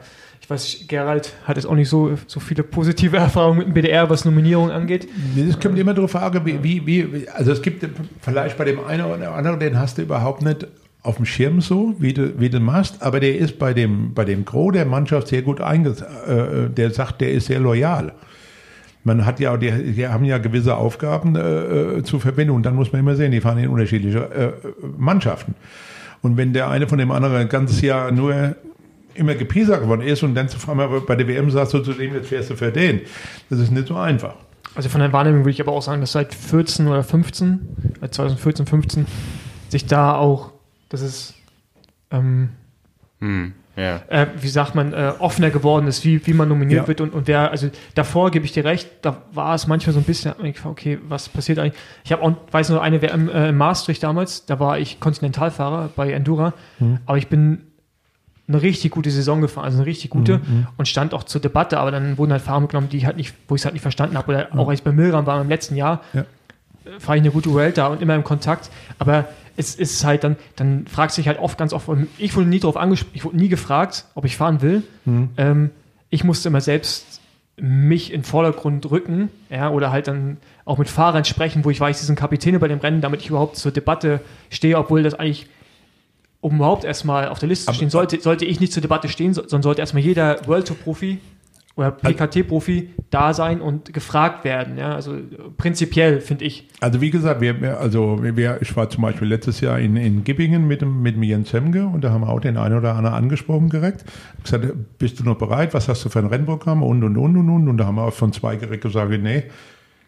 ich 0.51 0.53
weiß, 0.53 0.85
Gerald 0.89 1.33
hat 1.45 1.57
jetzt 1.57 1.67
auch 1.67 1.77
nicht 1.77 1.89
so, 1.89 2.19
so 2.27 2.41
viele 2.41 2.65
positive 2.65 3.17
Erfahrungen 3.19 3.59
mit 3.59 3.69
dem 3.69 3.75
BDR, 3.75 4.11
was 4.11 4.25
Nominierungen 4.25 4.73
angeht. 4.73 5.07
Es 5.37 5.61
kommt 5.61 5.79
immer 5.79 5.95
darauf 5.95 6.17
an, 6.17 6.45
wie, 6.45 6.87
wie, 6.87 7.29
also 7.29 7.53
es 7.53 7.63
gibt 7.63 7.89
vielleicht 8.21 8.59
bei 8.59 8.65
dem 8.65 8.85
einen 8.85 9.05
oder 9.05 9.33
anderen, 9.33 9.61
den 9.61 9.79
hast 9.79 9.99
du 9.99 10.03
überhaupt 10.03 10.43
nicht 10.43 10.67
auf 11.03 11.17
dem 11.17 11.25
Schirm 11.25 11.61
so, 11.61 11.95
wie 11.99 12.13
du, 12.13 12.39
wie 12.41 12.51
du 12.51 12.59
machst, 12.61 13.01
aber 13.01 13.21
der 13.21 13.39
ist 13.39 13.59
bei 13.59 13.73
dem, 13.73 14.13
bei 14.13 14.25
dem 14.25 14.45
Gros 14.45 14.73
der 14.73 14.85
Mannschaft 14.85 15.29
sehr 15.29 15.43
gut 15.43 15.61
eingesetzt. 15.61 16.05
Äh, 16.27 16.69
der 16.69 16.91
sagt, 16.91 17.21
der 17.21 17.31
ist 17.31 17.47
sehr 17.47 17.61
loyal. 17.61 18.13
Man 19.05 19.25
hat 19.25 19.41
ja, 19.41 19.57
die, 19.57 19.71
die 19.95 20.07
haben 20.07 20.25
ja 20.25 20.39
gewisse 20.39 20.77
Aufgaben 20.77 21.37
äh, 21.37 21.41
äh, 21.41 22.03
zu 22.03 22.19
verbinden 22.19 22.55
und 22.55 22.67
dann 22.67 22.75
muss 22.75 22.93
man 22.93 23.01
immer 23.01 23.15
sehen, 23.15 23.31
die 23.31 23.41
fahren 23.41 23.59
in 23.59 23.69
unterschiedliche 23.69 24.19
äh, 24.19 24.53
Mannschaften. 24.99 25.55
Und 26.23 26.37
wenn 26.37 26.53
der 26.53 26.69
eine 26.69 26.87
von 26.87 26.99
dem 26.99 27.13
anderen 27.13 27.37
ein 27.37 27.49
ganzes 27.49 27.81
Jahr 27.81 28.13
nur 28.13 28.57
immer 29.21 29.35
gepiesert 29.35 29.83
geworden 29.83 30.01
ist 30.01 30.23
und 30.23 30.35
dann 30.35 30.49
zu 30.49 30.57
einmal 30.69 30.89
bei 31.03 31.15
der 31.15 31.29
WM 31.29 31.51
sagst 31.51 31.75
du 31.75 31.81
zu 31.81 31.93
dem, 31.93 32.15
jetzt 32.15 32.29
fährst 32.29 32.51
du 32.51 32.57
für 32.57 32.73
den, 32.73 33.03
das 33.51 33.61
ist 33.61 33.71
nicht 33.71 33.87
so 33.87 33.97
einfach. 33.97 34.35
Also 34.75 34.89
von 34.89 35.01
der 35.01 35.13
Wahrnehmung 35.13 35.41
würde 35.41 35.51
ich 35.51 35.61
aber 35.61 35.73
auch 35.73 35.83
sagen, 35.83 36.01
dass 36.01 36.13
seit 36.13 36.35
14 36.35 36.89
oder 36.89 37.05
15, 37.05 37.99
äh 38.01 38.09
2014, 38.09 38.67
15, 38.67 39.07
sich 39.69 39.87
da 39.87 40.15
auch, 40.15 40.53
das 40.89 41.03
ist, 41.03 41.35
ähm, 42.11 42.51
hm, 43.21 43.53
ja. 43.77 44.01
äh, 44.09 44.27
wie 44.41 44.49
sagt 44.49 44.75
man, 44.75 44.93
äh, 44.93 45.13
offener 45.19 45.51
geworden 45.51 45.87
ist, 45.87 46.05
wie, 46.05 46.25
wie 46.27 46.33
man 46.33 46.49
nominiert 46.49 46.83
Ja. 46.83 46.89
wird 46.89 47.01
und, 47.01 47.13
und 47.13 47.27
wer, 47.27 47.51
also 47.51 47.69
davor 47.95 48.31
gebe 48.31 48.45
ich 48.45 48.53
dir 48.53 48.65
recht, 48.65 48.89
da 49.03 49.23
war 49.33 49.55
es 49.55 49.67
manchmal 49.67 49.93
so 49.93 50.01
ein 50.01 50.05
bisschen, 50.05 50.33
okay, 50.65 50.99
was 51.09 51.29
passiert 51.29 51.59
eigentlich? 51.59 51.79
Ich 52.05 52.13
habe 52.13 52.23
auch, 52.23 52.33
weiß 52.51 52.71
noch, 52.71 52.81
eine 52.81 53.03
WM 53.03 53.29
äh, 53.29 53.49
in 53.51 53.57
Maastricht 53.57 54.03
damals, 54.03 54.47
da 54.47 54.61
war 54.61 54.79
ich 54.79 54.99
Kontinentalfahrer 55.01 55.91
bei 55.95 56.13
Endura, 56.13 56.55
aber 57.07 57.19
ich 57.19 57.29
bin 57.29 57.67
eine 58.53 58.63
richtig 58.63 58.91
gute 58.91 59.11
Saison 59.11 59.41
gefahren, 59.41 59.65
also 59.65 59.79
eine 59.79 59.87
richtig 59.87 60.11
gute 60.11 60.41
und 60.77 60.87
stand 60.89 61.15
auch 61.15 61.25
zur 61.25 61.41
Debatte, 61.41 61.79
aber 61.79 61.91
dann 61.91 62.19
wurden 62.19 62.33
halt 62.33 62.43
Fahrer 62.43 62.67
genommen, 62.67 62.89
die 62.91 62.97
ich 62.99 63.07
halt 63.07 63.17
nicht, 63.17 63.35
wo 63.49 63.55
ich 63.55 63.61
es 63.63 63.65
halt 63.65 63.73
nicht 63.75 63.83
verstanden 63.83 64.17
habe 64.19 64.29
oder 64.33 64.49
auch 64.59 64.69
als 64.69 64.81
ich 64.81 64.85
bei 64.85 64.93
Milram 64.93 65.25
war 65.27 65.41
im 65.41 65.49
letzten 65.49 65.77
Jahr, 65.77 66.01
Ja. 66.13 66.23
äh, 66.23 66.99
fahre 66.99 67.17
ich 67.19 67.23
eine 67.23 67.31
gute 67.31 67.55
Welt 67.55 67.79
da 67.79 67.87
und 67.89 68.03
immer 68.03 68.15
im 68.15 68.25
Kontakt, 68.25 68.71
aber 68.99 69.27
es 69.57 69.75
ist 69.75 70.05
halt 70.05 70.25
dann, 70.25 70.37
dann 70.57 70.87
fragt 70.87 71.13
sich 71.13 71.29
halt 71.29 71.39
oft 71.39 71.59
ganz 71.59 71.73
oft, 71.73 71.89
ich 72.19 72.35
wurde 72.37 72.49
nie 72.49 72.61
darauf 72.61 72.77
angesprochen, 72.77 73.13
ich 73.15 73.25
wurde 73.25 73.37
nie 73.37 73.49
gefragt, 73.49 74.07
ob 74.15 74.25
ich 74.25 74.37
fahren 74.37 74.63
will. 74.63 74.83
Ähm, 75.37 75.71
ich 76.09 76.25
musste 76.25 76.49
immer 76.49 76.61
selbst 76.61 77.21
mich 77.61 78.11
in 78.13 78.21
den 78.21 78.25
Vordergrund 78.25 78.91
rücken, 78.91 79.29
ja, 79.51 79.69
oder 79.71 79.91
halt 79.93 80.09
dann 80.09 80.39
auch 80.65 80.79
mit 80.79 80.89
Fahrern 80.89 81.25
sprechen, 81.27 81.63
wo 81.65 81.71
ich 81.71 81.79
weiß, 81.79 81.99
die 82.01 82.07
sind 82.07 82.17
Kapitäne 82.19 82.59
bei 82.59 82.69
dem 82.69 82.79
Rennen, 82.79 83.01
damit 83.03 83.21
ich 83.21 83.29
überhaupt 83.29 83.57
zur 83.57 83.71
Debatte 83.71 84.21
stehe, 84.49 84.79
obwohl 84.79 85.03
das 85.03 85.13
eigentlich 85.15 85.47
um 86.41 86.57
überhaupt 86.57 86.85
erstmal 86.85 87.29
auf 87.29 87.39
der 87.39 87.49
Liste 87.49 87.67
zu 87.67 87.75
stehen, 87.75 87.91
sollte, 87.91 88.21
sollte 88.21 88.45
ich 88.45 88.61
nicht 88.61 88.73
zur 88.73 88.81
Debatte 88.83 89.09
stehen, 89.09 89.35
so- 89.35 89.43
sondern 89.43 89.63
sollte 89.63 89.81
erstmal 89.83 90.03
jeder 90.03 90.47
World 90.47 90.67
Tour 90.69 90.77
Profi 90.77 91.19
oder 91.77 91.91
PKT-Profi 91.93 92.91
da 93.11 93.33
sein 93.33 93.61
und 93.61 93.93
gefragt 93.95 94.45
werden. 94.45 94.77
Ja? 94.77 94.95
Also 94.95 95.15
prinzipiell, 95.57 96.21
finde 96.21 96.45
ich. 96.45 96.67
Also 96.81 97.01
wie 97.01 97.11
gesagt, 97.11 97.41
wir, 97.41 97.79
also 97.79 98.19
wir, 98.23 98.59
ich 98.61 98.75
war 98.77 98.91
zum 98.91 99.03
Beispiel 99.03 99.29
letztes 99.29 99.61
Jahr 99.61 99.79
in, 99.79 99.97
in 99.97 100.25
Gippingen 100.25 100.67
mit 100.67 100.83
dem, 100.83 101.01
mit 101.03 101.15
dem 101.17 101.23
Jens 101.23 101.53
Hemge 101.53 101.87
und 101.87 102.03
da 102.03 102.11
haben 102.11 102.23
wir 102.23 102.29
auch 102.29 102.41
den 102.41 102.57
einen 102.57 102.77
oder 102.77 102.95
anderen 102.97 103.17
angesprochen 103.17 103.71
direkt. 103.71 104.05
Gesagt, 104.43 104.67
bist 104.99 105.21
du 105.21 105.25
noch 105.25 105.37
bereit? 105.39 105.73
Was 105.73 105.89
hast 105.89 106.05
du 106.05 106.09
für 106.09 106.19
ein 106.19 106.27
Rennprogramm? 106.27 106.83
Und, 106.83 107.03
und, 107.05 107.17
und, 107.17 107.37
und, 107.37 107.49
und. 107.51 107.69
Und 107.69 107.77
da 107.79 107.87
haben 107.87 107.95
wir 107.97 108.03
auch 108.03 108.13
von 108.15 108.33
zwei 108.33 108.57
direkt 108.57 108.83
gesagt, 108.83 109.11
nee, 109.11 109.45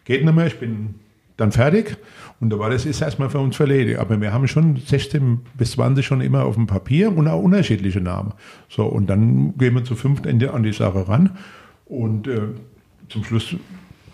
geht 0.05 0.23
nicht 0.25 0.35
mehr, 0.35 0.47
ich 0.47 0.59
bin 0.59 0.95
dann 1.37 1.51
fertig. 1.51 1.97
Und 2.39 2.49
da 2.49 2.59
war 2.59 2.69
das 2.69 2.85
ist 2.85 3.01
erstmal 3.01 3.29
für 3.29 3.39
uns 3.39 3.55
verledigt. 3.55 3.99
Aber 3.99 4.19
wir 4.19 4.33
haben 4.33 4.47
schon 4.47 4.75
16 4.77 5.39
bis 5.53 5.71
20 5.71 6.05
schon 6.05 6.21
immer 6.21 6.43
auf 6.43 6.55
dem 6.55 6.67
Papier 6.67 7.15
und 7.15 7.27
auch 7.27 7.41
unterschiedliche 7.41 8.01
Namen. 8.01 8.33
So, 8.69 8.85
und 8.85 9.09
dann 9.09 9.57
gehen 9.57 9.73
wir 9.75 9.83
zu 9.83 9.95
fünft 9.95 10.27
an 10.27 10.39
die, 10.39 10.47
an 10.47 10.63
die 10.63 10.73
Sache 10.73 11.07
ran. 11.07 11.37
Und 11.85 12.27
äh, 12.27 12.41
zum 13.09 13.23
Schluss 13.23 13.55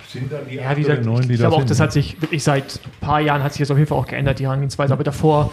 sind 0.07 0.31
dann 0.31 0.41
die 0.49 0.55
Ja, 0.55 0.75
wie 0.75 0.81
gesagt, 0.81 1.05
neun, 1.05 1.27
die 1.27 1.33
ich 1.33 1.39
glaube 1.39 1.55
auch, 1.55 1.63
das 1.63 1.77
ne? 1.79 1.83
hat 1.83 1.93
sich 1.93 2.21
wirklich 2.21 2.43
seit 2.43 2.79
ein 2.83 2.91
paar 2.99 3.21
Jahren 3.21 3.43
hat 3.43 3.53
sich 3.53 3.59
das 3.59 3.71
auf 3.71 3.77
jeden 3.77 3.87
Fall 3.87 3.97
auch 3.97 4.07
geändert, 4.07 4.39
die 4.39 4.45
Herangehensweise. 4.45 4.93
Aber 4.93 5.03
davor 5.03 5.51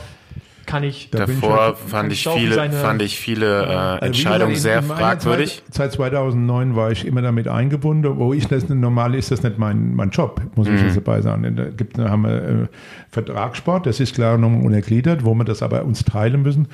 kann 0.66 0.82
ich. 0.84 1.08
Da 1.10 1.24
bin 1.26 1.36
ich 1.36 1.40
Davor 1.40 1.60
halt- 1.60 1.78
fand 1.78 2.12
ich 2.12 2.26
viele, 2.28 2.54
seine- 2.54 2.72
fand 2.74 3.00
ich 3.02 3.18
viele 3.18 3.62
äh, 3.62 3.66
Also 3.66 4.06
Entscheidungen 4.06 4.54
gesagt, 4.54 4.62
sehr 4.62 4.78
in- 4.78 4.82
in 4.82 4.88
meiner 4.88 5.00
fragwürdig. 5.00 5.62
Zeit, 5.70 5.74
seit 5.74 5.92
2009 5.92 6.76
war 6.76 6.90
ich 6.90 7.06
immer 7.06 7.22
damit 7.22 7.48
eingebunden, 7.48 8.18
wo 8.18 8.34
ich 8.34 8.46
das 8.48 8.68
normal 8.68 9.14
ist 9.14 9.30
das 9.30 9.42
nicht 9.42 9.58
mein, 9.58 9.94
mein 9.94 10.10
Job, 10.10 10.40
muss 10.56 10.68
ich 10.68 10.80
jetzt 10.80 10.96
dabei 10.96 11.20
sagen. 11.22 11.54
Da 11.56 11.64
gibt, 11.70 11.96
da 11.98 12.10
haben 12.10 12.22
wir 12.24 12.42
äh, 12.42 12.66
Vertragssport, 13.10 13.86
das 13.86 14.00
ist 14.00 14.14
klar 14.14 14.36
nochmal 14.38 14.62
untergliedert, 14.64 15.24
wo 15.24 15.34
wir 15.34 15.44
das 15.44 15.62
aber 15.62 15.84
uns 15.84 16.04
teilen 16.04 16.42
müssen, 16.42 16.68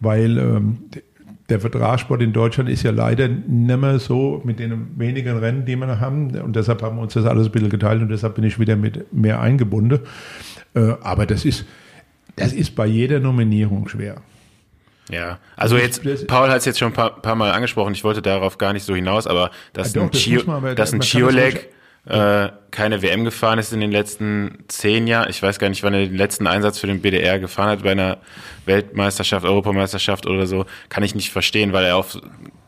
weil 0.00 0.36
ähm, 0.38 0.78
der 1.48 1.60
Vertragssport 1.60 2.20
in 2.20 2.34
Deutschland 2.34 2.68
ist 2.68 2.82
ja 2.82 2.90
leider 2.90 3.26
nicht 3.26 3.80
mehr 3.80 3.98
so 3.98 4.42
mit 4.44 4.58
den 4.58 4.88
wenigen 4.98 5.38
Rennen, 5.38 5.64
die 5.64 5.76
wir 5.76 5.86
noch 5.86 5.98
haben. 5.98 6.30
Und 6.40 6.56
deshalb 6.56 6.82
haben 6.82 6.96
wir 6.96 7.02
uns 7.02 7.14
das 7.14 7.24
alles 7.24 7.46
ein 7.46 7.52
bisschen 7.52 7.70
geteilt 7.70 8.02
und 8.02 8.10
deshalb 8.10 8.34
bin 8.34 8.44
ich 8.44 8.58
wieder 8.58 8.76
mit 8.76 9.10
mehr 9.14 9.40
eingebunden. 9.40 10.00
Äh, 10.74 10.92
aber 11.02 11.24
das 11.24 11.46
ist, 11.46 11.64
das 12.38 12.52
ist 12.52 12.74
bei 12.74 12.86
jeder 12.86 13.20
Nominierung 13.20 13.88
schwer. 13.88 14.22
Ja, 15.10 15.38
also 15.56 15.76
jetzt, 15.76 16.02
Paul 16.26 16.50
hat 16.50 16.58
es 16.58 16.64
jetzt 16.66 16.78
schon 16.78 16.88
ein 16.88 16.94
paar, 16.94 17.22
paar 17.22 17.34
Mal 17.34 17.52
angesprochen, 17.52 17.94
ich 17.94 18.04
wollte 18.04 18.20
darauf 18.20 18.58
gar 18.58 18.72
nicht 18.72 18.84
so 18.84 18.94
hinaus, 18.94 19.26
aber 19.26 19.50
dass 19.72 19.94
Ja, 19.94 20.00
doch, 20.00 20.08
ein, 20.08 20.10
das 20.12 20.20
Chio, 20.20 20.42
man, 20.44 20.76
dass 20.76 20.92
ein 20.92 21.00
Chiolek 21.00 21.70
äh, 22.04 22.48
keine 22.70 23.02
WM 23.02 23.24
gefahren 23.24 23.58
ist 23.58 23.72
in 23.72 23.80
den 23.80 23.90
letzten 23.90 24.64
zehn 24.68 25.06
Jahren. 25.06 25.30
Ich 25.30 25.42
weiß 25.42 25.58
gar 25.58 25.68
nicht, 25.68 25.82
wann 25.82 25.94
er 25.94 26.06
den 26.06 26.16
letzten 26.16 26.46
Einsatz 26.46 26.78
für 26.78 26.86
den 26.86 27.00
BDR 27.00 27.38
gefahren 27.38 27.68
hat 27.68 27.82
bei 27.82 27.92
einer 27.92 28.18
Weltmeisterschaft, 28.66 29.44
Europameisterschaft 29.44 30.26
oder 30.26 30.46
so, 30.46 30.66
kann 30.88 31.02
ich 31.02 31.14
nicht 31.14 31.30
verstehen, 31.30 31.72
weil 31.72 31.84
er 31.84 31.96
auf 31.96 32.18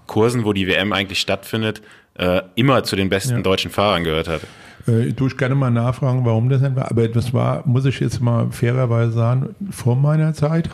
Kursen, 0.07 0.45
wo 0.45 0.53
die 0.53 0.67
WM 0.67 0.93
eigentlich 0.93 1.21
stattfindet, 1.21 1.83
äh, 2.15 2.43
immer 2.55 2.85
zu 2.85 2.97
den 2.97 3.09
besten 3.09 3.43
deutschen 3.43 3.71
Fahrern 3.71 4.05
gehört 4.05 4.29
hat. 4.29 4.43
Äh, 4.91 5.13
tue 5.13 5.29
ich 5.29 5.37
gerne 5.37 5.55
mal 5.55 5.71
nachfragen, 5.71 6.25
warum 6.25 6.49
das 6.49 6.63
nicht 6.63 6.75
war. 6.75 6.91
Aber 6.91 7.07
das 7.09 7.33
war, 7.33 7.67
muss 7.67 7.85
ich 7.85 8.01
jetzt 8.01 8.21
mal 8.21 8.51
fairerweise 8.51 9.13
sagen, 9.13 9.55
vor 9.71 9.97
meiner 9.97 10.35
Zeit. 10.35 10.71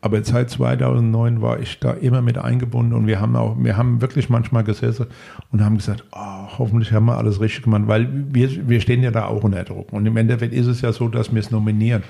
Aber 0.00 0.22
seit 0.22 0.48
2009 0.48 1.42
war 1.42 1.58
ich 1.58 1.80
da 1.80 1.90
immer 1.90 2.22
mit 2.22 2.38
eingebunden 2.38 2.92
und 2.94 3.08
wir 3.08 3.20
haben 3.20 3.34
auch, 3.34 3.56
wir 3.58 3.76
haben 3.76 4.00
wirklich 4.00 4.30
manchmal 4.30 4.62
gesessen 4.62 5.06
und 5.50 5.64
haben 5.64 5.76
gesagt, 5.76 6.04
oh, 6.12 6.58
hoffentlich 6.58 6.92
haben 6.92 7.06
wir 7.06 7.18
alles 7.18 7.40
richtig 7.40 7.64
gemacht, 7.64 7.82
weil 7.86 8.08
wir, 8.30 8.68
wir 8.68 8.80
stehen 8.80 9.02
ja 9.02 9.10
da 9.10 9.26
auch 9.26 9.42
unter 9.42 9.64
Druck. 9.64 9.92
Und 9.92 10.06
im 10.06 10.16
Endeffekt 10.16 10.54
ist 10.54 10.68
es 10.68 10.82
ja 10.82 10.92
so, 10.92 11.08
dass 11.08 11.32
wir 11.32 11.40
es 11.40 11.50
nominieren. 11.50 12.04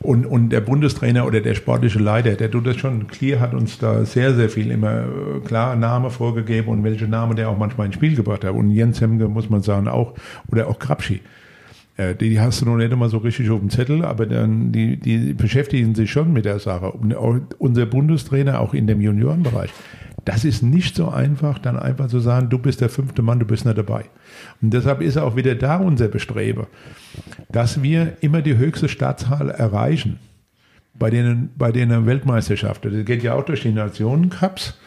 Und, 0.00 0.26
und 0.26 0.50
der 0.50 0.60
Bundestrainer 0.60 1.26
oder 1.26 1.40
der 1.40 1.54
sportliche 1.54 1.98
Leiter, 1.98 2.34
der 2.34 2.50
tut 2.50 2.66
das 2.66 2.76
schon, 2.76 3.08
Clear 3.08 3.40
hat 3.40 3.54
uns 3.54 3.78
da 3.78 4.04
sehr, 4.04 4.34
sehr 4.34 4.48
viel 4.48 4.70
immer 4.70 5.02
äh, 5.02 5.40
klar 5.44 5.76
Name 5.76 6.10
vorgegeben 6.10 6.68
und 6.68 6.84
welche 6.84 7.06
Namen 7.06 7.36
der 7.36 7.48
auch 7.48 7.58
manchmal 7.58 7.86
ins 7.86 7.96
Spiel 7.96 8.14
gebracht 8.14 8.44
hat. 8.44 8.52
Und 8.52 8.70
Jens 8.70 9.00
Hemge, 9.00 9.28
muss 9.28 9.50
man 9.50 9.62
sagen, 9.62 9.88
auch, 9.88 10.14
oder 10.50 10.68
auch 10.68 10.78
Krabschi. 10.78 11.20
Äh, 12.02 12.14
Die 12.14 12.40
hast 12.40 12.60
du 12.60 12.66
noch 12.66 12.76
nicht 12.76 12.92
immer 12.92 13.08
so 13.08 13.18
richtig 13.18 13.50
auf 13.50 13.60
dem 13.60 13.70
Zettel, 13.70 14.04
aber 14.04 14.26
dann, 14.26 14.72
die, 14.72 14.96
die 14.96 15.34
beschäftigen 15.34 15.94
sich 15.94 16.10
schon 16.10 16.32
mit 16.32 16.44
der 16.44 16.58
Sache. 16.58 16.92
Und 16.92 17.14
unser 17.58 17.86
Bundestrainer, 17.86 18.60
auch 18.60 18.74
in 18.74 18.86
dem 18.86 19.00
Juniorenbereich, 19.00 19.70
das 20.24 20.44
ist 20.44 20.62
nicht 20.62 20.94
so 20.94 21.08
einfach, 21.08 21.58
dann 21.58 21.76
einfach 21.76 22.06
zu 22.08 22.20
sagen, 22.20 22.48
du 22.48 22.58
bist 22.58 22.80
der 22.80 22.88
fünfte 22.88 23.22
Mann, 23.22 23.40
du 23.40 23.46
bist 23.46 23.64
nicht 23.64 23.76
dabei. 23.76 24.04
Und 24.60 24.72
deshalb 24.72 25.00
ist 25.00 25.16
auch 25.16 25.34
wieder 25.34 25.54
da 25.54 25.76
unser 25.76 26.08
Bestreben, 26.08 26.66
dass 27.50 27.82
wir 27.82 28.16
immer 28.20 28.40
die 28.42 28.56
höchste 28.56 28.88
Startzahl 28.88 29.50
erreichen 29.50 30.20
bei 30.94 31.10
den, 31.10 31.50
bei 31.56 31.72
den 31.72 32.06
Weltmeisterschaften. 32.06 32.92
Das 32.92 33.04
geht 33.04 33.22
ja 33.22 33.34
auch 33.34 33.44
durch 33.44 33.62
die 33.62 33.72
Nationencups. 33.72 34.78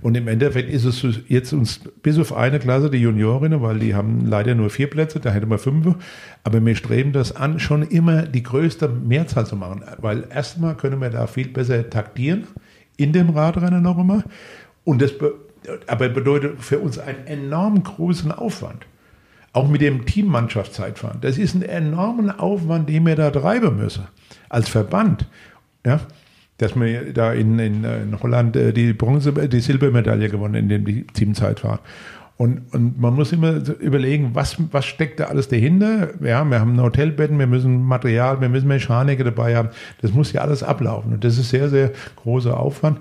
Und 0.00 0.16
im 0.16 0.28
Endeffekt 0.28 0.70
ist 0.70 0.84
es 0.84 1.04
jetzt 1.28 1.52
uns 1.52 1.80
bis 2.02 2.18
auf 2.18 2.32
eine 2.32 2.58
Klasse, 2.60 2.88
die 2.88 2.98
Juniorinnen, 2.98 3.60
weil 3.62 3.80
die 3.80 3.94
haben 3.94 4.26
leider 4.26 4.54
nur 4.54 4.70
vier 4.70 4.88
Plätze, 4.88 5.18
da 5.18 5.30
hätten 5.30 5.50
wir 5.50 5.58
fünf. 5.58 5.96
Aber 6.44 6.64
wir 6.64 6.76
streben 6.76 7.12
das 7.12 7.34
an, 7.34 7.58
schon 7.58 7.82
immer 7.82 8.22
die 8.22 8.42
größte 8.42 8.88
Mehrzahl 8.88 9.46
zu 9.46 9.56
machen. 9.56 9.82
Weil 9.98 10.24
erstmal 10.32 10.76
können 10.76 11.00
wir 11.00 11.10
da 11.10 11.26
viel 11.26 11.48
besser 11.48 11.90
taktieren, 11.90 12.46
in 12.96 13.12
dem 13.12 13.30
Radrennen 13.30 13.82
noch 13.82 13.98
immer. 13.98 14.22
Und 14.84 15.02
das 15.02 15.16
be 15.16 15.34
aber 15.86 16.08
bedeutet 16.08 16.62
für 16.62 16.78
uns 16.78 16.98
einen 16.98 17.26
enorm 17.26 17.82
großen 17.82 18.32
Aufwand. 18.32 18.86
Auch 19.52 19.68
mit 19.68 19.80
dem 19.80 20.06
Teammannschaftszeitfahren. 20.06 21.20
Das 21.20 21.36
ist 21.36 21.54
ein 21.54 21.62
enormer 21.62 22.40
Aufwand, 22.40 22.88
den 22.88 23.04
wir 23.04 23.16
da 23.16 23.30
treiben 23.30 23.76
müssen. 23.76 24.06
Als 24.48 24.68
Verband. 24.68 25.26
Ja, 25.84 26.00
dass 26.58 26.78
wir 26.78 27.12
da 27.12 27.32
in, 27.32 27.58
in, 27.58 27.84
in 27.84 28.20
Holland 28.20 28.56
äh, 28.56 28.72
die 28.72 28.92
Bronze, 28.92 29.32
die 29.32 29.60
Silbermedaille 29.60 30.28
gewonnen 30.28 30.54
in 30.54 30.68
dem 30.68 31.06
Teamzeitfahren. 31.08 31.80
Und, 32.38 32.72
und 32.72 33.00
man 33.00 33.14
muss 33.14 33.32
immer 33.32 33.60
überlegen, 33.80 34.30
was, 34.32 34.56
was 34.70 34.86
steckt 34.86 35.18
da 35.18 35.24
alles 35.24 35.48
dahinter? 35.48 36.10
Ja, 36.22 36.44
wir 36.44 36.60
haben 36.60 36.80
Hotelbetten, 36.80 37.36
wir 37.36 37.48
müssen 37.48 37.82
Material, 37.82 38.40
wir 38.40 38.48
müssen 38.48 38.68
Mechaniker 38.68 39.24
dabei 39.24 39.56
haben. 39.56 39.70
Das 40.02 40.12
muss 40.12 40.32
ja 40.32 40.42
alles 40.42 40.62
ablaufen. 40.62 41.14
Und 41.14 41.24
das 41.24 41.36
ist 41.36 41.50
sehr, 41.50 41.68
sehr 41.68 41.90
großer 42.14 42.56
Aufwand. 42.56 42.98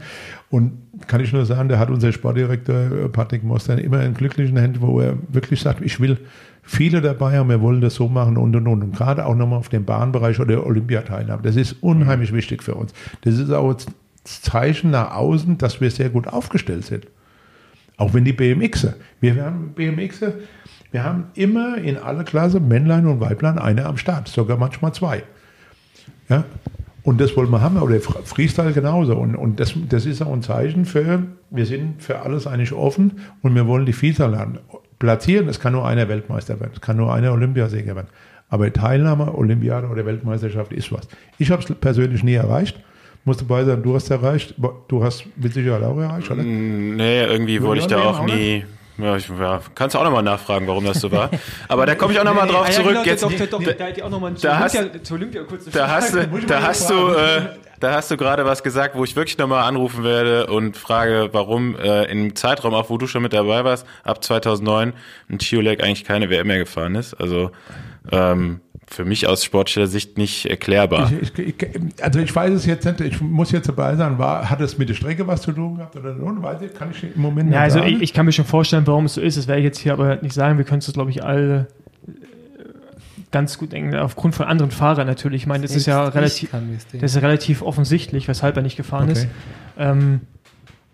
Und 0.49 0.71
kann 1.05 1.21
ich 1.21 1.33
nur 1.33 1.45
sagen, 1.45 1.69
da 1.69 1.77
hat 1.77 1.91
unser 1.91 2.11
Sportdirektor 2.11 2.75
äh, 2.75 3.09
Patrick 3.09 3.43
Mostern 3.43 3.77
immer 3.77 4.03
in 4.03 4.15
glücklichen 4.15 4.57
Händen, 4.57 4.81
wo 4.81 4.99
er 4.99 5.17
wirklich 5.29 5.61
sagt, 5.61 5.81
ich 5.81 5.99
will 5.99 6.17
viele 6.67 7.01
dabei 7.01 7.37
haben, 7.37 7.49
wir 7.49 7.61
wollen 7.61 7.81
das 7.81 7.95
so 7.95 8.07
machen 8.07 8.37
und 8.37 8.55
und 8.55 8.67
und. 8.67 8.83
Und 8.83 8.95
gerade 8.95 9.25
auch 9.25 9.35
nochmal 9.35 9.59
auf 9.59 9.69
dem 9.69 9.85
Bahnbereich 9.85 10.39
oder 10.39 10.65
Olympiateilnahme. 10.65 11.41
Das 11.41 11.55
ist 11.55 11.77
unheimlich 11.81 12.33
wichtig 12.33 12.61
für 12.61 12.75
uns. 12.75 12.93
Das 13.21 13.39
ist 13.39 13.49
auch 13.51 13.73
das 13.73 14.41
Zeichen 14.41 14.91
nach 14.91 15.15
außen, 15.15 15.57
dass 15.57 15.81
wir 15.81 15.89
sehr 15.89 16.09
gut 16.09 16.27
aufgestellt 16.27 16.85
sind. 16.85 17.07
Auch 17.95 18.13
wenn 18.13 18.25
die 18.25 18.33
BMXer, 18.33 18.95
wir 19.21 19.43
haben 19.43 19.73
BMXer, 19.73 20.33
wir 20.91 21.03
haben 21.03 21.25
immer 21.33 21.77
in 21.77 21.97
alle 21.97 22.23
Klasse 22.23 22.59
Männlein 22.59 23.07
und 23.07 23.19
Weiblein 23.19 23.57
eine 23.57 23.85
am 23.85 23.97
Start, 23.97 24.27
sogar 24.27 24.57
manchmal 24.57 24.93
zwei. 24.93 25.23
Ja, 26.29 26.43
und 27.03 27.21
das 27.21 27.37
wollen 27.37 27.49
wir 27.49 27.61
haben, 27.61 27.77
oder 27.77 28.01
Freestyle 28.01 28.73
genauso. 28.73 29.15
Und, 29.15 29.37
und 29.37 29.61
das, 29.61 29.73
das 29.87 30.05
ist 30.05 30.21
auch 30.21 30.33
ein 30.33 30.41
Zeichen 30.41 30.83
für, 30.83 31.23
wir 31.49 31.65
sind 31.65 32.03
für 32.03 32.19
alles 32.19 32.45
eigentlich 32.45 32.73
offen 32.73 33.21
und 33.41 33.55
wir 33.55 33.65
wollen 33.65 33.85
die 33.85 33.93
Vielzahl 33.93 34.37
haben. 34.37 34.59
Platzieren, 34.99 35.47
es 35.47 35.59
kann 35.59 35.73
nur 35.73 35.87
einer 35.87 36.09
Weltmeister 36.09 36.59
werden, 36.59 36.71
es 36.73 36.81
kann 36.81 36.97
nur 36.97 37.13
einer 37.13 37.31
Olympiasieger 37.31 37.95
werden. 37.95 38.07
Aber 38.49 38.71
Teilnahme, 38.71 39.35
Olympiade 39.35 39.87
oder 39.87 40.05
Weltmeisterschaft 40.05 40.71
ist 40.71 40.91
was. 40.91 41.07
Ich 41.37 41.51
habe 41.51 41.61
es 41.61 41.75
persönlich 41.75 42.23
nie 42.23 42.35
erreicht. 42.35 42.79
Muss 43.25 43.37
dabei 43.37 43.65
sein, 43.65 43.83
du 43.83 43.93
hast 43.93 44.09
erreicht. 44.09 44.55
Du 44.87 45.03
hast 45.03 45.25
mit 45.35 45.53
Sicherheit 45.53 45.83
auch 45.83 45.97
erreicht, 45.97 46.31
oder? 46.31 46.43
Nee, 46.43 47.23
irgendwie 47.25 47.61
wollte 47.61 47.81
ich 47.81 47.87
da 47.87 48.01
auch 48.01 48.25
nie. 48.25 48.63
Ja, 48.97 49.15
ich, 49.15 49.29
ja, 49.29 49.61
kannst 49.75 49.93
du 49.95 49.99
auch 49.99 50.03
nochmal 50.03 50.23
nachfragen, 50.23 50.65
warum 50.67 50.85
das 50.85 50.99
so 50.99 51.11
war. 51.11 51.29
Aber 51.67 51.85
da 51.85 51.93
komme 51.95 52.13
ich 52.13 52.19
auch 52.19 52.23
nochmal 52.23 52.47
drauf 52.47 52.67
zurück. 52.71 52.93
Jetzt, 53.05 53.23
doch, 53.23 53.29
doch, 53.51 53.59
da 53.63 53.71
da 54.41 54.59
hast- 54.59 54.73
da 55.75 55.87
hast 55.87 56.13
du, 56.13 56.27
da 56.47 56.61
hast 56.63 56.89
du, 56.89 57.07
äh, 57.09 57.41
da 57.79 57.91
hast 57.93 58.09
du 58.09 58.17
gerade 58.17 58.43
was 58.45 58.63
gesagt, 58.63 58.95
wo 58.95 59.03
ich 59.03 59.15
wirklich 59.15 59.37
nochmal 59.37 59.63
anrufen 59.65 60.03
werde 60.03 60.47
und 60.47 60.75
frage, 60.77 61.29
warum 61.31 61.75
äh, 61.77 62.05
im 62.05 62.35
Zeitraum, 62.35 62.73
auch 62.73 62.89
wo 62.89 62.97
du 62.97 63.05
schon 63.05 63.21
mit 63.21 63.33
dabei 63.33 63.63
warst, 63.63 63.85
ab 64.03 64.23
2009 64.23 64.93
ein 65.29 65.37
Chiolek 65.39 65.83
eigentlich 65.83 66.03
keine 66.03 66.29
WM 66.31 66.47
mehr 66.47 66.57
gefahren 66.57 66.95
ist. 66.95 67.13
Also 67.13 67.51
ähm, 68.11 68.61
für 68.89 69.03
mich 69.05 69.27
aus 69.27 69.43
sportlicher 69.43 69.85
Sicht 69.87 70.17
nicht 70.17 70.45
erklärbar. 70.45 71.11
Ich, 71.21 71.37
ich, 71.37 71.47
ich, 71.59 72.03
also 72.03 72.19
ich 72.19 72.33
weiß 72.33 72.53
es 72.53 72.65
jetzt 72.65 72.85
nicht, 72.85 73.01
ich 73.01 73.19
muss 73.21 73.51
jetzt 73.51 73.67
dabei 73.67 73.95
sein, 73.95 74.17
war, 74.17 74.49
hat 74.49 74.61
es 74.61 74.77
mit 74.77 74.87
der 74.89 74.93
Strecke 74.93 75.27
was 75.27 75.41
zu 75.41 75.51
tun 75.51 75.75
gehabt 75.75 75.95
oder 75.97 76.15
so? 76.15 76.21
Weiß 76.41 76.61
ich, 76.61 76.73
kann 76.73 76.91
ich 76.91 77.03
im 77.03 77.21
Moment 77.21 77.51
Ja, 77.51 77.59
nicht 77.59 77.73
also 77.75 77.79
sagen. 77.79 77.95
ich, 77.97 78.01
ich 78.01 78.13
kann 78.13 78.25
mir 78.25 78.31
schon 78.31 78.45
vorstellen, 78.45 78.87
warum 78.87 79.05
es 79.05 79.15
so 79.15 79.21
ist. 79.21 79.37
Das 79.37 79.47
werde 79.47 79.59
ich 79.59 79.65
jetzt 79.65 79.79
hier 79.79 79.91
aber 79.93 80.15
nicht 80.21 80.33
sagen. 80.33 80.57
Wir 80.57 80.65
können 80.65 80.79
es, 80.79 80.91
glaube 80.93 81.11
ich, 81.11 81.21
alle 81.23 81.67
äh, 82.07 82.11
ganz 83.31 83.57
gut 83.57 83.73
denken, 83.73 83.93
aufgrund 83.95 84.35
von 84.35 84.45
anderen 84.45 84.71
Fahrern 84.71 85.05
natürlich. 85.05 85.41
Ich 85.41 85.47
meine, 85.47 85.63
das 85.63 85.75
ist 85.75 85.85
ja 85.85 86.09
Selbst 86.11 86.41
ich 86.43 86.53
relativ, 86.53 86.81
das 86.91 87.01
das 87.01 87.15
ist 87.15 87.21
relativ 87.21 87.61
offensichtlich, 87.61 88.27
weshalb 88.27 88.55
er 88.55 88.63
nicht 88.63 88.77
gefahren 88.77 89.09
Okay. 89.09 89.19
ist. 89.19 89.27
Ähm, 89.77 90.21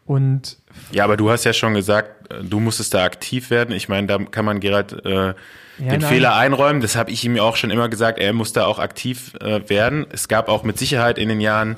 Und 0.05 0.57
Ja, 0.91 1.03
aber 1.03 1.15
du 1.15 1.29
hast 1.29 1.43
ja 1.43 1.53
schon 1.53 1.75
gesagt, 1.75 2.31
äh, 2.33 2.43
du 2.43 2.59
musstest 2.59 2.93
da 2.95 3.03
aktiv 3.03 3.49
werden. 3.51 3.73
Ich 3.75 3.87
meine, 3.87 4.07
da 4.07 4.17
kann 4.17 4.45
man 4.45 4.59
Gerald 4.59 4.93
äh, 5.05 5.33
den 5.79 5.87
nein. 5.87 6.01
Fehler 6.01 6.35
einräumen. 6.35 6.81
Das 6.81 6.95
habe 6.95 7.11
ich 7.11 7.23
ihm 7.25 7.37
auch 7.39 7.55
schon 7.55 7.69
immer 7.71 7.89
gesagt. 7.89 8.19
Er 8.19 8.33
muss 8.33 8.53
da 8.53 8.65
auch 8.65 8.79
aktiv 8.79 9.33
äh, 9.41 9.61
werden. 9.69 10.05
Es 10.11 10.27
gab 10.27 10.49
auch 10.49 10.63
mit 10.63 10.77
Sicherheit 10.77 11.17
in 11.17 11.29
den 11.29 11.41
Jahren 11.41 11.77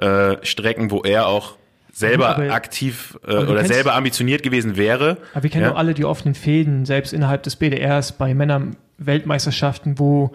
äh, 0.00 0.36
Strecken, 0.42 0.90
wo 0.90 1.02
er 1.02 1.26
auch 1.28 1.56
selber 1.92 2.36
Aber- 2.36 2.50
aktiv 2.52 3.18
äh, 3.26 3.34
oder 3.36 3.56
kennst- 3.62 3.72
selber 3.72 3.94
ambitioniert 3.94 4.42
gewesen 4.42 4.76
wäre. 4.76 5.18
Aber 5.34 5.42
wir 5.42 5.50
kennen 5.50 5.64
Ja. 5.64 5.72
auch 5.72 5.76
alle 5.78 5.94
die 5.94 6.04
offenen 6.04 6.34
Fäden, 6.34 6.84
selbst 6.86 7.12
innerhalb 7.12 7.42
des 7.42 7.56
BDRs 7.56 8.12
bei 8.12 8.34
Männern-Weltmeisterschaften, 8.34 9.98
wo, 9.98 10.32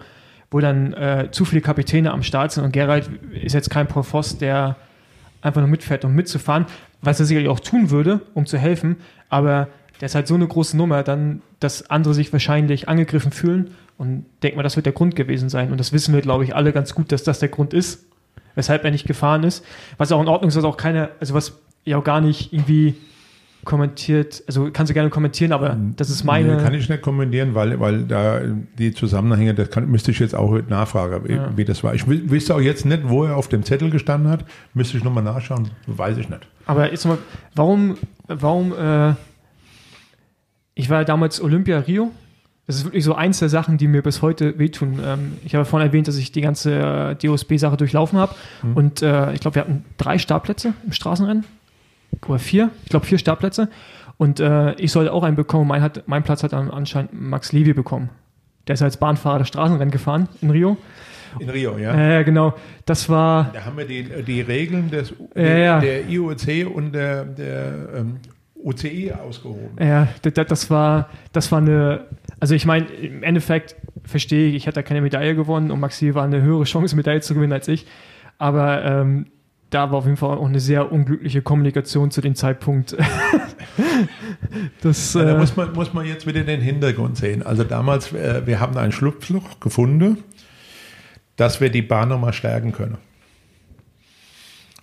wo 0.50 0.60
dann 0.60 0.92
äh, 0.94 1.28
zu 1.30 1.44
viele 1.44 1.60
Kapitäne 1.62 2.12
am 2.12 2.22
Start 2.22 2.52
sind. 2.52 2.64
Und 2.64 2.72
Gerald 2.72 3.08
ist 3.32 3.54
jetzt 3.54 3.70
kein 3.70 3.86
Profoss, 3.86 4.38
der 4.38 4.76
einfach 5.42 5.60
nur 5.60 5.70
mitfährt, 5.70 6.04
um 6.04 6.14
mitzufahren, 6.14 6.66
was 7.02 7.20
er 7.20 7.26
sicherlich 7.26 7.48
auch 7.50 7.60
tun 7.60 7.90
würde, 7.90 8.20
um 8.34 8.46
zu 8.46 8.58
helfen. 8.58 8.96
Aber 9.28 9.68
der 10.00 10.06
ist 10.06 10.14
halt 10.14 10.26
so 10.26 10.34
eine 10.34 10.46
große 10.46 10.76
Nummer, 10.76 11.02
dann, 11.02 11.42
dass 11.60 11.90
andere 11.90 12.14
sich 12.14 12.32
wahrscheinlich 12.32 12.88
angegriffen 12.88 13.32
fühlen. 13.32 13.70
Und 13.96 14.26
denk 14.42 14.56
mal, 14.56 14.62
das 14.62 14.76
wird 14.76 14.86
der 14.86 14.92
Grund 14.92 15.14
gewesen 15.14 15.48
sein. 15.48 15.70
Und 15.70 15.78
das 15.78 15.92
wissen 15.92 16.14
wir, 16.14 16.20
glaube 16.20 16.44
ich, 16.44 16.54
alle 16.54 16.72
ganz 16.72 16.94
gut, 16.94 17.12
dass 17.12 17.22
das 17.22 17.38
der 17.38 17.48
Grund 17.48 17.72
ist, 17.72 18.06
weshalb 18.54 18.84
er 18.84 18.90
nicht 18.90 19.06
gefahren 19.06 19.44
ist. 19.44 19.64
Was 19.98 20.10
auch 20.10 20.20
in 20.20 20.28
Ordnung 20.28 20.48
ist, 20.48 20.56
was 20.56 20.64
auch 20.64 20.76
keine, 20.76 21.10
also 21.20 21.34
was 21.34 21.60
ja 21.84 21.98
auch 21.98 22.04
gar 22.04 22.20
nicht 22.20 22.52
irgendwie 22.52 22.94
kommentiert, 23.64 24.42
also 24.46 24.68
kannst 24.72 24.90
du 24.90 24.94
gerne 24.94 25.10
kommentieren, 25.10 25.52
aber 25.52 25.76
das 25.96 26.10
ist 26.10 26.24
meine. 26.24 26.58
Kann 26.58 26.74
ich 26.74 26.88
nicht 26.88 27.02
kommentieren, 27.02 27.54
weil, 27.54 27.80
weil 27.80 28.04
da 28.04 28.40
die 28.78 28.92
Zusammenhänge, 28.92 29.54
das 29.54 29.70
kann, 29.70 29.90
müsste 29.90 30.10
ich 30.10 30.18
jetzt 30.18 30.34
auch 30.34 30.58
nachfragen, 30.68 31.26
wie, 31.26 31.38
wie 31.56 31.64
das 31.64 31.82
war. 31.82 31.94
Ich 31.94 32.06
wüsste 32.06 32.54
auch 32.54 32.60
jetzt 32.60 32.84
nicht, 32.84 33.08
wo 33.08 33.24
er 33.24 33.36
auf 33.36 33.48
dem 33.48 33.64
Zettel 33.64 33.90
gestanden 33.90 34.30
hat. 34.30 34.44
Müsste 34.74 34.96
ich 34.98 35.04
nochmal 35.04 35.24
nachschauen. 35.24 35.70
Weiß 35.86 36.18
ich 36.18 36.28
nicht. 36.28 36.46
Aber 36.66 36.90
jetzt 36.90 37.06
mal, 37.06 37.18
warum, 37.54 37.96
warum, 38.26 38.72
äh, 38.72 39.14
ich 40.74 40.90
war 40.90 40.98
ja 41.00 41.04
damals 41.04 41.40
Olympia 41.40 41.78
Rio. 41.80 42.10
Das 42.66 42.76
ist 42.76 42.84
wirklich 42.84 43.04
so 43.04 43.14
eins 43.14 43.40
der 43.40 43.50
Sachen, 43.50 43.76
die 43.76 43.86
mir 43.88 44.02
bis 44.02 44.22
heute 44.22 44.58
wehtun. 44.58 44.98
Ähm, 45.04 45.32
ich 45.44 45.54
habe 45.54 45.64
vorhin 45.66 45.88
erwähnt, 45.88 46.08
dass 46.08 46.16
ich 46.16 46.32
die 46.32 46.40
ganze 46.40 46.74
äh, 46.74 47.14
DOSB-Sache 47.14 47.76
durchlaufen 47.76 48.18
habe. 48.18 48.34
Und 48.74 49.02
äh, 49.02 49.32
ich 49.34 49.40
glaube, 49.40 49.56
wir 49.56 49.62
hatten 49.62 49.84
drei 49.98 50.16
Startplätze 50.18 50.72
im 50.84 50.92
Straßenrennen. 50.92 51.44
Oder 52.26 52.38
vier. 52.38 52.70
Ich 52.84 52.90
glaube, 52.90 53.04
vier 53.04 53.18
Startplätze. 53.18 53.68
Und 54.16 54.40
äh, 54.40 54.72
ich 54.76 54.92
sollte 54.92 55.12
auch 55.12 55.24
einen 55.24 55.36
bekommen. 55.36 55.68
Mein, 55.68 55.82
hat, 55.82 56.04
mein 56.06 56.22
Platz 56.22 56.42
hat 56.42 56.54
dann 56.54 56.70
anscheinend 56.70 57.12
Max 57.12 57.52
Levy 57.52 57.74
bekommen. 57.74 58.08
Der 58.66 58.74
ist 58.74 58.82
als 58.82 58.96
Bahnfahrer 58.96 59.40
das 59.40 59.48
Straßenrennen 59.48 59.90
gefahren 59.90 60.28
in 60.40 60.50
Rio. 60.50 60.78
In 61.40 61.50
Rio, 61.50 61.76
ja. 61.76 62.20
Äh, 62.20 62.24
genau. 62.24 62.54
Das 62.86 63.08
war. 63.10 63.50
Da 63.52 63.64
haben 63.64 63.76
wir 63.76 63.84
die, 63.86 64.04
die 64.22 64.40
Regeln 64.40 64.90
des, 64.90 65.12
Ja, 65.34 65.42
ja. 65.42 65.80
der 65.80 66.08
IOC 66.08 66.74
und 66.74 66.92
der, 66.92 67.24
der 67.24 67.88
ähm, 67.96 68.16
UCI 68.64 69.12
ausgehoben. 69.12 69.76
Ja, 69.78 70.08
das, 70.22 70.32
das 70.46 70.70
war, 70.70 71.10
das 71.32 71.52
war 71.52 71.58
eine, 71.58 72.06
also 72.40 72.54
ich 72.54 72.66
meine, 72.66 72.86
im 72.86 73.22
Endeffekt 73.22 73.76
verstehe 74.04 74.48
ich, 74.48 74.54
ich 74.54 74.66
hatte 74.66 74.76
da 74.76 74.82
keine 74.82 75.00
Medaille 75.00 75.34
gewonnen 75.34 75.70
und 75.70 75.80
Maxi 75.80 76.14
war 76.14 76.24
eine 76.24 76.42
höhere 76.42 76.64
Chance, 76.64 76.96
Medaille 76.96 77.20
zu 77.20 77.34
gewinnen 77.34 77.52
als 77.52 77.68
ich. 77.68 77.86
Aber 78.38 78.84
ähm, 78.84 79.26
da 79.70 79.90
war 79.90 79.98
auf 79.98 80.04
jeden 80.04 80.16
Fall 80.16 80.38
auch 80.38 80.46
eine 80.46 80.60
sehr 80.60 80.92
unglückliche 80.92 81.42
Kommunikation 81.42 82.10
zu 82.10 82.20
dem 82.20 82.34
Zeitpunkt. 82.34 82.96
das, 84.82 85.14
Ja, 85.14 85.24
da 85.24 85.34
äh, 85.34 85.38
muss 85.38 85.56
man, 85.56 85.72
muss 85.72 85.92
man 85.92 86.06
jetzt 86.06 86.26
wieder 86.26 86.42
den 86.42 86.60
Hintergrund 86.60 87.16
sehen. 87.16 87.42
Also 87.42 87.64
damals, 87.64 88.12
äh, 88.12 88.42
wir 88.46 88.60
haben 88.60 88.76
ein 88.76 88.92
Schlupfloch 88.92 89.60
gefunden, 89.60 90.18
dass 91.36 91.60
wir 91.60 91.70
die 91.70 91.82
Bahn 91.82 92.08
nochmal 92.08 92.32
stärken 92.32 92.72
können. 92.72 92.98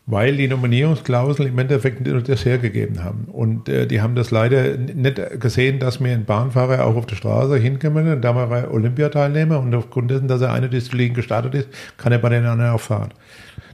Weil 0.07 0.36
die 0.36 0.48
Nominierungsklausel 0.48 1.48
im 1.48 1.60
Endeffekt 1.60 2.06
nur 2.06 2.22
das 2.22 2.44
hergegeben 2.44 3.03
haben. 3.03 3.26
Und 3.32 3.69
äh, 3.69 3.86
die 3.86 4.02
haben 4.02 4.15
das 4.15 4.32
leider 4.32 4.76
nicht 4.76 5.40
gesehen, 5.40 5.80
dass 5.80 6.03
wir 6.03 6.11
einen 6.11 6.26
Bahnfahrer 6.26 6.86
auch 6.86 6.95
auf 6.95 7.06
der 7.06 7.15
Straße 7.15 7.57
hinkommen. 7.57 8.11
Und 8.11 8.22
da 8.22 8.36
war 8.36 8.52
er 8.52 8.73
Olympiateilnehmer 8.73 9.60
und 9.60 9.73
aufgrund 9.76 10.11
dessen, 10.11 10.28
dass 10.28 10.41
er 10.41 10.52
eine 10.53 10.69
Disziplin 10.69 11.14
gestartet 11.14 11.53
ist, 11.53 11.69
kann 11.98 12.11
er 12.11 12.19
bei 12.19 12.30
den 12.30 12.45
anderen 12.45 12.72
auch 12.72 12.82
fahren. 12.82 13.10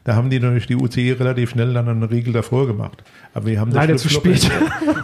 Da 0.04 0.16
haben 0.16 0.30
die 0.30 0.40
natürlich 0.40 0.68
die 0.68 0.76
UCI 0.76 1.14
relativ 1.14 1.50
schnell 1.50 1.74
dann 1.74 1.90
einen 1.90 2.04
Riegel 2.04 2.34
davor 2.34 2.68
gemacht. 2.68 3.04
Aber 3.34 3.46
wir 3.46 3.60
haben 3.60 3.72
das 3.72 3.78
Leider 3.78 3.98
zu 3.98 4.10
spät. 4.10 4.50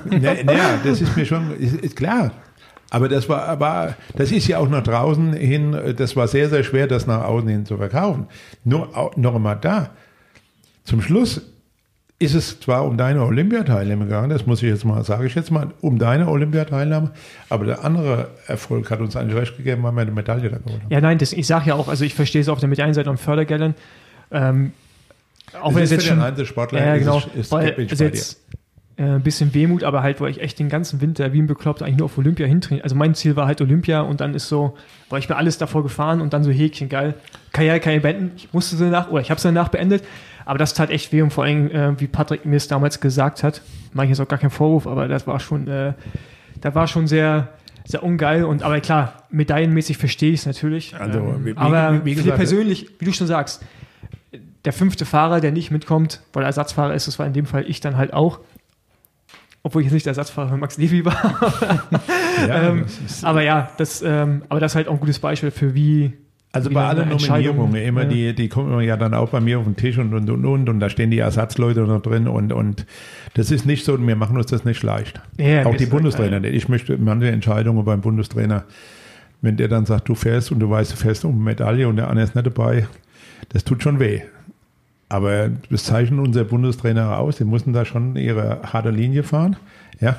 Na, 0.05 0.33
na, 0.45 0.79
das 0.83 1.01
ist 1.01 1.17
mir 1.17 1.25
schon, 1.25 1.57
ist, 1.57 1.75
ist 1.75 1.95
klar. 1.95 2.31
Aber 2.89 3.09
das 3.09 3.27
war, 3.27 3.45
aber 3.47 3.95
das 4.15 4.31
ist 4.31 4.47
ja 4.47 4.59
auch 4.59 4.69
nach 4.69 4.83
draußen 4.83 5.33
hin, 5.33 5.75
das 5.97 6.15
war 6.15 6.27
sehr, 6.27 6.47
sehr 6.47 6.63
schwer, 6.63 6.85
das 6.87 7.07
nach 7.07 7.23
außen 7.23 7.49
hin 7.49 7.65
zu 7.65 7.75
verkaufen. 7.77 8.27
Nur 8.63 9.11
noch 9.15 9.35
einmal 9.35 9.57
da. 9.59 9.89
Zum 10.83 11.01
Schluss 11.01 11.41
ist 12.19 12.35
es 12.35 12.59
zwar 12.59 12.85
um 12.85 12.95
deine 12.97 13.23
Olympiateilnahme 13.23 14.05
gegangen, 14.05 14.29
das 14.29 14.45
muss 14.45 14.61
ich 14.63 14.69
jetzt 14.69 14.85
mal, 14.85 15.03
sage 15.03 15.25
ich 15.25 15.35
jetzt 15.35 15.51
mal, 15.51 15.71
um 15.81 15.97
deine 15.99 16.27
Olympiateilnahme, 16.29 17.11
aber 17.49 17.65
der 17.65 17.83
andere 17.83 18.29
Erfolg 18.47 18.89
hat 18.91 18.99
uns 19.01 19.15
eigentlich 19.15 19.35
recht 19.37 19.57
gegeben, 19.57 19.83
weil 19.83 19.91
wir 19.93 20.01
eine 20.01 20.11
Medaille 20.11 20.49
da 20.49 20.57
geholt 20.57 20.81
haben. 20.83 20.91
ja, 20.91 21.01
nein, 21.01 21.17
das, 21.17 21.33
ich 21.33 21.47
sage 21.47 21.69
ja 21.69 21.75
auch, 21.75 21.87
also 21.89 22.05
ich 22.05 22.13
verstehe 22.13 22.41
es 22.41 22.47
auf 22.49 22.59
der 22.59 22.69
Medaillenseite 22.69 23.09
und 23.09 23.17
Fördergeldern. 23.19 23.75
Ähm, 24.31 24.71
auch 25.59 25.67
Das 25.67 25.75
wenn 25.75 25.83
ist 25.83 25.91
es 25.91 25.97
jetzt 25.97 26.07
schon. 26.07 26.21
Einzelsportler 26.21 26.85
Ja, 26.85 26.93
ist 26.95 26.99
genau. 26.99 27.17
es- 27.17 27.27
ist 27.41 27.51
weil 27.51 27.71
bei 27.73 27.81
jetzt 27.83 28.39
äh, 28.95 29.03
ein 29.03 29.21
bisschen 29.23 29.53
Wehmut, 29.53 29.83
aber 29.83 30.01
halt, 30.03 30.21
wo 30.21 30.25
ich 30.27 30.39
echt 30.39 30.59
den 30.59 30.69
ganzen 30.69 31.01
Winter 31.01 31.33
wie 31.33 31.41
ein 31.41 31.47
Bekloppt 31.47 31.81
eigentlich 31.83 31.97
nur 31.97 32.05
auf 32.05 32.17
Olympia 32.17 32.45
hintrainiert. 32.47 32.83
Also 32.83 32.95
mein 32.95 33.15
Ziel 33.15 33.35
war 33.35 33.47
halt 33.47 33.59
Olympia 33.59 34.01
und 34.01 34.21
dann 34.21 34.33
ist 34.33 34.47
so, 34.47 34.75
weil 35.09 35.19
ich 35.19 35.27
bin 35.27 35.35
alles 35.35 35.57
davor 35.57 35.83
gefahren 35.83 36.21
und 36.21 36.31
dann 36.33 36.43
so 36.43 36.51
Häkchen, 36.51 36.89
geil. 36.89 37.15
Karriere 37.51 37.79
kann 37.79 37.93
ich 37.93 38.01
beenden. 38.01 38.31
Ich 38.37 38.53
musste 38.53 38.75
sie 38.77 38.85
danach, 38.85 39.09
oder 39.09 39.21
ich 39.21 39.29
habe 39.31 39.41
sie 39.41 39.47
danach 39.49 39.69
beendet. 39.69 40.03
Aber 40.45 40.57
das 40.57 40.73
tat 40.73 40.89
echt 40.89 41.11
weh 41.11 41.21
und 41.21 41.31
vor 41.31 41.43
allem, 41.45 41.69
äh, 41.71 41.99
wie 41.99 42.07
Patrick 42.07 42.45
mir 42.45 42.57
es 42.57 42.67
damals 42.67 42.99
gesagt 42.99 43.43
hat, 43.43 43.61
mache 43.93 44.05
ich 44.05 44.09
jetzt 44.11 44.19
auch 44.19 44.27
gar 44.27 44.39
keinen 44.39 44.49
Vorwurf, 44.49 44.87
aber 44.87 45.07
das 45.07 45.25
war 45.27 45.39
schon, 45.39 45.67
äh, 45.67 45.93
da 46.61 46.75
war 46.75 46.87
schon 46.87 47.07
sehr, 47.07 47.49
sehr 47.85 48.03
ungeil 48.03 48.43
und 48.43 48.63
aber 48.63 48.79
klar, 48.81 49.23
medaillenmäßig 49.29 49.97
verstehe 49.97 50.31
ich 50.31 50.41
es 50.41 50.45
natürlich. 50.45 50.95
Also, 50.95 51.19
ähm, 51.19 51.45
wie- 51.45 51.51
wie- 51.53 51.57
aber 51.57 52.05
wie 52.05 52.15
für 52.15 52.21
gesagt, 52.23 52.37
persönlich, 52.37 52.89
wie 52.99 53.05
du 53.05 53.13
schon 53.13 53.27
sagst, 53.27 53.63
der 54.65 54.73
fünfte 54.73 55.05
Fahrer, 55.05 55.41
der 55.41 55.51
nicht 55.51 55.71
mitkommt, 55.71 56.21
weil 56.31 56.43
er 56.43 56.47
Ersatzfahrer 56.47 56.93
ist, 56.93 57.07
das 57.07 57.19
war 57.19 57.25
in 57.27 57.33
dem 57.33 57.45
Fall 57.45 57.65
ich 57.69 57.81
dann 57.81 57.97
halt 57.97 58.13
auch. 58.13 58.39
Obwohl 59.65 59.81
ich 59.81 59.85
jetzt 59.85 59.93
nicht 59.93 60.05
der 60.05 60.11
Ersatzfahrer 60.11 60.49
für 60.49 60.57
Max 60.57 60.77
Levy 60.77 61.05
war. 61.05 61.15
Ja, 62.47 62.63
ähm, 62.69 62.85
ist- 63.05 63.23
aber 63.23 63.43
ja, 63.43 63.69
das, 63.77 64.01
ähm, 64.01 64.43
aber 64.49 64.59
das 64.59 64.71
ist 64.71 64.75
halt 64.75 64.87
auch 64.87 64.93
ein 64.93 64.99
gutes 64.99 65.19
Beispiel 65.19 65.51
für 65.51 65.73
wie. 65.75 66.13
Also 66.53 66.69
bei 66.69 66.85
allen 66.85 67.09
Nominierungen, 67.09 67.75
immer 67.81 68.03
ja. 68.03 68.09
die, 68.09 68.35
die 68.35 68.47
kommen 68.47 68.79
ja 68.81 68.95
dann 68.95 69.15
auch 69.15 69.29
bei 69.29 69.41
mir 69.41 69.57
auf 69.57 69.65
den 69.65 69.75
Tisch 69.75 69.97
und 69.97 70.13
und 70.13 70.29
und 70.29 70.45
und 70.45 70.69
und 70.69 70.79
da 70.79 70.87
stehen 70.87 71.09
die 71.09 71.17
Ersatzleute 71.17 71.81
noch 71.81 72.03
drin 72.03 72.27
und 72.27 72.53
und 72.53 72.85
das 73.33 73.49
ist 73.49 73.65
nicht 73.65 73.83
so, 73.83 73.99
wir 73.99 74.15
machen 74.15 74.37
uns 74.37 74.45
das 74.45 74.63
nicht 74.63 74.83
leicht. 74.83 75.19
Ja, 75.39 75.65
auch 75.65 75.75
die 75.75 75.87
Bundestrainer. 75.87 76.39
nicht. 76.39 76.53
Ich 76.53 76.69
möchte 76.69 76.95
manche 76.99 77.31
Entscheidungen 77.31 77.83
beim 77.83 78.01
Bundestrainer, 78.01 78.65
wenn 79.41 79.57
der 79.57 79.67
dann 79.67 79.87
sagt, 79.87 80.07
du 80.07 80.13
fährst 80.13 80.51
und 80.51 80.59
du 80.59 80.69
weißt, 80.69 80.91
du 80.91 80.95
fährst 80.95 81.25
um 81.25 81.43
Medaille 81.43 81.87
und 81.87 81.95
der 81.95 82.07
andere 82.07 82.23
ist 82.23 82.35
nicht 82.35 82.45
dabei, 82.45 82.87
das 83.49 83.63
tut 83.63 83.81
schon 83.81 83.99
weh. 83.99 84.21
Aber 85.09 85.49
das 85.71 85.85
zeichnet 85.85 86.19
unser 86.19 86.43
Bundestrainer 86.43 87.17
aus. 87.17 87.37
Die 87.37 87.45
mussten 87.45 87.73
da 87.73 87.83
schon 87.83 88.15
ihre 88.15 88.61
harte 88.61 88.91
Linie 88.91 89.23
fahren. 89.23 89.55
Ja. 89.99 90.17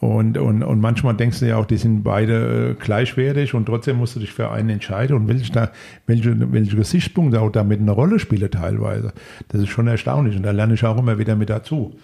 Und, 0.00 0.38
und, 0.38 0.62
und 0.62 0.80
manchmal 0.80 1.14
denkst 1.14 1.40
du 1.40 1.48
ja 1.48 1.56
auch, 1.58 1.66
die 1.66 1.76
sind 1.76 2.02
beide 2.02 2.70
äh, 2.70 2.74
gleichwertig 2.82 3.52
und 3.52 3.66
trotzdem 3.66 3.98
musst 3.98 4.16
du 4.16 4.20
dich 4.20 4.32
für 4.32 4.50
einen 4.50 4.70
entscheiden 4.70 5.14
und 5.14 5.28
welche, 5.28 5.52
da, 5.52 5.70
welche, 6.06 6.52
welche 6.52 6.74
Gesichtspunkte 6.74 7.38
auch 7.38 7.50
damit 7.50 7.80
eine 7.80 7.90
Rolle 7.90 8.18
spielen 8.18 8.50
teilweise. 8.50 9.12
Das 9.48 9.60
ist 9.60 9.68
schon 9.68 9.86
erstaunlich 9.88 10.36
und 10.36 10.42
da 10.42 10.52
lerne 10.52 10.72
ich 10.74 10.84
auch 10.86 10.96
immer 10.96 11.18
wieder 11.18 11.36
mit 11.36 11.50
dazu. 11.50 11.96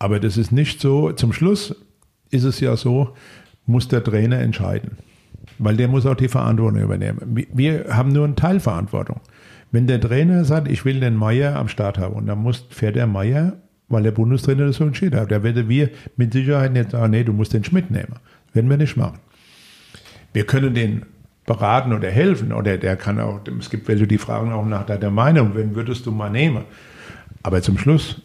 Aber 0.00 0.18
das 0.18 0.36
ist 0.36 0.50
nicht 0.50 0.80
so, 0.80 1.12
zum 1.12 1.32
Schluss 1.32 1.76
ist 2.30 2.42
es 2.42 2.58
ja 2.58 2.76
so, 2.76 3.14
muss 3.66 3.86
der 3.86 4.02
Trainer 4.02 4.40
entscheiden. 4.40 4.98
Weil 5.58 5.76
der 5.76 5.86
muss 5.86 6.06
auch 6.06 6.16
die 6.16 6.28
Verantwortung 6.28 6.80
übernehmen. 6.80 7.46
Wir- 7.52 7.84
haben 7.96 8.10
nur 8.10 8.24
eine 8.24 8.34
Teilverantwortung. 8.34 9.20
Wenn 9.70 9.86
der 9.86 10.00
Trainer 10.00 10.44
sagt, 10.44 10.68
ich 10.68 10.84
will 10.84 10.98
den 10.98 11.14
Meier 11.14 11.54
am 11.56 11.68
Start 11.68 11.98
haben, 11.98 12.14
und 12.14 12.26
dann 12.26 12.38
muss, 12.38 12.66
fährt 12.70 12.96
der 12.96 13.06
Meier, 13.06 13.54
weil 13.92 14.02
der 14.02 14.10
Bundestrainer 14.10 14.66
das 14.66 14.76
so 14.76 14.84
entschieden 14.84 15.20
hat. 15.20 15.30
Da 15.30 15.42
werden 15.42 15.68
wir 15.68 15.90
mit 16.16 16.32
Sicherheit 16.32 16.72
nicht 16.72 16.90
sagen, 16.90 17.10
nee, 17.10 17.24
du 17.24 17.32
musst 17.32 17.52
den 17.52 17.62
Schmidt 17.62 17.90
nehmen. 17.90 18.16
Werden 18.52 18.68
wir 18.68 18.76
nicht 18.76 18.96
machen. 18.96 19.18
Wir 20.32 20.46
können 20.46 20.74
den 20.74 21.06
beraten 21.46 21.92
oder 21.92 22.10
helfen, 22.10 22.52
oder 22.52 22.78
der 22.78 22.96
kann 22.96 23.20
auch, 23.20 23.40
es 23.58 23.68
gibt 23.68 23.88
welche, 23.88 24.06
die 24.06 24.18
fragen 24.18 24.52
auch 24.52 24.64
nach 24.64 24.86
deiner 24.86 25.10
Meinung, 25.10 25.54
wen 25.54 25.74
würdest 25.74 26.06
du 26.06 26.10
mal 26.10 26.30
nehmen? 26.30 26.64
Aber 27.42 27.60
zum 27.62 27.78
Schluss, 27.78 28.20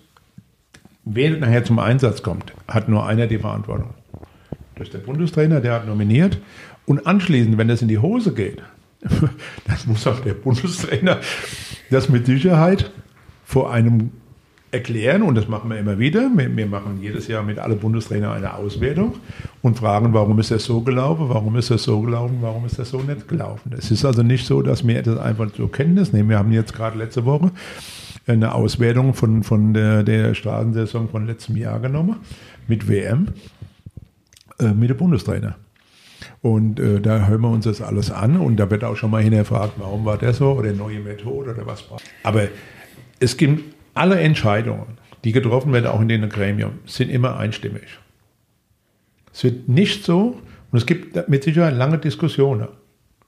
wer 1.04 1.32
nachher 1.32 1.64
zum 1.64 1.80
Einsatz 1.80 2.22
kommt, 2.22 2.54
hat 2.68 2.88
nur 2.90 3.06
einer 3.06 3.28
die 3.28 3.40
Verantwortung. 3.40 3.94
Das 4.76 4.88
ist 4.88 4.94
der 4.94 5.00
Bundestrainer, 5.00 5.60
der 5.60 5.74
hat 5.74 5.88
nominiert. 5.88 6.40
Und 6.86 7.08
anschließend, 7.08 7.58
wenn 7.58 7.68
das 7.68 7.82
in 7.82 7.88
die 7.88 7.98
Hose 7.98 8.34
geht, 8.34 8.62
dann 9.02 9.78
muss 9.88 10.06
auch 10.08 10.20
der 10.20 10.34
Bundestrainer 10.34 11.20
das 11.90 12.10
mit 12.10 12.26
Sicherheit 12.26 12.92
vor 13.44 13.72
einem 13.72 14.12
erklären. 14.78 15.22
Und 15.22 15.36
das 15.36 15.48
machen 15.48 15.70
wir 15.70 15.78
immer 15.78 16.00
wieder. 16.00 16.30
Wir, 16.36 16.56
wir 16.56 16.68
machen 16.68 17.00
jedes 17.02 17.28
Jahr 17.28 17.44
mit 17.44 17.60
allen 17.60 17.78
Bundestrainern 17.78 18.34
eine 18.34 18.54
Auswertung 18.54 19.16
und 19.62 19.78
fragen, 19.78 20.14
warum 20.14 20.40
ist 20.40 20.52
das 20.52 20.64
so 20.64 20.82
gelaufen, 20.82 21.30
warum 21.30 21.56
ist 21.56 21.70
das 21.70 21.84
so 21.84 22.02
gelaufen, 22.02 22.38
warum 22.42 22.66
ist 22.66 22.80
das 22.80 22.90
so 22.90 23.00
nicht 23.00 23.28
gelaufen. 23.28 23.74
Es 23.78 23.92
ist 23.92 24.06
also 24.06 24.24
nicht 24.24 24.46
so, 24.46 24.62
dass 24.62 24.86
wir 24.88 25.02
das 25.02 25.18
einfach 25.18 25.52
zur 25.52 25.72
Kenntnis 25.72 26.14
nehmen. 26.14 26.30
Wir 26.30 26.40
haben 26.40 26.52
jetzt 26.52 26.74
gerade 26.74 26.98
letzte 26.98 27.26
Woche 27.26 27.52
eine 28.28 28.54
Auswertung 28.54 29.14
von, 29.14 29.44
von 29.44 29.74
der, 29.74 30.04
der 30.04 30.34
Straßensaison 30.34 31.10
von 31.10 31.26
letztem 31.26 31.56
Jahr 31.58 31.80
genommen 31.80 32.18
mit 32.68 32.88
WM, 32.88 33.30
äh, 34.60 34.74
mit 34.74 34.90
dem 34.90 34.98
Bundestrainer. 34.98 35.56
Und 36.42 36.80
äh, 36.80 37.00
da 37.00 37.28
hören 37.28 37.42
wir 37.42 37.50
uns 37.50 37.66
das 37.66 37.82
alles 37.82 38.12
an 38.12 38.38
und 38.38 38.58
da 38.58 38.70
wird 38.70 38.84
auch 38.84 38.96
schon 38.96 39.12
mal 39.12 39.22
hinterfragt, 39.22 39.74
warum 39.78 40.06
war 40.06 40.18
der 40.18 40.34
so 40.34 40.52
oder 40.52 40.74
neue 40.74 41.00
Methode 41.00 41.52
oder 41.52 41.66
was. 41.66 41.86
Aber 42.24 42.48
es 43.20 43.38
gibt 43.38 43.77
alle 43.98 44.20
Entscheidungen, 44.20 44.98
die 45.24 45.32
getroffen 45.32 45.74
werden, 45.74 45.88
auch 45.88 46.02
in 46.02 46.08
den 46.08 46.30
Gremium, 46.30 46.80
sind 46.86 47.10
immer 47.10 47.38
einstimmig. 47.38 48.00
Es 49.34 49.44
wird 49.44 49.68
nicht 49.68 50.04
so, 50.04 50.40
und 50.72 50.78
es 50.78 50.86
gibt 50.86 51.30
mit 51.30 51.44
Sicherheit 51.44 51.76
lange 51.76 51.98
Diskussionen. 51.98 52.68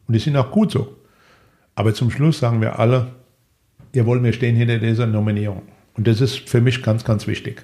Und 0.08 0.14
die 0.14 0.20
sind 0.20 0.36
auch 0.36 0.52
gut 0.52 0.72
so. 0.72 0.96
Aber 1.76 1.94
zum 1.94 2.12
Schluss 2.12 2.40
sagen 2.40 2.62
wir 2.62 2.80
alle, 2.80 3.08
jawohl, 3.94 4.22
wir 4.24 4.34
stehen 4.34 4.56
hinter 4.56 4.80
dieser 4.80 5.08
Nominierung. 5.08 5.62
Und 5.96 6.08
das 6.08 6.22
ist 6.22 6.50
für 6.50 6.62
mich 6.62 6.82
ganz, 6.84 7.04
ganz 7.04 7.28
wichtig. 7.28 7.64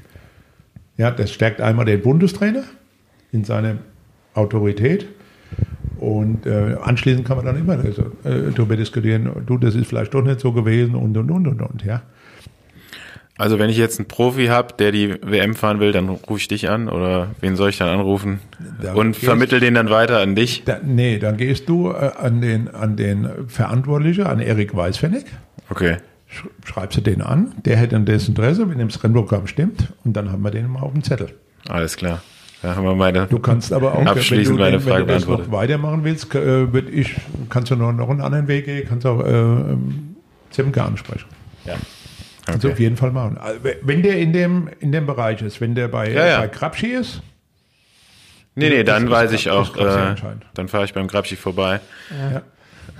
Ja, 0.97 1.11
das 1.11 1.31
stärkt 1.31 1.59
einmal 1.59 1.85
den 1.85 2.01
Bundestrainer 2.01 2.63
in 3.31 3.43
seiner 3.43 3.77
Autorität. 4.33 5.07
Und 5.97 6.45
äh, 6.45 6.77
anschließend 6.81 7.25
kann 7.25 7.37
man 7.37 7.45
dann 7.45 7.57
immer 7.57 7.83
äh, 7.83 7.93
darüber 8.55 8.75
diskutieren, 8.75 9.29
du, 9.45 9.57
das 9.57 9.75
ist 9.75 9.87
vielleicht 9.87 10.13
doch 10.13 10.23
nicht 10.23 10.39
so 10.39 10.51
gewesen 10.51 10.95
und 10.95 11.17
und 11.17 11.31
und 11.31 11.47
und 11.47 11.61
und, 11.61 11.83
ja. 11.83 12.03
Also 13.37 13.59
wenn 13.59 13.69
ich 13.69 13.77
jetzt 13.77 13.99
einen 13.99 14.07
Profi 14.07 14.45
habe, 14.45 14.73
der 14.79 14.93
die 14.93 15.15
WM 15.21 15.55
fahren 15.55 15.81
will, 15.81 15.91
dann 15.91 16.07
rufe 16.07 16.39
ich 16.39 16.47
dich 16.47 16.69
an 16.69 16.87
oder 16.87 17.31
wen 17.41 17.57
soll 17.57 17.69
ich 17.69 17.77
dann 17.77 17.89
anrufen 17.89 18.39
Da 18.81 18.93
und 18.93 19.15
vermittel 19.17 19.59
den 19.59 19.73
dann 19.73 19.89
weiter 19.89 20.19
an 20.19 20.35
dich? 20.35 20.63
Da, 20.63 20.79
nee, 20.81 21.19
dann 21.19 21.35
gehst 21.35 21.67
du 21.67 21.91
äh, 21.91 22.11
an, 22.17 22.39
den, 22.39 22.73
an 22.73 22.95
den 22.95 23.27
Verantwortlichen, 23.47 24.25
an 24.25 24.39
Erik 24.39 24.73
Weißfennig, 24.75 25.25
Okay. 25.69 25.97
sch 26.27 26.45
schreibst 26.63 26.97
du 26.97 27.01
den 27.01 27.21
an, 27.21 27.53
der 27.65 27.75
hätte 27.75 27.95
dann 27.95 28.05
das 28.05 28.29
Interesse, 28.29 28.69
wenn 28.69 28.79
das 28.87 29.03
Rennprogramm 29.03 29.47
stimmt, 29.47 29.91
und 30.05 30.13
dann 30.13 30.31
haben 30.31 30.41
wir 30.41 30.51
den 30.51 30.67
mal 30.69 30.79
auf 30.81 30.93
dem 30.93 31.03
Zettel. 31.03 31.33
Alles 31.67 31.97
klar. 31.97 32.21
Da 32.61 32.75
haben 32.75 32.85
wir 32.85 32.95
meine. 32.95 33.27
Du 33.27 33.39
kannst 33.39 33.73
aber 33.73 33.95
auch, 33.95 34.05
Abschließend 34.05 34.57
wenn 34.57 34.57
du, 34.57 34.63
meine 34.63 34.77
wenn, 34.77 34.85
wenn 34.85 34.91
Frage 34.91 35.05
du 35.05 35.13
das 35.13 35.27
noch 35.27 35.51
weitermachen 35.51 36.03
willst, 36.03 36.33
äh, 36.33 36.63
ich, 36.89 37.15
kannst 37.49 37.69
du 37.69 37.75
noch, 37.75 37.91
noch 37.91 38.09
einen 38.09 38.21
anderen 38.21 38.47
Weg 38.47 38.65
gehen, 38.65 38.87
kannst 38.87 39.05
auch 39.05 39.19
äh, 39.23 39.29
ähm, 39.29 40.15
Zemke 40.51 40.81
ansprechen. 40.81 41.27
Ja. 41.65 41.75
Kannst 42.45 42.63
du 42.63 42.67
Okay. 42.67 42.73
auf 42.73 42.79
jeden 42.79 42.97
Fall 42.97 43.11
machen. 43.11 43.37
Also, 43.37 43.59
wenn 43.81 44.03
der 44.03 44.17
in 44.19 44.31
dem, 44.33 44.69
in 44.79 44.91
dem 44.91 45.05
Bereich 45.05 45.41
ist, 45.41 45.61
wenn 45.61 45.73
der 45.75 45.87
bei, 45.87 46.11
Ja, 46.11 46.25
ja. 46.27 46.39
bei 46.41 46.47
Krabschi 46.47 46.87
ist, 46.87 47.21
Nee, 48.57 48.69
nee, 48.69 48.83
dann 48.85 49.09
weiß 49.09 49.33
ich 49.33 49.49
auch, 49.49 49.75
äh, 49.75 50.15
dann 50.53 50.69
fahre 50.69 50.85
ich 50.85 50.93
beim 50.93 51.07
Grabschi 51.07 51.35
vorbei. 51.35 51.81
Ja. 52.31 52.41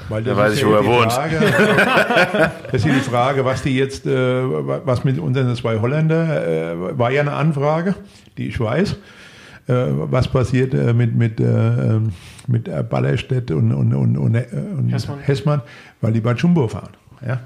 Weil 0.09 0.21
Da 0.23 0.31
das 0.31 0.37
weiß 0.39 0.51
ist 0.53 0.57
ich, 0.57 0.63
ja 0.63 0.69
wo 0.69 0.73
er 0.75 0.81
die 0.81 0.87
wohnt. 0.87 1.13
Frage, 1.13 1.39
das 2.71 2.73
ist 2.73 2.85
ja 2.85 2.93
die 2.93 2.99
Frage, 2.99 3.45
was 3.45 3.61
die 3.63 3.77
jetzt, 3.77 4.05
äh, 4.05 4.11
was 4.43 5.05
mit 5.05 5.17
unseren 5.17 5.55
zwei 5.55 5.79
Holländer, 5.79 6.45
äh, 6.73 6.97
war 6.97 7.09
ja 7.11 7.21
eine 7.21 7.31
Anfrage, 7.31 7.95
die 8.37 8.47
ich 8.49 8.59
weiß. 8.59 8.91
Äh, 9.67 9.73
was 9.93 10.27
passiert 10.27 10.73
äh, 10.73 10.91
mit, 10.93 11.15
mit, 11.15 11.39
äh, 11.39 11.99
mit 12.47 12.67
äh, 12.67 12.83
Ballerstedt 12.83 13.49
und, 13.51 13.71
und, 13.73 13.93
und, 13.93 14.17
und, 14.17 14.35
äh, 14.35 14.45
und 14.77 14.89
Hessmann. 14.89 15.19
Hessmann. 15.21 15.61
weil 16.01 16.11
die 16.11 16.19
bei 16.21 16.33
Jumbo 16.33 16.67
fahren. 16.67 16.91
Ja? 17.25 17.39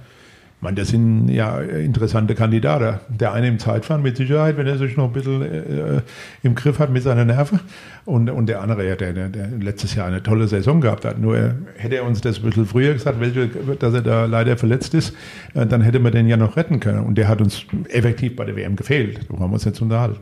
Ich 0.60 0.64
meine, 0.64 0.76
das 0.76 0.90
sind 0.90 1.30
ja 1.30 1.61
interessante 1.61 2.36
Kandidaten. 2.36 2.99
Der 3.07 3.31
eine 3.31 3.48
im 3.48 3.60
Zeitfahren 3.60 4.02
mit 4.02 4.18
Sicherheit, 4.18 4.57
wenn 4.57 4.68
er 4.68 4.77
sich 4.77 4.98
noch 4.98 5.06
ein 5.06 5.14
bisschen 5.14 5.41
äh, 5.41 6.02
im 6.44 6.53
Griff 6.53 6.80
hat 6.80 6.90
mit 6.90 7.02
seinen 7.02 7.27
Nerven. 7.27 7.61
Und, 8.03 8.30
und 8.30 8.48
der 8.48 8.60
andere, 8.60 8.86
ja, 8.86 8.98
der, 8.98 9.14
der, 9.14 9.48
letztes 9.57 9.95
Jahr 9.95 10.07
eine 10.07 10.22
tolle 10.22 10.49
Saison 10.49 10.81
gehabt 10.81 11.06
hat. 11.06 11.18
Nur 11.18 11.38
äh, 11.38 11.52
hätte 11.77 11.95
er 11.95 12.03
uns 12.03 12.19
das 12.19 12.40
ein 12.40 12.44
bisschen 12.44 12.65
früher 12.65 12.91
gesagt, 12.91 13.22
welche, 13.22 13.48
dass 13.48 13.94
er 13.94 14.02
da 14.02 14.26
leider 14.26 14.57
verletzt 14.57 14.94
ist, 14.95 15.15
äh, 15.53 15.65
dann 15.65 15.81
hätte 15.81 15.99
man 15.99 16.11
den 16.11 16.27
ja 16.27 16.36
noch 16.36 16.57
retten 16.57 16.81
können. 16.81 17.06
Und 17.06 17.15
der 17.15 17.30
hat 17.30 17.40
uns 17.40 17.65
effektiv 17.88 18.36
bei 18.36 18.44
der 18.44 18.57
WM 18.57 18.76
gefehlt. 18.76 19.22
Da 19.30 19.40
haben 19.40 19.52
wir 19.52 19.53
uns 19.53 19.64
jetzt 19.64 19.81
unterhalten. 19.81 20.19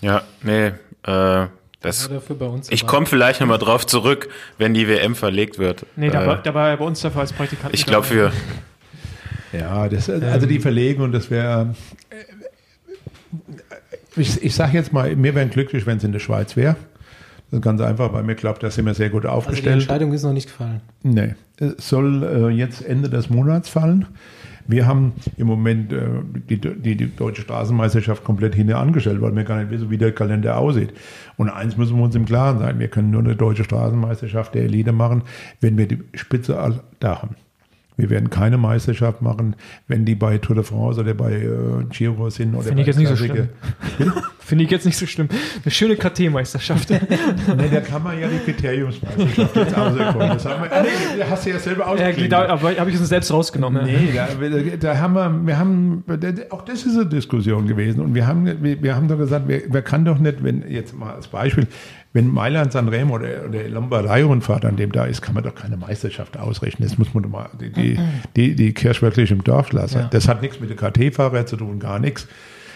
Ja, 0.00 0.22
nee, 0.42 0.68
äh, 0.68 1.46
das. 1.82 2.08
War 2.08 2.16
dafür 2.16 2.36
bei 2.36 2.46
uns 2.46 2.72
Ich 2.72 2.86
komme 2.86 3.04
vielleicht 3.04 3.40
nochmal 3.40 3.58
drauf 3.58 3.86
zurück, 3.86 4.30
wenn 4.56 4.72
die 4.72 4.88
WM 4.88 5.14
verlegt 5.14 5.58
wird. 5.58 5.84
Nee, 5.94 6.08
da, 6.08 6.22
äh, 6.22 6.26
war, 6.26 6.36
da 6.38 6.54
war 6.54 6.70
er 6.70 6.78
bei 6.78 6.86
uns 6.86 7.02
dafür 7.02 7.20
als 7.20 7.34
Praktikant. 7.34 7.74
ich 7.74 7.84
glaube 7.84 8.06
dabei. 8.08 8.32
Ja, 9.52 9.88
das, 9.88 10.10
also 10.10 10.46
die 10.46 10.58
Verlegung, 10.60 11.12
das 11.12 11.30
wäre. 11.30 11.74
Ich, 14.16 14.42
ich 14.42 14.54
sage 14.54 14.72
jetzt 14.72 14.92
mal, 14.92 15.20
wir 15.22 15.34
wären 15.34 15.50
glücklich, 15.50 15.86
wenn 15.86 15.98
es 15.98 16.04
in 16.04 16.12
der 16.12 16.18
Schweiz 16.18 16.56
wäre. 16.56 16.76
Das 17.50 17.58
ist 17.58 17.64
ganz 17.64 17.80
einfach, 17.80 18.12
weil 18.12 18.24
mir 18.24 18.34
glaubt, 18.34 18.62
da 18.62 18.70
sind 18.70 18.84
wir 18.84 18.94
sehr 18.94 19.08
gut 19.08 19.24
Also 19.24 19.28
die 19.28 19.36
aufgestellt. 19.36 19.74
Entscheidung 19.74 20.12
ist 20.12 20.22
noch 20.22 20.32
nicht 20.34 20.48
gefallen. 20.48 20.82
Nee, 21.02 21.34
es 21.56 21.88
soll 21.88 22.22
äh, 22.22 22.48
jetzt 22.48 22.84
Ende 22.84 23.08
des 23.08 23.30
Monats 23.30 23.68
fallen. 23.70 24.06
Wir 24.66 24.86
haben 24.86 25.14
im 25.38 25.46
Moment 25.46 25.94
äh, 25.94 26.00
die, 26.50 26.60
die, 26.60 26.94
die 26.96 27.16
deutsche 27.16 27.40
Straßenmeisterschaft 27.40 28.22
komplett 28.22 28.54
hinten 28.54 28.74
angestellt, 28.74 29.22
weil 29.22 29.34
wir 29.34 29.44
gar 29.44 29.60
nicht 29.60 29.70
wissen, 29.70 29.88
wie 29.88 29.96
der 29.96 30.12
Kalender 30.12 30.58
aussieht. 30.58 30.92
Und 31.38 31.48
eins 31.48 31.78
müssen 31.78 31.96
wir 31.96 32.04
uns 32.04 32.14
im 32.14 32.26
Klaren 32.26 32.58
sein, 32.58 32.78
wir 32.78 32.88
können 32.88 33.10
nur 33.10 33.22
eine 33.22 33.34
deutsche 33.34 33.64
Straßenmeisterschaft 33.64 34.54
der 34.54 34.64
Elite 34.64 34.92
machen, 34.92 35.22
wenn 35.62 35.78
wir 35.78 35.88
die 35.88 36.00
Spitze 36.12 36.82
da 37.00 37.22
haben. 37.22 37.36
Wir 37.98 38.10
werden 38.10 38.30
keine 38.30 38.58
Meisterschaft 38.58 39.22
machen, 39.22 39.56
wenn 39.88 40.04
die 40.04 40.14
bei 40.14 40.38
Tour 40.38 40.54
de 40.54 40.64
France 40.64 41.00
oder 41.00 41.14
bei 41.14 41.32
äh, 41.32 41.48
Giro 41.90 42.30
sind. 42.30 42.54
Oder 42.54 42.68
Finde 42.68 42.82
ich 42.82 42.86
jetzt 42.86 42.98
nicht 42.98 43.08
so 43.08 43.16
Klassiker. 43.16 43.48
Finde 44.38 44.64
ich 44.64 44.70
jetzt 44.70 44.86
nicht 44.86 44.96
so 44.96 45.04
schlimm. 45.04 45.28
Eine 45.64 45.70
schöne 45.72 45.96
KT-Meisterschaft. 45.96 46.90
Nee, 46.90 47.68
da 47.72 47.80
kann 47.80 48.02
man 48.04 48.18
ja 48.20 48.28
die 48.28 48.38
Kriteriumsmeisterschaft 48.38 49.56
jetzt 49.56 49.76
auserkoren. 49.76 50.28
Das 50.28 50.46
haben 50.46 50.62
wir, 50.62 50.72
ah, 50.72 50.82
nee, 50.82 51.24
hast 51.28 51.44
du 51.44 51.50
ja 51.50 51.58
selber 51.58 51.80
ja, 51.80 51.86
ausgeklinkt. 51.88 52.32
da, 52.32 52.46
aber 52.46 52.76
habe 52.76 52.90
ich 52.90 52.98
uns 52.98 53.08
selbst 53.08 53.32
rausgenommen. 53.32 53.86
ja. 54.14 54.28
Nee, 54.40 54.48
da, 54.48 54.76
da 54.76 54.98
haben 54.98 55.14
wir, 55.14 55.46
wir 55.46 55.58
haben, 55.58 56.04
auch 56.50 56.62
das 56.62 56.84
ist 56.84 56.96
eine 56.96 57.06
Diskussion 57.06 57.66
gewesen. 57.66 58.00
Und 58.00 58.14
wir 58.14 58.28
haben, 58.28 58.62
wir, 58.62 58.80
wir 58.80 58.94
haben 58.94 59.08
doch 59.08 59.18
gesagt, 59.18 59.46
wer, 59.48 59.62
wer 59.68 59.82
kann 59.82 60.04
doch 60.04 60.18
nicht, 60.18 60.44
wenn, 60.44 60.70
jetzt 60.70 60.94
mal 60.96 61.14
als 61.14 61.26
Beispiel, 61.26 61.66
wenn 62.12 62.28
Mailand 62.28 62.72
Sanremo 62.72 63.16
oder, 63.16 63.44
oder 63.48 63.68
Lombardei-Rundfahrt 63.68 64.64
an 64.64 64.76
dem 64.76 64.92
da 64.92 65.04
ist, 65.04 65.20
kann 65.20 65.34
man 65.34 65.44
doch 65.44 65.54
keine 65.54 65.76
Meisterschaft 65.76 66.38
ausrechnen. 66.38 66.88
Das 66.88 66.98
muss 66.98 67.12
man 67.12 67.22
doch 67.22 67.30
mal, 67.30 67.50
die, 67.60 67.70
die, 67.70 67.98
die, 68.34 68.54
die 68.54 68.72
Kirche 68.72 69.02
wirklich 69.02 69.30
im 69.30 69.44
Dorf 69.44 69.72
lassen. 69.72 69.98
Ja. 69.98 70.08
Das 70.08 70.26
hat 70.26 70.40
nichts 70.40 70.58
mit 70.58 70.70
den 70.70 70.76
KT-Fahrer 70.76 71.46
zu 71.46 71.56
tun, 71.56 71.78
gar 71.78 71.98
nichts. 71.98 72.26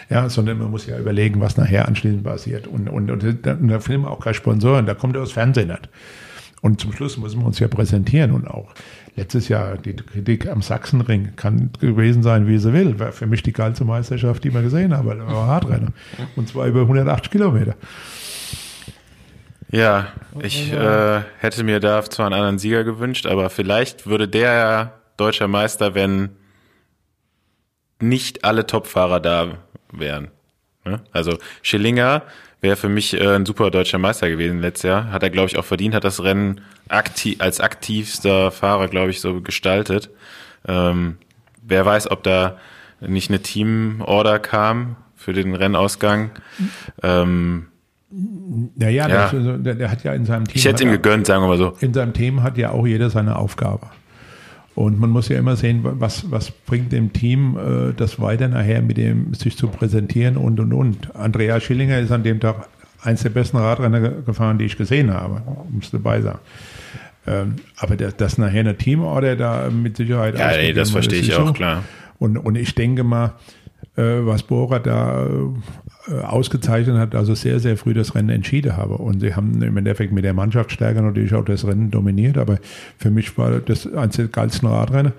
Ja, 0.09 0.29
sondern 0.29 0.59
man 0.59 0.69
muss 0.69 0.85
ja 0.85 0.99
überlegen, 0.99 1.39
was 1.39 1.57
nachher 1.57 1.87
anschließend 1.87 2.23
passiert. 2.23 2.67
Und, 2.67 2.87
und, 2.89 3.09
und, 3.09 3.45
da, 3.45 3.53
und 3.53 3.67
da 3.69 3.79
finden 3.79 4.03
wir 4.03 4.11
auch 4.11 4.19
keine 4.19 4.35
Sponsoren, 4.35 4.85
da 4.85 4.93
kommt 4.93 5.15
ja 5.15 5.21
aus 5.21 5.31
Fernsehen 5.31 5.69
nicht. 5.69 5.89
Und 6.61 6.79
zum 6.79 6.93
Schluss 6.93 7.17
müssen 7.17 7.39
wir 7.39 7.45
uns 7.45 7.59
ja 7.59 7.67
präsentieren 7.67 8.31
und 8.31 8.47
auch 8.47 8.73
letztes 9.15 9.49
Jahr 9.49 9.77
die 9.77 9.95
Kritik 9.95 10.47
am 10.47 10.61
Sachsenring 10.61 11.35
kann 11.35 11.71
gewesen 11.79 12.23
sein, 12.23 12.47
wie 12.47 12.57
sie 12.57 12.71
will. 12.71 12.99
War 12.99 13.11
für 13.11 13.27
mich 13.27 13.43
die 13.43 13.51
geilste 13.51 13.83
Meisterschaft, 13.85 14.43
die 14.43 14.53
wir 14.53 14.61
gesehen 14.61 14.95
haben, 14.95 15.07
weil 15.07 15.17
da 15.17 15.27
war 15.27 15.47
Hardrenner. 15.47 15.91
Und 16.35 16.47
zwar 16.47 16.67
über 16.67 16.81
180 16.81 17.31
Kilometer. 17.31 17.75
Ja, 19.73 20.09
ich 20.39 20.71
äh, 20.71 21.21
hätte 21.39 21.63
mir 21.63 21.79
da 21.79 22.03
zwar 22.03 22.27
einen 22.27 22.35
anderen 22.35 22.59
Sieger 22.59 22.83
gewünscht, 22.83 23.25
aber 23.25 23.49
vielleicht 23.49 24.05
würde 24.05 24.27
der 24.27 24.53
ja 24.53 24.91
deutscher 25.17 25.47
Meister, 25.47 25.95
wenn 25.95 26.29
nicht 27.99 28.45
alle 28.45 28.67
Topfahrer 28.67 29.19
da 29.19 29.57
wären. 29.91 30.29
Ne? 30.85 31.01
Also 31.11 31.39
Schillinger 31.63 32.21
wäre 32.61 32.75
für 32.75 32.87
mich 32.87 33.19
äh, 33.19 33.35
ein 33.35 33.47
super 33.47 33.71
deutscher 33.71 33.97
Meister 33.97 34.29
gewesen 34.29 34.59
letztes 34.59 34.83
Jahr. 34.83 35.11
Hat 35.11 35.23
er, 35.23 35.31
glaube 35.31 35.47
ich, 35.47 35.57
auch 35.57 35.65
verdient, 35.65 35.95
hat 35.95 36.03
das 36.03 36.21
Rennen 36.21 36.61
aktiv, 36.87 37.37
als 37.39 37.59
aktivster 37.59 38.51
Fahrer, 38.51 38.89
glaube 38.89 39.09
ich, 39.09 39.21
so 39.21 39.41
gestaltet. 39.41 40.11
Ähm, 40.67 41.17
wer 41.63 41.83
weiß, 41.83 42.11
ob 42.11 42.21
da 42.21 42.59
nicht 42.99 43.31
eine 43.31 43.41
Teamorder 43.41 44.37
kam 44.37 44.97
für 45.15 45.33
den 45.33 45.55
Rennausgang. 45.55 46.29
Ähm, 47.01 47.69
Naja, 48.75 49.07
Ja. 49.09 49.31
Der, 49.57 49.75
der 49.75 49.91
hat 49.91 50.03
ja 50.03 50.13
in 50.13 50.25
seinem 50.25 50.45
Team. 50.45 50.55
ich 50.55 50.65
hätte 50.65 50.83
ihm 50.83 50.91
gegönnt, 50.91 51.25
sagen 51.27 51.43
wir 51.43 51.47
mal 51.47 51.57
so. 51.57 51.73
in 51.79 51.93
seinem 51.93 52.13
Team 52.13 52.43
hat 52.43 52.57
ja 52.57 52.71
auch 52.71 52.85
jeder 52.85 53.09
seine 53.09 53.37
Aufgabe. 53.37 53.87
Und 54.75 54.99
man 54.99 55.09
muss 55.11 55.29
ja 55.29 55.37
immer 55.37 55.55
sehen, 55.55 55.81
was, 55.83 56.31
was 56.31 56.49
bringt 56.51 56.91
dem 56.91 57.13
Team 57.13 57.57
äh, 57.57 57.93
das 57.95 58.19
weiter 58.19 58.47
nachher 58.47 58.81
mit 58.81 58.97
dem 58.97 59.33
sich 59.35 59.55
zu 59.57 59.67
präsentieren 59.67 60.35
und 60.37 60.59
und 60.59 60.73
und. 60.73 61.15
Andrea 61.15 61.59
Schillinger 61.59 61.99
ist 61.99 62.11
an 62.11 62.23
dem 62.23 62.39
Tag 62.39 62.67
eins 63.03 63.21
der 63.23 63.29
besten 63.29 63.57
Radrenner 63.57 63.99
ge- 63.99 64.13
gefahren, 64.25 64.57
die 64.57 64.65
ich 64.65 64.75
gesehen 64.77 65.13
habe, 65.13 65.41
muss 65.69 65.91
dabei 65.91 66.21
sagen. 66.21 66.39
Ähm, 67.27 67.55
aber 67.77 67.95
das, 67.95 68.17
das 68.17 68.37
nachher 68.39 68.61
eine 68.61 68.75
Teamorder 68.75 69.35
da 69.35 69.69
mit 69.69 69.95
Sicherheit. 69.97 70.37
Ja, 70.37 70.47
ausgegeben 70.49 70.75
das 70.75 70.89
verstehe 70.89 71.19
ich 71.19 71.35
auch, 71.35 71.47
so. 71.47 71.53
klar. 71.53 71.83
Und, 72.19 72.37
und 72.37 72.55
ich 72.55 72.73
denke 72.75 73.03
mal, 73.03 73.33
äh, 73.95 74.01
was 74.21 74.41
Bora 74.43 74.79
da 74.79 75.25
äh, 75.25 75.29
ausgezeichnet 76.11 76.97
hat, 76.97 77.15
also 77.15 77.33
sehr, 77.33 77.59
sehr 77.59 77.77
früh 77.77 77.93
das 77.93 78.13
Rennen 78.15 78.29
entschieden 78.29 78.75
habe. 78.75 78.95
Und 78.95 79.21
sie 79.21 79.35
haben 79.35 79.61
im 79.61 79.77
Endeffekt 79.77 80.11
mit 80.11 80.25
der 80.25 80.33
Mannschaftsstärke 80.33 81.01
natürlich 81.01 81.33
auch 81.33 81.45
das 81.45 81.65
Rennen 81.65 81.91
dominiert, 81.91 82.37
aber 82.37 82.57
für 82.97 83.09
mich 83.09 83.37
war 83.37 83.59
das 83.59 83.91
eines 83.93 84.17
der 84.17 84.27
geilsten 84.27 84.67
Radrennen. 84.67 85.13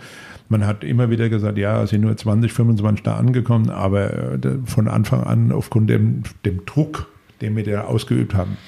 Man 0.49 0.67
hat 0.67 0.85
immer 0.85 1.09
wieder 1.09 1.31
gesagt, 1.31 1.57
ja, 1.57 1.83
es 1.83 1.91
sind 1.91 2.03
nur 2.03 2.15
20, 2.15 2.53
25 2.53 3.03
da 3.03 3.17
angekommen, 3.17 3.71
aber 3.71 4.35
äh, 4.35 4.39
von 4.67 4.89
Anfang 4.89 5.23
an 5.25 5.53
aufgrund 5.53 5.89
dem, 5.89 6.23
dem 6.45 6.67
Druck, 6.67 7.09
den 7.41 7.57
wir 7.57 7.65
da 7.65 7.85
ausgeübt 7.85 8.35
haben, 8.35 8.59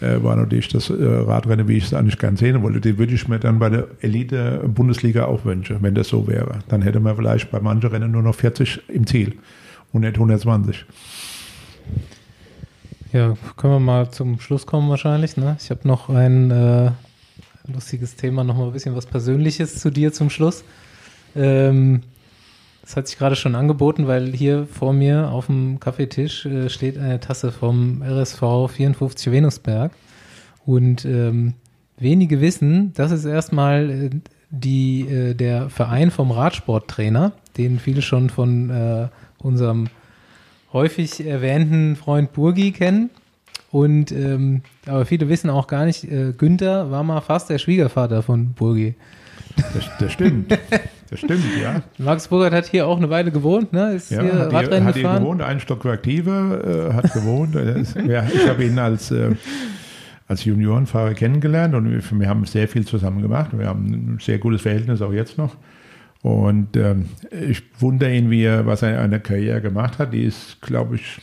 äh, 0.00 0.22
war 0.24 0.34
natürlich 0.34 0.68
das 0.68 0.90
äh, 0.90 0.94
Radrennen, 0.94 1.68
wie 1.68 1.76
ich 1.76 1.84
es 1.84 1.94
eigentlich 1.94 2.18
gern 2.18 2.36
sehen 2.36 2.62
wollte. 2.62 2.80
Die 2.80 2.98
würde 2.98 3.14
ich 3.14 3.28
mir 3.28 3.38
dann 3.38 3.60
bei 3.60 3.70
der 3.70 3.86
Elite-Bundesliga 4.00 5.26
auch 5.26 5.44
wünschen, 5.44 5.78
wenn 5.82 5.94
das 5.94 6.08
so 6.08 6.26
wäre. 6.26 6.58
Dann 6.68 6.82
hätte 6.82 6.98
man 6.98 7.14
vielleicht 7.14 7.52
bei 7.52 7.60
manchen 7.60 7.90
Rennen 7.90 8.10
nur 8.10 8.22
noch 8.22 8.34
40 8.34 8.82
im 8.88 9.06
Ziel 9.06 9.34
und 9.92 10.00
nicht 10.00 10.14
120. 10.14 10.84
Ja, 13.14 13.36
können 13.56 13.74
wir 13.74 13.78
mal 13.78 14.10
zum 14.10 14.40
Schluss 14.40 14.66
kommen 14.66 14.90
wahrscheinlich. 14.90 15.36
Ne? 15.36 15.56
Ich 15.60 15.70
habe 15.70 15.86
noch 15.86 16.08
ein 16.08 16.50
äh, 16.50 16.90
lustiges 17.72 18.16
Thema, 18.16 18.42
noch 18.42 18.56
mal 18.56 18.66
ein 18.66 18.72
bisschen 18.72 18.96
was 18.96 19.06
Persönliches 19.06 19.78
zu 19.78 19.90
dir 19.90 20.12
zum 20.12 20.30
Schluss. 20.30 20.64
Ähm, 21.36 22.02
das 22.82 22.96
hat 22.96 23.06
sich 23.06 23.16
gerade 23.16 23.36
schon 23.36 23.54
angeboten, 23.54 24.08
weil 24.08 24.32
hier 24.32 24.66
vor 24.66 24.92
mir 24.92 25.30
auf 25.30 25.46
dem 25.46 25.78
Kaffeetisch 25.78 26.44
äh, 26.44 26.68
steht 26.68 26.98
eine 26.98 27.20
Tasse 27.20 27.52
vom 27.52 28.02
RSV 28.02 28.42
54 28.68 29.30
Venusberg. 29.30 29.92
Und 30.66 31.04
ähm, 31.04 31.54
wenige 31.96 32.40
wissen, 32.40 32.94
das 32.94 33.12
ist 33.12 33.26
erstmal 33.26 33.90
äh, 33.90 34.10
die, 34.50 35.02
äh, 35.02 35.34
der 35.34 35.70
Verein 35.70 36.10
vom 36.10 36.32
Radsporttrainer, 36.32 37.30
den 37.58 37.78
viele 37.78 38.02
schon 38.02 38.28
von 38.28 38.70
äh, 38.70 39.06
unserem 39.38 39.86
häufig 40.74 41.26
erwähnten 41.26 41.96
Freund 41.96 42.34
Burgi 42.34 42.72
kennen. 42.72 43.08
Und 43.70 44.12
ähm, 44.12 44.60
aber 44.86 45.06
viele 45.06 45.28
wissen 45.30 45.48
auch 45.48 45.66
gar 45.66 45.86
nicht, 45.86 46.04
äh, 46.04 46.32
Günther 46.36 46.90
war 46.90 47.02
mal 47.02 47.22
fast 47.22 47.48
der 47.48 47.58
Schwiegervater 47.58 48.22
von 48.22 48.52
Burgi. 48.52 48.94
Das, 49.56 49.84
das 49.98 50.12
stimmt. 50.12 50.56
Das 51.10 51.20
stimmt, 51.20 51.44
ja. 51.62 51.82
Max 51.98 52.28
Burgert 52.28 52.52
hat 52.52 52.66
hier 52.66 52.86
auch 52.86 52.96
eine 52.96 53.08
Weile 53.08 53.30
gewohnt, 53.30 53.72
ne? 53.72 53.94
Ist 53.94 54.10
Ja, 54.10 54.20
hier 54.20 54.32
hat, 54.32 54.50
hier, 54.50 54.58
Radrennen 54.58 54.84
hat 54.84 54.94
hier 54.94 55.02
gefahren. 55.04 55.22
gewohnt, 55.22 55.42
ein 55.42 55.60
Stockwerk 55.60 56.02
tiefer, 56.02 56.90
äh, 56.90 56.92
hat 56.92 57.12
gewohnt. 57.12 57.54
Ja, 58.08 58.24
ich 58.32 58.48
habe 58.48 58.64
ihn 58.64 58.78
als, 58.78 59.10
äh, 59.10 59.30
als 60.26 60.44
Juniorenfahrer 60.44 61.14
kennengelernt 61.14 61.74
und 61.74 61.90
wir, 61.90 62.00
wir 62.18 62.28
haben 62.28 62.44
sehr 62.46 62.66
viel 62.66 62.84
zusammen 62.84 63.22
gemacht. 63.22 63.50
Wir 63.56 63.68
haben 63.68 63.86
ein 63.86 64.18
sehr 64.20 64.38
gutes 64.38 64.62
Verhältnis 64.62 65.02
auch 65.02 65.12
jetzt 65.12 65.38
noch. 65.38 65.56
Und 66.24 66.74
ähm, 66.78 67.10
ich 67.30 67.62
wundere 67.80 68.10
ihn, 68.10 68.30
wie 68.30 68.44
er, 68.44 68.64
was 68.64 68.80
er 68.80 68.92
in 68.92 68.96
einer 68.96 69.18
Karriere 69.18 69.60
gemacht 69.60 69.98
hat. 69.98 70.14
Die 70.14 70.22
ist, 70.22 70.56
glaube 70.62 70.94
ich, 70.94 71.20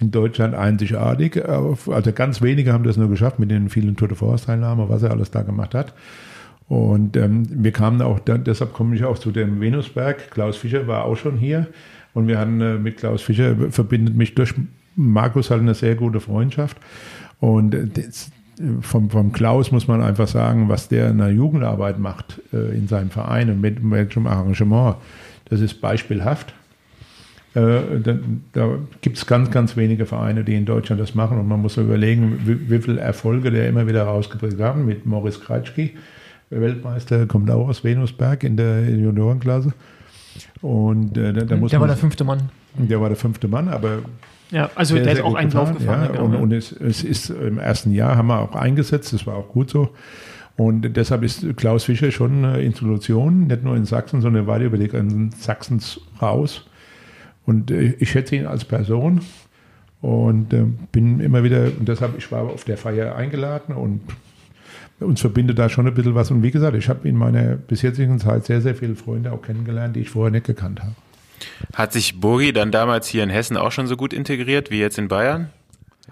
in 0.00 0.10
Deutschland 0.10 0.54
einzigartig. 0.54 1.46
Also 1.46 2.12
ganz 2.14 2.40
wenige 2.40 2.72
haben 2.72 2.82
das 2.82 2.96
nur 2.96 3.10
geschafft 3.10 3.38
mit 3.38 3.50
den 3.50 3.68
vielen 3.68 3.94
Tour 3.94 4.08
de 4.08 4.16
France-Teilnahmen, 4.16 4.88
was 4.88 5.02
er 5.02 5.10
alles 5.10 5.30
da 5.30 5.42
gemacht 5.42 5.74
hat. 5.74 5.92
Und 6.66 7.14
ähm, 7.18 7.46
wir 7.50 7.72
kamen 7.72 8.00
auch, 8.00 8.20
da, 8.20 8.38
deshalb 8.38 8.72
komme 8.72 8.96
ich 8.96 9.04
auch 9.04 9.18
zu 9.18 9.32
dem 9.32 9.60
Venusberg. 9.60 10.30
Klaus 10.30 10.56
Fischer 10.56 10.86
war 10.86 11.04
auch 11.04 11.18
schon 11.18 11.36
hier. 11.36 11.66
Und 12.14 12.26
wir 12.26 12.38
hatten 12.38 12.58
äh, 12.62 12.78
mit 12.78 12.96
Klaus 12.96 13.20
Fischer, 13.20 13.54
verbindet 13.68 14.16
mich 14.16 14.34
durch 14.34 14.54
Markus 14.96 15.50
halt 15.50 15.60
eine 15.60 15.74
sehr 15.74 15.94
gute 15.94 16.20
Freundschaft. 16.20 16.78
Und 17.38 17.74
äh, 17.74 17.86
das, 17.86 18.30
vom, 18.80 19.10
vom 19.10 19.32
Klaus 19.32 19.72
muss 19.72 19.88
man 19.88 20.02
einfach 20.02 20.28
sagen, 20.28 20.68
was 20.68 20.88
der 20.88 21.10
in 21.10 21.18
der 21.18 21.30
Jugendarbeit 21.30 21.98
macht 21.98 22.40
äh, 22.52 22.76
in 22.76 22.88
seinem 22.88 23.10
Verein 23.10 23.50
und 23.50 23.60
mit 23.60 23.78
welchem 23.90 24.26
Arrangement, 24.26 24.96
das 25.46 25.60
ist 25.60 25.80
beispielhaft. 25.80 26.54
Äh, 27.54 28.00
da 28.02 28.18
da 28.52 28.78
gibt 29.00 29.18
es 29.18 29.26
ganz, 29.26 29.50
ganz 29.50 29.76
wenige 29.76 30.06
Vereine, 30.06 30.44
die 30.44 30.54
in 30.54 30.64
Deutschland 30.64 31.00
das 31.00 31.14
machen. 31.14 31.38
Und 31.38 31.48
man 31.48 31.60
muss 31.60 31.76
überlegen, 31.76 32.40
wie, 32.44 32.70
wie 32.70 32.80
viele 32.80 33.00
Erfolge 33.00 33.50
der 33.50 33.68
immer 33.68 33.86
wieder 33.86 34.04
rausgebracht 34.04 34.58
haben. 34.58 34.86
Mit 34.86 35.04
Moritz 35.06 35.40
Kreitschky, 35.40 35.96
Weltmeister, 36.50 37.26
kommt 37.26 37.50
auch 37.50 37.68
aus 37.68 37.84
Venusberg 37.84 38.44
in 38.44 38.56
der 38.56 38.88
Juniorenklasse. 38.88 39.72
Und 40.62 41.18
äh, 41.18 41.32
da, 41.32 41.44
da 41.44 41.56
muss 41.56 41.70
der 41.70 41.80
war 41.80 41.88
man, 41.88 41.94
der 41.94 42.00
fünfte 42.00 42.24
Mann. 42.24 42.48
der 42.76 43.00
war 43.00 43.08
der 43.08 43.16
fünfte 43.16 43.48
Mann, 43.48 43.68
aber 43.68 43.98
Ja, 44.52 44.70
also 44.74 44.94
sehr, 44.94 45.02
der 45.02 45.12
ist 45.12 45.18
sehr 45.18 45.26
auch 45.26 45.30
gut 45.30 45.38
einen 45.38 45.50
Lauf 45.50 45.72
gefahren. 45.72 46.10
Ja, 46.14 46.20
und 46.20 46.36
und 46.36 46.52
es, 46.52 46.72
es 46.72 47.02
ist 47.02 47.30
im 47.30 47.58
ersten 47.58 47.90
Jahr 47.92 48.16
haben 48.16 48.28
wir 48.28 48.38
auch 48.38 48.54
eingesetzt, 48.54 49.12
das 49.12 49.26
war 49.26 49.34
auch 49.34 49.48
gut 49.48 49.70
so. 49.70 49.90
Und 50.56 50.96
deshalb 50.96 51.22
ist 51.22 51.44
Klaus 51.56 51.84
Fischer 51.84 52.10
schon 52.10 52.44
eine 52.44 52.60
Institution, 52.60 53.46
nicht 53.46 53.64
nur 53.64 53.74
in 53.74 53.86
Sachsen, 53.86 54.20
sondern 54.20 54.46
weit 54.46 54.62
über 54.62 54.76
die 54.76 54.88
Grenzen 54.88 55.30
Sachsens 55.32 56.00
raus. 56.20 56.66
Und 57.46 57.70
äh, 57.70 57.94
ich 57.98 58.10
schätze 58.10 58.36
ihn 58.36 58.46
als 58.46 58.64
Person 58.64 59.22
und 60.02 60.52
äh, 60.52 60.64
bin 60.92 61.20
immer 61.20 61.42
wieder, 61.42 61.64
und 61.78 61.88
deshalb, 61.88 62.18
ich 62.18 62.30
war 62.30 62.42
auf 62.42 62.64
der 62.64 62.76
Feier 62.76 63.16
eingeladen 63.16 63.74
und 63.74 64.02
uns 65.00 65.20
verbindet 65.20 65.58
da 65.58 65.68
schon 65.68 65.86
ein 65.86 65.94
bisschen 65.94 66.14
was. 66.14 66.30
Und 66.30 66.42
wie 66.42 66.50
gesagt, 66.50 66.76
ich 66.76 66.88
habe 66.88 67.08
in 67.08 67.16
meiner 67.16 67.56
bis 67.56 67.82
jetzigen 67.82 68.18
Zeit 68.18 68.44
sehr, 68.44 68.60
sehr 68.60 68.74
viele 68.74 68.94
Freunde 68.94 69.32
auch 69.32 69.42
kennengelernt, 69.42 69.96
die 69.96 70.00
ich 70.00 70.10
vorher 70.10 70.30
nicht 70.30 70.46
gekannt 70.46 70.80
habe. 70.80 70.94
Hat 71.74 71.92
sich 71.92 72.20
Burgi 72.20 72.52
dann 72.52 72.70
damals 72.70 73.08
hier 73.08 73.22
in 73.22 73.30
Hessen 73.30 73.56
auch 73.56 73.72
schon 73.72 73.86
so 73.86 73.96
gut 73.96 74.12
integriert 74.12 74.70
wie 74.70 74.78
jetzt 74.80 74.98
in 74.98 75.08
Bayern? 75.08 75.50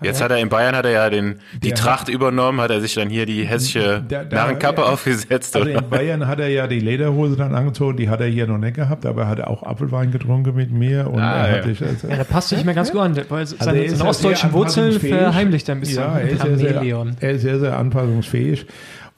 Jetzt 0.03 0.23
hat 0.23 0.31
er 0.31 0.39
in 0.39 0.49
Bayern 0.49 0.75
hat 0.75 0.87
er 0.87 0.93
ja 0.93 1.11
den, 1.11 1.41
die 1.63 1.69
Der 1.69 1.75
Tracht 1.77 2.09
übernommen, 2.09 2.59
hat 2.63 2.71
er 2.71 2.81
sich 2.81 2.95
dann 2.95 3.11
hier 3.11 3.27
die 3.27 3.45
hessische 3.45 4.03
Der- 4.09 4.25
der- 4.25 4.39
Narrenkappe 4.39 4.83
aufgesetzt. 4.87 5.55
Also 5.55 5.69
oder? 5.69 5.79
in 5.81 5.91
Bayern 5.91 6.27
hat 6.27 6.41
er 6.41 6.49
ja 6.49 6.67
die 6.67 6.81
Lederhose 6.81 7.37
dann 7.37 7.55
angezogen, 7.55 7.99
die 7.99 8.09
hat 8.09 8.21
er 8.23 8.27
hier 8.29 8.47
noch 8.47 8.57
nicht 8.57 8.77
gehabt, 8.77 9.05
aber 9.05 9.23
er 9.23 9.29
hat 9.29 9.41
auch 9.43 9.63
Apfelwein 9.63 10.11
getrunken 10.11 10.55
mit 10.55 10.71
mir 10.71 11.07
und 11.11 11.21
Ah, 11.21 11.47
er 11.49 11.53
hat 11.59 11.67
ja. 11.67 11.75
sich 11.75 11.83
also, 11.87 12.09
Ja, 12.09 12.17
der 12.17 12.25
passt 12.25 12.49
sich 12.49 12.57
nicht 12.59 12.65
mehr 12.65 12.75
ganz 12.75 12.91
gut 12.93 13.01
an, 13.03 13.15
weil 13.29 13.47
seine, 13.47 13.61
Also 13.61 13.71
er 13.73 13.85
ist 13.85 13.91
seine 13.91 14.05
ja 14.05 14.09
ostdeutschen 14.09 14.53
Wurzeln 14.55 15.01
verheimlicht 15.01 15.69
er 15.69 15.75
ein 15.75 15.81
bisschen. 15.81 15.97
Ja, 15.99 16.19
er 16.19 16.31
ist 16.31 16.41
sehr, 16.59 16.83
er 17.21 17.31
ist 17.33 17.43
sehr, 17.43 17.59
sehr 17.59 17.77
anpassungsfähig. 17.79 18.65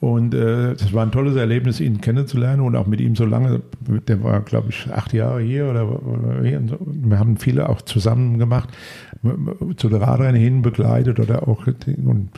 Und 0.03 0.33
äh, 0.33 0.73
das 0.73 0.91
war 0.91 1.05
ein 1.05 1.13
tolles 1.13 1.37
Erlebnis, 1.37 1.79
ihn 1.79 2.01
kennenzulernen 2.01 2.59
und 2.59 2.75
auch 2.75 2.87
mit 2.87 2.99
ihm 2.99 3.15
so 3.15 3.23
lange. 3.23 3.61
Der 4.05 4.21
war, 4.21 4.41
glaube 4.41 4.67
ich, 4.67 4.91
acht 4.91 5.13
Jahre 5.13 5.39
hier 5.39 5.69
oder, 5.69 5.87
oder 6.05 6.43
hier. 6.43 6.61
So. 6.67 6.77
Wir 6.81 7.19
haben 7.19 7.37
viele 7.37 7.69
auch 7.69 7.81
zusammen 7.81 8.37
gemacht, 8.37 8.67
zu 9.77 9.87
der 9.87 10.01
Radrennen 10.01 10.35
hin 10.35 10.61
begleitet 10.61 11.21
oder 11.21 11.47
auch. 11.47 11.67
Und 11.67 12.31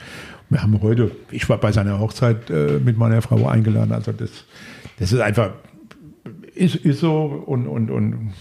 wir 0.52 0.62
haben 0.62 0.80
heute, 0.84 1.10
ich 1.32 1.50
war 1.50 1.58
bei 1.58 1.72
seiner 1.72 2.00
Hochzeit 2.00 2.52
äh, 2.52 2.80
mit 2.86 3.00
meiner 3.00 3.24
Frau 3.24 3.48
eingeladen. 3.48 3.94
Also 3.94 4.12
das, 4.12 4.46
das 5.00 5.12
ist 5.12 5.22
einfach, 5.22 5.50
ist, 6.54 6.76
ist 6.76 7.00
so 7.00 7.24
und, 7.48 7.66
und, 7.66 7.90
und 7.90 8.34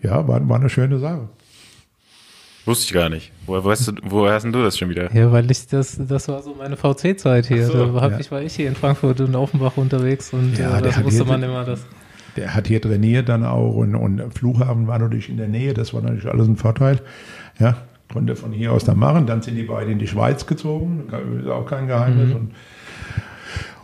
ja, 0.00 0.28
war, 0.28 0.48
war 0.48 0.60
eine 0.60 0.70
schöne 0.70 1.00
Sache. 1.00 1.28
Wusste 2.70 2.84
ich 2.86 2.92
gar 2.92 3.08
nicht. 3.08 3.32
Woher, 3.46 3.64
weißt 3.64 3.88
du, 3.88 3.92
woher 4.04 4.34
hast 4.34 4.44
denn 4.44 4.52
du 4.52 4.62
das 4.62 4.78
schon 4.78 4.88
wieder? 4.88 5.12
Ja, 5.14 5.30
weil 5.32 5.50
ich 5.50 5.66
das, 5.66 5.98
das 5.98 6.28
war 6.28 6.42
so 6.42 6.54
meine 6.56 6.76
VC-Zeit 6.76 7.46
hier. 7.46 7.66
So, 7.66 7.92
da 7.94 8.00
hab, 8.00 8.12
ja. 8.12 8.20
ich 8.20 8.30
war 8.30 8.40
ich 8.42 8.54
hier 8.54 8.68
in 8.68 8.76
Frankfurt 8.76 9.20
und 9.20 9.34
Offenbach 9.34 9.76
unterwegs 9.76 10.32
und 10.32 10.56
Ja, 10.58 10.68
äh, 10.70 10.72
der 10.74 10.80
das 10.82 10.96
hat 10.96 11.04
wusste 11.04 11.24
hier- 11.24 11.32
man 11.32 11.42
immer. 11.42 11.64
Das, 11.64 11.84
Der 12.36 12.54
hat 12.54 12.68
hier 12.68 12.80
trainiert 12.80 13.28
dann 13.28 13.44
auch 13.44 13.74
und, 13.74 13.94
und 13.94 14.22
Flughafen 14.34 14.86
war 14.86 14.98
natürlich 14.98 15.28
in 15.28 15.36
der 15.36 15.48
Nähe, 15.48 15.74
das 15.74 15.92
war 15.92 16.00
natürlich 16.02 16.26
alles 16.28 16.46
ein 16.46 16.56
Vorteil. 16.56 17.00
Ja, 17.58 17.76
konnte 18.12 18.36
von 18.36 18.52
hier 18.52 18.72
aus 18.72 18.84
dann 18.84 18.98
machen. 18.98 19.26
Dann 19.26 19.42
sind 19.42 19.56
die 19.56 19.64
beiden 19.64 19.92
in 19.92 19.98
die 19.98 20.06
Schweiz 20.06 20.46
gezogen, 20.46 21.04
ist 21.40 21.48
auch 21.48 21.66
kein 21.66 21.86
Geheimnis. 21.88 22.32
Und, 22.34 22.52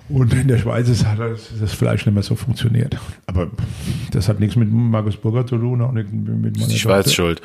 und 0.09 0.33
in 0.35 0.47
der 0.47 0.59
Schweiz 0.59 0.89
ist, 0.89 1.05
hat 1.05 1.19
das, 1.19 1.51
das 1.61 1.73
Fleisch 1.73 2.07
nicht 2.07 2.15
mehr 2.15 2.23
so 2.23 2.37
funktioniert. 2.37 2.97
Aber 3.27 3.49
das 4.13 4.29
hat 4.29 4.39
nichts 4.39 4.55
mit 4.55 4.71
Markus 4.73 5.17
Burger 5.17 5.45
zu 5.47 5.59
tun, 5.59 5.83
auch 5.83 5.91
nicht 5.93 6.13
mit 6.13 6.57
meiner 6.57 6.69
Die 6.69 6.79
Schweiz 6.79 7.07
Tochter. 7.07 7.15
schuld. 7.17 7.43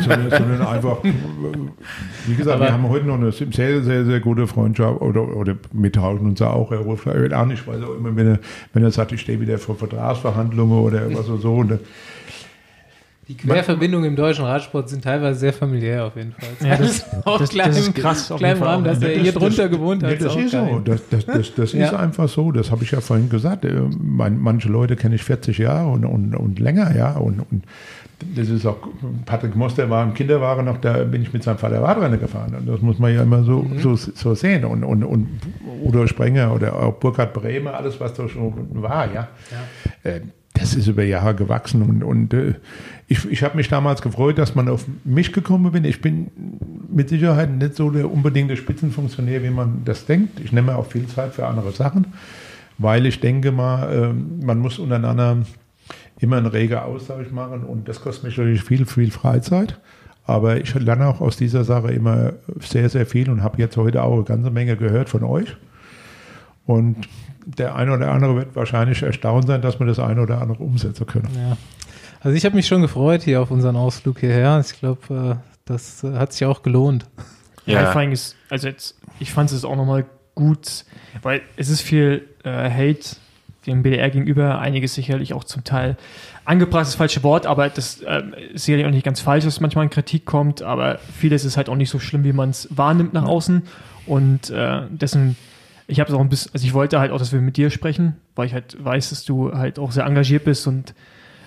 Sondern, 0.00 0.30
sondern 0.30 0.66
einfach, 0.66 1.04
äh, 1.04 1.12
wie 2.26 2.34
gesagt, 2.34 2.56
Aber- 2.56 2.66
wir 2.66 2.72
haben 2.72 2.88
heute 2.88 3.06
noch 3.06 3.14
eine 3.16 3.32
sehr, 3.32 3.82
sehr, 3.82 4.04
sehr 4.04 4.20
gute 4.20 4.46
Freundschaft 4.46 5.00
oder, 5.00 5.22
oder 5.36 5.56
wir 5.72 5.92
tauschen 5.92 6.26
uns 6.26 6.42
auch. 6.42 6.72
Er 6.72 6.78
ruft 6.78 7.06
halt 7.06 7.32
an, 7.32 7.50
ich 7.50 7.66
weiß 7.66 7.82
auch 7.82 7.94
immer, 7.96 8.14
wenn 8.16 8.26
er, 8.26 8.38
wenn 8.72 8.82
er 8.82 8.90
sagt, 8.90 9.12
ich 9.12 9.20
stehe 9.20 9.40
wieder 9.40 9.58
vor 9.58 9.76
Vertragsverhandlungen 9.76 10.78
oder 10.80 11.14
was 11.14 11.28
oder 11.28 11.38
so. 11.40 11.54
Und 11.54 11.70
dann, 11.72 11.80
die 13.28 13.36
Querverbindungen 13.36 14.08
im 14.10 14.16
deutschen 14.16 14.44
Radsport 14.44 14.88
sind 14.88 15.04
teilweise 15.04 15.38
sehr 15.38 15.52
familiär 15.52 16.06
auf 16.06 16.16
jeden 16.16 16.32
Fall. 16.32 16.48
Ja, 16.68 16.76
das- 16.76 17.06
auch 17.24 17.38
das- 17.38 17.50
klein, 17.50 17.68
das 17.68 17.78
ist 17.78 17.94
krass 17.94 18.30
auf 18.32 18.38
Klein 18.38 18.50
jeden 18.56 18.64
Fall 18.64 18.74
Rahmen, 18.74 18.84
auch. 18.86 18.90
dass 18.90 19.00
er 19.02 19.10
hier 19.20 19.32
drunter 19.32 19.68
gewohnt 19.68 20.02
ja, 20.02 20.08
hat. 20.10 20.20
das 20.20 20.32
auch 20.32 20.38
ist 20.38 20.50
so. 20.50 20.80
Das, 20.84 21.08
das, 21.08 21.26
das, 21.26 21.54
das 21.54 21.72
Ja. 21.72 21.86
ist 21.86 21.94
einfach 21.94 22.28
so. 22.28 22.50
Das 22.50 22.72
habe 22.72 22.82
ich 22.82 22.90
ja 22.90 23.00
vorhin 23.00 23.28
gesagt. 23.30 23.64
Äh, 23.64 23.80
manche 24.00 24.68
Leute 24.68 24.96
kenne 24.96 25.14
ich 25.14 25.22
40 25.22 25.56
Jahre 25.58 25.88
und, 25.88 26.04
und, 26.04 26.34
und 26.34 26.58
länger, 26.58 26.94
ja. 26.96 27.12
Und, 27.12 27.40
und 27.50 27.62
das 28.34 28.48
ist 28.48 28.66
auch, 28.66 28.76
Patrick 29.26 29.54
Moster 29.56 29.88
war 29.90 30.02
im 30.04 30.14
Kinderwagen 30.14 30.64
noch, 30.64 30.78
da 30.78 31.04
bin 31.04 31.22
ich 31.22 31.32
mit 31.32 31.42
seinem 31.42 31.58
Vater 31.58 31.82
Radrennen 31.82 32.18
gefahren. 32.20 32.54
Und 32.58 32.66
das 32.68 32.80
muss 32.80 32.98
man 32.98 33.14
ja 33.14 33.22
immer 33.22 33.42
so, 33.44 33.62
Mhm. 33.62 33.78
so, 33.80 33.94
so 33.96 34.34
sehen. 34.34 34.64
Und, 34.64 34.84
und, 34.84 35.04
und 35.04 35.28
Udo 35.84 36.06
Sprenger 36.06 36.52
oder 36.54 36.74
auch 36.80 36.94
Burkhard 36.94 37.32
Bremer, 37.34 37.74
alles, 37.74 38.00
was 38.00 38.14
da 38.14 38.28
schon 38.28 38.52
war, 38.82 39.12
ja. 39.12 39.28
Äh, 40.02 40.20
das 40.54 40.74
ist 40.74 40.86
über 40.86 41.02
Jahre 41.02 41.34
gewachsen 41.34 41.80
und, 41.82 42.04
und 42.04 42.34
äh, 42.34 42.54
ich, 43.08 43.24
ich 43.30 43.42
habe 43.42 43.56
mich 43.56 43.68
damals 43.70 44.02
gefreut, 44.02 44.36
dass 44.36 44.54
man 44.54 44.68
auf 44.68 44.84
mich 45.02 45.32
gekommen 45.32 45.72
bin. 45.72 45.84
Ich 45.84 46.02
bin 46.02 46.30
mit 46.92 47.08
Sicherheit 47.08 47.50
nicht 47.50 47.74
so 47.74 47.90
der 47.90 48.10
unbedingte 48.12 48.56
Spitzenfunktionär, 48.58 49.42
wie 49.42 49.48
man 49.50 49.80
das 49.86 50.04
denkt. 50.04 50.40
Ich 50.40 50.52
nehme 50.52 50.76
auch 50.76 50.86
viel 50.86 51.06
Zeit 51.06 51.32
für 51.32 51.46
andere 51.46 51.72
Sachen, 51.72 52.08
weil 52.76 53.06
ich 53.06 53.18
denke 53.20 53.50
mal, 53.50 53.90
ähm, 53.92 54.40
man 54.44 54.58
muss 54.58 54.78
untereinander 54.78 55.38
immer 56.22 56.36
einen 56.36 56.46
reger 56.46 56.84
Austausch 56.84 57.30
machen 57.30 57.64
und 57.64 57.88
das 57.88 58.00
kostet 58.00 58.24
mich 58.24 58.36
natürlich 58.36 58.62
viel, 58.62 58.86
viel 58.86 59.10
Freizeit. 59.10 59.78
Aber 60.24 60.56
ich 60.56 60.72
lerne 60.74 61.08
auch 61.08 61.20
aus 61.20 61.36
dieser 61.36 61.64
Sache 61.64 61.90
immer 61.92 62.34
sehr, 62.60 62.88
sehr 62.88 63.06
viel 63.06 63.28
und 63.28 63.42
habe 63.42 63.58
jetzt 63.58 63.76
heute 63.76 64.04
auch 64.04 64.14
eine 64.14 64.22
ganze 64.22 64.50
Menge 64.50 64.76
gehört 64.76 65.08
von 65.08 65.24
euch. 65.24 65.56
Und 66.64 67.08
der 67.44 67.74
eine 67.74 67.92
oder 67.92 68.12
andere 68.12 68.36
wird 68.36 68.54
wahrscheinlich 68.54 69.02
erstaunt 69.02 69.48
sein, 69.48 69.62
dass 69.62 69.80
wir 69.80 69.86
das 69.86 69.98
eine 69.98 70.22
oder 70.22 70.40
andere 70.40 70.62
umsetzen 70.62 71.06
können. 71.06 71.28
Ja. 71.34 71.56
Also 72.20 72.36
ich 72.36 72.44
habe 72.44 72.54
mich 72.54 72.68
schon 72.68 72.82
gefreut 72.82 73.22
hier 73.22 73.42
auf 73.42 73.50
unseren 73.50 73.74
Ausflug 73.74 74.20
hierher. 74.20 74.62
Ich 74.64 74.78
glaube, 74.78 75.40
äh, 75.42 75.58
das 75.64 76.04
äh, 76.04 76.12
hat 76.14 76.32
sich 76.32 76.46
auch 76.46 76.62
gelohnt. 76.62 77.06
Ja. 77.66 77.82
Live-Flying 77.82 78.12
ist, 78.12 78.36
also 78.48 78.68
jetzt, 78.68 78.96
ich 79.18 79.32
fand 79.32 79.50
es 79.50 79.64
auch 79.64 79.76
nochmal 79.76 80.04
gut, 80.36 80.84
weil 81.22 81.42
es 81.56 81.68
ist 81.68 81.82
viel 81.82 82.28
äh, 82.44 82.70
Hate 82.70 83.16
dem 83.66 83.82
BDR 83.82 84.10
gegenüber, 84.10 84.58
einiges 84.58 84.94
sicherlich 84.94 85.34
auch 85.34 85.44
zum 85.44 85.64
Teil 85.64 85.96
angebracht, 86.44 86.82
ist 86.82 86.90
das 86.90 86.96
falsche 86.96 87.22
Wort, 87.22 87.46
aber 87.46 87.68
das 87.68 88.02
ähm, 88.06 88.34
ist 88.52 88.64
sicherlich 88.64 88.86
auch 88.86 88.90
nicht 88.90 89.04
ganz 89.04 89.20
falsch, 89.20 89.44
dass 89.44 89.60
manchmal 89.60 89.84
in 89.84 89.90
Kritik 89.90 90.24
kommt, 90.24 90.62
aber 90.62 90.98
vieles 90.98 91.44
ist 91.44 91.56
halt 91.56 91.68
auch 91.68 91.76
nicht 91.76 91.90
so 91.90 91.98
schlimm, 91.98 92.24
wie 92.24 92.32
man 92.32 92.50
es 92.50 92.68
wahrnimmt 92.70 93.12
nach 93.12 93.24
außen 93.24 93.62
und 94.06 94.50
äh, 94.50 94.82
dessen, 94.90 95.36
ich 95.86 96.00
habe 96.00 96.10
es 96.10 96.16
auch 96.16 96.20
ein 96.20 96.28
bisschen, 96.28 96.52
also 96.52 96.66
ich 96.66 96.74
wollte 96.74 96.98
halt 96.98 97.12
auch, 97.12 97.18
dass 97.18 97.32
wir 97.32 97.40
mit 97.40 97.56
dir 97.56 97.70
sprechen, 97.70 98.16
weil 98.34 98.46
ich 98.46 98.54
halt 98.54 98.82
weiß, 98.82 99.10
dass 99.10 99.24
du 99.24 99.52
halt 99.52 99.78
auch 99.78 99.92
sehr 99.92 100.04
engagiert 100.04 100.44
bist 100.44 100.66
und 100.66 100.94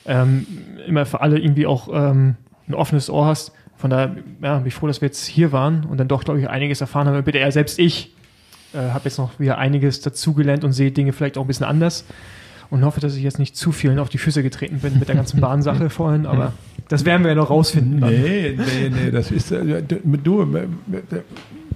ähm, 0.06 0.46
immer 0.88 1.06
für 1.06 1.22
alle 1.22 1.40
irgendwie 1.40 1.66
auch 1.66 1.90
ähm, 1.92 2.36
ein 2.68 2.74
offenes 2.74 3.10
Ohr 3.10 3.26
hast. 3.26 3.52
Von 3.78 3.90
daher 3.90 4.16
ja, 4.42 4.58
bin 4.60 4.68
ich 4.68 4.74
froh, 4.74 4.88
dass 4.88 5.02
wir 5.02 5.08
jetzt 5.08 5.26
hier 5.26 5.52
waren 5.52 5.84
und 5.84 5.98
dann 5.98 6.08
doch, 6.08 6.24
glaube 6.24 6.40
ich, 6.40 6.50
einiges 6.50 6.80
erfahren 6.80 7.08
haben. 7.08 7.24
Bitte 7.24 7.40
eher 7.40 7.52
selbst 7.52 7.78
ich 7.80 8.14
äh, 8.76 8.92
habe 8.92 9.06
jetzt 9.06 9.18
noch 9.18 9.40
wieder 9.40 9.58
einiges 9.58 10.02
dazugelernt 10.02 10.64
und 10.64 10.74
sehe 10.74 10.92
Dinge 10.92 11.14
vielleicht 11.14 11.38
auch 11.38 11.44
ein 11.44 11.48
bisschen 11.48 11.66
anders 11.66 12.06
und 12.70 12.84
hoffe, 12.84 13.00
dass 13.00 13.16
ich 13.16 13.24
jetzt 13.24 13.40
nicht 13.40 13.56
zu 13.56 13.72
vielen 13.72 14.00
auf 14.00 14.10
die 14.10 14.18
Füße 14.18 14.44
getreten 14.44 14.80
bin 14.80 15.00
mit 15.00 15.08
der 15.08 15.16
ganzen 15.16 15.40
Bahnsache 15.42 15.90
vorhin, 15.90 16.26
aber 16.26 16.54
das 16.88 17.06
werden 17.06 17.24
wir 17.24 17.30
ja 17.30 17.36
noch 17.36 17.50
rausfinden. 17.50 18.02
Dann. 18.02 18.12
Nee, 18.12 18.58
nee, 18.58 18.90
nee, 18.90 19.12
das 19.12 19.32
ist, 19.32 19.52
äh, 19.52 19.82
du, 19.82 20.42
äh, 20.56 20.68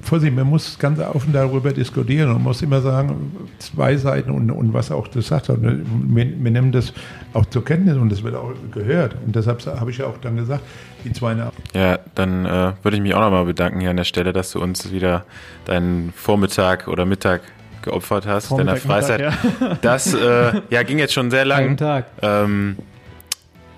Vorsicht, 0.01 0.33
man 0.33 0.47
muss 0.47 0.79
ganz 0.79 0.99
offen 0.99 1.33
darüber 1.33 1.73
diskutieren 1.73 2.31
und 2.31 2.43
muss 2.43 2.61
immer 2.61 2.81
sagen, 2.81 3.31
zwei 3.59 3.97
Seiten 3.97 4.31
und, 4.31 4.49
und 4.49 4.73
was 4.73 4.91
auch 4.91 5.07
das 5.07 5.27
sagt. 5.27 5.49
Und 5.49 5.63
wir, 5.63 6.43
wir 6.43 6.51
nehmen 6.51 6.71
das 6.71 6.93
auch 7.33 7.45
zur 7.45 7.63
Kenntnis 7.63 7.97
und 7.97 8.09
das 8.11 8.23
wird 8.23 8.35
auch 8.35 8.51
gehört. 8.71 9.15
Und 9.25 9.35
deshalb 9.35 9.65
habe 9.65 9.91
ich 9.91 9.99
ja 9.99 10.05
auch 10.07 10.17
dann 10.17 10.35
gesagt, 10.35 10.61
die 11.03 11.13
zwei. 11.13 11.35
Ja, 11.73 11.99
dann 12.15 12.45
äh, 12.45 12.73
würde 12.81 12.97
ich 12.97 13.01
mich 13.01 13.13
auch 13.13 13.21
nochmal 13.21 13.45
bedanken 13.45 13.79
hier 13.79 13.91
an 13.91 13.97
der 13.97 14.03
Stelle, 14.03 14.33
dass 14.33 14.51
du 14.51 14.61
uns 14.61 14.91
wieder 14.91 15.25
deinen 15.65 16.11
Vormittag 16.15 16.87
oder 16.87 17.05
Mittag 17.05 17.41
geopfert 17.81 18.25
hast, 18.25 18.51
deiner 18.51 18.75
Freizeit. 18.75 19.21
Mittag, 19.21 19.81
Das 19.81 20.13
äh, 20.13 20.61
ja, 20.69 20.83
ging 20.83 20.99
jetzt 20.99 21.13
schon 21.13 21.31
sehr 21.31 21.45
lang. 21.45 21.63
Guten 21.63 21.77
Tag. 21.77 22.05
Ähm, 22.21 22.77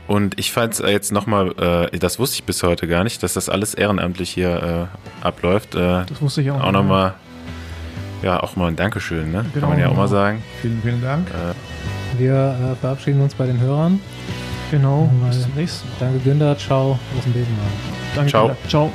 und 0.08 0.40
ich 0.40 0.52
fand 0.52 0.74
es 0.74 0.80
jetzt 0.80 1.12
nochmal, 1.12 1.90
äh, 1.92 1.98
das 2.00 2.20
wusste 2.20 2.36
ich 2.36 2.44
bis 2.44 2.64
heute 2.64 2.88
gar 2.88 3.04
nicht, 3.04 3.22
dass 3.24 3.34
das 3.34 3.48
alles 3.50 3.74
ehrenamtlich 3.74 4.30
hier 4.30 4.90
äh, 5.22 5.26
abläuft. 5.26 5.76
Äh, 5.76 6.06
Das 6.08 6.22
wusste 6.22 6.42
ich 6.42 6.52
auch. 6.52 6.60
auch 6.62 6.72
nochmal, 6.72 7.14
ja, 8.24 8.42
auch 8.42 8.56
mal 8.56 8.68
ein 8.68 8.76
Dankeschön, 8.76 9.32
ne? 9.32 9.46
Genau, 9.54 9.68
Kann 9.68 9.70
man 9.70 9.80
ja 9.80 9.86
auch 9.86 9.92
genau. 9.92 10.02
mal 10.02 10.08
sagen. 10.08 10.44
Vielen, 10.62 10.82
vielen 10.82 11.02
Dank. 11.02 11.28
Wir 12.18 12.34
äh, 12.74 12.76
verabschieden 12.76 13.22
uns 13.22 13.34
bei 13.36 13.46
den 13.46 13.60
Hörern. 13.60 14.00
Genau, 14.70 15.10
Mal- 15.20 15.30
bis 15.30 15.44
zum 15.44 15.54
nächsten 15.56 15.88
Mal. 15.90 15.96
Danke 16.00 16.20
Günther, 16.20 16.58
ciao 16.58 16.92
aus 17.18 17.24
dem 17.24 17.34
Besenwagen. 17.34 17.72
Danke. 18.16 18.30
Ciao. 18.32 18.52
Ciao. 18.68 18.92